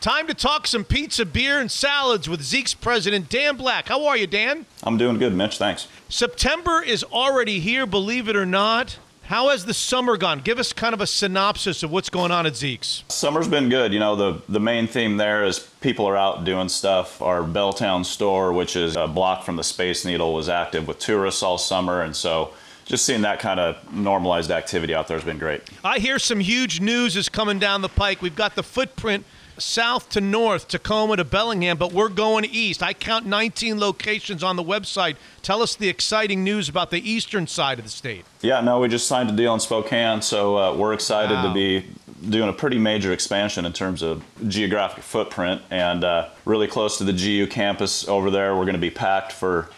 Time 0.00 0.26
to 0.26 0.34
talk 0.34 0.66
some 0.66 0.84
pizza, 0.84 1.24
beer, 1.24 1.60
and 1.60 1.70
salads 1.70 2.28
with 2.28 2.42
Zeke's 2.42 2.74
president, 2.74 3.28
Dan 3.28 3.56
Black. 3.56 3.88
How 3.88 4.06
are 4.06 4.16
you, 4.16 4.26
Dan? 4.26 4.66
I'm 4.82 4.98
doing 4.98 5.18
good, 5.18 5.34
Mitch. 5.34 5.56
Thanks. 5.56 5.86
September 6.08 6.82
is 6.82 7.04
already 7.04 7.60
here, 7.60 7.86
believe 7.86 8.28
it 8.28 8.36
or 8.36 8.44
not. 8.44 8.98
How 9.26 9.48
has 9.48 9.64
the 9.64 9.74
summer 9.74 10.16
gone? 10.16 10.38
Give 10.38 10.60
us 10.60 10.72
kind 10.72 10.94
of 10.94 11.00
a 11.00 11.06
synopsis 11.06 11.82
of 11.82 11.90
what's 11.90 12.08
going 12.08 12.30
on 12.30 12.46
at 12.46 12.54
Zeke's. 12.54 13.02
Summer's 13.08 13.48
been 13.48 13.68
good. 13.68 13.92
You 13.92 13.98
know, 13.98 14.14
the, 14.14 14.40
the 14.48 14.60
main 14.60 14.86
theme 14.86 15.16
there 15.16 15.44
is 15.44 15.58
people 15.80 16.06
are 16.06 16.16
out 16.16 16.44
doing 16.44 16.68
stuff. 16.68 17.20
Our 17.20 17.40
Belltown 17.42 18.04
store, 18.04 18.52
which 18.52 18.76
is 18.76 18.94
a 18.94 19.08
block 19.08 19.42
from 19.42 19.56
the 19.56 19.64
Space 19.64 20.04
Needle, 20.04 20.32
was 20.32 20.48
active 20.48 20.86
with 20.86 21.00
tourists 21.00 21.42
all 21.42 21.58
summer. 21.58 22.02
And 22.02 22.14
so 22.14 22.52
just 22.84 23.04
seeing 23.04 23.22
that 23.22 23.40
kind 23.40 23.58
of 23.58 23.92
normalized 23.92 24.52
activity 24.52 24.94
out 24.94 25.08
there 25.08 25.16
has 25.16 25.24
been 25.24 25.38
great. 25.38 25.60
I 25.82 25.98
hear 25.98 26.20
some 26.20 26.38
huge 26.38 26.80
news 26.80 27.16
is 27.16 27.28
coming 27.28 27.58
down 27.58 27.82
the 27.82 27.88
pike. 27.88 28.22
We've 28.22 28.36
got 28.36 28.54
the 28.54 28.62
footprint 28.62 29.24
south 29.58 30.08
to 30.10 30.20
north, 30.20 30.68
Tacoma 30.68 31.16
to 31.16 31.24
Bellingham, 31.24 31.76
but 31.78 31.92
we're 31.92 32.08
going 32.08 32.44
east. 32.44 32.82
I 32.82 32.92
count 32.92 33.26
19 33.26 33.78
locations 33.80 34.42
on 34.42 34.56
the 34.56 34.62
website. 34.62 35.16
Tell 35.42 35.62
us 35.62 35.74
the 35.76 35.88
exciting 35.88 36.44
news 36.44 36.68
about 36.68 36.90
the 36.90 37.08
eastern 37.10 37.46
side 37.46 37.78
of 37.78 37.84
the 37.84 37.90
state. 37.90 38.24
Yeah, 38.42 38.60
no, 38.60 38.80
we 38.80 38.88
just 38.88 39.06
signed 39.08 39.30
a 39.30 39.32
deal 39.32 39.54
in 39.54 39.60
Spokane, 39.60 40.22
so 40.22 40.56
uh, 40.56 40.74
we're 40.76 40.92
excited 40.92 41.34
Wow. 41.34 41.48
to 41.48 41.54
be 41.54 41.86
doing 42.30 42.48
a 42.48 42.52
pretty 42.52 42.78
major 42.78 43.12
expansion 43.12 43.64
in 43.66 43.72
terms 43.72 44.02
of 44.02 44.24
geographic 44.48 45.02
footprint 45.04 45.60
and 45.70 46.02
uh, 46.04 46.28
really 46.44 46.66
close 46.66 46.98
to 46.98 47.04
the 47.04 47.12
GU 47.12 47.46
campus 47.48 48.08
over 48.08 48.30
there. 48.30 48.54
We're 48.56 48.64
going 48.64 48.74
to 48.74 48.80
be 48.80 48.90
packed 48.90 49.32
for 49.32 49.68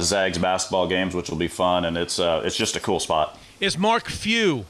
Zags 0.00 0.36
basketball 0.38 0.86
games, 0.88 1.14
which 1.14 1.30
will 1.30 1.38
be 1.38 1.48
fun, 1.48 1.84
and 1.86 1.96
it's 1.96 2.18
uh, 2.18 2.42
it's 2.44 2.56
just 2.56 2.76
a 2.76 2.80
cool 2.80 3.00
spot. 3.00 3.38
Is 3.60 3.78
Mark 3.78 4.08
Few 4.08 4.66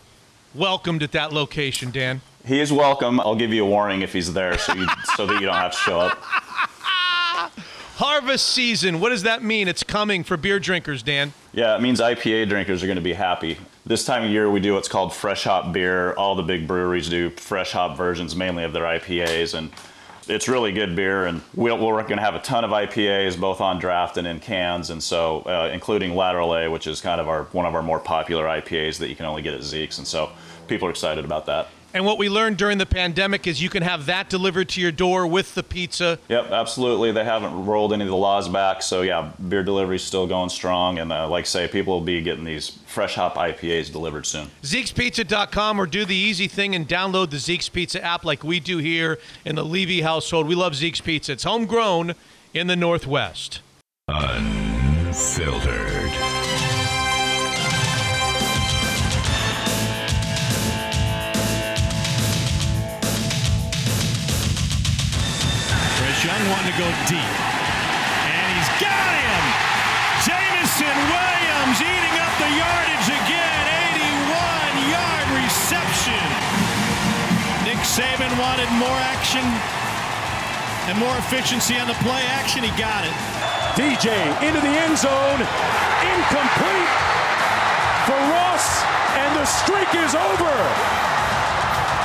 welcomed 0.54 1.02
at 1.02 1.10
that 1.12 1.32
location, 1.32 1.90
Dan? 1.90 2.20
He 2.46 2.60
is 2.60 2.72
welcome. 2.72 3.18
I'll 3.18 3.34
give 3.34 3.52
you 3.52 3.64
a 3.64 3.68
warning 3.68 4.02
if 4.02 4.12
he's 4.12 4.32
there, 4.32 4.56
so 4.56 4.72
you, 4.72 4.86
so 5.16 5.26
that 5.26 5.40
you 5.40 5.46
don't 5.46 5.56
have 5.56 5.72
to 5.72 5.78
show 5.78 5.98
up. 5.98 6.22
Harvest 7.96 8.46
season. 8.46 9.00
What 9.00 9.08
does 9.08 9.24
that 9.24 9.42
mean? 9.42 9.66
It's 9.66 9.82
coming 9.82 10.22
for 10.22 10.36
beer 10.36 10.60
drinkers, 10.60 11.02
Dan. 11.02 11.32
Yeah, 11.52 11.74
it 11.74 11.82
means 11.82 11.98
IPA 11.98 12.48
drinkers 12.48 12.84
are 12.84 12.86
going 12.86 12.96
to 12.98 13.02
be 13.02 13.14
happy. 13.14 13.58
This 13.84 14.04
time 14.04 14.22
of 14.22 14.30
year, 14.30 14.48
we 14.48 14.60
do 14.60 14.74
what's 14.74 14.86
called 14.86 15.12
fresh 15.12 15.42
hop 15.42 15.72
beer. 15.72 16.12
All 16.12 16.36
the 16.36 16.44
big 16.44 16.68
breweries 16.68 17.08
do 17.08 17.30
fresh 17.30 17.72
hop 17.72 17.96
versions, 17.96 18.36
mainly 18.36 18.62
of 18.62 18.72
their 18.72 18.84
IPAs, 18.84 19.54
and 19.54 19.72
it's 20.28 20.46
really 20.46 20.70
good 20.70 20.94
beer. 20.94 21.26
And 21.26 21.42
we're, 21.56 21.74
we're 21.74 22.00
going 22.02 22.18
to 22.18 22.22
have 22.22 22.36
a 22.36 22.40
ton 22.40 22.62
of 22.62 22.70
IPAs, 22.70 23.40
both 23.40 23.60
on 23.60 23.80
draft 23.80 24.18
and 24.18 24.26
in 24.26 24.38
cans, 24.38 24.90
and 24.90 25.02
so 25.02 25.40
uh, 25.40 25.70
including 25.72 26.14
Lateral 26.14 26.54
A, 26.54 26.70
which 26.70 26.86
is 26.86 27.00
kind 27.00 27.20
of 27.20 27.28
our 27.28 27.44
one 27.46 27.66
of 27.66 27.74
our 27.74 27.82
more 27.82 27.98
popular 27.98 28.44
IPAs 28.44 28.98
that 28.98 29.08
you 29.08 29.16
can 29.16 29.26
only 29.26 29.42
get 29.42 29.52
at 29.52 29.64
Zeke's, 29.64 29.98
and 29.98 30.06
so 30.06 30.30
people 30.68 30.86
are 30.86 30.92
excited 30.92 31.24
about 31.24 31.46
that. 31.46 31.70
And 31.96 32.04
what 32.04 32.18
we 32.18 32.28
learned 32.28 32.58
during 32.58 32.76
the 32.76 32.84
pandemic 32.84 33.46
is 33.46 33.62
you 33.62 33.70
can 33.70 33.82
have 33.82 34.04
that 34.04 34.28
delivered 34.28 34.68
to 34.68 34.82
your 34.82 34.92
door 34.92 35.26
with 35.26 35.54
the 35.54 35.62
pizza. 35.62 36.18
Yep, 36.28 36.50
absolutely. 36.50 37.10
They 37.10 37.24
haven't 37.24 37.64
rolled 37.64 37.94
any 37.94 38.04
of 38.04 38.10
the 38.10 38.16
laws 38.16 38.50
back, 38.50 38.82
so 38.82 39.00
yeah, 39.00 39.32
beer 39.48 39.62
delivery 39.62 39.96
is 39.96 40.02
still 40.02 40.26
going 40.26 40.50
strong. 40.50 40.98
And 40.98 41.10
uh, 41.10 41.26
like 41.26 41.44
I 41.44 41.46
say, 41.46 41.68
people 41.68 41.94
will 41.94 42.04
be 42.04 42.20
getting 42.20 42.44
these 42.44 42.68
fresh 42.84 43.14
hop 43.14 43.36
IPAs 43.36 43.90
delivered 43.90 44.26
soon. 44.26 44.50
Zeke'sPizza.com 44.62 45.80
or 45.80 45.86
do 45.86 46.04
the 46.04 46.14
easy 46.14 46.48
thing 46.48 46.74
and 46.74 46.86
download 46.86 47.30
the 47.30 47.38
Zeke's 47.38 47.70
Pizza 47.70 48.04
app 48.04 48.26
like 48.26 48.44
we 48.44 48.60
do 48.60 48.76
here 48.76 49.18
in 49.46 49.54
the 49.54 49.64
Levy 49.64 50.02
household. 50.02 50.46
We 50.46 50.54
love 50.54 50.74
Zeke's 50.74 51.00
Pizza. 51.00 51.32
It's 51.32 51.44
homegrown 51.44 52.14
in 52.52 52.66
the 52.66 52.76
Northwest. 52.76 53.62
Unfiltered. 54.08 55.06
Wanting 66.46 66.70
to 66.70 66.78
go 66.78 66.86
deep. 67.10 67.32
And 68.30 68.46
he's 68.54 68.70
got 68.78 69.12
him! 69.18 69.42
Jameson 70.22 70.96
Williams 71.10 71.78
eating 71.82 72.16
up 72.22 72.32
the 72.38 72.50
yardage 72.54 73.08
again. 73.10 73.64
81 73.98 74.94
yard 74.94 75.26
reception. 75.42 76.22
Nick 77.66 77.82
Saban 77.82 78.30
wanted 78.38 78.70
more 78.78 78.94
action 79.10 79.42
and 80.86 80.94
more 81.02 81.18
efficiency 81.18 81.82
on 81.82 81.90
the 81.90 81.98
play 82.06 82.22
action. 82.38 82.62
He 82.62 82.70
got 82.78 83.02
it. 83.02 83.16
DJ 83.74 84.14
into 84.46 84.62
the 84.62 84.70
end 84.70 84.94
zone. 84.94 85.40
Incomplete 86.14 86.92
for 88.06 88.14
Ross, 88.30 88.86
and 89.18 89.34
the 89.34 89.46
streak 89.50 89.90
is 89.98 90.14
over. 90.14 90.54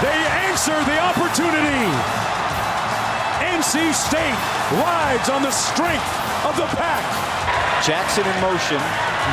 They 0.01 0.17
answer 0.49 0.73
the 0.89 0.97
opportunity. 0.97 2.30
NC 3.41 3.93
State 3.93 4.41
rides 4.77 5.29
on 5.29 5.41
the 5.41 5.51
strength 5.51 6.05
of 6.45 6.55
the 6.57 6.65
pack. 6.77 7.03
Jackson 7.83 8.25
in 8.25 8.41
motion. 8.41 8.77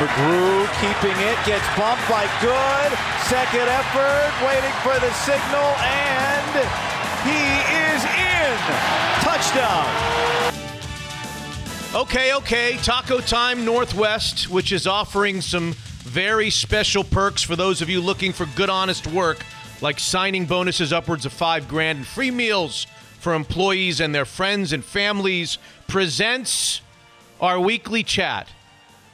McGrew 0.01 0.65
keeping 0.81 1.17
it, 1.21 1.37
gets 1.45 1.65
bumped 1.77 2.07
by 2.09 2.25
Good. 2.41 2.89
Second 3.29 3.69
effort, 3.69 4.31
waiting 4.45 4.73
for 4.81 4.97
the 4.99 5.13
signal, 5.13 5.69
and 5.85 6.53
he 7.25 7.41
is 7.93 8.01
in. 8.05 8.57
Touchdown. 9.21 9.85
Okay, 11.93 12.33
okay. 12.33 12.77
Taco 12.77 13.19
Time 13.19 13.65
Northwest, 13.65 14.49
which 14.49 14.71
is 14.71 14.87
offering 14.87 15.41
some 15.41 15.73
very 16.03 16.49
special 16.49 17.03
perks 17.03 17.43
for 17.43 17.55
those 17.55 17.81
of 17.81 17.89
you 17.89 18.01
looking 18.01 18.31
for 18.31 18.47
good, 18.55 18.69
honest 18.69 19.05
work, 19.07 19.45
like 19.81 19.99
signing 19.99 20.45
bonuses 20.45 20.91
upwards 20.93 21.25
of 21.25 21.33
five 21.33 21.67
grand 21.67 21.99
and 21.99 22.07
free 22.07 22.31
meals 22.31 22.87
for 23.19 23.33
employees 23.33 23.99
and 23.99 24.15
their 24.15 24.25
friends 24.25 24.73
and 24.73 24.83
families, 24.83 25.57
presents 25.87 26.81
our 27.41 27.59
weekly 27.59 28.03
chat 28.03 28.47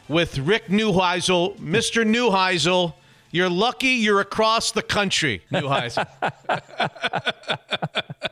with 0.08 0.38
Rick 0.38 0.68
Neuheisel. 0.68 1.58
Mr. 1.58 2.06
Neuheisel, 2.06 2.94
you're 3.32 3.50
lucky 3.50 3.90
you're 3.90 4.22
across 4.22 4.72
the 4.72 4.84
country, 4.84 5.42
Neuheisel. 5.52 6.08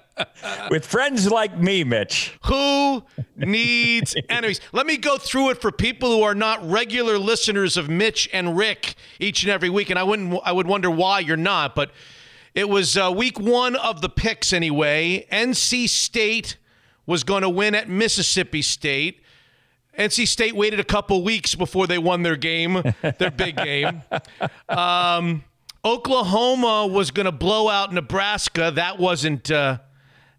With 0.69 0.85
friends 0.85 1.29
like 1.29 1.57
me, 1.57 1.83
Mitch. 1.83 2.37
Who 2.45 3.03
needs 3.35 4.15
enemies? 4.29 4.61
Let 4.71 4.85
me 4.85 4.97
go 4.97 5.17
through 5.17 5.51
it 5.51 5.61
for 5.61 5.71
people 5.71 6.09
who 6.09 6.23
are 6.23 6.35
not 6.35 6.67
regular 6.69 7.17
listeners 7.17 7.77
of 7.77 7.89
Mitch 7.89 8.29
and 8.33 8.57
Rick 8.57 8.95
each 9.19 9.43
and 9.43 9.51
every 9.51 9.69
week, 9.69 9.89
and 9.89 9.99
I 9.99 10.03
wouldn't. 10.03 10.39
I 10.43 10.51
would 10.51 10.67
wonder 10.67 10.89
why 10.89 11.19
you're 11.19 11.37
not, 11.37 11.75
but 11.75 11.91
it 12.53 12.69
was 12.69 12.97
uh, 12.97 13.11
week 13.15 13.39
one 13.39 13.75
of 13.75 14.01
the 14.01 14.09
picks 14.09 14.53
anyway. 14.53 15.25
NC 15.31 15.89
State 15.89 16.57
was 17.05 17.23
going 17.23 17.41
to 17.41 17.49
win 17.49 17.75
at 17.75 17.89
Mississippi 17.89 18.61
State. 18.61 19.21
NC 19.97 20.27
State 20.27 20.55
waited 20.55 20.79
a 20.79 20.83
couple 20.83 21.23
weeks 21.23 21.55
before 21.55 21.87
they 21.87 21.97
won 21.97 22.23
their 22.23 22.35
game, 22.35 22.81
their 23.17 23.31
big 23.31 23.57
game. 23.57 24.01
Um, 24.69 25.43
Oklahoma 25.85 26.87
was 26.87 27.11
going 27.11 27.25
to 27.25 27.31
blow 27.31 27.69
out 27.69 27.93
Nebraska. 27.93 28.71
That 28.73 28.97
wasn't 28.99 29.51
uh, 29.51 29.79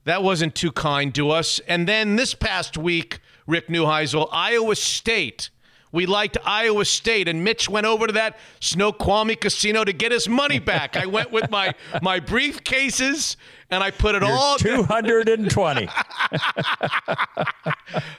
that 0.05 0.23
wasn't 0.23 0.55
too 0.55 0.73
kind 0.73 1.15
to 1.15 1.31
us. 1.31 1.61
And 1.66 1.89
then 1.89 2.16
this 2.16 2.35
past 2.35 2.77
week, 2.77 3.20
Rick 3.47 3.69
Neuheisel, 3.69 4.28
Iowa 4.32 4.77
State. 4.77 5.51
We 5.95 6.07
liked 6.07 6.37
Iowa 6.45 6.85
State, 6.87 7.29
and 7.29 7.45
Mitch 7.45 7.69
went 7.69 7.87
over 7.87 8.09
to 8.09 8.12
that 8.15 8.37
Snoqualmie 8.59 9.37
casino 9.37 9.85
to 9.85 9.93
get 9.93 10.11
his 10.11 10.29
money 10.29 10.59
back. 10.59 10.97
I 10.97 11.07
went 11.07 11.31
with 11.31 11.49
my 11.51 11.73
my 12.03 12.19
briefcases 12.19 13.37
and 13.71 13.81
I 13.81 13.93
put 13.93 14.16
it 14.16 14.23
You're 14.23 14.33
all 14.33 14.57
220. 14.57 15.89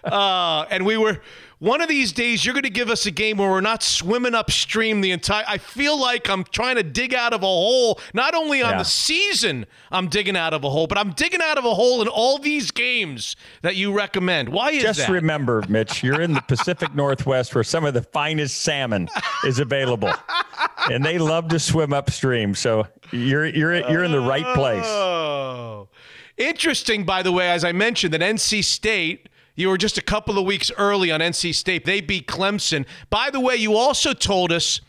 uh, 0.06 0.66
and 0.70 0.86
we 0.86 0.96
were 0.96 1.20
one 1.60 1.82
of 1.82 1.88
these 1.88 2.12
days 2.12 2.44
you're 2.46 2.54
going 2.54 2.64
to 2.64 2.70
give 2.70 2.90
us 2.90 3.06
a 3.06 3.12
game 3.12 3.38
where 3.38 3.50
we're 3.50 3.62
not 3.62 3.82
swimming 3.82 4.36
upstream 4.36 5.02
the 5.02 5.12
entire 5.12 5.44
I 5.48 5.58
feel 5.58 6.00
like 6.00 6.30
I'm 6.30 6.44
trying 6.44 6.76
to 6.76 6.84
dig 6.84 7.14
out 7.14 7.32
of 7.34 7.44
a 7.44 7.46
hole 7.46 8.00
not 8.14 8.34
only 8.36 8.62
on 8.62 8.72
Yeah. 8.72 8.78
the 8.80 8.84
season 8.86 9.66
I'm 9.92 10.08
digging 10.10 10.36
out 10.36 10.54
of 10.54 10.64
a 10.64 10.70
hole 10.70 10.88
but 10.88 10.98
I'm 10.98 11.12
digging 11.12 11.42
out 11.42 11.58
of 11.58 11.66
a 11.66 11.74
hole 11.74 12.02
in 12.02 12.08
all 12.08 12.38
these 12.38 12.72
games 12.72 13.36
that 13.62 13.76
you 13.76 13.94
recommend 13.94 14.50
why 14.50 14.72
is 14.72 14.84
Just 14.84 15.00
that 15.00 15.10
remember, 15.10 15.64
Mitch, 15.70 16.04
you're 16.04 16.22
in 16.22 16.34
the 16.34 16.42
Pacific 16.48 16.94
Northwest 16.94 17.56
where 17.56 17.64
some 17.64 17.86
of 17.86 17.94
the 17.94 18.02
finest 18.04 18.62
salmon 18.62 19.08
is 19.46 19.60
available, 19.60 20.12
and 20.92 21.04
they 21.06 21.18
love 21.18 21.48
to 21.50 21.60
swim 21.60 21.94
upstream. 21.94 22.54
So 22.56 22.88
you're 23.12 23.46
you're 23.46 23.76
you're 23.90 24.04
in 24.04 24.12
the 24.12 24.20
right 24.20 24.46
place. 24.56 24.84
Oh. 24.86 25.88
Interesting, 26.38 27.06
by 27.06 27.22
the 27.24 27.32
way, 27.32 27.50
as 27.50 27.64
I 27.64 27.72
mentioned, 27.72 28.14
that 28.14 28.22
NC 28.22 28.64
State, 28.64 29.30
you 29.56 29.70
were 29.70 29.78
just 29.78 29.98
a 29.98 30.02
couple 30.02 30.38
of 30.38 30.46
weeks 30.46 30.72
early 30.78 31.12
on 31.12 31.20
NC 31.22 31.54
State. 31.56 31.86
They 31.86 32.02
beat 32.02 32.28
Clemson. 32.28 32.86
By 33.10 33.30
the 33.30 33.40
way, 33.40 33.56
you 33.56 33.76
also 33.76 34.14
told 34.14 34.52
us 34.52 34.82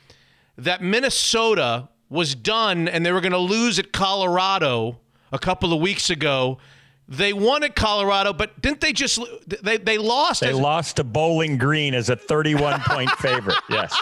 that 0.58 0.82
Minnesota 0.82 1.88
was 2.08 2.34
done 2.34 2.88
and 2.88 3.04
they 3.04 3.12
were 3.12 3.20
going 3.20 3.32
to 3.32 3.38
lose 3.38 3.78
at 3.78 3.92
Colorado 3.92 4.98
a 5.32 5.38
couple 5.38 5.72
of 5.72 5.80
weeks 5.80 6.10
ago. 6.10 6.58
They 7.08 7.32
won 7.32 7.62
at 7.62 7.76
Colorado, 7.76 8.32
but 8.32 8.60
didn't 8.60 8.80
they 8.80 8.92
just 8.92 9.20
they 9.46 9.76
they 9.76 9.96
lost? 9.98 10.40
They 10.40 10.50
as- 10.50 10.58
lost 10.58 10.96
to 10.96 11.04
Bowling 11.04 11.56
Green 11.58 11.94
as 11.94 12.10
a 12.10 12.16
31 12.16 12.80
point 12.80 13.10
favorite. 13.18 13.56
Yes. 13.70 13.94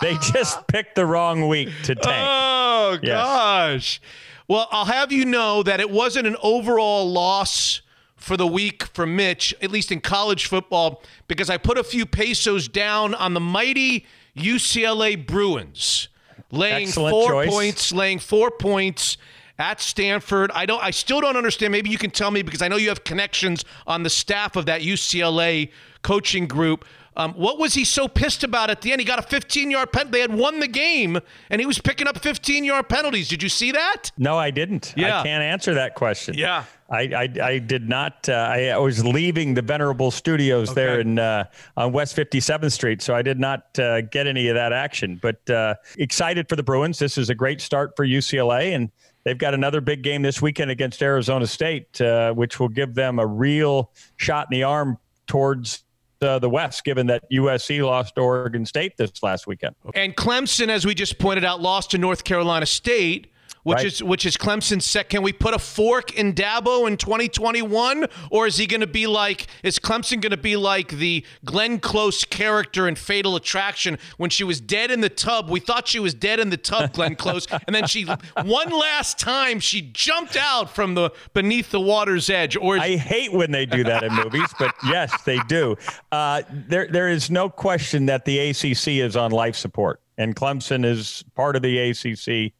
They 0.00 0.16
just 0.18 0.66
picked 0.66 0.96
the 0.96 1.06
wrong 1.06 1.48
week 1.48 1.68
to 1.84 1.94
tank. 1.94 2.06
Oh 2.28 2.98
Yes. 3.02 3.12
gosh. 3.14 4.00
Well, 4.48 4.68
I'll 4.72 4.84
have 4.84 5.10
you 5.12 5.24
know 5.24 5.62
that 5.62 5.80
it 5.80 5.90
wasn't 5.90 6.26
an 6.26 6.36
overall 6.42 7.10
loss 7.10 7.80
for 8.24 8.36
the 8.36 8.46
week 8.46 8.84
for 8.94 9.04
Mitch, 9.06 9.54
at 9.60 9.70
least 9.70 9.92
in 9.92 10.00
college 10.00 10.46
football, 10.46 11.02
because 11.28 11.50
I 11.50 11.58
put 11.58 11.76
a 11.76 11.84
few 11.84 12.06
pesos 12.06 12.68
down 12.68 13.14
on 13.14 13.34
the 13.34 13.40
mighty 13.40 14.06
UCLA 14.36 15.24
Bruins, 15.26 16.08
laying 16.50 16.88
Excellent 16.88 17.12
four 17.12 17.30
choice. 17.30 17.50
points, 17.50 17.92
laying 17.92 18.18
four 18.18 18.50
points 18.50 19.18
at 19.58 19.80
Stanford. 19.80 20.50
I 20.54 20.66
don't 20.66 20.82
I 20.82 20.90
still 20.90 21.20
don't 21.20 21.36
understand. 21.36 21.70
Maybe 21.70 21.90
you 21.90 21.98
can 21.98 22.10
tell 22.10 22.30
me 22.30 22.42
because 22.42 22.62
I 22.62 22.68
know 22.68 22.76
you 22.76 22.88
have 22.88 23.04
connections 23.04 23.64
on 23.86 24.02
the 24.02 24.10
staff 24.10 24.56
of 24.56 24.66
that 24.66 24.80
UCLA 24.80 25.70
coaching 26.02 26.46
group. 26.46 26.84
Um, 27.16 27.32
what 27.34 27.58
was 27.58 27.74
he 27.74 27.84
so 27.84 28.08
pissed 28.08 28.42
about 28.42 28.70
at 28.70 28.80
the 28.80 28.90
end? 28.90 29.00
He 29.00 29.04
got 29.06 29.20
a 29.20 29.22
15 29.22 29.70
yard 29.70 29.92
penalty. 29.92 30.12
They 30.12 30.20
had 30.20 30.34
won 30.34 30.58
the 30.58 30.66
game, 30.66 31.18
and 31.48 31.60
he 31.60 31.66
was 31.66 31.78
picking 31.78 32.08
up 32.08 32.18
15 32.18 32.64
yard 32.64 32.88
penalties. 32.88 33.28
Did 33.28 33.42
you 33.42 33.48
see 33.48 33.70
that? 33.70 34.10
No, 34.18 34.36
I 34.36 34.50
didn't. 34.50 34.94
Yeah. 34.96 35.20
I 35.20 35.22
can't 35.22 35.42
answer 35.42 35.74
that 35.74 35.94
question. 35.94 36.34
Yeah. 36.36 36.64
I, 36.94 37.00
I, 37.24 37.28
I 37.42 37.58
did 37.58 37.88
not. 37.88 38.28
Uh, 38.28 38.32
I, 38.32 38.68
I 38.68 38.78
was 38.78 39.04
leaving 39.04 39.54
the 39.54 39.62
Venerable 39.62 40.10
Studios 40.10 40.74
there 40.74 41.00
in 41.00 41.18
uh, 41.18 41.44
on 41.76 41.92
West 41.92 42.16
57th 42.16 42.72
Street, 42.72 43.02
so 43.02 43.14
I 43.14 43.22
did 43.22 43.40
not 43.40 43.78
uh, 43.78 44.02
get 44.02 44.26
any 44.26 44.48
of 44.48 44.54
that 44.54 44.72
action. 44.72 45.18
But 45.20 45.48
uh, 45.50 45.74
excited 45.98 46.48
for 46.48 46.56
the 46.56 46.62
Bruins. 46.62 46.98
This 46.98 47.18
is 47.18 47.30
a 47.30 47.34
great 47.34 47.60
start 47.60 47.94
for 47.96 48.06
UCLA, 48.06 48.74
and 48.74 48.90
they've 49.24 49.38
got 49.38 49.54
another 49.54 49.80
big 49.80 50.02
game 50.02 50.22
this 50.22 50.40
weekend 50.40 50.70
against 50.70 51.02
Arizona 51.02 51.46
State, 51.46 52.00
uh, 52.00 52.32
which 52.32 52.60
will 52.60 52.68
give 52.68 52.94
them 52.94 53.18
a 53.18 53.26
real 53.26 53.90
shot 54.16 54.46
in 54.50 54.58
the 54.58 54.62
arm 54.62 54.98
towards 55.26 55.84
uh, 56.22 56.38
the 56.38 56.48
West, 56.48 56.84
given 56.84 57.06
that 57.08 57.24
USC 57.30 57.84
lost 57.84 58.14
to 58.14 58.20
Oregon 58.20 58.64
State 58.64 58.96
this 58.96 59.22
last 59.22 59.46
weekend. 59.46 59.74
And 59.94 60.16
Clemson, 60.16 60.68
as 60.68 60.86
we 60.86 60.94
just 60.94 61.18
pointed 61.18 61.44
out, 61.44 61.60
lost 61.60 61.90
to 61.92 61.98
North 61.98 62.24
Carolina 62.24 62.66
State. 62.66 63.32
Which 63.64 63.76
Right. 63.76 63.86
is 63.86 64.02
which 64.02 64.26
is 64.26 64.36
Clemson's 64.36 64.84
set. 64.84 65.08
Can 65.08 65.22
we 65.22 65.32
put 65.32 65.54
a 65.54 65.58
fork 65.58 66.12
in 66.12 66.34
Dabo 66.34 66.86
in 66.86 66.98
2021, 66.98 68.04
or 68.30 68.46
is 68.46 68.58
he 68.58 68.66
going 68.66 68.82
to 68.82 68.86
be 68.86 69.06
like? 69.06 69.46
Is 69.62 69.78
Clemson 69.78 70.20
going 70.20 70.32
to 70.32 70.36
be 70.36 70.54
like 70.56 70.88
the 70.88 71.24
Glenn 71.46 71.78
Close 71.80 72.24
character 72.24 72.86
in 72.86 72.94
Fatal 72.94 73.36
Attraction 73.36 73.98
when 74.18 74.28
she 74.28 74.44
was 74.44 74.60
dead 74.60 74.90
in 74.90 75.00
the 75.00 75.08
tub? 75.08 75.48
We 75.48 75.60
thought 75.60 75.88
she 75.88 75.98
was 75.98 76.12
dead 76.12 76.40
in 76.40 76.50
the 76.50 76.58
tub, 76.58 76.92
Glenn 76.92 77.16
Close, 77.16 77.46
and 77.66 77.74
then 77.74 77.86
she 77.86 78.04
one 78.42 78.68
last 78.68 79.18
time 79.18 79.60
she 79.60 79.80
jumped 79.94 80.36
out 80.36 80.74
from 80.74 80.94
the 80.94 81.10
beneath 81.32 81.70
the 81.70 81.80
water's 81.80 82.28
edge. 82.28 82.56
Or 82.56 82.76
is, 82.76 82.82
I 82.82 82.96
hate 82.96 83.32
when 83.32 83.50
they 83.50 83.64
do 83.64 83.82
that 83.84 84.02
in 84.02 84.12
movies, 84.14 84.52
but 84.58 84.74
yes, 84.86 85.22
they 85.22 85.38
do. 85.48 85.76
Uh, 86.12 86.42
there, 86.50 86.86
there 86.86 87.08
is 87.08 87.30
no 87.30 87.48
question 87.48 88.04
that 88.06 88.26
the 88.26 88.50
ACC 88.50 88.88
is 89.02 89.16
on 89.16 89.30
life 89.30 89.56
support, 89.56 90.02
and 90.18 90.36
Clemson 90.36 90.84
is 90.84 91.24
part 91.34 91.56
of 91.56 91.62
the 91.62 91.78
ACC. 91.78 92.52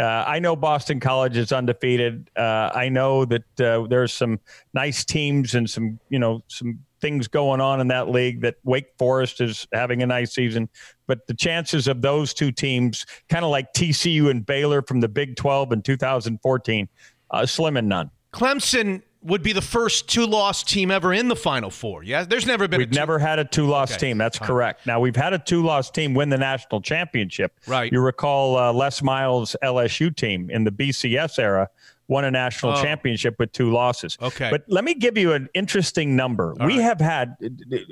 Uh, 0.00 0.24
I 0.26 0.38
know 0.38 0.56
Boston 0.56 0.98
College 0.98 1.36
is 1.36 1.52
undefeated. 1.52 2.30
Uh, 2.34 2.70
I 2.74 2.88
know 2.88 3.26
that 3.26 3.60
uh, 3.60 3.86
there's 3.86 4.14
some 4.14 4.40
nice 4.72 5.04
teams 5.04 5.54
and 5.54 5.68
some, 5.68 6.00
you 6.08 6.18
know, 6.18 6.42
some 6.48 6.80
things 7.02 7.28
going 7.28 7.60
on 7.60 7.82
in 7.82 7.88
that 7.88 8.08
league. 8.08 8.40
That 8.40 8.56
Wake 8.64 8.86
Forest 8.98 9.42
is 9.42 9.68
having 9.74 10.02
a 10.02 10.06
nice 10.06 10.32
season, 10.32 10.70
but 11.06 11.26
the 11.26 11.34
chances 11.34 11.86
of 11.86 12.00
those 12.00 12.32
two 12.32 12.50
teams, 12.50 13.04
kind 13.28 13.44
of 13.44 13.50
like 13.50 13.74
TCU 13.74 14.30
and 14.30 14.46
Baylor 14.46 14.80
from 14.80 15.00
the 15.00 15.08
Big 15.08 15.36
12 15.36 15.72
in 15.72 15.82
2014, 15.82 16.88
uh, 17.30 17.44
slim 17.44 17.76
and 17.76 17.88
none. 17.88 18.10
Clemson 18.32 19.02
would 19.22 19.42
be 19.42 19.52
the 19.52 19.60
first 19.62 20.08
two-loss 20.08 20.62
team 20.62 20.90
ever 20.90 21.12
in 21.12 21.28
the 21.28 21.36
Final 21.36 21.70
Four. 21.70 22.02
Yeah, 22.02 22.24
there's 22.24 22.46
never 22.46 22.66
been. 22.68 22.78
We've 22.78 22.88
a 22.88 22.90
two- 22.92 22.98
never 22.98 23.18
had 23.18 23.38
a 23.38 23.44
two-loss 23.44 23.92
Okay. 23.92 24.08
team. 24.08 24.18
That's 24.18 24.38
Fine. 24.38 24.46
correct. 24.48 24.86
Now 24.86 24.98
we've 25.00 25.16
had 25.16 25.32
a 25.34 25.38
two-loss 25.38 25.90
team 25.90 26.14
win 26.14 26.30
the 26.30 26.38
national 26.38 26.80
championship. 26.80 27.52
Right. 27.66 27.92
You 27.92 28.00
recall 28.00 28.56
uh, 28.56 28.72
Les 28.72 29.02
Miles' 29.02 29.56
LSU 29.62 30.14
team 30.14 30.48
in 30.50 30.64
the 30.64 30.70
BCS 30.70 31.38
era 31.38 31.68
won 32.08 32.24
a 32.24 32.30
national 32.30 32.72
Oh. 32.72 32.82
championship 32.82 33.36
with 33.38 33.52
two 33.52 33.70
losses. 33.70 34.16
Okay. 34.20 34.48
But 34.50 34.64
let 34.68 34.82
me 34.84 34.94
give 34.94 35.16
you 35.18 35.32
an 35.32 35.48
interesting 35.54 36.16
number. 36.16 36.54
we 36.64 36.76
have 36.76 37.00
had. 37.00 37.36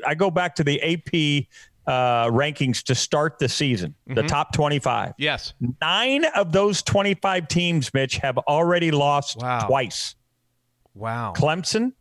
I 0.07 0.15
go 0.15 0.31
back 0.31 0.55
to 0.57 0.65
the 0.65 0.81
AP 0.83 1.47
uh, 1.87 2.27
rankings 2.31 2.83
to 2.83 2.95
start 2.95 3.39
the 3.39 3.49
season. 3.49 3.95
The 4.09 4.23
Mhm. 4.23 4.29
top 4.29 4.53
twenty-five. 4.53 5.13
Yes. 5.19 5.55
Nine 5.81 6.25
of 6.37 6.53
those 6.53 6.83
twenty-five 6.83 7.49
teams, 7.49 7.95
Mitch, 7.95 8.17
have 8.19 8.37
already 8.39 8.91
lost 8.91 9.39
twice. 9.67 10.15
Wow. 10.99 11.33
Clemson 11.37 11.93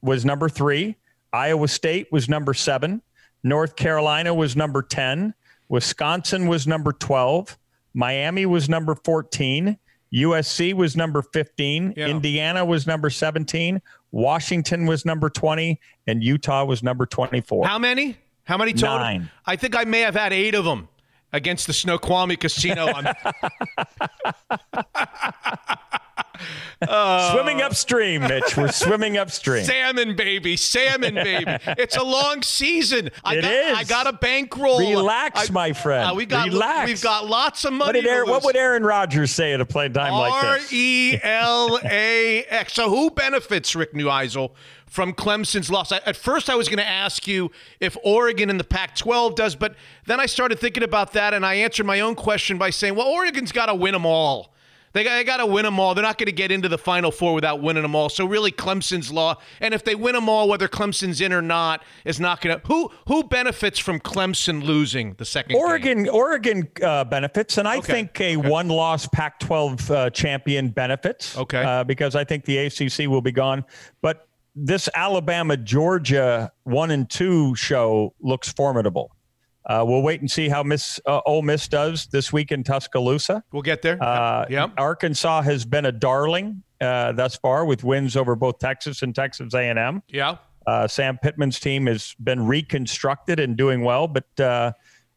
was 0.00 0.24
number 0.24 0.48
three. 0.48 0.96
Iowa 1.32 1.68
State 1.68 2.10
was 2.10 2.28
number 2.28 2.54
seven. 2.54 3.02
North 3.44 3.76
Carolina 3.76 4.34
was 4.34 4.56
number 4.56 4.82
10. 4.82 5.34
Wisconsin 5.68 6.48
was 6.48 6.66
number 6.66 6.92
12. 6.92 7.58
Miami 7.94 8.46
was 8.46 8.68
number 8.68 8.94
14. 8.94 9.78
USC 10.14 10.74
was 10.74 10.96
number 10.96 11.22
15. 11.22 11.94
Yeah. 11.96 12.08
Indiana 12.08 12.64
was 12.64 12.86
number 12.86 13.10
17. 13.10 13.80
Washington 14.10 14.86
was 14.86 15.04
number 15.04 15.30
20. 15.30 15.80
And 16.06 16.22
Utah 16.22 16.64
was 16.64 16.82
number 16.82 17.06
24. 17.06 17.66
How 17.66 17.78
many? 17.78 18.16
How 18.44 18.58
many 18.58 18.72
total? 18.72 18.98
Nine. 18.98 19.30
I 19.46 19.56
think 19.56 19.76
I 19.76 19.84
may 19.84 20.00
have 20.00 20.14
had 20.14 20.32
eight 20.32 20.54
of 20.54 20.64
them 20.64 20.88
against 21.32 21.66
the 21.66 21.72
Snoqualmie 21.72 22.36
Casino. 22.36 22.86
Uh, 26.80 27.32
swimming 27.32 27.62
upstream, 27.62 28.22
Mitch. 28.22 28.56
We're 28.56 28.72
swimming 28.72 29.16
upstream. 29.16 29.64
Salmon 29.64 30.16
baby, 30.16 30.56
salmon 30.56 31.14
baby. 31.14 31.56
It's 31.78 31.96
a 31.96 32.02
long 32.02 32.42
season. 32.42 33.10
I 33.24 33.36
It 33.36 33.42
got, 33.42 33.52
is. 33.52 33.78
I 33.78 33.84
got 33.84 34.06
a 34.08 34.12
bankroll. 34.12 34.80
Relax, 34.80 35.48
I- 35.48 35.52
my 35.52 35.72
friend. 35.72 36.10
Uh, 36.10 36.14
we 36.14 36.26
got 36.26 36.48
Relax. 36.48 36.88
we've 36.88 37.02
got 37.02 37.26
lots 37.28 37.64
of 37.64 37.72
money. 37.72 38.00
What, 38.00 38.06
Aaron, 38.08 38.28
what 38.30 38.44
would 38.44 38.56
Aaron 38.56 38.82
Rodgers 38.84 39.30
say 39.30 39.52
at 39.52 39.60
a 39.60 39.64
play 39.66 39.88
time 39.88 40.12
like 40.12 40.32
R 40.44 40.58
this? 40.58 40.72
E 40.72 41.18
L 41.22 41.78
A 41.84 42.42
X. 42.44 42.72
So 42.72 42.88
who 42.90 43.10
benefits 43.10 43.76
Rick 43.76 43.92
Neuheisel 43.94 44.50
from 44.86 45.12
Clemson's 45.12 45.70
loss? 45.70 45.92
I, 45.92 45.98
at 46.04 46.16
first, 46.16 46.50
I 46.50 46.54
was 46.56 46.68
going 46.68 46.78
to 46.78 46.88
ask 46.88 47.26
you 47.28 47.50
if 47.80 47.96
Oregon 48.02 48.50
in 48.50 48.58
the 48.58 48.64
Pac-12 48.64 49.36
does, 49.36 49.54
but 49.54 49.74
then 50.06 50.18
I 50.20 50.26
started 50.26 50.58
thinking 50.58 50.82
about 50.82 51.12
that, 51.12 51.32
and 51.32 51.46
I 51.46 51.54
answered 51.54 51.86
my 51.86 52.00
own 52.00 52.14
question 52.16 52.58
by 52.58 52.70
saying, 52.70 52.96
"Well, 52.96 53.06
Oregon's 53.06 53.52
got 53.52 53.66
to 53.66 53.74
win 53.74 53.92
them 53.92 54.04
all." 54.04 54.51
They 54.92 55.04
got, 55.04 55.14
they 55.16 55.24
got 55.24 55.38
to 55.38 55.46
win 55.46 55.64
them 55.64 55.80
all. 55.80 55.94
They're 55.94 56.02
not 56.02 56.18
going 56.18 56.26
to 56.26 56.32
get 56.32 56.50
into 56.52 56.68
the 56.68 56.78
Final 56.78 57.10
Four 57.10 57.34
without 57.34 57.62
winning 57.62 57.82
them 57.82 57.94
all. 57.94 58.08
So 58.08 58.26
really, 58.26 58.52
Clemson's 58.52 59.10
law, 59.10 59.36
and 59.60 59.72
if 59.72 59.84
they 59.84 59.94
win 59.94 60.14
them 60.14 60.28
all, 60.28 60.48
whether 60.48 60.68
Clemson's 60.68 61.20
in 61.20 61.32
or 61.32 61.42
not, 61.42 61.82
is 62.04 62.20
not 62.20 62.40
going 62.40 62.58
to. 62.60 62.66
Who 62.66 62.90
who 63.08 63.24
benefits 63.24 63.78
from 63.78 64.00
Clemson 64.00 64.62
losing 64.62 65.14
the 65.14 65.24
second? 65.24 65.52
game? 65.54 65.62
Oregon, 65.62 66.08
Oregon 66.08 66.68
uh, 66.82 67.04
benefits, 67.04 67.58
and 67.58 67.66
I 67.66 67.78
Okay. 67.78 67.92
think 67.92 68.20
a 68.20 68.36
one-loss 68.36 69.06
Pac-12 69.08 69.90
uh, 69.90 70.10
champion 70.10 70.68
benefits. 70.70 71.36
Okay. 71.38 71.62
uh, 71.62 71.84
because 71.84 72.14
I 72.14 72.24
think 72.24 72.44
the 72.44 72.58
ACC 72.58 73.08
will 73.08 73.22
be 73.22 73.32
gone. 73.32 73.64
But 74.02 74.28
this 74.54 74.88
Alabama 74.94 75.56
Georgia 75.56 76.52
one 76.64 76.90
and 76.90 77.08
two 77.08 77.54
show 77.54 78.12
looks 78.20 78.52
formidable. 78.52 79.10
Uh, 79.66 79.84
we'll 79.86 80.02
wait 80.02 80.20
and 80.20 80.30
see 80.30 80.48
how 80.48 80.62
Miss 80.62 81.00
uh, 81.06 81.20
Ole 81.26 81.42
Miss 81.42 81.68
does 81.68 82.06
this 82.06 82.32
week 82.32 82.50
in 82.52 82.64
Tuscaloosa. 82.64 83.44
We'll 83.52 83.62
get 83.62 83.82
there. 83.82 84.02
Uh, 84.02 84.46
Yep. 84.50 84.72
Arkansas 84.76 85.42
has 85.42 85.64
been 85.64 85.86
a 85.86 85.92
darling 85.92 86.62
uh, 86.80 87.12
thus 87.12 87.36
far 87.36 87.64
with 87.64 87.84
wins 87.84 88.16
over 88.16 88.34
both 88.34 88.58
Texas 88.58 89.02
and 89.02 89.14
Texas 89.14 89.54
A&M. 89.54 90.02
Yeah. 90.08 90.36
Uh, 90.66 90.86
Sam 90.88 91.18
Pittman's 91.18 91.60
team 91.60 91.86
has 91.86 92.14
been 92.22 92.44
reconstructed 92.46 93.38
and 93.40 93.56
doing 93.56 93.82
well, 93.82 94.08
but 94.08 94.26
uh, 94.38 94.72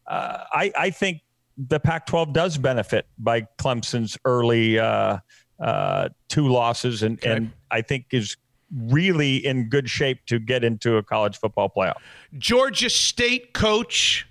uh, 0.06 0.44
I, 0.52 0.72
I 0.78 0.90
think 0.90 1.20
the 1.56 1.80
Pac-12 1.80 2.32
does 2.32 2.58
benefit 2.58 3.06
by 3.18 3.42
Clemson's 3.58 4.16
early 4.24 4.78
uh, 4.78 5.18
uh, 5.60 6.08
two 6.28 6.48
losses, 6.48 7.02
and, 7.02 7.22
and 7.24 7.52
I 7.70 7.80
think 7.82 8.06
is 8.10 8.36
really 8.74 9.36
in 9.46 9.68
good 9.68 9.88
shape 9.88 10.26
to 10.26 10.38
get 10.40 10.64
into 10.64 10.96
a 10.96 11.02
college 11.02 11.38
football 11.38 11.70
playoff. 11.74 11.94
Georgia 12.36 12.90
State 12.90 13.52
coach 13.54 14.25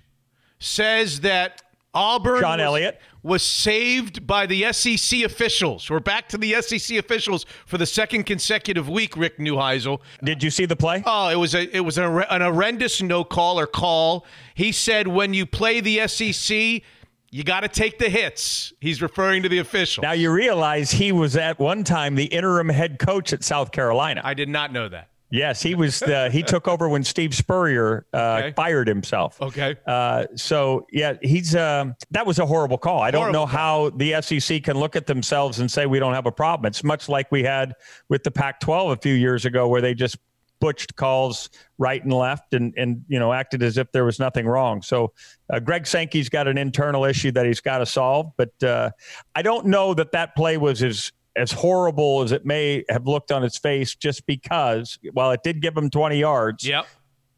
says 0.58 1.20
that 1.20 1.62
Auburn 1.96 2.42
Shawn 2.42 2.58
was, 2.58 2.64
Elliott. 2.64 3.00
was 3.22 3.42
saved 3.42 4.26
by 4.26 4.44
the 4.44 4.70
SEC 4.72 5.22
officials. 5.22 5.88
We're 5.88 5.98
back 5.98 6.28
to 6.28 6.38
the 6.38 6.60
SEC 6.60 6.98
officials 6.98 7.46
for 7.64 7.78
the 7.78 7.86
second 7.86 8.24
consecutive 8.24 8.86
week. 8.88 9.16
Rick 9.16 9.38
Neuheisel. 9.38 10.00
Did 10.22 10.42
you 10.42 10.50
see 10.50 10.66
the 10.66 10.76
play? 10.76 11.02
Oh, 11.06 11.28
it 11.28 11.36
was 11.36 11.54
a 11.54 11.74
it 11.74 11.80
was 11.80 11.96
a, 11.96 12.26
an 12.30 12.42
horrendous 12.42 13.00
no 13.00 13.24
call 13.24 13.58
or 13.58 13.66
call. 13.66 14.26
He 14.54 14.72
said 14.72 15.08
when 15.08 15.32
you 15.32 15.46
play 15.46 15.80
the 15.80 16.06
SEC, 16.06 16.82
you 17.30 17.44
got 17.44 17.60
to 17.60 17.68
take 17.68 17.98
the 17.98 18.10
hits. 18.10 18.74
He's 18.80 19.00
referring 19.00 19.42
to 19.44 19.48
the 19.48 19.58
official. 19.58 20.02
Now 20.02 20.12
you 20.12 20.30
realize 20.30 20.90
he 20.90 21.12
was 21.12 21.34
at 21.34 21.58
one 21.58 21.82
time 21.82 22.14
the 22.14 22.26
interim 22.26 22.68
head 22.68 22.98
coach 22.98 23.32
at 23.32 23.42
South 23.42 23.72
Carolina. 23.72 24.20
I 24.22 24.34
did 24.34 24.50
not 24.50 24.70
know 24.70 24.88
that. 24.90 25.08
Yes, 25.30 25.60
he 25.60 25.74
was. 25.74 25.98
The, 26.00 26.30
he 26.30 26.42
took 26.42 26.68
over 26.68 26.88
when 26.88 27.02
Steve 27.02 27.34
Spurrier 27.34 28.06
uh, 28.14 28.16
Okay. 28.44 28.52
fired 28.52 28.86
himself. 28.86 29.40
Okay. 29.42 29.74
Uh, 29.86 30.26
so 30.36 30.86
yeah, 30.92 31.14
he's. 31.22 31.56
Um, 31.56 31.96
that 32.12 32.26
was 32.26 32.38
a 32.38 32.46
horrible 32.46 32.78
call. 32.78 33.00
I 33.00 33.10
don't 33.10 33.20
Horrible 33.22 33.40
know 33.40 33.46
how 33.46 33.90
the 33.90 34.20
SEC 34.22 34.62
can 34.62 34.78
look 34.78 34.94
at 34.94 35.06
themselves 35.06 35.58
and 35.58 35.70
say 35.70 35.86
we 35.86 35.98
don't 35.98 36.14
have 36.14 36.26
a 36.26 36.32
problem. 36.32 36.68
It's 36.68 36.84
much 36.84 37.08
like 37.08 37.30
we 37.32 37.42
had 37.42 37.74
with 38.08 38.22
the 38.22 38.30
Pac-12 38.30 38.92
a 38.92 38.96
few 38.96 39.14
years 39.14 39.44
ago, 39.44 39.66
where 39.68 39.80
they 39.80 39.94
just 39.94 40.16
butched 40.58 40.96
calls 40.96 41.50
right 41.76 42.02
and 42.02 42.12
left 42.12 42.54
and 42.54 42.72
and 42.78 43.04
you 43.08 43.18
know 43.18 43.30
acted 43.32 43.62
as 43.62 43.76
if 43.76 43.92
there 43.92 44.04
was 44.04 44.18
nothing 44.18 44.46
wrong. 44.46 44.80
So 44.80 45.12
uh, 45.52 45.58
Greg 45.60 45.86
Sankey's 45.86 46.28
got 46.28 46.48
an 46.48 46.56
internal 46.56 47.04
issue 47.04 47.30
that 47.32 47.44
he's 47.46 47.60
got 47.60 47.78
to 47.78 47.86
solve, 47.86 48.32
but 48.36 48.62
uh, 48.62 48.90
I 49.34 49.42
don't 49.42 49.66
know 49.66 49.92
that 49.94 50.12
that 50.12 50.34
play 50.34 50.56
was 50.56 50.82
as 50.82 51.12
as 51.36 51.52
horrible 51.52 52.22
as 52.22 52.32
it 52.32 52.44
may 52.46 52.84
have 52.88 53.06
looked 53.06 53.30
on 53.30 53.44
its 53.44 53.58
face, 53.58 53.94
just 53.94 54.26
because 54.26 54.98
while 55.12 55.30
it 55.32 55.42
did 55.42 55.60
give 55.60 55.76
him 55.76 55.90
20 55.90 56.18
yards, 56.18 56.66
Yep. 56.66 56.86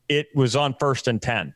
it 0.08 0.28
was 0.34 0.54
on 0.56 0.74
first 0.78 1.08
and 1.08 1.20
10. 1.20 1.54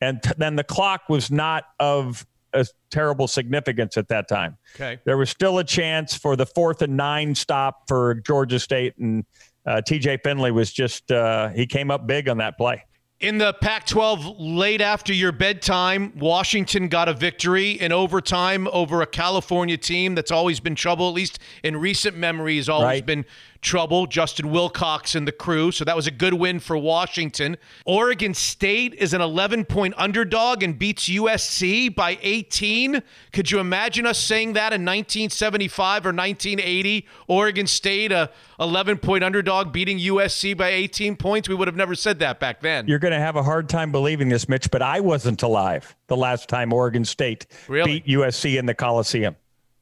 And 0.00 0.22
t- 0.22 0.30
then 0.36 0.56
the 0.56 0.64
clock 0.64 1.08
was 1.08 1.30
not 1.30 1.64
of 1.80 2.26
a 2.52 2.66
terrible 2.90 3.26
significance 3.26 3.96
at 3.96 4.08
that 4.08 4.28
time. 4.28 4.58
Okay. 4.74 4.98
There 5.04 5.16
was 5.16 5.30
still 5.30 5.58
a 5.58 5.64
chance 5.64 6.14
for 6.14 6.36
the 6.36 6.46
fourth 6.46 6.82
and 6.82 6.96
nine 6.96 7.34
stop 7.34 7.88
for 7.88 8.14
Georgia 8.14 8.58
State, 8.58 8.96
and 8.98 9.24
uh, 9.66 9.80
TJ 9.86 10.22
Finley 10.22 10.50
was 10.52 10.72
just, 10.72 11.10
uh, 11.10 11.48
he 11.48 11.66
came 11.66 11.90
up 11.90 12.06
big 12.06 12.28
on 12.28 12.38
that 12.38 12.56
play. 12.58 12.84
In 13.18 13.38
the 13.38 13.54
Pac 13.54 13.86
12, 13.86 14.38
late 14.38 14.82
after 14.82 15.10
your 15.14 15.32
bedtime, 15.32 16.12
Washington 16.18 16.88
got 16.88 17.08
a 17.08 17.14
victory 17.14 17.70
in 17.70 17.90
overtime 17.90 18.68
over 18.72 19.00
a 19.00 19.06
California 19.06 19.78
team 19.78 20.14
that's 20.14 20.30
always 20.30 20.60
been 20.60 20.74
trouble, 20.74 21.08
at 21.08 21.14
least 21.14 21.38
in 21.62 21.78
recent 21.78 22.14
memory, 22.14 22.56
has 22.58 22.68
always 22.68 22.84
Right. 22.86 23.06
been 23.06 23.24
trouble, 23.60 24.06
Justin 24.06 24.50
Wilcox 24.50 25.14
and 25.14 25.26
the 25.26 25.32
crew. 25.32 25.70
So 25.72 25.84
that 25.84 25.96
was 25.96 26.06
a 26.06 26.10
good 26.10 26.34
win 26.34 26.60
for 26.60 26.76
Washington. 26.76 27.56
Oregon 27.84 28.34
State 28.34 28.94
is 28.94 29.12
an 29.14 29.20
11 29.20 29.64
point 29.64 29.94
underdog 29.96 30.62
and 30.62 30.78
beats 30.78 31.08
USC 31.08 31.94
by 31.94 32.18
18. 32.22 33.02
Could 33.32 33.50
you 33.50 33.58
imagine 33.58 34.06
us 34.06 34.18
saying 34.18 34.54
that 34.54 34.72
in 34.72 34.84
1975 34.84 36.06
or 36.06 36.12
1980? 36.12 37.06
Oregon 37.28 37.66
State, 37.66 38.12
a 38.12 38.30
11 38.60 38.98
point 38.98 39.24
underdog, 39.24 39.72
beating 39.72 39.98
USC 39.98 40.56
by 40.56 40.68
18 40.68 41.16
points? 41.16 41.48
We 41.48 41.54
would 41.54 41.68
have 41.68 41.76
never 41.76 41.94
said 41.94 42.18
that 42.20 42.40
back 42.40 42.60
then. 42.60 42.86
You're 42.86 42.98
going 42.98 43.12
to 43.12 43.18
have 43.20 43.36
a 43.36 43.42
hard 43.42 43.68
time 43.68 43.92
believing 43.92 44.28
this, 44.28 44.48
Mitch, 44.48 44.70
but 44.70 44.82
I 44.82 45.00
wasn't 45.00 45.42
alive 45.42 45.94
the 46.06 46.16
last 46.16 46.48
time 46.48 46.72
Oregon 46.72 47.04
State 47.04 47.46
Really? 47.68 48.00
beat 48.00 48.06
USC 48.18 48.58
in 48.58 48.66
the 48.66 48.74
Coliseum. 48.74 49.36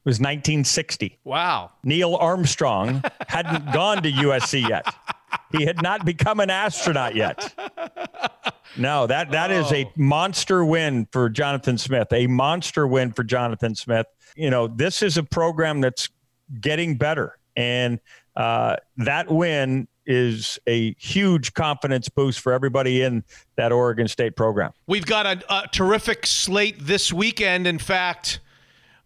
It 0.05 0.09
was 0.09 0.19
1960. 0.19 1.17
Wow. 1.23 1.71
Neil 1.83 2.15
Armstrong 2.15 3.01
hadn't 3.27 3.73
gone 3.73 4.03
to 4.03 4.11
USC 4.11 4.69
yet. 4.69 4.85
He 5.51 5.65
had 5.65 5.81
not 5.81 6.05
become 6.05 6.39
an 6.39 6.51
astronaut 6.51 7.15
yet. 7.15 7.51
No, 8.77 9.07
that 9.07 9.31
that 9.31 9.49
is 9.49 9.71
a 9.71 9.89
monster 9.95 10.63
win 10.63 11.07
for 11.11 11.27
Jonathan 11.27 11.79
Smith. 11.79 12.09
A 12.11 12.27
monster 12.27 12.85
win 12.85 13.13
for 13.13 13.23
Jonathan 13.23 13.73
Smith. 13.73 14.05
You 14.35 14.51
know, 14.51 14.67
this 14.67 15.01
is 15.01 15.17
a 15.17 15.23
program 15.23 15.81
that's 15.81 16.09
getting 16.61 16.97
better, 16.97 17.39
and 17.55 17.99
uh, 18.35 18.75
that 18.97 19.31
win 19.31 19.87
is 20.05 20.59
a 20.67 20.93
huge 20.99 21.55
confidence 21.55 22.09
boost 22.09 22.39
for 22.41 22.53
everybody 22.53 23.01
in 23.01 23.23
that 23.55 23.71
Oregon 23.71 24.07
State 24.07 24.35
program. 24.35 24.71
We've 24.85 25.05
got 25.05 25.25
a, 25.25 25.43
a 25.51 25.67
terrific 25.69 26.27
slate 26.27 26.75
this 26.79 27.11
weekend. 27.11 27.65
In 27.65 27.79
fact, 27.79 28.39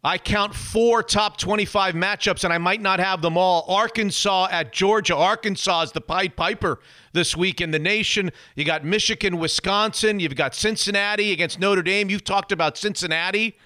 I 0.01 0.17
count 0.17 0.55
four 0.55 1.03
top 1.03 1.37
25 1.37 1.93
matchups, 1.93 2.45
and 2.45 2.53
I 2.53 2.57
might 2.57 2.79
not 2.81 3.01
have 3.01 3.21
them 3.21 3.37
all. 3.37 3.65
Arkansas 3.67 4.47
at 4.49 4.71
Georgia. 4.71 5.15
Arkansas 5.15 5.81
is 5.83 5.91
the 5.91 5.99
Pied 5.99 6.37
Piper 6.37 6.79
this 7.11 7.35
week 7.35 7.59
in 7.59 7.71
the 7.71 7.79
nation. 7.79 8.31
You 8.55 8.63
got 8.63 8.85
Michigan, 8.85 9.37
Wisconsin. 9.39 10.21
You've 10.21 10.37
got 10.37 10.55
Cincinnati 10.55 11.33
against 11.33 11.59
Notre 11.59 11.81
Dame. 11.83 12.09
You've 12.09 12.23
talked 12.23 12.53
about 12.53 12.77
Cincinnati 12.77 13.57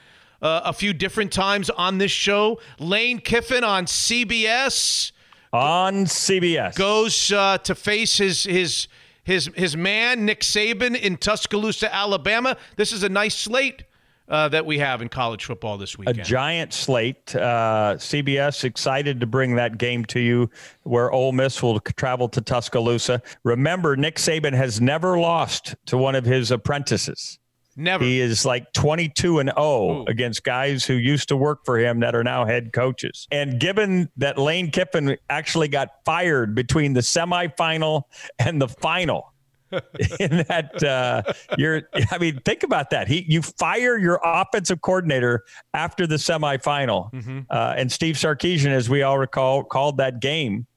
uh, 0.42 0.62
a 0.66 0.74
few 0.74 0.92
different 0.92 1.32
times 1.32 1.70
on 1.70 2.00
this 2.00 2.12
show. 2.12 2.60
Lane 2.80 3.20
Kiffin 3.20 3.64
on 3.64 3.86
CBS 3.86 5.12
On 5.52 6.06
CBS. 6.06 6.76
goes 6.76 7.32
uh, 7.32 7.60
to 7.60 7.76
face 7.76 8.18
his 8.18 8.44
his 8.46 8.88
his 9.24 9.52
his 9.56 9.78
man 9.78 10.26
Nick 10.26 10.42
Saban 10.42 11.00
in 11.00 11.16
Tuscaloosa, 11.18 11.94
Alabama. 11.94 12.58
This 12.76 12.92
is 12.92 13.04
a 13.04 13.10
nice 13.10 13.36
slate 13.38 13.84
uh, 14.30 14.50
that 14.50 14.66
we 14.66 14.80
have 14.80 15.02
in 15.02 15.10
college 15.10 15.46
football 15.46 15.78
this 15.78 15.96
a 16.06 16.14
giant 16.14 16.74
slate. 16.74 17.36
Uh, 17.36 17.96
CBS 17.98 18.64
excited 18.64 19.20
to 19.20 19.26
bring 19.26 19.56
that 19.56 19.78
game 19.78 20.06
to 20.06 20.20
you, 20.20 20.50
where 20.84 21.12
Ole 21.12 21.32
Miss 21.32 21.62
will 21.62 21.80
travel 21.80 22.30
to 22.30 22.42
Tuscaloosa. 22.42 23.22
Remember, 23.44 23.96
Nick 23.96 24.16
Saban 24.16 24.54
has 24.54 24.80
never 24.80 25.20
lost 25.20 25.76
to 25.88 25.98
one 25.98 26.16
of 26.16 26.26
his 26.26 26.52
apprentices. 26.52 27.40
Never. 27.76 28.04
He 28.04 28.20
is 28.20 28.46
like 28.46 28.72
22 28.74 29.40
and 29.40 29.52
0 29.58 30.06
against 30.08 30.44
guys 30.44 30.86
who 30.86 30.94
used 30.94 31.28
to 31.30 31.38
work 31.38 31.66
for 31.66 31.80
him 31.80 32.02
that 32.02 32.16
are 32.16 32.24
now 32.24 32.46
head 32.46 32.72
coaches. 32.72 33.28
And 33.32 33.60
given 33.60 34.10
that 34.18 34.38
Lane 34.38 34.70
Kiffin 34.70 35.18
actually 35.30 35.70
got 35.70 35.90
fired 36.06 36.54
between 36.54 36.94
the 36.94 37.00
semifinal 37.00 38.04
and 38.38 38.62
the 38.62 38.68
final, 38.68 39.33
in 40.20 40.46
that 40.48 40.84
uh, 40.84 41.34
you're 41.58 41.84
I 42.12 42.18
mean 42.18 42.40
think 42.46 42.64
about 42.64 42.90
that. 42.92 43.08
He 43.08 43.26
you 43.28 43.42
fire 43.42 43.98
your 43.98 44.20
offensive 44.24 44.82
coordinator 44.82 45.44
after 45.74 46.08
the 46.08 46.16
semifinal. 46.16 47.14
Uh, 47.50 47.74
and 47.78 47.92
Steve 47.92 48.16
Sarkisian 48.16 48.72
as 48.72 48.90
we 48.90 49.04
all 49.04 49.18
recall 49.18 49.64
called 49.64 49.98
that 49.98 50.20
game 50.20 50.68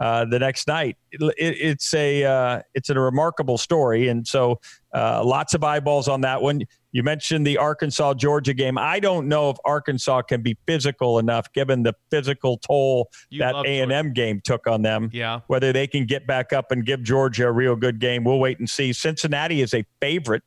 uh, 0.00 0.24
the 0.26 0.38
next 0.38 0.68
night. 0.68 0.96
It, 1.12 1.22
it, 1.38 1.56
it's 1.60 1.94
a 1.94 2.24
uh, 2.24 2.62
it's 2.74 2.90
a 2.90 2.98
remarkable 2.98 3.58
story. 3.58 4.08
And 4.08 4.26
so 4.26 4.60
uh, 4.96 5.22
lots 5.24 5.54
of 5.54 5.62
eyeballs 5.62 6.08
on 6.08 6.22
that 6.22 6.40
one 6.40 6.62
you 6.92 7.02
mentioned 7.02 7.46
the 7.46 7.58
Arkansas 7.58 8.14
Georgia 8.14 8.54
game 8.54 8.78
I 8.78 8.98
don't 9.00 9.28
know 9.28 9.50
if 9.50 9.56
Arkansas 9.64 10.22
can 10.22 10.42
be 10.42 10.56
physical 10.66 11.18
enough 11.18 11.52
given 11.52 11.82
the 11.82 11.94
physical 12.10 12.56
toll 12.58 13.10
You 13.28 13.40
that 13.40 13.54
A&M 13.66 14.12
game 14.14 14.40
took 14.42 14.66
on 14.66 14.82
them 14.82 15.10
Yeah. 15.12 15.40
whether 15.48 15.72
they 15.72 15.86
can 15.86 16.06
get 16.06 16.26
back 16.26 16.52
up 16.52 16.72
and 16.72 16.84
give 16.86 17.02
Georgia 17.02 17.48
a 17.48 17.52
real 17.52 17.76
good 17.76 17.98
game, 17.98 18.24
we'll 18.24 18.38
wait 18.38 18.58
and 18.58 18.68
see. 18.70 18.92
Cincinnati 18.92 19.60
is 19.60 19.74
a 19.74 19.84
favorite 20.00 20.42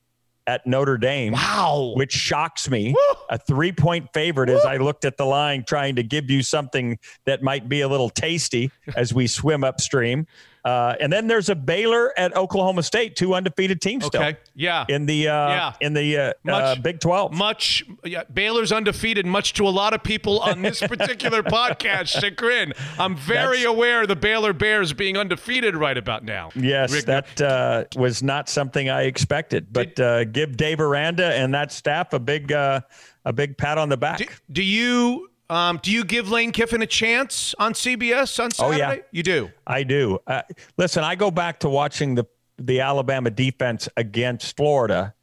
at 0.48 0.66
Notre 0.66 0.98
Dame. 0.98 1.34
Wow. 1.34 1.94
Which 1.96 2.12
shocks 2.12 2.68
me. 2.72 2.96
A 3.30 3.38
three 3.38 3.72
point 3.72 4.10
favorite 4.16 4.50
as 4.50 4.66
I 4.66 4.78
looked 4.78 5.06
at 5.06 5.16
the 5.18 5.26
line, 5.26 5.64
trying 5.68 5.96
to 5.98 6.02
give 6.04 6.32
you 6.32 6.42
something 6.42 6.98
that 7.26 7.44
might 7.44 7.70
be 7.70 7.82
a 7.82 7.88
little 7.88 8.10
tasty 8.10 8.72
as 8.96 9.14
we 9.14 9.28
swim 9.28 9.64
upstream. 9.64 10.26
Uh, 10.66 10.96
and 11.00 11.12
then 11.12 11.28
there's 11.28 11.50
a 11.50 11.56
Baylor 11.56 12.12
at 12.18 12.36
Oklahoma 12.36 12.84
State, 12.84 13.16
two 13.16 13.34
undefeated 13.34 13.82
teams 13.82 14.06
still 14.06 14.34
Yeah. 14.56 14.86
in 14.90 15.06
the 15.06 15.28
uh, 15.30 15.50
Yeah. 15.50 15.74
in 15.80 15.94
the 15.94 16.18
uh, 16.18 16.22
uh, 16.22 16.34
Much- 16.44 16.84
Big 16.84 17.00
Twelve. 17.00 17.32
much 17.34 17.84
yeah, 18.04 18.24
Baylor's 18.34 18.72
undefeated, 18.72 19.26
much 19.26 19.54
to 19.54 19.68
a 19.68 19.70
lot 19.70 19.94
of 19.94 20.04
people 20.04 20.40
on 20.40 20.62
this 20.62 20.80
particular 20.88 21.44
podcast 21.44 22.08
chagrin. 22.20 22.74
I'm 22.98 23.16
very 23.16 23.60
That's- 23.60 23.66
aware 23.66 24.06
the 24.06 24.16
Baylor 24.18 24.52
Bears 24.54 24.92
being 24.94 25.18
undefeated 25.18 25.76
right 25.78 25.98
about 25.98 26.24
now. 26.26 26.50
Yes, 26.56 26.92
Rick, 26.92 27.06
that 27.06 27.42
uh, 27.42 27.86
was 27.96 28.22
not 28.22 28.50
something 28.50 28.90
I 28.90 29.04
expected. 29.04 29.72
But 29.72 29.98
uh, 30.00 30.26
give 30.26 30.58
Dave 30.58 30.82
Aranda 30.82 31.34
and 31.36 31.54
that 31.54 31.72
staff 31.72 32.12
a 32.14 32.20
big 32.20 32.52
uh, 32.52 32.82
a 33.26 33.32
big 33.34 33.58
pat 33.58 33.78
on 33.78 33.90
the 33.90 33.98
back. 33.98 34.18
Do, 34.18 34.26
do 34.52 34.64
you 34.64 35.29
um, 35.50 35.80
do 35.82 35.92
you 35.92 36.04
give 36.04 36.30
Lane 36.30 36.52
Kiffin 36.52 36.82
a 36.82 36.88
chance 36.88 37.56
on 37.60 37.74
CBS 37.74 38.42
on 38.42 38.52
Saturday? 38.52 38.84
Oh, 38.84 38.92
yeah. 38.94 39.02
You 39.12 39.24
do. 39.24 39.50
I 39.66 39.84
do. 39.84 40.20
Uh, 40.26 40.44
listen, 40.78 41.04
I 41.04 41.16
go 41.16 41.32
back 41.32 41.60
to 41.62 41.70
watching 41.70 42.16
the 42.16 42.26
the 42.62 42.82
Alabama 42.82 43.30
defense 43.30 43.88
against 43.96 44.58
Florida, 44.58 45.14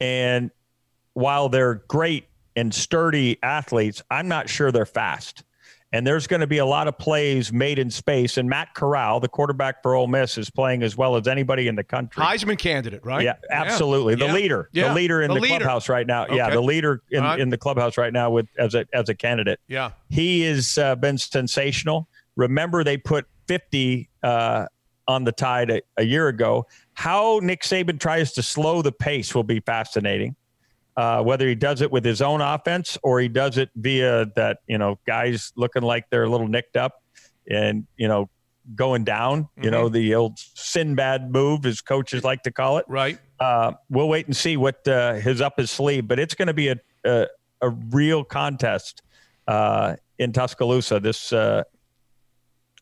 and 0.00 0.50
while 1.14 1.48
they're 1.48 1.76
great 1.88 2.28
and 2.56 2.74
sturdy 2.74 3.38
athletes, 3.42 4.02
I'm 4.10 4.28
not 4.28 4.48
sure 4.48 4.70
they're 4.70 4.86
fast. 4.86 5.43
And 5.94 6.04
there's 6.04 6.26
going 6.26 6.40
to 6.40 6.48
be 6.48 6.58
a 6.58 6.66
lot 6.66 6.88
of 6.88 6.98
plays 6.98 7.52
made 7.52 7.78
in 7.78 7.88
space. 7.88 8.36
And 8.36 8.48
Matt 8.48 8.74
Corral, 8.74 9.20
the 9.20 9.28
quarterback 9.28 9.80
for 9.80 9.94
Ole 9.94 10.08
Miss, 10.08 10.36
is 10.36 10.50
playing 10.50 10.82
as 10.82 10.96
well 10.96 11.14
as 11.14 11.28
anybody 11.28 11.68
in 11.68 11.76
the 11.76 11.84
country. 11.84 12.20
Heisman 12.20 12.58
candidate, 12.58 13.04
right? 13.04 13.22
Yeah, 13.22 13.34
absolutely. 13.48 14.16
The 14.16 14.26
Yeah. 14.26 14.32
leader, 14.32 14.68
Yeah. 14.72 14.88
the 14.88 14.94
leader 14.94 15.22
in 15.22 15.28
The 15.28 15.34
the, 15.36 15.40
leader. 15.40 15.58
clubhouse 15.58 15.88
right 15.88 16.04
now. 16.04 16.26
Yeah, 16.28 16.50
the 16.50 16.60
leader 16.60 17.00
in, 17.12 17.22
right. 17.22 17.38
in 17.38 17.48
the 17.48 17.56
clubhouse 17.58 17.96
right 17.96 18.12
now 18.12 18.28
with 18.30 18.48
as 18.58 18.74
a 18.74 18.86
as 18.92 19.08
a 19.08 19.14
candidate. 19.14 19.60
Yeah. 19.68 19.90
He 20.10 20.42
has 20.42 20.76
uh, 20.78 20.96
been 20.96 21.16
sensational. 21.16 22.08
Remember, 22.34 22.82
they 22.82 22.96
put 22.96 23.26
50 23.46 24.10
uh, 24.24 24.66
on 25.06 25.22
the 25.22 25.30
tide 25.30 25.70
a, 25.70 25.80
a 25.96 26.02
year 26.02 26.26
ago. 26.26 26.66
How 26.94 27.38
Nick 27.40 27.62
Saban 27.62 28.00
tries 28.00 28.32
to 28.32 28.42
slow 28.42 28.82
the 28.82 28.90
pace 28.90 29.32
will 29.32 29.44
be 29.44 29.60
fascinating. 29.60 30.34
Uh, 30.96 31.20
whether 31.22 31.48
he 31.48 31.56
does 31.56 31.80
it 31.80 31.90
with 31.90 32.04
his 32.04 32.22
own 32.22 32.40
offense 32.40 32.96
or 33.02 33.18
he 33.20 33.26
does 33.28 33.58
it 33.58 33.68
via 33.74 34.26
that, 34.36 34.58
you 34.68 34.78
know, 34.78 34.96
guys 35.06 35.52
looking 35.56 35.82
like 35.82 36.04
they're 36.10 36.22
a 36.24 36.30
little 36.30 36.46
nicked 36.46 36.76
up 36.76 37.02
and, 37.50 37.86
you 37.96 38.06
know, 38.06 38.30
going 38.76 39.02
down, 39.04 39.48
you 39.60 39.70
know, 39.70 39.88
the 39.88 40.14
old 40.14 40.38
Sinbad 40.38 41.30
move, 41.32 41.66
as 41.66 41.80
coaches 41.80 42.22
like 42.22 42.42
to 42.44 42.52
call 42.52 42.78
it 42.78 42.84
Right. 42.88 43.18
uh, 43.40 43.72
we'll 43.90 44.08
wait 44.08 44.26
and 44.26 44.36
see 44.36 44.56
what 44.56 44.86
uh, 44.86 45.14
his 45.14 45.40
up 45.40 45.58
his 45.58 45.70
sleeve, 45.70 46.06
but 46.06 46.18
it's 46.18 46.34
going 46.34 46.46
to 46.48 46.54
be 46.54 46.68
a, 46.68 46.76
a 47.04 47.26
a 47.60 47.70
real 47.70 48.24
contest 48.24 49.02
uh, 49.48 49.96
in 50.18 50.32
Tuscaloosa. 50.32 51.00
This, 51.00 51.32
uh, 51.32 51.64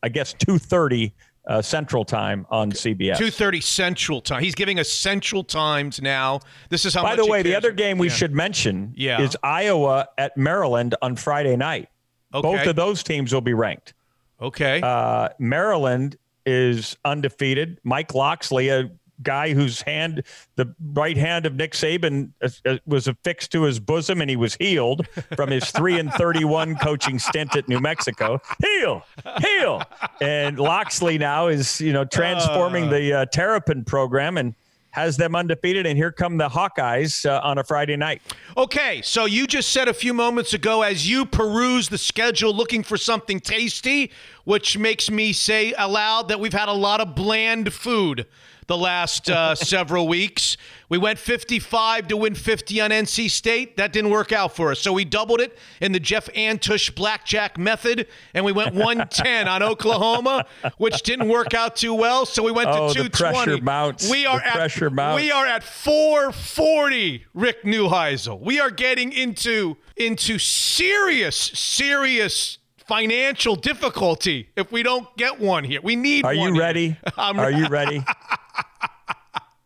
I 0.01 0.09
guess, 0.09 0.33
two 0.33 0.57
thirty 0.57 1.13
uh, 1.47 1.61
Central 1.61 2.05
Time 2.05 2.45
on 2.49 2.71
CBS. 2.71 3.17
Two 3.17 3.29
thirty 3.31 3.59
Central 3.61 4.21
Time. 4.21 4.41
He's 4.43 4.55
giving 4.55 4.79
us 4.79 4.91
Central 4.91 5.43
Times 5.43 6.01
now. 6.01 6.39
This 6.69 6.85
is 6.85 6.93
how. 6.93 7.03
By 7.03 7.15
much 7.15 7.25
the 7.25 7.31
way, 7.31 7.41
the 7.41 7.55
other 7.55 7.71
game 7.71 7.97
we 7.97 8.07
Yeah. 8.07 8.13
should 8.13 8.33
mention 8.33 8.93
Yeah. 8.95 9.21
is 9.21 9.35
Iowa 9.43 10.07
at 10.17 10.37
Maryland 10.37 10.95
on 11.01 11.15
Friday 11.15 11.55
night. 11.55 11.89
Both 12.31 12.65
of 12.65 12.75
those 12.75 13.03
teams 13.03 13.33
will 13.33 13.41
be 13.41 13.53
ranked. 13.53 13.93
Okay. 14.41 14.81
Uh, 14.81 15.29
Maryland 15.39 16.17
is 16.45 16.97
undefeated. 17.05 17.79
Mike 17.83 18.13
Locksley, 18.13 18.69
a 18.69 18.89
guy 19.21 19.53
whose 19.53 19.81
hand, 19.81 20.23
the 20.55 20.73
right 20.93 21.17
hand 21.17 21.45
of 21.45 21.55
Nick 21.55 21.73
Saban, 21.73 22.31
uh, 22.41 22.49
uh, 22.65 22.77
was 22.85 23.07
affixed 23.07 23.51
to 23.51 23.63
his 23.63 23.79
bosom, 23.79 24.21
and 24.21 24.29
he 24.29 24.35
was 24.35 24.55
healed 24.55 25.07
from 25.35 25.49
his 25.51 25.69
three 25.71 25.99
and 25.99 26.11
thirty-one 26.13 26.75
coaching 26.77 27.19
stint 27.19 27.55
at 27.55 27.67
New 27.69 27.79
Mexico. 27.79 28.41
Heal, 28.61 29.05
heal, 29.39 29.83
and 30.21 30.59
Locksley 30.59 31.17
now 31.17 31.47
is 31.47 31.79
you 31.79 31.93
know 31.93 32.05
transforming 32.05 32.89
the 32.89 33.13
uh, 33.13 33.25
Terrapin 33.27 33.85
program 33.85 34.37
and 34.37 34.55
has 34.93 35.17
them 35.17 35.35
undefeated. 35.35 35.87
And 35.87 35.97
here 35.97 36.11
come 36.11 36.37
the 36.37 36.49
Hawkeyes 36.49 37.27
uh, 37.27 37.41
on 37.43 37.57
a 37.57 37.63
Friday 37.63 37.95
night. 37.95 38.21
Okay, 38.55 39.01
so 39.03 39.25
you 39.25 39.47
just 39.47 39.69
said 39.69 39.87
a 39.87 39.93
few 39.93 40.13
moments 40.13 40.53
ago, 40.53 40.83
as 40.83 41.09
you 41.09 41.25
peruse 41.25 41.89
the 41.89 41.97
schedule 41.97 42.53
looking 42.53 42.83
for 42.83 42.95
something 42.95 43.39
tasty, 43.39 44.11
which 44.43 44.77
makes 44.77 45.09
me 45.09 45.33
say 45.33 45.73
aloud 45.79 46.27
that 46.27 46.39
we've 46.39 46.53
had 46.53 46.69
a 46.69 46.73
lot 46.73 47.01
of 47.01 47.15
bland 47.15 47.73
food 47.73 48.27
the 48.67 48.77
last 48.77 49.29
uh, 49.29 49.55
several 49.73 50.07
weeks. 50.07 50.57
We 50.89 50.97
went 50.97 51.17
55 51.17 52.07
to 52.09 52.17
win 52.17 52.35
50 52.35 52.79
on 52.81 52.91
NC 52.91 53.29
State. 53.31 53.77
That 53.77 53.91
didn't 53.93 54.11
work 54.11 54.31
out 54.31 54.55
for 54.55 54.69
us. 54.71 54.79
So 54.79 54.93
we 54.93 55.05
doubled 55.05 55.41
it 55.41 55.57
in 55.81 55.91
the 55.91 55.99
Jeff 55.99 56.27
Antush 56.33 56.93
blackjack 56.93 57.57
method, 57.57 58.07
and 58.33 58.45
we 58.45 58.51
went 58.51 58.75
110 58.75 59.47
on 59.47 59.63
Oklahoma, 59.63 60.45
which 60.77 61.01
didn't 61.01 61.29
work 61.29 61.53
out 61.53 61.75
too 61.75 61.93
well. 61.95 62.25
So 62.25 62.43
we 62.43 62.51
went 62.51 62.69
Oh, 62.69 62.93
to 62.93 63.03
the 63.03 63.09
220. 63.09 63.33
pressure 63.45 63.63
mounts. 63.63 64.09
We 64.09 64.25
are 64.25 64.37
The 64.39 64.47
at 64.47 64.53
pressure 64.53 64.89
mounts. 64.89 65.21
we 65.21 65.31
are 65.31 65.45
at 65.47 65.63
440. 65.63 67.25
Rick 67.33 67.63
Neuheisel. 67.63 68.39
We 68.39 68.59
are 68.59 68.69
getting 68.71 69.11
into 69.13 69.77
into 69.97 70.39
serious 70.39 71.35
serious 71.37 72.57
financial 72.87 73.55
difficulty 73.55 74.49
if 74.55 74.71
we 74.71 74.83
don't 74.83 75.07
get 75.17 75.39
one 75.39 75.63
here. 75.63 75.79
We 75.83 75.95
need 75.95 76.25
Are 76.25 76.35
one 76.35 76.53
you 76.53 76.59
ready? 76.59 76.97
I'm 77.17 77.39
Are 77.39 77.51
you 77.51 77.67
ready? 77.67 78.03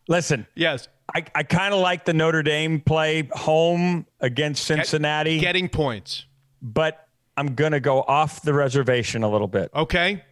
Listen. 0.08 0.46
Yes. 0.54 0.88
I, 1.14 1.24
I 1.34 1.42
kind 1.42 1.72
of 1.72 1.80
like 1.80 2.04
the 2.04 2.12
Notre 2.12 2.42
Dame 2.42 2.80
play 2.80 3.28
home 3.32 4.06
against 4.20 4.64
Cincinnati, 4.64 5.38
getting 5.38 5.68
points. 5.68 6.26
but 6.60 7.06
I'm 7.36 7.54
going 7.54 7.72
to 7.72 7.80
go 7.80 8.02
off 8.02 8.42
the 8.42 8.52
reservation 8.52 9.22
a 9.22 9.30
little 9.30 9.46
bit. 9.48 9.70
Okay. 9.74 10.22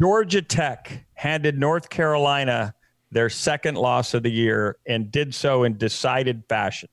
Georgia 0.00 0.42
Tech 0.42 1.04
handed 1.14 1.58
North 1.58 1.88
Carolina 1.88 2.74
their 3.12 3.28
second 3.28 3.76
loss 3.76 4.12
of 4.12 4.24
the 4.24 4.30
year 4.30 4.76
and 4.88 5.12
did 5.12 5.34
so 5.34 5.62
in 5.62 5.76
decided 5.78 6.42
fashion. 6.48 6.88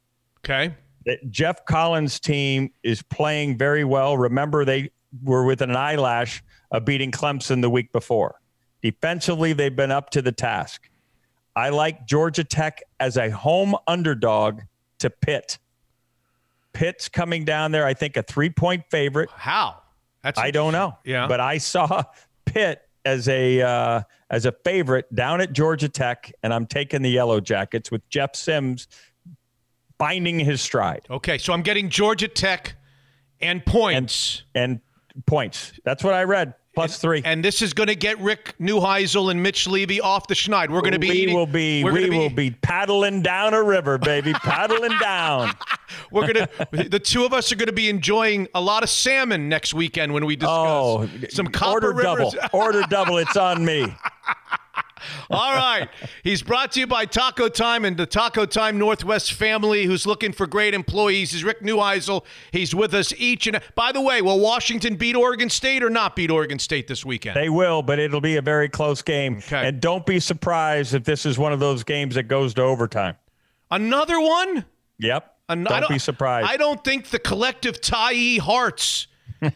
Okay. 0.46 0.76
That 1.08 1.32
Geoff 1.32 1.66
Collins' 1.66 2.20
team 2.20 2.72
is 2.84 3.02
playing 3.02 3.58
very 3.58 3.84
well. 3.84 4.18
Remember, 4.18 4.66
they 4.66 4.92
were 5.24 5.46
within 5.46 5.72
an 5.72 5.76
eyelash 5.76 6.44
of 6.70 6.86
beating 6.86 7.10
Clemson 7.12 7.62
the 7.62 7.72
week 7.72 7.92
before. 7.92 8.36
Defensively, 8.84 9.54
they've 9.54 9.76
been 9.76 9.90
up 9.90 10.12
to 10.12 10.22
the 10.22 10.32
task. 10.32 10.91
I 11.56 11.70
like 11.70 12.08
Georgia 12.08 12.44
Tech 12.44 12.82
as 13.00 13.18
a 13.18 13.30
home 13.30 13.76
underdog 13.88 14.62
to 15.00 15.10
Pitt. 15.10 15.58
Pitt's 16.74 17.10
coming 17.10 17.44
down 17.44 17.72
there, 17.72 17.86
I 17.86 17.94
think, 17.94 18.16
a 18.18 18.24
three 18.24 18.50
point 18.50 18.86
favorite. 18.90 19.30
How? 19.32 19.82
That's 20.24 20.40
I 20.40 20.52
don't 20.52 20.72
know. 20.72 20.98
Yeah. 21.04 21.28
But 21.28 21.40
I 21.40 21.58
saw 21.58 22.04
Pitt 22.46 22.82
as 23.04 23.28
a 23.28 23.62
uh, 23.62 24.02
as 24.30 24.46
a 24.46 24.52
favorite 24.64 25.14
down 25.14 25.42
at 25.42 25.52
Georgia 25.54 25.90
Tech, 25.90 26.32
and 26.44 26.54
I'm 26.54 26.66
taking 26.66 27.02
the 27.02 27.10
Yellow 27.10 27.40
Jackets 27.40 27.92
with 27.92 28.08
Jeff 28.10 28.36
Sims 28.36 28.88
finding 30.00 30.40
his 30.40 30.62
stride 30.62 31.06
Okay, 31.12 31.38
so 31.38 31.54
I'm 31.54 31.62
getting 31.62 31.88
Georgia 31.88 32.28
Tech 32.28 32.76
and 33.40 33.64
points. 33.64 34.44
and 34.56 34.80
points. 35.28 35.74
That's 35.84 36.04
what 36.04 36.16
I 36.16 36.24
read. 36.24 36.56
Plus 36.74 36.98
three. 37.00 37.22
And 37.26 37.44
this 37.44 37.62
is 37.62 37.74
going 37.74 37.88
to 37.88 37.96
get 37.96 38.18
Rick 38.20 38.56
Neuheisel 38.60 39.30
and 39.30 39.44
Mitch 39.44 39.68
Levy 39.68 40.00
off 40.00 40.28
the 40.28 40.34
schneid. 40.34 40.70
We're 40.70 40.80
going 40.80 40.94
to 40.94 41.00
be 41.00 41.10
we 41.10 41.16
eating, 41.18 41.36
will 41.36 41.46
be 41.46 41.84
we 41.84 42.10
will 42.10 42.30
be 42.30 42.52
paddling 42.52 43.22
down 43.22 43.54
a 43.54 43.62
river, 43.62 43.98
baby, 43.98 44.32
paddling 44.34 44.98
down. 45.00 45.52
We're 46.12 46.28
gonna. 46.28 46.48
the 46.72 47.00
two 47.00 47.26
of 47.26 47.34
us 47.34 47.52
are 47.52 47.58
gonna 47.58 47.74
be 47.74 47.90
enjoying 47.90 48.48
a 48.56 48.62
lot 48.62 48.84
of 48.84 48.90
salmon 48.90 49.50
next 49.50 49.74
weekend 49.74 50.14
when 50.14 50.26
we 50.26 50.38
discuss 50.38 50.50
Oh, 50.58 51.10
some 51.30 51.48
copper 51.48 51.88
order 51.88 51.94
rivers. 51.94 52.34
double, 52.34 52.50
order 52.58 52.82
double. 52.90 53.18
It's 53.18 53.36
on 53.36 53.66
me. 53.66 53.94
All 55.30 55.54
right. 55.54 55.90
He's 56.24 56.42
brought 56.42 56.72
to 56.74 56.80
you 56.80 56.88
by 56.88 57.06
Taco 57.06 57.50
Time 57.50 57.86
and 57.86 57.98
the 57.98 58.06
Taco 58.06 58.46
Time 58.46 58.78
Northwest 58.78 59.34
family 59.34 59.86
who's 59.86 60.06
looking 60.06 60.32
for 60.32 60.48
great 60.48 60.74
employees. 60.74 61.32
He's 61.32 61.44
Rick 61.44 61.62
Neuheisel. 61.62 62.24
He's 62.52 62.74
with 62.76 62.94
us 62.94 63.14
each 63.18 63.48
and 63.48 63.62
by 63.76 63.92
the 63.92 64.02
way, 64.02 64.22
will 64.22 64.40
Washington 64.40 64.96
beat 64.96 65.16
Oregon 65.16 65.50
State 65.50 65.84
or 65.84 65.90
not 65.90 66.16
beat 66.16 66.32
Oregon 66.32 66.60
State 66.60 66.88
this 66.88 67.06
weekend? 67.06 67.36
They 67.36 67.50
will, 67.50 67.82
but 67.82 68.00
it'll 68.00 68.22
be 68.22 68.38
a 68.38 68.42
very 68.42 68.70
close 68.70 69.02
game. 69.02 69.38
Okay. 69.38 69.68
And 69.68 69.80
don't 69.80 70.06
be 70.06 70.20
surprised 70.20 70.94
if 70.94 71.04
this 71.04 71.26
is 71.26 71.38
one 71.38 71.54
of 71.54 71.60
those 71.60 71.84
games 71.84 72.16
that 72.16 72.24
goes 72.24 72.54
to 72.56 72.62
overtime. 72.62 73.16
Another 73.70 74.20
one? 74.20 74.66
Yep. 75.00 75.36
An- 75.50 75.64
don't, 75.64 75.84
I 75.84 75.88
be 75.88 76.00
surprised. 76.00 76.48
I 76.50 76.58
don't 76.58 76.84
think 76.84 77.10
the 77.10 77.20
collective 77.20 77.82
Tyee 77.82 78.40
hearts 78.40 79.08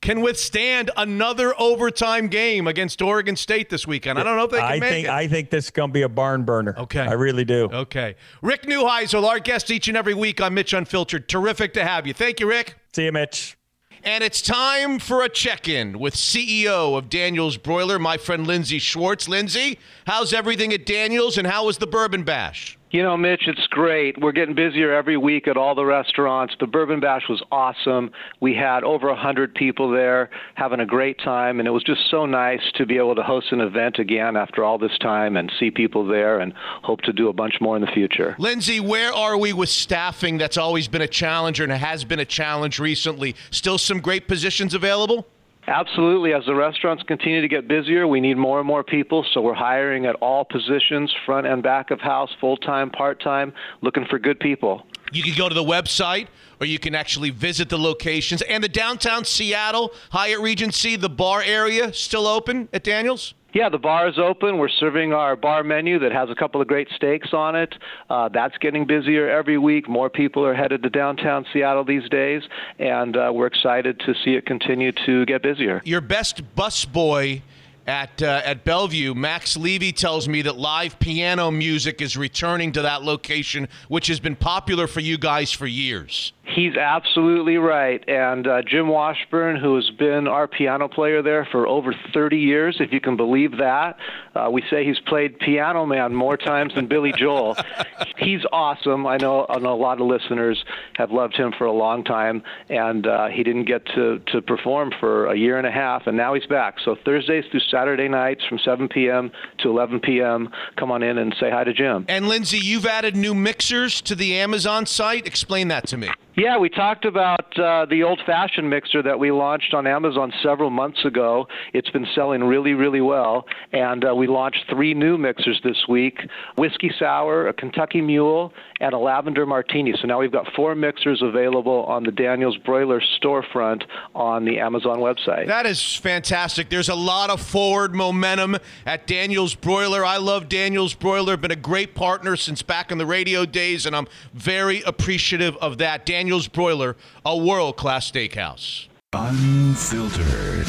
can 0.00 0.20
withstand 0.20 0.90
another 0.96 1.54
overtime 1.60 2.28
game 2.28 2.66
against 2.66 3.02
Oregon 3.02 3.36
State 3.36 3.68
this 3.68 3.86
weekend. 3.86 4.18
I 4.18 4.22
don't 4.22 4.36
know 4.36 4.44
if 4.44 4.50
they 4.50 4.58
can 4.58 4.66
I 4.66 4.78
make 4.78 4.90
think 4.90 5.06
it. 5.06 5.10
I 5.10 5.28
think 5.28 5.50
this 5.50 5.66
is 5.66 5.70
going 5.70 5.90
to 5.90 5.92
be 5.92 6.02
a 6.02 6.08
barn 6.08 6.44
burner. 6.44 6.74
Okay. 6.78 7.00
I 7.00 7.12
really 7.12 7.44
do. 7.44 7.68
Okay. 7.72 8.14
Rick 8.42 8.62
Neuheisel, 8.62 9.24
our 9.24 9.40
guest 9.40 9.70
each 9.70 9.88
and 9.88 9.96
every 9.96 10.14
week 10.14 10.40
on 10.40 10.54
Mitch 10.54 10.72
Unfiltered. 10.72 11.28
Terrific 11.28 11.74
to 11.74 11.84
have 11.84 12.06
you. 12.06 12.14
Thank 12.14 12.40
you, 12.40 12.48
Rick. 12.48 12.76
See 12.92 13.06
you, 13.06 13.12
Mitch. 13.12 13.56
And 14.04 14.22
it's 14.22 14.40
time 14.40 15.00
for 15.00 15.22
a 15.22 15.28
check 15.28 15.68
in 15.68 15.98
with 15.98 16.14
CEO 16.14 16.96
of 16.96 17.10
Daniels 17.10 17.56
Broiler, 17.56 17.98
my 17.98 18.16
friend 18.16 18.46
Lindsay 18.46 18.78
Schwartz. 18.78 19.28
Lindsay, 19.28 19.78
how's 20.06 20.32
everything 20.32 20.72
at 20.72 20.86
Daniels 20.86 21.36
and 21.36 21.46
how 21.46 21.66
was 21.66 21.78
the 21.78 21.86
Bourbon 21.86 22.22
Bash? 22.22 22.77
You 22.90 23.02
know, 23.02 23.18
Mitch, 23.18 23.42
it's 23.46 23.66
great. 23.66 24.18
We're 24.18 24.32
getting 24.32 24.54
busier 24.54 24.94
every 24.94 25.18
week 25.18 25.46
at 25.46 25.58
all 25.58 25.74
the 25.74 25.84
restaurants. 25.84 26.54
The 26.58 26.66
Bourbon 26.66 27.00
Bash 27.00 27.28
was 27.28 27.42
awesome. 27.52 28.10
We 28.40 28.54
had 28.54 28.82
over 28.82 29.08
a 29.08 29.12
100 29.12 29.54
people 29.54 29.90
there 29.90 30.30
having 30.54 30.80
a 30.80 30.86
great 30.86 31.18
time, 31.18 31.58
and 31.58 31.68
it 31.68 31.70
was 31.70 31.84
just 31.84 32.00
so 32.10 32.24
nice 32.24 32.62
to 32.76 32.86
be 32.86 32.96
able 32.96 33.14
to 33.16 33.22
host 33.22 33.52
an 33.52 33.60
event 33.60 33.98
again 33.98 34.38
after 34.38 34.64
all 34.64 34.78
this 34.78 34.96
time 35.00 35.36
and 35.36 35.52
see 35.60 35.70
people 35.70 36.06
there 36.06 36.40
and 36.40 36.54
hope 36.82 37.02
to 37.02 37.12
do 37.12 37.28
a 37.28 37.32
bunch 37.34 37.60
more 37.60 37.76
in 37.76 37.82
the 37.82 37.88
future. 37.88 38.34
Lindsay, 38.38 38.80
where 38.80 39.12
are 39.12 39.36
we 39.36 39.52
with 39.52 39.68
staffing? 39.68 40.38
That's 40.38 40.56
always 40.56 40.88
been 40.88 41.02
a 41.02 41.08
challenge 41.08 41.60
and 41.60 41.70
has 41.70 42.04
been 42.04 42.20
a 42.20 42.24
challenge 42.24 42.78
recently. 42.78 43.36
Still 43.50 43.76
some 43.76 44.00
great 44.00 44.28
positions 44.28 44.72
available? 44.72 45.26
Absolutely. 45.68 46.32
As 46.32 46.44
the 46.46 46.54
restaurants 46.54 47.02
continue 47.02 47.42
to 47.42 47.48
get 47.48 47.68
busier, 47.68 48.08
we 48.08 48.20
need 48.20 48.38
more 48.38 48.58
and 48.58 48.66
more 48.66 48.82
people. 48.82 49.24
So 49.34 49.42
we're 49.42 49.52
hiring 49.52 50.06
at 50.06 50.14
all 50.16 50.44
positions, 50.44 51.14
front 51.26 51.46
and 51.46 51.62
back 51.62 51.90
of 51.90 52.00
house, 52.00 52.30
full 52.40 52.56
time, 52.56 52.88
part 52.88 53.20
time, 53.20 53.52
looking 53.82 54.06
for 54.08 54.18
good 54.18 54.40
people. 54.40 54.86
You 55.12 55.22
can 55.22 55.36
go 55.36 55.46
to 55.46 55.54
the 55.54 55.62
website 55.62 56.28
or 56.58 56.66
you 56.66 56.78
can 56.78 56.94
actually 56.94 57.30
visit 57.30 57.68
the 57.68 57.78
locations. 57.78 58.40
And 58.42 58.64
the 58.64 58.68
downtown 58.68 59.26
Seattle 59.26 59.92
Hyatt 60.10 60.40
Regency, 60.40 60.96
the 60.96 61.10
bar 61.10 61.42
area, 61.42 61.92
still 61.92 62.26
open 62.26 62.70
at 62.72 62.82
Daniels? 62.82 63.34
Yeah, 63.58 63.68
the 63.68 63.76
bar 63.76 64.08
is 64.08 64.20
open. 64.20 64.58
We're 64.58 64.68
serving 64.68 65.12
our 65.12 65.34
bar 65.34 65.64
menu 65.64 65.98
that 65.98 66.12
has 66.12 66.30
a 66.30 66.34
couple 66.36 66.60
of 66.60 66.68
great 66.68 66.86
steaks 66.94 67.30
on 67.32 67.56
it. 67.56 67.74
Uh, 68.08 68.28
that's 68.28 68.56
getting 68.58 68.86
busier 68.86 69.28
every 69.28 69.58
week. 69.58 69.88
More 69.88 70.08
people 70.08 70.46
are 70.46 70.54
headed 70.54 70.84
to 70.84 70.90
downtown 70.90 71.44
Seattle 71.52 71.84
these 71.84 72.08
days, 72.08 72.44
and 72.78 73.16
uh, 73.16 73.32
we're 73.34 73.48
excited 73.48 73.98
to 74.06 74.14
see 74.24 74.34
it 74.34 74.46
continue 74.46 74.92
to 75.06 75.26
get 75.26 75.42
busier. 75.42 75.82
Your 75.84 76.00
best 76.00 76.54
busboy 76.54 77.42
at 77.88 78.22
uh, 78.22 78.42
at 78.44 78.64
Bellevue, 78.64 79.14
Max 79.14 79.56
Levy 79.56 79.92
tells 79.92 80.28
me 80.28 80.42
that 80.42 80.58
live 80.58 80.98
piano 81.00 81.50
music 81.50 82.02
is 82.02 82.16
returning 82.16 82.70
to 82.72 82.82
that 82.82 83.02
location, 83.02 83.66
which 83.88 84.08
has 84.08 84.20
been 84.20 84.36
popular 84.36 84.86
for 84.86 85.00
you 85.00 85.16
guys 85.16 85.50
for 85.50 85.66
years. 85.66 86.34
He's 86.54 86.76
absolutely 86.76 87.58
right. 87.58 88.02
And 88.08 88.46
uh, 88.46 88.62
Jim 88.62 88.88
Washburn, 88.88 89.56
who 89.56 89.76
has 89.76 89.90
been 89.90 90.26
our 90.26 90.48
piano 90.48 90.88
player 90.88 91.20
there 91.20 91.46
for 91.50 91.68
over 91.68 91.94
30 92.14 92.38
years, 92.38 92.78
if 92.80 92.90
you 92.90 93.00
can 93.00 93.18
believe 93.18 93.58
that, 93.58 93.98
uh, 94.34 94.48
we 94.50 94.62
say 94.70 94.84
he's 94.84 94.98
played 95.00 95.38
Piano 95.38 95.84
Man 95.84 96.14
more 96.14 96.38
times 96.38 96.74
than 96.74 96.86
Billy 96.86 97.12
Joel. 97.12 97.56
he's 98.16 98.40
awesome. 98.50 99.06
I 99.06 99.18
know, 99.18 99.44
I 99.48 99.58
know 99.58 99.74
a 99.74 99.76
lot 99.76 100.00
of 100.00 100.06
listeners 100.06 100.64
have 100.94 101.10
loved 101.10 101.36
him 101.36 101.52
for 101.58 101.66
a 101.66 101.72
long 101.72 102.02
time, 102.02 102.42
and 102.70 103.06
uh, 103.06 103.26
he 103.26 103.42
didn't 103.42 103.66
get 103.66 103.84
to, 103.94 104.20
to 104.32 104.40
perform 104.40 104.92
for 104.98 105.26
a 105.26 105.36
year 105.36 105.58
and 105.58 105.66
a 105.66 105.70
half, 105.70 106.06
and 106.06 106.16
now 106.16 106.32
he's 106.32 106.46
back. 106.46 106.76
So 106.82 106.96
Thursdays 107.04 107.44
through 107.50 107.60
Saturday 107.78 108.08
nights 108.08 108.44
from 108.48 108.58
7 108.58 108.88
p.m. 108.88 109.30
to 109.58 109.68
11 109.70 110.00
p.m., 110.00 110.48
come 110.76 110.90
on 110.90 111.04
in 111.04 111.16
and 111.18 111.32
say 111.38 111.48
hi 111.48 111.62
to 111.62 111.72
Jim. 111.72 112.04
And 112.08 112.26
Lindsay, 112.26 112.58
you've 112.58 112.86
added 112.86 113.14
new 113.14 113.34
mixers 113.34 114.00
to 114.02 114.16
the 114.16 114.36
Amazon 114.36 114.84
site. 114.84 115.28
Explain 115.28 115.68
that 115.68 115.86
to 115.88 115.96
me. 115.96 116.08
Yeah, 116.36 116.58
we 116.58 116.68
talked 116.68 117.04
about 117.04 117.58
uh, 117.58 117.86
the 117.86 118.04
old 118.04 118.20
fashioned 118.24 118.70
mixer 118.70 119.02
that 119.02 119.18
we 119.18 119.32
launched 119.32 119.74
on 119.74 119.86
Amazon 119.88 120.32
several 120.40 120.70
months 120.70 121.04
ago. 121.04 121.46
It's 121.72 121.90
been 121.90 122.06
selling 122.14 122.44
really, 122.44 122.74
really 122.74 123.00
well. 123.00 123.44
And 123.72 124.04
uh, 124.04 124.14
we 124.14 124.28
launched 124.28 124.64
three 124.70 124.94
new 124.94 125.18
mixers 125.18 125.60
this 125.64 125.76
week 125.88 126.18
Whiskey 126.56 126.92
Sour, 126.96 127.48
a 127.48 127.52
Kentucky 127.52 128.00
Mule, 128.00 128.52
and 128.80 128.94
a 128.94 128.98
Lavender 128.98 129.46
Martini. 129.46 129.94
So 130.00 130.06
now 130.06 130.20
we've 130.20 130.32
got 130.32 130.46
four 130.54 130.74
mixers 130.74 131.22
available 131.22 131.84
on 131.84 132.04
the 132.04 132.12
Daniels 132.12 132.56
Broiler 132.58 133.00
storefront 133.20 133.82
on 134.14 134.44
the 134.44 134.58
Amazon 134.58 134.98
website. 134.98 135.46
That 135.46 135.66
is 135.66 135.96
fantastic. 135.96 136.68
There's 136.68 136.88
a 136.88 136.94
lot 136.94 137.30
of 137.30 137.40
forward 137.40 137.94
momentum 137.94 138.56
at 138.86 139.06
Daniels 139.06 139.54
Broiler. 139.54 140.04
I 140.04 140.18
love 140.18 140.48
Daniels 140.48 140.94
Broiler. 140.94 141.36
Been 141.36 141.50
a 141.50 141.56
great 141.56 141.94
partner 141.94 142.36
since 142.36 142.62
back 142.62 142.92
in 142.92 142.98
the 142.98 143.06
radio 143.06 143.44
days, 143.44 143.86
and 143.86 143.96
I'm 143.96 144.06
very 144.32 144.82
appreciative 144.82 145.56
of 145.56 145.78
that. 145.78 146.06
Daniels 146.06 146.48
Broiler, 146.48 146.96
a 147.24 147.36
world 147.36 147.76
class 147.76 148.10
steakhouse. 148.10 148.86
Unfiltered. 149.12 150.66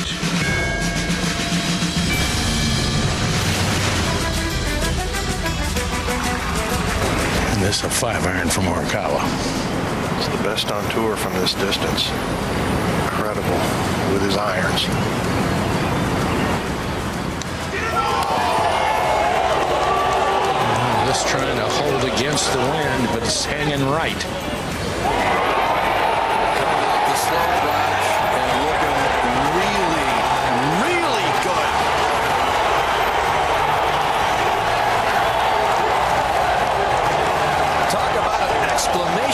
missed 7.70 7.84
a 7.84 7.88
five 7.88 8.26
iron 8.26 8.48
from 8.50 8.64
Morikawa. 8.64 9.22
It's 10.18 10.28
the 10.36 10.44
best 10.44 10.72
on 10.72 10.84
tour 10.90 11.16
from 11.16 11.34
this 11.34 11.54
distance. 11.54 12.10
Incredible 13.04 13.60
with 14.12 14.24
his 14.24 14.38
irons. 14.38 14.86
Just 21.06 21.28
trying 21.28 21.58
to 21.58 21.68
hold 21.70 22.12
against 22.12 22.52
the 22.54 22.58
wind, 22.58 23.08
but 23.14 23.22
it's 23.22 23.46
hanging 23.46 23.88
right. 23.88 25.49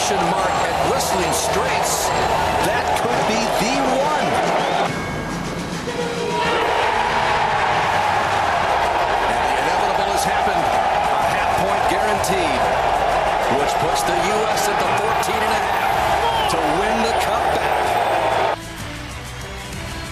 Exclamation 0.05 0.29
mark 0.29 0.51
at 0.51 0.91
Whistling 0.91 1.33
Straits. 1.33 2.09
That 2.69 2.85
could 3.01 3.21
be 3.25 3.41
the 3.57 3.73
one. 3.97 4.29
And 9.33 9.41
the 9.49 9.57
inevitable 9.65 10.13
has 10.13 10.21
happened. 10.21 10.61
A 10.61 11.25
half 11.33 11.57
point 11.65 11.81
guaranteed, 11.89 12.61
which 13.57 13.73
puts 13.81 14.05
the 14.05 14.13
U.S. 14.13 14.69
at 14.69 14.77
the 14.77 14.89
14 15.25 15.41
and 15.41 15.49
a 15.49 15.63
half 15.73 16.53
to 16.53 16.57
win 16.77 16.95
the 17.01 17.13
cup 17.25 17.41
back. 17.57 17.81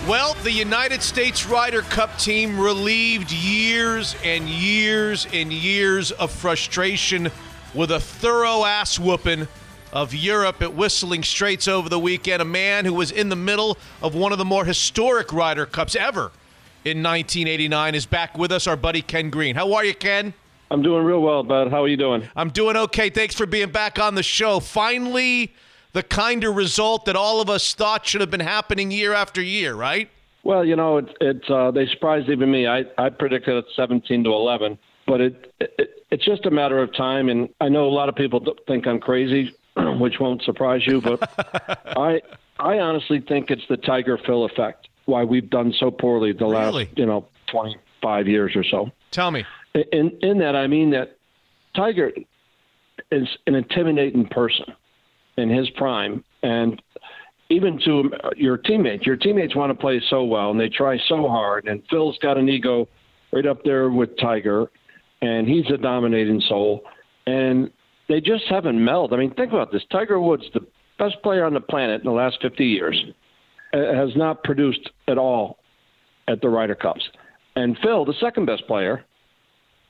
Well, 0.10 0.34
the 0.42 0.52
United 0.52 1.04
States 1.04 1.46
Ryder 1.46 1.84
Cup 1.84 2.18
team 2.18 2.60
relieved 2.60 3.32
years 3.32 4.16
and 4.24 4.50
years 4.50 5.28
and 5.32 5.54
years 5.54 6.12
of 6.14 6.32
frustration 6.32 7.30
with 7.76 7.92
a 7.92 8.00
thorough 8.00 8.66
ass 8.66 8.98
whooping 8.98 9.48
of 9.94 10.14
Europe 10.14 10.62
at 10.62 10.74
Whistling 10.74 11.24
Straits 11.24 11.68
over 11.68 11.88
the 11.88 12.00
weekend. 12.00 12.42
A 12.42 12.46
man 12.46 12.84
who 12.84 12.94
was 12.94 13.12
in 13.12 13.30
the 13.30 13.36
middle 13.36 13.78
of 14.02 14.16
one 14.16 14.32
of 14.32 14.40
the 14.40 14.46
more 14.46 14.66
historic 14.66 15.32
Ryder 15.32 15.68
Cups 15.68 15.96
ever 15.96 16.32
in 16.84 17.02
1989 17.02 17.96
is 17.96 18.06
back 18.06 18.38
with 18.38 18.52
us, 18.52 18.68
our 18.68 18.76
buddy 18.76 19.04
Ken 19.04 19.30
Green. 19.30 19.56
How 19.56 19.74
are 19.74 19.86
you, 19.86 19.94
Ken? 19.94 20.34
I'm 20.72 20.82
doing 20.82 21.06
real 21.06 21.22
well, 21.22 21.44
bud. 21.44 21.70
How 21.70 21.84
are 21.84 21.88
you 21.88 21.96
doing? 21.96 22.28
I'm 22.36 22.50
doing 22.50 22.76
okay. 22.76 23.12
Thanks 23.12 23.36
for 23.36 23.46
being 23.46 23.72
back 23.72 24.00
on 24.00 24.16
the 24.16 24.24
show. 24.24 24.60
Finally, 24.60 25.54
the 25.94 26.02
kind 26.02 26.44
of 26.44 26.56
result 26.56 27.06
that 27.06 27.16
all 27.16 27.40
of 27.40 27.50
us 27.50 27.76
thought 27.76 28.08
should 28.08 28.22
have 28.22 28.32
been 28.32 28.40
happening 28.40 28.90
year 28.90 29.14
after 29.14 29.42
year, 29.44 29.76
right? 29.76 30.10
Well, 30.44 30.66
you 30.66 30.76
know, 30.76 30.98
it's 30.98 31.12
it's 31.22 31.50
uh, 31.50 31.70
they 31.70 31.86
surprised 31.86 32.28
even 32.30 32.50
me. 32.52 32.66
I 32.66 32.84
I 32.98 33.10
predicted 33.10 33.56
it 33.56 33.66
17 33.76 34.24
to 34.24 34.34
11, 34.34 34.80
but 35.06 35.22
it, 35.22 35.54
it 35.60 36.04
it's 36.10 36.26
just 36.26 36.48
a 36.48 36.52
matter 36.52 36.80
of 36.80 36.94
time. 36.96 37.30
And 37.30 37.50
I 37.62 37.70
know 37.70 37.86
a 37.86 37.94
lot 37.94 38.10
of 38.10 38.16
people 38.16 38.44
think 38.68 38.88
I'm 38.88 39.00
crazy, 39.00 39.56
which 40.00 40.20
won't 40.20 40.42
surprise 40.44 40.82
you, 40.86 41.02
but 41.02 41.22
I 41.98 42.22
I 42.60 42.80
honestly 42.80 43.20
think 43.20 43.50
it's 43.52 43.64
the 43.70 43.78
Tiger 43.78 44.18
Phil 44.18 44.46
effect. 44.46 44.88
Why 45.06 45.24
we've 45.24 45.50
done 45.50 45.74
so 45.80 45.92
poorly 45.92 46.32
the 46.34 46.46
Really? 46.46 46.86
last 46.86 46.98
you 46.98 47.06
know 47.06 47.28
25 47.48 48.28
years 48.28 48.56
or 48.56 48.64
so. 48.64 48.92
Tell 49.12 49.32
me. 49.32 49.46
In 49.92 50.18
in 50.22 50.40
that 50.40 50.56
I 50.56 50.68
mean 50.68 50.92
that 50.92 51.18
Tiger 51.76 52.12
is 53.12 53.28
an 53.48 53.56
intimidating 53.56 54.28
person 54.28 54.66
in 55.38 55.50
his 55.50 55.70
prime, 55.72 56.24
and 56.44 56.82
even 57.50 57.80
to 57.80 58.00
um, 58.00 58.14
your 58.36 58.58
teammates, 58.58 59.06
your 59.06 59.16
teammates 59.16 59.56
want 59.56 59.72
to 59.72 59.76
play 59.76 60.02
so 60.10 60.24
well 60.24 60.52
and 60.52 60.60
they 60.60 60.70
try 60.70 60.98
so 61.08 61.28
hard. 61.28 61.68
And 61.68 61.84
Phil's 61.90 62.18
got 62.20 62.38
an 62.38 62.50
ego 62.50 62.88
right 63.32 63.46
up 63.46 63.64
there 63.64 63.90
with 63.90 64.18
Tiger, 64.18 64.72
and 65.22 65.48
he's 65.48 65.66
a 65.72 65.78
dominating 65.78 66.42
soul, 66.42 66.84
and 67.26 67.72
they 68.10 68.20
just 68.20 68.44
haven't 68.50 68.78
melded. 68.78 69.14
I 69.14 69.18
mean, 69.18 69.34
think 69.34 69.52
about 69.52 69.72
this: 69.72 69.84
Tiger 69.92 70.20
Woods, 70.20 70.44
the 70.54 70.66
best 71.00 71.22
player 71.24 71.46
on 71.46 71.54
the 71.54 71.62
planet 71.62 72.02
in 72.02 72.06
the 72.06 72.14
last 72.14 72.38
50 72.42 72.66
years, 72.66 73.04
uh, 73.74 73.94
has 73.94 74.16
not 74.16 74.44
produced 74.44 74.90
at 75.08 75.18
all 75.18 75.60
at 76.28 76.42
the 76.42 76.50
Ryder 76.50 76.76
Cups. 76.76 77.04
And 77.56 77.78
Phil, 77.82 78.06
the 78.06 78.14
second 78.20 78.46
best 78.46 78.66
player, 78.68 79.06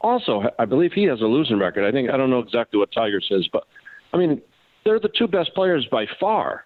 also, 0.02 0.44
I 0.60 0.66
believe 0.66 0.92
he 0.94 1.04
has 1.06 1.22
a 1.22 1.26
losing 1.26 1.60
record. 1.60 1.88
I 1.88 1.92
think 1.92 2.10
I 2.10 2.18
don't 2.18 2.30
know 2.30 2.40
exactly 2.40 2.78
what 2.78 2.92
Tiger 2.92 3.22
says, 3.22 3.48
but 3.52 3.64
I 4.14 4.18
mean, 4.18 4.42
they're 4.84 5.00
the 5.00 5.10
two 5.18 5.28
best 5.28 5.54
players 5.56 5.88
by 5.90 6.06
far, 6.20 6.66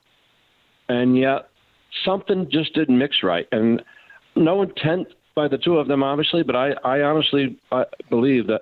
and 0.90 1.18
yet 1.18 1.50
something 2.04 2.48
just 2.52 2.74
didn't 2.74 2.98
mix 2.98 3.18
right. 3.24 3.48
And 3.52 3.84
no 4.36 4.64
intent 4.64 5.08
by 5.36 5.48
the 5.48 5.58
two 5.58 5.78
of 5.78 5.88
them, 5.88 6.02
obviously, 6.02 6.42
but 6.42 6.56
I, 6.56 6.72
I 6.84 7.02
honestly 7.02 7.60
I 7.72 7.84
believe 8.10 8.48
that 8.48 8.62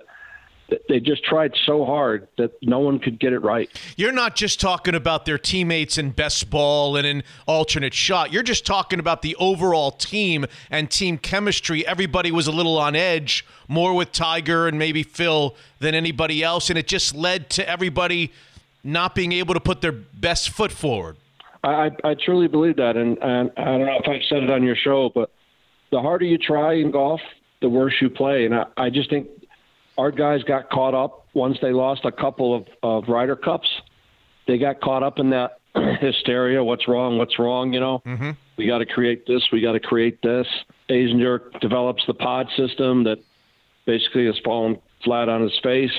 they 0.88 1.00
just 1.00 1.24
tried 1.24 1.52
so 1.64 1.84
hard 1.84 2.28
that 2.38 2.52
no 2.62 2.80
one 2.80 2.98
could 2.98 3.18
get 3.20 3.32
it 3.32 3.40
right. 3.40 3.70
You're 3.96 4.12
not 4.12 4.34
just 4.34 4.60
talking 4.60 4.94
about 4.94 5.24
their 5.24 5.38
teammates 5.38 5.96
in 5.98 6.10
best 6.10 6.50
ball 6.50 6.96
and 6.96 7.06
in 7.06 7.22
alternate 7.46 7.94
shot. 7.94 8.32
You're 8.32 8.42
just 8.42 8.66
talking 8.66 8.98
about 8.98 9.22
the 9.22 9.36
overall 9.36 9.92
team 9.92 10.46
and 10.70 10.90
team 10.90 11.18
chemistry. 11.18 11.86
Everybody 11.86 12.30
was 12.32 12.46
a 12.46 12.52
little 12.52 12.78
on 12.78 12.96
edge, 12.96 13.46
more 13.68 13.94
with 13.94 14.12
Tiger 14.12 14.66
and 14.66 14.78
maybe 14.78 15.02
Phil 15.02 15.54
than 15.78 15.94
anybody 15.94 16.42
else, 16.42 16.70
and 16.70 16.78
it 16.78 16.88
just 16.88 17.14
led 17.14 17.48
to 17.50 17.68
everybody 17.68 18.32
not 18.82 19.14
being 19.14 19.32
able 19.32 19.54
to 19.54 19.60
put 19.60 19.80
their 19.80 19.92
best 19.92 20.50
foot 20.50 20.72
forward. 20.72 21.16
I, 21.62 21.90
I, 22.04 22.14
truly 22.14 22.46
believe 22.46 22.76
that, 22.76 22.96
and, 22.96 23.18
and 23.18 23.50
I 23.56 23.64
don't 23.64 23.86
know 23.86 23.98
if 23.98 24.08
I've 24.08 24.22
said 24.28 24.44
it 24.44 24.50
on 24.50 24.62
your 24.62 24.76
show, 24.76 25.10
but 25.12 25.32
the 25.90 26.00
harder 26.00 26.24
you 26.24 26.38
try 26.38 26.74
in 26.74 26.92
golf, 26.92 27.20
the 27.60 27.68
worse 27.68 27.94
you 28.00 28.08
play. 28.08 28.44
And 28.44 28.54
I, 28.54 28.66
I 28.76 28.90
just 28.90 29.10
think 29.10 29.28
our 29.98 30.10
guys 30.10 30.42
got 30.42 30.70
caught 30.70 30.94
up 30.94 31.26
once 31.34 31.58
they 31.60 31.72
lost 31.72 32.04
a 32.04 32.12
couple 32.12 32.54
of, 32.54 32.66
of 32.82 33.08
Ryder 33.08 33.36
Cups. 33.36 33.68
They 34.46 34.58
got 34.58 34.80
caught 34.80 35.02
up 35.02 35.18
in 35.18 35.30
that 35.30 35.58
hysteria. 36.00 36.62
What's 36.62 36.88
wrong? 36.88 37.18
What's 37.18 37.38
wrong? 37.38 37.72
You 37.72 37.80
know, 37.80 38.02
mm-hmm. 38.06 38.30
we 38.56 38.66
got 38.66 38.78
to 38.78 38.86
create 38.86 39.26
this. 39.26 39.42
We 39.52 39.60
got 39.60 39.72
to 39.72 39.80
create 39.80 40.20
this. 40.22 40.46
Asian 40.88 41.18
Azinger 41.18 41.60
develops 41.60 42.04
the 42.06 42.14
pod 42.14 42.48
system 42.56 43.04
that 43.04 43.18
basically 43.86 44.26
has 44.26 44.38
fallen 44.44 44.78
flat 45.04 45.28
on 45.28 45.42
his 45.42 45.58
face. 45.62 45.92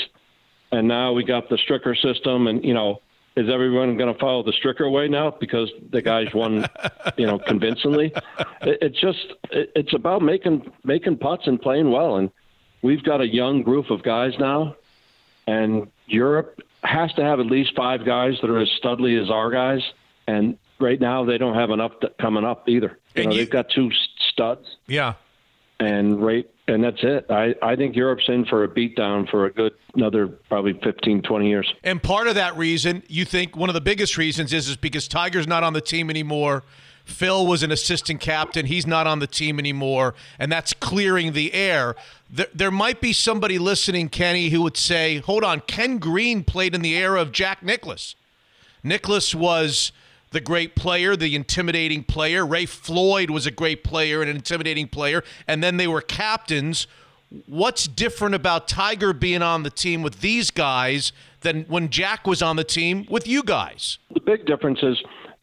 And 0.72 0.88
now 0.88 1.14
we 1.14 1.24
got 1.24 1.50
the 1.50 1.58
Stricker 1.58 1.96
system. 2.00 2.48
And, 2.48 2.64
you 2.64 2.74
know, 2.74 3.02
is 3.36 3.50
everyone 3.50 3.98
going 3.98 4.14
to 4.14 4.20
follow 4.20 4.44
the 4.44 4.54
Stricker 4.54 4.92
way 4.92 5.08
now 5.08 5.36
because 5.40 5.72
the 5.92 6.02
guys 6.02 6.28
won, 6.34 6.66
you 7.18 7.26
know, 7.26 7.40
convincingly? 7.40 8.14
It, 8.60 8.80
it's 8.82 9.00
just, 9.00 9.34
it, 9.52 9.72
it's 9.76 9.94
about 9.94 10.24
making, 10.24 10.72
making 10.84 11.18
putts 11.18 11.46
and 11.46 11.62
playing 11.62 11.92
well. 11.92 12.16
And, 12.16 12.32
we've 12.82 13.04
got 13.04 13.22
a 13.22 13.28
young 13.28 13.64
group 13.64 13.90
of 13.90 14.04
guys 14.04 14.34
now, 14.40 14.76
and 15.46 15.88
Europe 16.08 16.60
has 16.84 17.12
to 17.14 17.24
have 17.24 17.40
at 17.40 17.46
least 17.48 17.76
five 17.76 18.06
guys 18.06 18.36
that 18.42 18.50
are 18.50 18.60
as 18.60 18.70
studly 18.82 19.22
as 19.22 19.30
our 19.30 19.50
guys. 19.52 19.82
And 20.28 20.58
right 20.80 21.00
now, 21.00 21.26
they 21.26 21.38
don't 21.38 21.56
have 21.56 21.70
enough 21.70 21.94
coming 22.20 22.44
up 22.46 22.68
either. 22.70 22.98
You 23.16 23.26
know, 23.26 23.36
they've 23.36 23.50
got 23.50 23.70
two 23.70 23.92
studs, 24.32 24.68
Yeah. 24.88 25.14
and 25.80 26.22
right, 26.24 26.48
and 26.68 26.84
that's 26.84 27.02
it. 27.02 27.26
I, 27.30 27.56
I 27.62 27.76
think 27.76 27.96
Europe's 27.96 28.28
in 28.28 28.46
for 28.46 28.64
a 28.64 28.68
beatdown 28.68 29.30
for 29.30 29.46
a 29.46 29.52
good 29.52 29.74
another 29.96 30.28
probably 30.28 30.74
15, 30.74 31.22
20 31.24 31.48
years. 31.50 31.74
And 31.84 32.02
part 32.04 32.28
of 32.28 32.36
that 32.36 32.56
reason, 32.58 33.04
you 33.08 33.26
think 33.26 33.56
one 33.56 33.70
of 33.70 33.74
the 33.74 33.82
biggest 33.82 34.18
reasons 34.18 34.54
is 34.54 34.68
is 34.70 34.76
because 34.78 35.08
Tiger's 35.08 35.48
not 35.48 35.64
on 35.64 35.74
the 35.74 35.82
team 35.82 36.10
anymore. 36.10 36.64
Phil 37.08 37.48
was 37.48 37.64
an 37.64 37.72
assistant 37.72 38.20
captain. 38.20 38.66
He's 38.66 38.86
not 38.86 39.08
on 39.08 39.20
the 39.20 39.28
team 39.28 39.60
anymore, 39.60 40.14
and 40.38 40.52
that's 40.52 40.74
clearing 40.74 41.32
the 41.32 41.54
air. 41.54 41.96
There, 42.30 42.48
there 42.54 42.72
might 42.72 43.00
be 43.00 43.14
somebody 43.14 43.58
listening, 43.58 44.10
Kenny, 44.10 44.50
who 44.50 44.62
would 44.62 44.78
say, 44.78 45.20
"Hold 45.20 45.44
on, 45.44 45.62
Ken 45.62 45.98
Green 45.98 46.44
played 46.44 46.76
in 46.76 46.82
the 46.82 46.96
era 46.96 47.22
of 47.22 47.32
Jack 47.32 47.64
Nicklaus. 47.64 48.16
Nicklaus 48.84 49.34
was 49.34 49.94
the 50.32 50.42
great 50.42 50.76
player, 50.76 51.16
the 51.16 51.34
intimidating 51.34 52.04
player. 52.04 52.46
Ray 52.46 52.66
Floyd 52.66 53.30
was 53.30 53.48
a 53.48 53.52
great 53.52 53.84
player 53.84 54.22
and 54.22 54.30
an 54.30 54.36
intimidating 54.36 54.90
player, 54.90 55.24
and 55.48 55.64
then 55.64 55.78
they 55.78 55.88
were 55.88 56.02
captains. 56.02 56.88
What's 57.46 57.88
different 57.88 58.36
about 58.36 58.68
Tiger 58.68 59.14
being 59.14 59.42
on 59.42 59.64
the 59.64 59.70
team 59.70 60.04
with 60.04 60.20
these 60.20 60.52
guys 60.52 61.14
than 61.42 61.64
when 61.64 61.90
Jack 61.90 62.28
was 62.28 62.42
on 62.42 62.58
the 62.58 62.64
team 62.66 63.06
with 63.10 63.26
you 63.26 63.44
guys?" 63.44 63.98
The 64.14 64.20
big 64.20 64.46
difference 64.46 64.80
is 64.84 64.98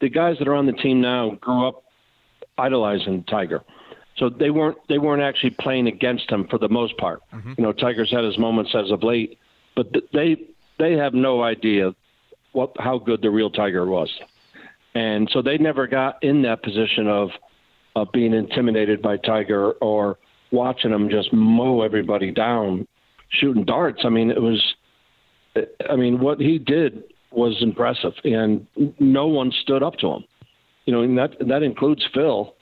the 0.04 0.10
guys 0.10 0.36
that 0.38 0.46
are 0.46 0.54
on 0.54 0.66
the 0.66 0.72
team 0.72 1.00
now 1.00 1.30
grew 1.40 1.66
up 1.66 1.82
idolizing 2.58 3.24
Tiger. 3.24 3.64
So 4.18 4.28
they 4.28 4.50
weren't 4.50 4.76
they 4.86 4.98
weren't 4.98 5.22
actually 5.22 5.56
playing 5.58 5.88
against 5.88 6.30
him 6.30 6.46
for 6.48 6.58
the 6.58 6.68
most 6.68 6.94
part. 6.98 7.22
Mm-hmm. 7.32 7.54
You 7.56 7.64
know, 7.64 7.72
Tiger's 7.72 8.10
had 8.10 8.22
his 8.22 8.36
moments 8.36 8.74
as 8.74 8.90
of 8.90 9.02
late, 9.02 9.38
but 9.74 9.86
they 10.12 10.36
they 10.78 10.92
have 10.92 11.14
no 11.14 11.42
idea 11.42 11.94
what 12.52 12.72
how 12.78 12.98
good 12.98 13.22
the 13.22 13.30
real 13.30 13.48
Tiger 13.48 13.86
was, 13.86 14.10
and 14.94 15.28
so 15.32 15.40
they 15.40 15.56
never 15.56 15.86
got 15.86 16.22
in 16.22 16.42
that 16.42 16.62
position 16.62 17.08
of 17.08 17.30
of 17.96 18.12
being 18.12 18.34
intimidated 18.34 19.00
by 19.00 19.16
Tiger 19.16 19.72
or 19.80 20.18
watching 20.50 20.92
him 20.92 21.08
just 21.08 21.32
mow 21.32 21.80
everybody 21.80 22.30
down, 22.30 22.86
shooting 23.30 23.64
darts. 23.64 24.02
I 24.04 24.10
mean, 24.10 24.30
it 24.30 24.42
was, 24.42 24.62
I 25.88 25.96
mean, 25.96 26.20
what 26.20 26.40
he 26.40 26.58
did 26.58 27.04
was 27.34 27.56
impressive, 27.60 28.12
and 28.24 28.66
no 28.98 29.26
one 29.26 29.52
stood 29.62 29.82
up 29.82 29.94
to 29.98 30.08
him. 30.08 30.24
You 30.86 30.92
know, 30.92 31.02
and 31.02 31.16
that 31.18 31.30
that 31.48 31.62
includes 31.62 32.04
Phil, 32.12 32.54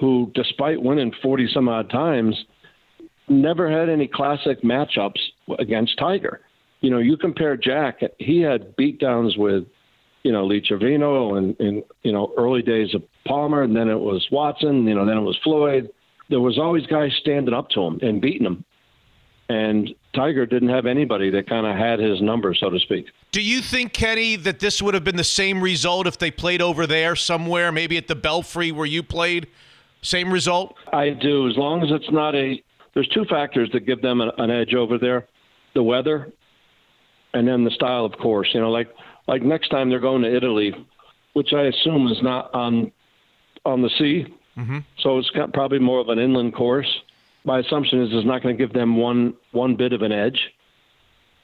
who, 0.00 0.30
despite 0.34 0.82
winning 0.82 1.12
forty 1.22 1.48
some 1.52 1.68
odd 1.68 1.90
times, 1.90 2.36
never 3.28 3.70
had 3.70 3.88
any 3.88 4.06
classic 4.06 4.62
matchups 4.62 5.20
against 5.58 5.98
Tiger. 5.98 6.40
You 6.80 6.90
know, 6.90 6.98
you 6.98 7.16
compare 7.16 7.56
Jack; 7.56 8.00
he 8.18 8.40
had 8.40 8.76
beatdowns 8.76 9.38
with, 9.38 9.64
you 10.22 10.32
know, 10.32 10.46
Lee 10.46 10.60
Trevino 10.60 11.36
and, 11.36 11.58
and 11.60 11.82
you 12.02 12.12
know 12.12 12.32
early 12.38 12.62
days 12.62 12.94
of 12.94 13.02
Palmer, 13.26 13.62
and 13.62 13.76
then 13.76 13.88
it 13.88 14.00
was 14.00 14.26
Watson. 14.30 14.86
You 14.86 14.94
know, 14.94 15.04
then 15.04 15.18
it 15.18 15.22
was 15.22 15.38
Floyd. 15.42 15.90
There 16.28 16.40
was 16.40 16.58
always 16.58 16.86
guys 16.86 17.12
standing 17.20 17.54
up 17.54 17.68
to 17.70 17.80
him 17.82 17.98
and 18.02 18.20
beating 18.20 18.46
him. 18.46 18.64
And 19.48 19.94
Tiger 20.14 20.44
didn't 20.44 20.70
have 20.70 20.86
anybody 20.86 21.30
that 21.30 21.48
kind 21.48 21.66
of 21.66 21.76
had 21.76 22.00
his 22.00 22.20
number, 22.20 22.54
so 22.54 22.70
to 22.70 22.80
speak. 22.80 23.06
Do 23.36 23.42
you 23.42 23.60
think, 23.60 23.92
Kenny, 23.92 24.36
that 24.36 24.60
this 24.60 24.80
would 24.80 24.94
have 24.94 25.04
been 25.04 25.16
the 25.16 25.22
same 25.22 25.60
result 25.60 26.06
if 26.06 26.16
they 26.16 26.30
played 26.30 26.62
over 26.62 26.86
there 26.86 27.14
somewhere, 27.14 27.70
maybe 27.70 27.98
at 27.98 28.08
the 28.08 28.14
Belfry 28.14 28.72
where 28.72 28.86
you 28.86 29.02
played? 29.02 29.46
Same 30.00 30.32
result? 30.32 30.74
I 30.90 31.10
do, 31.10 31.46
as 31.46 31.54
long 31.58 31.82
as 31.82 31.90
it's 31.90 32.10
not 32.10 32.34
a. 32.34 32.62
There's 32.94 33.08
two 33.08 33.26
factors 33.26 33.68
that 33.74 33.80
give 33.80 34.00
them 34.00 34.22
an, 34.22 34.30
an 34.38 34.50
edge 34.50 34.72
over 34.72 34.96
there: 34.96 35.26
the 35.74 35.82
weather, 35.82 36.32
and 37.34 37.46
then 37.46 37.62
the 37.62 37.70
style 37.72 38.06
of 38.06 38.12
course. 38.12 38.48
You 38.54 38.60
know, 38.60 38.70
like 38.70 38.88
like 39.28 39.42
next 39.42 39.68
time 39.68 39.90
they're 39.90 40.00
going 40.00 40.22
to 40.22 40.34
Italy, 40.34 40.72
which 41.34 41.52
I 41.52 41.64
assume 41.64 42.08
is 42.08 42.22
not 42.22 42.54
on 42.54 42.90
on 43.66 43.82
the 43.82 43.90
sea, 43.98 44.34
Mm-hmm. 44.56 44.78
so 45.00 45.18
it's 45.18 45.28
got 45.28 45.52
probably 45.52 45.78
more 45.78 46.00
of 46.00 46.08
an 46.08 46.18
inland 46.18 46.54
course. 46.54 46.88
My 47.44 47.58
assumption 47.58 48.00
is 48.00 48.08
it's 48.12 48.26
not 48.26 48.42
going 48.42 48.56
to 48.56 48.66
give 48.66 48.72
them 48.72 48.96
one 48.96 49.34
one 49.52 49.76
bit 49.76 49.92
of 49.92 50.00
an 50.00 50.12
edge, 50.12 50.40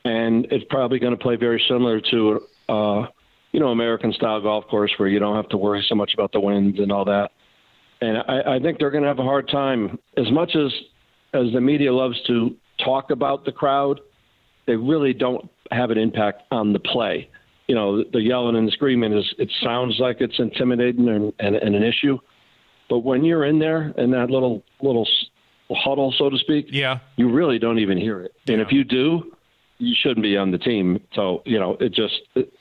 and 0.05 0.47
it's 0.51 0.65
probably 0.69 0.99
going 0.99 1.17
to 1.17 1.23
play 1.23 1.37
very 1.37 1.63
similar 1.69 2.01
to 2.01 2.41
uh, 2.69 3.07
you 3.53 3.61
know 3.61 3.69
American 3.69 4.13
style 4.13 4.41
golf 4.41 4.67
course 4.69 4.93
where 4.97 5.09
you 5.09 5.19
don't 5.19 5.37
have 5.37 5.49
to 5.51 5.57
worry 5.57 5.85
so 5.89 5.95
much 5.95 6.13
about 6.15 6.33
the 6.33 6.41
winds 6.41 6.79
and 6.79 6.91
all 6.91 7.05
that. 7.05 7.31
And 8.01 8.19
I, 8.19 8.57
I 8.57 8.59
think 8.59 8.79
they're 8.79 8.91
going 8.91 9.05
to 9.05 9.09
have 9.09 9.21
a 9.21 9.25
hard 9.25 9.49
time 9.49 9.99
as 10.17 10.31
much 10.31 10.57
as 10.57 10.73
as 11.35 11.53
the 11.53 11.61
media 11.61 11.93
loves 11.93 12.21
to 12.27 12.57
talk 12.85 13.11
about 13.11 13.45
the 13.45 13.53
crowd. 13.53 14.01
They 14.67 14.77
really 14.77 15.13
don't 15.13 15.49
have 15.71 15.91
an 15.91 15.99
impact 15.99 16.43
on 16.51 16.73
the 16.73 16.79
play. 16.79 17.29
You 17.69 17.75
know, 17.75 18.05
the, 18.05 18.21
yelling 18.21 18.57
and 18.57 18.67
the 18.67 18.73
screaming 18.73 19.13
is 19.13 19.25
it 19.39 19.51
sounds 19.63 19.97
like 19.99 20.21
it's 20.21 20.39
intimidating 20.39 21.09
and, 21.09 21.33
and, 21.39 21.57
and 21.57 21.75
an 21.75 21.83
issue, 21.83 22.19
but 22.91 22.99
when 22.99 23.25
you're 23.25 23.45
in 23.45 23.59
there 23.59 23.95
in 23.97 24.11
that 24.11 24.31
little 24.31 24.63
little 24.83 25.07
huddle, 25.71 26.13
so 26.19 26.29
to 26.29 26.37
speak, 26.37 26.67
yeah, 26.69 26.99
you 27.17 27.33
really 27.33 27.59
don't 27.59 27.79
even 27.79 27.97
hear 27.97 28.21
it. 28.21 28.35
And 28.49 28.61
if 28.61 28.73
you 28.73 28.85
do, 28.85 29.33
you 29.83 29.95
shouldn't 30.01 30.23
be 30.23 30.37
on 30.37 30.51
the 30.51 30.59
team. 30.59 31.01
So 31.15 31.43
you 31.45 31.59
know, 31.59 31.77
it 31.81 31.93
just 31.93 32.21
it, 32.35 32.53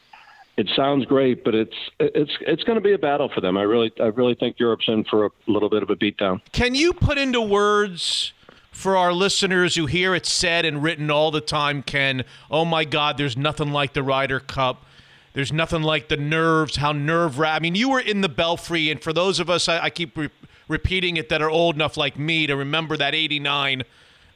it 0.57 0.69
sounds 0.75 1.05
great, 1.05 1.43
but 1.43 1.53
it's 1.53 1.75
it's 1.99 2.31
it's 2.41 2.63
going 2.63 2.77
to 2.77 2.81
be 2.81 2.93
a 2.93 2.97
battle 2.97 3.29
for 3.33 3.41
them. 3.41 3.57
I 3.57 3.61
really 3.61 3.91
I 3.99 4.07
really 4.07 4.35
think 4.35 4.59
Europe's 4.59 4.85
in 4.87 5.03
for 5.05 5.27
a 5.27 5.29
little 5.47 5.69
bit 5.69 5.83
of 5.83 5.89
a 5.89 5.95
beatdown. 5.95 6.41
Can 6.51 6.75
you 6.75 6.93
put 6.93 7.17
into 7.17 7.41
words 7.41 8.33
for 8.71 8.97
our 8.97 9.13
listeners 9.13 9.75
who 9.75 9.85
hear 9.85 10.15
it 10.15 10.25
said 10.25 10.65
and 10.65 10.81
written 10.81 11.11
all 11.11 11.29
the 11.29 11.41
time, 11.41 11.83
Ken, 11.83 12.23
oh 12.49 12.65
my 12.65 12.85
God, 12.85 13.17
there's 13.17 13.37
nothing 13.37 13.71
like 13.71 13.93
the 13.93 14.01
Ryder 14.01 14.39
Cup. 14.39 14.85
There's 15.33 15.53
nothing 15.53 15.83
like 15.83 16.07
the 16.07 16.17
nerves, 16.17 16.77
how 16.77 16.91
nerve 16.91 17.37
wrack. 17.37 17.57
I 17.57 17.59
mean, 17.59 17.75
you 17.75 17.89
were 17.89 17.99
in 17.99 18.21
the 18.21 18.29
Belfry, 18.29 18.89
and 18.89 19.01
for 19.01 19.13
those 19.13 19.39
of 19.39 19.49
us, 19.49 19.69
I, 19.69 19.85
I 19.85 19.89
keep 19.89 20.17
re- 20.17 20.29
repeating 20.67 21.17
it, 21.17 21.29
that 21.29 21.41
are 21.41 21.49
old 21.49 21.75
enough 21.75 21.95
like 21.95 22.17
me 22.17 22.47
to 22.47 22.55
remember 22.55 22.97
that 22.97 23.13
89 23.13 23.83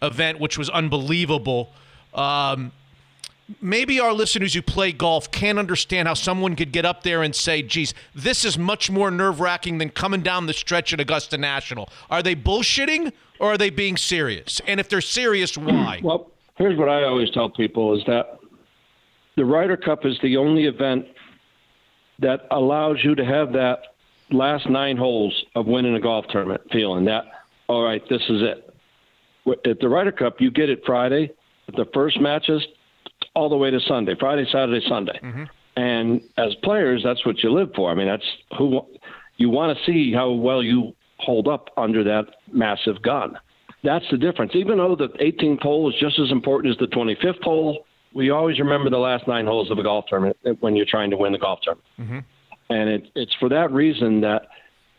event, 0.01 0.39
which 0.39 0.57
was 0.57 0.69
unbelievable. 0.69 1.71
Um, 2.15 2.71
maybe 3.61 3.99
our 3.99 4.13
listeners 4.13 4.53
who 4.53 4.61
play 4.61 4.91
golf 4.91 5.31
can't 5.31 5.59
understand 5.59 6.07
how 6.07 6.13
someone 6.13 6.55
could 6.55 6.71
get 6.71 6.85
up 6.85 7.03
there 7.03 7.21
and 7.23 7.35
say, 7.35 7.61
geez, 7.61 7.93
this 8.13 8.45
is 8.45 8.57
much 8.57 8.89
more 8.89 9.11
nerve 9.11 9.39
wracking 9.39 9.77
than 9.77 9.89
coming 9.89 10.21
down 10.21 10.47
the 10.47 10.53
stretch 10.53 10.93
at 10.93 10.99
Augusta 10.99 11.37
National. 11.37 11.89
Are 12.09 12.23
they 12.23 12.35
bullshitting 12.35 13.11
or 13.39 13.53
are 13.53 13.57
they 13.57 13.69
being 13.69 13.97
serious? 13.97 14.61
And 14.67 14.79
if 14.79 14.89
they're 14.89 15.01
serious, 15.01 15.57
why? 15.57 15.99
Well, 16.03 16.31
here's 16.57 16.77
what 16.77 16.89
I 16.89 17.03
always 17.03 17.29
tell 17.31 17.49
people: 17.49 17.97
is 17.97 18.03
that 18.07 18.39
the 19.35 19.45
Ryder 19.45 19.77
Cup 19.77 20.05
is 20.05 20.17
the 20.21 20.37
only 20.37 20.65
event 20.65 21.05
that 22.19 22.47
allows 22.51 23.03
you 23.03 23.15
to 23.15 23.25
have 23.25 23.51
that 23.53 23.79
last 24.31 24.69
nine 24.69 24.97
holes 24.97 25.45
of 25.55 25.67
winning 25.67 25.95
a 25.95 25.99
golf 25.99 26.25
tournament 26.29 26.61
feeling 26.71 27.05
that, 27.05 27.25
all 27.67 27.83
right, 27.83 28.01
this 28.09 28.21
is 28.29 28.41
it. 28.41 28.73
At 29.67 29.79
the 29.79 29.89
Ryder 29.89 30.11
Cup, 30.11 30.39
you 30.39 30.49
get 30.49 30.69
it 30.69 30.81
Friday, 30.85 31.31
the 31.67 31.85
first 31.93 32.19
matches, 32.19 32.63
all 33.35 33.49
the 33.49 33.57
way 33.57 33.71
to 33.71 33.79
Sunday, 33.81 34.15
Friday, 34.19 34.45
Saturday, 34.51 34.85
Sunday. 34.87 35.19
And 35.77 36.21
as 36.37 36.55
players, 36.63 37.01
that's 37.03 37.25
what 37.25 37.43
you 37.43 37.51
live 37.51 37.69
for. 37.75 37.91
I 37.91 37.95
mean, 37.95 38.07
that's 38.07 38.23
who 38.57 38.81
you 39.37 39.49
want 39.49 39.77
to 39.77 39.83
see 39.85 40.13
how 40.13 40.31
well 40.31 40.63
you 40.63 40.93
hold 41.17 41.47
up 41.47 41.69
under 41.77 42.03
that 42.03 42.25
massive 42.51 43.01
gun. 43.01 43.37
That's 43.83 44.05
the 44.09 44.17
difference. 44.17 44.53
Even 44.55 44.77
though 44.77 44.95
the 44.95 45.09
18th 45.09 45.61
hole 45.61 45.89
is 45.89 45.95
just 45.99 46.17
as 46.19 46.31
important 46.31 46.71
as 46.71 46.77
the 46.79 46.95
25th 46.95 47.43
hole, 47.43 47.85
we 48.13 48.29
always 48.29 48.59
remember 48.59 48.89
the 48.89 48.97
last 48.97 49.27
nine 49.27 49.45
holes 49.45 49.69
of 49.69 49.77
a 49.77 49.83
golf 49.83 50.05
tournament 50.07 50.37
when 50.61 50.75
you're 50.75 50.85
trying 50.89 51.09
to 51.11 51.17
win 51.17 51.33
the 51.33 51.37
golf 51.37 51.59
tournament. 51.61 51.87
Mm-hmm. 51.99 52.19
And 52.73 52.89
it, 52.89 53.11
it's 53.13 53.35
for 53.39 53.49
that 53.49 53.71
reason 53.71 54.21
that 54.21 54.47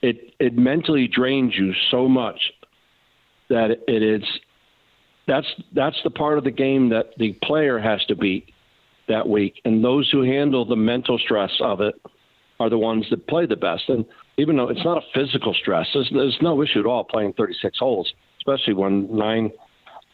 it 0.02 0.34
it 0.38 0.56
mentally 0.56 1.09
drains 1.09 1.55
you 1.56 1.72
so 1.90 2.06
much 2.09 2.52
that 3.48 3.70
it 3.88 4.02
is 4.02 4.22
that's 5.27 5.47
that's 5.73 5.97
the 6.05 6.11
part 6.11 6.39
of 6.39 6.44
the 6.44 6.51
game 6.51 6.90
that 6.90 7.11
the 7.19 7.32
player 7.43 7.78
has 7.78 8.05
to 8.07 8.15
beat 8.15 8.53
that 9.09 9.28
week, 9.28 9.61
and 9.65 9.85
those 9.85 10.11
who 10.11 10.23
handle 10.23 10.65
the 10.65 10.77
mental 10.77 11.19
stress 11.19 11.53
of 11.61 11.81
it 11.81 11.94
are 12.59 12.70
the 12.70 12.78
ones 12.78 13.07
that 13.11 13.27
play 13.27 13.47
the 13.47 13.57
best. 13.57 13.89
And 13.89 14.05
even 14.39 14.57
though 14.57 14.69
it's 14.69 14.85
not 14.85 14.98
a 14.98 15.07
physical 15.15 15.55
stress, 15.55 15.86
there's, 15.93 16.11
there's 16.12 16.39
no 16.40 16.62
issue 16.62 16.81
at 16.81 16.86
all 16.86 17.05
playing 17.05 17.35
36 17.35 17.78
holes, 17.78 18.12
especially 18.39 18.74
when 18.74 19.15
nine 19.15 19.51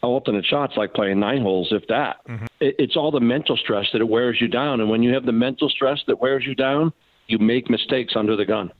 alternate 0.01 0.45
shots 0.45 0.73
like 0.75 0.93
playing 0.93 1.19
nine 1.19 1.41
holes, 1.41 1.69
if 1.71 1.87
that. 1.87 2.17
Mm-hmm. 2.27 2.45
It, 2.59 2.75
it's 2.77 2.97
all 2.97 3.11
the 3.11 3.21
mental 3.21 3.57
stress 3.57 3.87
that 3.93 4.01
it 4.01 4.07
wears 4.07 4.39
you 4.41 4.47
down, 4.47 4.81
and 4.81 4.89
when 4.89 5.01
you 5.01 5.13
have 5.13 5.25
the 5.25 5.31
mental 5.31 5.69
stress 5.69 5.99
that 6.07 6.19
wears 6.19 6.45
you 6.45 6.55
down, 6.55 6.91
you 7.27 7.39
make 7.39 7.69
mistakes 7.69 8.13
under 8.15 8.35
the 8.35 8.45
gun. 8.45 8.71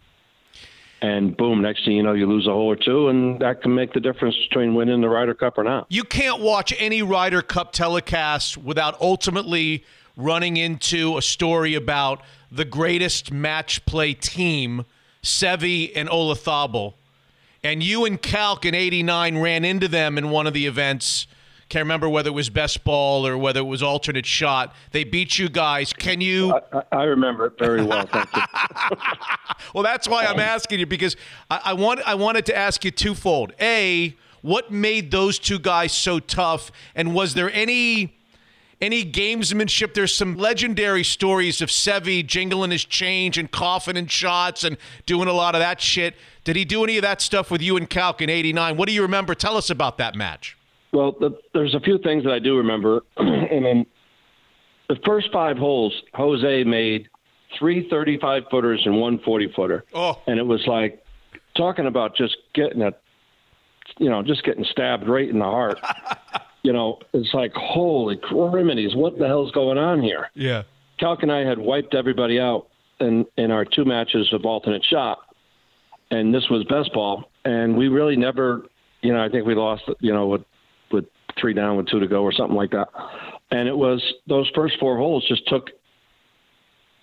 And 1.04 1.36
boom, 1.36 1.62
next 1.62 1.84
thing 1.84 1.98
you 1.98 2.02
know, 2.02 2.14
you 2.14 2.26
lose 2.26 2.48
a 2.48 2.52
hole 2.52 2.72
or 2.72 2.78
two, 2.78 3.10
and 3.10 3.38
that 3.42 3.62
can 3.62 3.76
make 3.76 3.92
the 3.92 4.00
difference 4.00 4.38
between 4.48 4.74
winning 4.74 5.02
the 5.02 5.10
Ryder 5.10 5.34
Cup 5.34 5.58
or 5.58 5.64
not. 5.66 5.86
You 5.90 6.06
can't 6.06 6.40
watch 6.40 6.74
any 6.80 7.02
Ryder 7.02 7.42
Cup 7.42 7.74
telecast 7.74 8.58
without 8.58 9.00
ultimately 9.02 9.84
running 10.16 10.56
into 10.56 11.18
a 11.18 11.22
story 11.22 11.76
about 11.76 12.22
the 12.50 12.64
greatest 12.64 13.34
match 13.34 13.86
play 13.86 14.14
team, 14.14 14.86
Seve 15.22 15.92
and 15.94 16.08
Olazabal. 16.08 16.94
And 17.66 17.84
you 17.84 18.06
and 18.06 18.22
Calc 18.22 18.64
in 18.64 18.74
89 18.74 19.40
ran 19.40 19.66
into 19.66 19.90
them 19.90 20.18
in 20.18 20.30
one 20.30 20.48
of 20.48 20.54
the 20.54 20.66
events. 20.68 21.28
Can't 21.74 21.86
remember 21.86 22.08
whether 22.08 22.30
it 22.30 22.34
was 22.34 22.52
best 22.52 22.84
ball 22.84 23.26
or 23.26 23.36
whether 23.36 23.62
it 23.62 23.64
was 23.64 23.82
alternate 23.82 24.28
shot. 24.28 24.76
They 24.92 25.04
beat 25.04 25.40
you 25.40 25.50
guys. 25.50 25.92
Can 25.92 26.22
you? 26.22 26.54
I, 26.72 26.84
I 26.92 27.04
remember 27.06 27.48
it 27.48 27.58
very 27.58 27.84
well. 27.84 28.06
Thank 28.06 28.30
you. 28.36 28.42
well, 29.74 29.84
that's 29.84 30.08
why 30.08 30.26
I'm 30.26 30.36
um, 30.36 30.40
asking 30.40 30.82
you 30.82 30.86
because 30.86 31.16
I, 31.50 31.62
I 31.66 31.74
want 31.74 32.02
I 32.06 32.14
wanted 32.14 32.46
to 32.46 32.56
ask 32.56 32.86
you 32.86 32.92
twofold. 32.92 33.54
A, 33.60 34.16
what 34.44 34.72
made 34.72 35.10
those 35.10 35.40
two 35.40 35.58
guys 35.58 35.94
so 35.94 36.20
tough, 36.20 36.72
and 36.94 37.16
was 37.16 37.34
there 37.34 37.52
any 37.52 38.20
any 38.80 39.04
gamesmanship? 39.04 39.96
There's 39.96 40.14
some 40.14 40.38
legendary 40.38 41.04
stories 41.04 41.60
of 41.60 41.70
Seve 41.70 42.28
jingling 42.28 42.70
his 42.70 42.86
change 42.86 43.40
and 43.40 43.50
coughing 43.50 43.98
in 43.98 44.06
shots 44.06 44.64
and 44.64 44.78
doing 45.08 45.28
a 45.28 45.34
lot 45.34 45.56
of 45.56 45.60
that 45.60 45.82
shit. 45.82 46.14
Did 46.44 46.56
he 46.56 46.66
do 46.66 46.84
any 46.84 46.98
of 46.98 47.02
that 47.02 47.20
stuff 47.20 47.50
with 47.50 47.64
you 47.64 47.78
and 47.78 47.90
Calc 47.90 48.22
in 48.22 48.30
'89? 48.30 48.78
What 48.78 48.88
do 48.88 48.94
you 48.94 49.02
remember? 49.02 49.34
Tell 49.34 49.58
us 49.58 49.72
about 49.72 49.98
that 49.98 50.14
match. 50.14 50.56
Well, 50.94 51.16
the, 51.20 51.38
there's 51.54 51.74
a 51.74 51.80
few 51.80 51.98
things 51.98 52.24
that 52.24 52.32
I 52.32 52.40
do 52.40 52.56
remember. 52.56 53.02
and 53.18 53.66
then 53.66 53.86
the 54.88 54.98
first 55.06 55.30
five 55.34 55.58
holes, 55.58 55.94
Jose 56.14 56.64
made 56.64 57.10
three 57.58 57.88
35 57.90 58.44
footers 58.50 58.82
and 58.86 59.00
one 59.02 59.20
40 59.20 59.52
footer. 59.56 59.86
Oh. 59.94 60.22
And 60.28 60.40
it 60.40 60.46
was 60.46 60.66
like 60.68 61.04
talking 61.58 61.88
about 61.88 62.16
just 62.16 62.38
getting 62.54 62.84
a, 62.84 62.92
you 63.98 64.10
know, 64.10 64.22
just 64.22 64.44
getting 64.44 64.66
stabbed 64.66 65.08
right 65.08 65.28
in 65.28 65.40
the 65.40 65.46
heart. 65.46 65.80
you 66.64 66.72
know, 66.72 67.00
it's 67.14 67.34
like, 67.34 67.54
holy 67.54 68.16
criminies, 68.16 68.96
what 68.96 69.18
the 69.18 69.28
hell's 69.28 69.52
going 69.52 69.80
on 69.80 70.02
here? 70.02 70.30
Yeah. 70.36 70.64
Calc 71.00 71.24
and 71.24 71.32
I 71.32 71.40
had 71.40 71.58
wiped 71.58 71.96
everybody 71.96 72.40
out 72.40 72.68
in, 73.00 73.26
in 73.36 73.50
our 73.50 73.66
two 73.66 73.84
matches 73.84 74.32
of 74.32 74.46
alternate 74.46 74.86
shot. 74.86 75.20
And 76.12 76.34
this 76.34 76.50
was 76.50 76.64
best 76.66 76.94
ball. 76.94 77.32
And 77.46 77.76
we 77.76 77.88
really 77.88 78.16
never, 78.16 78.68
you 79.02 79.12
know, 79.12 79.24
I 79.24 79.30
think 79.30 79.48
we 79.48 79.56
lost, 79.56 79.84
you 80.00 80.14
know, 80.14 80.44
with, 80.94 81.06
three 81.40 81.54
down 81.54 81.78
with 81.78 81.88
two 81.88 82.00
to 82.00 82.08
go 82.08 82.22
or 82.24 82.32
something 82.32 82.56
like 82.56 82.72
that. 82.72 82.88
And 83.52 83.68
it 83.68 83.76
was 83.76 84.02
those 84.28 84.50
first 84.56 84.76
four 84.80 84.98
holes 84.98 85.26
just 85.28 85.48
took 85.48 85.70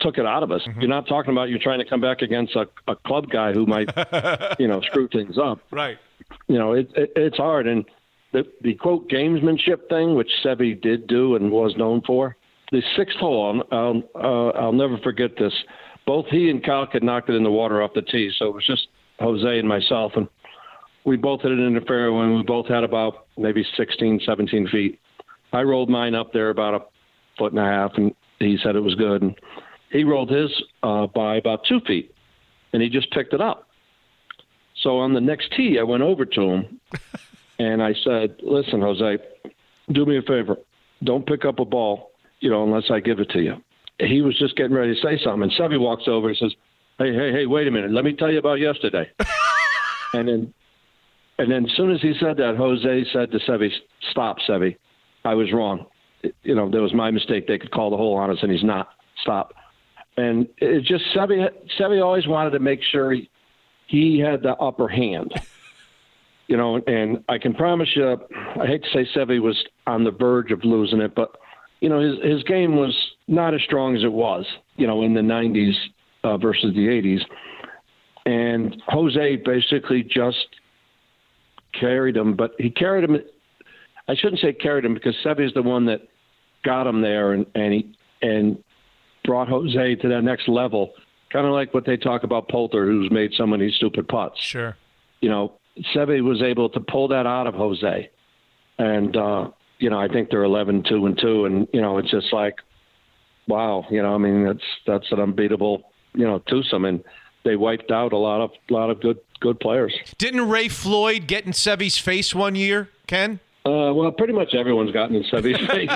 took 0.00 0.18
it 0.18 0.26
out 0.26 0.42
of 0.42 0.50
us. 0.50 0.62
You're 0.78 0.88
not 0.88 1.06
talking 1.06 1.32
about 1.32 1.50
you're 1.50 1.58
trying 1.58 1.78
to 1.78 1.84
come 1.84 2.00
back 2.00 2.22
against 2.22 2.56
a, 2.56 2.66
a 2.88 2.96
club 2.96 3.28
guy 3.30 3.52
who 3.52 3.66
might, 3.66 3.90
you 4.58 4.66
know, 4.66 4.80
screw 4.80 5.08
things 5.08 5.36
up. 5.36 5.60
Right. 5.70 5.98
You 6.48 6.58
know, 6.58 6.72
it, 6.72 6.90
it, 6.96 7.12
it's 7.16 7.36
hard. 7.36 7.66
And 7.66 7.84
the, 8.32 8.44
the 8.62 8.74
quote 8.74 9.10
gamesmanship 9.10 9.88
thing, 9.88 10.14
which 10.14 10.30
Sevi 10.44 10.80
did 10.80 11.06
do 11.06 11.36
and 11.36 11.50
was 11.50 11.74
known 11.76 12.02
for, 12.06 12.36
the 12.72 12.82
sixth 12.96 13.18
hole, 13.18 13.62
I'll, 13.70 13.78
I'll, 13.78 14.02
uh, 14.14 14.58
I'll 14.58 14.72
never 14.72 14.98
forget 14.98 15.32
this. 15.38 15.52
Both 16.06 16.26
he 16.26 16.50
and 16.50 16.64
Calc 16.64 16.92
had 16.92 17.02
knocked 17.02 17.28
it 17.28 17.34
in 17.34 17.42
the 17.42 17.50
water 17.50 17.82
off 17.82 17.92
the 17.94 18.02
tee, 18.02 18.32
so 18.38 18.46
it 18.46 18.54
was 18.54 18.66
just 18.66 18.88
Jose 19.18 19.58
and 19.58 19.68
myself, 19.68 20.12
and 20.16 20.28
we 21.04 21.16
both 21.16 21.42
hit 21.42 21.52
it 21.52 21.58
in 21.58 21.74
the 21.74 21.80
fairway. 21.82 22.24
and 22.24 22.36
We 22.36 22.42
both 22.42 22.66
had 22.66 22.84
about 22.84 23.26
maybe 23.38 23.64
16, 23.76 24.20
17 24.24 24.68
feet. 24.68 25.00
I 25.52 25.62
rolled 25.62 25.88
mine 25.90 26.14
up 26.14 26.32
there 26.32 26.50
about 26.50 26.74
a 26.74 26.80
foot 27.38 27.52
and 27.52 27.60
a 27.60 27.64
half, 27.64 27.92
and 27.96 28.14
he 28.38 28.58
said 28.62 28.76
it 28.76 28.80
was 28.80 28.94
good. 28.94 29.22
And 29.22 29.34
he 29.90 30.04
rolled 30.04 30.30
his 30.30 30.50
uh, 30.82 31.06
by 31.08 31.36
about 31.36 31.64
two 31.68 31.80
feet, 31.80 32.14
and 32.72 32.82
he 32.82 32.88
just 32.88 33.10
picked 33.10 33.32
it 33.32 33.40
up. 33.40 33.66
So 34.82 34.98
on 34.98 35.12
the 35.12 35.20
next 35.20 35.52
tee, 35.56 35.78
I 35.78 35.82
went 35.82 36.02
over 36.02 36.24
to 36.24 36.40
him, 36.42 36.80
and 37.58 37.82
I 37.82 37.94
said, 38.04 38.36
"Listen, 38.42 38.80
Jose, 38.80 39.18
do 39.92 40.06
me 40.06 40.16
a 40.16 40.22
favor. 40.22 40.56
don't 41.02 41.26
pick 41.26 41.44
up 41.44 41.58
a 41.58 41.64
ball, 41.64 42.12
you 42.40 42.48
know, 42.50 42.62
unless 42.62 42.90
I 42.90 43.00
give 43.00 43.18
it 43.20 43.30
to 43.30 43.40
you. 43.42 43.56
He 43.98 44.22
was 44.22 44.38
just 44.38 44.56
getting 44.56 44.74
ready 44.74 44.94
to 44.94 45.00
say 45.00 45.18
something, 45.22 45.42
and 45.42 45.52
Seve 45.52 45.78
walks 45.80 46.04
over 46.06 46.28
and 46.28 46.36
says, 46.36 46.52
"Hey, 46.98 47.12
hey, 47.12 47.32
hey, 47.32 47.46
wait 47.46 47.66
a 47.66 47.70
minute. 47.70 47.90
Let 47.90 48.04
me 48.04 48.12
tell 48.14 48.30
you 48.30 48.38
about 48.38 48.60
yesterday." 48.60 49.10
and 50.14 50.28
then, 50.28 50.54
and 51.40 51.50
then, 51.50 51.64
as 51.64 51.74
soon 51.74 51.90
as 51.90 52.02
he 52.02 52.12
said 52.20 52.36
that, 52.36 52.56
Jose 52.56 53.06
said 53.14 53.30
to 53.30 53.38
Seve, 53.38 53.70
"Stop, 54.10 54.36
Seve. 54.46 54.76
I 55.24 55.34
was 55.34 55.52
wrong. 55.52 55.86
You 56.42 56.54
know, 56.54 56.70
that 56.70 56.82
was 56.82 56.92
my 56.92 57.10
mistake. 57.10 57.46
They 57.46 57.58
could 57.58 57.70
call 57.70 57.88
the 57.88 57.96
hole 57.96 58.16
on 58.16 58.30
us, 58.30 58.36
and 58.42 58.52
he's 58.52 58.62
not. 58.62 58.90
Stop." 59.22 59.54
And 60.18 60.46
it 60.58 60.84
just 60.84 61.04
Seve, 61.14 61.48
Seve 61.78 62.04
always 62.04 62.26
wanted 62.26 62.50
to 62.50 62.58
make 62.58 62.82
sure 62.82 63.12
he, 63.12 63.30
he 63.86 64.18
had 64.18 64.42
the 64.42 64.54
upper 64.56 64.88
hand. 64.88 65.32
You 66.46 66.56
know, 66.56 66.80
and 66.88 67.22
I 67.28 67.38
can 67.38 67.54
promise 67.54 67.90
you, 67.94 68.16
I 68.60 68.66
hate 68.66 68.82
to 68.82 68.88
say 68.92 69.08
Seve 69.14 69.40
was 69.40 69.56
on 69.86 70.02
the 70.02 70.10
verge 70.10 70.50
of 70.50 70.64
losing 70.64 71.00
it, 71.00 71.14
but 71.14 71.36
you 71.80 71.88
know, 71.88 72.00
his 72.00 72.20
his 72.24 72.42
game 72.42 72.74
was 72.74 72.92
not 73.28 73.54
as 73.54 73.62
strong 73.62 73.94
as 73.94 74.02
it 74.02 74.10
was, 74.10 74.44
you 74.74 74.84
know, 74.84 75.02
in 75.02 75.14
the 75.14 75.20
'90s 75.20 75.74
uh, 76.24 76.38
versus 76.38 76.74
the 76.74 76.88
'80s. 76.88 77.20
And 78.26 78.82
Jose 78.88 79.36
basically 79.36 80.02
just 80.02 80.48
carried 81.72 82.16
him, 82.16 82.34
but 82.34 82.52
he 82.58 82.70
carried 82.70 83.04
him. 83.04 83.18
I 84.08 84.14
shouldn't 84.14 84.40
say 84.40 84.52
carried 84.52 84.84
him 84.84 84.94
because 84.94 85.14
Seve 85.24 85.46
is 85.46 85.54
the 85.54 85.62
one 85.62 85.86
that 85.86 86.02
got 86.64 86.86
him 86.86 87.00
there, 87.02 87.32
and 87.32 87.46
and 87.54 87.72
he 87.72 87.94
and 88.22 88.62
brought 89.24 89.48
Jose 89.48 89.94
to 89.96 90.08
that 90.08 90.22
next 90.22 90.48
level. 90.48 90.92
Kind 91.32 91.46
of 91.46 91.52
like 91.52 91.72
what 91.72 91.86
they 91.86 91.96
talk 91.96 92.24
about 92.24 92.48
Poulter, 92.48 92.86
who's 92.86 93.10
made 93.10 93.32
so 93.34 93.46
many 93.46 93.70
stupid 93.70 94.08
putts. 94.08 94.40
Sure. 94.40 94.76
You 95.20 95.28
know, 95.28 95.52
Seve 95.94 96.22
was 96.22 96.42
able 96.42 96.68
to 96.70 96.80
pull 96.80 97.08
that 97.08 97.26
out 97.26 97.46
of 97.46 97.54
Jose, 97.54 98.10
and 98.78 99.16
uh, 99.16 99.50
you 99.78 99.90
know, 99.90 99.98
I 99.98 100.08
think 100.08 100.30
they're 100.30 100.44
11 100.44 100.84
2 100.88 101.06
and 101.06 101.18
2 101.18 101.44
and 101.46 101.68
you 101.72 101.80
know, 101.80 101.98
it's 101.98 102.10
just 102.10 102.32
like 102.32 102.56
wow, 103.50 103.84
you 103.90 104.00
know, 104.00 104.14
I 104.14 104.18
mean, 104.18 104.44
that's 104.44 104.64
that's 104.86 105.12
an 105.12 105.20
unbeatable, 105.20 105.82
you 106.14 106.24
know, 106.24 106.38
twosome 106.48 106.84
and 106.84 107.04
they 107.44 107.56
wiped 107.56 107.90
out 107.90 108.12
a 108.12 108.18
lot 108.18 108.40
of 108.40 108.50
lot 108.68 108.90
of 108.90 109.00
good 109.00 109.18
good 109.40 109.58
players. 109.60 109.94
Didn't 110.18 110.48
Ray 110.48 110.68
Floyd 110.68 111.26
get 111.26 111.46
in 111.46 111.52
Seve's 111.52 111.98
face 111.98 112.34
one 112.34 112.54
year, 112.54 112.90
Ken? 113.06 113.40
Uh, 113.64 113.92
well, 113.94 114.10
pretty 114.12 114.32
much 114.32 114.54
everyone's 114.54 114.92
gotten 114.92 115.16
in 115.16 115.24
Seve's 115.24 115.58
face. 115.66 115.90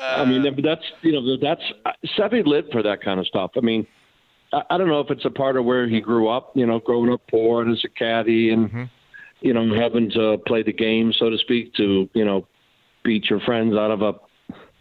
I 0.00 0.24
mean, 0.24 0.42
that's 0.62 0.84
you 1.02 1.12
know 1.12 1.36
that's 1.36 1.62
Seve 2.18 2.46
lived 2.46 2.72
for 2.72 2.82
that 2.82 3.02
kind 3.02 3.20
of 3.20 3.26
stuff. 3.26 3.52
I 3.56 3.60
mean, 3.60 3.86
I, 4.52 4.62
I 4.70 4.78
don't 4.78 4.88
know 4.88 5.00
if 5.00 5.10
it's 5.10 5.24
a 5.24 5.30
part 5.30 5.56
of 5.56 5.64
where 5.64 5.88
he 5.88 6.00
grew 6.00 6.28
up. 6.28 6.52
You 6.54 6.66
know, 6.66 6.78
growing 6.78 7.12
up 7.12 7.22
poor 7.30 7.62
and 7.62 7.72
as 7.72 7.82
a 7.84 7.88
caddy, 7.88 8.50
and 8.50 8.90
you 9.40 9.54
know 9.54 9.74
having 9.74 10.10
to 10.12 10.38
play 10.46 10.62
the 10.62 10.72
game, 10.72 11.12
so 11.12 11.30
to 11.30 11.38
speak, 11.38 11.74
to 11.74 12.08
you 12.12 12.24
know 12.24 12.46
beat 13.02 13.30
your 13.30 13.40
friends 13.40 13.74
out 13.76 13.90
of 13.90 14.02
a 14.02 14.14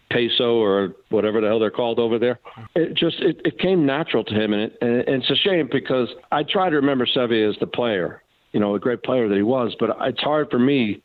peso 0.10 0.56
or 0.56 0.96
whatever 1.10 1.42
the 1.42 1.48
hell 1.48 1.60
they're 1.60 1.72
called 1.72 2.00
over 2.00 2.18
there. 2.18 2.40
It 2.76 2.96
just 2.96 3.18
it, 3.20 3.42
it 3.46 3.60
came 3.60 3.86
natural 3.86 4.24
to 4.24 4.34
him, 4.34 4.54
and, 4.54 4.64
it, 4.64 4.78
and 4.82 5.24
it's 5.24 5.30
a 5.30 5.36
shame 5.36 5.70
because 5.72 6.10
I 6.32 6.44
try 6.44 6.70
to 6.70 6.76
remember 6.76 7.06
Seve 7.06 7.50
as 7.50 7.58
the 7.60 7.68
player, 7.68 8.22
you 8.52 8.60
know, 8.60 8.76
a 8.76 8.80
great 8.80 9.04
player 9.04 9.28
that 9.28 9.36
he 9.36 9.44
was, 9.44 9.76
but 9.80 9.96
it's 10.02 10.22
hard 10.22 10.50
for 10.50 10.60
me 10.60 11.02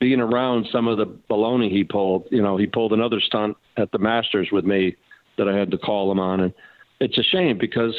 being 0.00 0.20
around 0.20 0.66
some 0.72 0.88
of 0.88 0.98
the 0.98 1.06
baloney 1.30 1.70
he 1.70 1.84
pulled. 1.84 2.26
You 2.30 2.42
know, 2.42 2.56
he 2.56 2.66
pulled 2.66 2.92
another 2.92 3.20
stunt 3.20 3.56
at 3.76 3.92
the 3.92 3.98
Masters 3.98 4.48
with 4.50 4.64
me 4.64 4.96
that 5.38 5.48
I 5.48 5.56
had 5.56 5.70
to 5.70 5.78
call 5.78 6.10
him 6.10 6.18
on, 6.18 6.40
and 6.40 6.54
it's 7.00 7.18
a 7.18 7.22
shame 7.22 7.58
because 7.58 7.94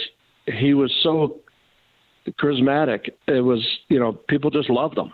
he 0.46 0.74
was 0.74 0.94
so 1.04 1.38
charismatic. 2.42 3.10
It 3.28 3.42
was, 3.42 3.66
you 3.90 4.00
know, 4.00 4.14
people 4.14 4.50
just 4.50 4.70
loved 4.70 4.98
him. 4.98 5.12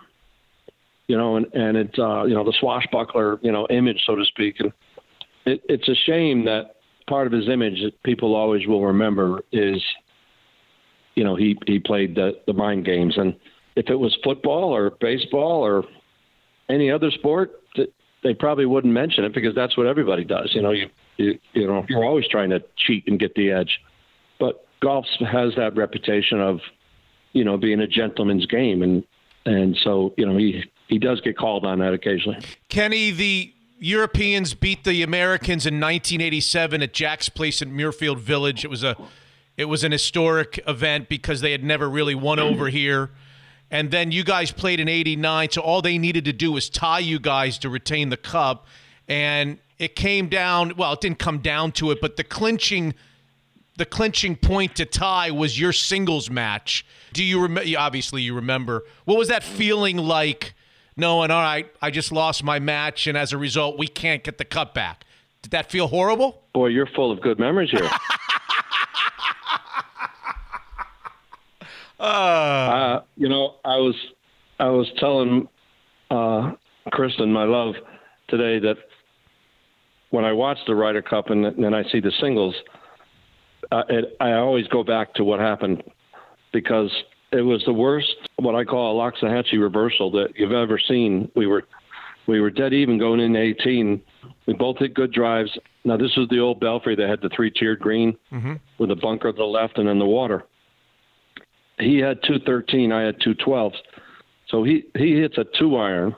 You 1.08 1.18
know, 1.18 1.36
and 1.36 1.46
and 1.54 1.76
it, 1.76 2.00
uh, 2.00 2.24
you 2.24 2.34
know, 2.34 2.46
the 2.46 2.54
swashbuckler, 2.60 3.40
you 3.42 3.52
know, 3.52 3.68
image, 3.70 4.02
so 4.06 4.16
to 4.16 4.24
speak, 4.24 4.62
and 4.62 4.72
it, 5.46 5.62
it's 5.68 5.88
a 5.88 5.96
shame 5.96 6.46
that 6.46 6.76
part 7.08 7.28
of 7.28 7.34
his 7.34 7.50
image 7.50 7.82
that 7.84 8.02
people 8.04 8.36
always 8.36 8.68
will 8.68 8.86
remember 8.86 9.44
is, 9.52 9.82
you 11.16 11.24
know, 11.24 11.36
he 11.36 11.58
he 11.68 11.80
played 11.80 12.16
the 12.16 12.40
the 12.48 12.54
mind 12.54 12.86
games, 12.86 13.18
and 13.18 13.36
if 13.76 13.90
it 13.90 13.96
was 13.96 14.18
football 14.24 14.76
or 14.76 14.92
baseball 15.00 15.66
or 15.66 15.84
any 16.70 16.92
other 16.92 17.12
sport, 17.12 17.52
they 18.24 18.34
probably 18.34 18.66
wouldn't 18.66 18.94
mention 18.94 19.24
it 19.24 19.34
because 19.34 19.56
that's 19.56 19.76
what 19.76 19.88
everybody 19.88 20.24
does. 20.24 20.52
You 20.54 20.62
know, 20.62 20.72
you 20.72 20.90
you, 21.18 21.40
you 21.54 21.68
know, 21.68 21.86
you're 21.90 22.06
always 22.06 22.28
trying 22.28 22.50
to 22.52 22.64
cheat 22.78 23.08
and 23.08 23.20
get 23.20 23.36
the 23.36 23.52
edge, 23.52 23.80
but 24.40 24.66
golf 24.82 25.06
has 25.20 25.54
that 25.56 25.76
reputation 25.76 26.40
of, 26.40 26.60
you 27.34 27.44
know, 27.44 27.58
being 27.58 27.80
a 27.80 27.88
gentleman's 27.88 28.46
game, 28.46 28.84
and 28.84 29.04
and 29.46 29.78
so 29.84 30.14
you 30.18 30.26
know 30.26 30.38
he 30.38 30.64
he 30.88 31.00
does 31.00 31.20
get 31.22 31.38
called 31.38 31.66
on 31.66 31.80
that 31.80 31.94
occasionally. 31.94 32.40
Kenny, 32.70 33.12
the 33.12 33.54
Europeans 33.84 34.54
beat 34.54 34.84
the 34.84 35.02
Americans 35.02 35.66
in 35.66 35.80
1987 35.80 36.84
at 36.84 36.94
Jack's 36.94 37.30
Place 37.30 37.64
in 37.64 37.76
Muirfield 37.76 38.20
Village. 38.20 38.64
It 38.64 38.70
was 38.70 38.84
a 38.84 38.96
it 39.58 39.66
was 39.66 39.84
an 39.84 39.92
historic 39.92 40.64
event 40.68 41.10
because 41.10 41.42
they 41.42 41.52
had 41.52 41.64
never 41.64 41.90
really 41.90 42.14
won 42.14 42.38
over 42.40 42.70
here. 42.70 43.10
And 43.72 43.90
then 43.90 44.12
you 44.12 44.24
guys 44.24 44.52
played 44.52 44.80
in 44.80 44.88
89, 44.88 45.52
so 45.52 45.62
all 45.62 45.82
they 45.82 45.98
needed 45.98 46.26
to 46.26 46.34
do 46.34 46.52
was 46.52 46.70
tie 46.70 47.00
you 47.00 47.20
guys 47.20 47.58
to 47.60 47.70
retain 47.70 48.10
the 48.10 48.18
cup. 48.18 48.68
And 49.08 49.58
it 49.80 49.96
came 49.96 50.30
down, 50.30 50.74
well, 50.78 50.94
it 50.94 51.02
didn't 51.02 51.20
come 51.20 51.40
down 51.40 51.72
to 51.74 51.90
it, 51.90 52.00
but 52.02 52.18
the 52.18 52.24
clinching 52.24 52.94
the 53.78 53.86
clinching 53.86 54.36
point 54.36 54.76
to 54.76 54.86
tie 54.86 55.32
was 55.32 55.60
your 55.60 55.74
singles 55.74 56.30
match. 56.30 56.86
Do 57.14 57.24
you 57.24 57.42
remember 57.42 57.80
obviously 57.80 58.22
you 58.22 58.36
remember. 58.36 58.84
What 59.06 59.18
was 59.18 59.30
that 59.30 59.42
feeling 59.42 59.98
like? 59.98 60.54
Knowing, 60.96 61.32
all 61.32 61.42
right, 61.42 61.72
I 61.82 61.92
just 61.92 62.12
lost 62.12 62.44
my 62.44 62.60
match, 62.60 63.08
and 63.08 63.18
as 63.18 63.34
a 63.34 63.38
result, 63.38 63.78
we 63.78 63.88
can't 63.88 64.24
get 64.24 64.38
the 64.38 64.46
cut 64.46 64.74
back. 64.74 65.06
Did 65.42 65.52
that 65.52 65.72
feel 65.72 65.88
horrible? 65.88 66.44
Boy, 66.54 66.68
you're 66.68 66.88
full 66.88 67.12
of 67.12 67.22
good 67.22 67.40
memories 67.40 67.72
here. 67.72 67.90
uh, 72.00 72.04
uh, 72.04 73.02
you 73.16 73.28
know, 73.28 73.56
I 73.66 73.78
was 73.78 73.96
I 74.60 74.70
was 74.70 74.92
telling 75.00 75.48
uh, 76.12 76.52
Kristen, 76.92 77.34
my 77.34 77.46
love, 77.46 77.76
today 78.28 78.60
that 78.60 78.78
when 80.12 80.26
I 80.26 80.34
watch 80.34 80.58
the 80.68 80.76
Ryder 80.76 81.02
Cup 81.02 81.30
and 81.30 81.46
then 81.64 81.74
I 81.74 81.84
see 81.92 82.00
the 82.00 82.12
singles, 82.20 82.54
uh, 83.72 83.84
it, 83.90 84.16
I 84.20 84.34
always 84.34 84.68
go 84.68 84.84
back 84.84 85.14
to 85.16 85.24
what 85.24 85.40
happened 85.40 85.84
because 86.54 86.92
it 87.32 87.42
was 87.42 87.64
the 87.66 87.74
worst, 87.74 88.16
what 88.38 88.56
I 88.56 88.64
call 88.64 89.00
a 89.00 89.12
Loxahatchee 89.12 89.62
reversal 89.62 90.12
that 90.12 90.34
you've 90.36 90.52
ever 90.52 90.78
seen. 90.78 91.32
We 91.36 91.48
were 91.48 91.64
we 92.28 92.40
were 92.40 92.50
dead 92.50 92.74
even 92.74 92.98
going 92.98 93.20
in 93.20 93.36
18. 93.36 94.02
We 94.46 94.54
both 94.54 94.78
hit 94.78 94.94
good 94.94 95.12
drives. 95.12 95.58
Now 95.84 95.98
this 95.98 96.16
was 96.16 96.28
the 96.30 96.40
old 96.40 96.60
Belfry 96.60 96.96
that 96.96 97.10
had 97.10 97.22
the 97.22 97.30
three 97.30 97.50
tiered 97.50 97.80
green 97.80 98.18
mm-hmm. 98.32 98.54
with 98.78 98.92
a 98.92 98.96
bunker 98.96 99.32
to 99.32 99.38
the 99.38 99.44
left 99.44 99.78
and 99.78 99.88
then 99.88 99.98
the 99.98 100.06
water. 100.06 100.46
He 101.80 101.98
had 101.98 102.22
two 102.24 102.40
thirteen. 102.40 102.92
I 102.92 103.02
had 103.02 103.20
two 103.22 103.34
12s. 103.34 103.76
So 104.50 104.64
he 104.64 104.84
he 104.98 105.20
hits 105.20 105.38
a 105.38 105.46
two 105.58 105.78
iron. 105.78 106.16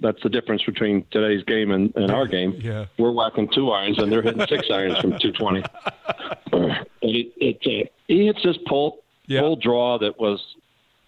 That's 0.00 0.20
the 0.24 0.28
difference 0.28 0.64
between 0.64 1.06
today's 1.12 1.44
game 1.44 1.70
and, 1.70 1.94
and 1.94 2.10
our 2.10 2.26
game. 2.26 2.58
Yeah. 2.60 2.86
We're 2.98 3.12
whacking 3.12 3.48
two 3.54 3.70
irons 3.70 3.98
and 3.98 4.10
they're 4.10 4.22
hitting 4.22 4.44
six 4.48 4.66
irons 4.72 4.98
from 4.98 5.16
220. 5.20 5.60
it, 5.60 7.32
it, 7.36 7.56
uh, 7.64 7.88
he 8.08 8.26
hits 8.26 8.42
this 8.42 8.56
pull 8.66 8.98
yeah. 9.28 9.40
full 9.40 9.56
draw 9.56 9.98
that 9.98 10.18
was 10.18 10.40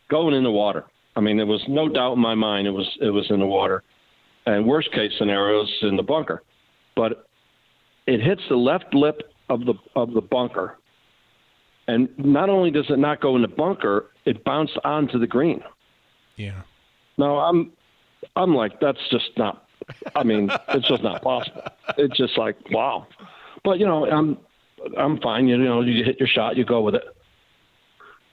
going 0.09 0.35
in 0.35 0.45
the 0.45 0.51
water. 0.51 0.85
I 1.17 1.21
mean, 1.21 1.37
there 1.37 1.47
was 1.47 1.63
no 1.67 1.89
doubt 1.89 2.15
in 2.15 2.21
my 2.21 2.35
mind 2.35 2.67
it 2.67 2.71
was 2.71 2.89
it 3.01 3.11
was 3.11 3.29
in 3.31 3.41
the 3.41 3.47
water, 3.47 3.83
and 4.47 4.65
worst 4.67 4.93
case 4.93 5.13
scenarios 5.19 5.69
in 5.83 5.97
the 5.97 6.03
bunker, 6.03 6.43
but 6.95 7.27
it 8.07 8.21
hits 8.21 8.43
the 8.49 8.57
left 8.57 8.95
lip 8.95 9.23
of 9.49 9.65
the 9.65 9.75
of 9.97 10.13
the 10.13 10.21
bunker, 10.21 10.79
and 11.89 12.09
not 12.17 12.49
only 12.49 12.71
does 12.71 12.87
it 12.89 12.99
not 12.99 13.21
go 13.21 13.35
in 13.35 13.43
the 13.43 13.49
bunker, 13.49 14.07
it 14.25 14.45
bounced 14.45 14.79
onto 14.85 15.19
the 15.19 15.27
green. 15.27 15.63
Yeah. 16.37 16.63
No, 17.19 17.39
I'm 17.39 17.73
I'm 18.37 18.55
like 18.55 18.81
that's 18.81 19.01
just 19.11 19.31
not. 19.37 19.67
I 20.15 20.23
mean, 20.23 20.51
it's 20.69 20.87
just 20.87 21.03
not 21.03 21.23
possible. 21.23 21.63
It's 21.99 22.17
just 22.17 22.39
like 22.39 22.57
wow, 22.71 23.07
but 23.65 23.81
you 23.81 23.87
know, 23.87 24.07
I'm 24.07 24.39
I'm 24.97 25.21
fine. 25.21 25.49
You 25.49 25.59
know, 25.59 25.81
you 25.81 26.05
hit 26.05 26.21
your 26.21 26.29
shot, 26.29 26.57
you 26.57 26.65
go 26.65 26.83
with 26.83 26.95
it. 26.95 27.05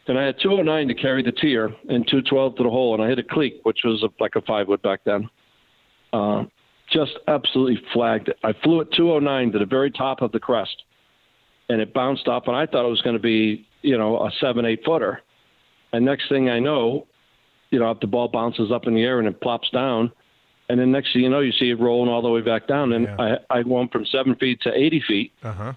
And 0.08 0.18
I 0.18 0.24
had 0.26 0.40
209 0.40 0.88
to 0.88 0.94
carry 0.94 1.22
the 1.24 1.32
tier 1.34 1.66
and 1.90 2.08
212 2.08 2.56
to 2.58 2.64
the 2.64 2.70
hole, 2.70 2.94
and 2.94 3.04
I 3.04 3.08
hit 3.10 3.20
a 3.20 3.24
cleek, 3.24 3.60
which 3.64 3.80
was 3.84 4.04
a, 4.04 4.10
like 4.22 4.36
a 4.36 4.42
five 4.42 4.68
wood 4.68 4.82
back 4.82 5.02
then. 5.06 5.30
Uh, 6.14 6.46
just 6.90 7.12
absolutely 7.28 7.82
flagged 7.94 8.30
it. 8.30 8.38
I 8.44 8.54
flew 8.64 8.80
at 8.82 8.92
209 8.94 9.52
to 9.52 9.60
the 9.60 9.66
very 9.66 9.92
top 9.92 10.22
of 10.22 10.32
the 10.32 10.40
crest, 10.40 10.84
and 11.68 11.82
it 11.82 11.94
bounced 11.94 12.28
off, 12.30 12.44
and 12.48 12.56
I 12.56 12.66
thought 12.66 12.86
it 12.86 12.90
was 12.90 13.02
going 13.02 13.18
to 13.18 13.22
be, 13.22 13.68
you 13.82 13.98
know, 13.98 14.18
a 14.26 14.32
seven, 14.40 14.64
eight 14.66 14.82
footer. 14.86 15.22
And 15.92 16.06
next 16.06 16.30
thing 16.30 16.50
I 16.50 16.60
know, 16.60 17.08
you 17.72 17.80
know, 17.80 17.94
the 18.00 18.08
ball 18.08 18.30
bounces 18.30 18.72
up 18.72 18.88
in 18.88 18.96
the 18.96 19.04
air 19.04 19.20
and 19.20 19.28
it 19.28 19.42
plops 19.42 19.70
down. 19.72 20.12
And 20.70 20.80
then 20.80 20.92
next 20.92 21.12
thing 21.14 21.24
you 21.24 21.30
know, 21.30 21.40
you 21.42 21.52
see 21.54 21.70
it 21.70 21.80
rolling 21.80 22.10
all 22.10 22.22
the 22.22 22.30
way 22.30 22.42
back 22.42 22.68
down. 22.68 22.94
And 22.94 23.06
Yeah. 23.06 23.38
I, 23.50 23.60
I 23.60 23.64
went 23.64 23.92
from 23.92 24.06
seven 24.06 24.36
feet 24.36 24.62
to 24.62 24.74
80 24.74 25.04
feet 25.08 25.34
Uh 25.44 25.54
huh. 25.54 25.74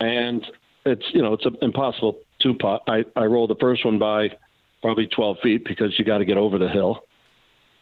and 0.00 0.44
it's 0.86 1.04
you 1.12 1.20
know 1.22 1.32
it's 1.34 1.44
impossible 1.62 2.16
two 2.40 2.54
putt. 2.54 2.82
I 2.86 3.04
I 3.16 3.24
rolled 3.24 3.50
the 3.50 3.56
first 3.60 3.84
one 3.84 3.98
by 3.98 4.30
probably 4.82 5.06
12 5.06 5.36
feet 5.42 5.64
because 5.64 5.98
you 5.98 6.04
got 6.04 6.18
to 6.18 6.24
get 6.24 6.36
over 6.36 6.58
the 6.58 6.68
hill. 6.68 7.04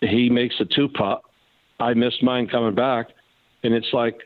He 0.01 0.29
makes 0.29 0.57
a 0.61 0.65
two 0.65 0.89
putt, 0.89 1.23
I 1.81 1.95
missed 1.95 2.23
mine 2.23 2.49
coming 2.49 2.75
back, 2.75 3.09
and 3.63 3.75
it's 3.75 3.93
like 3.93 4.21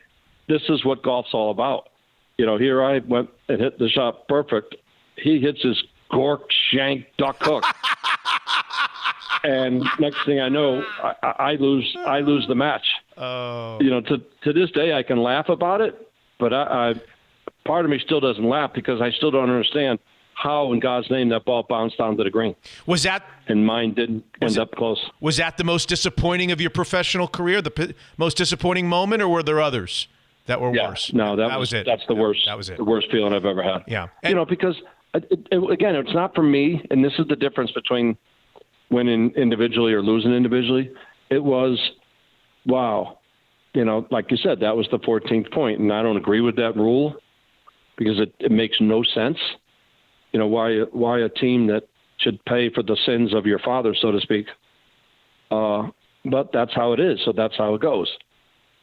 this 0.47 0.61
is 0.69 0.83
what 0.83 1.03
golf's 1.03 1.33
all 1.33 1.51
about. 1.51 1.89
You 2.37 2.45
know, 2.45 2.57
here 2.57 2.83
I 2.83 2.99
went 2.99 3.29
and 3.47 3.59
hit 3.61 3.77
the 3.77 3.89
shot 3.89 4.27
perfect. 4.27 4.75
He 5.17 5.39
hits 5.39 5.61
his 5.61 5.81
cork 6.11 6.51
shank 6.71 7.05
duck 7.17 7.37
hook. 7.39 7.63
and 9.43 9.83
next 9.99 10.17
thing 10.25 10.39
I 10.39 10.49
know, 10.49 10.83
I, 11.01 11.13
I 11.21 11.55
lose. 11.55 11.95
I 12.05 12.19
lose 12.19 12.47
the 12.47 12.55
match. 12.55 12.85
Oh. 13.17 13.77
You 13.79 13.89
know, 13.91 14.01
to 14.01 14.17
to 14.43 14.53
this 14.53 14.71
day, 14.71 14.93
I 14.93 15.03
can 15.03 15.21
laugh 15.21 15.49
about 15.49 15.81
it, 15.81 16.07
but 16.39 16.53
I, 16.53 16.63
I 16.63 16.93
part 17.65 17.85
of 17.85 17.91
me 17.91 17.99
still 17.99 18.19
doesn't 18.19 18.47
laugh 18.47 18.71
because 18.73 18.99
I 19.01 19.11
still 19.11 19.31
don't 19.31 19.49
understand 19.49 19.99
how, 20.35 20.73
in 20.73 20.79
God's 20.79 21.09
name, 21.09 21.29
that 21.29 21.45
ball 21.45 21.63
bounced 21.67 21.99
onto 21.99 22.23
the 22.23 22.29
green. 22.29 22.55
Was 22.85 23.03
that 23.03 23.23
and 23.47 23.65
mine 23.65 23.93
didn't 23.93 24.23
end 24.41 24.57
up 24.57 24.71
close? 24.71 24.99
Was 25.19 25.37
that 25.37 25.57
the 25.57 25.63
most 25.63 25.89
disappointing 25.89 26.51
of 26.51 26.61
your 26.61 26.69
professional 26.69 27.27
career? 27.27 27.61
The 27.61 27.71
p- 27.71 27.93
most 28.17 28.37
disappointing 28.37 28.87
moment, 28.87 29.21
or 29.21 29.27
were 29.27 29.43
there 29.43 29.61
others 29.61 30.07
that 30.47 30.59
were 30.59 30.71
worse? 30.71 31.13
No, 31.13 31.35
that, 31.35 31.49
that 31.49 31.59
was, 31.59 31.71
was 31.71 31.81
it. 31.81 31.85
That's 31.85 32.05
the 32.07 32.15
worst. 32.15 32.41
That 32.45 32.57
was 32.57 32.69
it. 32.69 32.77
The 32.77 32.83
worst 32.83 33.07
feeling 33.11 33.33
I've 33.33 33.45
ever 33.45 33.63
had. 33.63 33.83
Yeah. 33.87 34.07
you 34.23 34.35
know, 34.35 34.45
because 34.45 34.75
it, 35.13 35.47
it, 35.51 35.71
again, 35.71 35.95
it's 35.95 36.13
not 36.13 36.33
for 36.35 36.43
me, 36.43 36.83
and 36.89 37.03
this 37.03 37.13
is 37.19 37.27
the 37.27 37.35
difference 37.35 37.71
between 37.71 38.17
winning 38.89 39.31
individually 39.35 39.93
or 39.93 40.01
losing 40.01 40.33
individually. 40.33 40.91
It 41.29 41.43
was, 41.43 41.79
wow, 42.65 43.19
you 43.73 43.85
know, 43.85 44.07
like 44.11 44.29
you 44.31 44.37
said, 44.37 44.59
that 44.61 44.75
was 44.75 44.87
the 44.91 44.99
14th 44.99 45.51
point, 45.51 45.79
and 45.79 45.91
I 45.91 46.03
don't 46.03 46.17
agree 46.17 46.41
with 46.41 46.55
that 46.57 46.75
rule 46.75 47.15
because 47.97 48.19
it, 48.19 48.33
it 48.39 48.51
makes 48.51 48.77
no 48.79 49.03
sense. 49.03 49.37
You 50.33 50.39
know, 50.39 50.47
why 50.47 50.79
why 50.91 51.19
a 51.19 51.29
team 51.29 51.67
that 51.67 51.83
should 52.17 52.43
pay 52.45 52.69
for 52.69 52.83
the 52.83 52.97
sins 53.05 53.33
of 53.33 53.45
your 53.45 53.59
father, 53.59 53.95
so 53.95 54.11
to 54.11 54.19
speak. 54.19 54.47
Uh, 55.51 55.89
but 56.25 56.51
that's 56.51 56.73
how 56.73 56.93
it 56.93 56.99
is. 56.99 57.19
So 57.23 57.31
that's 57.31 57.55
how 57.57 57.75
it 57.75 57.81
goes. 57.81 58.11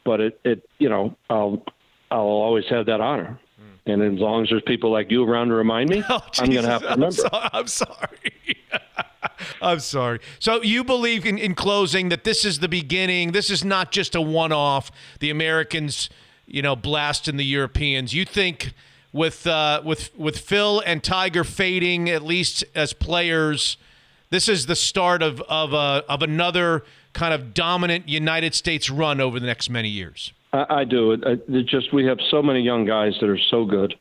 But 0.05 0.20
it, 0.20 0.40
it 0.44 0.68
you 0.78 0.89
know, 0.89 1.14
I'll 1.28 1.62
I'll 2.10 2.20
always 2.20 2.64
have 2.70 2.86
that 2.86 3.01
honor. 3.01 3.39
And 3.86 4.02
as 4.02 4.20
long 4.20 4.43
as 4.43 4.51
there's 4.51 4.62
people 4.66 4.93
like 4.93 5.10
you 5.10 5.24
around 5.24 5.48
to 5.48 5.55
remind 5.55 5.89
me, 5.90 6.05
I'm 6.09 6.51
going 6.51 6.62
to 6.62 6.68
have 6.70 6.82
to 6.82 6.89
I'm 6.90 6.94
remember. 7.01 7.16
so- 7.16 7.28
I'm 7.32 7.66
sorry. 7.66 8.32
I'm 9.62 9.81
sorry. 9.81 10.20
So 10.39 10.62
you 10.62 10.85
believe 10.85 11.24
in, 11.27 11.39
in 11.39 11.55
closing 11.55 12.10
that 12.10 12.24
this 12.24 12.44
is 12.44 12.59
the 12.60 12.68
beginning. 12.68 13.32
This 13.32 13.51
is 13.51 13.64
not 13.64 13.90
just 13.90 14.14
a 14.14 14.20
one-off. 14.20 14.90
The 15.20 15.31
Americans, 15.31 16.10
you 16.47 16.62
know, 16.62 16.77
blasting 16.77 17.36
the 17.36 17.44
Europeans. 17.44 18.12
You 18.14 18.24
think 18.24 18.74
with 19.12 19.47
uh, 19.47 19.82
with 19.85 20.16
with 20.19 20.39
Phil 20.39 20.82
and 20.87 21.03
Tiger 21.03 21.45
fading 21.45 22.09
at 22.09 22.23
least 22.23 22.65
as 22.74 22.93
players, 22.93 23.77
this 24.31 24.49
is 24.49 24.66
the 24.66 24.77
start 24.77 25.23
of 25.23 25.41
of 25.43 25.73
a, 25.73 26.05
of 26.09 26.23
another 26.23 26.85
kind 27.12 27.35
of 27.35 27.55
dominant 27.55 28.09
United 28.09 28.55
States 28.55 28.89
run 28.89 29.20
over 29.20 29.41
the 29.41 29.47
next 29.47 29.69
many 29.69 29.89
years. 29.89 30.32
I, 30.53 30.66
I 30.70 30.85
do. 30.85 31.12
It, 31.12 31.24
it 31.49 31.66
just 31.66 31.93
we 31.93 32.05
have 32.07 32.19
so 32.31 32.43
many 32.43 32.61
young 32.61 32.85
guys 32.85 33.15
that 33.20 33.28
are 33.28 33.39
so 33.51 33.65
good. 33.65 33.95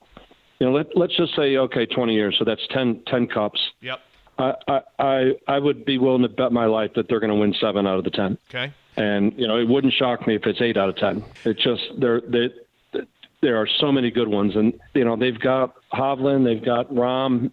You 0.60 0.68
know, 0.68 0.74
let, 0.74 0.96
let's 0.96 1.16
just 1.16 1.36
say 1.36 1.56
okay, 1.56 1.86
20 1.86 2.14
years. 2.14 2.36
So 2.38 2.44
that's 2.44 2.66
10, 2.72 3.04
10 3.08 3.28
cups. 3.28 3.60
Yep. 3.82 4.00
I, 4.40 4.82
I 4.98 5.32
I 5.48 5.60
would 5.60 5.86
be 5.86 5.98
willing 5.98 6.22
to 6.22 6.30
bet 6.30 6.52
my 6.52 6.66
life 6.66 6.92
that 6.96 7.10
they're 7.10 7.20
going 7.20 7.32
to 7.32 7.36
win 7.36 7.54
seven 7.60 7.86
out 7.86 7.98
of 7.98 8.06
the 8.06 8.10
ten. 8.10 8.38
Okay. 8.50 8.72
And 8.96 9.34
you 9.38 9.48
know, 9.48 9.58
it 9.58 9.68
wouldn't 9.68 9.94
shock 9.94 10.26
me 10.26 10.36
if 10.36 10.46
it's 10.46 10.62
eight 10.62 10.78
out 10.78 10.90
of 10.90 10.96
ten. 10.96 11.24
It's 11.44 11.62
just 11.62 11.82
there 12.00 12.22
they, 12.22 12.50
there 13.42 13.58
are 13.58 13.68
so 13.80 13.92
many 13.92 14.12
good 14.12 14.28
ones, 14.28 14.56
and 14.56 14.74
you 14.94 15.06
know 15.06 15.16
they've 15.16 15.40
got 15.40 15.76
Hovland, 15.94 16.44
they've 16.46 16.64
got 16.64 16.90
Rahm, 16.92 17.52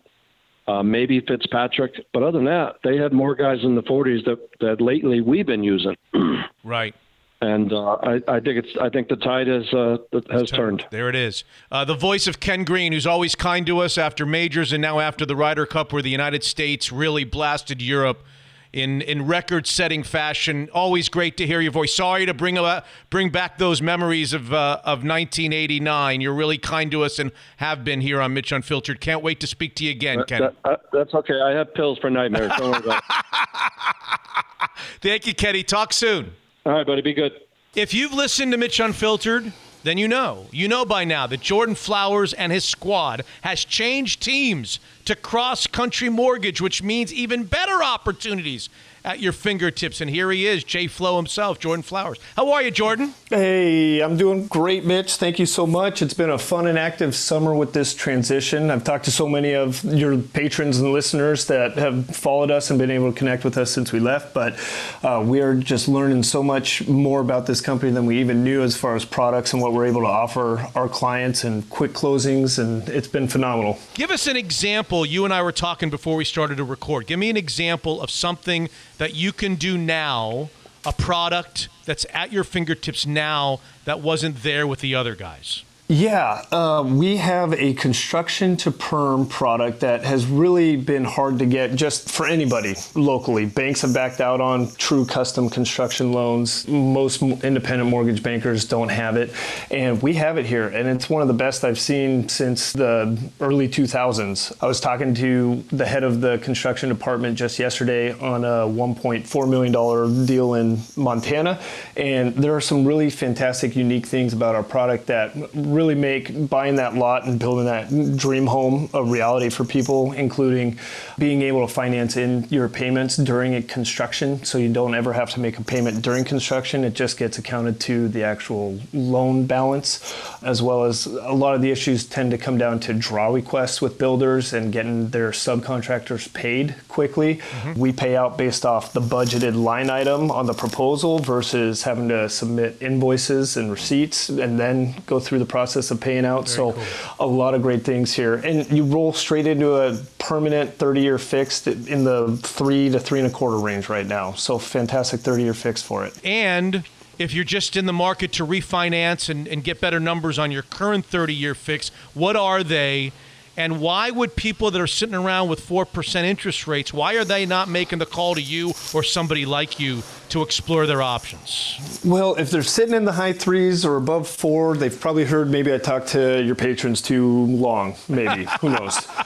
uh, 0.69 0.83
maybe 0.83 1.21
Fitzpatrick, 1.21 1.93
but 2.13 2.23
other 2.23 2.39
than 2.39 2.47
that, 2.47 2.77
they 2.83 2.97
had 2.97 3.13
more 3.13 3.35
guys 3.35 3.59
in 3.63 3.75
the 3.75 3.83
40s 3.83 4.25
that 4.25 4.39
that 4.61 4.81
lately 4.81 5.21
we've 5.21 5.47
been 5.47 5.65
using. 5.65 5.97
Right. 6.65 6.97
And 7.41 7.73
uh, 7.73 7.97
I, 8.03 8.15
I 8.27 8.41
think 8.41 8.65
it's 8.65 8.77
I 8.81 8.89
think 8.89 9.07
the 9.07 9.17
tide 9.17 9.47
has 9.47 9.73
uh, 9.73 9.99
has 10.31 10.51
turned. 10.51 10.85
There 10.91 11.09
it 11.09 11.15
is. 11.15 11.45
Uh, 11.71 11.85
the 11.85 11.95
voice 11.95 12.27
of 12.27 12.41
Ken 12.41 12.65
Green, 12.65 12.93
who's 12.93 13.07
always 13.07 13.37
kind 13.37 13.65
to 13.67 13.79
us 13.81 13.99
after 13.99 14.27
majors 14.27 14.73
and 14.73 14.83
now 14.83 14.99
after 14.99 15.25
the 15.25 15.37
Ryder 15.37 15.67
Cup, 15.67 15.93
where 15.93 16.03
the 16.03 16.11
United 16.11 16.43
States 16.43 16.91
really 16.91 17.23
blasted 17.23 17.81
Europe 17.81 18.25
in 18.73 19.01
in 19.03 19.27
record-setting 19.27 20.03
fashion. 20.03 20.69
Always 20.73 21.09
great 21.09 21.37
to 21.39 21.47
hear 21.47 21.61
your 21.61 21.73
voice. 21.73 21.95
Sorry 21.95 22.27
to 22.27 22.35
bring 22.35 22.59
about, 22.59 22.85
bring 23.11 23.31
back 23.31 23.59
those 23.59 23.81
memories 23.83 24.33
of 24.33 24.53
uh, 24.53 24.81
of 24.85 25.05
1989. 25.05 26.21
You're 26.21 26.35
really 26.35 26.59
kind 26.59 26.91
to 26.91 27.03
us 27.05 27.19
and 27.19 27.33
have 27.59 27.85
been 27.85 28.01
here 28.01 28.21
on 28.21 28.35
Mitch 28.35 28.53
Unfiltered. 28.53 29.01
Can't 29.01 29.23
wait 29.23 29.41
to 29.41 29.47
speak 29.47 29.75
to 29.77 29.85
you 29.85 29.91
again, 29.91 30.25
Ken. 30.27 30.41
That- 30.41 30.55
uh, 30.65 30.77
that's 30.93 31.15
okay. 31.15 31.41
I 31.41 31.51
have 31.53 31.73
pills 31.75 31.99
for 31.99 32.11
nightmares. 32.11 32.53
Don't 32.57 32.71
worry 32.71 32.81
about 32.85 33.03
it. 33.09 34.71
Thank 35.01 35.27
you, 35.27 35.35
Kenny. 35.35 35.63
Talk 35.63 35.93
soon. 35.93 36.33
All 36.65 36.73
right, 36.73 36.87
buddy. 36.87 37.03
Be 37.03 37.15
good. 37.15 37.33
If 37.75 37.93
you've 37.95 38.13
listened 38.13 38.53
to 38.53 38.59
Mitch 38.59 38.81
Unfiltered, 38.81 39.53
then 39.87 39.99
you 39.99 40.09
know. 40.09 40.47
You 40.51 40.67
know 40.67 40.85
by 40.85 41.05
now 41.05 41.27
that 41.29 41.41
Jordan 41.41 41.75
Flowers 41.75 42.33
and 42.33 42.51
his 42.51 42.65
squad 42.65 43.23
has 43.43 43.65
changed 43.65 44.21
teams 44.21 44.81
to 45.05 45.15
Cross 45.15 45.69
Country 45.69 46.09
Mortgage, 46.09 46.61
which 46.61 46.83
means 46.83 47.13
even 47.13 47.45
better 47.45 47.83
opportunities 47.83 48.69
at 49.07 49.21
your 49.21 49.33
fingertips. 49.33 50.01
And 50.01 50.11
here 50.11 50.31
he 50.33 50.47
is, 50.47 50.65
Jay 50.65 50.89
Flo 50.89 51.17
himself, 51.17 51.61
Jordan 51.61 51.85
Flowers. 51.85 52.19
How 52.35 52.51
are 52.51 52.63
you, 52.63 52.73
Jordan? 52.73 53.15
Hey, 53.31 54.01
I'm 54.01 54.17
doing 54.17 54.49
great, 54.49 54.85
Mitch. 54.85 55.15
Thank 55.15 55.39
you 55.39 55.47
so 55.47 55.67
much. 55.67 56.03
It's 56.03 56.13
been 56.13 56.31
a 56.31 56.39
fun 56.39 56.67
and 56.67 56.77
active 56.77 57.15
summer 57.15 57.55
with 57.55 57.73
this 57.73 57.95
transition. 57.95 58.71
I've 58.71 58.83
talked 58.83 59.05
to 59.05 59.13
so 59.13 59.29
many 59.29 59.55
of 59.55 59.83
your 59.85 60.19
patrons 60.19 60.79
and 60.81 60.93
listeners 60.93 61.47
that 61.47 61.79
have 61.79 62.07
followed 62.07 62.51
us 62.51 62.69
and 62.71 62.79
been 62.79 62.91
able 62.91 63.13
to 63.13 63.17
connect 63.17 63.45
with 63.45 63.57
us 63.57 63.71
since 63.71 63.93
we 63.93 64.01
left. 64.01 64.35
But 64.35 64.59
uh, 65.05 65.23
we're 65.25 65.55
just 65.55 65.87
learning 65.87 66.25
so 66.25 66.43
much 66.43 66.87
more 66.89 67.21
about 67.21 67.47
this 67.47 67.61
company 67.61 67.93
than 67.93 68.07
we 68.07 68.19
even 68.19 68.43
knew 68.43 68.63
as 68.63 68.77
far 68.77 68.97
as 68.97 69.05
products 69.05 69.53
and 69.53 69.63
what 69.63 69.73
we're 69.73 69.87
able 69.87 70.01
to 70.01 70.09
offer 70.09 70.67
our 70.75 70.89
clients 70.89 71.45
and 71.45 71.69
quick 71.71 71.93
closings. 71.93 72.59
And 72.59 72.89
it's 72.89 73.09
been 73.09 73.29
phenomenal. 73.29 73.79
Give 73.95 74.11
us 74.11 74.27
an 74.27 74.37
example. 74.37 75.07
You 75.07 75.25
and 75.25 75.33
I 75.33 75.43
were 75.43 75.53
talking 75.53 75.91
before 75.91 76.17
we 76.17 76.25
started 76.25 76.57
to 76.57 76.65
record. 76.65 77.07
Give 77.07 77.21
me 77.21 77.31
an 77.31 77.37
example 77.37 78.03
of 78.03 78.11
something 78.11 78.69
that 78.99 79.15
you 79.15 79.33
can 79.33 79.57
do 79.57 79.77
now, 79.79 80.51
a 80.85 80.93
product 80.93 81.69
that's 81.85 82.07
at 82.13 82.33
your 82.33 82.45
fingertips 82.45 83.07
now 83.07 83.61
that 83.85 84.01
wasn't 84.01 84.43
there 84.43 84.67
with 84.67 84.81
the 84.81 84.95
other 84.95 85.15
guys. 85.15 85.65
Yeah, 85.89 86.45
uh, 86.51 86.83
we 86.85 87.17
have 87.19 87.53
a 87.53 87.73
construction 87.75 88.57
to 88.59 88.73
perm 88.73 89.25
product 89.29 89.81
that 89.81 90.03
has 90.03 90.27
really 90.27 90.75
been 90.75 91.05
hard 91.05 91.39
to 91.39 91.47
get 91.47 91.77
just 91.77 92.11
for 92.11 92.27
anybody 92.27 92.75
locally. 92.97 93.47
Banks 93.47 93.83
have 93.83 93.95
backed 93.95 94.21
out 94.21 94.41
on 94.41 94.69
true 94.79 95.07
custom 95.07 95.49
construction 95.49 96.13
loans. 96.13 96.67
Most 96.67 97.23
independent 97.23 97.89
mortgage 97.89 98.21
bankers 98.21 98.65
don't 98.65 98.89
have 98.89 99.17
it, 99.17 99.33
and 99.71 100.03
we 100.03 100.15
have 100.15 100.39
it 100.39 100.47
here, 100.47 100.67
and 100.67 100.89
it's 100.89 101.09
one 101.09 101.23
of 101.23 101.29
the 101.29 101.35
best 101.35 101.63
I've 101.63 101.79
seen 101.79 102.29
since 102.29 102.73
the 102.73 103.17
early 103.41 103.69
2000s. 103.69 104.57
I 104.61 104.67
was 104.67 104.81
talking 104.81 105.15
to 105.15 105.63
the 105.71 105.87
head 105.87 106.03
of 106.03 106.21
the 106.21 106.39
construction 106.39 106.89
department 106.89 107.39
just 107.39 107.61
yesterday 107.61 108.11
on 108.19 108.45
a 108.45 108.67
1.4 108.67 109.49
million 109.49 109.73
dollar 109.73 110.09
deal 110.27 110.55
in 110.55 110.81
Montana, 110.97 111.61
and 111.97 112.35
there 112.35 112.57
are 112.57 112.61
some 112.61 112.85
really 112.85 113.09
fantastic, 113.09 113.77
unique 113.77 114.07
things 114.07 114.33
about 114.33 114.57
our 114.57 114.65
product 114.65 115.07
that 115.07 115.33
really 115.55 115.76
make 115.95 116.49
buying 116.49 116.77
that 116.77 116.95
lot 116.95 117.27
and 117.27 117.39
building 117.39 117.67
that 117.67 118.17
dream 118.17 118.47
home 118.47 118.89
a 118.95 119.05
reality 119.05 119.51
for 119.51 119.65
people, 119.65 120.13
including 120.13 120.79
being 121.19 121.43
able 121.43 121.67
to 121.67 121.73
finance 121.73 122.17
in 122.17 122.47
your 122.51 122.69
payments 122.69 123.17
during 123.17 123.55
a 123.55 123.63
construction 123.63 124.43
so 124.45 124.59
you 124.59 124.73
don't 124.73 124.95
ever 124.95 125.13
have 125.13 125.31
to 125.31 125.41
make 125.41 125.59
a 125.59 125.63
payment 125.63 126.03
during 126.03 126.25
construction. 126.25 126.85
It 126.85 126.95
just 126.95 127.19
gets 127.19 127.39
accounted 127.39 127.79
to 127.81 128.09
the 128.09 128.23
actual 128.25 128.79
loan 128.93 129.47
balance, 129.47 130.01
as 130.43 130.63
well 130.63 130.85
as 130.85 131.07
a 131.07 131.33
lot 131.33 131.55
of 131.55 131.63
the 131.63 131.71
issues 131.71 132.07
tend 132.07 132.31
to 132.31 132.39
come 132.39 132.57
down 132.57 132.81
to 132.81 132.95
draw 132.95 133.29
requests 133.29 133.83
with 133.83 133.99
builders 133.99 134.53
and 134.53 134.73
getting 134.73 135.11
their 135.11 135.31
subcontractors 135.31 136.33
paid 136.33 136.75
quickly. 136.89 137.37
Mm-hmm. 137.37 137.79
We 137.79 137.93
pay 137.93 138.17
out 138.17 138.39
based 138.39 138.65
off 138.65 138.93
the 138.93 139.01
budgeted 139.01 139.55
line 139.55 139.91
item 139.91 140.31
on 140.31 140.47
the 140.47 140.55
proposal 140.55 141.19
versus 141.19 141.83
having 141.83 142.09
to 142.09 142.29
submit 142.29 142.81
invoices 142.81 143.57
and 143.57 143.71
receipts 143.71 144.29
and 144.29 144.59
then 144.59 144.95
go 145.07 145.21
through 145.21 145.39
the 145.39 145.45
process 145.45 145.66
of 145.75 146.01
paying 146.01 146.25
out. 146.25 146.49
so 146.49 146.79
a 147.19 147.27
lot 147.27 147.55
of 147.55 147.63
great 147.63 147.83
things 147.83 148.15
here. 148.15 148.35
And 148.35 148.71
you 148.71 148.85
roll 148.85 149.13
straight 149.13 149.47
into 149.47 149.75
a 149.75 149.97
permanent 150.19 150.75
30 150.75 151.01
year 151.01 151.19
fixed 151.19 151.67
in 151.67 152.05
the 152.05 152.37
three 152.43 152.89
to 152.91 153.01
three 153.01 153.19
and 153.19 153.29
a 153.29 153.31
quarter 153.31 153.59
range 153.59 153.89
right 153.89 154.07
now. 154.07 154.33
So 154.33 154.59
fantastic 154.59 155.21
30 155.21 155.43
year 155.43 155.55
fix 155.55 155.83
for 155.83 156.05
it. 156.05 156.15
And 156.25 156.85
if 157.19 157.33
you're 157.33 157.45
just 157.45 157.77
in 157.77 157.87
the 157.87 157.93
market 157.93 158.33
to 158.35 158.47
refinance 158.47 159.29
and, 159.29 159.49
and 159.49 159.65
get 159.65 159.81
better 159.81 159.99
numbers 159.99 160.39
on 160.39 160.51
your 160.51 160.63
current 160.63 161.05
30 161.07 161.35
year 161.35 161.55
fix, 161.55 161.89
what 162.15 162.37
are 162.37 162.63
they? 162.63 163.13
And 163.57 163.81
why 163.81 164.11
would 164.11 164.37
people 164.37 164.71
that 164.71 164.81
are 164.81 164.87
sitting 164.87 165.15
around 165.15 165.49
with 165.49 165.67
4% 165.67 166.25
interest 166.25 166.67
rates, 166.67 166.93
why 166.93 167.15
are 167.15 167.25
they 167.25 167.47
not 167.47 167.69
making 167.69 167.99
the 167.99 168.07
call 168.07 168.35
to 168.35 168.43
you 168.43 168.73
or 168.93 169.03
somebody 169.03 169.47
like 169.47 169.81
you 169.81 170.03
to 170.31 170.43
explore 170.43 170.87
their 170.87 171.03
options? 171.03 172.01
Well, 172.05 172.35
if 172.35 172.51
they're 172.51 172.63
sitting 172.63 172.95
in 172.95 173.05
the 173.05 173.13
high 173.13 173.33
threes 173.33 173.85
or 173.85 173.97
above 173.97 174.29
four, 174.29 174.77
they've 174.77 174.99
probably 174.99 175.25
heard 175.25 175.51
maybe 175.51 175.73
I 175.73 175.79
talked 175.79 176.09
to 176.09 176.43
your 176.43 176.55
patrons 176.55 177.01
too 177.01 177.27
long, 177.47 177.95
maybe. 178.09 178.47
Who 178.61 178.71
knows? 178.71 179.07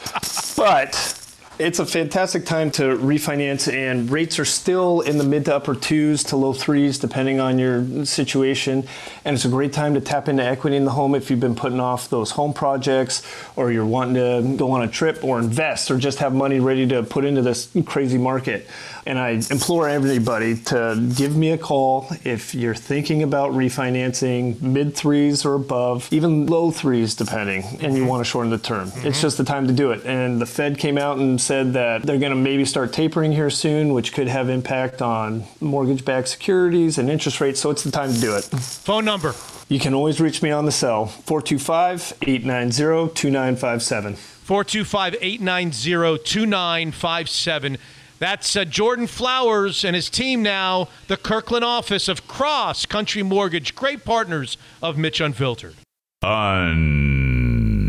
But 0.57 1.20
It's 1.61 1.79
a 1.79 1.85
fantastic 1.85 2.47
time 2.47 2.71
to 2.71 2.97
refinance, 2.97 3.71
and 3.71 4.11
rates 4.11 4.39
are 4.39 4.47
still 4.47 5.03
in 5.03 5.19
the 5.19 5.25
mid 5.25 5.45
to 5.45 5.57
upper 5.57 5.75
twos 5.75 6.25
to 6.25 6.37
low 6.37 6.55
threes, 6.55 6.99
depending 6.99 7.39
on 7.39 7.59
your 7.59 8.07
situation. 8.07 8.87
And 9.27 9.35
it's 9.35 9.45
a 9.45 9.51
great 9.51 9.75
time 9.75 9.93
to 9.93 10.01
tap 10.01 10.27
into 10.31 10.43
equity 10.43 10.77
in 10.77 10.87
the 10.87 10.93
home 10.93 11.15
if 11.15 11.31
you've 11.31 11.39
been 11.39 11.55
putting 11.55 11.79
off 11.79 12.09
those 12.09 12.31
home 12.31 12.55
projects, 12.55 13.23
or 13.57 13.71
you're 13.71 13.85
wanting 13.85 14.15
to 14.15 14.57
go 14.57 14.71
on 14.71 14.81
a 14.81 14.89
trip, 14.89 15.23
or 15.23 15.39
invest, 15.39 15.91
or 15.91 15.99
just 15.99 16.21
have 16.21 16.33
money 16.33 16.61
ready 16.61 16.89
to 16.89 17.03
put 17.03 17.27
into 17.27 17.43
this 17.43 17.69
crazy 17.85 18.17
market. 18.17 18.67
And 19.07 19.19
I 19.19 19.41
implore 19.51 19.89
everybody 19.89 20.57
to 20.57 21.13
give 21.17 21.37
me 21.37 21.51
a 21.51 21.59
call 21.59 22.09
if 22.25 22.55
you're 22.55 22.75
thinking 22.75 23.23
about 23.23 23.53
refinancing 23.53 24.61
mid 24.61 24.95
threes 24.95 25.45
or 25.45 25.55
above, 25.55 26.09
even 26.13 26.47
low 26.47 26.71
threes, 26.71 27.15
depending, 27.15 27.63
and 27.81 27.95
you 27.95 28.01
mm-hmm. 28.01 28.07
want 28.07 28.25
to 28.25 28.31
shorten 28.31 28.51
the 28.51 28.59
term. 28.59 28.89
It's 28.89 28.97
mm-hmm. 28.97 29.11
just 29.13 29.39
the 29.39 29.45
time 29.45 29.67
to 29.67 29.73
do 29.73 29.93
it. 29.93 30.05
And 30.05 30.41
the 30.41 30.47
Fed 30.47 30.79
came 30.79 30.99
out 30.99 31.19
and 31.19 31.41
said 31.41 31.73
that 31.75 32.03
they're 32.03 32.19
going 32.19 32.31
to 32.31 32.37
maybe 32.37 32.65
start 32.65 32.93
tapering 32.93 33.33
here 33.33 33.51
soon, 33.51 33.93
which 33.93 34.13
could 34.13 34.29
have 34.29 34.49
impact 34.49 35.03
on 35.03 35.45
mortgage 35.61 36.05
backed 36.05 36.29
securities 36.29 36.99
and 36.99 37.11
interest 37.11 37.41
rates. 37.41 37.61
So 37.61 37.71
it's 37.71 37.85
the 37.85 37.91
time 37.91 38.13
to 38.13 38.21
do 38.21 38.37
it. 38.37 38.43
Phone 38.45 39.05
number. 39.05 39.35
You 39.69 39.79
can 39.79 39.95
always 39.95 40.21
reach 40.21 40.43
me 40.43 40.51
on 40.51 40.65
the 40.65 40.73
cell 40.73 41.07
425 41.07 42.15
890 42.23 43.15
2957. 43.15 44.17
425 44.17 45.15
890 45.21 46.25
2957. 46.25 47.79
That's 48.21 48.55
uh, 48.55 48.65
Jordan 48.67 49.07
Flowers 49.07 49.83
and 49.83 49.97
his 49.97 50.11
team 50.11 50.43
now, 50.43 50.89
the 51.09 51.17
Kirkland 51.17 51.65
office 51.65 52.07
of 52.07 52.29
Cross 52.29 52.85
Country 52.85 53.23
Mortgage, 53.23 53.75
great 53.75 54.05
partners 54.05 54.59
of 54.83 54.99
Mitch 54.99 55.23
Unfiltered. 55.23 55.75
Unfiltered. 56.21 57.89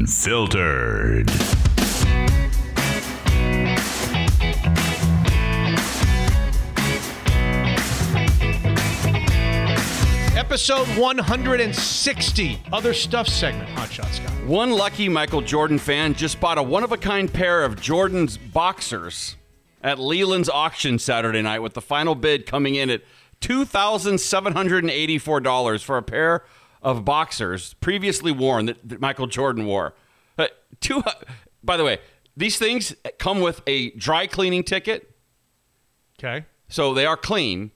Episode 10.38 10.88
160, 10.98 12.60
other 12.72 12.94
stuff 12.94 13.28
segment, 13.28 13.70
Hot 13.72 13.92
Shot 13.92 14.08
Scott. 14.14 14.32
One 14.46 14.72
lucky 14.72 15.10
Michael 15.10 15.42
Jordan 15.42 15.78
fan 15.78 16.14
just 16.14 16.40
bought 16.40 16.58
a 16.58 16.64
one 16.64 16.86
of 16.86 16.94
a 16.94 16.98
kind 16.98 17.32
pair 17.32 17.66
of 17.66 17.82
Jordan's 17.82 18.38
boxers 18.38 19.36
at 19.84 20.00
Leland's 20.00 20.50
auction 20.50 21.00
Saturday 21.00 21.42
night, 21.42 21.60
with 21.60 21.74
the 21.74 21.82
final 21.82 22.16
bid 22.16 22.46
coming 22.46 22.76
in 22.76 22.90
at 22.90 23.02
$2,784 23.42 25.84
for 25.84 25.98
a 25.98 26.04
pair 26.04 26.44
of 26.82 27.06
boxers 27.06 27.74
previously 27.76 28.32
worn 28.32 28.66
that, 28.66 28.78
that 28.88 29.00
Michael 29.00 29.28
Jordan 29.28 29.66
wore. 29.66 29.94
Uh, 30.38 30.48
two, 30.80 31.04
by 31.64 31.78
the 31.78 31.84
way, 31.84 32.00
these 32.36 32.58
things 32.58 32.96
come 33.20 33.40
with 33.42 33.62
a 33.68 33.92
dry 33.92 34.28
cleaning 34.28 34.64
ticket, 34.64 35.08
Okay. 36.20 36.46
so 36.70 36.94
they 36.94 37.06
are 37.06 37.18
clean. 37.18 37.72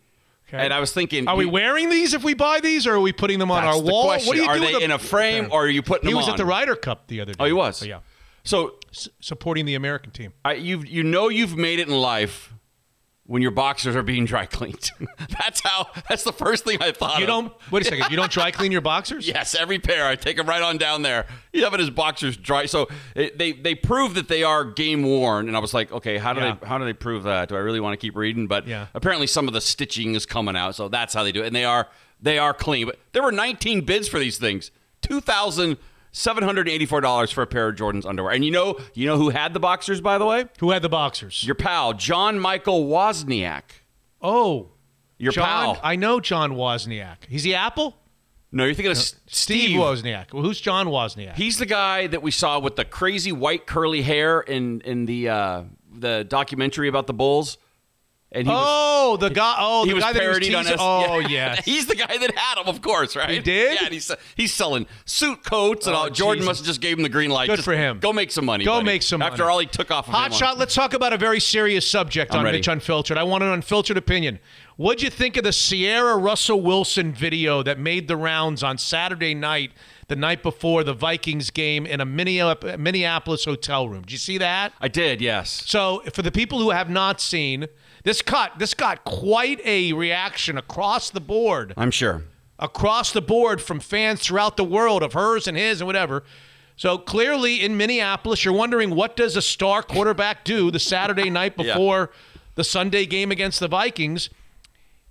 Okay. 0.48 0.64
And 0.64 0.72
I 0.72 0.80
was 0.80 0.94
thinking, 0.94 1.28
Are 1.28 1.36
we 1.36 1.48
wearing 1.48 1.90
these 1.90 2.14
if 2.14 2.24
we 2.24 2.36
buy 2.36 2.60
these, 2.60 2.86
or 2.86 2.94
are 2.94 3.00
we 3.00 3.12
putting 3.12 3.40
them 3.40 3.50
on 3.50 3.64
our 3.64 3.82
the 3.82 3.92
wall? 3.92 4.06
question. 4.06 4.28
What 4.28 4.36
do 4.36 4.44
you 4.44 4.48
Are 4.48 4.60
do 4.60 4.66
they 4.66 4.74
with 4.76 4.84
in 4.84 4.92
a 4.92 5.00
frame, 5.00 5.48
or 5.52 5.66
are 5.66 5.70
you 5.70 5.82
putting 5.82 6.08
He 6.08 6.14
them 6.14 6.18
was 6.18 6.28
on? 6.28 6.36
at 6.36 6.38
the 6.38 6.46
Ryder 6.46 6.76
Cup 6.76 7.08
the 7.08 7.22
other 7.22 7.34
day. 7.34 7.38
Oh, 7.40 7.46
he 7.46 7.54
was? 7.54 7.84
yeah. 7.86 8.00
So 8.44 8.76
S- 8.96 9.10
supporting 9.20 9.66
the 9.66 9.76
American 9.76 10.12
team. 10.12 10.34
I, 10.44 10.54
you 10.54 10.80
you 10.82 11.04
know 11.04 11.30
you've 11.30 11.58
made 11.58 11.80
it 11.80 11.88
in 11.88 11.94
life 11.94 12.54
when 13.28 13.42
your 13.42 13.50
boxers 13.52 13.96
are 13.96 14.04
being 14.04 14.24
dry 14.26 14.46
cleaned. 14.46 14.92
that's 15.42 15.60
how. 15.62 15.88
That's 16.08 16.24
the 16.24 16.32
first 16.32 16.64
thing 16.64 16.78
I 16.82 16.92
thought. 16.92 17.18
You 17.18 17.24
of. 17.24 17.28
don't. 17.28 17.54
Wait 17.72 17.82
a 17.82 17.86
second. 17.86 18.12
You 18.12 18.18
don't 18.18 18.32
dry 18.32 18.52
clean 18.52 18.72
your 18.72 18.82
boxers? 18.82 19.28
Yes, 19.36 19.56
every 19.56 19.80
pair. 19.80 20.06
I 20.08 20.16
take 20.16 20.38
them 20.38 20.48
right 20.48 20.62
on 20.62 20.78
down 20.78 21.02
there. 21.02 21.26
You 21.52 21.64
have 21.64 21.74
it 21.74 21.80
as 21.80 21.90
boxers 21.90 22.38
dry. 22.38 22.68
So 22.68 22.88
it, 23.16 23.38
they 23.38 23.52
they 23.54 23.74
prove 23.76 24.14
that 24.14 24.28
they 24.28 24.44
are 24.44 24.64
game 24.64 25.02
worn, 25.04 25.48
and 25.48 25.58
I 25.58 25.60
was 25.60 25.74
like, 25.74 25.92
okay, 25.92 26.18
how 26.18 26.34
do 26.34 26.42
Yeah. 26.42 26.56
they 26.62 26.68
how 26.68 26.78
do 26.78 26.86
they 26.86 26.94
prove 26.94 27.24
that? 27.24 27.50
Do 27.50 27.56
I 27.56 27.60
really 27.60 27.80
want 27.80 27.94
to 27.94 27.98
keep 27.98 28.16
reading? 28.16 28.46
But 28.48 28.68
Yeah. 28.68 28.88
apparently 28.94 29.28
some 29.28 29.48
of 29.48 29.54
the 29.54 29.62
stitching 29.62 30.14
is 30.16 30.26
coming 30.26 30.56
out, 30.56 30.76
so 30.76 30.88
that's 30.88 31.14
how 31.14 31.24
they 31.24 31.32
do 31.32 31.44
it, 31.44 31.48
and 31.48 31.56
they 31.56 31.66
are 31.66 31.88
they 32.22 32.38
are 32.38 32.54
clean. 32.54 32.86
But 32.86 33.00
there 33.14 33.24
were 33.24 33.32
19 33.32 33.82
bids 33.82 34.08
for 34.08 34.20
these 34.20 34.38
things. 34.38 34.70
Two 35.02 35.20
thousand 36.16 36.36
seven 36.36 36.44
hundred 36.44 36.70
eighty-four 36.70 37.02
dollars 37.02 37.32
for 37.32 37.42
a 37.42 37.48
pair 37.48 37.68
of 37.68 37.76
Jordan's 37.76 38.06
underwear. 38.06 38.32
And 38.34 38.44
you 38.46 38.52
know 38.52 38.80
you 38.94 39.06
know 39.06 39.18
who 39.18 39.30
had 39.30 39.54
the 39.54 39.60
boxers, 39.60 40.02
by 40.02 40.18
the 40.18 40.26
way? 40.26 40.46
Who 40.60 40.72
had 40.72 40.82
the 40.82 40.90
boxers? 40.90 41.44
Your 41.44 41.56
pal 41.56 41.94
John 41.94 42.40
Michael 42.40 42.88
Wozniak. 42.88 43.64
Oh, 44.22 44.70
Your 45.18 45.32
John. 45.32 45.76
pal. 45.76 45.80
I 45.84 45.96
know 45.96 46.20
John 46.20 46.54
Wozniak. 46.54 47.26
He's 47.28 47.44
the 47.44 47.56
Apple. 47.56 47.96
No, 48.52 48.64
you're 48.64 48.74
thinking 48.74 48.92
of 48.92 48.98
S- 48.98 49.16
Steve, 49.28 49.64
Steve 49.64 49.80
Wozniak. 49.80 50.32
Well, 50.34 50.42
who's 50.44 50.62
John 50.62 50.88
Wozniak? 50.88 51.34
He's 51.36 51.58
the 51.60 51.66
guy 51.66 52.08
that 52.08 52.22
we 52.22 52.32
saw 52.32 52.58
with 52.60 52.78
the 52.78 52.86
crazy 52.86 53.32
white 53.34 53.68
curly 53.68 54.02
hair 54.02 54.40
in 54.40 54.82
in 54.82 55.06
the 55.06 55.30
uh, 55.30 55.64
the 55.94 56.24
documentary 56.24 56.88
about 56.88 57.08
the 57.08 57.14
Bulls. 57.14 57.58
And 58.32 58.48
he 58.48 58.52
was, 58.52 58.64
oh, 58.68 59.18
the 59.18 59.30
guy. 59.30 59.56
Oh, 59.60 59.84
he 59.84 59.90
the 59.92 59.96
was 59.96 60.04
guy 60.04 60.12
that 60.12 60.22
he 60.22 60.28
was 60.28 60.38
parodied 60.40 60.56
on 60.56 60.64
teasing- 60.64 60.74
S- 60.74 60.80
Oh, 60.82 61.20
yeah. 61.20 61.56
he's 61.64 61.86
the 61.86 61.96
guy 61.96 62.18
that 62.18 62.36
had 62.36 62.58
him, 62.62 62.68
of 62.68 62.82
course, 62.82 63.16
right? 63.16 63.30
He 63.30 63.40
did? 63.40 63.76
Yeah, 63.76 63.86
and 63.86 63.94
he's 63.94 64.12
he's 64.36 64.54
selling 64.54 64.88
suit 65.06 65.44
coats 65.46 65.88
and 65.88 65.96
Oh, 65.96 66.00
all. 66.00 66.10
Jordan 66.10 66.40
Jesus. 66.42 66.48
must 66.48 66.60
have 66.62 66.66
just 66.68 66.82
gave 66.82 66.98
him 66.98 67.04
the 67.04 67.10
green 67.10 67.30
light. 67.30 67.48
Good 67.48 67.58
Just 67.58 67.66
for 67.66 67.76
him. 67.76 68.00
Go 68.00 68.12
make 68.12 68.32
some 68.32 68.44
money. 68.44 68.66
Go 68.66 68.74
buddy. 68.74 68.86
make 68.88 69.04
some 69.04 69.22
After 69.22 69.44
money. 69.44 69.54
all 69.54 69.60
he 69.60 69.68
took 69.68 69.90
off. 69.90 70.08
Of 70.10 70.14
Hot 70.16 70.28
him 70.28 70.34
on- 70.34 70.40
shot. 70.40 70.58
Let's 70.58 70.74
talk 70.76 70.94
about 70.94 71.14
a 71.14 71.18
very 71.18 71.40
serious 71.40 71.90
subject 71.90 72.34
I'm 72.34 72.40
on 72.40 72.46
ready. 72.46 72.58
Mitch 72.58 72.68
Unfiltered. 72.68 73.18
I 73.18 73.24
want 73.24 73.44
an 73.44 73.52
unfiltered 73.52 73.96
opinion. 73.96 74.40
What'd 74.76 75.02
you 75.02 75.10
think 75.10 75.38
of 75.38 75.46
the 75.46 75.54
Ciara 75.54 76.18
Russell 76.18 76.60
Wilson 76.60 77.14
video 77.14 77.64
that 77.64 77.80
made 77.80 78.10
the 78.10 78.18
rounds 78.18 78.64
on 78.64 78.78
Saturday 78.78 79.34
night, 79.34 79.72
the 80.10 80.18
night 80.18 80.44
before 80.44 80.84
the 80.84 80.94
Vikings 80.94 81.52
game 81.52 81.86
in 81.86 82.02
a 82.02 82.06
Minneap- 82.06 82.78
Minneapolis 82.78 83.46
hotel 83.46 83.88
room? 83.88 84.02
Did 84.02 84.12
you 84.12 84.18
see 84.18 84.38
that? 84.40 84.74
I 84.82 84.90
did. 84.90 85.22
Yes. 85.22 85.64
So, 85.66 86.04
for 86.12 86.24
the 86.24 86.32
people 86.32 86.60
who 86.60 86.72
have 86.72 86.90
not 86.90 87.22
seen, 87.22 87.68
this 88.06 88.22
cut 88.22 88.54
this 88.58 88.74
got 88.74 89.04
quite 89.04 89.60
a 89.66 89.92
reaction 89.92 90.58
across 90.58 91.10
the 91.10 91.20
board. 91.20 91.74
I'm 91.76 91.92
sure. 91.92 92.24
Across 92.58 93.12
the 93.12 93.22
board 93.22 93.62
from 93.62 93.82
fans 93.82 94.22
throughout 94.22 94.56
the 94.56 94.64
world 94.64 95.04
of 95.04 95.12
hers 95.12 95.46
and 95.46 95.58
his 95.58 95.82
and 95.82 95.88
whatever. 95.88 96.24
So 96.78 96.98
clearly 96.98 97.64
in 97.64 97.76
Minneapolis, 97.76 98.46
you're 98.46 98.54
wondering 98.54 98.96
what 98.96 99.16
does 99.18 99.36
a 99.36 99.42
star 99.42 99.84
quarterback 99.84 100.46
do 100.46 100.72
the 100.72 100.80
Saturday 100.80 101.30
night 101.30 101.54
Yeah. 101.58 101.74
before 101.74 102.12
the 102.56 102.64
Sunday 102.64 103.06
game 103.06 103.32
against 103.32 103.60
the 103.60 103.68
Vikings? 103.68 104.30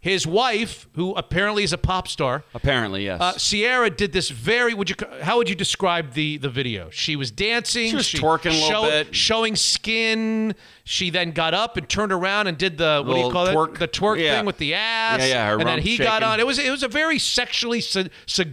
His 0.04 0.26
wife, 0.26 0.86
who 0.96 1.14
apparently 1.14 1.64
is 1.64 1.72
a 1.72 1.78
pop 1.78 2.08
star, 2.08 2.44
Apparently, 2.52 3.06
yes. 3.06 3.22
uh, 3.22 3.32
Ciara 3.38 3.88
did 3.88 4.12
this 4.12 4.28
very. 4.28 4.74
Would 4.74 4.90
you? 4.90 4.96
How 5.22 5.38
would 5.38 5.48
you 5.48 5.54
describe 5.54 6.12
the 6.12 6.36
the 6.36 6.50
video? 6.50 6.90
She 6.90 7.16
was 7.16 7.30
dancing. 7.30 7.88
She 7.88 7.96
was 7.96 8.08
twerking 8.12 8.50
a 8.50 8.66
little 8.66 8.82
bit. 8.82 9.14
showing 9.16 9.56
skin. 9.56 10.54
She 10.84 11.08
then 11.08 11.30
got 11.30 11.54
up 11.54 11.78
and 11.78 11.88
turned 11.88 12.12
around 12.12 12.48
and 12.48 12.58
did 12.58 12.76
the 12.76 13.02
what 13.02 13.14
do 13.14 13.20
you 13.20 13.30
call 13.30 13.46
twerk. 13.46 13.76
it? 13.76 13.78
The 13.78 13.88
twerk 13.88 14.18
Yeah. 14.20 14.36
thing 14.36 14.44
with 14.44 14.58
the 14.58 14.74
ass. 14.74 15.20
Yeah, 15.20 15.26
yeah, 15.26 15.48
her 15.52 15.58
And 15.58 15.66
then 15.66 15.78
he 15.80 15.96
got 15.96 16.22
on. 16.22 16.38
It 16.38 16.46
was 16.46 16.58
it 16.58 16.70
was 16.70 16.82
a 16.82 16.88
very 16.88 17.18
sexually 17.18 17.80
su-. 17.80 18.10
Sug, 18.26 18.48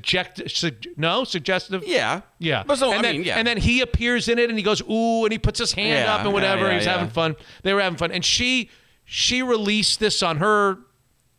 no, 0.96 1.26
suggestive. 1.26 1.84
Yeah. 1.86 2.22
Yeah. 2.40 2.64
But 2.66 2.78
so, 2.78 2.92
and 2.94 3.00
I 3.00 3.02
then, 3.02 3.16
mean, 3.18 3.26
yeah. 3.26 3.38
and 3.38 3.46
then 3.46 3.58
he 3.58 3.82
appears 3.82 4.30
in 4.30 4.40
it 4.40 4.50
and 4.50 4.58
he 4.58 4.64
goes 4.64 4.82
ooh 4.90 5.26
and 5.26 5.34
he 5.34 5.38
puts 5.38 5.60
his 5.60 5.74
hand 5.74 6.06
Yeah, 6.06 6.16
up 6.16 6.22
and 6.24 6.32
whatever. 6.34 6.72
yeah. 6.72 6.80
having 6.80 7.10
fun. 7.10 7.36
They 7.64 7.74
were 7.74 7.82
having 7.82 7.98
fun, 7.98 8.12
and 8.14 8.24
she 8.24 8.70
she 9.04 9.42
released 9.44 10.00
this 10.00 10.24
on 10.24 10.38
her 10.38 10.78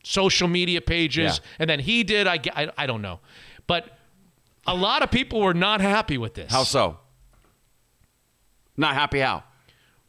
social 0.02 0.48
media 0.48 0.80
pages, 0.80 1.38
Yeah. 1.38 1.56
and 1.58 1.70
then 1.70 1.80
he 1.80 2.02
did. 2.04 2.26
I, 2.26 2.38
I 2.54 2.70
I 2.78 2.86
don't 2.86 3.02
know, 3.02 3.20
but 3.66 3.98
a 4.66 4.74
lot 4.74 5.02
of 5.02 5.10
people 5.10 5.40
were 5.40 5.54
not 5.54 5.80
happy 5.80 6.18
with 6.18 6.34
this. 6.34 6.50
How 6.52 6.64
so? 6.64 6.98
Not 8.76 8.94
happy 8.94 9.20
how? 9.20 9.44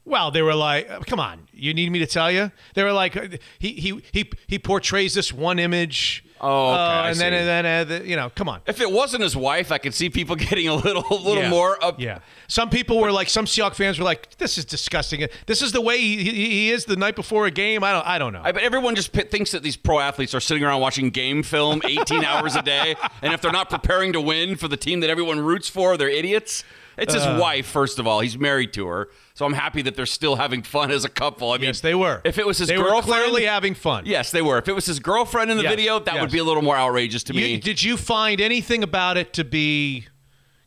Well, 0.05 0.31
they 0.31 0.41
were 0.41 0.55
like, 0.55 0.89
uh, 0.89 0.99
"Come 1.01 1.19
on, 1.19 1.47
you 1.53 1.73
need 1.73 1.91
me 1.91 1.99
to 1.99 2.05
tell 2.05 2.31
you?" 2.31 2.51
They 2.73 2.83
were 2.83 2.91
like, 2.91 3.15
uh, 3.15 3.27
"He 3.59 3.73
he 3.73 4.01
he 4.11 4.31
he 4.47 4.59
portrays 4.59 5.13
this 5.13 5.31
one 5.31 5.59
image." 5.59 6.23
Oh, 6.45 6.71
okay, 6.73 6.81
uh, 6.81 7.03
and 7.09 7.17
then 7.17 7.33
and 7.33 7.47
then 7.47 7.65
uh, 7.65 7.83
the, 7.85 8.07
you 8.07 8.15
know, 8.17 8.29
come 8.35 8.49
on. 8.49 8.59
If 8.67 8.81
it 8.81 8.91
wasn't 8.91 9.23
his 9.23 9.35
wife, 9.35 9.71
I 9.71 9.77
could 9.77 9.93
see 9.93 10.09
people 10.09 10.35
getting 10.49 10.67
a 10.67 10.75
little, 10.75 11.05
a 11.09 11.15
little 11.15 11.43
Yeah. 11.43 11.49
more 11.49 11.81
up. 11.83 11.99
Yeah. 12.01 12.19
Some 12.47 12.69
people 12.69 12.99
were 12.99 13.11
like, 13.11 13.29
some 13.29 13.45
Seahawks 13.45 13.75
fans 13.75 13.97
were 13.97 14.03
like, 14.05 14.37
"This 14.37 14.57
is 14.57 14.65
disgusting. 14.65 15.25
This 15.45 15.61
is 15.61 15.71
the 15.71 15.79
way 15.81 15.97
he, 15.99 16.23
he, 16.23 16.69
is 16.71 16.85
the 16.85 16.95
night 16.97 17.15
before 17.15 17.45
a 17.45 17.51
game." 17.51 17.83
I 17.83 17.91
don't 17.93 18.05
I 18.05 18.17
don't 18.19 18.33
know. 18.33 18.41
I 18.43 18.51
bet 18.51 18.63
everyone 18.63 18.95
just 18.95 19.13
thinks 19.13 19.51
that 19.51 19.63
these 19.63 19.77
pro 19.77 19.99
athletes 19.99 20.33
are 20.35 20.41
sitting 20.41 20.63
around 20.63 20.81
watching 20.81 21.09
game 21.09 21.43
film 21.43 21.81
18 21.85 22.25
hours 22.25 22.55
a 22.57 22.61
day, 22.61 22.95
and 23.21 23.33
if 23.33 23.41
they're 23.41 23.51
not 23.51 23.69
preparing 23.69 24.11
to 24.13 24.19
win 24.21 24.55
for 24.57 24.67
the 24.67 24.77
team 24.77 24.99
that 24.99 25.09
everyone 25.09 25.39
roots 25.39 25.69
for, 25.69 25.95
they're 25.97 26.09
idiots. 26.09 26.63
It's 26.97 27.13
his 27.13 27.23
Uh. 27.23 27.37
wife, 27.41 27.65
first 27.65 27.97
of 27.99 28.05
all. 28.05 28.19
He's 28.19 28.37
married 28.37 28.73
to 28.73 28.85
her, 28.87 29.09
so 29.35 29.45
I'm 29.45 29.53
happy 29.53 29.81
that 29.83 29.95
they're 29.95 30.05
still 30.05 30.35
having 30.35 30.61
fun 30.63 30.91
as 30.91 31.03
a 31.05 31.09
couple. 31.09 31.51
I 31.51 31.57
mean, 31.57 31.65
yes, 31.67 31.81
they 31.81 31.95
were. 31.95 32.21
If 32.23 32.37
it 32.37 32.45
was 32.45 32.57
his 32.59 32.67
they 32.67 32.77
were 32.77 32.85
girlfriend, 32.85 33.23
clearly 33.23 33.45
having 33.45 33.73
fun. 33.73 34.05
yes, 34.05 34.29
they 34.31 34.41
were. 34.41 34.57
If 34.59 34.67
it 34.67 34.73
was 34.73 34.85
his 34.85 34.99
girlfriend 34.99 35.49
in 35.51 35.57
the 35.57 35.63
Yes, 35.63 35.71
video, 35.71 35.99
that 35.99 36.13
yes. 36.13 36.21
would 36.21 36.31
be 36.31 36.37
a 36.39 36.43
little 36.43 36.61
more 36.63 36.77
outrageous 36.77 37.23
to 37.25 37.33
You- 37.33 37.41
me. 37.41 37.57
did 37.57 37.81
you 37.81 37.97
find 37.97 38.39
anything 38.39 38.83
about 38.83 39.17
it 39.17 39.33
to 39.33 39.43
be 39.43 40.07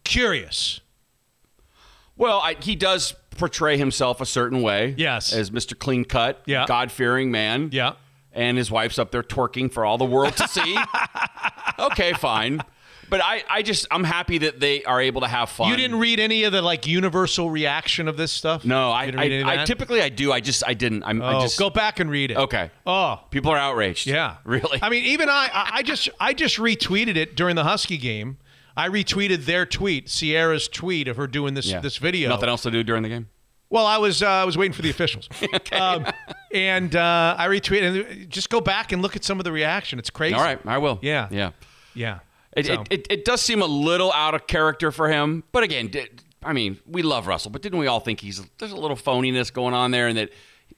curious? 0.04 0.80
Well, 2.16 2.40
I, 2.40 2.56
he 2.60 2.74
does 2.76 3.14
portray 3.36 3.76
himself 3.76 4.20
a 4.20 4.26
certain 4.26 4.62
way. 4.62 4.94
Yes. 4.96 5.32
As 5.32 5.50
Mr. 5.50 5.78
Clean 5.78 6.04
Cut, 6.04 6.42
Yeah. 6.46 6.64
God 6.66 6.90
fearing 6.90 7.30
man. 7.30 7.68
Yeah. 7.72 7.92
And 8.32 8.58
his 8.58 8.70
wife's 8.70 8.98
up 8.98 9.10
there 9.12 9.22
twerking 9.22 9.72
for 9.72 9.84
all 9.84 9.96
the 9.98 10.04
world 10.04 10.36
to 10.38 10.48
see. 10.48 10.76
okay, 11.78 12.12
fine. 12.14 12.62
But 13.08 13.20
I, 13.22 13.44
I 13.48 13.62
just 13.62 13.86
I'm 13.90 14.04
happy 14.04 14.38
that 14.38 14.58
they 14.60 14.82
are 14.84 15.00
able 15.00 15.20
to 15.20 15.28
have 15.28 15.48
fun. 15.50 15.68
You 15.70 15.76
didn't 15.76 15.98
read 16.00 16.18
any 16.18 16.44
of 16.44 16.52
the 16.52 16.60
like 16.62 16.86
universal 16.86 17.50
reaction 17.50 18.08
of 18.08 18.16
this 18.16 18.32
stuff? 18.32 18.64
No, 18.64 18.90
I 18.90 19.06
didn't 19.06 19.20
read 19.20 19.32
any 19.32 19.42
of 19.42 19.48
I, 19.48 19.62
I 19.62 19.64
typically 19.64 20.02
I 20.02 20.08
do. 20.08 20.32
I 20.32 20.40
just 20.40 20.62
I 20.66 20.74
didn't. 20.74 21.02
I'm 21.04 21.22
I 21.22 21.34
Oh, 21.36 21.40
just 21.40 21.58
go 21.58 21.70
back 21.70 22.00
and 22.00 22.10
read 22.10 22.30
it. 22.32 22.36
Okay. 22.36 22.70
Oh, 22.86 23.20
people 23.30 23.50
are 23.52 23.58
outraged. 23.58 24.06
Yeah, 24.06 24.36
really. 24.44 24.78
I 24.82 24.88
mean, 24.88 25.04
even 25.04 25.28
I, 25.28 25.48
I, 25.52 25.70
I 25.74 25.82
just, 25.82 26.08
I 26.18 26.32
just 26.34 26.56
retweeted 26.58 27.16
it 27.16 27.36
during 27.36 27.54
the 27.56 27.64
Husky 27.64 27.96
game. 27.96 28.38
I 28.76 28.88
retweeted 28.88 29.46
their 29.46 29.64
tweet, 29.66 30.06
Ciara's 30.08 30.68
tweet 30.68 31.08
of 31.08 31.16
her 31.16 31.26
doing 31.26 31.54
this 31.54 31.66
Yeah. 31.66 31.80
this 31.80 31.96
video. 31.96 32.28
Nothing 32.28 32.48
else 32.48 32.62
to 32.62 32.70
do 32.70 32.82
during 32.82 33.02
the 33.02 33.08
game. 33.08 33.28
Well, 33.70 33.86
I 33.86 33.98
was, 33.98 34.22
uh, 34.22 34.28
I 34.28 34.44
was 34.44 34.56
waiting 34.56 34.72
for 34.74 34.82
the 34.82 34.90
officials, 34.90 35.28
um, 35.72 36.06
and 36.54 36.94
uh, 36.94 37.34
I 37.38 37.48
retweeted. 37.48 38.10
And 38.22 38.30
just 38.30 38.48
go 38.50 38.60
back 38.60 38.92
and 38.92 39.02
look 39.02 39.16
at 39.16 39.24
some 39.24 39.38
of 39.40 39.44
the 39.44 39.50
reaction. 39.50 39.98
It's 39.98 40.10
crazy. 40.10 40.34
All 40.34 40.42
right, 40.42 40.58
I 40.66 40.78
will. 40.78 40.98
Yeah, 41.02 41.28
Yeah. 41.30 41.50
yeah. 41.94 42.18
It, 42.56 42.66
So- 42.66 42.72
it, 42.72 42.88
it, 42.90 43.06
it 43.10 43.24
does 43.24 43.40
seem 43.42 43.62
a 43.62 43.66
little 43.66 44.12
out 44.12 44.34
of 44.34 44.46
character 44.46 44.90
for 44.90 45.08
him, 45.08 45.44
but 45.52 45.62
again, 45.62 45.90
I 46.42 46.52
mean, 46.52 46.78
we 46.86 47.02
love 47.02 47.26
Russell, 47.26 47.50
but 47.50 47.62
didn't 47.62 47.78
we 47.78 47.86
all 47.86 48.00
think 48.00 48.20
he's 48.20 48.40
there's 48.58 48.72
a 48.72 48.76
little 48.76 48.96
phoniness 48.96 49.52
going 49.52 49.74
on 49.74 49.90
there, 49.90 50.08
and 50.08 50.16
that 50.16 50.30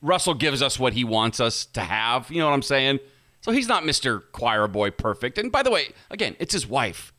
Russell 0.03 0.35
gives 0.35 0.63
us 0.63 0.79
what 0.79 0.93
he 0.93 1.05
wants 1.05 1.41
us 1.41 1.67
to 1.67 1.81
have? 1.81 2.31
You 2.31 2.39
know 2.39 2.47
what 2.47 2.55
I'm 2.55 2.63
saying? 2.63 3.01
So 3.41 3.53
he's 3.53 3.69
not 3.69 3.85
Mr. 3.85 4.23
Choir 4.33 4.67
Boy 4.67 4.91
perfect. 4.91 5.39
And 5.39 5.53
by 5.53 5.63
the 5.63 5.71
way, 5.71 5.93
again, 6.11 6.37
it's 6.39 6.53
his 6.53 6.67
wife. 6.67 7.13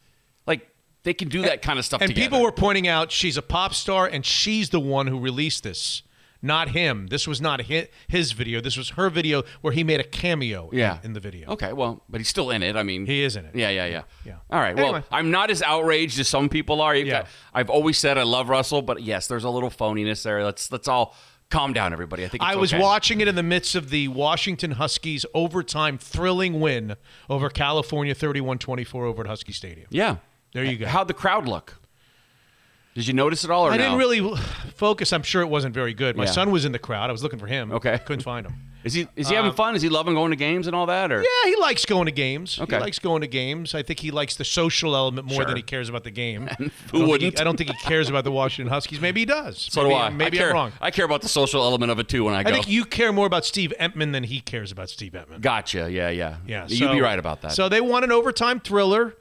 Like 0.46 0.68
they 1.04 1.14
can 1.14 1.30
do 1.30 1.44
that 1.44 1.62
kind 1.62 1.80
of 1.80 1.86
stuff 1.86 2.02
and 2.02 2.10
together. 2.10 2.26
people 2.26 2.42
were 2.42 2.52
pointing 2.52 2.88
out 2.88 3.12
she's 3.12 3.38
a 3.38 3.42
pop 3.42 3.74
star 3.74 4.06
and 4.08 4.26
she's 4.26 4.70
the 4.70 4.80
one 4.80 5.08
who 5.08 5.20
released 5.20 5.64
this, 5.64 6.02
not 6.42 6.70
him. 6.70 7.08
This 7.08 7.28
was 7.28 7.42
not 7.42 7.62
his 7.62 8.32
video. 8.32 8.62
This 8.62 8.78
was 8.78 8.92
her 8.92 9.10
video 9.10 9.44
where 9.62 9.74
he 9.74 9.84
made 9.84 10.00
a 10.00 10.04
cameo. 10.04 10.70
yeah. 10.72 11.00
in, 11.04 11.14
the 11.14 11.20
video. 11.20 11.50
Okay, 11.50 11.74
well, 11.74 12.04
but 12.08 12.20
he's 12.20 12.30
still 12.30 12.52
in 12.52 12.64
it. 12.64 12.76
I 12.76 12.84
mean, 12.84 13.06
he 13.06 13.24
is 13.24 13.36
in 13.36 13.46
it. 13.46 13.56
Yeah, 13.56 13.70
yeah, 13.70 13.86
yeah. 13.86 14.04
Yeah. 14.26 14.36
All 14.50 14.60
right. 14.60 14.76
Well, 14.76 15.04
I'm 15.12 15.32
not 15.32 15.50
as 15.52 15.62
outraged 15.62 16.20
as 16.20 16.28
some 16.28 16.50
people 16.50 16.82
are. 16.82 16.96
Yeah. 16.96 17.26
I've 17.54 17.70
always 17.70 17.98
said 17.98 18.18
I 18.18 18.24
love 18.24 18.50
Russell, 18.50 18.82
but 18.82 19.02
yes, 19.02 19.28
there's 19.28 19.44
a 19.44 19.50
little 19.50 19.70
phoniness 19.70 20.24
there. 20.24 20.44
Let's 20.44 20.72
let's 20.72 20.88
all 20.88 21.16
calm 21.50 21.74
down, 21.74 21.94
everybody. 21.94 22.24
I 22.24 22.28
think 22.28 22.44
it's 22.44 22.52
I 22.52 22.56
was 22.56 22.74
okay. 22.74 22.82
watching 22.82 23.22
it 23.22 23.28
in 23.28 23.36
the 23.36 23.44
midst 23.44 23.76
of 23.76 23.90
the 23.90 24.08
Washington 24.08 24.72
Huskies 24.72 25.26
overtime 25.34 25.98
thrilling 25.98 26.60
win 26.60 26.96
over 27.30 27.50
California 27.50 28.14
31-24 28.14 28.96
over 28.96 29.24
at 29.24 29.28
Husky 29.28 29.54
Stadium. 29.54 29.88
Yeah. 29.90 30.18
There 30.54 30.64
you 30.64 30.78
go. 30.78 30.88
How'd 30.88 31.08
the 31.08 31.14
crowd 31.14 31.48
look? 31.48 31.79
Did 32.96 33.08
you 33.08 33.14
notice 33.14 33.44
it 33.44 33.52
all, 33.52 33.68
or 33.68 33.72
I 33.72 33.78
no? 33.78 33.84
didn't 33.84 33.98
really 34.00 34.36
focus. 34.76 35.14
I'm 35.14 35.24
sure 35.24 35.42
it 35.42 35.48
wasn't 35.50 35.74
very 35.74 35.94
good. 35.94 36.18
My 36.18 36.26
Yeah. 36.26 36.32
son 36.32 36.52
was 36.52 36.66
in 36.66 36.72
the 36.72 36.80
crowd. 36.80 37.10
I 37.10 37.12
was 37.12 37.24
looking 37.24 37.40
for 37.40 37.48
him. 37.48 37.72
Okay. 37.72 37.98
Couldn't 38.06 38.24
find 38.24 38.46
him. 38.46 38.54
Is 38.82 38.94
he 38.94 39.08
is 39.18 39.28
he 39.28 39.36
having 39.36 39.50
Um, 39.50 39.56
fun? 39.58 39.76
Is 39.76 39.82
he 39.82 39.90
loving 39.90 40.14
going 40.16 40.32
to 40.32 40.38
games 40.38 40.66
and 40.66 40.74
all 40.74 40.86
that? 40.86 41.12
Or 41.12 41.20
Yeah, 41.22 41.50
he 41.50 41.58
likes 41.58 41.86
going 41.86 42.06
to 42.06 42.14
games. 42.14 42.58
Okay. 42.62 42.78
He 42.78 42.82
likes 42.82 42.98
going 42.98 43.20
to 43.22 43.28
games. 43.28 43.76
I 43.76 43.84
think 43.84 44.00
he 44.00 44.10
likes 44.10 44.36
the 44.38 44.46
social 44.46 44.96
element 44.96 45.28
more 45.28 45.36
Sure. 45.40 45.46
than 45.46 45.58
he 45.58 45.62
cares 45.62 45.90
about 45.90 46.06
the 46.06 46.12
game. 46.12 46.48
I 46.50 46.54
who 46.54 46.64
don't 46.64 46.72
think 46.72 47.04
he- 47.04 47.04
wouldn't? 47.12 47.42
I 47.42 47.44
don't 47.44 47.58
think 47.58 47.72
he 47.72 47.76
cares 47.86 48.08
about 48.10 48.24
the 48.24 48.32
Washington 48.32 48.72
Huskies. 48.72 49.02
Maybe 49.02 49.20
he 49.20 49.26
does. 49.26 49.68
so 49.70 49.82
maybe, 49.84 49.94
do 49.96 50.00
I. 50.00 50.10
Maybe 50.10 50.38
I 50.38 50.40
care, 50.40 50.50
am 50.50 50.54
wrong. 50.56 50.72
I 50.80 50.92
care 50.92 51.04
about 51.04 51.22
the 51.22 51.28
social 51.28 51.62
element 51.62 51.92
of 51.92 52.00
it 52.00 52.08
too 52.08 52.24
when 52.24 52.34
I 52.34 52.44
go, 52.44 52.50
I 52.50 52.54
think 52.54 52.70
you 52.70 52.86
care 52.86 53.12
more 53.12 53.28
about 53.28 53.44
Steve 53.46 53.74
Entman 53.82 54.14
than 54.14 54.24
he 54.24 54.40
cares 54.40 54.72
about 54.72 54.90
Steve 54.90 55.12
Entman. 55.12 55.42
Gotcha. 55.42 55.92
Yeah, 55.92 56.10
yeah, 56.10 56.38
Yeah, 56.48 56.66
You'd 56.70 56.80
so- 56.88 56.94
be 56.94 57.02
right 57.02 57.20
about 57.20 57.42
that. 57.42 57.52
So 57.52 57.68
they 57.68 57.82
won 57.82 58.06
an 58.06 58.14
overtime 58.14 58.62
thriller. 58.62 59.14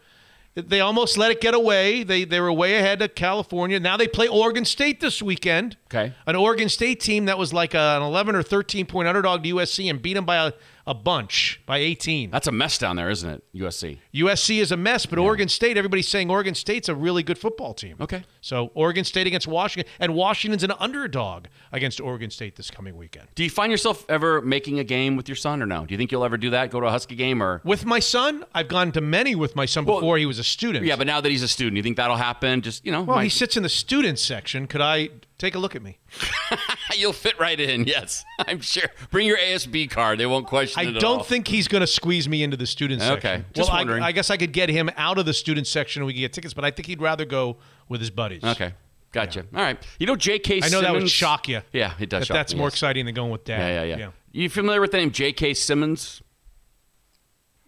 They 0.67 0.81
almost 0.81 1.17
let 1.17 1.31
it 1.31 1.41
get 1.41 1.55
away. 1.55 2.03
They 2.03 2.25
they 2.25 2.41
were 2.41 2.53
way 2.53 2.77
ahead 2.77 3.01
of 3.03 3.15
California. 3.15 3.79
Now 3.79 3.97
they 3.97 4.09
play 4.09 4.27
Oregon 4.27 4.65
State 4.65 5.01
this 5.01 5.23
weekend. 5.23 5.77
Okay. 5.87 6.13
An 6.27 6.37
Oregon 6.37 6.69
State 6.69 7.01
team 7.01 7.27
that 7.27 7.39
was 7.39 7.53
like 7.53 7.75
an 7.75 8.03
11 8.03 8.35
or 8.35 8.43
13 8.43 8.87
point 8.87 9.09
underdog 9.09 9.43
to 9.45 9.55
USC 9.55 9.89
and 9.89 10.03
beat 10.03 10.15
them 10.15 10.25
by 10.25 10.37
a, 10.37 10.53
a 10.89 10.95
bunch, 10.95 11.61
by 11.67 11.77
18. 11.79 12.31
That's 12.31 12.47
a 12.47 12.53
mess 12.53 12.79
down 12.79 12.97
there, 12.97 13.11
isn't 13.11 13.29
it? 13.29 13.45
USC. 13.55 13.99
USC 14.15 14.59
is 14.59 14.73
a 14.73 14.77
mess, 14.77 15.05
but 15.05 15.19
Oregon 15.19 15.47
State, 15.47 15.77
everybody's 15.77 16.09
saying 16.09 16.31
Oregon 16.31 16.55
State's 16.55 16.89
a 16.89 16.95
really 16.95 17.23
good 17.23 17.37
football 17.37 17.75
team. 17.75 17.97
Okay. 18.01 18.25
So 18.41 18.71
Oregon 18.75 19.05
State 19.05 19.27
against 19.27 19.47
Washington, 19.47 19.93
and 20.01 20.15
Washington's 20.15 20.65
an 20.65 20.73
underdog 20.81 21.45
against 21.73 22.01
Oregon 22.01 22.31
State 22.31 22.57
this 22.57 22.71
coming 22.71 22.97
weekend. 22.97 23.29
Do 23.35 23.45
you 23.45 23.51
find 23.51 23.71
yourself 23.71 24.07
ever 24.09 24.41
making 24.41 24.79
a 24.79 24.85
game 24.85 25.15
with 25.17 25.29
your 25.29 25.37
son, 25.37 25.63
or 25.63 25.67
no? 25.67 25.85
Do 25.85 25.93
you 25.93 25.99
think 25.99 26.11
you'll 26.11 26.25
ever 26.25 26.39
do 26.39 26.51
that? 26.51 26.71
Go 26.71 26.81
to 26.81 26.87
a 26.87 26.91
Husky 26.91 27.15
game, 27.17 27.43
or 27.43 27.61
With 27.65 27.85
my 27.85 28.01
son, 28.01 28.45
I've 28.55 28.69
gone 28.69 28.91
to 28.93 29.03
many 29.03 29.35
with 29.35 29.55
my 29.55 29.67
son 29.67 29.85
before 29.85 30.17
he 30.17 30.25
was 30.25 30.39
a 30.39 30.45
student. 30.45 30.87
yeah? 30.87 30.97
But 30.97 31.07
now 31.07 31.21
that 31.21 31.29
he's 31.31 31.43
a 31.43 31.49
student, 31.49 31.77
you 31.77 31.83
think 31.83 31.99
that'll 31.99 32.17
happen? 32.17 32.63
Just 32.63 32.87
you 32.87 32.93
know, 32.93 33.03
Well, 33.03 33.17
might- 33.19 33.25
he 33.25 33.29
sits 33.29 33.59
in 33.59 33.63
the 33.63 33.69
student 33.69 34.19
section. 34.19 34.67
Could 34.67 34.81
I 34.81 35.11
take 35.37 35.55
a 35.55 35.59
look 35.59 35.77
at 35.77 35.83
me? 35.83 35.99
you'll 36.97 37.13
fit 37.13 37.39
right 37.39 37.59
in. 37.59 37.85
Yes, 37.85 38.25
I'm 38.39 38.61
sure. 38.61 38.89
Bring 39.11 39.27
your 39.27 39.39
ASB 39.39 39.91
card; 39.91 40.19
they 40.19 40.27
won't 40.27 40.47
question 40.47 40.81
I 40.81 40.91
it 40.91 40.97
at 40.97 41.01
don't 41.01 41.19
all. 41.19 41.25
think 41.25 41.49
he's 41.49 41.69
going 41.69 41.81
to 41.81 41.87
squeeze 41.87 42.29
me 42.29 42.43
into 42.43 42.57
the 42.57 42.67
student 42.67 43.03
Okay, 43.03 43.21
section. 43.21 43.45
just 43.53 43.69
well, 43.71 43.77
I- 43.77 43.81
wondering. 43.81 44.03
I, 44.03 44.13
guess 44.13 44.31
I 44.31 44.37
could 44.37 44.53
get 44.53 44.69
him 44.69 44.91
out 44.97 45.19
of 45.19 45.27
the 45.27 45.35
student 45.35 45.67
section 45.67 46.03
and 46.03 46.07
we 46.07 46.13
could 46.15 46.21
get 46.21 46.33
tickets, 46.33 46.55
but 46.55 46.65
I 46.65 46.71
think 46.71 46.87
he'd 46.87 47.03
rather 47.03 47.25
go 47.25 47.57
with 47.89 48.01
his 48.01 48.11
buddies. 48.11 48.45
Okay, 48.45 48.73
gotcha. 49.13 49.41
All 49.55 49.63
right. 49.63 49.79
You 49.99 50.07
know, 50.07 50.17
J.K. 50.17 50.61
I 50.63 50.69
know 50.69 50.81
that 50.81 50.93
would 50.93 51.09
shock 51.11 51.49
you. 51.49 51.63
Yeah, 51.73 51.95
it 51.99 52.09
does. 52.09 52.29
That 52.29 52.35
that's 52.35 52.53
me, 52.55 52.59
more 52.59 52.67
yes. 52.69 52.75
exciting 52.75 53.07
than 53.07 53.15
going 53.15 53.31
with 53.31 53.45
dad. 53.45 53.59
Yeah, 53.59 53.83
yeah, 53.83 53.83
yeah, 53.85 53.97
yeah. 53.99 54.11
You 54.33 54.49
familiar 54.49 54.81
with 54.81 54.91
the 54.93 54.99
name 54.99 55.11
J.K. 55.11 55.55
Simmons? 55.55 56.23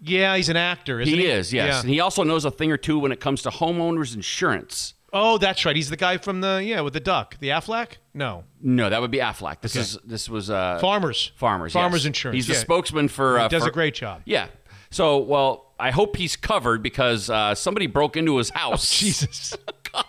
Yeah, 0.02 0.36
he's 0.36 0.48
an 0.48 0.56
actor, 0.56 1.00
isn't 1.00 1.12
he? 1.12 1.20
he 1.22 1.26
is, 1.26 1.52
yes. 1.52 1.68
Yeah. 1.68 1.80
And 1.80 1.90
he 1.90 2.00
also 2.00 2.22
knows 2.22 2.44
a 2.46 2.50
thing 2.50 2.72
or 2.72 2.78
two 2.78 2.98
when 2.98 3.12
it 3.12 3.20
comes 3.20 3.42
to 3.42 3.50
homeowners 3.50 4.14
insurance. 4.14 4.94
Oh, 5.12 5.38
that's 5.38 5.64
right. 5.64 5.74
He's 5.74 5.90
the 5.90 5.96
guy 5.96 6.18
from 6.18 6.40
the 6.40 6.62
yeah 6.64 6.80
with 6.80 6.92
the 6.92 7.00
duck, 7.00 7.36
the 7.40 7.48
Aflac. 7.48 7.94
No, 8.14 8.44
No, 8.60 8.90
that 8.90 9.00
would 9.00 9.10
be 9.10 9.18
Aflac. 9.18 9.60
This 9.60 9.76
is 9.76 9.98
this 10.04 10.28
was 10.28 10.50
uh, 10.50 10.78
farmers. 10.80 11.32
Farmers. 11.36 11.72
Farmers 11.72 12.02
yes. 12.02 12.06
insurance. 12.06 12.36
He's 12.36 12.46
the 12.46 12.54
yeah. 12.54 12.58
spokesman 12.60 13.08
for. 13.08 13.38
He 13.38 13.44
Uh, 13.44 13.48
does 13.48 13.62
for- 13.64 13.70
a 13.70 13.72
great 13.72 13.94
job. 13.94 14.22
Yeah. 14.24 14.46
So, 14.92 15.18
well, 15.18 15.72
I 15.78 15.92
hope 15.92 16.16
he's 16.16 16.34
covered 16.34 16.82
because 16.82 17.30
uh, 17.30 17.54
somebody 17.54 17.86
broke 17.86 18.16
into 18.16 18.36
his 18.38 18.50
house. 18.50 18.98
Jesus. 18.98 19.56
God. 19.92 20.04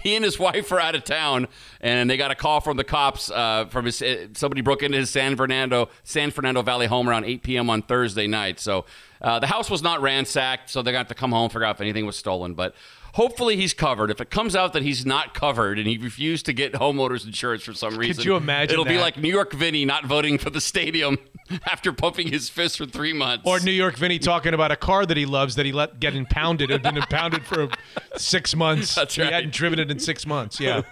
He 0.00 0.14
and 0.14 0.24
his 0.24 0.38
wife 0.38 0.70
were 0.70 0.78
out 0.78 0.94
of 0.94 1.02
town, 1.02 1.48
and 1.80 2.08
they 2.08 2.16
got 2.16 2.30
a 2.30 2.36
call 2.36 2.60
from 2.60 2.76
the 2.76 2.84
cops. 2.84 3.32
Uh, 3.32 3.64
from 3.68 3.86
his 3.86 4.00
uh, 4.00 4.28
somebody 4.34 4.60
broke 4.60 4.84
into 4.84 4.96
his 4.98 5.10
San 5.10 5.34
Fernando 5.36 5.88
San 6.04 6.30
Fernando 6.30 6.62
Valley 6.62 6.86
home 6.86 7.08
around 7.08 7.24
8 7.24 7.42
p.m. 7.42 7.68
on 7.68 7.82
Thursday 7.82 8.28
night. 8.28 8.60
So 8.60 8.84
uh, 9.20 9.40
the 9.40 9.48
house 9.48 9.68
was 9.68 9.82
not 9.82 10.00
ransacked, 10.00 10.70
so 10.70 10.82
they 10.82 10.92
got 10.92 11.08
to 11.08 11.14
to 11.14 11.20
come 11.20 11.32
home 11.32 11.50
figure 11.50 11.64
out 11.64 11.74
if 11.76 11.80
anything 11.80 12.06
was 12.06 12.16
stolen. 12.16 12.54
But 12.54 12.74
hopefully 13.12 13.56
he's 13.56 13.74
covered. 13.74 14.10
If 14.10 14.20
it 14.20 14.30
comes 14.30 14.54
out 14.56 14.72
that 14.72 14.82
he's 14.82 15.06
not 15.06 15.34
covered 15.34 15.78
and 15.78 15.86
he 15.86 15.98
refused 15.98 16.46
to 16.46 16.52
get 16.52 16.72
homeowners 16.74 17.24
insurance 17.24 17.62
for 17.62 17.74
some 17.74 17.96
reason, 17.96 18.16
could 18.16 18.24
you 18.24 18.36
imagine 18.36 18.74
It'll 18.74 18.84
be 18.84 18.98
like 18.98 19.16
New 19.16 19.28
York 19.28 19.52
Vinny 19.52 19.84
not 19.84 20.04
voting 20.04 20.38
for 20.38 20.50
the 20.50 20.60
stadium 20.60 21.18
after 21.66 21.92
pumping 21.92 22.28
his 22.28 22.48
fist 22.48 22.78
for 22.78 22.86
three 22.86 23.12
months. 23.12 23.44
Or 23.46 23.60
New 23.60 23.72
York 23.72 23.96
Vinny 23.96 24.18
talking 24.18 24.54
about 24.54 24.72
a 24.72 24.76
car 24.76 25.06
that 25.06 25.16
he 25.16 25.26
loves 25.26 25.56
that 25.56 25.66
he 25.66 25.72
let 25.72 26.00
get 26.00 26.14
impounded. 26.14 26.70
It 26.70 26.74
had 26.74 26.82
been 26.82 26.96
impounded 26.96 27.44
for 27.44 27.68
six 28.16 28.54
months. 28.56 28.94
That's 29.02 29.14
He 29.14 29.22
hadn't 29.22 29.52
driven 29.52 29.78
it 29.78 29.90
in 29.90 29.98
six 29.98 30.26
months. 30.26 30.60
Yeah. 30.60 30.82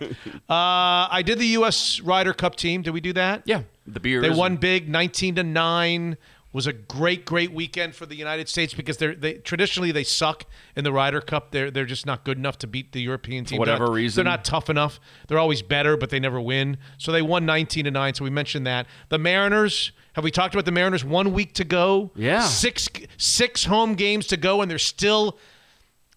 Uh, 0.48 1.08
I 1.10 1.22
did 1.24 1.38
the 1.38 1.46
U.S. 1.48 2.00
Ryder 2.00 2.34
Cup 2.34 2.56
team. 2.56 2.82
Did 2.82 2.90
we 2.92 3.00
do 3.00 3.12
that? 3.14 3.42
Yeah. 3.44 3.62
The 3.86 4.00
beers. 4.00 4.22
They 4.22 4.30
won 4.30 4.56
big, 4.56 4.88
nineteen 4.88 5.34
to 5.36 5.42
nine. 5.42 6.16
Was 6.52 6.66
a 6.66 6.72
great, 6.72 7.24
great 7.24 7.52
weekend 7.52 7.94
for 7.94 8.06
the 8.06 8.16
United 8.16 8.48
States 8.48 8.74
because 8.74 8.96
they're 8.96 9.14
they 9.14 9.34
traditionally 9.34 9.92
they 9.92 10.02
suck 10.02 10.46
in 10.74 10.82
the 10.82 10.92
Ryder 10.92 11.20
Cup. 11.20 11.52
They're 11.52 11.70
they're 11.70 11.84
just 11.84 12.06
not 12.06 12.24
good 12.24 12.38
enough 12.38 12.58
to 12.58 12.66
beat 12.66 12.90
the 12.90 13.00
European 13.00 13.44
team. 13.44 13.58
For 13.58 13.60
whatever 13.60 13.78
They're 13.84 13.86
not- 13.86 13.94
reason. 13.94 14.24
they're 14.24 14.32
not 14.32 14.44
tough 14.44 14.68
enough. 14.68 14.98
They're 15.28 15.38
always 15.38 15.62
better, 15.62 15.96
but 15.96 16.10
they 16.10 16.18
never 16.18 16.40
win. 16.40 16.78
So 16.98 17.12
they 17.12 17.22
won 17.22 17.46
nineteen 17.46 17.84
to 17.84 17.92
nine. 17.92 18.14
So 18.14 18.24
we 18.24 18.30
mentioned 18.30 18.66
that 18.66 18.86
the 19.10 19.18
Mariners. 19.18 19.92
Have 20.14 20.24
we 20.24 20.32
talked 20.32 20.52
about 20.52 20.64
the 20.64 20.72
Mariners? 20.72 21.04
One 21.04 21.32
week 21.32 21.54
to 21.54 21.64
go. 21.64 22.10
Yeah. 22.16 22.40
six 22.42 22.88
six 23.16 23.64
home 23.66 23.94
games 23.94 24.26
to 24.26 24.36
go, 24.36 24.60
and 24.60 24.68
they're 24.68 24.78
still. 24.78 25.38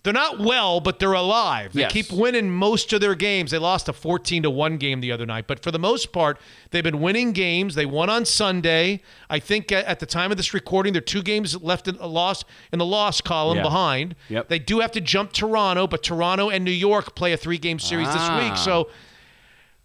They're 0.04 0.12
not 0.12 0.38
well, 0.38 0.82
but 0.82 1.00
they're 1.00 1.14
alive. 1.14 1.72
They 1.72 1.82
Yes. 1.82 1.94
keep 1.94 2.12
winning 2.12 2.50
most 2.52 2.92
of 2.92 3.00
their 3.00 3.16
games. 3.16 3.52
They 3.52 3.58
lost 3.58 3.88
a 3.88 3.94
14 3.94 4.44
to 4.44 4.50
1 4.50 4.76
game 4.78 5.00
the 5.00 5.14
other 5.14 5.26
night, 5.26 5.46
but 5.48 5.64
for 5.64 5.72
the 5.72 5.80
most 5.80 6.12
part, 6.12 6.38
they've 6.72 6.84
been 6.84 7.00
winning 7.00 7.32
games. 7.32 7.76
They 7.76 7.86
won 7.86 8.10
on 8.10 8.26
Sunday. 8.26 9.02
I 9.30 9.40
think 9.40 9.72
at 9.72 10.02
the 10.02 10.06
time 10.06 10.30
of 10.30 10.36
this 10.36 10.54
recording, 10.54 10.92
they're 10.92 11.02
two 11.02 11.24
games 11.24 11.56
left 11.62 11.88
in 11.88 11.96
a 12.02 12.08
loss 12.08 12.44
in 12.74 12.80
the 12.80 12.86
loss 12.86 13.22
column 13.22 13.58
Yeah. 13.58 13.64
behind. 13.64 14.16
Yep. 14.28 14.50
They 14.50 14.60
do 14.60 14.82
have 14.82 14.92
to 14.92 15.00
jump 15.02 15.32
Toronto, 15.32 15.88
but 15.88 16.04
Toronto 16.04 16.50
and 16.50 16.66
New 16.66 16.72
York 16.72 17.16
play 17.16 17.32
a 17.32 17.38
three-game 17.38 17.80
series 17.80 18.08
this 18.10 18.18
Ah. 18.20 18.40
week. 18.44 18.58
So 18.58 18.90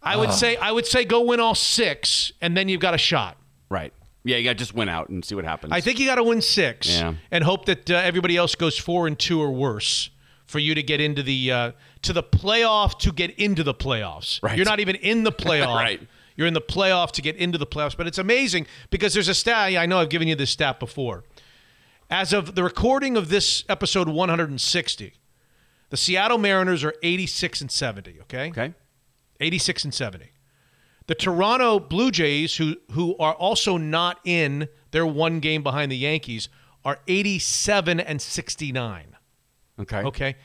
I 0.02 0.16
would 0.16 0.32
say 0.32 0.56
I 0.56 0.72
would 0.72 0.86
say 0.86 1.04
go 1.04 1.20
win 1.20 1.38
all 1.38 1.54
6 1.54 2.32
and 2.40 2.56
then 2.56 2.68
you've 2.68 2.80
got 2.80 2.94
a 2.94 2.98
shot. 2.98 3.36
Right. 3.68 3.92
Yeah, 4.24 4.36
you 4.36 4.44
got 4.44 4.50
to 4.50 4.54
just 4.58 4.74
win 4.74 4.88
out 4.88 5.08
and 5.08 5.24
see 5.24 5.34
what 5.34 5.44
happens. 5.44 5.72
I 5.72 5.80
think 5.80 5.98
you 5.98 6.06
got 6.06 6.16
to 6.16 6.22
win 6.24 6.42
six 6.42 6.88
Yeah. 6.88 7.14
and 7.30 7.44
hope 7.44 7.66
that 7.66 7.90
uh, 7.90 7.94
everybody 7.94 8.36
else 8.36 8.54
goes 8.54 8.76
four 8.78 9.06
and 9.06 9.18
two 9.18 9.40
or 9.40 9.50
worse 9.52 10.10
for 10.44 10.58
you 10.58 10.74
to 10.74 10.82
get 10.82 11.00
into 11.00 11.22
the 11.22 11.52
uh, 11.52 11.72
to 12.02 12.12
the 12.12 12.22
playoff 12.22 12.98
to 13.00 13.12
get 13.12 13.30
into 13.38 13.62
the 13.62 13.74
playoffs. 13.74 14.42
Right. 14.42 14.56
You're 14.56 14.66
not 14.66 14.80
even 14.80 14.96
in 14.96 15.24
the 15.24 15.32
playoff. 15.44 15.76
Right. 15.76 16.00
You're 16.36 16.46
in 16.46 16.54
the 16.54 16.60
playoff 16.60 17.10
to 17.12 17.22
get 17.22 17.36
into 17.36 17.58
the 17.58 17.66
playoffs. 17.66 17.96
But 17.96 18.06
it's 18.06 18.18
amazing 18.18 18.66
because 18.90 19.12
there's 19.14 19.28
a 19.28 19.34
stat. 19.34 19.76
I 19.76 19.86
know 19.86 19.98
I've 19.98 20.08
given 20.10 20.28
you 20.28 20.34
this 20.36 20.50
stat 20.50 20.78
before. 20.78 21.24
As 22.10 22.32
of 22.32 22.54
the 22.54 22.62
recording 22.62 23.16
of 23.16 23.28
this 23.28 23.64
episode 23.68 24.08
160, 24.08 25.14
the 25.90 25.96
Seattle 25.96 26.38
Mariners 26.38 26.82
are 26.84 26.94
86 27.02 27.60
and 27.60 27.70
70. 27.70 28.18
Okay. 28.22 28.48
Okay. 28.50 28.74
86 29.40 29.84
and 29.84 29.94
70. 29.94 30.30
The 31.08 31.14
Toronto 31.16 31.80
Blue 31.80 32.10
Jays, 32.10 32.56
who 32.56 32.76
who 32.92 33.16
are 33.18 33.34
also 33.34 33.76
not 33.76 34.20
in, 34.24 34.68
they're 34.92 35.06
one 35.06 35.40
game 35.40 35.62
behind 35.62 35.90
the 35.90 35.96
Yankees, 35.96 36.48
are 36.84 37.00
87 37.08 37.98
and 38.00 38.22
69. 38.22 39.16
Okay. 39.80 39.96
Okay. 40.02 40.36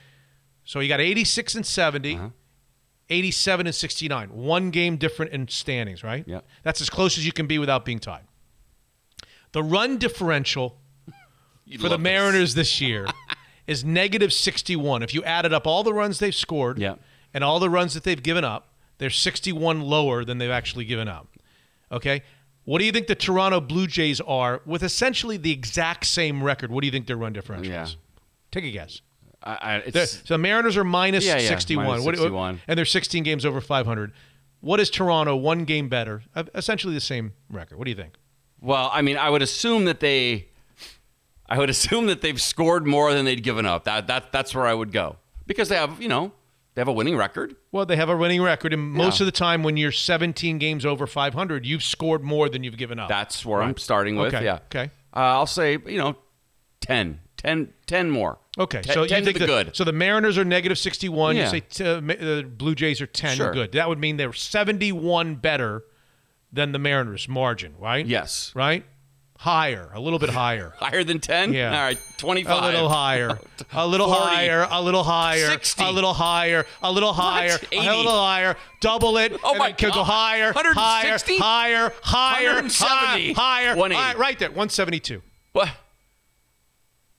So 0.65 0.79
you 0.79 0.87
got 0.89 0.99
86 1.01 1.55
and 1.55 1.65
70, 1.65 2.15
Uh-huh. 2.15 2.29
87 3.09 3.67
and 3.67 3.75
69. 3.75 4.29
One 4.33 4.71
game 4.71 4.95
different 4.97 5.31
in 5.33 5.47
standings, 5.49 6.03
right? 6.03 6.23
Yeah. 6.27 6.39
That's 6.63 6.79
as 6.81 6.89
close 6.89 7.17
as 7.17 7.25
you 7.25 7.31
can 7.33 7.45
be 7.47 7.59
without 7.59 7.83
being 7.85 7.99
tied. 7.99 8.23
The 9.51 9.61
run 9.61 9.97
differential 9.97 10.77
You'd 11.65 11.81
for 11.81 11.89
the 11.89 11.95
love 11.95 11.99
this. 11.99 12.03
Mariners 12.03 12.53
this 12.55 12.79
year 12.81 13.07
is 13.67 13.83
negative 13.83 14.31
61. 14.33 15.03
If 15.03 15.13
you 15.13 15.23
added 15.25 15.53
up 15.53 15.67
all 15.67 15.83
the 15.83 15.93
runs 15.93 16.19
they've 16.19 16.33
scored 16.33 16.79
Yeah. 16.79 16.95
and 17.33 17.43
all 17.43 17.59
the 17.59 17.69
runs 17.69 17.93
that 17.93 18.03
they've 18.03 18.23
given 18.23 18.43
up, 18.45 18.69
they're 18.97 19.09
61 19.09 19.81
lower 19.81 20.23
than 20.25 20.37
they've 20.37 20.49
actually 20.51 20.85
given 20.85 21.07
up. 21.07 21.27
Okay? 21.91 22.21
What 22.65 22.79
do 22.79 22.85
you 22.85 22.91
think 22.91 23.07
the 23.07 23.15
Toronto 23.15 23.59
Blue 23.59 23.87
Jays 23.87 24.21
are 24.21 24.61
with 24.65 24.83
essentially 24.83 25.37
the 25.37 25.51
exact 25.51 26.05
same 26.05 26.41
record? 26.43 26.71
What 26.71 26.81
do 26.81 26.87
you 26.87 26.91
think 26.91 27.07
their 27.07 27.17
run 27.17 27.33
differential 27.33 27.71
Yeah. 27.73 27.83
is? 27.83 27.97
Take 28.51 28.63
a 28.63 28.71
guess. 28.71 29.01
I, 29.43 29.51
I, 29.61 29.75
it's, 29.85 30.11
so 30.25 30.35
the 30.35 30.37
Mariners 30.37 30.77
are 30.77 30.83
minus 30.85 31.25
Yeah, 31.25 31.37
yeah, 31.37 31.49
61. 31.49 31.85
minus 31.85 32.05
What- 32.05 32.15
61. 32.15 32.61
and 32.67 32.77
they're 32.77 32.85
16 32.85 33.23
games 33.23 33.45
over 33.45 33.59
500. 33.59 34.13
What 34.61 34.79
is 34.79 34.89
Toronto? 34.89 35.35
One 35.35 35.65
game 35.65 35.89
better. 35.89 36.23
Uh, 36.33 36.43
Essentially 36.55 36.93
the 36.93 37.01
same 37.01 37.33
record. 37.49 37.77
What 37.77 37.83
do 37.85 37.91
you 37.91 37.97
think? 37.97 38.13
well, 38.61 38.89
I 38.93 39.01
mean, 39.01 39.17
I 39.17 39.29
would 39.29 39.41
assume 39.41 39.83
that 39.85 39.99
they, 39.99 40.47
I 41.49 41.57
would 41.57 41.69
assume 41.75 42.05
that 42.05 42.21
they've 42.21 42.41
scored 42.41 42.87
more 42.87 43.13
than 43.13 43.25
they'd 43.25 43.43
given 43.43 43.65
up. 43.65 43.83
That 43.83 44.07
that 44.07 44.31
that's 44.31 44.55
where 44.55 44.65
I 44.65 44.73
would 44.73 44.93
go 44.93 45.17
because 45.47 45.67
they 45.67 45.75
have, 45.75 46.01
you 46.01 46.07
know, 46.07 46.31
they 46.75 46.81
have 46.81 46.87
a 46.87 46.93
winning 46.93 47.15
record. 47.15 47.55
Well, 47.71 47.85
they 47.85 47.95
have 47.95 48.09
a 48.09 48.17
winning 48.17 48.41
record, 48.41 48.73
and 48.73 48.81
most 48.81 49.19
Yeah. 49.19 49.23
of 49.23 49.25
the 49.27 49.31
time, 49.37 49.63
when 49.63 49.77
you're 49.77 49.91
17 49.91 50.57
games 50.57 50.85
over 50.85 51.05
500, 51.07 51.65
you've 51.65 51.83
scored 51.83 52.23
more 52.23 52.49
than 52.49 52.63
you've 52.63 52.77
given 52.77 52.99
up. 52.99 53.09
That's 53.09 53.45
where 53.45 53.61
I'm 53.61 53.77
starting 53.77 54.15
with. 54.15 54.33
Okay. 54.33 54.43
Yeah. 54.45 54.59
Okay. 54.65 54.89
Uh, 55.15 55.19
I'll 55.19 55.45
say, 55.45 55.77
you 55.85 55.97
know, 55.97 56.15
10, 56.81 57.19
10, 57.37 57.73
10 57.85 58.09
more. 58.09 58.39
Okay. 58.57 58.81
Ten- 58.81 58.93
so 58.93 59.05
10 59.05 59.19
you 59.19 59.25
think 59.25 59.35
the 59.37 59.39
the, 59.41 59.45
good. 59.47 59.75
So 59.75 59.83
the 59.83 59.91
Mariners 59.93 60.37
are 60.37 60.43
negative 60.45 60.77
61. 60.77 61.35
Yeah. 61.35 61.43
You 61.43 61.49
say 61.49 61.59
t- 61.61 61.83
uh, 61.85 61.99
the 61.99 62.43
Blue 62.47 62.75
Jays 62.75 63.01
are 63.01 63.05
10 63.07 63.37
Sure. 63.37 63.51
good. 63.51 63.71
That 63.73 63.89
would 63.89 63.99
mean 63.99 64.17
they're 64.17 64.33
71 64.33 65.35
better 65.35 65.83
than 66.51 66.71
the 66.71 66.79
Mariners 66.79 67.27
margin, 67.27 67.73
right? 67.79 68.05
Yes. 68.05 68.51
Right. 68.55 68.85
Higher, 69.43 69.89
a 69.93 69.99
little 69.99 70.19
bit 70.19 70.29
higher. 70.43 70.71
Higher 70.77 71.03
than 71.03 71.19
10? 71.19 71.51
Yeah. 71.51 71.75
All 71.75 71.83
right, 71.83 71.99
25. 72.17 72.63
A 72.63 72.65
little 72.65 72.87
higher. 72.87 73.37
A 73.73 73.85
little 73.85 74.07
40. 74.07 74.21
higher. 74.21 74.65
A 74.71 74.81
little 74.81 75.03
higher. 75.03 75.47
60. 75.47 75.83
A 75.83 75.91
little 75.91 76.13
higher. 76.13 76.65
A 76.81 76.89
little 76.89 77.11
higher. 77.11 77.57
80. 77.71 77.87
A 77.87 77.97
little 77.97 78.11
higher. 78.13 78.55
Double 78.79 79.17
it. 79.17 79.37
Oh 79.43 79.55
my 79.55 79.73
could 79.73 79.91
go 79.93 80.03
higher. 80.05 80.53
160? 80.53 81.37
Higher. 81.39 81.91
Higher. 82.01 82.47
Higher. 82.47 82.53
170. 82.53 83.33
Higher. 83.33 83.75
180. 83.75 83.95
Higher. 83.95 84.17
Right 84.17 84.39
there. 84.39 84.49
172. 84.49 85.21
What? 85.51 85.69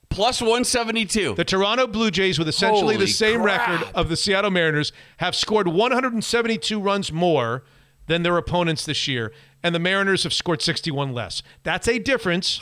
Plus 0.09 0.41
172. 0.41 1.35
The 1.35 1.43
Toronto 1.43 1.85
Blue 1.87 2.09
Jays, 2.09 2.39
with 2.39 2.47
essentially 2.47 2.95
Holy 2.95 3.05
the 3.05 3.07
same 3.11 3.41
crap. 3.41 3.67
record 3.69 3.89
of 3.93 4.09
the 4.09 4.15
Seattle 4.15 4.49
Mariners, 4.49 4.91
have 5.17 5.35
scored 5.35 5.67
172 5.67 6.79
runs 6.79 7.11
more 7.11 7.63
than 8.07 8.23
their 8.23 8.37
opponents 8.37 8.85
this 8.85 9.07
year, 9.07 9.33
and 9.65 9.73
the 9.73 9.79
Mariners 9.79 10.21
have 10.23 10.33
scored 10.33 10.61
61 10.61 11.11
less. 11.11 11.41
That's 11.63 11.87
a 11.87 11.97
difference 11.97 12.61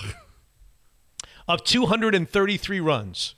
of 1.50 1.64
233 1.66 2.80
runs. 2.80 3.36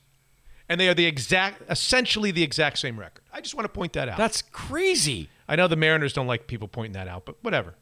And 0.69 0.79
they 0.79 0.87
are 0.87 0.93
the 0.93 1.05
exact, 1.07 1.63
essentially 1.69 2.29
the 2.31 2.43
exact 2.43 2.77
same 2.77 2.99
record. 2.99 3.23
I 3.33 3.41
just 3.41 3.55
want 3.55 3.65
to 3.65 3.69
point 3.69 3.93
that 3.93 4.07
out. 4.07 4.17
That's 4.17 4.41
crazy. 4.43 5.29
I 5.47 5.55
know 5.55 5.67
the 5.67 5.75
Mariners 5.75 6.13
don't 6.13 6.27
like 6.27 6.45
people 6.47 6.67
pointing 6.67 6.93
that 6.93 7.07
out, 7.07 7.25
but 7.25 7.37
whatever. 7.41 7.73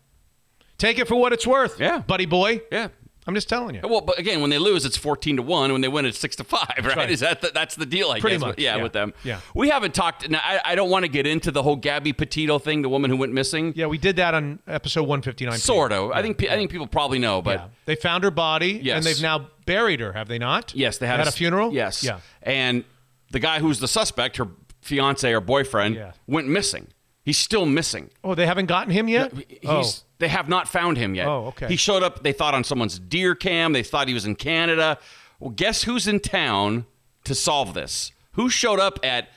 Take 0.77 0.99
it 0.99 1.07
for 1.07 1.15
what 1.15 1.34
it's 1.34 1.45
worth, 1.45 1.80
Yeah. 1.80 1.99
buddy 1.99 2.26
boy. 2.26 2.61
Yeah. 2.72 2.88
I'm 3.26 3.34
just 3.36 3.48
telling 3.48 3.76
you. 3.76 3.82
Well, 3.84 4.02
but 4.02 4.20
again, 4.20 4.41
when 4.41 4.50
they 4.50 4.58
lose, 4.58 4.86
it's 4.86 4.98
14 4.98 5.38
to 5.38 5.41
1. 5.44 5.72
When 5.72 5.82
they 5.82 5.88
win, 5.88 6.06
it's 6.06 6.20
6 6.20 6.36
to 6.38 6.44
5, 6.44 6.68
right? 6.84 6.95
right. 6.95 7.10
Is 7.10 7.22
that 7.22 7.41
the, 7.41 7.52
that's 7.54 7.76
the 7.76 7.86
deal, 7.86 8.10
I 8.12 8.20
Pretty 8.20 8.36
guess? 8.36 8.41
much, 8.41 8.60
Yeah, 8.60 8.76
yeah. 8.78 8.84
with 8.84 8.91
them. 8.94 9.14
Yeah. 9.24 9.40
We 9.56 9.70
haven't 9.70 9.94
talked. 9.94 10.30
Now, 10.30 10.41
I, 10.44 10.60
I 10.66 10.76
don't 10.76 10.90
want 10.90 11.06
to 11.06 11.10
get 11.10 11.26
into 11.26 11.50
the 11.52 11.64
whole 11.64 11.76
Gabby 11.78 12.12
Petito 12.14 12.60
thing, 12.60 12.82
the 12.82 12.90
woman 12.90 13.10
who 13.10 13.18
went 13.18 13.32
missing. 13.34 13.74
Yeah, 13.76 13.86
we 13.88 13.98
did 13.98 14.18
that 14.18 14.34
on 14.34 14.60
episode 14.68 15.04
159. 15.04 15.58
Sort 15.58 15.91
of. 15.94 16.12
I 16.12 16.22
think 16.22 16.44
I 16.44 16.56
think 16.56 16.70
people 16.72 16.88
probably 16.88 17.20
know, 17.20 17.41
but 17.41 17.60
Yeah. 17.60 17.68
They 17.86 17.95
found 17.95 18.24
her 18.26 18.32
body, 18.32 18.80
Yes. 18.84 18.98
and 18.98 19.06
they've 19.06 19.22
now 19.22 19.48
buried 19.66 20.00
her, 20.02 20.12
have 20.14 20.28
they 20.28 20.38
not? 20.40 20.74
yes, 20.76 20.98
they 20.98 21.08
had, 21.08 21.20
had 21.20 21.28
a 21.28 21.30
s- 21.30 21.38
funeral? 21.38 21.74
Yes. 21.74 22.04
Yeah. 22.04 22.20
And 22.41 22.84
the 23.32 23.40
guy 23.40 23.60
who's 23.60 23.80
the 23.80 23.88
suspect, 23.88 24.38
her 24.38 24.48
fiance 24.82 25.32
or 25.34 25.40
boyfriend, 25.40 25.95
Yeah. 25.95 26.12
went 26.28 26.48
missing. 26.48 26.88
He's 27.24 27.38
still 27.38 27.66
missing. 27.66 28.10
Oh, 28.24 28.36
they 28.36 28.45
haven't 28.45 28.66
gotten 28.66 28.91
him 28.91 29.08
yet? 29.08 29.32
He's, 29.48 29.60
oh. 29.66 29.90
They 30.20 30.28
have 30.28 30.50
not 30.50 30.68
found 30.68 30.98
him 30.98 31.16
yet. 31.16 31.28
Oh, 31.28 31.48
okay. 31.48 31.68
He 31.68 31.76
showed 31.78 32.04
up, 32.04 32.22
they 32.24 32.34
thought 32.34 32.54
on 32.54 32.64
someone's 32.64 33.00
deer 33.00 33.34
cam. 33.34 33.72
They 33.74 33.84
thought 33.84 34.08
he 34.08 34.14
was 34.14 34.26
in 34.26 34.36
Canada. 34.36 34.98
Well, 35.40 35.52
guess 35.52 35.84
who's 35.84 36.08
in 36.08 36.20
town 36.20 36.86
to 37.24 37.34
solve 37.34 37.74
this? 37.74 38.12
Who 38.34 38.50
showed 38.50 38.80
up 38.80 39.00
at, 39.04 39.30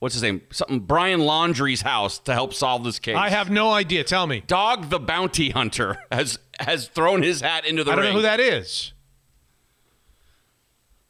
what's 0.00 0.14
his 0.14 0.22
name? 0.22 0.42
Something, 0.50 0.80
Brian 0.80 1.20
Laundrie's 1.20 1.80
house 1.82 2.18
to 2.20 2.34
help 2.34 2.52
solve 2.52 2.84
this 2.84 2.98
case? 2.98 3.16
I 3.16 3.30
have 3.30 3.50
no 3.50 3.70
idea. 3.70 4.04
Tell 4.04 4.26
me. 4.26 4.42
Dog 4.46 4.90
the 4.90 4.98
Bounty 5.00 5.50
Hunter 5.50 5.98
has 6.12 6.38
has 6.58 6.88
thrown 6.88 7.22
his 7.22 7.40
hat 7.40 7.64
into 7.64 7.84
the 7.84 7.92
I 7.92 7.94
don't 7.94 8.04
ring. 8.04 8.12
know 8.12 8.18
who 8.18 8.22
that 8.22 8.38
is. 8.40 8.92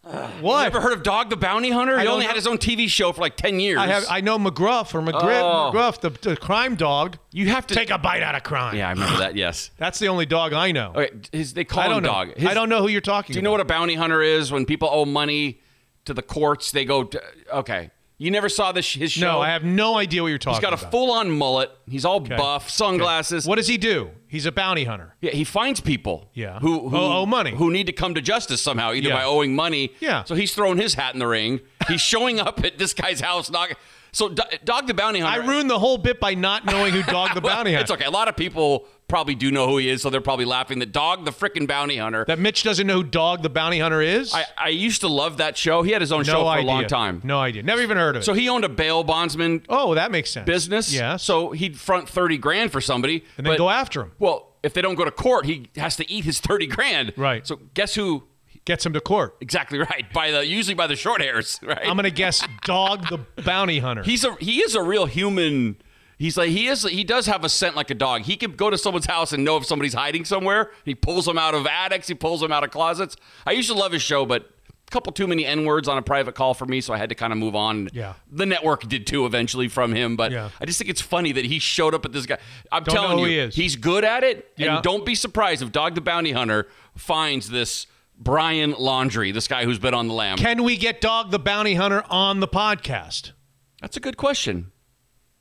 What? 0.41 0.61
You 0.61 0.67
ever 0.67 0.81
heard 0.81 0.95
of 0.95 1.03
Dog 1.03 1.29
the 1.29 1.37
Bounty 1.37 1.71
Hunter? 1.71 1.97
I 1.99 2.03
He 2.03 2.09
only 2.09 2.23
know. 2.23 2.29
had 2.29 2.37
his 2.37 2.47
own 2.47 2.57
TV 2.57 2.89
show 2.89 3.13
for 3.13 3.21
like 3.21 3.37
10 3.37 3.61
years. 3.61 3.79
I 3.79 3.87
have. 3.89 4.05
I 4.09 4.23
know 4.23 4.39
McGruff 4.39 4.95
or 4.95 5.03
McGriff. 5.03 5.43
Oh. 5.43 5.71
McGruff, 5.75 6.01
the, 6.01 6.11
the 6.31 6.37
crime 6.37 6.75
dog. 6.75 7.19
you 7.33 7.49
have 7.51 7.67
to 7.67 7.75
Take 7.75 7.91
a 7.91 7.99
bite 7.99 8.23
out 8.23 8.35
of 8.35 8.43
crime. 8.43 8.77
Yeah, 8.77 8.89
I 8.89 8.93
remember 8.93 9.19
that. 9.19 9.37
Yes. 9.37 9.71
That's 9.77 9.99
the 9.99 10.09
only 10.09 10.25
dog 10.25 10.55
I 10.55 10.73
know. 10.73 10.93
Okay, 10.97 11.11
his, 11.33 11.53
they 11.53 11.65
call 11.65 11.83
I 11.83 11.89
don't 11.89 11.99
him 11.99 12.05
know. 12.05 12.09
Dog. 12.11 12.37
His- 12.37 12.49
I 12.49 12.55
don't 12.55 12.71
know 12.71 12.81
who 12.81 12.89
you're 12.89 13.03
talking 13.03 13.29
to. 13.29 13.33
Do 13.35 13.39
you 13.39 13.43
know 13.43 13.51
what 13.51 13.61
a 13.61 13.65
bounty 13.67 13.95
hunter 13.95 14.23
is? 14.23 14.51
When 14.51 14.65
people 14.65 14.89
owe 14.91 15.05
money 15.05 15.61
to 16.07 16.15
the 16.15 16.23
courts, 16.23 16.71
they 16.73 16.87
go. 16.87 17.05
To, 17.05 17.23
okay, 17.53 17.91
you 18.21 18.31
never 18.31 18.49
saw 18.51 18.71
this 18.71 18.93
his 18.93 19.11
show. 19.13 19.33
No, 19.33 19.41
I 19.41 19.49
have 19.49 19.65
no 19.65 19.97
idea 19.97 20.23
what 20.23 20.29
you're 20.29 20.37
talking 20.39 20.59
about. 20.59 20.73
He's 20.75 20.81
got 20.81 20.85
a 20.85 20.89
about. 20.89 20.91
full-on 20.93 21.31
mullet. 21.31 21.71
He's 21.89 22.05
all 22.05 22.17
Okay. 22.21 22.37
buff, 22.37 22.69
sunglasses. 22.69 23.47
What 23.47 23.57
does 23.57 23.67
he 23.67 23.79
do? 23.79 24.11
He's 24.29 24.45
a 24.47 24.53
bounty 24.53 24.85
hunter. 24.85 25.17
Yeah, 25.23 25.31
he 25.33 25.43
finds 25.43 25.81
people. 25.81 26.29
Yeah. 26.35 26.59
Who, 26.61 26.83
oh, 26.83 26.89
who 26.91 26.97
Oh, 26.97 27.13
owe 27.23 27.27
money. 27.27 27.53
Who 27.53 27.71
need 27.73 27.87
to 27.87 27.93
come 27.93 28.15
to 28.15 28.21
justice 28.21 28.61
somehow, 28.61 28.93
either 28.93 29.09
Yeah. 29.09 29.17
by 29.17 29.25
owing 29.25 29.57
money. 29.57 29.93
Yeah. 30.01 30.23
So 30.25 30.35
he's 30.35 30.55
throwing 30.55 30.77
his 30.79 30.95
hat 30.95 31.15
in 31.15 31.19
the 31.19 31.27
ring. 31.27 31.61
He's 31.89 32.01
showing 32.03 32.39
up 32.39 32.63
at 32.63 32.77
this 32.79 32.93
guy's 32.95 33.21
house. 33.21 33.51
Knock, 33.51 33.73
so 34.13 34.29
Do- 34.29 34.43
Dog 34.65 34.87
the 34.87 34.95
Bounty 34.95 35.21
Hunter. 35.21 35.43
I 35.43 35.47
ruined 35.47 35.71
the 35.71 35.79
whole 35.79 35.99
bit 35.99 36.21
by 36.21 36.35
not 36.35 36.65
knowing 36.65 36.93
who 36.93 37.03
Dog 37.03 37.35
the 37.35 37.41
Well, 37.41 37.55
Bounty 37.57 37.73
Hunter. 37.73 37.83
It's 37.83 37.91
okay. 37.91 38.05
A 38.05 38.11
lot 38.11 38.29
of 38.29 38.37
people 38.37 38.87
probably 39.09 39.35
do 39.35 39.51
know 39.51 39.67
who 39.67 39.79
he 39.79 39.89
is, 39.89 40.03
so 40.03 40.11
they're 40.11 40.21
probably 40.21 40.45
laughing. 40.45 40.79
That 40.79 40.93
Dog 40.93 41.25
the 41.25 41.33
frickin' 41.33 41.67
Bounty 41.67 41.97
Hunter. 41.97 42.25
That 42.27 42.39
Mitch 42.39 42.63
doesn't 42.63 42.87
know 42.87 42.97
who 42.99 43.05
Dog 43.05 43.43
the 43.43 43.51
Bounty 43.51 43.79
Hunter 43.81 44.01
is. 44.01 44.33
I, 44.33 44.45
I 44.57 44.69
used 44.69 45.01
to 45.01 45.09
love 45.09 45.39
that 45.39 45.57
show. 45.59 45.83
He 45.83 45.91
had 45.93 46.01
his 46.01 46.13
own 46.13 46.21
no 46.21 46.25
show 46.33 46.43
for 46.43 46.49
idea. 46.51 46.65
a 46.65 46.71
long 46.73 46.87
time. 46.87 47.21
No 47.25 47.39
idea. 47.41 47.63
Never 47.63 47.83
even 47.83 47.97
heard 47.97 48.17
of 48.17 48.23
it. 48.23 48.25
So 48.25 48.33
he 48.35 48.49
owned 48.49 48.65
a 48.65 48.69
bail 48.69 49.03
bondsman 49.03 49.63
oh, 49.69 49.95
that 49.95 50.11
makes 50.13 50.31
sense. 50.31 50.47
business. 50.47 50.93
Yeah. 50.93 51.17
So 51.17 51.51
he'd 51.53 51.79
front 51.79 52.09
thirty 52.09 52.39
grand 52.39 52.73
for 52.73 52.81
somebody, 52.81 53.25
and 53.37 53.47
then 53.47 53.53
but- 53.55 53.59
go 53.59 53.69
after 53.71 54.03
him. 54.03 54.13
Well, 54.19 54.47
if 54.63 54.75
they 54.75 54.83
don't 54.83 54.95
go 54.95 55.05
to 55.07 55.11
court, 55.11 55.47
he 55.47 55.71
has 55.77 55.97
to 55.97 56.11
eat 56.11 56.25
his 56.25 56.39
thirty 56.39 56.67
grand. 56.67 57.13
Right. 57.17 57.47
So 57.47 57.59
guess 57.75 57.95
who? 57.95 58.25
Gets 58.67 58.85
him 58.87 58.93
to 58.93 59.01
court. 59.01 59.37
Exactly 59.41 59.79
right. 59.79 60.05
By 60.13 60.31
the 60.31 60.47
usually 60.47 60.75
by 60.75 60.87
the 60.87 60.97
short 60.97 61.21
hairs. 61.21 61.59
Right. 61.67 61.81
I'm 61.83 61.97
gonna 61.97 62.11
guess 62.11 62.47
Dog 62.65 63.09
the 63.09 63.19
Bounty 63.43 63.79
Hunter. 63.79 64.03
He's 64.03 64.25
a 64.25 64.35
he 64.41 64.61
is 64.61 64.75
a 64.75 64.83
real 64.83 65.07
human. 65.07 65.77
He's 66.19 66.37
like 66.37 66.51
he 66.51 66.67
is. 66.69 66.83
He 66.83 67.03
does 67.03 67.27
have 67.27 67.45
a 67.45 67.49
scent 67.49 67.75
like 67.77 67.91
a 67.91 67.95
dog. 67.95 68.23
He 68.23 68.37
can 68.37 68.53
go 68.53 68.69
to 68.69 68.77
someone's 68.77 69.07
house 69.07 69.33
and 69.33 69.43
know 69.45 69.57
if 69.57 69.65
somebody's 69.65 69.95
hiding 69.95 70.25
somewhere. 70.27 70.71
He 70.85 70.95
pulls 70.95 71.25
them 71.25 71.39
out 71.39 71.55
of 71.55 71.67
attics. 71.67 72.07
He 72.09 72.15
pulls 72.15 72.41
them 72.43 72.53
out 72.53 72.63
of 72.63 72.71
closets. 72.71 73.17
I 73.47 73.53
used 73.53 73.71
to 73.71 73.75
love 73.77 73.93
his 73.93 74.03
show, 74.03 74.27
but 74.27 74.43
a 74.69 74.91
couple 74.91 75.13
too 75.15 75.27
many 75.27 75.47
n 75.47 75.65
words 75.65 75.89
on 75.89 75.97
a 75.97 76.03
private 76.03 76.35
call 76.35 76.53
for 76.53 76.67
me, 76.67 76.83
so 76.83 76.93
I 76.93 76.99
had 76.99 77.09
to 77.09 77.15
kind 77.15 77.33
of 77.33 77.39
move 77.39 77.55
on. 77.57 77.89
Yeah. 77.95 78.15
the 78.31 78.45
network 78.45 78.87
did 78.89 79.07
too 79.07 79.25
eventually 79.25 79.69
from 79.69 79.95
him, 79.95 80.17
but 80.17 80.31
Yeah. 80.33 80.51
I 80.61 80.67
just 80.67 80.79
think 80.79 80.91
it's 80.91 81.01
funny 81.01 81.33
that 81.33 81.47
he 81.47 81.59
showed 81.59 81.95
up 81.95 82.05
at 82.05 82.13
this 82.13 82.27
guy. 82.27 82.37
I'm 82.71 82.83
Don't 82.85 82.95
telling 82.95 83.19
you, 83.21 83.27
he 83.27 83.39
is. 83.39 83.55
he's 83.55 83.77
good 83.77 84.05
at 84.05 84.23
it. 84.23 84.53
Yeah. 84.57 84.75
And 84.75 84.83
don't 84.83 85.07
be 85.07 85.15
surprised 85.15 85.63
if 85.63 85.73
Dog 85.73 85.95
the 85.95 86.01
Bounty 86.03 86.33
Hunter 86.33 86.69
finds 86.97 87.49
this 87.49 87.87
Brian 88.21 88.75
Laundrie, 88.75 89.33
this 89.33 89.49
guy 89.49 89.65
who's 89.65 89.79
been 89.79 89.95
on 89.95 90.07
the 90.07 90.15
lam. 90.15 90.37
Can 90.37 90.63
we 90.63 90.77
get 90.77 91.01
Dog 91.01 91.31
the 91.31 91.39
Bounty 91.39 91.75
Hunter 91.75 92.05
on 92.11 92.41
the 92.41 92.49
podcast? 92.49 93.33
That's 93.81 93.97
a 93.97 94.01
good 94.01 94.19
question. 94.19 94.71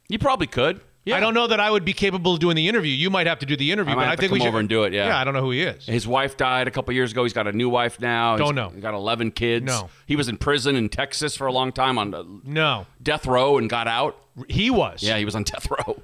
You 0.07 0.17
probably 0.17 0.47
could. 0.47 0.79
Yeah. 1.03 1.17
I 1.17 1.19
don't 1.19 1.33
know 1.33 1.47
that 1.47 1.59
I 1.59 1.69
would 1.71 1.83
be 1.83 1.93
capable 1.93 2.33
of 2.35 2.39
doing 2.39 2.55
the 2.55 2.67
interview. 2.69 2.91
You 2.93 3.09
might 3.09 3.27
have 3.27 3.39
to 3.39 3.45
do 3.45 3.55
the 3.57 3.71
interview, 3.71 3.93
I 3.93 3.95
but 3.95 4.07
I 4.07 4.15
think 4.15 4.31
we 4.31 4.37
come 4.39 4.45
should 4.45 4.49
over 4.49 4.59
and 4.59 4.69
do 4.69 4.83
it, 4.83 4.93
yeah. 4.93 5.07
Yeah, 5.07 5.17
I 5.19 5.23
don't 5.23 5.33
know 5.33 5.41
who 5.41 5.51
he 5.51 5.61
is. 5.63 5.85
His 5.85 6.07
wife 6.07 6.37
died 6.37 6.67
a 6.67 6.71
couple 6.71 6.93
years 6.93 7.11
ago. 7.11 7.23
He's 7.23 7.33
got 7.33 7.47
a 7.47 7.51
new 7.51 7.67
wife 7.67 7.99
now. 7.99 8.37
Don't 8.37 8.47
He's 8.49 8.55
know. 8.55 8.69
Got 8.81 8.93
11 8.93 9.31
kids. 9.31 9.65
No. 9.65 9.89
He 10.05 10.15
was 10.15 10.29
in 10.29 10.37
prison 10.37 10.75
in 10.75 10.87
Texas 10.87 11.35
for 11.35 11.47
a 11.47 11.51
long 11.51 11.71
time 11.71 11.97
on 11.97 12.13
uh, 12.13 12.23
No, 12.45 12.85
death 13.01 13.25
row 13.25 13.57
and 13.57 13.69
got 13.69 13.87
out. 13.87 14.17
he 14.47 14.69
was. 14.69 15.01
Yeah, 15.03 15.17
he 15.17 15.25
was 15.25 15.35
on 15.35 15.43
death 15.43 15.69
row. 15.71 16.01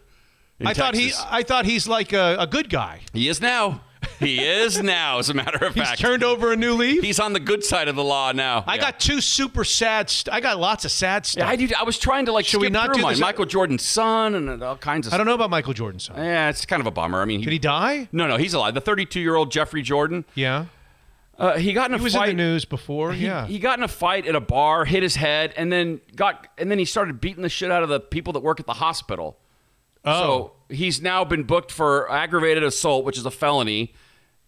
in 0.59 0.67
I 0.67 0.73
thought 0.73 0.95
he. 0.95 1.05
Texas. 1.07 1.25
I 1.29 1.43
thought 1.43 1.65
he's 1.65 1.87
like 1.87 2.11
a, 2.13 2.37
a 2.39 2.47
good 2.47 2.69
guy. 2.69 3.01
He 3.13 3.29
is 3.29 3.39
now. 3.41 3.81
He 4.19 4.43
is 4.43 4.81
now, 4.81 5.19
as 5.19 5.29
a 5.29 5.33
matter 5.33 5.65
of 5.65 5.73
He's 5.73 5.83
fact. 5.83 5.99
turned 5.99 6.23
over 6.23 6.51
a 6.51 6.55
new 6.55 6.73
leaf. 6.73 7.03
He's 7.03 7.19
on 7.19 7.33
the 7.33 7.39
good 7.39 7.63
side 7.63 7.87
of 7.87 7.95
the 7.95 8.03
law 8.03 8.31
now. 8.31 8.63
I 8.67 8.75
Yeah. 8.75 8.81
got 8.81 8.99
two 8.99 9.21
super 9.21 9.63
sad. 9.63 10.09
St- 10.09 10.33
I 10.33 10.39
got 10.39 10.59
lots 10.59 10.85
of 10.85 10.91
sad 10.91 11.25
stuff. 11.25 11.43
Yeah, 11.43 11.49
I, 11.49 11.55
did, 11.55 11.73
I 11.73 11.83
was 11.83 11.97
trying 11.99 12.25
to 12.27 12.31
like 12.31 12.45
Should 12.45 12.59
skip 12.59 12.61
we 12.61 12.69
not 12.69 12.87
through 12.87 12.95
do 12.95 13.01
mine. 13.01 13.11
this- 13.13 13.19
Michael 13.21 13.45
Jordan's 13.45 13.83
son 13.83 14.35
and 14.35 14.63
all 14.63 14.77
kinds 14.77 15.07
of. 15.07 15.13
I 15.13 15.17
don't 15.17 15.25
know 15.25 15.33
about 15.35 15.49
Michael 15.49 15.73
Jordan's 15.73 16.05
son. 16.05 16.17
Yeah, 16.17 16.49
it's 16.49 16.65
kind 16.65 16.79
of 16.79 16.87
a 16.87 16.91
bummer. 16.91 17.21
I 17.21 17.25
mean, 17.25 17.41
Did 17.41 17.51
he 17.53 17.59
die? 17.59 18.07
No, 18.11 18.27
no, 18.27 18.37
he's 18.37 18.53
alive. 18.53 18.73
The 18.73 18.81
32 18.81 19.19
year 19.19 19.35
old 19.35 19.51
Jeffrey 19.51 19.81
Jordan. 19.81 20.25
Yeah. 20.35 20.65
Uh, 21.37 21.57
he 21.57 21.73
got 21.73 21.89
in 21.89 21.95
a 21.95 21.97
He 21.97 22.03
was 22.05 22.13
fight. 22.15 22.29
in 22.29 22.37
the 22.37 22.43
news 22.43 22.63
before. 22.63 23.11
He, 23.11 23.25
yeah. 23.25 23.45
he 23.45 23.59
got 23.59 23.77
in 23.77 23.83
a 23.83 23.89
fight 23.89 24.25
at 24.25 24.35
a 24.35 24.39
bar, 24.39 24.85
hit 24.85 25.03
his 25.03 25.15
head, 25.17 25.53
and 25.57 25.69
then 25.69 25.99
got 26.15 26.47
and 26.57 26.71
then 26.71 26.79
he 26.79 26.85
started 26.85 27.19
beating 27.19 27.43
the 27.43 27.49
shit 27.49 27.69
out 27.71 27.83
of 27.83 27.89
the 27.89 27.99
people 27.99 28.31
that 28.33 28.39
work 28.39 28.61
at 28.61 28.65
the 28.65 28.73
hospital. 28.75 29.37
Oh. 30.05 30.21
So 30.21 30.51
he's 30.73 31.01
now 31.01 31.25
been 31.25 31.43
booked 31.43 31.71
for 31.73 32.09
aggravated 32.09 32.63
assault, 32.63 33.03
which 33.03 33.17
is 33.17 33.25
a 33.25 33.31
felony 33.31 33.93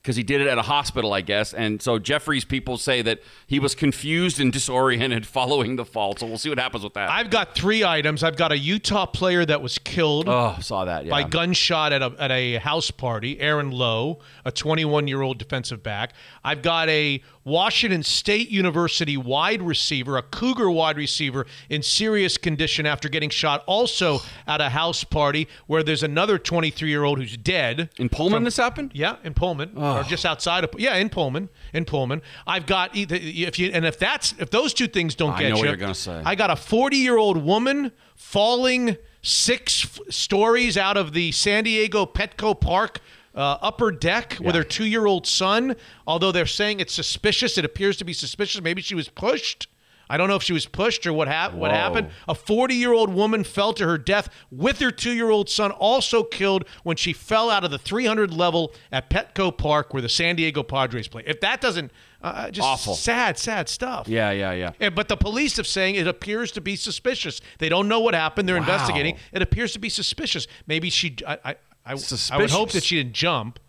because 0.08 0.16
he 0.16 0.24
did 0.24 0.40
it 0.40 0.48
at 0.48 0.58
a 0.58 0.62
hospital, 0.62 1.12
I 1.12 1.20
guess. 1.20 1.54
And 1.54 1.82
so 1.82 2.00
Jeffrey's 2.00 2.46
people 2.46 2.78
say 2.78 3.02
that 3.02 3.20
he 3.46 3.60
was 3.60 3.76
confused 3.76 4.40
and 4.40 4.54
disoriented 4.58 5.28
following 5.28 5.76
the 5.76 5.84
fall. 5.84 6.16
So 6.16 6.26
we'll 6.26 6.38
see 6.38 6.48
what 6.48 6.60
happens 6.60 6.86
with 6.86 6.94
that. 6.94 7.10
I've 7.10 7.30
got 7.30 7.56
three 7.56 7.84
items. 7.84 8.24
I've 8.24 8.38
got 8.38 8.54
a 8.54 8.58
Utah 8.58 9.06
player 9.06 9.44
that 9.44 9.62
was 9.62 9.78
killed. 9.80 10.30
oh, 10.30 10.56
saw 10.62 10.86
that. 10.86 11.04
Yeah. 11.04 11.12
by 11.12 11.24
gunshot 11.24 11.92
at 11.92 12.02
a, 12.02 12.16
at 12.20 12.32
a 12.32 12.56
house 12.56 12.90
party. 12.90 13.38
Aaron 13.42 13.70
Lowe, 13.70 14.20
a 14.46 14.52
21 14.54 15.10
year 15.10 15.22
old 15.22 15.40
defensive 15.40 15.84
back. 15.84 16.14
I've 16.42 16.62
got 16.62 16.88
a 16.88 17.22
Washington 17.48 18.04
State 18.04 18.50
University 18.50 19.16
wide 19.16 19.62
receiver, 19.62 20.18
a 20.18 20.22
Cougar 20.22 20.70
wide 20.70 20.98
receiver, 20.98 21.46
in 21.70 21.82
serious 21.82 22.38
condition 22.38 22.86
after 22.86 23.08
getting 23.08 23.30
shot 23.30 23.64
also 23.66 24.20
at 24.46 24.60
a 24.60 24.68
house 24.70 25.06
party 25.06 25.48
where 25.66 25.82
there's 25.82 26.04
another 26.04 26.38
23 26.38 26.90
year 26.90 27.06
old 27.06 27.20
who's 27.20 27.38
dead. 27.38 27.90
In 27.98 28.10
Pullman, 28.10 28.44
this 28.44 28.58
happened? 28.58 28.92
Yeah, 28.94 29.16
in 29.24 29.34
Pullman, 29.34 29.78
or 29.78 30.04
just 30.04 30.26
outside 30.26 30.66
of. 30.66 30.72
Yeah, 30.78 30.96
in 30.98 31.10
Pullman, 31.10 31.48
in 31.74 31.86
Pullman. 31.86 32.22
I've 32.46 32.66
got 32.66 32.94
either 32.96 33.16
if 33.20 33.58
you 33.58 33.72
and 33.74 33.86
if 33.86 33.98
that's 33.98 34.34
if 34.40 34.50
those 34.50 34.74
two 34.74 34.88
things 34.88 35.16
don't 35.16 35.32
I 35.34 35.40
get 35.44 35.50
know 35.50 35.56
you, 35.56 35.62
what 35.62 35.68
you're 35.70 35.78
gonna 35.78 35.96
say. 35.96 36.22
I 36.26 36.36
got 36.36 36.52
a 36.52 36.56
40 36.58 36.98
year 36.98 37.18
old 37.18 37.38
woman 37.38 37.94
falling 38.16 38.98
six 39.22 39.86
f- 39.86 40.00
stories 40.14 40.78
out 40.78 40.98
of 40.98 41.14
the 41.14 41.32
San 41.32 41.64
Diego 41.64 42.06
Petco 42.06 42.60
Park. 42.60 43.00
Uh, 43.38 43.58
upper 43.62 43.92
deck 43.92 44.36
with 44.42 44.56
her 44.56 44.64
two 44.64 44.86
year 44.86 45.06
old 45.06 45.28
son. 45.28 45.76
Although 46.08 46.32
they're 46.32 46.46
saying 46.48 46.80
it's 46.80 46.94
suspicious, 46.94 47.58
it 47.58 47.64
appears 47.64 47.96
to 47.98 48.04
be 48.06 48.12
suspicious. 48.14 48.62
Maybe 48.62 48.82
she 48.82 48.96
was 48.96 49.08
pushed. 49.10 49.68
I 50.10 50.16
don't 50.16 50.30
know 50.30 50.38
if 50.38 50.44
she 50.44 50.54
was 50.54 50.66
pushed 50.66 51.06
or 51.06 51.12
what, 51.12 51.28
hap- 51.28 51.54
what 51.54 51.70
happened. 51.70 52.10
A 52.30 52.34
40 52.34 52.74
year 52.74 52.94
old 52.94 53.14
woman 53.14 53.44
fell 53.44 53.74
to 53.74 53.86
her 53.86 53.98
death 53.98 54.30
with 54.50 54.80
her 54.80 54.90
two 54.90 55.12
year 55.12 55.30
old 55.30 55.50
son, 55.50 55.70
also 55.72 56.24
killed 56.24 56.64
when 56.84 56.96
she 56.96 57.12
fell 57.14 57.50
out 57.50 57.64
of 57.66 57.72
the 57.72 57.78
300 57.78 58.34
level 58.34 58.74
at 58.92 59.10
Petco 59.10 59.56
Park 59.56 59.94
where 59.94 60.02
the 60.02 60.08
San 60.10 60.36
Diego 60.38 60.64
Padres 60.64 61.08
play. 61.10 61.24
If 61.28 61.42
that 61.42 61.60
doesn't, 61.60 61.92
uh, 62.22 62.50
just 62.50 62.66
Awful. 62.66 62.96
sad, 62.96 63.38
sad 63.38 63.68
stuff. 63.70 64.08
yeah, 64.08 64.32
yeah, 64.32 64.54
yeah. 64.54 64.72
Yeah, 64.80 64.90
but 64.92 65.10
the 65.10 65.18
police 65.18 65.60
are 65.60 65.64
saying 65.66 65.96
it 65.96 66.08
appears 66.08 66.52
to 66.54 66.62
be 66.62 66.76
suspicious. 66.78 67.42
They 67.60 67.70
don't 67.70 67.88
know 67.90 68.00
what 68.00 68.14
happened. 68.16 68.48
They're 68.50 68.56
Wow. 68.56 68.62
investigating. 68.64 69.18
It 69.34 69.42
appears 69.42 69.74
to 69.74 69.80
be 69.80 69.90
suspicious. 69.90 70.48
Maybe 70.66 70.90
she. 70.90 71.18
I. 71.28 71.38
I, 71.44 71.56
I, 71.88 72.36
I 72.36 72.38
would 72.38 72.50
hope 72.52 72.72
that 72.72 72.84
she 72.84 72.98
didn't 72.98 73.14
jump, 73.14 73.60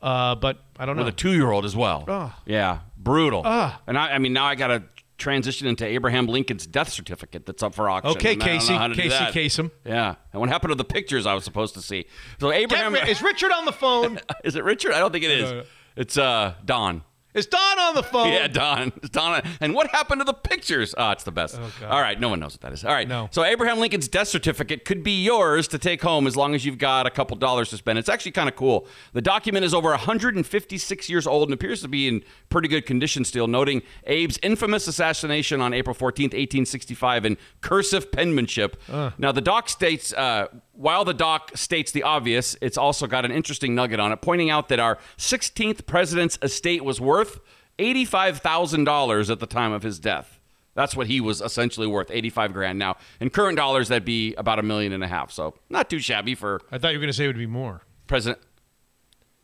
uh, 0.00 0.34
but 0.34 0.58
I 0.78 0.86
don't 0.86 0.96
know. 0.96 1.04
With 1.04 1.14
a 1.14 1.16
two 1.16 1.32
year 1.32 1.50
old 1.50 1.64
as 1.64 1.76
well. 1.76 2.04
Ugh. 2.08 2.30
Yeah, 2.46 2.80
brutal. 2.96 3.42
Ugh. 3.44 3.72
And 3.86 3.98
I, 3.98 4.12
I 4.12 4.18
mean, 4.18 4.32
now 4.32 4.44
I 4.44 4.54
got 4.54 4.68
to 4.68 4.82
transition 5.18 5.68
into 5.68 5.84
Abraham 5.86 6.26
Lincoln's 6.26 6.66
death 6.66 6.88
certificate 6.88 7.46
that's 7.46 7.62
up 7.62 7.74
for 7.74 7.88
auction. 7.88 8.10
Okay, 8.12 8.32
and 8.32 8.42
I 8.42 8.46
don't 8.46 8.54
know 8.54 8.60
Casey. 8.60 8.74
how 8.74 8.86
to 8.88 8.94
do 8.94 9.02
Casey. 9.02 9.24
Kasem. 9.64 9.70
Yeah. 9.84 10.14
And 10.32 10.40
what 10.40 10.48
happened 10.48 10.70
to 10.70 10.74
the 10.74 10.84
pictures 10.84 11.26
I 11.26 11.34
was 11.34 11.44
supposed 11.44 11.74
to 11.74 11.82
see? 11.82 12.06
So 12.40 12.50
Abraham 12.50 12.94
Ri- 12.94 13.08
is 13.10 13.22
Richard 13.22 13.52
on 13.52 13.66
the 13.66 13.72
phone? 13.72 14.18
is 14.44 14.56
it 14.56 14.64
Richard? 14.64 14.92
I 14.92 14.98
don't 14.98 15.12
think 15.12 15.24
it 15.24 15.30
is. 15.30 15.50
No, 15.50 15.58
no. 15.58 15.64
It's 15.96 16.16
uh 16.16 16.54
Don. 16.64 17.02
Is 17.32 17.46
Don 17.46 17.78
on 17.78 17.94
the 17.94 18.02
phone? 18.02 18.32
Yeah, 18.32 18.48
Don. 18.48 18.92
It's 18.96 19.08
Don. 19.10 19.42
And 19.60 19.74
what 19.74 19.88
happened 19.90 20.20
to 20.20 20.24
the 20.24 20.34
pictures? 20.34 20.94
Oh, 20.98 21.10
it's 21.10 21.22
the 21.24 21.30
best. 21.32 21.58
All 21.82 22.00
right, 22.00 22.18
no 22.18 22.28
one 22.28 22.40
knows 22.40 22.54
what 22.54 22.60
that 22.62 22.72
is. 22.72 22.84
All 22.84 22.92
right. 22.92 23.06
No. 23.06 23.28
So 23.30 23.44
Abraham 23.44 23.78
Lincoln's 23.78 24.08
death 24.08 24.28
certificate 24.28 24.84
could 24.84 25.02
be 25.02 25.22
yours 25.22 25.68
to 25.68 25.78
take 25.78 26.02
home 26.02 26.26
as 26.26 26.36
long 26.36 26.54
as 26.54 26.64
you've 26.66 26.78
got 26.78 27.06
a 27.06 27.10
couple 27.10 27.36
dollars 27.36 27.70
to 27.70 27.76
spend. 27.76 27.98
It's 27.98 28.08
actually 28.08 28.32
kind 28.32 28.48
of 28.48 28.56
cool. 28.56 28.86
The 29.12 29.22
document 29.22 29.64
is 29.64 29.72
over 29.74 29.90
156 29.90 31.08
years 31.08 31.26
old 31.26 31.48
and 31.48 31.54
appears 31.54 31.82
to 31.82 31.88
be 31.88 32.08
in 32.08 32.22
pretty 32.48 32.68
good 32.68 32.84
condition 32.86 33.24
still, 33.24 33.46
noting 33.46 33.82
Abe's 34.06 34.38
infamous 34.42 34.88
assassination 34.88 35.60
on 35.60 35.72
April 35.72 35.94
14th, 35.94 36.32
1865 36.34 37.24
in 37.26 37.36
cursive 37.60 38.10
penmanship. 38.10 38.76
Now, 39.18 39.32
the 39.32 39.40
doc 39.40 39.68
states, 39.68 40.12
uh, 40.12 40.48
while 40.72 41.04
the 41.04 41.14
doc 41.14 41.56
states 41.56 41.92
the 41.92 42.02
obvious, 42.02 42.56
it's 42.60 42.78
also 42.78 43.06
got 43.06 43.24
an 43.24 43.32
interesting 43.32 43.74
nugget 43.74 44.00
on 44.00 44.12
it, 44.12 44.20
pointing 44.22 44.50
out 44.50 44.68
that 44.68 44.78
our 44.80 44.98
16th 45.18 45.86
president's 45.86 46.38
estate 46.42 46.84
was 46.84 47.00
worth 47.00 47.40
$85,000 47.78 49.30
at 49.30 49.40
the 49.40 49.46
time 49.46 49.72
of 49.72 49.82
his 49.82 49.98
death. 49.98 50.38
That's 50.74 50.96
what 50.96 51.08
he 51.08 51.20
was 51.20 51.40
essentially 51.40 51.86
worth, 51.86 52.10
85 52.10 52.52
grand. 52.52 52.78
Now, 52.78 52.96
in 53.20 53.30
current 53.30 53.56
dollars, 53.56 53.88
that'd 53.88 54.04
be 54.04 54.34
about 54.36 54.58
a 54.58 54.62
million 54.62 54.92
and 54.92 55.02
a 55.02 55.08
half. 55.08 55.32
So, 55.32 55.54
not 55.68 55.90
too 55.90 55.98
shabby 55.98 56.34
for 56.34 56.60
I 56.70 56.78
thought 56.78 56.92
you 56.92 56.98
were 56.98 57.02
going 57.02 57.12
to 57.12 57.16
say 57.16 57.24
it 57.24 57.28
would 57.28 57.36
be 57.36 57.46
more. 57.46 57.82
president. 58.06 58.40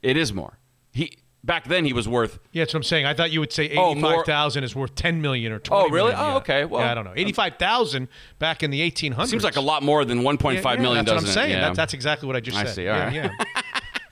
It 0.03 0.17
is 0.17 0.33
more. 0.33 0.59
He 0.93 1.19
back 1.47 1.65
then 1.69 1.85
he 1.85 1.93
was 1.93 2.07
worth 2.09 2.39
Yeah, 2.53 2.63
that's 2.65 2.75
what 2.75 2.81
I'm 2.81 2.83
saying. 2.83 3.07
I 3.07 3.15
thought 3.15 3.31
you 3.31 3.41
would 3.41 3.53
say 3.53 3.75
Oh, 3.77 3.95
more- 3.95 4.11
eighty-five 4.11 4.27
thousand 4.27 4.65
is 4.65 4.75
worth 4.75 4.95
ten 4.95 5.23
million 5.23 5.53
or 5.53 5.57
oh, 5.57 5.59
twenty. 5.61 5.85
Oh, 5.89 5.89
really? 5.95 6.11
million, 6.11 6.21
Oh, 6.27 6.29
yeah. 6.33 6.37
okay. 6.39 6.65
Well, 6.67 6.81
yeah, 6.83 6.91
I 6.91 6.95
don't 6.95 7.05
know. 7.05 7.13
Eighty-five 7.17 7.55
thousand 7.59 8.09
back 8.39 8.63
in 8.63 8.71
the 8.71 8.81
eighteen 8.83 9.13
hundreds 9.13 9.31
seems 9.31 9.45
like 9.45 9.57
a 9.57 9.61
lot 9.61 9.83
more 9.83 10.05
than 10.05 10.23
1.5 10.23 10.53
yeah, 10.65 10.77
million, 10.83 11.05
That's 11.05 11.15
what 11.15 11.19
I'm 11.19 11.25
doesn't 11.25 11.29
it? 11.29 11.33
saying. 11.33 11.51
Yeah. 11.53 11.61
That, 11.69 11.77
that's 11.77 11.95
exactly 11.95 12.27
what 12.27 12.37
I 12.37 12.41
just 12.41 12.59
I 12.59 12.65
said. 12.65 12.75
see. 12.75 12.89
All 12.89 12.97
yeah, 12.99 13.05
right. 13.05 13.15
yeah. 13.15 13.63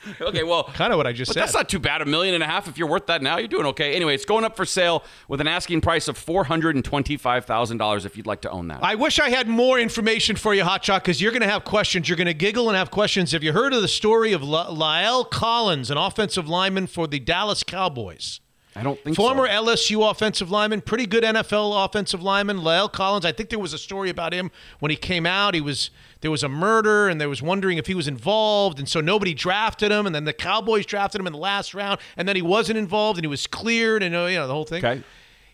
okay, 0.20 0.42
well, 0.42 0.64
kind 0.64 0.92
of 0.92 0.96
what 0.96 1.06
I 1.06 1.12
just 1.12 1.30
But 1.30 1.34
said. 1.34 1.42
that's 1.42 1.54
not 1.54 1.68
too 1.68 1.78
bad. 1.78 2.02
A 2.02 2.04
million 2.04 2.34
and 2.34 2.42
a 2.42 2.46
half 2.46 2.68
if 2.68 2.76
you're 2.78 2.88
worth 2.88 3.06
that 3.06 3.22
now, 3.22 3.38
you're 3.38 3.48
doing 3.48 3.66
okay. 3.66 3.94
Anyway, 3.94 4.14
it's 4.14 4.24
going 4.24 4.44
up 4.44 4.56
for 4.56 4.64
sale 4.64 5.04
with 5.28 5.40
an 5.40 5.48
asking 5.48 5.80
price 5.80 6.08
of 6.08 6.16
four 6.18 6.44
hundred 6.44 6.74
and 6.76 6.84
twenty-five 6.84 7.44
thousand 7.44 7.78
dollars 7.78 8.04
if 8.04 8.16
you'd 8.16 8.26
like 8.26 8.40
to 8.42 8.50
own 8.50 8.68
that. 8.68 8.82
I 8.82 8.94
wish 8.94 9.18
I 9.18 9.30
had 9.30 9.48
more 9.48 9.78
information 9.78 10.36
for 10.36 10.54
you, 10.54 10.62
Hotshot, 10.64 11.00
because 11.00 11.20
you're 11.20 11.32
going 11.32 11.42
to 11.42 11.48
have 11.50 11.64
questions. 11.64 12.08
You're 12.08 12.16
going 12.16 12.26
to 12.26 12.34
giggle 12.34 12.68
and 12.68 12.76
have 12.76 12.90
questions. 12.90 13.32
Have 13.32 13.42
you 13.42 13.52
heard 13.52 13.72
of 13.72 13.82
the 13.82 13.88
story 13.88 14.32
of 14.32 14.42
La- 14.42 14.68
La'el 14.68 15.28
Collins, 15.30 15.90
an 15.90 15.96
offensive 15.98 16.48
lineman 16.48 16.86
for 16.86 17.06
the 17.06 17.18
Dallas 17.18 17.62
Cowboys? 17.62 18.40
I 18.76 18.82
don't 18.82 18.98
think 19.00 19.16
Former 19.16 19.46
so. 19.46 19.52
LSU 19.52 20.10
offensive 20.10 20.50
lineman, 20.50 20.80
pretty 20.80 21.06
good 21.06 21.22
NFL 21.22 21.84
offensive 21.84 22.22
lineman, 22.22 22.58
La'el 22.58 22.92
Collins. 22.92 23.24
I 23.24 23.30
think 23.30 23.50
there 23.50 23.58
was 23.58 23.72
a 23.72 23.78
story 23.78 24.10
about 24.10 24.32
him 24.32 24.50
when 24.80 24.90
he 24.90 24.96
came 24.96 25.26
out. 25.26 25.54
He 25.54 25.60
was 25.60 25.90
there 26.22 26.30
was 26.30 26.42
a 26.42 26.48
murder, 26.48 27.08
and 27.08 27.20
there 27.20 27.28
was 27.28 27.40
wondering 27.40 27.78
if 27.78 27.86
he 27.86 27.94
was 27.94 28.08
involved, 28.08 28.78
and 28.78 28.88
so 28.88 29.00
nobody 29.00 29.32
drafted 29.32 29.92
him. 29.92 30.06
And 30.06 30.14
then 30.14 30.24
the 30.24 30.32
Cowboys 30.32 30.86
drafted 30.86 31.20
him 31.20 31.26
in 31.26 31.32
the 31.32 31.38
last 31.38 31.74
round, 31.74 32.00
and 32.16 32.26
then 32.26 32.34
he 32.34 32.42
wasn't 32.42 32.78
involved, 32.78 33.18
and 33.18 33.24
he 33.24 33.28
was 33.28 33.46
cleared, 33.46 34.02
and 34.02 34.14
uh, 34.14 34.24
you 34.24 34.36
know 34.36 34.46
the 34.48 34.54
whole 34.54 34.64
thing. 34.64 34.84
Okay. 34.84 35.02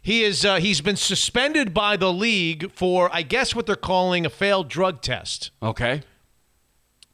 He 0.02 0.24
is 0.24 0.44
uh, 0.44 0.56
he's 0.56 0.80
been 0.80 0.96
suspended 0.96 1.74
by 1.74 1.96
the 1.96 2.12
league 2.12 2.72
for 2.72 3.10
I 3.12 3.22
guess 3.22 3.54
what 3.54 3.66
they're 3.66 3.76
calling 3.76 4.24
a 4.24 4.30
failed 4.30 4.68
drug 4.68 5.02
test. 5.02 5.50
Okay. 5.62 6.02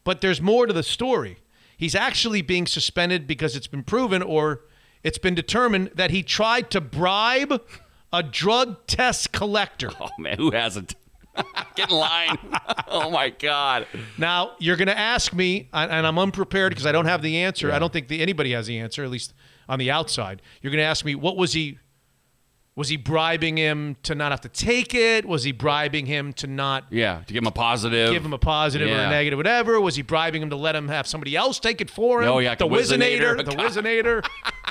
But 0.05 0.21
there's 0.21 0.41
more 0.41 0.67
to 0.67 0.73
the 0.73 0.85
story. 0.85 1.39
He's 1.77 1.97
actually 1.97 2.43
being 2.43 2.67
suspended 2.67 3.27
because 3.27 3.57
it's 3.57 3.67
been 3.67 3.83
proven 3.83 4.23
or 4.23 4.61
it's 5.07 5.19
been 5.19 5.37
determined 5.37 5.93
that 5.95 6.11
he 6.11 6.25
tried 6.25 6.69
to 6.73 6.81
bribe 6.81 7.63
a 8.13 8.23
drug 8.25 8.85
test 8.89 9.31
collector. 9.31 9.93
Oh 10.01 10.09
man, 10.19 10.37
who 10.37 10.51
hasn't? 10.51 10.97
Get 11.77 11.91
in 11.91 11.97
line. 11.97 12.37
oh 12.89 13.09
my 13.09 13.31
God. 13.31 13.87
Now, 14.19 14.57
you're 14.59 14.77
going 14.77 14.89
to 14.89 14.99
ask 14.99 15.33
me, 15.33 15.69
and 15.73 15.93
and 15.93 16.07
I'm 16.09 16.19
unprepared 16.19 16.73
because 16.73 16.87
I 16.87 16.93
don't 16.93 17.07
have 17.07 17.23
the 17.23 17.39
answer. 17.39 17.71
I 17.71 17.79
don't 17.79 17.93
think 17.93 18.09
the, 18.09 18.21
anybody 18.21 18.51
has 18.51 18.67
the 18.67 18.81
answer, 18.81 19.05
at 19.05 19.11
least 19.11 19.33
on 19.69 19.79
the 19.79 19.93
outside. 19.93 20.43
You're 20.61 20.73
going 20.73 20.83
to 20.83 20.89
ask 20.89 21.05
me, 21.05 21.15
what 21.15 21.37
was 21.37 21.53
he? 21.53 21.79
Was 22.77 22.91
he 22.91 22.99
bribing 22.99 23.57
him 23.57 23.97
to 24.03 24.15
not 24.15 24.33
have 24.33 24.43
to 24.43 24.51
take 24.51 24.95
it? 24.95 25.25
Was 25.25 25.45
he 25.45 25.51
bribing 25.53 26.05
him 26.05 26.35
to 26.35 26.47
not 26.47 26.85
Yeah, 26.91 27.23
to 27.27 27.33
give 27.33 27.43
him 27.43 27.47
a 27.47 27.51
positive. 27.51 28.13
give 28.13 28.23
him 28.23 28.35
a 28.35 28.39
positive 28.39 28.89
or 28.89 28.91
Yeah. 28.91 29.07
a 29.07 29.11
negative, 29.11 29.39
whatever? 29.39 29.81
Was 29.81 29.97
he 29.97 30.03
bribing 30.03 30.43
him 30.43 30.51
to 30.51 30.57
let 30.57 30.77
him 30.77 30.89
have 30.89 31.07
somebody 31.07 31.35
else 31.35 31.59
take 31.59 31.81
it 31.81 31.89
for 31.91 32.23
him? 32.23 32.29
Oh, 32.29 32.39
yeah, 32.39 32.55
the 32.55 32.67
Whizzinator. 32.67 33.39
Whizzinator, 33.39 33.45
the 33.47 33.51
Whizzinator. 34.23 34.27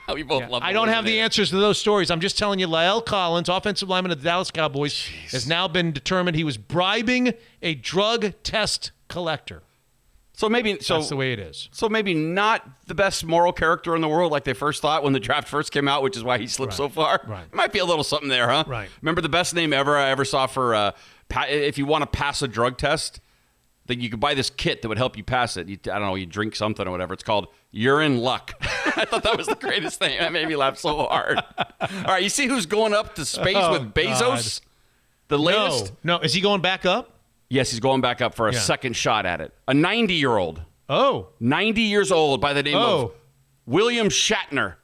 we 0.14 0.22
both 0.22 0.48
love. 0.52 0.62
I 0.62 0.72
don't 0.72 0.90
have 0.90 1.04
the 1.04 1.20
answers 1.20 1.50
to 1.50 1.56
those 1.58 1.80
stories. 1.80 2.12
I'm 2.12 2.20
just 2.20 2.38
telling 2.38 2.60
you, 2.60 2.68
La'el 2.68 3.04
Collins, 3.04 3.50
offensive 3.50 3.90
lineman 3.90 4.12
of 4.12 4.22
the 4.22 4.30
Dallas 4.30 4.52
Cowboys, 4.52 5.08
has 5.32 5.48
now 5.48 5.68
been 5.68 5.92
determined 5.92 6.38
he 6.38 6.44
was 6.44 6.58
bribing 6.58 7.34
a 7.64 7.74
drug 7.74 8.34
test 8.44 8.92
collector. 9.08 9.64
So 10.36 10.50
maybe 10.50 10.78
so 10.82 10.96
That's 10.98 11.10
the 11.10 11.16
way 11.16 11.32
it 11.32 11.40
is. 11.40 11.70
So 11.72 11.88
maybe 11.88 12.14
not 12.14 12.68
the 12.88 12.96
best 12.96 13.24
moral 13.26 13.54
character 13.54 13.96
in 13.96 14.02
the 14.02 14.08
world, 14.10 14.34
like 14.34 14.44
they 14.44 14.54
first 14.54 14.82
thought 14.82 15.02
when 15.02 15.14
the 15.14 15.20
draft 15.20 15.48
first 15.48 15.72
came 15.72 15.88
out, 15.88 16.04
which 16.04 16.18
is 16.18 16.24
why 16.26 16.38
he 16.38 16.48
slipped 16.48 16.74
so 16.74 16.90
far. 16.90 17.22
Right. 17.26 17.54
Might 17.54 17.72
be 17.72 17.80
a 17.80 17.86
little 17.86 18.04
something 18.04 18.28
there, 18.28 18.50
huh? 18.50 18.66
Right. 18.68 18.90
Remember 19.02 19.22
the 19.22 19.30
best 19.30 19.56
name 19.56 19.72
ever 19.72 19.96
I 19.98 20.10
ever 20.10 20.26
saw 20.26 20.46
for 20.48 20.76
uh, 20.76 20.92
if 21.48 21.78
you 21.78 21.86
want 21.86 22.02
to 22.02 22.08
pass 22.08 22.42
a 22.42 22.50
drug 22.50 22.78
test, 22.78 23.22
that 23.86 24.00
you 24.00 24.10
could 24.10 24.20
buy 24.20 24.34
this 24.34 24.50
kit 24.50 24.82
that 24.82 24.90
would 24.90 24.98
help 24.98 25.16
you 25.16 25.24
pass 25.24 25.56
it. 25.58 25.70
You, 25.70 25.78
I 25.86 26.00
don't 26.00 26.02
know, 26.02 26.16
you 26.16 26.26
drink 26.26 26.56
something 26.56 26.86
or 26.88 26.92
whatever. 26.92 27.14
It's 27.14 27.24
called 27.24 27.48
Urine 27.72 28.18
Luck. 28.18 28.54
I 28.98 29.06
thought 29.06 29.24
that 29.24 29.38
was 29.38 29.48
the 29.48 29.56
greatest 29.56 30.00
thing. 30.00 30.18
That 30.20 30.34
made 30.34 30.48
me 30.48 30.56
laugh 30.56 30.78
so 30.78 31.06
hard. 31.06 31.38
All 31.60 32.04
right, 32.08 32.24
you 32.24 32.30
see 32.30 32.48
who's 32.48 32.66
going 32.66 32.94
up 32.94 33.16
to 33.16 33.26
space 33.26 33.56
Oh, 33.58 33.72
with 33.74 33.94
Bezos? 33.94 34.60
The 35.28 35.40
latest. 35.40 35.94
No, 36.04 36.18
no. 36.18 36.24
Is 36.24 36.34
he 36.34 36.42
going 36.42 36.62
back 36.62 36.86
up? 36.86 37.15
Yes, 37.50 37.72
he's 37.72 37.80
going 37.80 38.02
back 38.02 38.22
up 38.22 38.34
for 38.36 38.48
a 38.48 38.54
Yeah. 38.54 38.60
second 38.60 38.96
shot 38.96 39.26
at 39.26 39.42
it. 39.42 39.54
A 39.68 39.74
90 39.74 40.14
year 40.16 40.38
old. 40.38 40.62
Oh. 40.90 41.30
90 41.40 41.82
years 41.82 42.12
old 42.12 42.42
by 42.42 42.54
the 42.54 42.64
name 42.64 42.76
Oh. 42.78 43.02
of 43.06 43.12
William 43.66 44.10
Shatner. 44.10 44.76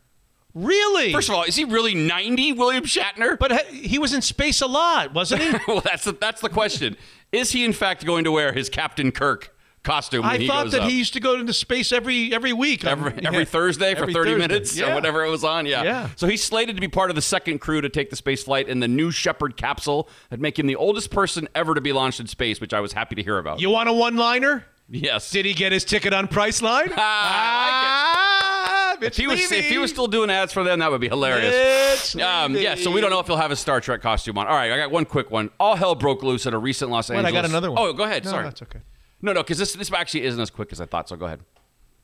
Really? 0.54 1.14
First 1.14 1.30
of 1.30 1.36
all, 1.36 1.44
is 1.44 1.56
he 1.56 1.64
really 1.64 1.96
90, 1.96 2.52
William 2.54 2.84
Shatner? 2.84 3.40
But 3.40 3.66
he- 3.68 3.98
was 4.00 4.14
in 4.14 4.22
space 4.22 4.62
a 4.62 4.68
lot, 4.68 5.14
wasn't 5.14 5.42
he? 5.44 5.52
well, 5.68 5.80
that's 5.82 6.04
the, 6.04 6.12
that's 6.12 6.42
the 6.42 6.50
question. 6.50 6.98
Is 7.32 7.52
he 7.52 7.64
in 7.64 7.72
fact 7.72 8.06
going 8.06 8.26
to 8.26 8.32
wear 8.32 8.52
his 8.52 8.70
Captain 8.70 9.12
Kirk 9.12 9.51
costume. 9.84 10.24
I 10.26 10.46
thought 10.46 10.72
that 10.72 10.82
up. 10.82 10.90
he 10.90 10.98
used 10.98 11.14
to 11.14 11.20
go 11.20 11.36
into 11.40 11.54
space 11.54 11.92
every 11.92 12.34
every 12.34 12.54
week. 12.54 12.86
Every, 12.86 13.12
every 13.26 13.40
yeah. 13.40 13.46
Thursday 13.46 13.96
for 13.96 14.04
Every 14.04 14.14
30 14.14 14.30
Thursday. 14.32 14.48
minutes 14.48 14.78
Yeah. 14.78 14.92
or 14.92 14.96
whatever 14.96 15.24
it 15.26 15.30
was 15.30 15.44
on. 15.44 15.66
Yeah. 15.66 15.84
Yeah. 15.84 16.10
So 16.16 16.28
he's 16.28 16.44
slated 16.44 16.76
to 16.76 16.82
be 16.82 16.88
part 16.88 17.10
of 17.10 17.16
the 17.16 17.22
second 17.22 17.60
crew 17.60 17.82
to 17.82 17.90
take 17.90 18.10
the 18.10 18.16
space 18.16 18.44
flight 18.44 18.68
in 18.70 18.80
the 18.80 18.88
New 18.88 19.12
Shepard 19.12 19.58
capsule 19.58 20.08
that 20.30 20.40
make 20.40 20.58
him 20.60 20.68
the 20.68 20.76
oldest 20.76 21.10
person 21.12 21.48
ever 21.56 21.74
to 21.76 21.82
be 21.82 21.92
launched 21.94 22.20
in 22.20 22.28
space, 22.28 22.62
which 22.62 22.74
I 22.74 22.80
was 22.80 22.94
happy 22.94 23.16
to 23.16 23.24
hear 23.24 23.38
about. 23.38 23.60
You 23.60 23.70
want 23.70 23.90
a 23.90 23.94
one-liner? 23.94 24.66
yes. 24.90 25.32
Did 25.32 25.46
he 25.46 25.54
get 25.54 25.72
his 25.72 25.84
ticket 25.86 26.14
on 26.14 26.28
Priceline? 26.28 26.92
Ah, 26.98 28.94
ah, 28.94 28.98
If 29.02 29.18
he 29.18 29.26
was 29.28 29.52
if 29.52 29.66
he 29.66 29.78
was 29.78 29.90
still 29.90 30.08
doing 30.08 30.30
ads 30.30 30.54
for 30.54 30.64
them, 30.64 30.80
that 30.80 30.92
would 30.92 31.02
be 31.02 31.08
hilarious. 31.10 32.16
Um, 32.16 32.56
yeah, 32.56 32.76
so 32.76 32.92
we 32.92 33.02
don't 33.02 33.10
know 33.10 33.20
if 33.20 33.26
he'll 33.28 33.38
have 33.38 33.52
a 33.52 33.56
Star 33.56 33.82
Trek 33.82 34.02
costume 34.02 34.38
on. 34.38 34.48
All 34.48 34.54
right, 34.56 34.72
I 34.72 34.78
got 34.78 34.92
one 34.92 35.06
quick 35.06 35.32
one. 35.32 35.50
All 35.60 35.76
hell 35.76 35.96
broke 35.96 36.22
loose 36.24 36.46
at 36.46 36.54
a 36.54 36.58
recent 36.58 36.92
Los 36.92 37.10
Wait, 37.10 37.18
Angeles. 37.18 37.34
I 37.34 37.36
got 37.42 37.46
another 37.50 37.72
one. 37.72 37.82
Oh, 37.82 37.94
go 37.94 38.04
ahead. 38.04 38.26
No, 38.26 38.32
Sorry, 38.32 38.44
that's 38.44 38.62
okay. 38.62 38.80
No, 39.22 39.34
no, 39.34 39.42
because 39.42 39.58
this 39.58 39.74
this 39.74 39.92
actually 39.92 40.24
isn't 40.24 40.40
as 40.40 40.50
quick 40.50 40.72
as 40.72 40.82
I 40.82 40.86
thought. 40.86 41.10
So 41.10 41.16
go 41.16 41.26
ahead. 41.26 41.42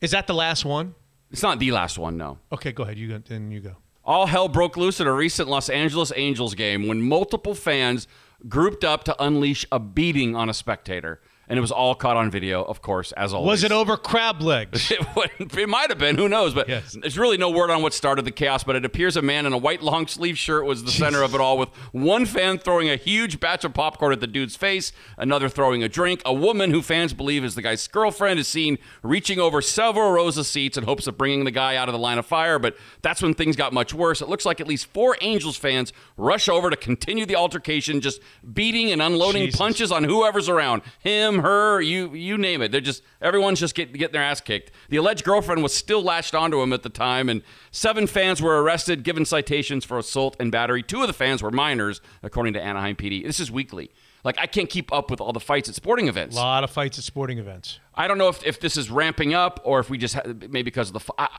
Is 0.01 0.11
that 0.11 0.27
the 0.27 0.33
last 0.33 0.65
one? 0.65 0.95
It's 1.31 1.43
not 1.43 1.59
the 1.59 1.71
last 1.71 1.97
one. 1.97 2.17
No. 2.17 2.37
Okay, 2.51 2.71
go 2.71 2.83
ahead. 2.83 2.97
You 2.97 3.07
go. 3.09 3.17
Then 3.19 3.51
you 3.51 3.59
go. 3.59 3.75
All 4.05 4.27
hell 4.27 4.47
broke 4.47 4.77
loose 4.77 5.01
at 5.01 5.07
a 5.07 5.11
recent 5.11 5.49
Los 5.49 5.67
Angeles 5.69 6.13
Angels 6.15 6.55
game 6.55 6.87
when 6.87 7.01
multiple 7.01 7.53
fans 7.53 8.07
grouped 8.47 8.83
up 8.85 9.03
to 9.05 9.23
unleash 9.23 9.65
a 9.71 9.79
beating 9.79 10.35
on 10.35 10.49
a 10.49 10.53
spectator. 10.53 11.19
And 11.49 11.57
it 11.57 11.61
was 11.61 11.71
all 11.71 11.95
caught 11.95 12.17
on 12.17 12.29
video, 12.29 12.61
of 12.63 12.81
course, 12.81 13.13
as 13.13 13.33
always. 13.33 13.47
Was 13.47 13.63
it 13.63 13.71
over 13.71 13.95
crab 13.97 14.41
legs? 14.41 14.91
It, 15.39 15.57
it 15.57 15.69
might 15.69 15.89
have 15.89 15.97
been. 15.97 16.17
Who 16.17 16.29
knows? 16.29 16.53
But 16.53 16.67
there's 16.67 17.17
really 17.17 17.37
no 17.37 17.49
word 17.49 17.69
on 17.69 17.81
what 17.81 17.93
started 17.93 18.25
the 18.25 18.31
chaos. 18.31 18.63
But 18.63 18.75
it 18.75 18.85
appears 18.85 19.17
a 19.17 19.21
man 19.21 19.45
in 19.45 19.53
a 19.53 19.57
white 19.57 19.81
long 19.81 20.07
sleeve 20.07 20.37
shirt 20.37 20.65
was 20.65 20.83
the 20.83 20.91
center 20.91 21.21
of 21.23 21.33
it 21.33 21.41
all, 21.41 21.57
with 21.57 21.69
one 21.91 22.25
fan 22.25 22.57
throwing 22.57 22.89
a 22.89 22.95
huge 22.95 23.39
batch 23.39 23.63
of 23.63 23.73
popcorn 23.73 24.13
at 24.13 24.19
the 24.19 24.27
dude's 24.27 24.55
face, 24.55 24.91
another 25.17 25.49
throwing 25.49 25.83
a 25.83 25.89
drink. 25.89 26.21
A 26.25 26.33
woman 26.33 26.71
who 26.71 26.81
fans 26.81 27.13
believe 27.13 27.43
is 27.43 27.55
the 27.55 27.61
guy's 27.61 27.87
girlfriend 27.87 28.39
is 28.39 28.47
seen 28.47 28.77
reaching 29.01 29.39
over 29.39 29.61
several 29.61 30.11
rows 30.11 30.37
of 30.37 30.45
seats 30.45 30.77
in 30.77 30.83
hopes 30.83 31.07
of 31.07 31.17
bringing 31.17 31.43
the 31.45 31.51
guy 31.51 31.75
out 31.75 31.87
of 31.89 31.93
the 31.93 31.99
line 31.99 32.17
of 32.17 32.25
fire. 32.25 32.59
But 32.59 32.77
that's 33.01 33.21
when 33.21 33.33
things 33.33 33.55
got 33.55 33.73
much 33.73 33.93
worse. 33.93 34.21
It 34.21 34.29
looks 34.29 34.45
like 34.45 34.59
at 34.61 34.67
least 34.67 34.87
four 34.87 35.17
Angels 35.21 35.57
fans 35.57 35.93
rush 36.17 36.47
over 36.49 36.69
to 36.69 36.75
continue 36.77 37.25
the 37.25 37.35
altercation, 37.35 38.01
just 38.01 38.21
beating 38.53 38.91
and 38.91 39.01
unloading 39.01 39.45
Jesus. 39.45 39.57
punches 39.59 39.91
on 39.91 40.03
whoever's 40.03 40.49
around 40.49 40.81
him, 40.99 41.36
her, 41.39 41.81
you, 41.81 42.13
you 42.13 42.37
name 42.37 42.61
it. 42.61 42.71
They're 42.71 42.81
just 42.81 43.03
everyone's 43.21 43.59
just 43.59 43.75
get, 43.75 43.93
getting 43.93 44.13
their 44.13 44.23
ass 44.23 44.41
kicked. 44.41 44.71
The 44.89 44.97
alleged 44.97 45.23
girlfriend 45.23 45.63
was 45.63 45.73
still 45.73 46.01
latched 46.01 46.35
onto 46.35 46.61
him 46.61 46.73
at 46.73 46.83
the 46.83 46.89
time, 46.89 47.29
and 47.29 47.41
seven 47.71 48.07
fans 48.07 48.41
were 48.41 48.61
arrested, 48.61 49.03
given 49.03 49.25
citations 49.25 49.85
for 49.85 49.97
assault 49.97 50.35
and 50.39 50.51
battery. 50.51 50.83
Two 50.83 51.01
of 51.01 51.07
the 51.07 51.13
fans 51.13 51.41
were 51.41 51.51
minors, 51.51 52.01
according 52.23 52.53
to 52.53 52.61
Anaheim 52.61 52.95
PD. 52.95 53.23
This 53.23 53.39
is 53.39 53.51
weekly. 53.51 53.91
Like 54.23 54.37
I 54.39 54.45
can't 54.45 54.69
keep 54.69 54.91
up 54.91 55.09
with 55.09 55.21
all 55.21 55.31
the 55.31 55.39
fights 55.39 55.69
at 55.69 55.75
sporting 55.75 56.07
events. 56.07 56.35
A 56.35 56.39
lot 56.39 56.63
of 56.63 56.69
fights 56.69 56.97
at 56.97 57.03
sporting 57.03 57.37
events. 57.37 57.79
I 57.95 58.07
don't 58.07 58.17
know 58.17 58.27
if, 58.27 58.45
if 58.45 58.59
this 58.59 58.75
is 58.75 58.89
ramping 58.91 59.33
up 59.33 59.61
or 59.63 59.79
if 59.79 59.89
we 59.89 59.97
just 59.97 60.15
ha- 60.15 60.23
maybe 60.25 60.63
because 60.63 60.89
of 60.89 60.93
the 60.95 61.13
I, 61.17 61.29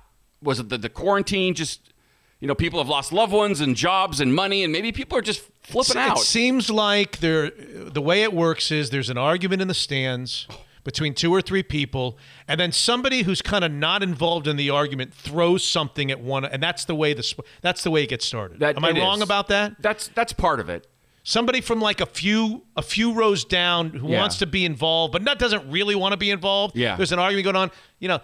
was 0.43 0.61
it 0.61 0.69
the, 0.69 0.79
the 0.79 0.89
quarantine 0.89 1.55
just 1.55 1.93
you 2.40 2.47
know 2.48 2.55
people 2.55 2.78
have 2.78 2.89
lost 2.89 3.12
loved 3.12 3.32
ones 3.32 3.60
and 3.60 3.74
jobs 3.77 4.20
and 4.20 4.35
money 4.35 4.62
and 4.65 4.73
maybe 4.73 4.93
people 4.93 5.19
are 5.19 5.23
just 5.23 5.43
flipping 5.62 5.97
It 5.97 6.09
out. 6.10 6.19
It 6.19 6.23
seems 6.24 6.70
like 6.70 7.19
there. 7.19 7.51
The 7.51 8.01
way 8.02 8.23
it 8.23 8.32
works 8.32 8.70
is 8.70 8.90
there's 8.90 9.10
an 9.10 9.19
argument 9.19 9.60
in 9.62 9.69
the 9.69 9.74
stands 9.74 10.47
between 10.85 11.12
two 11.15 11.31
or 11.35 11.43
three 11.43 11.62
people, 11.62 12.16
and 12.47 12.59
then 12.59 12.73
somebody 12.73 13.23
who's 13.23 13.43
kind 13.43 13.62
of 13.65 13.70
not 13.70 14.02
involved 14.02 14.47
in 14.47 14.56
the 14.56 14.70
argument 14.70 15.12
throws 15.12 15.62
something 15.62 16.10
at 16.10 16.20
one, 16.20 16.44
and 16.47 16.62
that's 16.62 16.85
the 16.86 16.94
way 16.94 17.12
the 17.12 17.35
that's 17.60 17.82
the 17.82 17.90
way 17.90 18.05
it 18.05 18.09
gets 18.09 18.24
started. 18.24 18.60
That- 18.60 18.77
Am 18.77 18.85
I 18.85 18.93
wrong 18.93 19.19
is. 19.19 19.23
about 19.24 19.48
that? 19.48 19.74
That's 19.81 20.09
that's 20.09 20.32
part 20.32 20.60
of 20.60 20.69
it. 20.70 20.86
Somebody 21.24 21.60
from 21.60 21.81
like 21.81 22.01
a 22.01 22.06
few 22.06 22.62
a 22.77 22.81
few 22.82 23.12
rows 23.12 23.44
down 23.44 23.90
who 23.90 24.09
Yeah. 24.12 24.20
wants 24.20 24.39
to 24.39 24.47
be 24.47 24.65
involved, 24.65 25.12
but 25.12 25.23
not 25.23 25.39
doesn't 25.39 25.70
really 25.70 25.94
want 25.94 26.12
to 26.12 26.16
be 26.16 26.31
involved. 26.31 26.74
Yeah. 26.77 26.97
there's 26.97 27.12
an 27.12 27.19
argument 27.19 27.44
going 27.44 27.56
on. 27.56 27.70
You 27.98 28.09
know. 28.09 28.20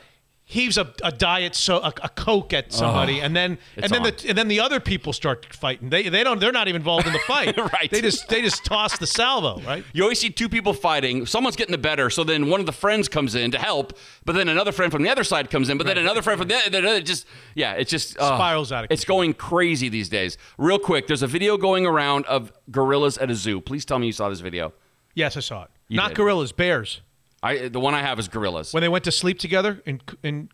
Heaves 0.46 0.76
a, 0.76 0.92
a 1.02 1.10
diet 1.10 1.54
so 1.54 1.78
a, 1.78 1.90
a 2.02 2.08
coke 2.10 2.52
at 2.52 2.70
somebody, 2.70 3.18
Oh, 3.22 3.24
and 3.24 3.34
then 3.34 3.56
and 3.76 3.90
then 3.90 4.02
on. 4.02 4.12
the 4.14 4.28
and 4.28 4.36
then 4.36 4.48
the 4.48 4.60
other 4.60 4.78
people 4.78 5.14
start 5.14 5.46
fighting. 5.54 5.88
They 5.88 6.10
they 6.10 6.22
don't 6.22 6.38
they're 6.38 6.52
not 6.52 6.68
even 6.68 6.82
involved 6.82 7.06
in 7.06 7.14
the 7.14 7.18
fight. 7.20 7.56
Right. 7.72 7.90
They 7.90 8.02
just 8.02 8.28
they 8.28 8.42
just 8.42 8.62
toss 8.62 8.98
the 8.98 9.06
salvo. 9.06 9.60
Right. 9.62 9.82
You 9.94 10.02
always 10.02 10.18
see 10.20 10.28
two 10.28 10.50
people 10.50 10.74
fighting. 10.74 11.24
Someone's 11.24 11.56
getting 11.56 11.72
the 11.72 11.78
better, 11.78 12.10
so 12.10 12.24
then 12.24 12.50
one 12.50 12.60
of 12.60 12.66
the 12.66 12.72
friends 12.72 13.08
comes 13.08 13.34
in 13.34 13.52
to 13.52 13.58
help, 13.58 13.96
but 14.26 14.34
then 14.34 14.50
another 14.50 14.70
friend 14.70 14.92
from 14.92 15.02
the 15.02 15.08
other 15.08 15.24
side 15.24 15.50
comes 15.50 15.70
in, 15.70 15.78
but 15.78 15.86
then 15.86 15.96
another 15.96 16.20
friend 16.20 16.38
from 16.38 16.48
the 16.48 16.56
other. 16.56 17.00
Just 17.00 17.26
yeah, 17.54 17.72
it 17.72 17.88
just 17.88 18.18
uh, 18.18 18.36
Spirals 18.36 18.70
out 18.70 18.84
of 18.84 18.90
It's 18.90 19.06
going 19.06 19.32
crazy 19.32 19.88
these 19.88 20.10
days. 20.10 20.36
Real 20.58 20.78
quick, 20.78 21.06
there's 21.06 21.22
a 21.22 21.26
video 21.26 21.56
going 21.56 21.86
around 21.86 22.26
of 22.26 22.52
gorillas 22.70 23.16
at 23.16 23.30
a 23.30 23.34
zoo. 23.34 23.62
Please 23.62 23.86
tell 23.86 23.98
me 23.98 24.06
you 24.08 24.12
saw 24.12 24.28
this 24.28 24.40
video. 24.40 24.74
Yes, 25.14 25.38
I 25.38 25.40
saw 25.40 25.64
it. 25.64 25.70
You 25.88 25.96
Not 25.96 26.08
did. 26.08 26.16
gorillas, 26.16 26.52
bears. 26.52 27.00
I 27.44 27.68
the 27.68 27.78
one 27.80 27.94
I 27.94 28.00
have 28.00 28.18
is 28.18 28.26
gorillas. 28.28 28.72
When 28.72 28.80
they 28.80 28.88
went 28.88 29.04
to 29.04 29.12
sleep 29.12 29.38
together 29.38 29.82
in 29.86 30.00
in 30.22 30.48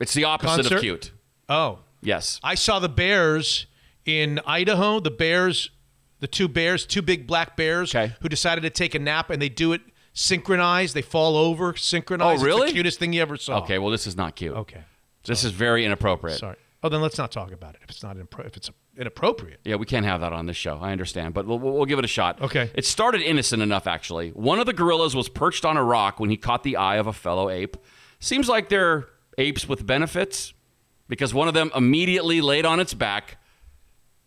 It's 0.00 0.14
the 0.14 0.24
opposite 0.24 0.62
concert? 0.62 0.74
of 0.76 0.80
cute. 0.80 1.12
Oh, 1.48 1.80
Yes. 2.00 2.38
I 2.44 2.54
saw 2.54 2.78
the 2.78 2.88
bears 2.88 3.66
in 4.04 4.38
Idaho. 4.46 5.00
The 5.00 5.10
bears, 5.10 5.70
the 6.20 6.28
two 6.28 6.46
bears, 6.48 6.86
two 6.86 7.02
big 7.02 7.26
black 7.26 7.56
bears, 7.56 7.92
who 7.92 8.28
decided 8.28 8.60
to 8.62 8.70
take 8.70 8.94
a 8.94 8.98
nap, 9.00 9.30
and 9.30 9.42
they 9.42 9.48
do 9.48 9.72
it 9.72 9.80
synchronized. 10.12 10.94
They 10.94 11.02
fall 11.02 11.36
over 11.36 11.74
synchronized. 11.76 12.28
Oh, 12.30 12.34
It's 12.34 12.42
really? 12.44 12.68
the 12.68 12.72
cutest 12.74 12.98
thing 13.00 13.12
you 13.12 13.22
ever 13.22 13.36
saw. 13.36 13.58
Okay, 13.62 13.78
well 13.78 13.90
this 13.90 14.06
is 14.06 14.16
not 14.16 14.36
cute. 14.36 14.54
Okay. 14.56 14.82
This 15.24 15.42
is 15.44 15.50
very 15.50 15.84
inappropriate. 15.84 16.38
Sorry. 16.38 16.56
Oh, 16.82 16.88
then 16.88 17.00
let's 17.00 17.18
not 17.18 17.32
talk 17.32 17.50
about 17.50 17.74
it 17.74 17.80
if 17.82 17.90
it's 17.90 18.02
not 18.02 18.16
impro- 18.16 18.46
if 18.46 18.56
it's 18.56 18.70
inappropriate. 18.96 19.60
Yeah, 19.64 19.76
we 19.76 19.86
can't 19.86 20.06
have 20.06 20.20
that 20.20 20.32
on 20.32 20.46
this 20.46 20.56
show. 20.56 20.78
I 20.78 20.92
understand, 20.92 21.34
but 21.34 21.44
we'll, 21.46 21.58
we'll 21.58 21.86
give 21.86 21.98
it 21.98 22.04
a 22.04 22.08
shot. 22.08 22.40
Okay. 22.40 22.70
It 22.74 22.84
started 22.84 23.20
innocent 23.20 23.62
enough, 23.62 23.86
actually. 23.86 24.30
One 24.30 24.60
of 24.60 24.66
the 24.66 24.72
gorillas 24.72 25.16
was 25.16 25.28
perched 25.28 25.64
on 25.64 25.76
a 25.76 25.82
rock 25.82 26.20
when 26.20 26.30
he 26.30 26.36
caught 26.36 26.62
the 26.62 26.76
eye 26.76 26.96
of 26.96 27.06
a 27.08 27.12
fellow 27.12 27.50
ape. 27.50 27.76
Seems 28.20 28.48
like 28.48 28.68
they're 28.68 29.08
apes 29.38 29.68
with 29.68 29.86
benefits 29.86 30.52
because 31.08 31.32
one 31.32 31.48
of 31.48 31.54
them 31.54 31.70
immediately 31.74 32.40
laid 32.40 32.64
on 32.64 32.80
its 32.80 32.94
back 32.94 33.38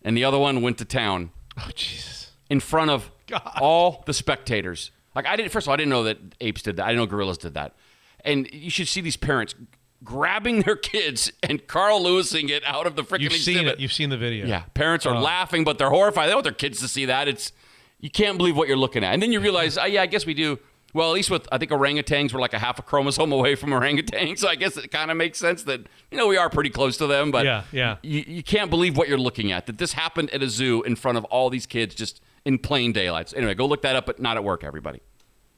and 0.02 0.18
the 0.18 0.24
other 0.24 0.40
one 0.40 0.62
went 0.62 0.78
to 0.80 0.86
town. 0.86 1.32
Oh, 1.58 1.70
Jesus. 1.76 2.32
In 2.50 2.60
front 2.60 2.92
of 2.92 3.12
all 3.60 4.04
the 4.06 4.14
spectators. 4.14 4.92
Like, 5.16 5.26
I 5.26 5.36
didn't, 5.36 5.52
first 5.52 5.66
of 5.66 5.70
all, 5.70 5.74
I 5.74 5.78
didn't 5.78 5.90
know 5.90 6.04
that 6.04 6.18
apes 6.42 6.62
did 6.62 6.78
that. 6.78 6.84
I 6.84 6.88
didn't 6.90 7.00
know 7.04 7.06
gorillas 7.06 7.38
did 7.38 7.54
that. 7.54 7.76
And 8.24 8.50
you 8.52 8.70
should 8.70 8.88
see 8.88 9.02
these 9.02 9.18
parents 9.18 9.56
grabbing 10.04 10.62
their 10.62 10.76
kids 10.76 11.32
and 11.44 11.66
Carl 11.68 12.02
Lewising 12.04 12.50
it 12.50 12.64
out 12.66 12.88
of 12.88 12.96
the 12.96 13.04
freaking 13.04 13.22
You've 13.22 13.34
seen 13.34 13.58
exhibit. 13.58 13.74
it. 13.76 13.80
You've 13.80 13.94
seen 13.94 14.10
the 14.10 14.18
video. 14.18 14.46
Yeah, 14.48 14.64
parents 14.74 15.06
are 15.06 15.16
Oh. 15.16 15.20
laughing, 15.22 15.64
but 15.64 15.78
they're 15.78 15.90
horrified. 15.90 16.26
They 16.28 16.32
don't 16.32 16.38
want 16.38 16.44
their 16.46 16.54
kids 16.54 16.80
to 16.80 16.88
see 16.88 17.06
that. 17.06 17.28
It's 17.28 17.52
you 18.00 18.10
can't 18.10 18.38
believe 18.38 18.58
what 18.58 18.68
you're 18.68 18.78
looking 18.78 19.04
at, 19.04 19.14
and 19.14 19.22
then 19.22 19.32
you 19.32 19.40
realize, 19.40 19.78
oh, 19.78 19.86
yeah, 19.86 20.02
I 20.02 20.08
guess 20.08 20.26
we 20.26 20.34
do. 20.34 20.58
Well, 20.94 21.08
at 21.10 21.14
least 21.14 21.30
with 21.32 21.48
I 21.54 21.58
think 21.58 21.72
orangutans 21.72 22.34
were 22.34 22.40
like 22.42 22.54
a 22.54 22.60
half 22.60 22.78
a 22.78 22.82
chromosome 22.82 23.32
away 23.32 23.56
from 23.56 23.72
orangutan, 23.72 24.36
so 24.38 24.50
I 24.50 24.56
guess 24.56 24.76
it 24.76 24.92
kind 24.92 25.10
of 25.12 25.16
makes 25.18 25.38
sense 25.40 25.64
that 25.64 25.82
you 26.12 26.18
know 26.18 26.28
we 26.28 26.36
are 26.36 26.50
pretty 26.50 26.70
close 26.72 26.98
to 26.98 27.08
them. 27.08 27.32
But 27.32 27.46
Yeah, 27.46 27.64
yeah. 27.72 27.98
you, 28.02 28.24
you 28.28 28.44
can't 28.44 28.70
believe 28.70 28.98
what 28.98 29.08
you're 29.08 29.18
looking 29.18 29.52
at. 29.54 29.68
That 29.68 29.78
this 29.78 29.94
happened 29.94 30.32
at 30.32 30.42
a 30.44 30.50
zoo 30.50 30.82
in 30.82 30.96
front 30.98 31.18
of 31.18 31.24
all 31.26 31.50
these 31.50 31.66
kids, 31.66 31.96
just 31.96 32.20
in 32.44 32.58
plain 32.58 32.92
daylight. 32.92 33.30
So 33.30 33.38
anyway, 33.38 33.54
go 33.54 33.68
look 33.68 33.84
that 33.84 33.96
up, 33.96 34.06
but 34.06 34.20
not 34.20 34.36
at 34.36 34.44
work, 34.44 34.64
everybody. 34.66 35.00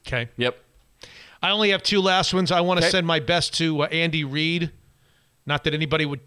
Okay. 0.06 0.30
Yep. 0.38 0.60
I 1.44 1.52
only 1.52 1.70
have 1.72 1.84
two 1.84 2.02
last 2.02 2.34
ones. 2.34 2.52
I 2.52 2.62
want 2.62 2.80
to 2.80 2.86
Okay. 2.86 2.92
send 2.92 3.06
my 3.06 3.20
best 3.20 3.54
to 3.58 3.84
uh, 3.84 3.88
Andy 3.88 4.24
Reid. 4.24 4.72
Not 5.46 5.66
that 5.66 5.74
anybody 5.74 6.06
would 6.06 6.22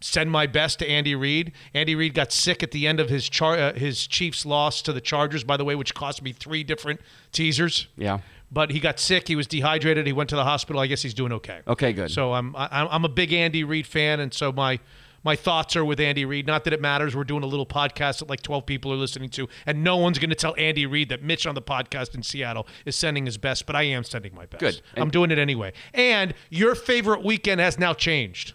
send 0.00 0.30
my 0.30 0.46
best 0.46 0.78
to 0.78 0.88
Andy 0.88 1.14
Reid. 1.14 1.52
Andy 1.74 1.94
Reid 1.94 2.14
got 2.14 2.32
sick 2.32 2.62
at 2.62 2.70
the 2.70 2.86
end 2.86 2.98
of 2.98 3.10
his 3.10 3.28
char- 3.28 3.58
uh, 3.58 3.72
his 3.74 4.06
Chiefs 4.06 4.46
loss 4.46 4.80
to 4.82 4.92
the 4.92 5.02
Chargers, 5.02 5.44
by 5.44 5.58
the 5.58 5.64
way, 5.64 5.74
which 5.74 5.94
cost 5.94 6.22
me 6.22 6.32
three 6.32 6.64
different 6.64 7.00
teasers. 7.30 7.88
Yeah. 7.96 8.20
But 8.50 8.70
he 8.70 8.80
got 8.80 8.98
sick. 8.98 9.28
He 9.28 9.36
was 9.36 9.46
dehydrated. 9.46 10.06
He 10.06 10.12
went 10.14 10.30
to 10.30 10.36
the 10.36 10.44
hospital. 10.44 10.80
I 10.80 10.86
guess 10.86 11.02
he's 11.02 11.14
doing 11.14 11.32
okay. 11.32 11.60
Okay, 11.66 11.92
good. 11.92 12.10
So 12.10 12.32
I'm 12.32 12.56
I, 12.56 12.86
I'm 12.90 13.04
a 13.04 13.08
big 13.08 13.32
Andy 13.34 13.64
Reid 13.64 13.86
fan, 13.86 14.20
and 14.20 14.32
so 14.32 14.50
my 14.50 14.78
my 15.24 15.34
thoughts 15.34 15.74
are 15.74 15.84
with 15.84 15.98
Andy 15.98 16.24
Reid. 16.24 16.46
Not 16.46 16.64
that 16.64 16.72
it 16.72 16.80
matters. 16.80 17.16
We're 17.16 17.24
doing 17.24 17.42
a 17.42 17.46
little 17.46 17.66
podcast 17.66 18.18
that 18.20 18.28
like 18.28 18.42
12 18.42 18.66
people 18.66 18.92
are 18.92 18.96
listening 18.96 19.30
to, 19.30 19.48
and 19.66 19.82
no 19.82 19.96
one's 19.96 20.18
going 20.18 20.30
to 20.30 20.36
tell 20.36 20.54
Andy 20.56 20.86
Reid 20.86 21.08
that 21.08 21.22
Mitch 21.22 21.46
on 21.46 21.54
the 21.54 21.62
podcast 21.62 22.14
in 22.14 22.22
Seattle 22.22 22.66
is 22.84 22.94
sending 22.94 23.26
his 23.26 23.38
best, 23.38 23.66
but 23.66 23.74
I 23.74 23.82
am 23.82 24.04
sending 24.04 24.34
my 24.34 24.46
best. 24.46 24.60
Good. 24.60 24.80
I'm 24.96 25.10
doing 25.10 25.30
it 25.30 25.38
anyway. 25.38 25.72
And 25.92 26.34
your 26.50 26.74
favorite 26.74 27.24
weekend 27.24 27.60
has 27.60 27.78
now 27.78 27.94
changed. 27.94 28.52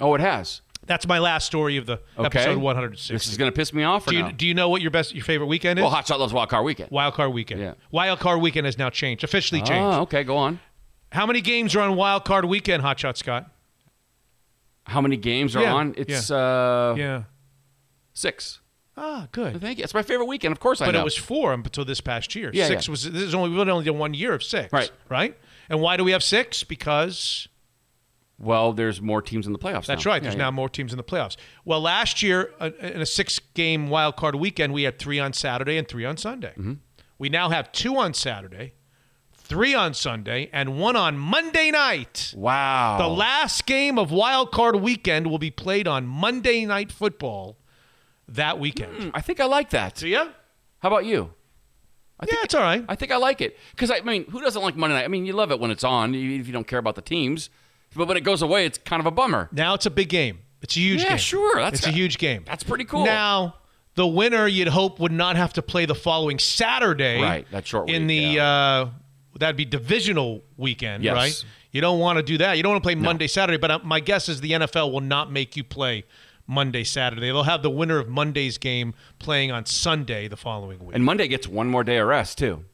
Oh, 0.00 0.14
it 0.14 0.20
has. 0.20 0.62
That's 0.84 1.06
my 1.06 1.18
last 1.18 1.46
story 1.46 1.76
of 1.76 1.86
the 1.86 2.00
Okay. 2.18 2.40
episode 2.40 2.58
106. 2.58 3.08
This 3.08 3.30
is 3.30 3.38
going 3.38 3.50
to 3.50 3.54
piss 3.54 3.72
me 3.72 3.84
off. 3.84 4.06
Do 4.06 4.16
you, 4.16 4.32
do 4.32 4.46
you 4.46 4.54
know 4.54 4.68
what 4.68 4.82
your 4.82 4.90
best 4.90 5.14
your 5.14 5.24
favorite 5.24 5.46
weekend 5.46 5.78
is? 5.78 5.82
Well, 5.82 5.90
Hot 5.92 6.06
Shot 6.06 6.18
Loves 6.18 6.32
Wild 6.32 6.48
Card 6.48 6.64
Weekend. 6.64 6.90
Wild 6.90 7.14
Card 7.14 7.32
Weekend. 7.32 7.60
Yeah. 7.60 7.74
Wild 7.92 8.18
Card 8.18 8.40
Weekend 8.40 8.66
has 8.66 8.78
now 8.78 8.90
changed, 8.90 9.22
officially 9.22 9.60
ah, 9.60 9.64
changed. 9.64 9.96
Oh, 9.98 10.00
okay, 10.02 10.24
go 10.24 10.36
on. 10.36 10.58
How 11.12 11.24
many 11.26 11.40
games 11.40 11.76
are 11.76 11.82
on 11.82 11.94
Wild 11.94 12.24
Card 12.24 12.46
Weekend, 12.46 12.82
Hot 12.82 12.98
Shot 12.98 13.16
Scott? 13.16 13.48
How 14.86 15.00
many 15.00 15.16
games 15.16 15.54
are 15.56 15.62
Yeah, 15.62 15.74
on? 15.74 15.94
It's 15.96 16.30
yeah. 16.30 16.36
uh 16.36 16.94
Yeah. 16.96 17.22
six. 18.12 18.60
Ah, 18.96 19.26
good. 19.32 19.58
Thank 19.60 19.78
you. 19.78 19.84
It's 19.84 19.94
my 19.94 20.02
favorite 20.02 20.26
weekend. 20.26 20.52
Of 20.52 20.60
course, 20.60 20.80
I 20.82 20.86
But 20.86 20.94
it 20.96 21.04
was 21.04 21.16
four 21.16 21.54
until 21.54 21.84
this 21.84 22.00
past 22.02 22.34
year. 22.34 22.50
Yeah, 22.52 22.66
six 22.66 22.86
yeah. 22.86 22.90
was 22.90 23.10
this 23.10 23.22
is 23.22 23.34
only 23.34 23.50
we've 23.50 23.66
only 23.66 23.84
done 23.84 23.98
one 23.98 24.12
year 24.14 24.34
of 24.34 24.42
six. 24.42 24.72
Right. 24.72 24.90
Right. 25.08 25.36
And 25.70 25.80
why 25.80 25.96
do 25.96 26.04
we 26.04 26.12
have 26.12 26.22
six? 26.22 26.62
Because 26.62 27.48
well, 28.38 28.72
there's 28.72 29.00
more 29.00 29.22
teams 29.22 29.46
in 29.46 29.52
the 29.52 29.58
playoffs. 29.58 29.86
that's 29.86 30.04
now. 30.04 30.10
right. 30.12 30.22
There's 30.22 30.34
now 30.36 30.50
more 30.50 30.68
teams 30.68 30.92
in 30.92 30.96
the 30.96 31.04
playoffs. 31.04 31.36
Well, 31.64 31.80
last 31.80 32.22
year 32.22 32.52
uh, 32.60 32.70
in 32.80 33.00
a 33.00 33.06
six-game 33.06 33.88
wild 33.88 34.16
card 34.16 34.34
weekend, 34.34 34.72
we 34.72 34.82
had 34.82 34.98
three 34.98 35.20
on 35.20 35.32
Saturday 35.32 35.78
and 35.78 35.86
three 35.86 36.04
on 36.04 36.16
Sunday. 36.16 36.50
Mm-hmm. 36.58 36.72
We 37.18 37.28
now 37.28 37.50
have 37.50 37.70
two 37.70 37.96
on 37.96 38.14
Saturday, 38.14 38.74
three 39.52 39.74
on 39.74 39.92
Sunday, 39.92 40.48
and 40.50 40.78
one 40.78 40.96
on 40.96 41.18
Monday 41.18 41.70
night. 41.70 42.32
Wow. 42.34 42.96
The 42.96 43.06
last 43.06 43.66
game 43.66 43.98
of 43.98 44.10
Wild 44.10 44.50
Card 44.50 44.76
Weekend 44.76 45.26
will 45.26 45.38
be 45.38 45.50
played 45.50 45.86
on 45.86 46.06
Monday 46.06 46.64
Night 46.64 46.90
Football 46.90 47.58
that 48.28 48.58
weekend. 48.58 49.10
I 49.12 49.20
think 49.20 49.40
I 49.40 49.44
like 49.44 49.68
that. 49.68 49.98
See 49.98 50.08
ya? 50.08 50.28
How 50.78 50.88
about 50.88 51.04
you? 51.04 51.34
I 52.18 52.24
yeah, 52.28 52.38
it's 52.44 52.54
all 52.54 52.62
right. 52.62 52.82
I 52.88 52.94
think 52.94 53.12
I 53.12 53.18
like 53.18 53.42
it 53.42 53.58
because 53.72 53.90
I 53.90 54.00
mean, 54.00 54.24
who 54.30 54.40
doesn't 54.40 54.62
like 54.62 54.74
Monday 54.74 54.96
night? 54.96 55.04
I 55.04 55.08
mean, 55.08 55.26
you 55.26 55.34
love 55.34 55.52
it 55.52 55.60
when 55.60 55.70
it's 55.70 55.84
on, 55.84 56.14
if 56.14 56.46
you 56.46 56.52
don't 56.52 56.66
care 56.66 56.78
about 56.78 56.94
the 56.94 57.02
teams. 57.02 57.50
But 57.94 58.08
when 58.08 58.16
it 58.16 58.24
goes 58.24 58.40
away, 58.40 58.64
it's 58.64 58.78
kind 58.78 59.00
of 59.00 59.06
a 59.06 59.10
bummer. 59.10 59.50
Now 59.52 59.74
it's 59.74 59.84
a 59.84 59.90
big 59.90 60.08
game. 60.08 60.38
It's 60.62 60.74
a 60.78 60.80
huge 60.80 61.00
game. 61.00 61.04
Yeah, 61.04 61.10
game. 61.10 61.18
sure. 61.18 61.56
That's 61.56 61.80
it's 61.80 61.88
a 61.88 61.90
huge 61.90 62.16
game. 62.16 62.44
That's 62.46 62.64
pretty 62.64 62.84
cool. 62.84 63.04
Now, 63.04 63.56
the 63.96 64.06
winner 64.06 64.46
you'd 64.46 64.68
hope 64.68 64.98
would 64.98 65.12
not 65.12 65.36
have 65.36 65.52
to 65.54 65.62
play 65.62 65.84
the 65.84 65.94
following 65.94 66.38
Saturday. 66.38 67.20
Right, 67.20 67.46
that 67.50 67.66
short 67.66 67.90
in 67.90 68.06
week, 68.06 68.36
the 68.36 68.40
uh, 68.40 68.86
that'd 69.38 69.56
be 69.56 69.64
divisional 69.64 70.42
weekend, 70.56 71.04
Yes. 71.04 71.14
right? 71.14 71.44
You 71.70 71.80
don't 71.80 71.98
want 71.98 72.18
to 72.18 72.22
do 72.22 72.38
that. 72.38 72.56
You 72.56 72.62
don't 72.62 72.72
want 72.72 72.82
to 72.82 72.86
play 72.86 72.94
Monday, 72.94 73.26
Saturday. 73.26 73.56
But 73.58 73.70
uh, 73.70 73.78
my 73.82 74.00
guess 74.00 74.28
is 74.28 74.40
the 74.40 74.52
NFL 74.52 74.92
will 74.92 75.00
not 75.00 75.32
make 75.32 75.56
you 75.56 75.64
play 75.64 76.04
Monday, 76.46 76.84
Saturday. 76.84 77.22
They'll 77.22 77.44
have 77.44 77.62
the 77.62 77.70
winner 77.70 77.98
of 77.98 78.08
Monday's 78.08 78.58
game 78.58 78.92
playing 79.18 79.50
on 79.52 79.64
Sunday 79.64 80.28
the 80.28 80.36
following 80.36 80.80
week 80.84 80.94
And 80.94 81.04
Monday 81.04 81.28
gets 81.28 81.48
one 81.48 81.68
more 81.68 81.82
day 81.84 81.96
of 81.98 82.08
rest 82.08 82.36
too. 82.38 82.64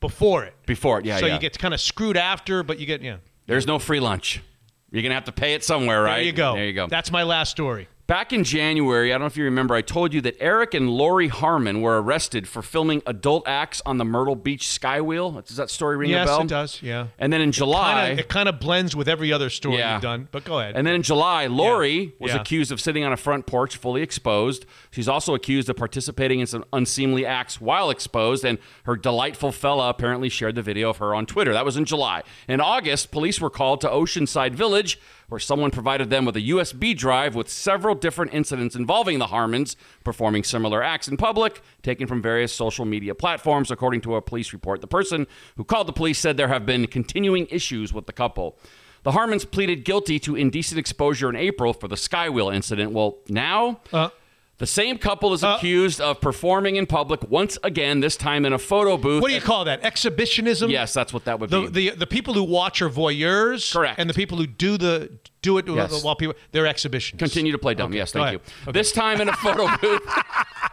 before 0.00 0.44
it. 0.44 0.54
Before 0.66 1.00
it, 1.00 1.06
yeah, 1.06 1.18
so 1.18 1.26
yeah. 1.26 1.34
you 1.34 1.40
get 1.40 1.58
kind 1.58 1.74
of 1.74 1.80
screwed 1.80 2.16
after, 2.16 2.62
but 2.62 2.78
you 2.78 2.86
get 2.86 3.02
yeah. 3.02 3.16
There's 3.46 3.66
no 3.66 3.78
free 3.78 4.00
lunch. 4.00 4.42
You're 4.90 5.02
gonna 5.02 5.14
have 5.14 5.24
to 5.24 5.32
pay 5.32 5.54
it 5.54 5.64
somewhere, 5.64 6.02
right? 6.02 6.16
There 6.18 6.24
you 6.24 6.32
go. 6.32 6.54
There 6.54 6.66
you 6.66 6.72
go. 6.72 6.86
That's 6.86 7.10
my 7.10 7.24
last 7.24 7.50
story. 7.50 7.88
Back 8.06 8.34
in 8.34 8.44
January, 8.44 9.10
I 9.10 9.14
don't 9.14 9.22
know 9.22 9.26
if 9.28 9.36
you 9.38 9.44
remember, 9.44 9.74
I 9.74 9.80
told 9.80 10.12
you 10.12 10.20
that 10.20 10.36
Eric 10.38 10.74
and 10.74 10.90
Lori 10.90 11.28
Harmon 11.28 11.80
were 11.80 12.02
arrested 12.02 12.46
for 12.46 12.60
filming 12.60 13.00
adult 13.06 13.48
acts 13.48 13.80
on 13.86 13.96
the 13.96 14.04
Myrtle 14.04 14.36
Beach 14.36 14.66
Skywheel. 14.66 15.42
Does 15.46 15.56
that 15.56 15.70
story 15.70 15.96
ring 15.96 16.10
yes, 16.10 16.24
a 16.24 16.26
bell? 16.26 16.36
Yes, 16.40 16.44
it 16.44 16.48
does. 16.48 16.82
Yeah. 16.82 17.06
And 17.18 17.32
then 17.32 17.40
in 17.40 17.50
July, 17.50 18.08
it 18.10 18.28
kind 18.28 18.46
of 18.46 18.60
blends 18.60 18.94
with 18.94 19.08
every 19.08 19.32
other 19.32 19.48
story 19.48 19.78
Yeah. 19.78 19.94
you've 19.94 20.02
done. 20.02 20.28
But 20.32 20.44
go 20.44 20.60
ahead. 20.60 20.76
And 20.76 20.86
then 20.86 20.96
in 20.96 21.02
July, 21.02 21.46
Lori 21.46 22.12
was 22.18 22.32
Yeah. 22.32 22.42
accused 22.42 22.70
of 22.70 22.78
sitting 22.78 23.04
on 23.04 23.12
a 23.14 23.16
front 23.16 23.46
porch 23.46 23.78
fully 23.78 24.02
exposed. 24.02 24.66
She's 24.90 25.08
also 25.08 25.34
accused 25.34 25.70
of 25.70 25.76
participating 25.76 26.40
in 26.40 26.46
some 26.46 26.66
unseemly 26.74 27.24
acts 27.24 27.58
while 27.58 27.88
exposed, 27.88 28.44
and 28.44 28.58
her 28.82 28.96
delightful 28.96 29.50
fella 29.50 29.88
apparently 29.88 30.28
shared 30.28 30.56
the 30.56 30.62
video 30.62 30.90
of 30.90 30.98
her 30.98 31.14
on 31.14 31.24
Twitter. 31.24 31.54
That 31.54 31.64
was 31.64 31.78
in 31.78 31.86
July. 31.86 32.22
In 32.48 32.60
August, 32.60 33.10
police 33.12 33.40
were 33.40 33.48
called 33.48 33.80
to 33.80 33.88
Oceanside 33.88 34.52
Village, 34.52 34.98
where 35.28 35.40
someone 35.40 35.70
provided 35.70 36.10
them 36.10 36.24
with 36.24 36.36
a 36.36 36.40
USB 36.40 36.96
drive 36.96 37.34
with 37.34 37.48
several 37.48 37.94
different 37.94 38.34
incidents 38.34 38.76
involving 38.76 39.18
the 39.18 39.28
Harmons 39.28 39.76
performing 40.04 40.44
similar 40.44 40.82
acts 40.82 41.08
in 41.08 41.16
public, 41.16 41.60
taken 41.82 42.06
from 42.06 42.22
various 42.22 42.52
social 42.52 42.84
media 42.84 43.14
platforms, 43.14 43.70
according 43.70 44.00
to 44.02 44.16
a 44.16 44.22
police 44.22 44.52
report. 44.52 44.80
The 44.80 44.86
person 44.86 45.26
who 45.56 45.64
called 45.64 45.88
the 45.88 45.92
police 45.92 46.18
said 46.18 46.36
there 46.36 46.48
have 46.48 46.66
been 46.66 46.86
continuing 46.86 47.46
issues 47.50 47.92
with 47.92 48.06
the 48.06 48.12
couple. 48.12 48.58
The 49.04 49.12
Harmons 49.12 49.44
pleaded 49.44 49.84
guilty 49.84 50.18
to 50.20 50.34
indecent 50.34 50.78
exposure 50.78 51.28
in 51.28 51.36
April 51.36 51.74
for 51.74 51.88
the 51.88 51.94
Skywheel 51.96 52.54
incident. 52.54 52.92
Well, 52.92 53.18
now 53.28 53.80
uh, 53.92 54.08
the 54.58 54.66
same 54.66 54.98
couple 54.98 55.32
is 55.32 55.42
uh, 55.42 55.56
accused 55.56 56.00
of 56.00 56.20
performing 56.20 56.76
in 56.76 56.86
public 56.86 57.28
once 57.30 57.58
again, 57.64 58.00
this 58.00 58.16
time 58.16 58.44
in 58.44 58.52
a 58.52 58.58
photo 58.58 58.96
booth. 58.96 59.20
what 59.22 59.28
do 59.28 59.34
you 59.34 59.40
call 59.40 59.64
that? 59.64 59.82
Exhibitionism? 59.82 60.70
Yes, 60.70 60.92
that's 60.94 61.12
what 61.12 61.24
that 61.24 61.40
would 61.40 61.50
The, 61.50 61.62
be. 61.62 61.90
the 61.90 61.96
the 61.96 62.06
people 62.06 62.34
who 62.34 62.44
watch 62.44 62.80
are 62.82 62.88
voyeurs, 62.90 63.72
correct, 63.72 63.98
and 63.98 64.08
the 64.08 64.14
people 64.14 64.38
who 64.38 64.46
do 64.46 64.76
the 64.78 65.10
do 65.44 65.58
it 65.58 65.68
Yes. 65.68 66.02
while 66.02 66.16
people 66.16 66.34
they're 66.52 66.64
exhibitionists. 66.64 67.18
Continue 67.18 67.52
to 67.52 67.58
play 67.58 67.74
dumb. 67.74 67.90
Okay, 67.90 67.98
yes, 67.98 68.12
thank 68.12 68.32
you. 68.66 68.72
This 68.72 68.90
time 68.92 69.20
in 69.20 69.28
a 69.28 69.32
photo 69.36 69.68
booth. 69.80 70.02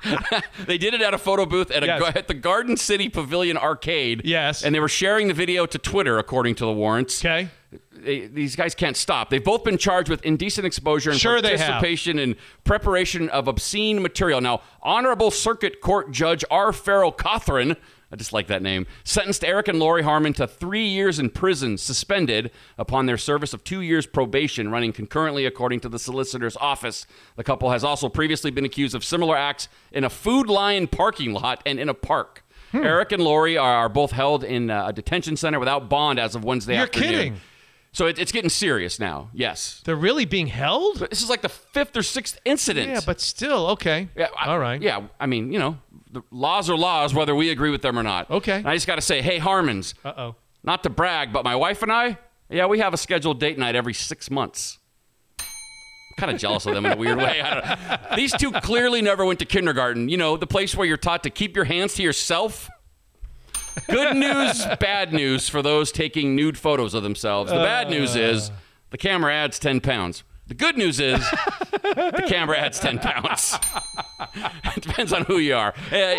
they 0.65 0.77
did 0.77 0.93
it 0.93 1.01
at 1.01 1.13
a 1.13 1.17
photo 1.17 1.45
booth 1.45 1.69
at, 1.71 1.83
a, 1.83 1.85
Yes. 1.85 2.15
at 2.15 2.27
the 2.27 2.33
Garden 2.33 2.77
City 2.77 3.09
Pavilion 3.09 3.57
Arcade. 3.57 4.21
Yes. 4.25 4.63
And 4.63 4.73
they 4.73 4.79
were 4.79 4.87
sharing 4.89 5.27
the 5.27 5.33
video 5.33 5.65
to 5.65 5.77
Twitter, 5.77 6.17
according 6.17 6.55
to 6.55 6.65
the 6.65 6.71
warrants. 6.73 7.23
Okay. 7.23 7.49
these 8.03 8.55
guys 8.55 8.73
can't 8.73 8.97
stop. 8.97 9.29
They've 9.29 9.43
both 9.43 9.63
been 9.63 9.77
charged 9.77 10.09
with 10.09 10.23
indecent 10.25 10.65
exposure 10.65 11.11
and 11.11 11.19
Sure 11.19 11.39
participation 11.41 12.17
in 12.17 12.35
preparation 12.63 13.29
of 13.29 13.47
obscene 13.47 14.01
material. 14.01 14.41
Now, 14.41 14.61
Honorable 14.81 15.29
Circuit 15.31 15.81
Court 15.81 16.11
Judge 16.11 16.43
R. 16.49 16.73
Farrell 16.73 17.11
Cothran, 17.11 17.75
I 18.11 18.15
just 18.17 18.33
like 18.33 18.47
that 18.47 18.61
name, 18.61 18.87
sentenced 19.03 19.43
Eric 19.43 19.67
and 19.67 19.79
Lori 19.79 20.03
Harmon 20.03 20.33
to 20.33 20.45
three 20.47 20.85
years 20.85 21.17
in 21.17 21.29
prison, 21.29 21.77
suspended 21.77 22.51
upon 22.77 23.05
their 23.05 23.17
service 23.17 23.53
of 23.53 23.63
two 23.63 23.81
years 23.81 24.05
probation, 24.05 24.69
running 24.69 24.91
concurrently 24.91 25.45
according 25.45 25.79
to 25.81 25.89
the 25.89 25.99
solicitor's 25.99 26.57
office. 26.57 27.05
The 27.35 27.43
couple 27.43 27.71
has 27.71 27.83
also 27.83 28.09
previously 28.09 28.51
been 28.51 28.65
accused 28.65 28.95
of 28.95 29.03
similar 29.03 29.37
acts 29.37 29.69
in 29.91 30.03
a 30.03 30.09
Food 30.09 30.47
Lion 30.47 30.87
parking 30.87 31.33
lot 31.33 31.61
and 31.65 31.79
in 31.79 31.87
a 31.87 31.93
park. 31.93 32.43
Hmm. 32.71 32.83
Eric 32.83 33.11
and 33.11 33.23
Lori 33.23 33.57
are, 33.57 33.75
are 33.75 33.89
both 33.89 34.11
held 34.11 34.43
in 34.43 34.69
uh, 34.69 34.87
a 34.87 34.93
detention 34.93 35.37
center 35.37 35.59
without 35.59 35.89
bond 35.89 36.19
as 36.19 36.35
of 36.35 36.43
Wednesday 36.43 36.75
afternoon. 36.75 37.09
You're 37.09 37.11
afternoon. 37.19 37.33
kidding. 37.33 37.47
So 37.93 38.07
it, 38.07 38.17
it's 38.19 38.31
getting 38.31 38.49
serious 38.49 38.99
now. 38.99 39.29
Yes. 39.33 39.81
They're 39.83 39.97
really 39.97 40.23
being 40.23 40.47
held? 40.47 40.99
This 41.09 41.21
is 41.21 41.29
like 41.29 41.41
the 41.41 41.49
fifth 41.49 41.97
or 41.97 42.03
sixth 42.03 42.39
incident. 42.45 42.89
Yeah, 42.89 43.01
but 43.05 43.19
still, 43.19 43.67
okay. 43.71 44.07
Yeah, 44.15 44.27
All 44.45 44.59
right. 44.59 44.81
Yeah, 44.81 45.07
I 45.19 45.25
mean, 45.25 45.51
you 45.51 45.59
know, 45.59 45.77
the 46.11 46.21
laws 46.31 46.69
are 46.69 46.77
laws, 46.77 47.13
whether 47.13 47.33
we 47.33 47.49
agree 47.49 47.69
with 47.69 47.81
them 47.81 47.97
or 47.97 48.03
not. 48.03 48.29
Okay. 48.29 48.57
And 48.57 48.67
I 48.67 48.75
just 48.75 48.87
got 48.87 48.95
to 48.95 49.01
say, 49.01 49.21
hey, 49.21 49.37
Harmons. 49.37 49.93
Uh 50.03 50.13
oh. 50.17 50.35
Not 50.63 50.83
to 50.83 50.89
brag, 50.89 51.33
but 51.33 51.43
my 51.43 51.55
wife 51.55 51.81
and 51.81 51.91
I, 51.91 52.17
yeah, 52.49 52.67
we 52.67 52.79
have 52.79 52.93
a 52.93 52.97
scheduled 52.97 53.39
date 53.39 53.57
night 53.57 53.75
every 53.75 53.93
six 53.93 54.29
months. 54.29 54.77
Kind 56.17 56.31
of 56.31 56.39
jealous 56.39 56.65
of 56.65 56.75
them 56.75 56.85
in 56.85 56.91
a 56.91 56.97
weird 56.97 57.17
way. 57.17 57.41
These 58.15 58.33
two 58.33 58.51
clearly 58.51 59.01
never 59.01 59.25
went 59.25 59.39
to 59.39 59.45
kindergarten. 59.45 60.09
You 60.09 60.17
know, 60.17 60.37
the 60.37 60.45
place 60.45 60.75
where 60.75 60.85
you're 60.85 60.97
taught 60.97 61.23
to 61.23 61.29
keep 61.29 61.55
your 61.55 61.65
hands 61.65 61.95
to 61.95 62.03
yourself. 62.03 62.69
Good 63.89 64.17
news, 64.17 64.65
bad 64.79 65.13
news 65.13 65.47
for 65.49 65.61
those 65.61 65.91
taking 65.91 66.35
nude 66.35 66.57
photos 66.57 66.93
of 66.93 67.01
themselves. 67.03 67.49
The 67.49 67.57
bad 67.57 67.89
news 67.89 68.15
is 68.15 68.51
the 68.91 68.97
camera 68.97 69.33
adds 69.33 69.57
10 69.57 69.79
pounds. 69.79 70.23
The 70.51 70.55
good 70.55 70.77
news 70.77 70.99
is 70.99 71.17
the 71.71 72.25
camera 72.27 72.57
adds 72.59 72.77
10 72.77 72.99
pounds. 72.99 73.57
it 74.75 74.81
depends 74.83 75.13
on 75.13 75.23
who 75.23 75.37
you 75.37 75.55
are. 75.55 75.73
Uh, 75.89 76.15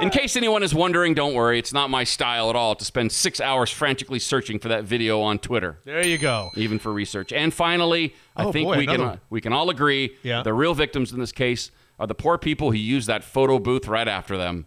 in 0.00 0.10
case 0.10 0.34
anyone 0.34 0.64
is 0.64 0.74
wondering, 0.74 1.14
don't 1.14 1.34
worry. 1.34 1.56
It's 1.60 1.72
not 1.72 1.88
my 1.88 2.02
style 2.02 2.50
at 2.50 2.56
all 2.56 2.74
to 2.74 2.84
spend 2.84 3.12
six 3.12 3.40
hours 3.40 3.70
frantically 3.70 4.18
searching 4.18 4.58
for 4.58 4.66
that 4.66 4.82
video 4.82 5.20
on 5.20 5.38
Twitter. 5.38 5.78
There 5.84 6.04
you 6.04 6.18
go. 6.18 6.50
Even 6.56 6.80
for 6.80 6.92
research. 6.92 7.32
And 7.32 7.54
finally, 7.54 8.12
I 8.34 8.46
Oh, 8.46 8.50
think 8.50 8.66
boy, 8.66 8.78
we 8.78 8.86
can 8.88 9.00
uh, 9.00 9.16
we 9.30 9.40
can 9.40 9.52
all 9.52 9.70
agree 9.70 10.16
Yeah. 10.24 10.42
the 10.42 10.52
real 10.52 10.74
victims 10.74 11.12
in 11.12 11.20
this 11.20 11.30
case 11.30 11.70
are 12.00 12.08
the 12.08 12.14
poor 12.16 12.38
people 12.38 12.72
who 12.72 12.76
use 12.76 13.06
that 13.06 13.22
photo 13.22 13.60
booth 13.60 13.86
right 13.86 14.08
after 14.08 14.36
them. 14.36 14.66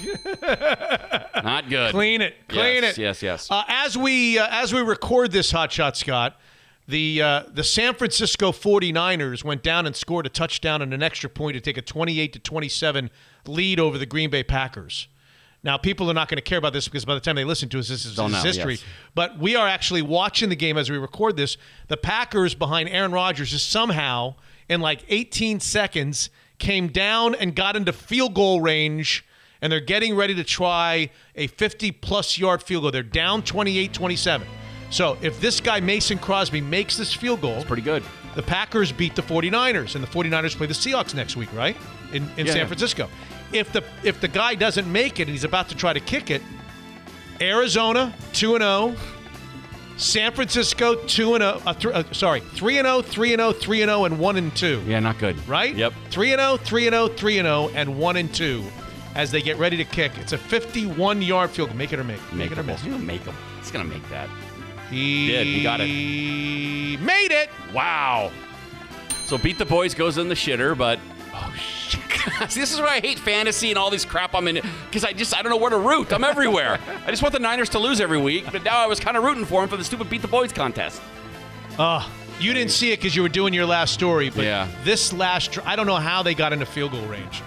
Not 1.44 1.68
good. 1.68 1.92
Clean 1.92 2.20
it. 2.22 2.34
Clean 2.48 2.82
yes, 2.82 2.98
it. 2.98 3.02
Yes, 3.02 3.22
yes. 3.22 3.50
Uh, 3.52 3.62
as 3.68 3.96
we 3.96 4.36
uh, 4.36 4.48
as 4.50 4.74
we 4.74 4.80
record 4.80 5.30
this 5.30 5.52
hot 5.52 5.70
shot, 5.70 5.96
Scott, 5.96 6.36
the 6.86 7.22
uh, 7.22 7.42
the 7.50 7.64
San 7.64 7.94
Francisco 7.94 8.52
49ers 8.52 9.42
went 9.42 9.62
down 9.62 9.86
and 9.86 9.96
scored 9.96 10.26
a 10.26 10.28
touchdown 10.28 10.82
and 10.82 10.92
an 10.92 11.02
extra 11.02 11.30
point 11.30 11.54
to 11.54 11.60
take 11.60 11.78
a 11.78 11.82
28 11.82 12.32
to 12.34 12.38
27 12.38 13.10
lead 13.46 13.80
over 13.80 13.96
the 13.96 14.06
Green 14.06 14.30
Bay 14.30 14.42
Packers. 14.42 15.08
Now, 15.62 15.78
people 15.78 16.10
are 16.10 16.14
not 16.14 16.28
going 16.28 16.36
to 16.36 16.42
care 16.42 16.58
about 16.58 16.74
this 16.74 16.86
because 16.86 17.06
by 17.06 17.14
the 17.14 17.20
time 17.20 17.36
they 17.36 17.44
listen 17.44 17.70
to 17.70 17.78
us, 17.78 17.88
this 17.88 18.04
is 18.04 18.16
this 18.16 18.18
know, 18.18 18.38
history. 18.38 18.74
yes. 18.74 18.84
But 19.14 19.38
we 19.38 19.56
are 19.56 19.66
actually 19.66 20.02
watching 20.02 20.50
the 20.50 20.56
game 20.56 20.76
as 20.76 20.90
we 20.90 20.98
record 20.98 21.38
this. 21.38 21.56
The 21.88 21.96
Packers 21.96 22.54
behind 22.54 22.90
Aaron 22.90 23.12
Rodgers 23.12 23.54
is 23.54 23.62
somehow 23.62 24.34
in 24.68 24.82
like 24.82 25.06
18 25.08 25.60
seconds 25.60 26.28
came 26.58 26.88
down 26.88 27.34
and 27.34 27.56
got 27.56 27.76
into 27.76 27.94
field 27.94 28.34
goal 28.34 28.60
range 28.60 29.24
and 29.62 29.72
they're 29.72 29.80
getting 29.80 30.14
ready 30.14 30.34
to 30.34 30.44
try 30.44 31.08
a 31.34 31.46
50 31.46 31.92
plus 31.92 32.36
yard 32.36 32.62
field 32.62 32.82
goal. 32.82 32.90
They're 32.90 33.02
down 33.02 33.42
28 33.42 33.94
27. 33.94 34.46
So 34.94 35.18
if 35.22 35.40
this 35.40 35.58
guy, 35.60 35.80
Mason 35.80 36.18
Crosby, 36.18 36.60
makes 36.60 36.96
this 36.96 37.12
field 37.12 37.40
goal, 37.40 37.56
it's 37.56 37.64
pretty 37.64 37.82
good. 37.82 38.04
The 38.36 38.44
Packers 38.44 38.92
beat 38.92 39.16
the 39.16 39.22
49ers, 39.22 39.96
and 39.96 40.04
the 40.04 40.08
49ers 40.08 40.56
play 40.56 40.68
the 40.68 40.72
Seahawks 40.72 41.16
next 41.16 41.36
week, 41.36 41.52
right? 41.52 41.76
In, 42.12 42.30
in 42.36 42.46
Yeah. 42.46 42.52
San 42.52 42.66
Francisco. 42.68 43.08
If 43.52 43.72
the 43.72 43.82
if 44.04 44.20
the 44.20 44.28
guy 44.28 44.54
doesn't 44.54 44.90
make 44.90 45.18
it 45.18 45.22
and 45.22 45.30
he's 45.32 45.42
about 45.42 45.68
to 45.70 45.74
try 45.74 45.92
to 45.94 45.98
kick 45.98 46.30
it, 46.30 46.42
Arizona 47.40 48.14
2 48.34 48.54
and 48.54 48.62
0, 48.62 48.94
San 49.96 50.30
Francisco 50.32 50.94
2 50.94 51.34
and 51.34 51.42
0, 51.42 51.62
uh, 51.66 51.74
th- 51.74 51.92
uh, 51.94 52.12
sorry, 52.12 52.38
3 52.40 52.78
and 52.78 52.86
0, 52.86 53.02
3 53.02 53.32
and 53.32 53.40
0, 53.40 53.52
3 53.52 53.82
and 53.82 53.88
0 53.90 54.04
and 54.04 54.18
1 54.20 54.36
and 54.36 54.54
2. 54.56 54.82
Yeah, 54.86 55.00
not 55.00 55.18
good. 55.18 55.48
Right? 55.48 55.74
Yep. 55.74 55.92
3 56.10 56.32
and 56.34 56.40
0, 56.40 56.56
3 56.58 56.86
and 56.86 56.94
0, 56.94 57.08
3 57.08 57.38
and 57.38 57.46
0 57.46 57.70
and 57.74 57.98
1 57.98 58.16
and 58.16 58.32
2 58.32 58.64
as 59.16 59.32
they 59.32 59.42
get 59.42 59.56
ready 59.58 59.76
to 59.76 59.84
kick. 59.84 60.12
It's 60.18 60.32
a 60.32 60.38
51-yard 60.38 61.50
field 61.50 61.70
goal. 61.70 61.78
Make 61.78 61.92
it 61.92 61.98
or 61.98 62.04
make. 62.04 62.20
Make 62.32 62.52
it 62.52 62.58
or 62.58 62.62
miss. 62.62 62.80
He's 62.80 62.92
gonna 62.92 63.04
make 63.04 63.22
him. 63.22 63.34
He's 63.60 63.72
gonna 63.72 63.84
make 63.84 64.08
that. 64.10 64.28
He 64.90 65.28
did. 65.28 65.46
He 65.46 65.62
got 65.62 65.80
it. 65.80 65.86
He 65.86 66.96
made 67.00 67.32
it. 67.32 67.50
Wow. 67.72 68.30
So 69.26 69.38
beat 69.38 69.58
the 69.58 69.64
boys 69.64 69.94
goes 69.94 70.18
in 70.18 70.28
the 70.28 70.34
shitter, 70.34 70.76
but 70.76 70.98
oh 71.32 71.54
shit. 71.56 72.00
See, 72.50 72.60
this 72.60 72.72
is 72.72 72.80
why 72.80 72.96
I 72.96 73.00
hate 73.00 73.18
fantasy 73.18 73.70
and 73.70 73.78
all 73.78 73.90
this 73.90 74.04
crap 74.04 74.34
I'm 74.34 74.48
in 74.48 74.60
because 74.86 75.04
I 75.04 75.12
just 75.12 75.36
I 75.36 75.42
don't 75.42 75.50
know 75.50 75.56
where 75.56 75.70
to 75.70 75.78
root. 75.78 76.12
I'm 76.12 76.24
everywhere. 76.24 76.78
I 77.06 77.10
just 77.10 77.22
want 77.22 77.32
the 77.32 77.38
Niners 77.38 77.68
to 77.70 77.78
lose 77.78 78.00
every 78.00 78.18
week, 78.18 78.44
but 78.50 78.62
now 78.64 78.78
I 78.78 78.86
was 78.86 79.00
kind 79.00 79.16
of 79.16 79.24
rooting 79.24 79.44
for 79.44 79.60
them 79.60 79.68
for 79.68 79.76
the 79.76 79.84
stupid 79.84 80.08
beat 80.10 80.22
the 80.22 80.28
boys 80.28 80.52
contest. 80.52 81.00
Uh, 81.78 82.06
you 82.40 82.52
didn't 82.52 82.70
see 82.72 82.92
it 82.92 82.98
because 82.98 83.14
you 83.16 83.22
were 83.22 83.28
doing 83.28 83.52
your 83.54 83.66
last 83.66 83.92
story, 83.94 84.30
but 84.30 84.44
Yeah. 84.44 84.68
this 84.84 85.12
last, 85.12 85.58
I 85.66 85.76
don't 85.76 85.86
know 85.86 85.96
how 85.96 86.22
they 86.22 86.34
got 86.34 86.52
into 86.52 86.66
field 86.66 86.92
goal 86.92 87.04
range. 87.06 87.42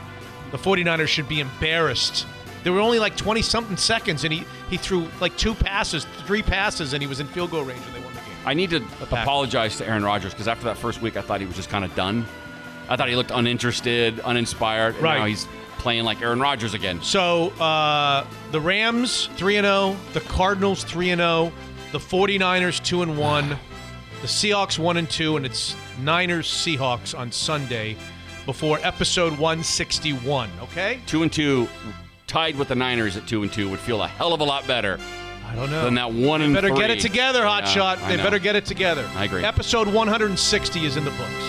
The 0.51 0.57
49ers 0.57 1.07
should 1.07 1.27
be 1.29 1.39
embarrassed. 1.41 2.25
There 2.67 2.73
were 2.73 2.81
only 2.81 2.99
like 2.99 3.15
20 3.15 3.41
something 3.43 3.77
seconds, 3.77 4.25
and 4.25 4.33
he, 4.33 4.43
he 4.69 4.75
threw 4.75 5.07
like 5.21 5.37
two 5.37 5.55
passes, 5.55 6.05
three 6.25 6.41
passes, 6.41 6.91
and 6.91 7.01
he 7.01 7.07
was 7.07 7.21
in 7.21 7.27
field 7.27 7.51
goal 7.51 7.63
range, 7.63 7.79
and 7.85 7.95
they 7.95 8.01
won 8.01 8.13
the 8.13 8.19
game. 8.19 8.35
I 8.45 8.53
need 8.53 8.71
to 8.71 8.83
apologize 8.99 9.77
to 9.77 9.87
Aaron 9.87 10.03
Rodgers 10.03 10.33
because 10.33 10.49
after 10.49 10.65
that 10.65 10.77
first 10.77 11.01
week, 11.01 11.15
I 11.15 11.21
thought 11.21 11.39
he 11.39 11.45
was 11.45 11.55
just 11.55 11.69
kind 11.69 11.85
of 11.85 11.95
done. 11.95 12.25
I 12.89 12.97
thought 12.97 13.07
he 13.07 13.15
looked 13.15 13.31
uninterested, 13.31 14.19
uninspired. 14.19 14.95
And 14.95 15.03
Right. 15.05 15.19
Now 15.19 15.25
he's 15.27 15.47
playing 15.77 16.03
like 16.03 16.21
Aaron 16.21 16.41
Rodgers 16.41 16.73
again. 16.73 17.01
So 17.01 17.51
uh, 17.51 18.27
the 18.51 18.59
Rams 18.59 19.29
3 19.37 19.55
and 19.55 19.65
0, 19.65 19.95
the 20.11 20.19
Cardinals 20.19 20.83
3 20.83 21.11
and 21.11 21.19
0, 21.21 21.53
the 21.93 21.99
49ers 21.99 22.83
2 22.83 23.01
and 23.01 23.17
1, 23.17 23.47
the 23.47 24.27
Seahawks 24.27 24.77
1 24.77 24.97
and 24.97 25.09
2 25.09 25.37
and 25.37 25.45
it's 25.45 25.73
Niners 26.01 26.49
Seahawks 26.49 27.17
on 27.17 27.31
Sunday 27.31 27.95
before 28.45 28.77
episode 28.83 29.31
161, 29.39 30.49
okay? 30.63 30.99
Two 31.05 31.23
and 31.23 31.31
two, 31.31 31.69
tied 32.27 32.55
with 32.57 32.67
the 32.67 32.75
Niners 32.75 33.17
at 33.17 33.25
two 33.25 33.41
and 33.43 33.51
two, 33.51 33.69
would 33.69 33.79
feel 33.79 34.01
a 34.01 34.07
hell 34.07 34.33
of 34.33 34.41
a 34.41 34.43
lot 34.43 34.67
better. 34.67 34.99
I 35.45 35.55
don't 35.55 35.71
know. 35.71 35.85
Than 35.85 35.95
that 35.95 36.11
one 36.11 36.41
They 36.41 36.45
and 36.45 36.53
better 36.53 36.69
get 36.69 36.91
it 36.91 36.99
together, 36.99 37.39
Yeah, 37.39 37.61
Hotshot. 37.61 38.01
I 38.01 38.15
They 38.15 38.21
better 38.21 38.39
get 38.39 38.55
it 38.55 38.65
together. 38.65 39.09
I 39.15 39.25
agree. 39.25 39.43
Episode 39.45 39.87
160 39.87 40.85
is 40.85 40.97
in 40.97 41.05
the 41.05 41.11
books. 41.11 41.46